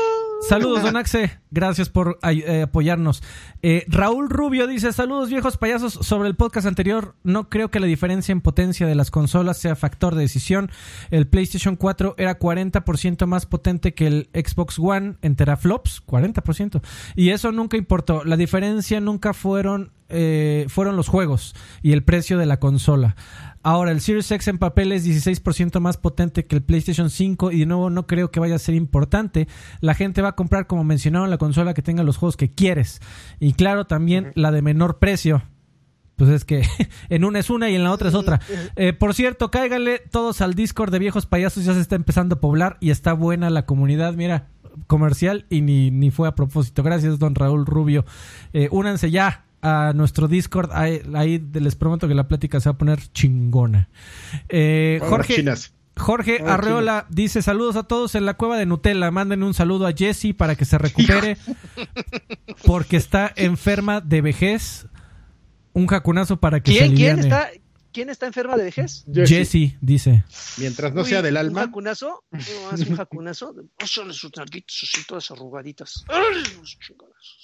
saludos, 0.48 0.82
don 0.82 0.96
Axe. 0.98 1.38
Gracias 1.50 1.88
por 1.88 2.18
eh, 2.28 2.62
apoyarnos. 2.62 3.22
Eh, 3.62 3.84
Raúl 3.88 4.28
Rubio 4.28 4.66
dice 4.66 4.92
saludos 4.92 5.28
viejos 5.30 5.56
payasos. 5.56 5.92
Sobre 5.94 6.28
el 6.28 6.34
podcast 6.34 6.66
anterior, 6.66 7.14
no 7.22 7.48
creo 7.48 7.70
que 7.70 7.80
la 7.80 7.86
diferencia 7.86 8.32
en 8.32 8.40
potencia 8.40 8.86
de 8.86 8.94
las 8.94 9.10
consolas 9.10 9.56
sea 9.58 9.76
factor 9.76 10.14
de 10.14 10.22
decisión. 10.22 10.70
El 11.10 11.26
PlayStation 11.26 11.76
4 11.76 12.14
era 12.18 12.38
40% 12.38 13.26
más 13.26 13.46
potente 13.46 13.94
que 13.94 14.06
el 14.06 14.28
Xbox 14.34 14.78
One 14.78 15.14
en 15.22 15.36
teraflops. 15.36 16.02
40%. 16.06 16.80
Y 17.14 17.30
eso 17.30 17.52
nunca 17.52 17.76
importó. 17.76 18.24
La 18.24 18.36
diferencia 18.36 19.00
nunca 19.00 19.32
fueron, 19.32 19.92
eh, 20.08 20.66
fueron 20.68 20.96
los 20.96 21.08
juegos 21.08 21.54
y 21.82 21.92
el 21.92 22.02
precio 22.04 22.36
de 22.38 22.46
la 22.46 22.58
consola. 22.58 23.16
Ahora, 23.64 23.92
el 23.92 24.02
Series 24.02 24.30
X 24.30 24.48
en 24.48 24.58
papel 24.58 24.92
es 24.92 25.06
16% 25.06 25.80
más 25.80 25.96
potente 25.96 26.44
que 26.44 26.54
el 26.54 26.62
PlayStation 26.62 27.08
5 27.08 27.50
y 27.50 27.60
de 27.60 27.66
nuevo 27.66 27.88
no 27.88 28.06
creo 28.06 28.30
que 28.30 28.38
vaya 28.38 28.56
a 28.56 28.58
ser 28.58 28.74
importante. 28.74 29.48
La 29.80 29.94
gente 29.94 30.20
va 30.20 30.28
a 30.28 30.36
comprar, 30.36 30.66
como 30.66 30.84
mencionaron, 30.84 31.30
la 31.30 31.38
consola 31.38 31.72
que 31.72 31.80
tenga 31.80 32.02
los 32.02 32.18
juegos 32.18 32.36
que 32.36 32.52
quieres. 32.52 33.00
Y 33.40 33.54
claro, 33.54 33.86
también 33.86 34.32
la 34.34 34.52
de 34.52 34.60
menor 34.60 34.98
precio. 34.98 35.42
Pues 36.16 36.28
es 36.28 36.44
que 36.44 36.62
en 37.08 37.24
una 37.24 37.38
es 37.38 37.48
una 37.48 37.70
y 37.70 37.74
en 37.74 37.84
la 37.84 37.92
otra 37.92 38.10
es 38.10 38.14
otra. 38.14 38.38
Eh, 38.76 38.92
por 38.92 39.14
cierto, 39.14 39.50
cáiganle 39.50 39.98
todos 40.10 40.42
al 40.42 40.52
Discord 40.52 40.92
de 40.92 40.98
viejos 40.98 41.24
payasos, 41.24 41.64
ya 41.64 41.72
se 41.72 41.80
está 41.80 41.96
empezando 41.96 42.34
a 42.34 42.40
poblar 42.40 42.76
y 42.80 42.90
está 42.90 43.14
buena 43.14 43.48
la 43.48 43.64
comunidad, 43.64 44.12
mira, 44.12 44.48
comercial 44.86 45.46
y 45.48 45.62
ni, 45.62 45.90
ni 45.90 46.10
fue 46.10 46.28
a 46.28 46.34
propósito. 46.34 46.82
Gracias, 46.82 47.18
don 47.18 47.34
Raúl 47.34 47.64
Rubio. 47.64 48.04
Eh, 48.52 48.68
únanse 48.70 49.10
ya 49.10 49.46
a 49.64 49.94
nuestro 49.94 50.28
Discord, 50.28 50.70
ahí, 50.72 51.00
ahí 51.14 51.42
les 51.54 51.74
prometo 51.74 52.06
que 52.06 52.14
la 52.14 52.28
plática 52.28 52.60
se 52.60 52.68
va 52.68 52.74
a 52.74 52.78
poner 52.78 53.00
chingona. 53.12 53.88
Eh, 54.50 55.00
Jorge, 55.02 55.36
Chinas. 55.36 55.72
Jorge 55.96 56.42
Arreola 56.46 57.06
dice 57.08 57.40
saludos 57.40 57.76
a 57.76 57.84
todos 57.84 58.14
en 58.14 58.26
la 58.26 58.34
cueva 58.34 58.58
de 58.58 58.66
Nutella. 58.66 59.10
Manden 59.10 59.42
un 59.42 59.54
saludo 59.54 59.86
a 59.86 59.92
Jessie 59.92 60.34
para 60.34 60.54
que 60.54 60.66
se 60.66 60.76
recupere 60.76 61.38
porque 62.66 62.98
está 62.98 63.32
enferma 63.36 64.00
de 64.02 64.20
vejez. 64.20 64.86
Un 65.72 65.86
jacunazo 65.86 66.38
para 66.38 66.60
que 66.60 66.72
se 66.72 66.78
¿Quién, 66.78 66.94
quién 66.94 67.12
aliviane. 67.18 67.44
está, 67.50 67.63
¿Quién 67.94 68.10
está 68.10 68.26
enferma 68.26 68.56
de 68.56 68.64
vejez? 68.64 69.04
Jesse. 69.14 69.28
Jessie 69.28 69.78
dice. 69.80 70.24
Mientras 70.58 70.92
no 70.92 71.02
Uy, 71.02 71.08
sea 71.08 71.22
del 71.22 71.34
¿Un 71.34 71.38
alma. 71.38 71.60
jacunazo? 71.62 72.24
No, 72.32 72.38
hace 72.72 72.90
un 72.90 72.96
jacunazo. 72.96 73.54
Pásale 73.78 74.12
sus 74.12 74.32
narguitos 74.36 74.76
así, 74.82 75.06
todas 75.06 75.30
arrugaditas. 75.30 76.04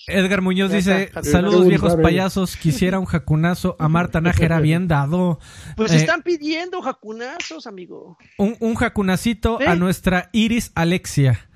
Edgar 0.09 0.43
Muñoz 0.43 0.73
dice 0.73 1.11
saludos 1.23 1.69
viejos 1.69 1.97
payasos. 2.03 2.57
Quisiera 2.57 2.99
un 2.99 3.07
jacunazo 3.07 3.77
a 3.79 3.89
Marta 3.89 4.21
Nájera 4.21 4.61
bien 4.61 4.89
dado. 4.89 5.39
Pues 5.77 5.93
Eh, 5.93 5.97
están 5.97 6.23
pidiendo 6.23 6.83
jacunazos, 6.83 7.67
amigo. 7.67 8.19
un, 8.39 8.57
un 8.61 8.75
jacunacito 8.75 9.59
a 9.65 9.77
nuestra 9.77 10.31
Iris 10.33 10.73
Alexia. 10.75 11.47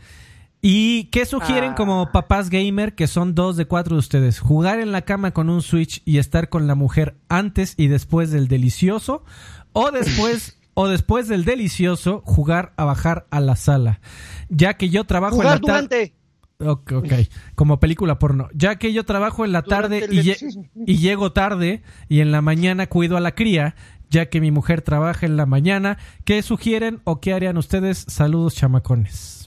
¿Y 0.67 1.05
qué 1.11 1.27
sugieren 1.27 1.73
Ah. 1.73 1.75
como 1.75 2.11
papás 2.11 2.49
gamer, 2.49 2.95
que 2.95 3.07
son 3.07 3.35
dos 3.35 3.59
de 3.59 3.67
cuatro 3.67 3.97
de 3.97 4.01
ustedes? 4.01 4.39
¿Jugar 4.41 4.81
en 4.81 4.93
la 4.93 5.03
cama 5.03 5.33
con 5.33 5.51
un 5.51 5.61
Switch 5.61 6.01
y 6.07 6.17
estar 6.17 6.49
con 6.49 6.67
la 6.67 6.75
mujer 6.75 7.17
antes 7.29 7.75
y 7.77 7.89
después 7.89 8.31
del 8.31 8.49
delicioso? 8.49 9.25
¿O 9.75 9.91
después, 9.93 10.59
o 10.73 10.89
después 10.89 11.29
del 11.29 11.45
delicioso, 11.45 12.23
jugar 12.25 12.73
a 12.79 12.85
bajar 12.87 13.27
a 13.31 13.41
la 13.41 13.57
sala? 13.57 14.01
Ya 14.49 14.75
que 14.79 14.89
yo 14.89 15.05
trabajo 15.05 15.37
Jugar 15.37 15.57
en 15.59 15.63
la 15.63 15.67
tarde... 15.67 15.83
durante. 15.99 16.15
Ok, 16.61 16.93
ok. 16.93 17.13
como 17.57 17.79
película 17.79 18.19
porno. 18.19 18.49
Ya 18.55 18.77
que 18.77 18.95
yo 18.95 19.05
trabajo 19.05 19.45
en 19.45 19.53
la 19.53 19.61
Durante 19.61 20.01
tarde 20.01 20.15
y, 20.15 20.21
lle- 20.23 20.71
y 20.87 20.97
llego 20.97 21.33
tarde 21.33 21.83
y 22.09 22.21
en 22.21 22.33
la 22.33 22.41
mañana 22.41 22.87
cuido 22.87 23.19
a 23.19 23.21
la 23.21 23.35
cría, 23.35 23.75
ya 24.09 24.31
que 24.31 24.41
mi 24.41 24.51
mujer 24.51 24.81
trabaja 24.81 25.27
en 25.27 25.37
la 25.37 25.45
mañana, 25.45 25.99
¿qué 26.25 26.41
sugieren 26.41 27.01
o 27.05 27.21
qué 27.21 27.35
harían 27.35 27.59
ustedes? 27.59 28.07
Saludos 28.09 28.55
chamacones. 28.55 29.44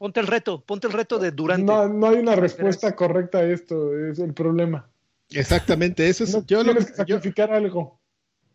Ponte 0.00 0.18
el 0.18 0.26
reto, 0.28 0.64
ponte 0.64 0.86
el 0.86 0.94
reto 0.94 1.18
de 1.18 1.30
durante. 1.30 1.66
No, 1.70 1.86
no 1.86 2.06
hay 2.08 2.16
una 2.20 2.34
respuesta 2.34 2.96
correcta 2.96 3.36
a 3.40 3.42
esto, 3.44 3.94
es 4.08 4.18
el 4.18 4.32
problema. 4.32 4.88
Exactamente, 5.28 6.08
eso 6.08 6.24
es. 6.24 6.32
No 6.32 6.42
yo 6.46 6.64
lo- 6.64 6.72
tienes 6.72 6.86
que 6.86 6.92
yo- 6.92 7.16
sacrificar 7.16 7.52
algo. 7.52 8.00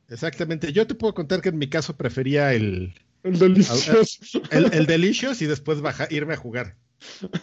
exactamente. 0.10 0.74
Yo 0.74 0.88
te 0.88 0.96
puedo 0.96 1.14
contar 1.14 1.42
que 1.42 1.50
en 1.50 1.60
mi 1.60 1.70
caso 1.70 1.96
prefería 1.96 2.52
el, 2.54 2.96
El 3.22 3.38
delicioso. 3.38 4.42
el, 4.50 4.74
el 4.74 4.88
Delicious 4.88 5.40
y 5.44 5.46
después 5.46 5.82
baja, 5.82 6.08
irme 6.10 6.34
a 6.34 6.38
jugar. 6.38 6.78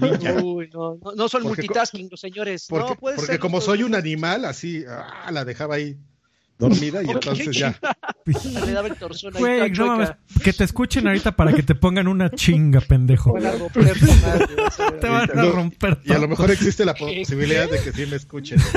Ninja. 0.01 0.35
Uy, 0.43 0.69
no, 0.75 0.99
no, 1.01 1.13
no 1.13 1.29
son 1.29 1.45
Porque 1.45 1.63
multitasking 1.63 2.09
los 2.11 2.19
señores. 2.21 2.67
Porque, 2.69 2.91
no, 2.91 2.97
puede 2.97 3.15
porque 3.15 3.31
ser 3.35 3.39
como 3.41 3.61
soy 3.61 3.85
un 3.85 3.95
animal, 3.95 4.45
así 4.47 4.85
ah, 4.89 5.31
la 5.31 5.45
dejaba 5.45 5.77
ahí 5.77 5.97
dormida 6.69 7.03
y 7.03 7.07
entonces 7.11 7.57
ya. 7.57 7.79
Le 8.65 8.73
daba 8.73 8.89
el 8.89 8.95
torzón 8.97 9.35
ahí, 9.37 9.41
Güey, 9.41 9.73
toda 9.73 9.87
no 9.87 9.97
mames, 9.97 10.11
que 10.43 10.53
te 10.53 10.65
escuchen 10.65 11.07
ahorita 11.07 11.33
para 11.37 11.53
que 11.53 11.63
te 11.63 11.75
pongan 11.75 12.07
una 12.09 12.31
chinga, 12.31 12.81
pendejo. 12.81 13.33
Van 13.33 13.47
a 13.47 13.53
romper 13.53 13.99
tu 13.99 14.07
madre, 14.07 14.47
vas 14.57 14.81
a 14.81 14.91
ver. 14.91 15.01
Te 15.01 15.09
van 15.09 15.31
a 15.31 15.35
No, 15.43 15.51
romper 15.53 15.99
Y 16.05 16.11
a 16.11 16.15
todo. 16.15 16.23
lo 16.23 16.29
mejor 16.29 16.51
existe 16.51 16.85
la 16.85 16.95
posibilidad 16.95 17.69
de 17.71 17.83
que 17.83 17.93
sí 17.93 18.07
me 18.07 18.17
escuchen. 18.17 18.59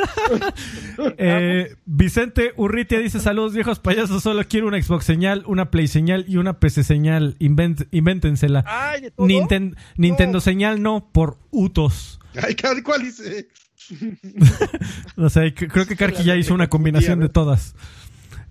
Eh, 1.18 1.76
Vicente 1.86 2.54
Urritia 2.56 3.00
dice 3.00 3.20
saludos 3.20 3.54
viejos 3.54 3.80
payasos, 3.80 4.24
solo 4.24 4.44
quiero 4.48 4.68
una 4.68 4.82
Xbox 4.82 5.06
señal, 5.06 5.44
una 5.48 5.70
Play 5.72 5.88
señal 5.88 6.26
y 6.28 6.38
una 6.38 6.60
PC 6.60 6.84
señal. 6.84 7.36
Invent- 7.40 7.88
invéntensela. 7.92 8.64
Ay, 8.68 9.02
de 9.02 9.12
todo. 9.12 9.28
Ninten- 9.28 9.76
Nintendo 9.98 10.40
señal 10.40 10.82
no, 10.82 11.10
por 11.12 11.38
utos. 11.52 12.20
Ay, 12.42 12.56
¿cuál 12.84 13.06
hice? 13.06 13.48
O 15.18 15.30
sea, 15.30 15.44
c- 15.44 15.68
creo 15.68 15.86
que 15.86 15.96
Karki 15.96 16.24
ya 16.24 16.36
hizo 16.36 16.54
una 16.54 16.68
combinación 16.68 17.20
de 17.20 17.30
todas. 17.30 17.76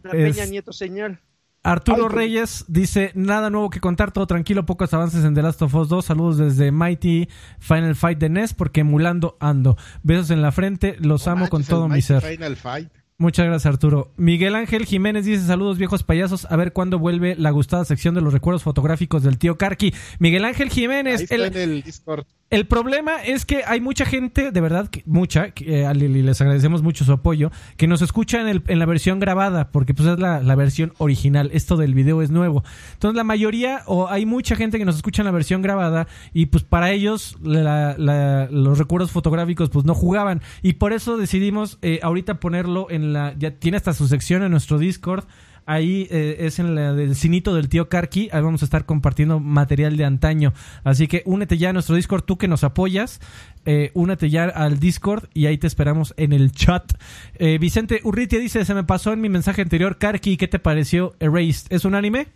La 0.03 0.11
Peña 0.13 0.47
Nieto 0.47 0.73
señal. 0.73 1.21
Arturo 1.63 2.09
Ay, 2.11 2.15
Reyes 2.15 2.67
dice, 2.69 3.11
nada 3.15 3.49
nuevo 3.49 3.71
que 3.71 3.81
contar, 3.81 4.13
todo 4.13 4.27
tranquilo, 4.27 4.67
pocos 4.67 4.93
avances 4.93 5.25
en 5.25 5.33
The 5.35 5.41
Last 5.43 5.63
of 5.63 5.75
Us 5.75 5.89
2, 5.89 6.05
saludos 6.05 6.37
desde 6.37 6.71
Mighty 6.73 7.27
Final 7.59 7.97
Fight 7.97 8.19
de 8.19 8.29
NES, 8.29 8.53
porque 8.53 8.81
emulando 8.83 9.39
ando. 9.41 9.79
Besos 10.03 10.31
en 10.31 10.43
la 10.43 10.53
frente, 10.53 10.97
los 11.01 11.25
No 11.27 11.33
amo 11.33 11.49
con 11.49 11.65
todo 11.65 11.89
mi 11.89 12.03
ser. 12.03 12.21
Final 12.23 12.57
Fight. 12.57 12.91
Muchas 13.17 13.47
gracias, 13.47 13.73
Arturo. 13.73 14.13
Miguel 14.19 14.57
Ángel 14.57 14.85
Jiménez 14.85 15.25
dice 15.25 15.47
saludos 15.47 15.79
viejos 15.79 16.03
payasos. 16.03 16.47
A 16.51 16.57
ver 16.57 16.73
cuándo 16.75 16.99
vuelve 16.99 17.35
la 17.37 17.51
gustada 17.51 17.85
sección 17.87 18.15
de 18.15 18.21
los 18.21 18.33
recuerdos 18.35 18.63
fotográficos 18.65 19.23
del 19.23 19.39
tío 19.39 19.57
Karki. 19.57 19.95
Miguel 20.19 20.45
Ángel 20.45 20.69
Ahí 20.69 20.75
Jiménez, 20.75 21.21
está 21.23 21.37
el, 21.37 21.43
en 21.45 21.57
el 21.57 21.83
Discord. 21.83 22.27
El 22.55 22.67
problema 22.67 23.23
es 23.23 23.45
que 23.45 23.63
hay 23.67 23.81
mucha 23.81 24.05
gente, 24.05 24.51
de 24.53 24.61
verdad, 24.61 24.89
mucha, 25.07 25.53
eh, 25.61 25.91
y 25.95 26.09
les 26.23 26.41
agradecemos 26.41 26.83
mucho 26.83 27.05
su 27.05 27.13
apoyo, 27.13 27.51
que 27.77 27.87
nos 27.87 28.01
escucha 28.01 28.41
en, 28.41 28.49
el- 28.49 28.63
en 28.69 28.79
la 28.79 28.87
versión 28.87 29.19
grabada, 29.19 29.71
porque 29.73 29.93
pues 29.95 30.09
es 30.09 30.19
la, 30.19 30.55
versión 30.55 30.93
original. 30.99 31.51
Esto 31.53 31.77
del 31.77 31.95
video 31.95 32.23
es 32.23 32.31
nuevo. 32.31 32.63
Entonces 32.93 33.17
la 33.17 33.25
mayoría, 33.25 33.83
o 33.87 34.09
hay 34.09 34.25
mucha 34.25 34.57
gente 34.57 34.79
que 34.79 34.85
nos 34.85 34.97
escucha 34.97 35.23
en 35.23 35.27
la 35.27 35.33
versión 35.33 35.63
grabada, 35.63 36.07
y 36.33 36.47
pues 36.47 36.65
para 36.65 36.93
ellos 36.93 37.37
los 37.43 38.79
recuerdos 38.79 39.11
fotográficos 39.11 39.71
pues 39.71 39.85
no 39.85 39.95
jugaban. 39.95 40.41
Y 40.63 40.75
por 40.75 40.93
eso 40.93 41.17
decidimos 41.17 41.79
eh, 41.83 42.01
ahorita 42.03 42.41
ponerlo 42.41 42.87
en 42.91 43.13
la... 43.13 43.35
Ya 43.39 43.53
tiene 43.53 43.77
hasta 43.77 43.93
su 43.93 44.07
sección 44.09 44.43
en 44.43 44.51
nuestro 44.51 44.79
Discord. 44.79 45.25
Ahí 45.67 46.07
eh, 46.11 46.37
es 46.41 46.59
en 46.59 46.75
la 46.75 46.93
del 46.93 47.17
cinito 47.17 47.55
del 47.55 47.69
tío 47.71 47.89
Karki. 47.89 48.29
Ahí 48.33 48.43
vamos 48.43 48.61
a 48.63 48.67
estar 48.67 48.85
compartiendo 48.85 49.41
material 49.41 49.97
de 49.97 50.05
antaño. 50.05 50.53
Así 50.85 51.09
que 51.09 51.23
únete 51.25 51.57
ya 51.57 51.71
a 51.71 51.73
nuestro 51.73 51.97
Discord, 51.97 52.23
tú 52.25 52.37
que 52.37 52.49
nos 52.49 52.65
apoyas. 52.65 53.21
Eh, 53.65 53.91
únete 53.95 54.29
ya 54.29 54.45
al 54.45 54.79
Discord 54.79 55.25
y 55.33 55.47
ahí 55.47 55.57
te 55.57 55.67
esperamos 55.67 56.13
en 56.19 56.33
el 56.35 56.53
chat. 56.53 56.93
Eh, 57.37 57.57
Vicente 57.59 58.01
Urritia 58.05 58.39
dice: 58.39 58.65
Se 58.65 58.75
me 58.75 58.85
pasó 58.85 59.13
en 59.15 59.21
mi 59.23 59.29
mensaje 59.31 59.63
anterior. 59.63 59.97
Karki, 59.97 60.37
¿qué 60.37 60.49
te 60.49 60.59
pareció 60.59 61.15
Erased? 61.19 61.67
¿Es 61.71 61.85
un 61.87 61.95
anime? 61.95 62.29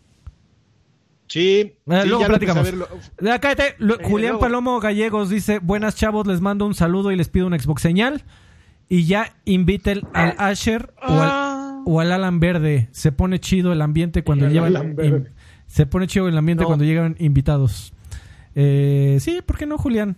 Sí, 1.26 1.74
Eh, 1.86 2.00
sí, 2.02 2.08
luego 2.08 2.24
platicamos. 2.24 2.64
verlo. 2.64 2.88
Cállate. 3.40 3.66
Eh, 3.68 3.74
Julián 4.04 4.32
luego. 4.32 4.40
Palomo 4.40 4.80
Gallegos 4.80 5.28
dice: 5.28 5.58
Buenas 5.58 5.94
chavos, 5.96 6.26
les 6.26 6.40
mando 6.40 6.64
un 6.64 6.74
saludo 6.74 7.12
y 7.12 7.16
les 7.16 7.28
pido 7.28 7.46
una 7.46 7.58
Xbox 7.58 7.82
señal. 7.82 8.24
Y 8.88 9.04
ya 9.04 9.34
inviten 9.44 10.00
al 10.14 10.34
Asher 10.38 10.94
o 11.06 11.12
al, 11.20 11.47
o 11.90 12.00
al 12.00 12.12
Alan 12.12 12.38
Verde. 12.38 12.88
Se 12.92 13.12
pone 13.12 13.38
chido 13.40 13.72
el 13.72 13.80
ambiente 13.80 14.22
cuando 14.22 14.46
El 14.46 14.52
llevan. 14.52 14.76
Alan 14.76 14.94
Verde. 14.94 15.16
in- 15.18 15.28
se 15.66 15.86
pone 15.86 16.06
chido 16.06 16.28
el 16.28 16.36
ambiente 16.36 16.62
No. 16.62 16.68
cuando 16.68 16.84
llegan 16.84 17.16
invitados. 17.18 17.92
Eh, 18.54 19.16
sí, 19.20 19.40
¿por 19.44 19.56
qué 19.56 19.66
no, 19.66 19.78
Julián? 19.78 20.16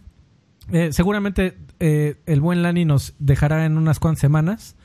Eh, 0.72 0.92
seguramente 0.92 1.56
eh, 1.80 2.16
el 2.26 2.40
buen 2.40 2.62
Lani 2.62 2.84
nos 2.84 3.14
dejará 3.18 3.66
en 3.66 3.76
unas 3.76 3.98
cuantas 4.00 4.20
semanas. 4.20 4.76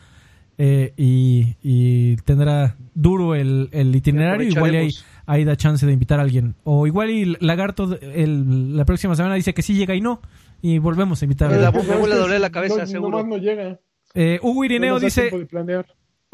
eh, 0.57 0.93
y, 0.95 1.55
y 1.61 2.15
tendrá 2.23 2.77
duro 2.93 3.35
el, 3.35 3.67
el 3.73 3.93
itinerario. 3.95 4.47
Igual 4.47 4.73
y 4.73 4.77
ahí, 4.77 4.89
ahí 5.25 5.43
da 5.43 5.55
chance 5.57 5.85
de 5.85 5.91
invitar 5.91 6.19
a 6.19 6.23
alguien. 6.23 6.55
O 6.63 6.87
igual 6.87 7.09
y 7.09 7.35
Lagarto 7.41 7.97
el- 8.01 8.77
la 8.77 8.85
próxima 8.85 9.15
semana 9.15 9.35
dice 9.35 9.53
que 9.53 9.61
sí 9.61 9.73
llega 9.73 9.95
y 9.95 10.01
no. 10.01 10.21
Y 10.61 10.77
volvemos 10.79 11.21
a 11.21 11.25
invitar 11.25 11.51
a 11.53 11.57
La 11.57 11.67
alguien. 11.67 11.87
me 11.87 11.95
vuelve 11.97 12.13
a 12.13 12.15
es 12.15 12.15
que 12.15 12.21
doler 12.21 12.41
la 12.41 12.49
cabeza, 12.51 12.77
no, 12.79 12.85
seguro. 12.87 13.25
no 13.25 13.37
llega. 13.37 13.79
Eh, 14.13 14.39
Hugo 14.41 14.63
Irineo 14.63 14.97
dice. 14.99 15.29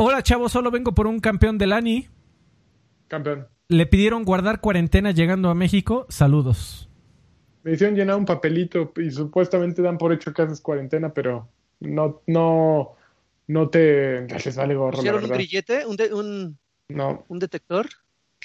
Hola 0.03 0.23
chavos, 0.23 0.51
solo 0.51 0.71
vengo 0.71 0.95
por 0.95 1.05
un 1.05 1.19
campeón 1.19 1.59
de 1.59 1.67
Lani. 1.67 2.07
Campeón. 3.07 3.47
Le 3.67 3.85
pidieron 3.85 4.23
guardar 4.25 4.59
cuarentena 4.59 5.11
llegando 5.11 5.51
a 5.51 5.53
México. 5.53 6.07
Saludos. 6.09 6.89
Me 7.61 7.73
hicieron 7.73 7.95
llenar 7.95 8.15
un 8.15 8.25
papelito 8.25 8.93
y 8.97 9.11
supuestamente 9.11 9.83
dan 9.83 9.99
por 9.99 10.11
hecho 10.11 10.33
que 10.33 10.41
haces 10.41 10.59
cuarentena, 10.59 11.13
pero 11.13 11.49
no, 11.81 12.23
no, 12.25 12.95
no 13.45 13.69
te 13.69 14.21
les 14.25 14.55
vale 14.55 14.73
gorro. 14.73 14.97
¿Pusieron 14.97 15.23
un 15.23 15.29
grillete? 15.29 15.85
¿Un, 15.85 15.97
un, 16.11 16.57
no. 16.89 17.23
¿Un 17.27 17.37
detector? 17.37 17.85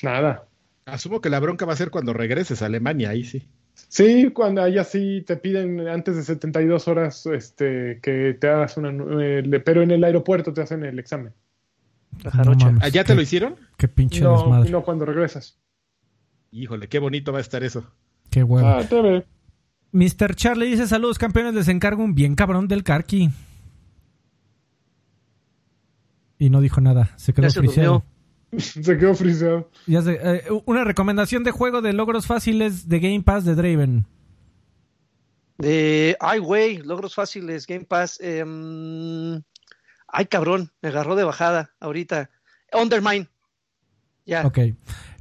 Nada. 0.02 0.46
Asumo 0.84 1.22
que 1.22 1.30
la 1.30 1.40
bronca 1.40 1.64
va 1.64 1.72
a 1.72 1.76
ser 1.76 1.88
cuando 1.88 2.12
regreses 2.12 2.60
a 2.60 2.66
Alemania, 2.66 3.08
ahí 3.08 3.24
sí. 3.24 3.48
Sí, 3.72 4.30
cuando 4.30 4.60
allá 4.60 4.84
sí 4.84 5.24
te 5.26 5.38
piden 5.38 5.88
antes 5.88 6.16
de 6.16 6.22
72 6.22 6.86
horas 6.86 7.24
este, 7.24 7.98
que 8.02 8.36
te 8.38 8.46
hagas 8.46 8.76
una... 8.76 8.90
Eh, 9.22 9.62
pero 9.64 9.80
en 9.80 9.90
el 9.90 10.04
aeropuerto 10.04 10.52
te 10.52 10.60
hacen 10.60 10.84
el 10.84 10.98
examen. 10.98 11.32
¿Allá 12.80 13.04
te 13.04 13.14
lo 13.14 13.22
hicieron? 13.22 13.56
Qué 13.76 13.88
pinche 13.88 14.20
no, 14.20 14.32
desmadre. 14.38 14.70
No, 14.70 14.82
cuando 14.82 15.04
regresas. 15.04 15.58
Híjole, 16.50 16.88
qué 16.88 16.98
bonito 16.98 17.32
va 17.32 17.38
a 17.38 17.42
estar 17.42 17.62
eso. 17.62 17.84
Qué 18.30 18.42
huevo. 18.42 18.66
Ah, 18.66 18.82
te 18.88 19.00
ve. 19.00 19.26
Mr. 19.92 20.34
Charlie 20.34 20.70
dice: 20.70 20.86
Saludos, 20.86 21.18
campeones. 21.18 21.54
Les 21.54 21.68
encargo 21.68 22.02
un 22.02 22.14
bien 22.14 22.34
cabrón 22.34 22.68
del 22.68 22.82
Karki. 22.82 23.30
Y 26.38 26.50
no 26.50 26.60
dijo 26.60 26.80
nada. 26.80 27.10
Se 27.16 27.32
quedó 27.32 27.50
se 27.50 27.60
friseado. 27.60 28.04
Se 28.58 28.96
quedó 28.96 29.14
friseado. 29.14 29.70
Ya 29.86 30.02
eh, 30.06 30.44
una 30.66 30.84
recomendación 30.84 31.44
de 31.44 31.50
juego 31.50 31.82
de 31.82 31.92
logros 31.92 32.26
fáciles 32.26 32.88
de 32.88 33.00
Game 33.00 33.22
Pass 33.22 33.44
de 33.44 33.54
Draven. 33.54 34.06
De. 35.58 36.16
Ay, 36.20 36.38
güey, 36.38 36.78
logros 36.78 37.14
fáciles, 37.14 37.66
Game 37.66 37.84
Pass. 37.84 38.18
em, 38.20 39.42
ay, 40.16 40.26
cabrón, 40.26 40.72
me 40.80 40.88
agarró 40.88 41.14
de 41.14 41.24
bajada 41.24 41.74
ahorita. 41.78 42.30
Undermine. 42.72 43.28
Ya. 44.24 44.46
Ok. 44.46 44.58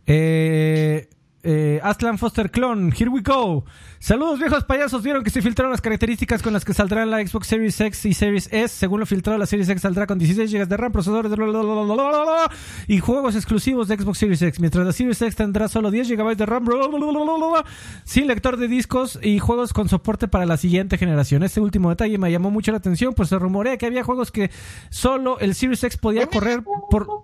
Eh, 0.06 1.10
eh, 1.46 1.80
Aslan 1.84 2.18
Foster 2.18 2.50
Clone, 2.50 2.92
here 2.92 3.10
we 3.10 3.22
go. 3.22 3.64
Saludos 4.00 4.40
viejos 4.40 4.64
payasos, 4.64 5.04
vieron 5.04 5.24
que 5.24 5.30
se 5.30 5.42
filtraron 5.42 5.72
las 5.72 5.80
características 5.80 6.42
con 6.42 6.54
las 6.54 6.66
que 6.66 6.74
saldrán 6.74 7.12
la 7.12 7.26
Xbox 7.26 7.48
Series 7.48 7.80
X 7.80 8.06
y 8.06 8.14
Series 8.14 8.50
S. 8.52 8.76
Según 8.76 9.00
lo 9.00 9.06
filtrado, 9.06 9.38
la 9.38 9.46
Series 9.46 9.70
X 9.70 9.82
saldrá 9.84 10.08
con 10.08 10.18
16 10.18 10.52
GB 10.52 10.68
de 10.68 10.78
RAM, 10.78 10.92
procesadores 10.92 11.32
blablabla, 11.32 12.52
y 12.88 13.00
juegos 13.00 13.36
exclusivos 13.36 13.88
de 13.88 13.98
Xbox 13.98 14.18
Series 14.18 14.42
X, 14.42 14.60
mientras 14.60 14.86
la 14.86 14.92
Series 14.92 15.22
X 15.22 15.36
tendrá 15.36 15.68
solo 15.68 15.92
10 15.92 16.10
GB 16.10 16.36
de 16.36 16.46
RAM, 16.46 16.66
blablabla, 16.66 17.64
sin 18.04 18.28
lector 18.28 18.58
de 18.58 18.68
discos 18.68 19.20
y 19.22 19.38
juegos 19.38 19.72
con 19.72 19.88
soporte 19.88 20.28
para 20.28 20.46
la 20.48 20.58
siguiente 20.58 20.98
generación. 20.98 21.44
Este 21.44 21.62
último 21.62 21.90
detalle 21.90 22.18
me 22.18 22.32
llamó 22.32 22.50
mucho 22.50 22.72
la 22.72 22.80
atención, 22.80 23.14
pues 23.14 23.30
se 23.30 23.38
rumorea 23.38 23.78
que 23.78 23.86
había 23.86 24.04
juegos 24.04 24.32
que 24.32 24.50
solo 24.90 25.40
el 25.40 25.54
Series 25.54 25.84
X 25.84 25.98
podía 25.98 26.26
correr 26.28 26.64
por 26.90 27.24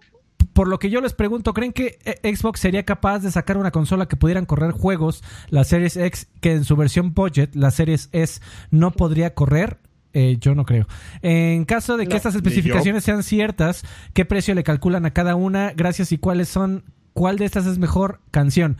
por 0.54 0.68
lo 0.68 0.80
que 0.80 0.90
yo 0.90 1.02
les 1.02 1.14
pregunto, 1.14 1.54
¿creen 1.54 1.74
que 1.74 2.00
Xbox 2.24 2.60
sería 2.60 2.84
capaz 2.84 3.20
de 3.20 3.32
sacar 3.32 3.58
una 3.58 3.72
consola 3.72 4.08
que 4.08 4.16
pudieran 4.18 4.46
correr 4.46 4.72
juegos, 4.72 5.24
la 5.50 5.64
Series 5.64 5.98
X, 5.98 6.28
que 6.42 6.54
en 6.54 6.64
su 6.66 6.76
versión 6.76 7.14
budget, 7.14 7.56
la 7.56 7.72
Series 7.72 8.10
S, 8.12 8.42
no 8.70 8.92
podría 8.92 9.34
correr? 9.34 9.80
Eh, 10.14 10.38
yo 10.42 10.56
no 10.56 10.66
creo. 10.66 10.88
En 11.22 11.64
caso 11.64 11.96
de 11.96 12.06
que 12.06 12.12
No, 12.12 12.18
estas 12.18 12.36
especificaciones 12.36 13.04
sean 13.06 13.24
ciertas, 13.24 13.84
¿qué 14.14 14.26
precio 14.26 14.54
le 14.56 14.64
calculan 14.64 15.06
a 15.06 15.14
cada 15.14 15.36
una? 15.36 15.72
Gracias 15.72 16.12
y 16.12 16.18
cuáles 16.18 16.50
son, 16.50 16.84
cuál 17.14 17.38
de 17.38 17.46
estas 17.46 17.66
es 17.66 17.78
mejor 17.78 18.20
canción. 18.30 18.78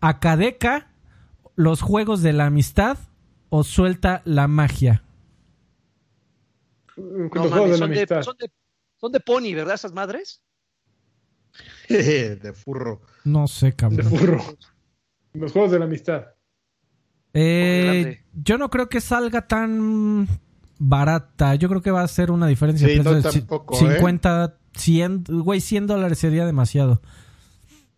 ¿Acadeca, 0.00 0.88
los 1.56 1.80
juegos 1.80 2.20
de 2.22 2.34
la 2.34 2.46
amistad 2.46 2.98
o 3.48 3.64
suelta 3.64 4.20
la 4.26 4.46
magia? 4.46 5.04
Los 6.96 7.30
No, 7.32 7.50
juegos 7.50 7.50
mames, 7.50 7.70
de 7.70 7.78
la 7.78 7.78
son, 7.78 7.90
de, 7.92 7.98
amistad. 7.98 8.22
son, 8.22 8.36
de, 8.38 8.50
son 8.96 9.12
de 9.12 9.20
Pony, 9.20 9.54
¿verdad? 9.54 9.74
Esas 9.74 9.92
madres. 9.92 10.42
de 11.88 12.52
furro. 12.54 13.00
No 13.24 13.46
sé, 13.48 13.66
De 13.66 13.72
cabrón. 13.76 14.06
furro. 14.10 14.42
Los 15.32 15.52
juegos 15.52 15.70
de 15.72 15.78
la 15.78 15.84
amistad. 15.86 16.26
Eh, 17.32 18.22
yo 18.32 18.58
no 18.58 18.70
creo 18.70 18.88
que 18.88 19.00
salga 19.00 19.46
tan 19.48 20.28
barata. 20.78 21.54
Yo 21.56 21.68
creo 21.68 21.82
que 21.82 21.90
va 21.90 22.02
a 22.02 22.08
ser 22.08 22.30
una 22.30 22.46
diferencia 22.46 22.86
de 22.86 22.94
Sí, 22.96 23.00
no, 23.02 23.12
de 23.14 23.22
tampoco, 23.22 23.76
50, 23.76 24.58
100, 24.74 25.24
güey, 25.28 25.60
100 25.60 25.86
dólares 25.86 26.18
sería 26.18 26.46
demasiado. 26.46 27.02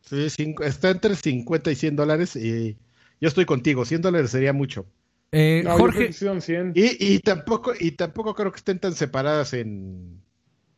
Sí, 0.03 0.31
cinco- 0.31 0.63
está 0.63 0.91
entre 0.91 1.15
50 1.17 1.71
y 1.71 1.75
100 1.75 1.97
dólares 1.97 2.37
y 2.37 2.79
yo 3.21 3.29
estoy 3.29 3.45
contigo, 3.45 3.85
100 3.85 4.03
dólares 4.03 4.31
sería 4.31 4.53
mucho. 4.53 4.87
Eh, 5.33 5.63
No, 5.65 5.71
yo 5.71 5.77
creo 5.77 5.79
Jorge, 5.87 6.07
que 6.07 6.13
sí 6.13 6.25
son 6.25 6.41
100. 6.41 6.73
Y, 6.75 6.97
y 7.15 7.19
tampoco 7.19 7.73
y 7.79 7.91
tampoco 7.93 8.35
creo 8.35 8.53
que 8.53 8.59
estén 8.59 8.79
tan 8.79 8.95
separadas 8.95 9.53
en, 9.53 10.23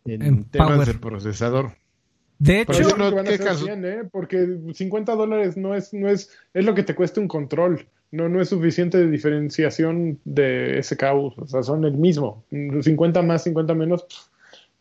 en, 0.04 0.22
En 0.22 0.44
temas 0.44 0.68
power. 0.72 0.86
de 0.88 0.94
procesador. 0.94 1.76
De 2.38 2.60
hecho, 2.60 2.72
yo 2.72 2.90
creo 2.90 2.96
no- 2.96 3.08
que 3.10 3.16
van 3.16 3.26
a 3.26 3.30
¿qué 3.30 3.36
ser 3.38 3.46
caso? 3.46 3.64
100, 3.64 3.84
¿eh? 3.84 3.98
Porque 4.10 4.46
50 4.72 5.14
dólares 5.14 5.56
no 5.56 5.74
es, 5.74 5.92
no 5.94 6.08
es, 6.08 6.30
es 6.54 6.64
lo 6.64 6.74
que 6.74 6.82
te 6.82 6.94
cuesta 6.94 7.20
un 7.20 7.28
control. 7.28 7.86
No, 8.10 8.28
no 8.28 8.40
es 8.40 8.48
suficiente 8.48 8.96
de 8.98 9.10
diferenciación 9.10 10.18
de 10.24 10.80
SKU. 10.82 11.34
O 11.36 11.46
sea, 11.46 11.62
son 11.62 11.84
el 11.84 11.94
mismo. 11.94 12.44
50 12.50 13.22
más, 13.22 13.42
50 13.44 13.74
menos. 13.74 14.04
pff, 14.04 14.16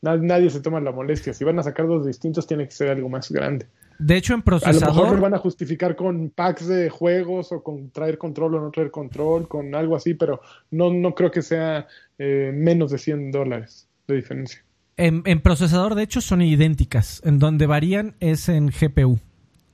na- 0.02 0.16
nadie 0.18 0.50
se 0.50 0.62
toma 0.62 0.80
la 0.80 0.92
molestia. 0.92 1.34
Si 1.34 1.44
van 1.44 1.60
a 1.60 1.64
sacar 1.64 1.88
dos 1.88 2.06
distintos, 2.06 2.48
tiene 2.48 2.66
que 2.66 2.72
ser 2.72 2.90
algo 2.90 3.10
más 3.10 3.32
grande. 3.32 3.66
de 4.00 4.16
hecho 4.16 4.34
en 4.36 4.42
A 4.46 4.52
lo 4.52 4.56
mejor 4.60 4.74
lo 4.74 4.80
procesador, 4.80 5.20
van 5.20 5.34
a 5.34 5.40
justificar 5.40 5.96
con 5.96 6.30
packs 6.30 6.68
de 6.68 6.90
juegos 6.90 7.52
o 7.52 7.64
con 7.64 7.90
traer 7.90 8.18
control 8.20 8.56
o 8.56 8.62
no 8.62 8.70
traer 8.72 8.92
control, 8.92 9.48
con 9.48 9.74
algo 9.74 9.96
así, 9.96 10.14
pero 10.14 10.40
no, 10.70 10.94
no 10.94 11.16
creo 11.16 11.32
que 11.32 11.42
sea 11.42 11.88
eh, 12.20 12.52
menos 12.54 12.92
de 12.92 13.00
100 13.00 13.32
dólares 13.32 13.88
de 14.08 14.16
diferencia. 14.16 14.64
En, 14.98 15.22
en 15.26 15.40
procesador 15.42 15.96
de 15.96 16.04
hecho 16.04 16.22
son 16.22 16.42
idénticas. 16.42 17.22
En 17.24 17.40
donde 17.40 17.66
varían 17.68 18.16
es 18.20 18.50
en 18.50 18.68
GPU. 18.68 19.20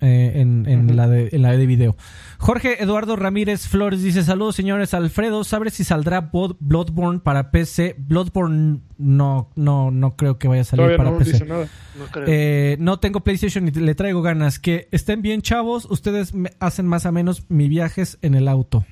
eh, 0.01 0.41
en, 0.41 0.95
la 0.97 1.07
de, 1.07 1.29
en 1.31 1.41
la 1.43 1.55
de 1.55 1.65
video. 1.65 1.95
Jorge 2.37 2.83
Eduardo 2.83 3.15
Ramírez 3.15 3.67
Flores 3.69 4.03
dice: 4.03 4.23
Saludos, 4.23 4.55
señores. 4.57 4.93
Alfredo, 4.93 5.45
¿sabes 5.45 5.75
si 5.75 5.85
saldrá 5.85 6.29
Blood- 6.29 6.57
Bloodborne 6.59 7.19
para 7.21 7.51
PC? 7.51 7.95
Bloodborne 7.97 8.81
no, 8.97 9.49
no, 9.55 9.91
no 9.91 10.17
creo 10.17 10.37
que 10.37 10.49
vaya 10.49 10.61
a 10.63 10.65
salir 10.65 10.81
Todavía 10.87 10.97
para 10.97 11.11
no 11.11 11.17
PC. 11.19 11.31
dice 11.31 11.45
nada. 11.45 11.67
No 11.97 12.05
creo. 12.11 12.25
Eh, 12.27 12.75
no 12.81 12.99
tengo 12.99 13.21
PlayStation 13.21 13.65
y 13.65 13.71
le 13.71 13.95
traigo 13.95 14.21
ganas. 14.21 14.59
Que 14.59 14.89
estén 14.91 15.21
bien, 15.21 15.41
chavos. 15.41 15.85
Ustedes 15.89 16.33
me 16.33 16.51
hacen 16.59 16.85
más 16.85 17.05
o 17.05 17.11
menos 17.13 17.45
mis 17.47 17.69
viajes 17.69 18.17
en 18.21 18.35
el 18.35 18.49
auto. 18.49 18.85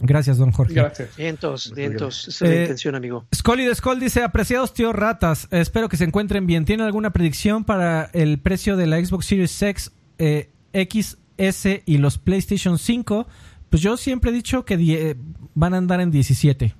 Gracias, 0.00 0.38
don 0.38 0.50
Jorge. 0.52 0.74
Gracias. 0.74 1.16
Vientos, 1.16 1.72
vientos. 1.74 2.28
Esa 2.28 2.44
es 2.46 2.50
Eh, 2.50 2.54
la 2.54 2.60
intención, 2.62 2.94
amigo. 2.94 3.26
Scully 3.34 3.64
de 3.66 3.74
Skull 3.74 4.00
dice, 4.00 4.22
apreciados 4.22 4.72
tío 4.72 4.92
ratas, 4.92 5.46
eh, 5.50 5.60
espero 5.60 5.88
que 5.88 5.96
se 5.96 6.04
encuentren 6.04 6.46
bien. 6.46 6.64
¿Tienen 6.64 6.86
alguna 6.86 7.10
predicción 7.12 7.64
para 7.64 8.10
el 8.12 8.38
precio 8.38 8.76
de 8.76 8.86
la 8.86 9.04
Xbox 9.04 9.26
Series 9.26 9.62
X, 9.62 9.92
eh, 10.18 10.50
X, 10.72 11.18
S 11.36 11.82
y 11.86 11.98
los 11.98 12.18
PlayStation 12.18 12.78
5? 12.78 13.26
Pues 13.68 13.82
yo 13.82 13.96
siempre 13.96 14.30
he 14.30 14.34
dicho 14.34 14.64
que 14.64 14.76
die- 14.76 15.16
van 15.54 15.74
a 15.74 15.76
andar 15.78 16.00
en 16.00 16.10
17. 16.10 16.74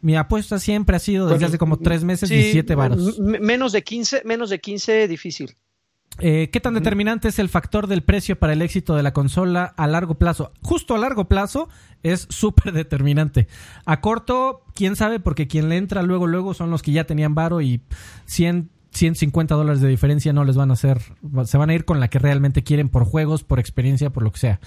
Mi 0.00 0.16
apuesta 0.16 0.58
siempre 0.58 0.96
ha 0.96 0.98
sido 0.98 1.26
desde 1.26 1.36
Bueno, 1.36 1.46
hace 1.48 1.58
como 1.58 1.78
tres 1.78 2.02
meses 2.02 2.28
Sí, 2.28 2.34
17 2.34 2.74
varos. 2.74 3.18
menos 3.20 3.70
de 3.72 3.82
15, 3.82 4.22
menos 4.24 4.50
de 4.50 4.58
15, 4.60 5.06
difícil. 5.06 5.54
Eh, 6.18 6.50
¿Qué 6.52 6.60
tan 6.60 6.74
determinante 6.74 7.28
es 7.28 7.38
el 7.38 7.48
factor 7.48 7.86
del 7.86 8.02
precio 8.02 8.38
para 8.38 8.52
el 8.52 8.62
éxito 8.62 8.94
de 8.94 9.02
la 9.02 9.12
consola 9.12 9.74
a 9.76 9.86
largo 9.86 10.14
plazo? 10.16 10.52
Justo 10.62 10.94
a 10.94 10.98
largo 10.98 11.26
plazo 11.26 11.68
es 12.02 12.26
súper 12.30 12.72
determinante. 12.72 13.48
A 13.86 14.00
corto, 14.00 14.62
quién 14.74 14.96
sabe, 14.96 15.20
porque 15.20 15.48
quien 15.48 15.68
le 15.68 15.76
entra 15.76 16.02
luego, 16.02 16.26
luego 16.26 16.54
son 16.54 16.70
los 16.70 16.82
que 16.82 16.92
ya 16.92 17.04
tenían 17.04 17.34
varo 17.34 17.60
y 17.60 17.80
100, 18.26 18.70
150 18.92 19.54
dólares 19.54 19.80
de 19.80 19.88
diferencia 19.88 20.32
no 20.32 20.44
les 20.44 20.56
van 20.56 20.70
a 20.70 20.74
hacer, 20.74 21.00
se 21.44 21.56
van 21.58 21.70
a 21.70 21.74
ir 21.74 21.84
con 21.84 21.98
la 21.98 22.08
que 22.08 22.18
realmente 22.18 22.62
quieren 22.62 22.88
por 22.90 23.04
juegos, 23.04 23.42
por 23.42 23.58
experiencia, 23.58 24.10
por 24.10 24.22
lo 24.22 24.32
que 24.32 24.38
sea. 24.38 24.60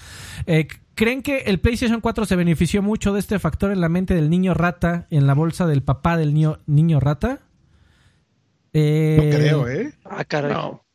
Eh, 0.46 0.66
¿Creen 0.96 1.22
que 1.22 1.38
el 1.40 1.60
PlayStation 1.60 2.00
4 2.00 2.26
se 2.26 2.36
benefició 2.36 2.82
mucho 2.82 3.12
de 3.12 3.20
este 3.20 3.38
factor 3.38 3.70
en 3.70 3.80
la 3.80 3.88
mente 3.88 4.14
del 4.14 4.30
niño 4.30 4.54
rata, 4.54 5.06
en 5.10 5.26
la 5.26 5.34
bolsa 5.34 5.66
del 5.66 5.82
papá 5.82 6.16
del 6.16 6.34
niño, 6.34 6.58
niño 6.66 7.00
rata? 7.00 7.40
Eh, 8.72 9.16
No 9.16 9.36
creo, 9.36 9.68
¿eh? 9.68 9.92
Ah, 10.04 10.24
caray. 10.24 10.52
No. 10.52 10.85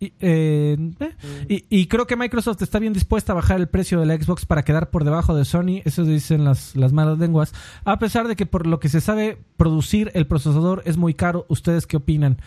Y, 0.00 0.12
eh, 0.20 0.76
eh, 1.00 1.12
y- 1.48 1.64
y 1.70 1.86
creo 1.86 2.06
que 2.06 2.16
Microsoft 2.16 2.60
está 2.62 2.78
bien 2.78 2.92
dispuesta 2.92 3.32
a 3.32 3.36
bajar 3.36 3.58
el 3.60 3.68
precio 3.68 3.98
de 4.00 4.06
la 4.06 4.16
Xbox 4.16 4.44
para 4.44 4.62
quedar 4.64 4.90
por 4.90 5.04
debajo 5.04 5.34
de 5.34 5.44
Sony, 5.44 5.80
eso 5.84 6.04
dicen 6.04 6.44
las, 6.44 6.76
las 6.76 6.92
malas 6.92 7.18
lenguas, 7.18 7.52
a 7.84 7.98
pesar 7.98 8.28
de 8.28 8.36
que 8.36 8.44
por 8.46 8.66
lo 8.66 8.80
que 8.80 8.88
se 8.88 9.00
sabe 9.00 9.38
producir 9.56 10.10
el 10.14 10.26
procesador 10.26 10.82
es 10.84 10.96
muy 10.96 11.14
caro. 11.14 11.46
¿Ustedes 11.48 11.86
qué 11.86 11.96
opinan? 11.96 12.38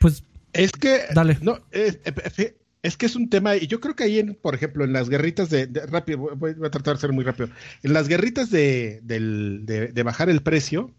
Pues 0.00 0.24
Es 0.52 0.72
que 0.72 1.00
Dale. 1.14 1.38
no 1.42 1.58
es, 1.70 1.98
es- 2.04 2.54
es 2.82 2.96
que 2.96 3.06
es 3.06 3.16
un 3.16 3.28
tema 3.28 3.56
y 3.56 3.66
yo 3.66 3.80
creo 3.80 3.94
que 3.96 4.04
ahí 4.04 4.18
en, 4.18 4.34
por 4.34 4.54
ejemplo, 4.54 4.84
en 4.84 4.92
las 4.92 5.08
guerritas 5.08 5.50
de, 5.50 5.66
de- 5.66 5.84
rápido, 5.86 6.18
voy, 6.36 6.54
voy 6.54 6.66
a 6.66 6.70
tratar 6.70 6.94
de 6.94 7.00
ser 7.00 7.12
muy 7.12 7.24
rápido. 7.24 7.48
En 7.82 7.92
las 7.92 8.08
guerritas 8.08 8.50
de, 8.50 9.00
de- 9.02 9.88
de 9.92 10.02
bajar 10.02 10.30
el 10.30 10.40
precio 10.42 10.90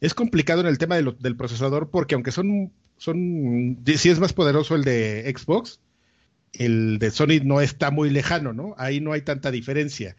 es 0.00 0.14
complicado 0.14 0.60
en 0.62 0.66
el 0.66 0.78
tema 0.78 0.98
lo- 1.00 1.12
del 1.12 1.36
procesador 1.36 1.90
porque 1.90 2.14
aunque 2.14 2.32
son 2.32 2.72
son 2.96 3.78
si 3.84 4.08
es 4.08 4.18
más 4.20 4.32
poderoso 4.32 4.74
el 4.74 4.84
de 4.84 5.32
Xbox, 5.36 5.80
el 6.52 6.98
de 6.98 7.10
Sony 7.10 7.40
no 7.44 7.60
está 7.60 7.90
muy 7.90 8.10
lejano, 8.10 8.52
¿no? 8.52 8.74
Ahí 8.78 9.00
no 9.00 9.12
hay 9.12 9.22
tanta 9.22 9.50
diferencia. 9.50 10.16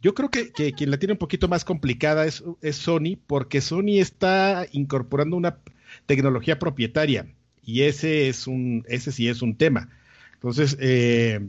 Yo 0.00 0.14
creo 0.14 0.30
que, 0.30 0.52
que 0.52 0.72
quien 0.72 0.90
la 0.90 0.98
tiene 0.98 1.12
un 1.12 1.18
poquito 1.18 1.48
más 1.48 1.64
complicada 1.64 2.26
es, 2.26 2.44
es 2.60 2.76
Sony, 2.76 3.18
porque 3.26 3.60
Sony 3.60 3.98
está 3.98 4.66
incorporando 4.72 5.36
una 5.36 5.58
tecnología 6.06 6.58
propietaria 6.58 7.26
y 7.62 7.82
ese 7.82 8.28
es 8.28 8.46
un, 8.46 8.84
ese 8.88 9.12
sí 9.12 9.28
es 9.28 9.42
un 9.42 9.56
tema. 9.56 9.90
Entonces, 10.34 10.76
eh, 10.80 11.40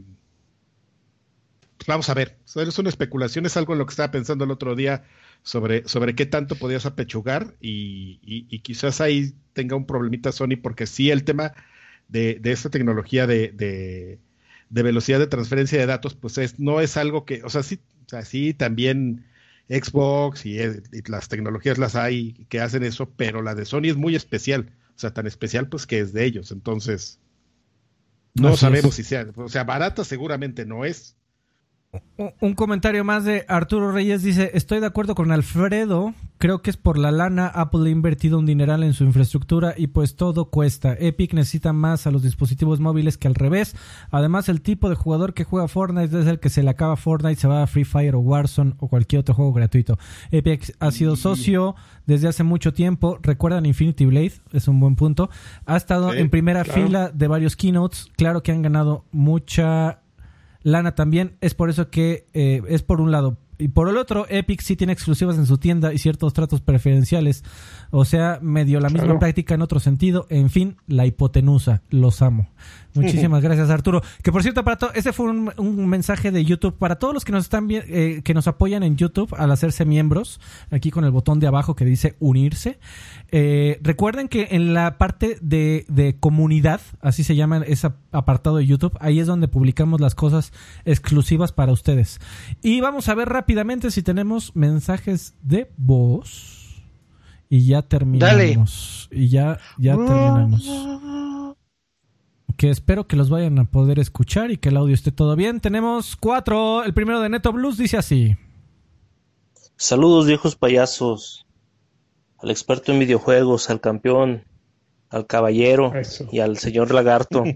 pues 1.76 1.86
vamos 1.86 2.08
a 2.08 2.14
ver. 2.14 2.36
Es 2.56 2.78
una 2.78 2.88
especulación, 2.88 3.46
es 3.46 3.56
algo 3.56 3.72
en 3.72 3.78
lo 3.78 3.86
que 3.86 3.92
estaba 3.92 4.10
pensando 4.10 4.44
el 4.44 4.50
otro 4.50 4.74
día 4.74 5.04
sobre, 5.42 5.88
sobre 5.88 6.14
qué 6.14 6.26
tanto 6.26 6.56
podías 6.56 6.86
apechugar 6.86 7.54
y, 7.60 8.20
y, 8.22 8.58
quizás 8.60 9.00
ahí 9.00 9.32
tenga 9.52 9.76
un 9.76 9.86
problemita 9.86 10.32
Sony 10.32 10.56
porque 10.62 10.86
sí 10.86 11.10
el 11.10 11.24
tema 11.24 11.54
de, 12.08 12.38
de 12.40 12.52
esta 12.52 12.70
tecnología 12.70 13.26
de, 13.26 13.52
de, 14.68 14.82
velocidad 14.82 15.18
de 15.18 15.26
transferencia 15.26 15.78
de 15.78 15.86
datos 15.86 16.14
pues 16.14 16.38
es, 16.38 16.58
no 16.58 16.80
es 16.80 16.96
algo 16.96 17.24
que, 17.24 17.42
o 17.42 17.50
sea, 17.50 17.62
sí, 17.62 17.80
o 18.06 18.08
sea, 18.08 18.24
sí 18.24 18.54
también 18.54 19.26
Xbox 19.68 20.46
y, 20.46 20.58
las 21.06 21.28
tecnologías 21.28 21.78
las 21.78 21.96
hay 21.96 22.46
que 22.48 22.60
hacen 22.60 22.84
eso, 22.84 23.10
pero 23.16 23.42
la 23.42 23.54
de 23.54 23.64
Sony 23.64 23.84
es 23.84 23.96
muy 23.96 24.14
especial, 24.14 24.72
o 24.96 24.98
sea, 24.98 25.12
tan 25.12 25.26
especial 25.26 25.68
pues 25.68 25.86
que 25.86 26.00
es 26.00 26.12
de 26.12 26.24
ellos, 26.24 26.52
entonces 26.52 27.20
no 28.34 28.56
sabemos 28.56 28.94
si 28.94 29.04
sea, 29.04 29.26
o 29.34 29.48
sea, 29.48 29.64
barata 29.64 30.04
seguramente 30.04 30.64
no 30.64 30.84
es, 30.84 31.16
un 32.40 32.54
comentario 32.54 33.04
más 33.04 33.24
de 33.24 33.44
Arturo 33.48 33.92
Reyes 33.92 34.22
dice, 34.22 34.50
estoy 34.52 34.80
de 34.80 34.86
acuerdo 34.86 35.14
con 35.14 35.32
Alfredo, 35.32 36.14
creo 36.36 36.60
que 36.60 36.68
es 36.68 36.76
por 36.76 36.98
la 36.98 37.12
lana, 37.12 37.46
Apple 37.46 37.88
ha 37.88 37.92
invertido 37.92 38.38
un 38.38 38.44
dineral 38.44 38.82
en 38.82 38.92
su 38.92 39.04
infraestructura 39.04 39.74
y 39.76 39.86
pues 39.86 40.16
todo 40.16 40.50
cuesta. 40.50 40.94
Epic 40.98 41.32
necesita 41.32 41.72
más 41.72 42.06
a 42.06 42.10
los 42.10 42.22
dispositivos 42.22 42.80
móviles 42.80 43.16
que 43.16 43.28
al 43.28 43.34
revés. 43.34 43.74
Además, 44.10 44.48
el 44.48 44.60
tipo 44.60 44.90
de 44.90 44.96
jugador 44.96 45.32
que 45.32 45.44
juega 45.44 45.68
Fortnite 45.68 46.20
es 46.20 46.26
el 46.26 46.40
que 46.40 46.50
se 46.50 46.62
le 46.62 46.70
acaba 46.70 46.96
Fortnite, 46.96 47.40
se 47.40 47.48
va 47.48 47.62
a 47.62 47.66
Free 47.66 47.84
Fire 47.84 48.16
o 48.16 48.20
Warzone 48.20 48.74
o 48.78 48.88
cualquier 48.88 49.20
otro 49.20 49.34
juego 49.34 49.52
gratuito. 49.52 49.98
Epic 50.30 50.74
ha 50.80 50.90
sido 50.90 51.16
socio 51.16 51.74
desde 52.06 52.28
hace 52.28 52.42
mucho 52.42 52.74
tiempo. 52.74 53.18
Recuerdan 53.22 53.64
Infinity 53.64 54.04
Blade, 54.04 54.34
es 54.52 54.68
un 54.68 54.80
buen 54.80 54.96
punto. 54.96 55.30
Ha 55.64 55.76
estado 55.76 56.12
en 56.12 56.28
primera 56.28 56.64
fila 56.64 57.10
de 57.10 57.28
varios 57.28 57.56
keynotes. 57.56 58.08
Claro 58.16 58.42
que 58.42 58.52
han 58.52 58.62
ganado 58.62 59.04
mucha 59.12 60.00
lana 60.62 60.94
también. 60.94 61.36
Es 61.40 61.54
por 61.54 61.70
eso 61.70 61.90
que 61.90 62.26
eh, 62.34 62.62
es 62.68 62.82
por 62.82 63.00
un 63.00 63.10
lado. 63.10 63.38
Y 63.60 63.68
por 63.68 63.88
el 63.88 63.96
otro, 63.96 64.24
Epic 64.28 64.60
sí 64.62 64.76
tiene 64.76 64.92
exclusivas 64.92 65.36
en 65.36 65.44
su 65.44 65.58
tienda 65.58 65.92
y 65.92 65.98
ciertos 65.98 66.32
tratos 66.32 66.60
preferenciales. 66.60 67.42
O 67.90 68.04
sea, 68.04 68.38
medio 68.40 68.78
la 68.78 68.88
misma 68.88 69.18
práctica 69.18 69.54
en 69.54 69.62
otro 69.62 69.80
sentido. 69.80 70.26
En 70.30 70.48
fin, 70.48 70.76
la 70.86 71.06
hipotenusa. 71.06 71.82
Los 71.90 72.22
amo. 72.22 72.48
Muchísimas 73.02 73.42
gracias, 73.42 73.70
Arturo. 73.70 74.02
Que 74.22 74.32
por 74.32 74.42
cierto, 74.42 74.64
para 74.64 74.76
todo, 74.76 74.92
ese 74.94 75.12
fue 75.12 75.30
un, 75.30 75.88
mensaje 75.88 76.30
de 76.30 76.44
YouTube 76.44 76.76
para 76.76 76.96
todos 76.96 77.14
los 77.14 77.24
que 77.24 77.32
nos 77.32 77.44
están 77.44 77.68
eh, 77.70 78.20
que 78.24 78.34
nos 78.34 78.46
apoyan 78.46 78.82
en 78.82 78.96
YouTube 78.96 79.34
al 79.36 79.50
hacerse 79.50 79.84
miembros, 79.84 80.40
aquí 80.70 80.90
con 80.90 81.04
el 81.04 81.10
botón 81.10 81.40
de 81.40 81.46
abajo 81.46 81.74
que 81.74 81.84
dice 81.84 82.16
unirse. 82.20 82.78
Eh, 83.30 83.78
recuerden 83.82 84.28
que 84.28 84.48
en 84.50 84.74
la 84.74 84.98
parte 84.98 85.38
de, 85.40 85.84
de, 85.88 86.16
comunidad, 86.18 86.80
así 87.00 87.24
se 87.24 87.36
llama 87.36 87.58
ese 87.66 87.90
apartado 88.12 88.56
de 88.56 88.66
YouTube, 88.66 88.96
ahí 89.00 89.20
es 89.20 89.26
donde 89.26 89.48
publicamos 89.48 90.00
las 90.00 90.14
cosas 90.14 90.52
exclusivas 90.84 91.52
para 91.52 91.72
ustedes. 91.72 92.20
Y 92.62 92.80
vamos 92.80 93.08
a 93.08 93.14
ver 93.14 93.28
rápidamente 93.28 93.90
si 93.90 94.02
tenemos 94.02 94.54
mensajes 94.56 95.34
de 95.42 95.70
voz. 95.76 96.56
Y 97.50 97.64
ya 97.64 97.82
terminamos. 97.82 99.08
Y 99.10 99.28
ya, 99.28 99.58
ya 99.78 99.96
terminamos 99.96 101.27
que 102.58 102.70
espero 102.70 103.06
que 103.06 103.14
los 103.14 103.30
vayan 103.30 103.56
a 103.60 103.70
poder 103.70 104.00
escuchar 104.00 104.50
y 104.50 104.58
que 104.58 104.70
el 104.70 104.76
audio 104.76 104.92
esté 104.92 105.12
todo 105.12 105.36
bien. 105.36 105.60
Tenemos 105.60 106.16
cuatro. 106.16 106.82
El 106.82 106.92
primero 106.92 107.20
de 107.20 107.28
Neto 107.28 107.52
Blues 107.52 107.78
dice 107.78 107.96
así. 107.96 108.36
Saludos 109.76 110.26
viejos 110.26 110.56
payasos. 110.56 111.46
Al 112.36 112.50
experto 112.50 112.90
en 112.92 112.98
videojuegos, 112.98 113.70
al 113.70 113.80
campeón, 113.80 114.44
al 115.08 115.26
caballero 115.26 115.92
y 116.32 116.40
al 116.40 116.58
señor 116.58 116.92
lagarto. 116.92 117.44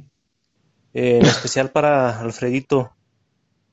Eh, 0.94 1.20
en 1.22 1.24
especial 1.24 1.70
para 1.70 2.20
Alfredito. 2.20 2.92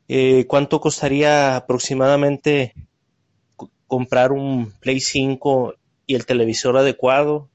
Eh, 0.07 0.45
¿Cuánto 0.47 0.79
costaría 0.79 1.57
aproximadamente 1.57 2.73
comprar 3.87 4.31
un 4.31 4.71
Play 4.79 5.01
5 5.01 5.73
y 6.07 6.15
el 6.15 6.25
televisor 6.25 6.77
adecuado? 6.77 7.49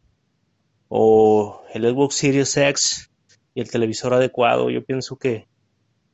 O 0.90 1.62
el 1.72 1.84
Xbox 1.84 2.16
Series 2.16 2.54
X 2.58 3.10
y 3.55 3.60
el 3.60 3.70
televisor 3.70 4.15
adecuado. 4.15 4.70
Yo 4.70 4.84
pienso 4.84 5.16
que, 5.16 5.47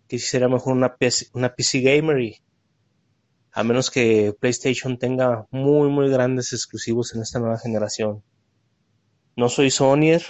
que 0.08 0.18
sí 0.18 0.26
sería 0.26 0.48
mejor 0.48 0.74
una 0.74 0.96
PC, 0.96 1.28
una 1.32 1.54
PC 1.54 1.80
gamer 1.80 2.20
y 2.20 2.36
a 3.52 3.64
menos 3.64 3.90
que 3.90 4.34
PlayStation 4.38 4.98
tenga 4.98 5.46
muy 5.50 5.88
muy 5.88 6.08
grandes 6.08 6.52
exclusivos 6.52 7.14
en 7.14 7.22
esta 7.22 7.40
nueva 7.40 7.58
generación. 7.58 8.22
No 9.36 9.48
soy 9.48 9.70
Sonyer, 9.70 10.22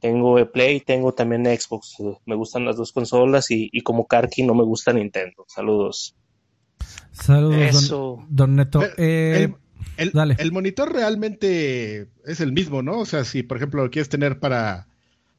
tengo 0.00 0.44
Play, 0.50 0.80
tengo 0.80 1.14
también 1.14 1.46
Xbox. 1.46 1.96
Me 2.26 2.34
gustan 2.34 2.64
las 2.64 2.76
dos 2.76 2.92
consolas 2.92 3.50
y, 3.50 3.70
como 3.82 4.06
Karki 4.06 4.42
no 4.42 4.54
me 4.54 4.64
gusta 4.64 4.92
Nintendo. 4.92 5.44
Saludos. 5.46 6.16
Saludos, 7.12 7.94
don, 8.28 8.56
Neto. 8.56 8.82
Eh, 8.96 9.54
el, 9.96 10.12
el, 10.38 10.52
monitor 10.52 10.92
realmente 10.92 12.08
es 12.24 12.40
el 12.40 12.52
mismo, 12.52 12.82
¿no? 12.82 12.98
O 12.98 13.06
sea, 13.06 13.24
si 13.24 13.42
por 13.42 13.58
ejemplo 13.58 13.84
lo 13.84 13.90
quieres 13.90 14.08
tener 14.08 14.40
para 14.40 14.88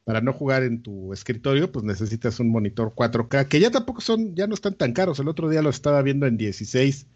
para 0.04 0.20
no 0.20 0.32
jugar 0.32 0.62
en 0.62 0.82
tu 0.82 1.12
escritorio, 1.12 1.72
pues 1.72 1.84
necesitas 1.84 2.38
un 2.38 2.50
monitor 2.50 2.92
4K, 2.94 3.48
que 3.48 3.58
ya 3.58 3.70
tampoco 3.70 4.00
son, 4.00 4.34
ya 4.34 4.46
no 4.46 4.54
están 4.54 4.74
tan 4.74 4.92
caros. 4.92 5.18
El 5.18 5.28
otro 5.28 5.48
día 5.48 5.62
lo 5.62 5.70
estaba 5.70 6.02
viendo 6.02 6.26
en 6.26 6.36
16, 6.36 7.06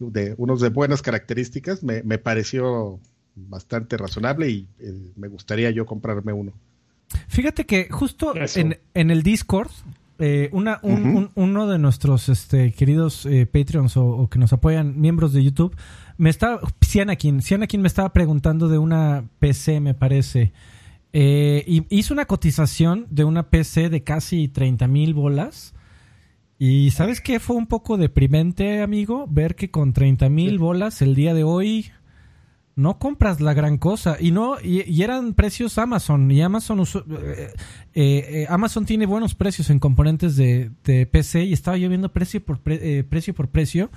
de 0.00 0.34
unos 0.36 0.60
de 0.60 0.68
buenas 0.68 1.02
características, 1.02 1.82
me, 1.82 2.02
pareció 2.18 3.00
bastante 3.34 3.96
razonable 3.96 4.50
y 4.50 4.68
eh, 4.80 4.92
me 5.16 5.28
gustaría 5.28 5.70
yo 5.70 5.86
comprarme 5.86 6.32
uno. 6.32 6.52
Fíjate 7.28 7.66
que 7.66 7.88
justo 7.90 8.34
en, 8.34 8.78
en, 8.94 9.10
el 9.10 9.22
Discord, 9.22 9.70
eh, 10.18 10.50
una, 10.52 10.80
uno 10.82 11.66
de 11.68 11.78
nuestros 11.78 12.28
este, 12.28 12.72
queridos 12.72 13.24
eh, 13.26 13.46
Patreons 13.46 13.96
o, 13.96 14.28
que 14.28 14.38
nos 14.38 14.52
apoyan, 14.52 15.00
miembros 15.00 15.32
de 15.32 15.42
YouTube, 15.44 15.76
me 16.16 16.30
estaba, 16.30 16.60
Cianakin, 16.84 17.40
Cianakin 17.40 17.80
me 17.80 17.88
estaba 17.88 18.12
preguntando 18.12 18.68
de 18.68 18.78
una 18.78 19.24
PC, 19.38 19.80
me 19.80 19.94
parece. 19.94 20.52
Eh, 21.12 21.64
y 21.66 21.84
hizo 21.88 22.12
una 22.12 22.26
cotización 22.26 23.06
de 23.10 23.24
una 23.24 23.50
PC 23.50 23.88
de 23.88 24.02
casi 24.02 24.48
30 24.48 24.88
mil 24.88 25.14
bolas. 25.14 25.74
Y 26.58 26.90
¿sabes 26.90 27.20
qué? 27.20 27.40
Fue 27.40 27.56
un 27.56 27.66
poco 27.66 27.96
deprimente, 27.96 28.82
amigo, 28.82 29.26
ver 29.28 29.54
que 29.54 29.70
con 29.70 29.92
30 29.92 30.28
mil 30.28 30.58
bolas 30.58 31.02
el 31.02 31.14
día 31.14 31.32
de 31.32 31.44
hoy 31.44 31.90
no 32.74 32.98
compras 32.98 33.40
la 33.40 33.54
gran 33.54 33.78
cosa. 33.78 34.16
Y 34.20 34.32
no 34.32 34.56
y, 34.60 35.02
eran 35.02 35.34
precios 35.34 35.78
Amazon. 35.78 36.30
Y 36.30 36.42
Amazon, 36.42 36.82
eh, 36.82 37.52
eh, 37.94 38.46
Amazon 38.48 38.86
tiene 38.86 39.06
buenos 39.06 39.34
precios 39.34 39.70
en 39.70 39.78
componentes 39.78 40.36
de, 40.36 40.70
PC. 41.10 41.44
Y 41.44 41.52
estaba 41.52 41.76
yo 41.76 41.88
viendo 41.88 42.12
precio 42.12 42.44
por, 42.44 42.60
precio 42.60 43.34
por 43.34 43.48
precio. 43.48 43.90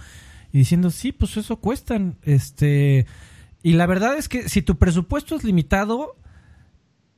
Y 0.54 0.60
diciendo, 0.60 0.92
sí, 0.92 1.12
pues 1.12 1.38
eso 1.38 1.58
cuestan. 1.58 2.18
Este... 2.24 3.06
Y 3.64 3.74
la 3.74 3.86
verdad 3.86 4.18
es 4.18 4.28
que 4.28 4.50
si 4.50 4.64
tu 4.64 4.78
presupuesto 4.78 5.36
es 5.36 5.44
limitado, 5.44 6.16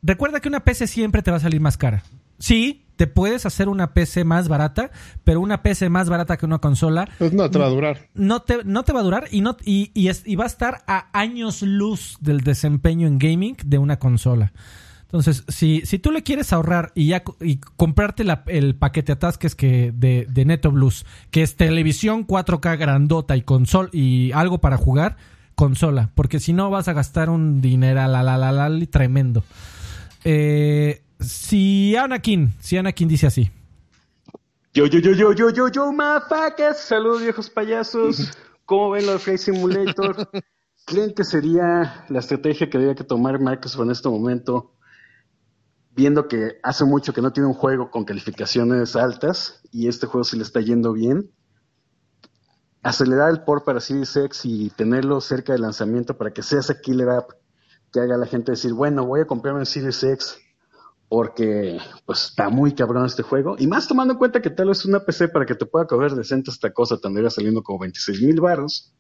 recuerda 0.04 0.40
que 0.40 0.50
una 0.50 0.64
PC 0.64 0.86
siempre 0.88 1.24
te 1.24 1.32
va 1.32 1.38
a 1.38 1.40
salir 1.40 1.60
más 1.60 1.78
cara. 1.78 2.04
Sí, 2.38 2.84
te 2.96 3.08
puedes 3.08 3.46
hacer 3.46 3.70
una 3.70 3.94
PC 3.94 4.24
más 4.24 4.48
barata, 4.48 4.92
pero 5.24 5.42
una 5.42 5.64
PC 5.64 5.90
más 5.90 6.10
barata 6.10 6.38
que 6.38 6.46
una 6.46 6.60
consola. 6.60 7.10
Pues 7.18 7.34
no 7.34 7.50
te 7.50 7.58
va 7.58 7.66
a 7.66 7.70
durar. 7.70 8.10
No 8.14 8.42
te, 8.42 8.64
no 8.66 8.84
te 8.84 8.94
va 8.94 9.00
a 9.00 9.04
durar 9.04 9.28
y, 9.32 9.42
no, 9.42 9.58
y, 9.64 9.92
y, 9.94 10.36
va 10.36 10.44
a 10.44 10.48
estar 10.48 10.84
a 10.88 11.08
años 11.18 11.62
luz 11.62 12.18
del 12.22 12.42
desempeño 12.42 13.08
en 13.08 13.18
gaming 13.18 13.58
de 13.66 13.78
una 13.78 13.98
consola. 13.98 14.54
Entonces, 15.04 15.44
si, 15.48 15.82
si 15.86 16.00
tú 16.00 16.12
le 16.12 16.24
quieres 16.24 16.52
ahorrar 16.54 16.92
y 16.96 17.08
ya 17.08 17.24
y 17.40 17.58
comprarte 17.58 18.26
el 18.48 18.76
paquete 18.76 19.12
atasques 19.12 19.54
que 19.54 19.92
de, 19.96 20.26
de 20.28 20.46
Neto 20.46 20.72
Blues, 20.72 21.06
que 21.30 21.44
es 21.44 21.56
televisión 21.56 22.26
4K 22.26 22.78
grandota 22.78 23.38
y 23.38 23.44
console 23.44 23.90
y 23.94 24.32
algo 24.32 24.60
para 24.60 24.78
jugar, 24.78 25.18
consola, 25.54 26.10
porque 26.16 26.40
si 26.40 26.52
no 26.52 26.70
vas 26.72 26.88
a 26.88 26.94
gastar 26.94 27.30
un 27.30 27.62
dinero 27.62 28.08
la 28.08 28.24
la 28.24 28.38
la 28.38 28.52
la 28.52 28.86
tremendo. 28.88 29.44
Eh, 30.24 31.02
si 31.20 31.96
Anakin, 31.96 32.54
si 32.60 32.78
Anakin 32.78 33.08
dice 33.08 33.28
así. 33.28 33.52
Yo, 34.74 34.88
yo, 34.88 35.00
yo, 35.00 35.12
yo, 35.12 35.34
yo, 35.34 35.50
yo, 35.50 35.68
yo, 35.68 35.92
mafacas. 35.92 36.80
Saludos, 36.80 37.22
viejos 37.22 37.50
payasos. 37.50 38.32
¿Cómo 38.66 38.92
ven 38.92 39.06
los 39.06 39.22
Flight 39.22 39.40
Simulator? 39.40 40.30
¿Creen 40.86 41.14
que 41.14 41.24
sería 41.24 42.06
la 42.10 42.20
estrategia 42.20 42.70
que 42.70 42.78
debería 42.78 42.96
que 42.96 43.04
tomar 43.04 43.40
Microsoft 43.40 43.84
en 43.84 43.92
este 43.92 44.10
momento? 44.10 44.74
Viendo 45.92 46.28
que 46.28 46.58
hace 46.64 46.86
mucho 46.86 47.14
que 47.14 47.22
no 47.22 47.32
tiene 47.32 47.48
un 47.48 47.54
juego 47.54 47.92
con 47.92 48.04
calificaciones 48.04 48.96
altas 48.96 49.62
y 49.72 49.88
este 49.88 50.08
juego 50.08 50.24
se 50.24 50.38
le 50.38 50.44
está 50.44 50.60
yendo 50.60 50.92
bien. 50.94 51.30
Acelerar 52.82 53.30
el 53.30 53.44
port 53.44 53.64
para 53.64 53.80
Series 53.80 54.16
X 54.16 54.42
y 54.44 54.70
tenerlo 54.72 55.22
cerca 55.22 55.54
del 55.54 55.62
lanzamiento 55.62 56.18
para 56.18 56.32
que 56.32 56.42
sea 56.42 56.60
esa 56.60 56.82
killer 56.82 57.10
app 57.10 57.32
que 57.94 58.00
haga 58.02 58.18
la 58.18 58.26
gente 58.26 58.52
decir, 58.52 58.74
bueno, 58.74 59.06
voy 59.06 59.22
a 59.22 59.28
comprarme 59.28 59.60
un 59.60 59.66
Series 59.68 60.04
X 60.04 60.38
porque 61.08 61.78
pues 62.08 62.26
está 62.26 62.50
muy 62.50 62.74
cabrón 62.74 63.06
este 63.06 63.22
juego. 63.22 63.56
Y 63.60 63.68
más 63.68 63.88
tomando 63.88 64.14
en 64.14 64.18
cuenta 64.18 64.42
que 64.42 64.50
tal 64.50 64.70
vez 64.70 64.84
una 64.84 65.06
PC 65.06 65.28
para 65.28 65.46
que 65.46 65.54
te 65.54 65.68
pueda 65.68 65.86
correr 65.86 66.14
decente 66.14 66.50
esta 66.50 66.74
cosa 66.74 66.98
tendría 66.98 67.30
saliendo 67.30 67.62
como 67.62 67.80
26 67.80 68.24
mil 68.24 68.42
baros. 68.42 68.96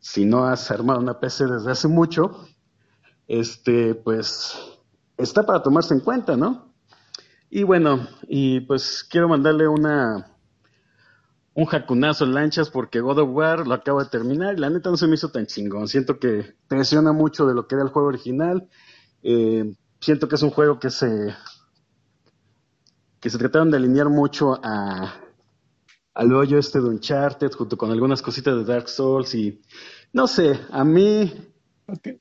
Si 0.00 0.24
no 0.24 0.46
has 0.46 0.70
armado 0.70 1.00
una 1.00 1.20
PC 1.20 1.46
desde 1.46 1.70
hace 1.70 1.86
mucho, 1.86 2.48
este, 3.26 3.94
pues 3.94 4.54
está 5.18 5.44
para 5.44 5.62
tomarse 5.62 5.92
en 5.92 6.00
cuenta, 6.00 6.34
¿no? 6.34 6.72
Y 7.50 7.62
bueno, 7.62 8.08
y 8.26 8.60
pues 8.60 9.04
quiero 9.08 9.28
mandarle 9.28 9.68
una 9.68 10.37
un 11.58 11.64
jacunazo 11.64 12.24
en 12.24 12.34
lanchas 12.34 12.70
porque 12.70 13.00
God 13.00 13.18
of 13.18 13.30
War 13.32 13.66
lo 13.66 13.74
acabo 13.74 13.98
de 13.98 14.08
terminar 14.08 14.54
y 14.54 14.60
la 14.60 14.70
neta 14.70 14.90
no 14.90 14.96
se 14.96 15.08
me 15.08 15.16
hizo 15.16 15.30
tan 15.30 15.46
chingón. 15.46 15.88
Siento 15.88 16.20
que 16.20 16.54
presiona 16.68 17.10
mucho 17.10 17.46
de 17.46 17.54
lo 17.54 17.66
que 17.66 17.74
era 17.74 17.82
el 17.82 17.90
juego 17.90 18.06
original. 18.06 18.68
Eh, 19.24 19.74
siento 20.00 20.28
que 20.28 20.36
es 20.36 20.42
un 20.42 20.50
juego 20.50 20.78
que 20.78 20.90
se 20.90 21.34
que 23.18 23.28
se 23.28 23.38
trataron 23.38 23.72
de 23.72 23.76
alinear 23.78 24.08
mucho 24.08 24.60
a 24.62 25.14
al 26.14 26.32
hoyo 26.32 26.58
este 26.58 26.78
de 26.78 26.90
Uncharted 26.90 27.50
junto 27.50 27.76
con 27.76 27.90
algunas 27.90 28.22
cositas 28.22 28.54
de 28.54 28.64
Dark 28.64 28.88
Souls 28.88 29.34
y 29.34 29.60
no 30.12 30.28
sé, 30.28 30.60
a 30.70 30.84
mí 30.84 31.52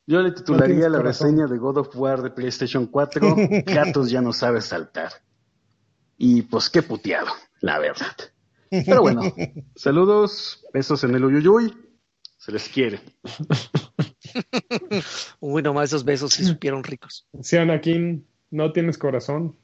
yo 0.07 0.19
le 0.19 0.31
titularía 0.31 0.89
la 0.89 0.99
reseña 0.99 1.45
de 1.45 1.59
God 1.59 1.77
of 1.77 1.95
War 1.95 2.23
de 2.23 2.31
PlayStation 2.31 2.87
4 2.87 3.35
Gatos 3.67 4.09
ya 4.09 4.19
no 4.19 4.33
sabe 4.33 4.61
saltar. 4.61 5.11
Y 6.17 6.41
pues 6.41 6.71
qué 6.71 6.81
puteado, 6.81 7.27
la 7.61 7.77
verdad. 7.77 8.15
Pero 8.69 9.01
bueno, 9.01 9.21
saludos, 9.75 10.65
besos 10.73 11.03
en 11.03 11.15
el 11.15 11.25
uyuyuy, 11.25 11.73
se 12.37 12.51
les 12.51 12.67
quiere. 12.69 12.99
Uy, 15.39 15.61
nomás 15.61 15.89
esos 15.89 16.03
besos 16.03 16.33
sí 16.33 16.43
supieron 16.43 16.83
ricos. 16.83 17.27
Si 17.41 17.57
Anakin, 17.57 18.25
no 18.51 18.71
tienes 18.71 18.97
corazón. 18.97 19.55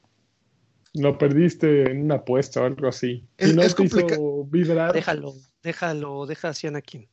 Lo 0.95 1.17
perdiste 1.17 1.89
en 1.89 2.03
una 2.03 2.15
apuesta 2.15 2.61
o 2.61 2.65
algo 2.65 2.87
así. 2.87 3.27
Es, 3.37 3.55
no 3.55 3.63
es 3.63 3.75
vibrar. 4.47 4.93
Déjalo, 4.93 5.33
déjalo, 5.63 6.27
deja 6.27 6.49
a 6.49 6.67
Anakin. 6.67 7.09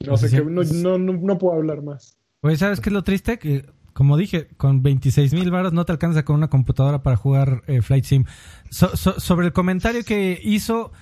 No 0.00 0.16
sé, 0.16 0.30
que 0.30 0.42
no, 0.42 0.62
no, 0.62 0.98
no, 0.98 1.38
puedo 1.38 1.56
hablar 1.56 1.82
más. 1.82 2.18
Pues, 2.40 2.58
¿sabes 2.58 2.80
qué 2.80 2.88
es 2.88 2.92
lo 2.92 3.02
triste? 3.02 3.38
Que, 3.38 3.66
como 3.92 4.16
dije, 4.16 4.48
con 4.56 4.82
26 4.82 5.32
mil 5.34 5.50
baros 5.50 5.72
no 5.72 5.84
te 5.84 5.92
alcanza 5.92 6.24
con 6.24 6.36
una 6.36 6.48
computadora 6.48 7.02
para 7.02 7.16
jugar 7.16 7.62
eh, 7.66 7.82
Flight 7.82 8.04
Sim. 8.04 8.24
sobre 8.70 9.46
el 9.46 9.52
comentario 9.52 10.04
que 10.04 10.40
hizo, 10.42 10.92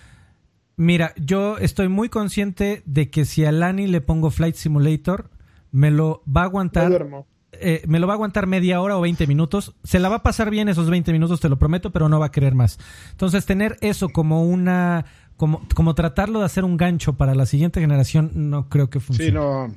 mira, 0.77 1.13
yo 1.17 1.59
estoy 1.59 1.89
muy 1.89 2.09
consciente 2.09 2.83
de 2.87 3.11
que 3.11 3.25
si 3.25 3.45
a 3.45 3.53
Lani 3.53 3.87
le 3.87 4.01
pongo 4.01 4.31
Flight 4.31 4.55
Simulator, 4.55 5.31
me 5.71 5.91
lo 5.91 6.23
va 6.25 6.43
a 6.43 6.45
aguantar. 6.45 7.07
Eh, 7.53 7.83
me 7.87 7.99
lo 7.99 8.07
va 8.07 8.13
a 8.13 8.17
aguantar 8.17 8.47
media 8.47 8.81
hora 8.81 8.99
o 8.99 9.01
20 9.01 9.27
minutos. 9.27 9.75
Se 9.83 9.99
la 9.99 10.09
va 10.09 10.17
a 10.17 10.23
pasar 10.23 10.51
bien 10.51 10.69
esos 10.69 10.91
20 10.91 11.13
minutos, 11.13 11.41
te 11.41 11.49
lo 11.49 11.59
prometo, 11.59 11.91
pero 11.91 12.09
no 12.09 12.21
va 12.21 12.27
a 12.27 12.31
querer 12.31 12.55
más. 12.55 12.79
Entonces, 13.13 13.47
tener 13.47 13.79
eso 13.81 14.11
como 14.11 14.45
una 14.45 15.07
como, 15.39 15.63
como 15.75 15.95
tratarlo 15.95 16.41
de 16.41 16.45
hacer 16.45 16.65
un 16.65 16.77
gancho 16.77 17.17
para 17.17 17.35
la 17.35 17.47
siguiente 17.47 17.81
generación, 17.81 18.33
no 18.35 18.69
creo 18.69 18.91
que 18.91 19.01
funcione. 19.01 19.31
Sí, 19.31 19.35
no. 19.35 19.73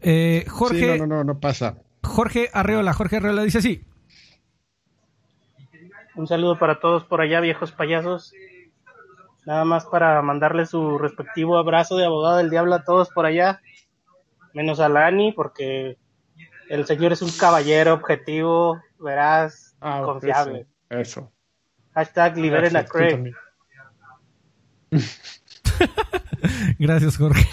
Eh, 0.00 0.44
Jorge. 0.48 0.98
no, 0.98 1.06
no, 1.06 1.24
no, 1.24 1.40
pasa. 1.40 1.78
Jorge 2.06 2.48
Arreola, 2.52 2.92
Jorge 2.94 3.16
Arreola 3.16 3.42
dice 3.42 3.58
así. 3.58 3.84
Un 6.14 6.26
saludo 6.26 6.58
para 6.58 6.80
todos 6.80 7.04
por 7.04 7.20
allá, 7.20 7.40
viejos 7.40 7.72
payasos. 7.72 8.32
Nada 9.44 9.64
más 9.64 9.84
para 9.86 10.22
mandarle 10.22 10.66
su 10.66 10.98
respectivo 10.98 11.58
abrazo 11.58 11.96
de 11.96 12.06
abogado 12.06 12.38
del 12.38 12.50
diablo 12.50 12.74
a 12.74 12.84
todos 12.84 13.10
por 13.10 13.26
allá, 13.26 13.60
menos 14.54 14.80
a 14.80 14.88
Lani, 14.88 15.32
porque 15.32 15.98
el 16.68 16.86
señor 16.86 17.12
es 17.12 17.22
un 17.22 17.30
caballero 17.30 17.92
objetivo, 17.94 18.80
veraz, 18.98 19.76
ah, 19.80 20.02
confiable. 20.04 20.66
Eso. 20.88 21.30
Hashtag 21.94 22.38
liberen 22.38 22.76
a 22.76 22.84
Craig. 22.84 23.32
Gracias, 26.78 27.16
Jorge. 27.16 27.46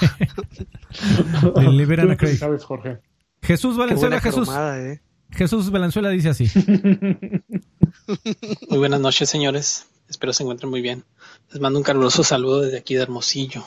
liberan 1.69 2.11
a 2.11 2.17
Craig. 2.17 2.37
Sabes, 2.37 2.63
Jorge. 2.63 2.99
Jesús 3.43 3.77
Valenzuela, 3.77 4.19
Jesús. 4.21 4.49
eh. 4.49 5.01
Jesús 5.31 5.71
Valenzuela 5.71 6.09
dice 6.09 6.29
así. 6.29 6.45
Muy 8.69 8.77
buenas 8.77 8.99
noches, 8.99 9.29
señores. 9.29 9.87
Espero 10.07 10.31
se 10.33 10.43
encuentren 10.43 10.69
muy 10.69 10.81
bien. 10.81 11.03
Les 11.51 11.59
mando 11.59 11.79
un 11.79 11.83
caluroso 11.83 12.23
saludo 12.23 12.61
desde 12.61 12.77
aquí 12.77 12.93
de 12.93 13.01
Hermosillo. 13.01 13.63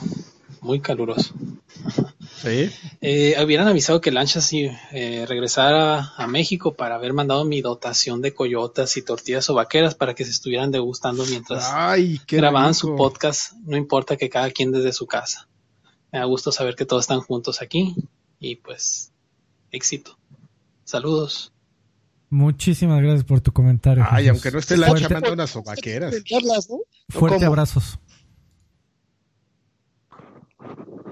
Muy 0.61 0.81
caluroso. 0.81 1.35
Sí. 2.43 2.71
Eh, 3.01 3.35
hubieran 3.43 3.67
avisado 3.69 4.01
que 4.01 4.13
Lancha 4.13 4.41
sí 4.41 4.69
eh, 4.93 5.25
regresara 5.27 6.13
a 6.17 6.27
México 6.27 6.75
para 6.75 6.97
haber 6.97 7.13
mandado 7.15 7.45
mi 7.45 7.61
dotación 7.63 8.21
de 8.23 8.35
coyotas 8.35 8.97
y 8.97 9.03
tortillas 9.03 9.49
o 9.51 9.55
vaqueras 9.55 9.95
para 9.95 10.15
que 10.15 10.25
se 10.25 10.31
estuvieran 10.31 10.71
degustando 10.71 11.25
mientras 11.27 11.65
grababan 12.29 12.75
su 12.75 12.95
podcast. 12.97 13.53
No 13.65 13.77
importa 13.77 14.17
que 14.17 14.29
cada 14.29 14.51
quien 14.51 14.71
desde 14.73 14.93
su 14.93 15.07
casa. 15.07 15.49
Me 16.13 16.19
da 16.21 16.25
gusto 16.27 16.53
saber 16.53 16.77
que 16.77 16.87
todos 16.87 17.05
están 17.05 17.21
juntos 17.21 17.63
aquí 17.63 17.95
y 18.39 18.57
pues 18.57 19.13
éxito. 19.77 20.19
Saludos. 20.85 21.53
Muchísimas 22.31 23.01
gracias 23.01 23.25
por 23.25 23.41
tu 23.41 23.53
comentario. 23.53 24.05
Ay, 24.09 24.29
aunque 24.29 24.51
no 24.51 24.59
esté 24.59 24.77
Lancha, 24.77 25.09
manda 25.09 25.33
unas 25.33 25.55
vaqueras. 25.65 26.15
Fuerte 27.09 27.45
abrazo. 27.45 27.81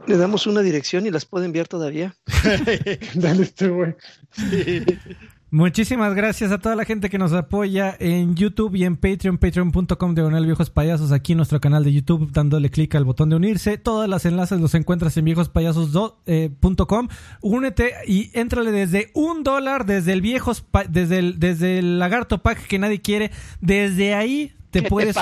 Le 0.07 0.17
damos 0.17 0.47
una 0.47 0.61
dirección 0.61 1.07
y 1.07 1.11
las 1.11 1.25
puede 1.25 1.47
enviar 1.47 1.69
todavía. 1.69 2.17
Dale 3.15 3.43
este 3.43 3.69
güey. 3.69 3.95
Muchísimas 5.55 6.15
gracias 6.17 6.51
a 6.51 6.59
toda 6.59 6.75
la 6.75 6.85
gente 6.85 7.09
que 7.09 7.17
nos 7.17 7.33
apoya 7.33 7.97
en 8.01 8.35
YouTube 8.35 8.75
y 8.75 8.83
en 8.83 8.97
Patreon, 8.97 9.39
patreon.com 9.39 10.13
diagonal 10.13 10.45
viejos 10.47 10.69
payasos, 10.69 11.13
aquí 11.13 11.31
en 11.31 11.37
nuestro 11.37 11.61
canal 11.61 11.85
de 11.85 11.93
YouTube, 11.93 12.33
dándole 12.33 12.71
clic 12.71 12.93
al 12.97 13.05
botón 13.05 13.31
de 13.31 13.37
unirse. 13.37 13.79
Todas 13.79 14.09
las 14.09 14.25
enlaces 14.25 14.61
los 14.61 14.75
encuentras 14.75 15.17
en 15.17 15.27
viejospayasos.com. 15.27 16.19
Eh, 16.27 16.51
Únete 17.41 17.93
y 18.09 18.37
éntrale 18.37 18.73
desde 18.73 19.13
un 19.15 19.45
dólar, 19.45 19.87
desde 19.87 20.13
el 20.15 20.23
viejos, 20.23 20.65
desde 20.89 21.21
el, 21.21 21.39
desde 21.39 21.79
el 21.79 22.01
lagarto 22.01 22.43
pack 22.43 22.67
que 22.67 22.81
nadie 22.81 23.01
quiere. 23.01 23.31
Desde 23.61 24.13
ahí 24.17 24.57
te 24.75 24.83
puedes, 24.83 25.17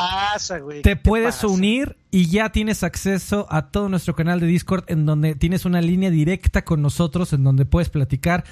te, 0.82 0.96
puedes 0.96 1.44
unir 1.44 1.98
y 2.10 2.30
ya 2.30 2.48
tienes 2.52 2.82
acceso 2.82 3.46
a 3.50 3.68
todo 3.68 3.90
nuestro 3.90 4.14
canal 4.14 4.40
de 4.40 4.46
Discord 4.46 4.84
en 4.86 5.04
donde 5.04 5.34
tienes 5.34 5.66
una 5.66 5.82
línea 5.82 6.08
directa 6.08 6.64
con 6.64 6.80
nosotros 6.80 7.34
en 7.34 7.44
donde 7.44 7.66
puedes 7.66 7.90
platicar 7.90 8.44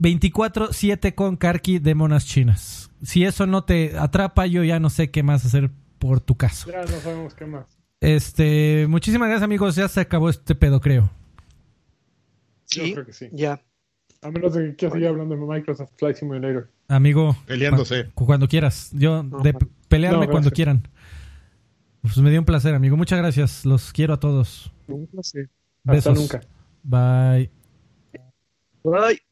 24/7 0.00 1.14
con 1.14 1.36
Karki 1.36 1.78
de 1.78 1.94
monas 1.94 2.26
chinas. 2.26 2.90
Si 3.02 3.24
eso 3.24 3.46
no 3.46 3.64
te 3.64 3.96
atrapa, 3.98 4.46
yo 4.46 4.64
ya 4.64 4.80
no 4.80 4.90
sé 4.90 5.10
qué 5.10 5.22
más 5.22 5.44
hacer 5.44 5.70
por 5.98 6.20
tu 6.20 6.36
caso. 6.36 6.70
Ya 6.70 6.82
no 6.82 7.00
sabemos 7.00 7.34
qué 7.34 7.46
más. 7.46 7.66
Este, 8.00 8.86
muchísimas 8.88 9.28
gracias 9.28 9.44
amigos, 9.44 9.74
ya 9.74 9.88
se 9.88 10.00
acabó 10.00 10.30
este 10.30 10.54
pedo, 10.54 10.80
creo. 10.80 11.10
Sí, 12.66 12.92
creo 12.92 13.06
que 13.06 13.12
sí. 13.12 13.28
Ya. 13.32 13.62
A 14.20 14.30
menos 14.30 14.54
de 14.54 14.74
que 14.76 14.90
siga 14.90 15.08
hablando 15.08 15.36
de 15.36 15.40
Microsoft 15.40 15.92
Flight 15.96 16.16
Simulator. 16.16 16.70
Amigo. 16.88 17.36
Peleándose. 17.46 18.10
Cuando 18.14 18.48
quieras. 18.48 18.90
Yo, 18.92 19.22
de 19.22 19.54
pelearme 19.88 20.28
cuando 20.28 20.50
quieran. 20.50 20.88
Pues 22.02 22.16
me 22.18 22.30
dio 22.30 22.40
un 22.40 22.46
placer, 22.46 22.74
amigo. 22.74 22.96
Muchas 22.96 23.18
gracias. 23.18 23.64
Los 23.64 23.92
quiero 23.92 24.14
a 24.14 24.20
todos. 24.20 24.72
Un 24.86 25.06
placer. 25.06 25.50
Besos. 25.84 26.18
Hasta 26.18 26.20
nunca. 26.20 26.40
Bye. 26.82 27.50
Bye. 28.82 29.27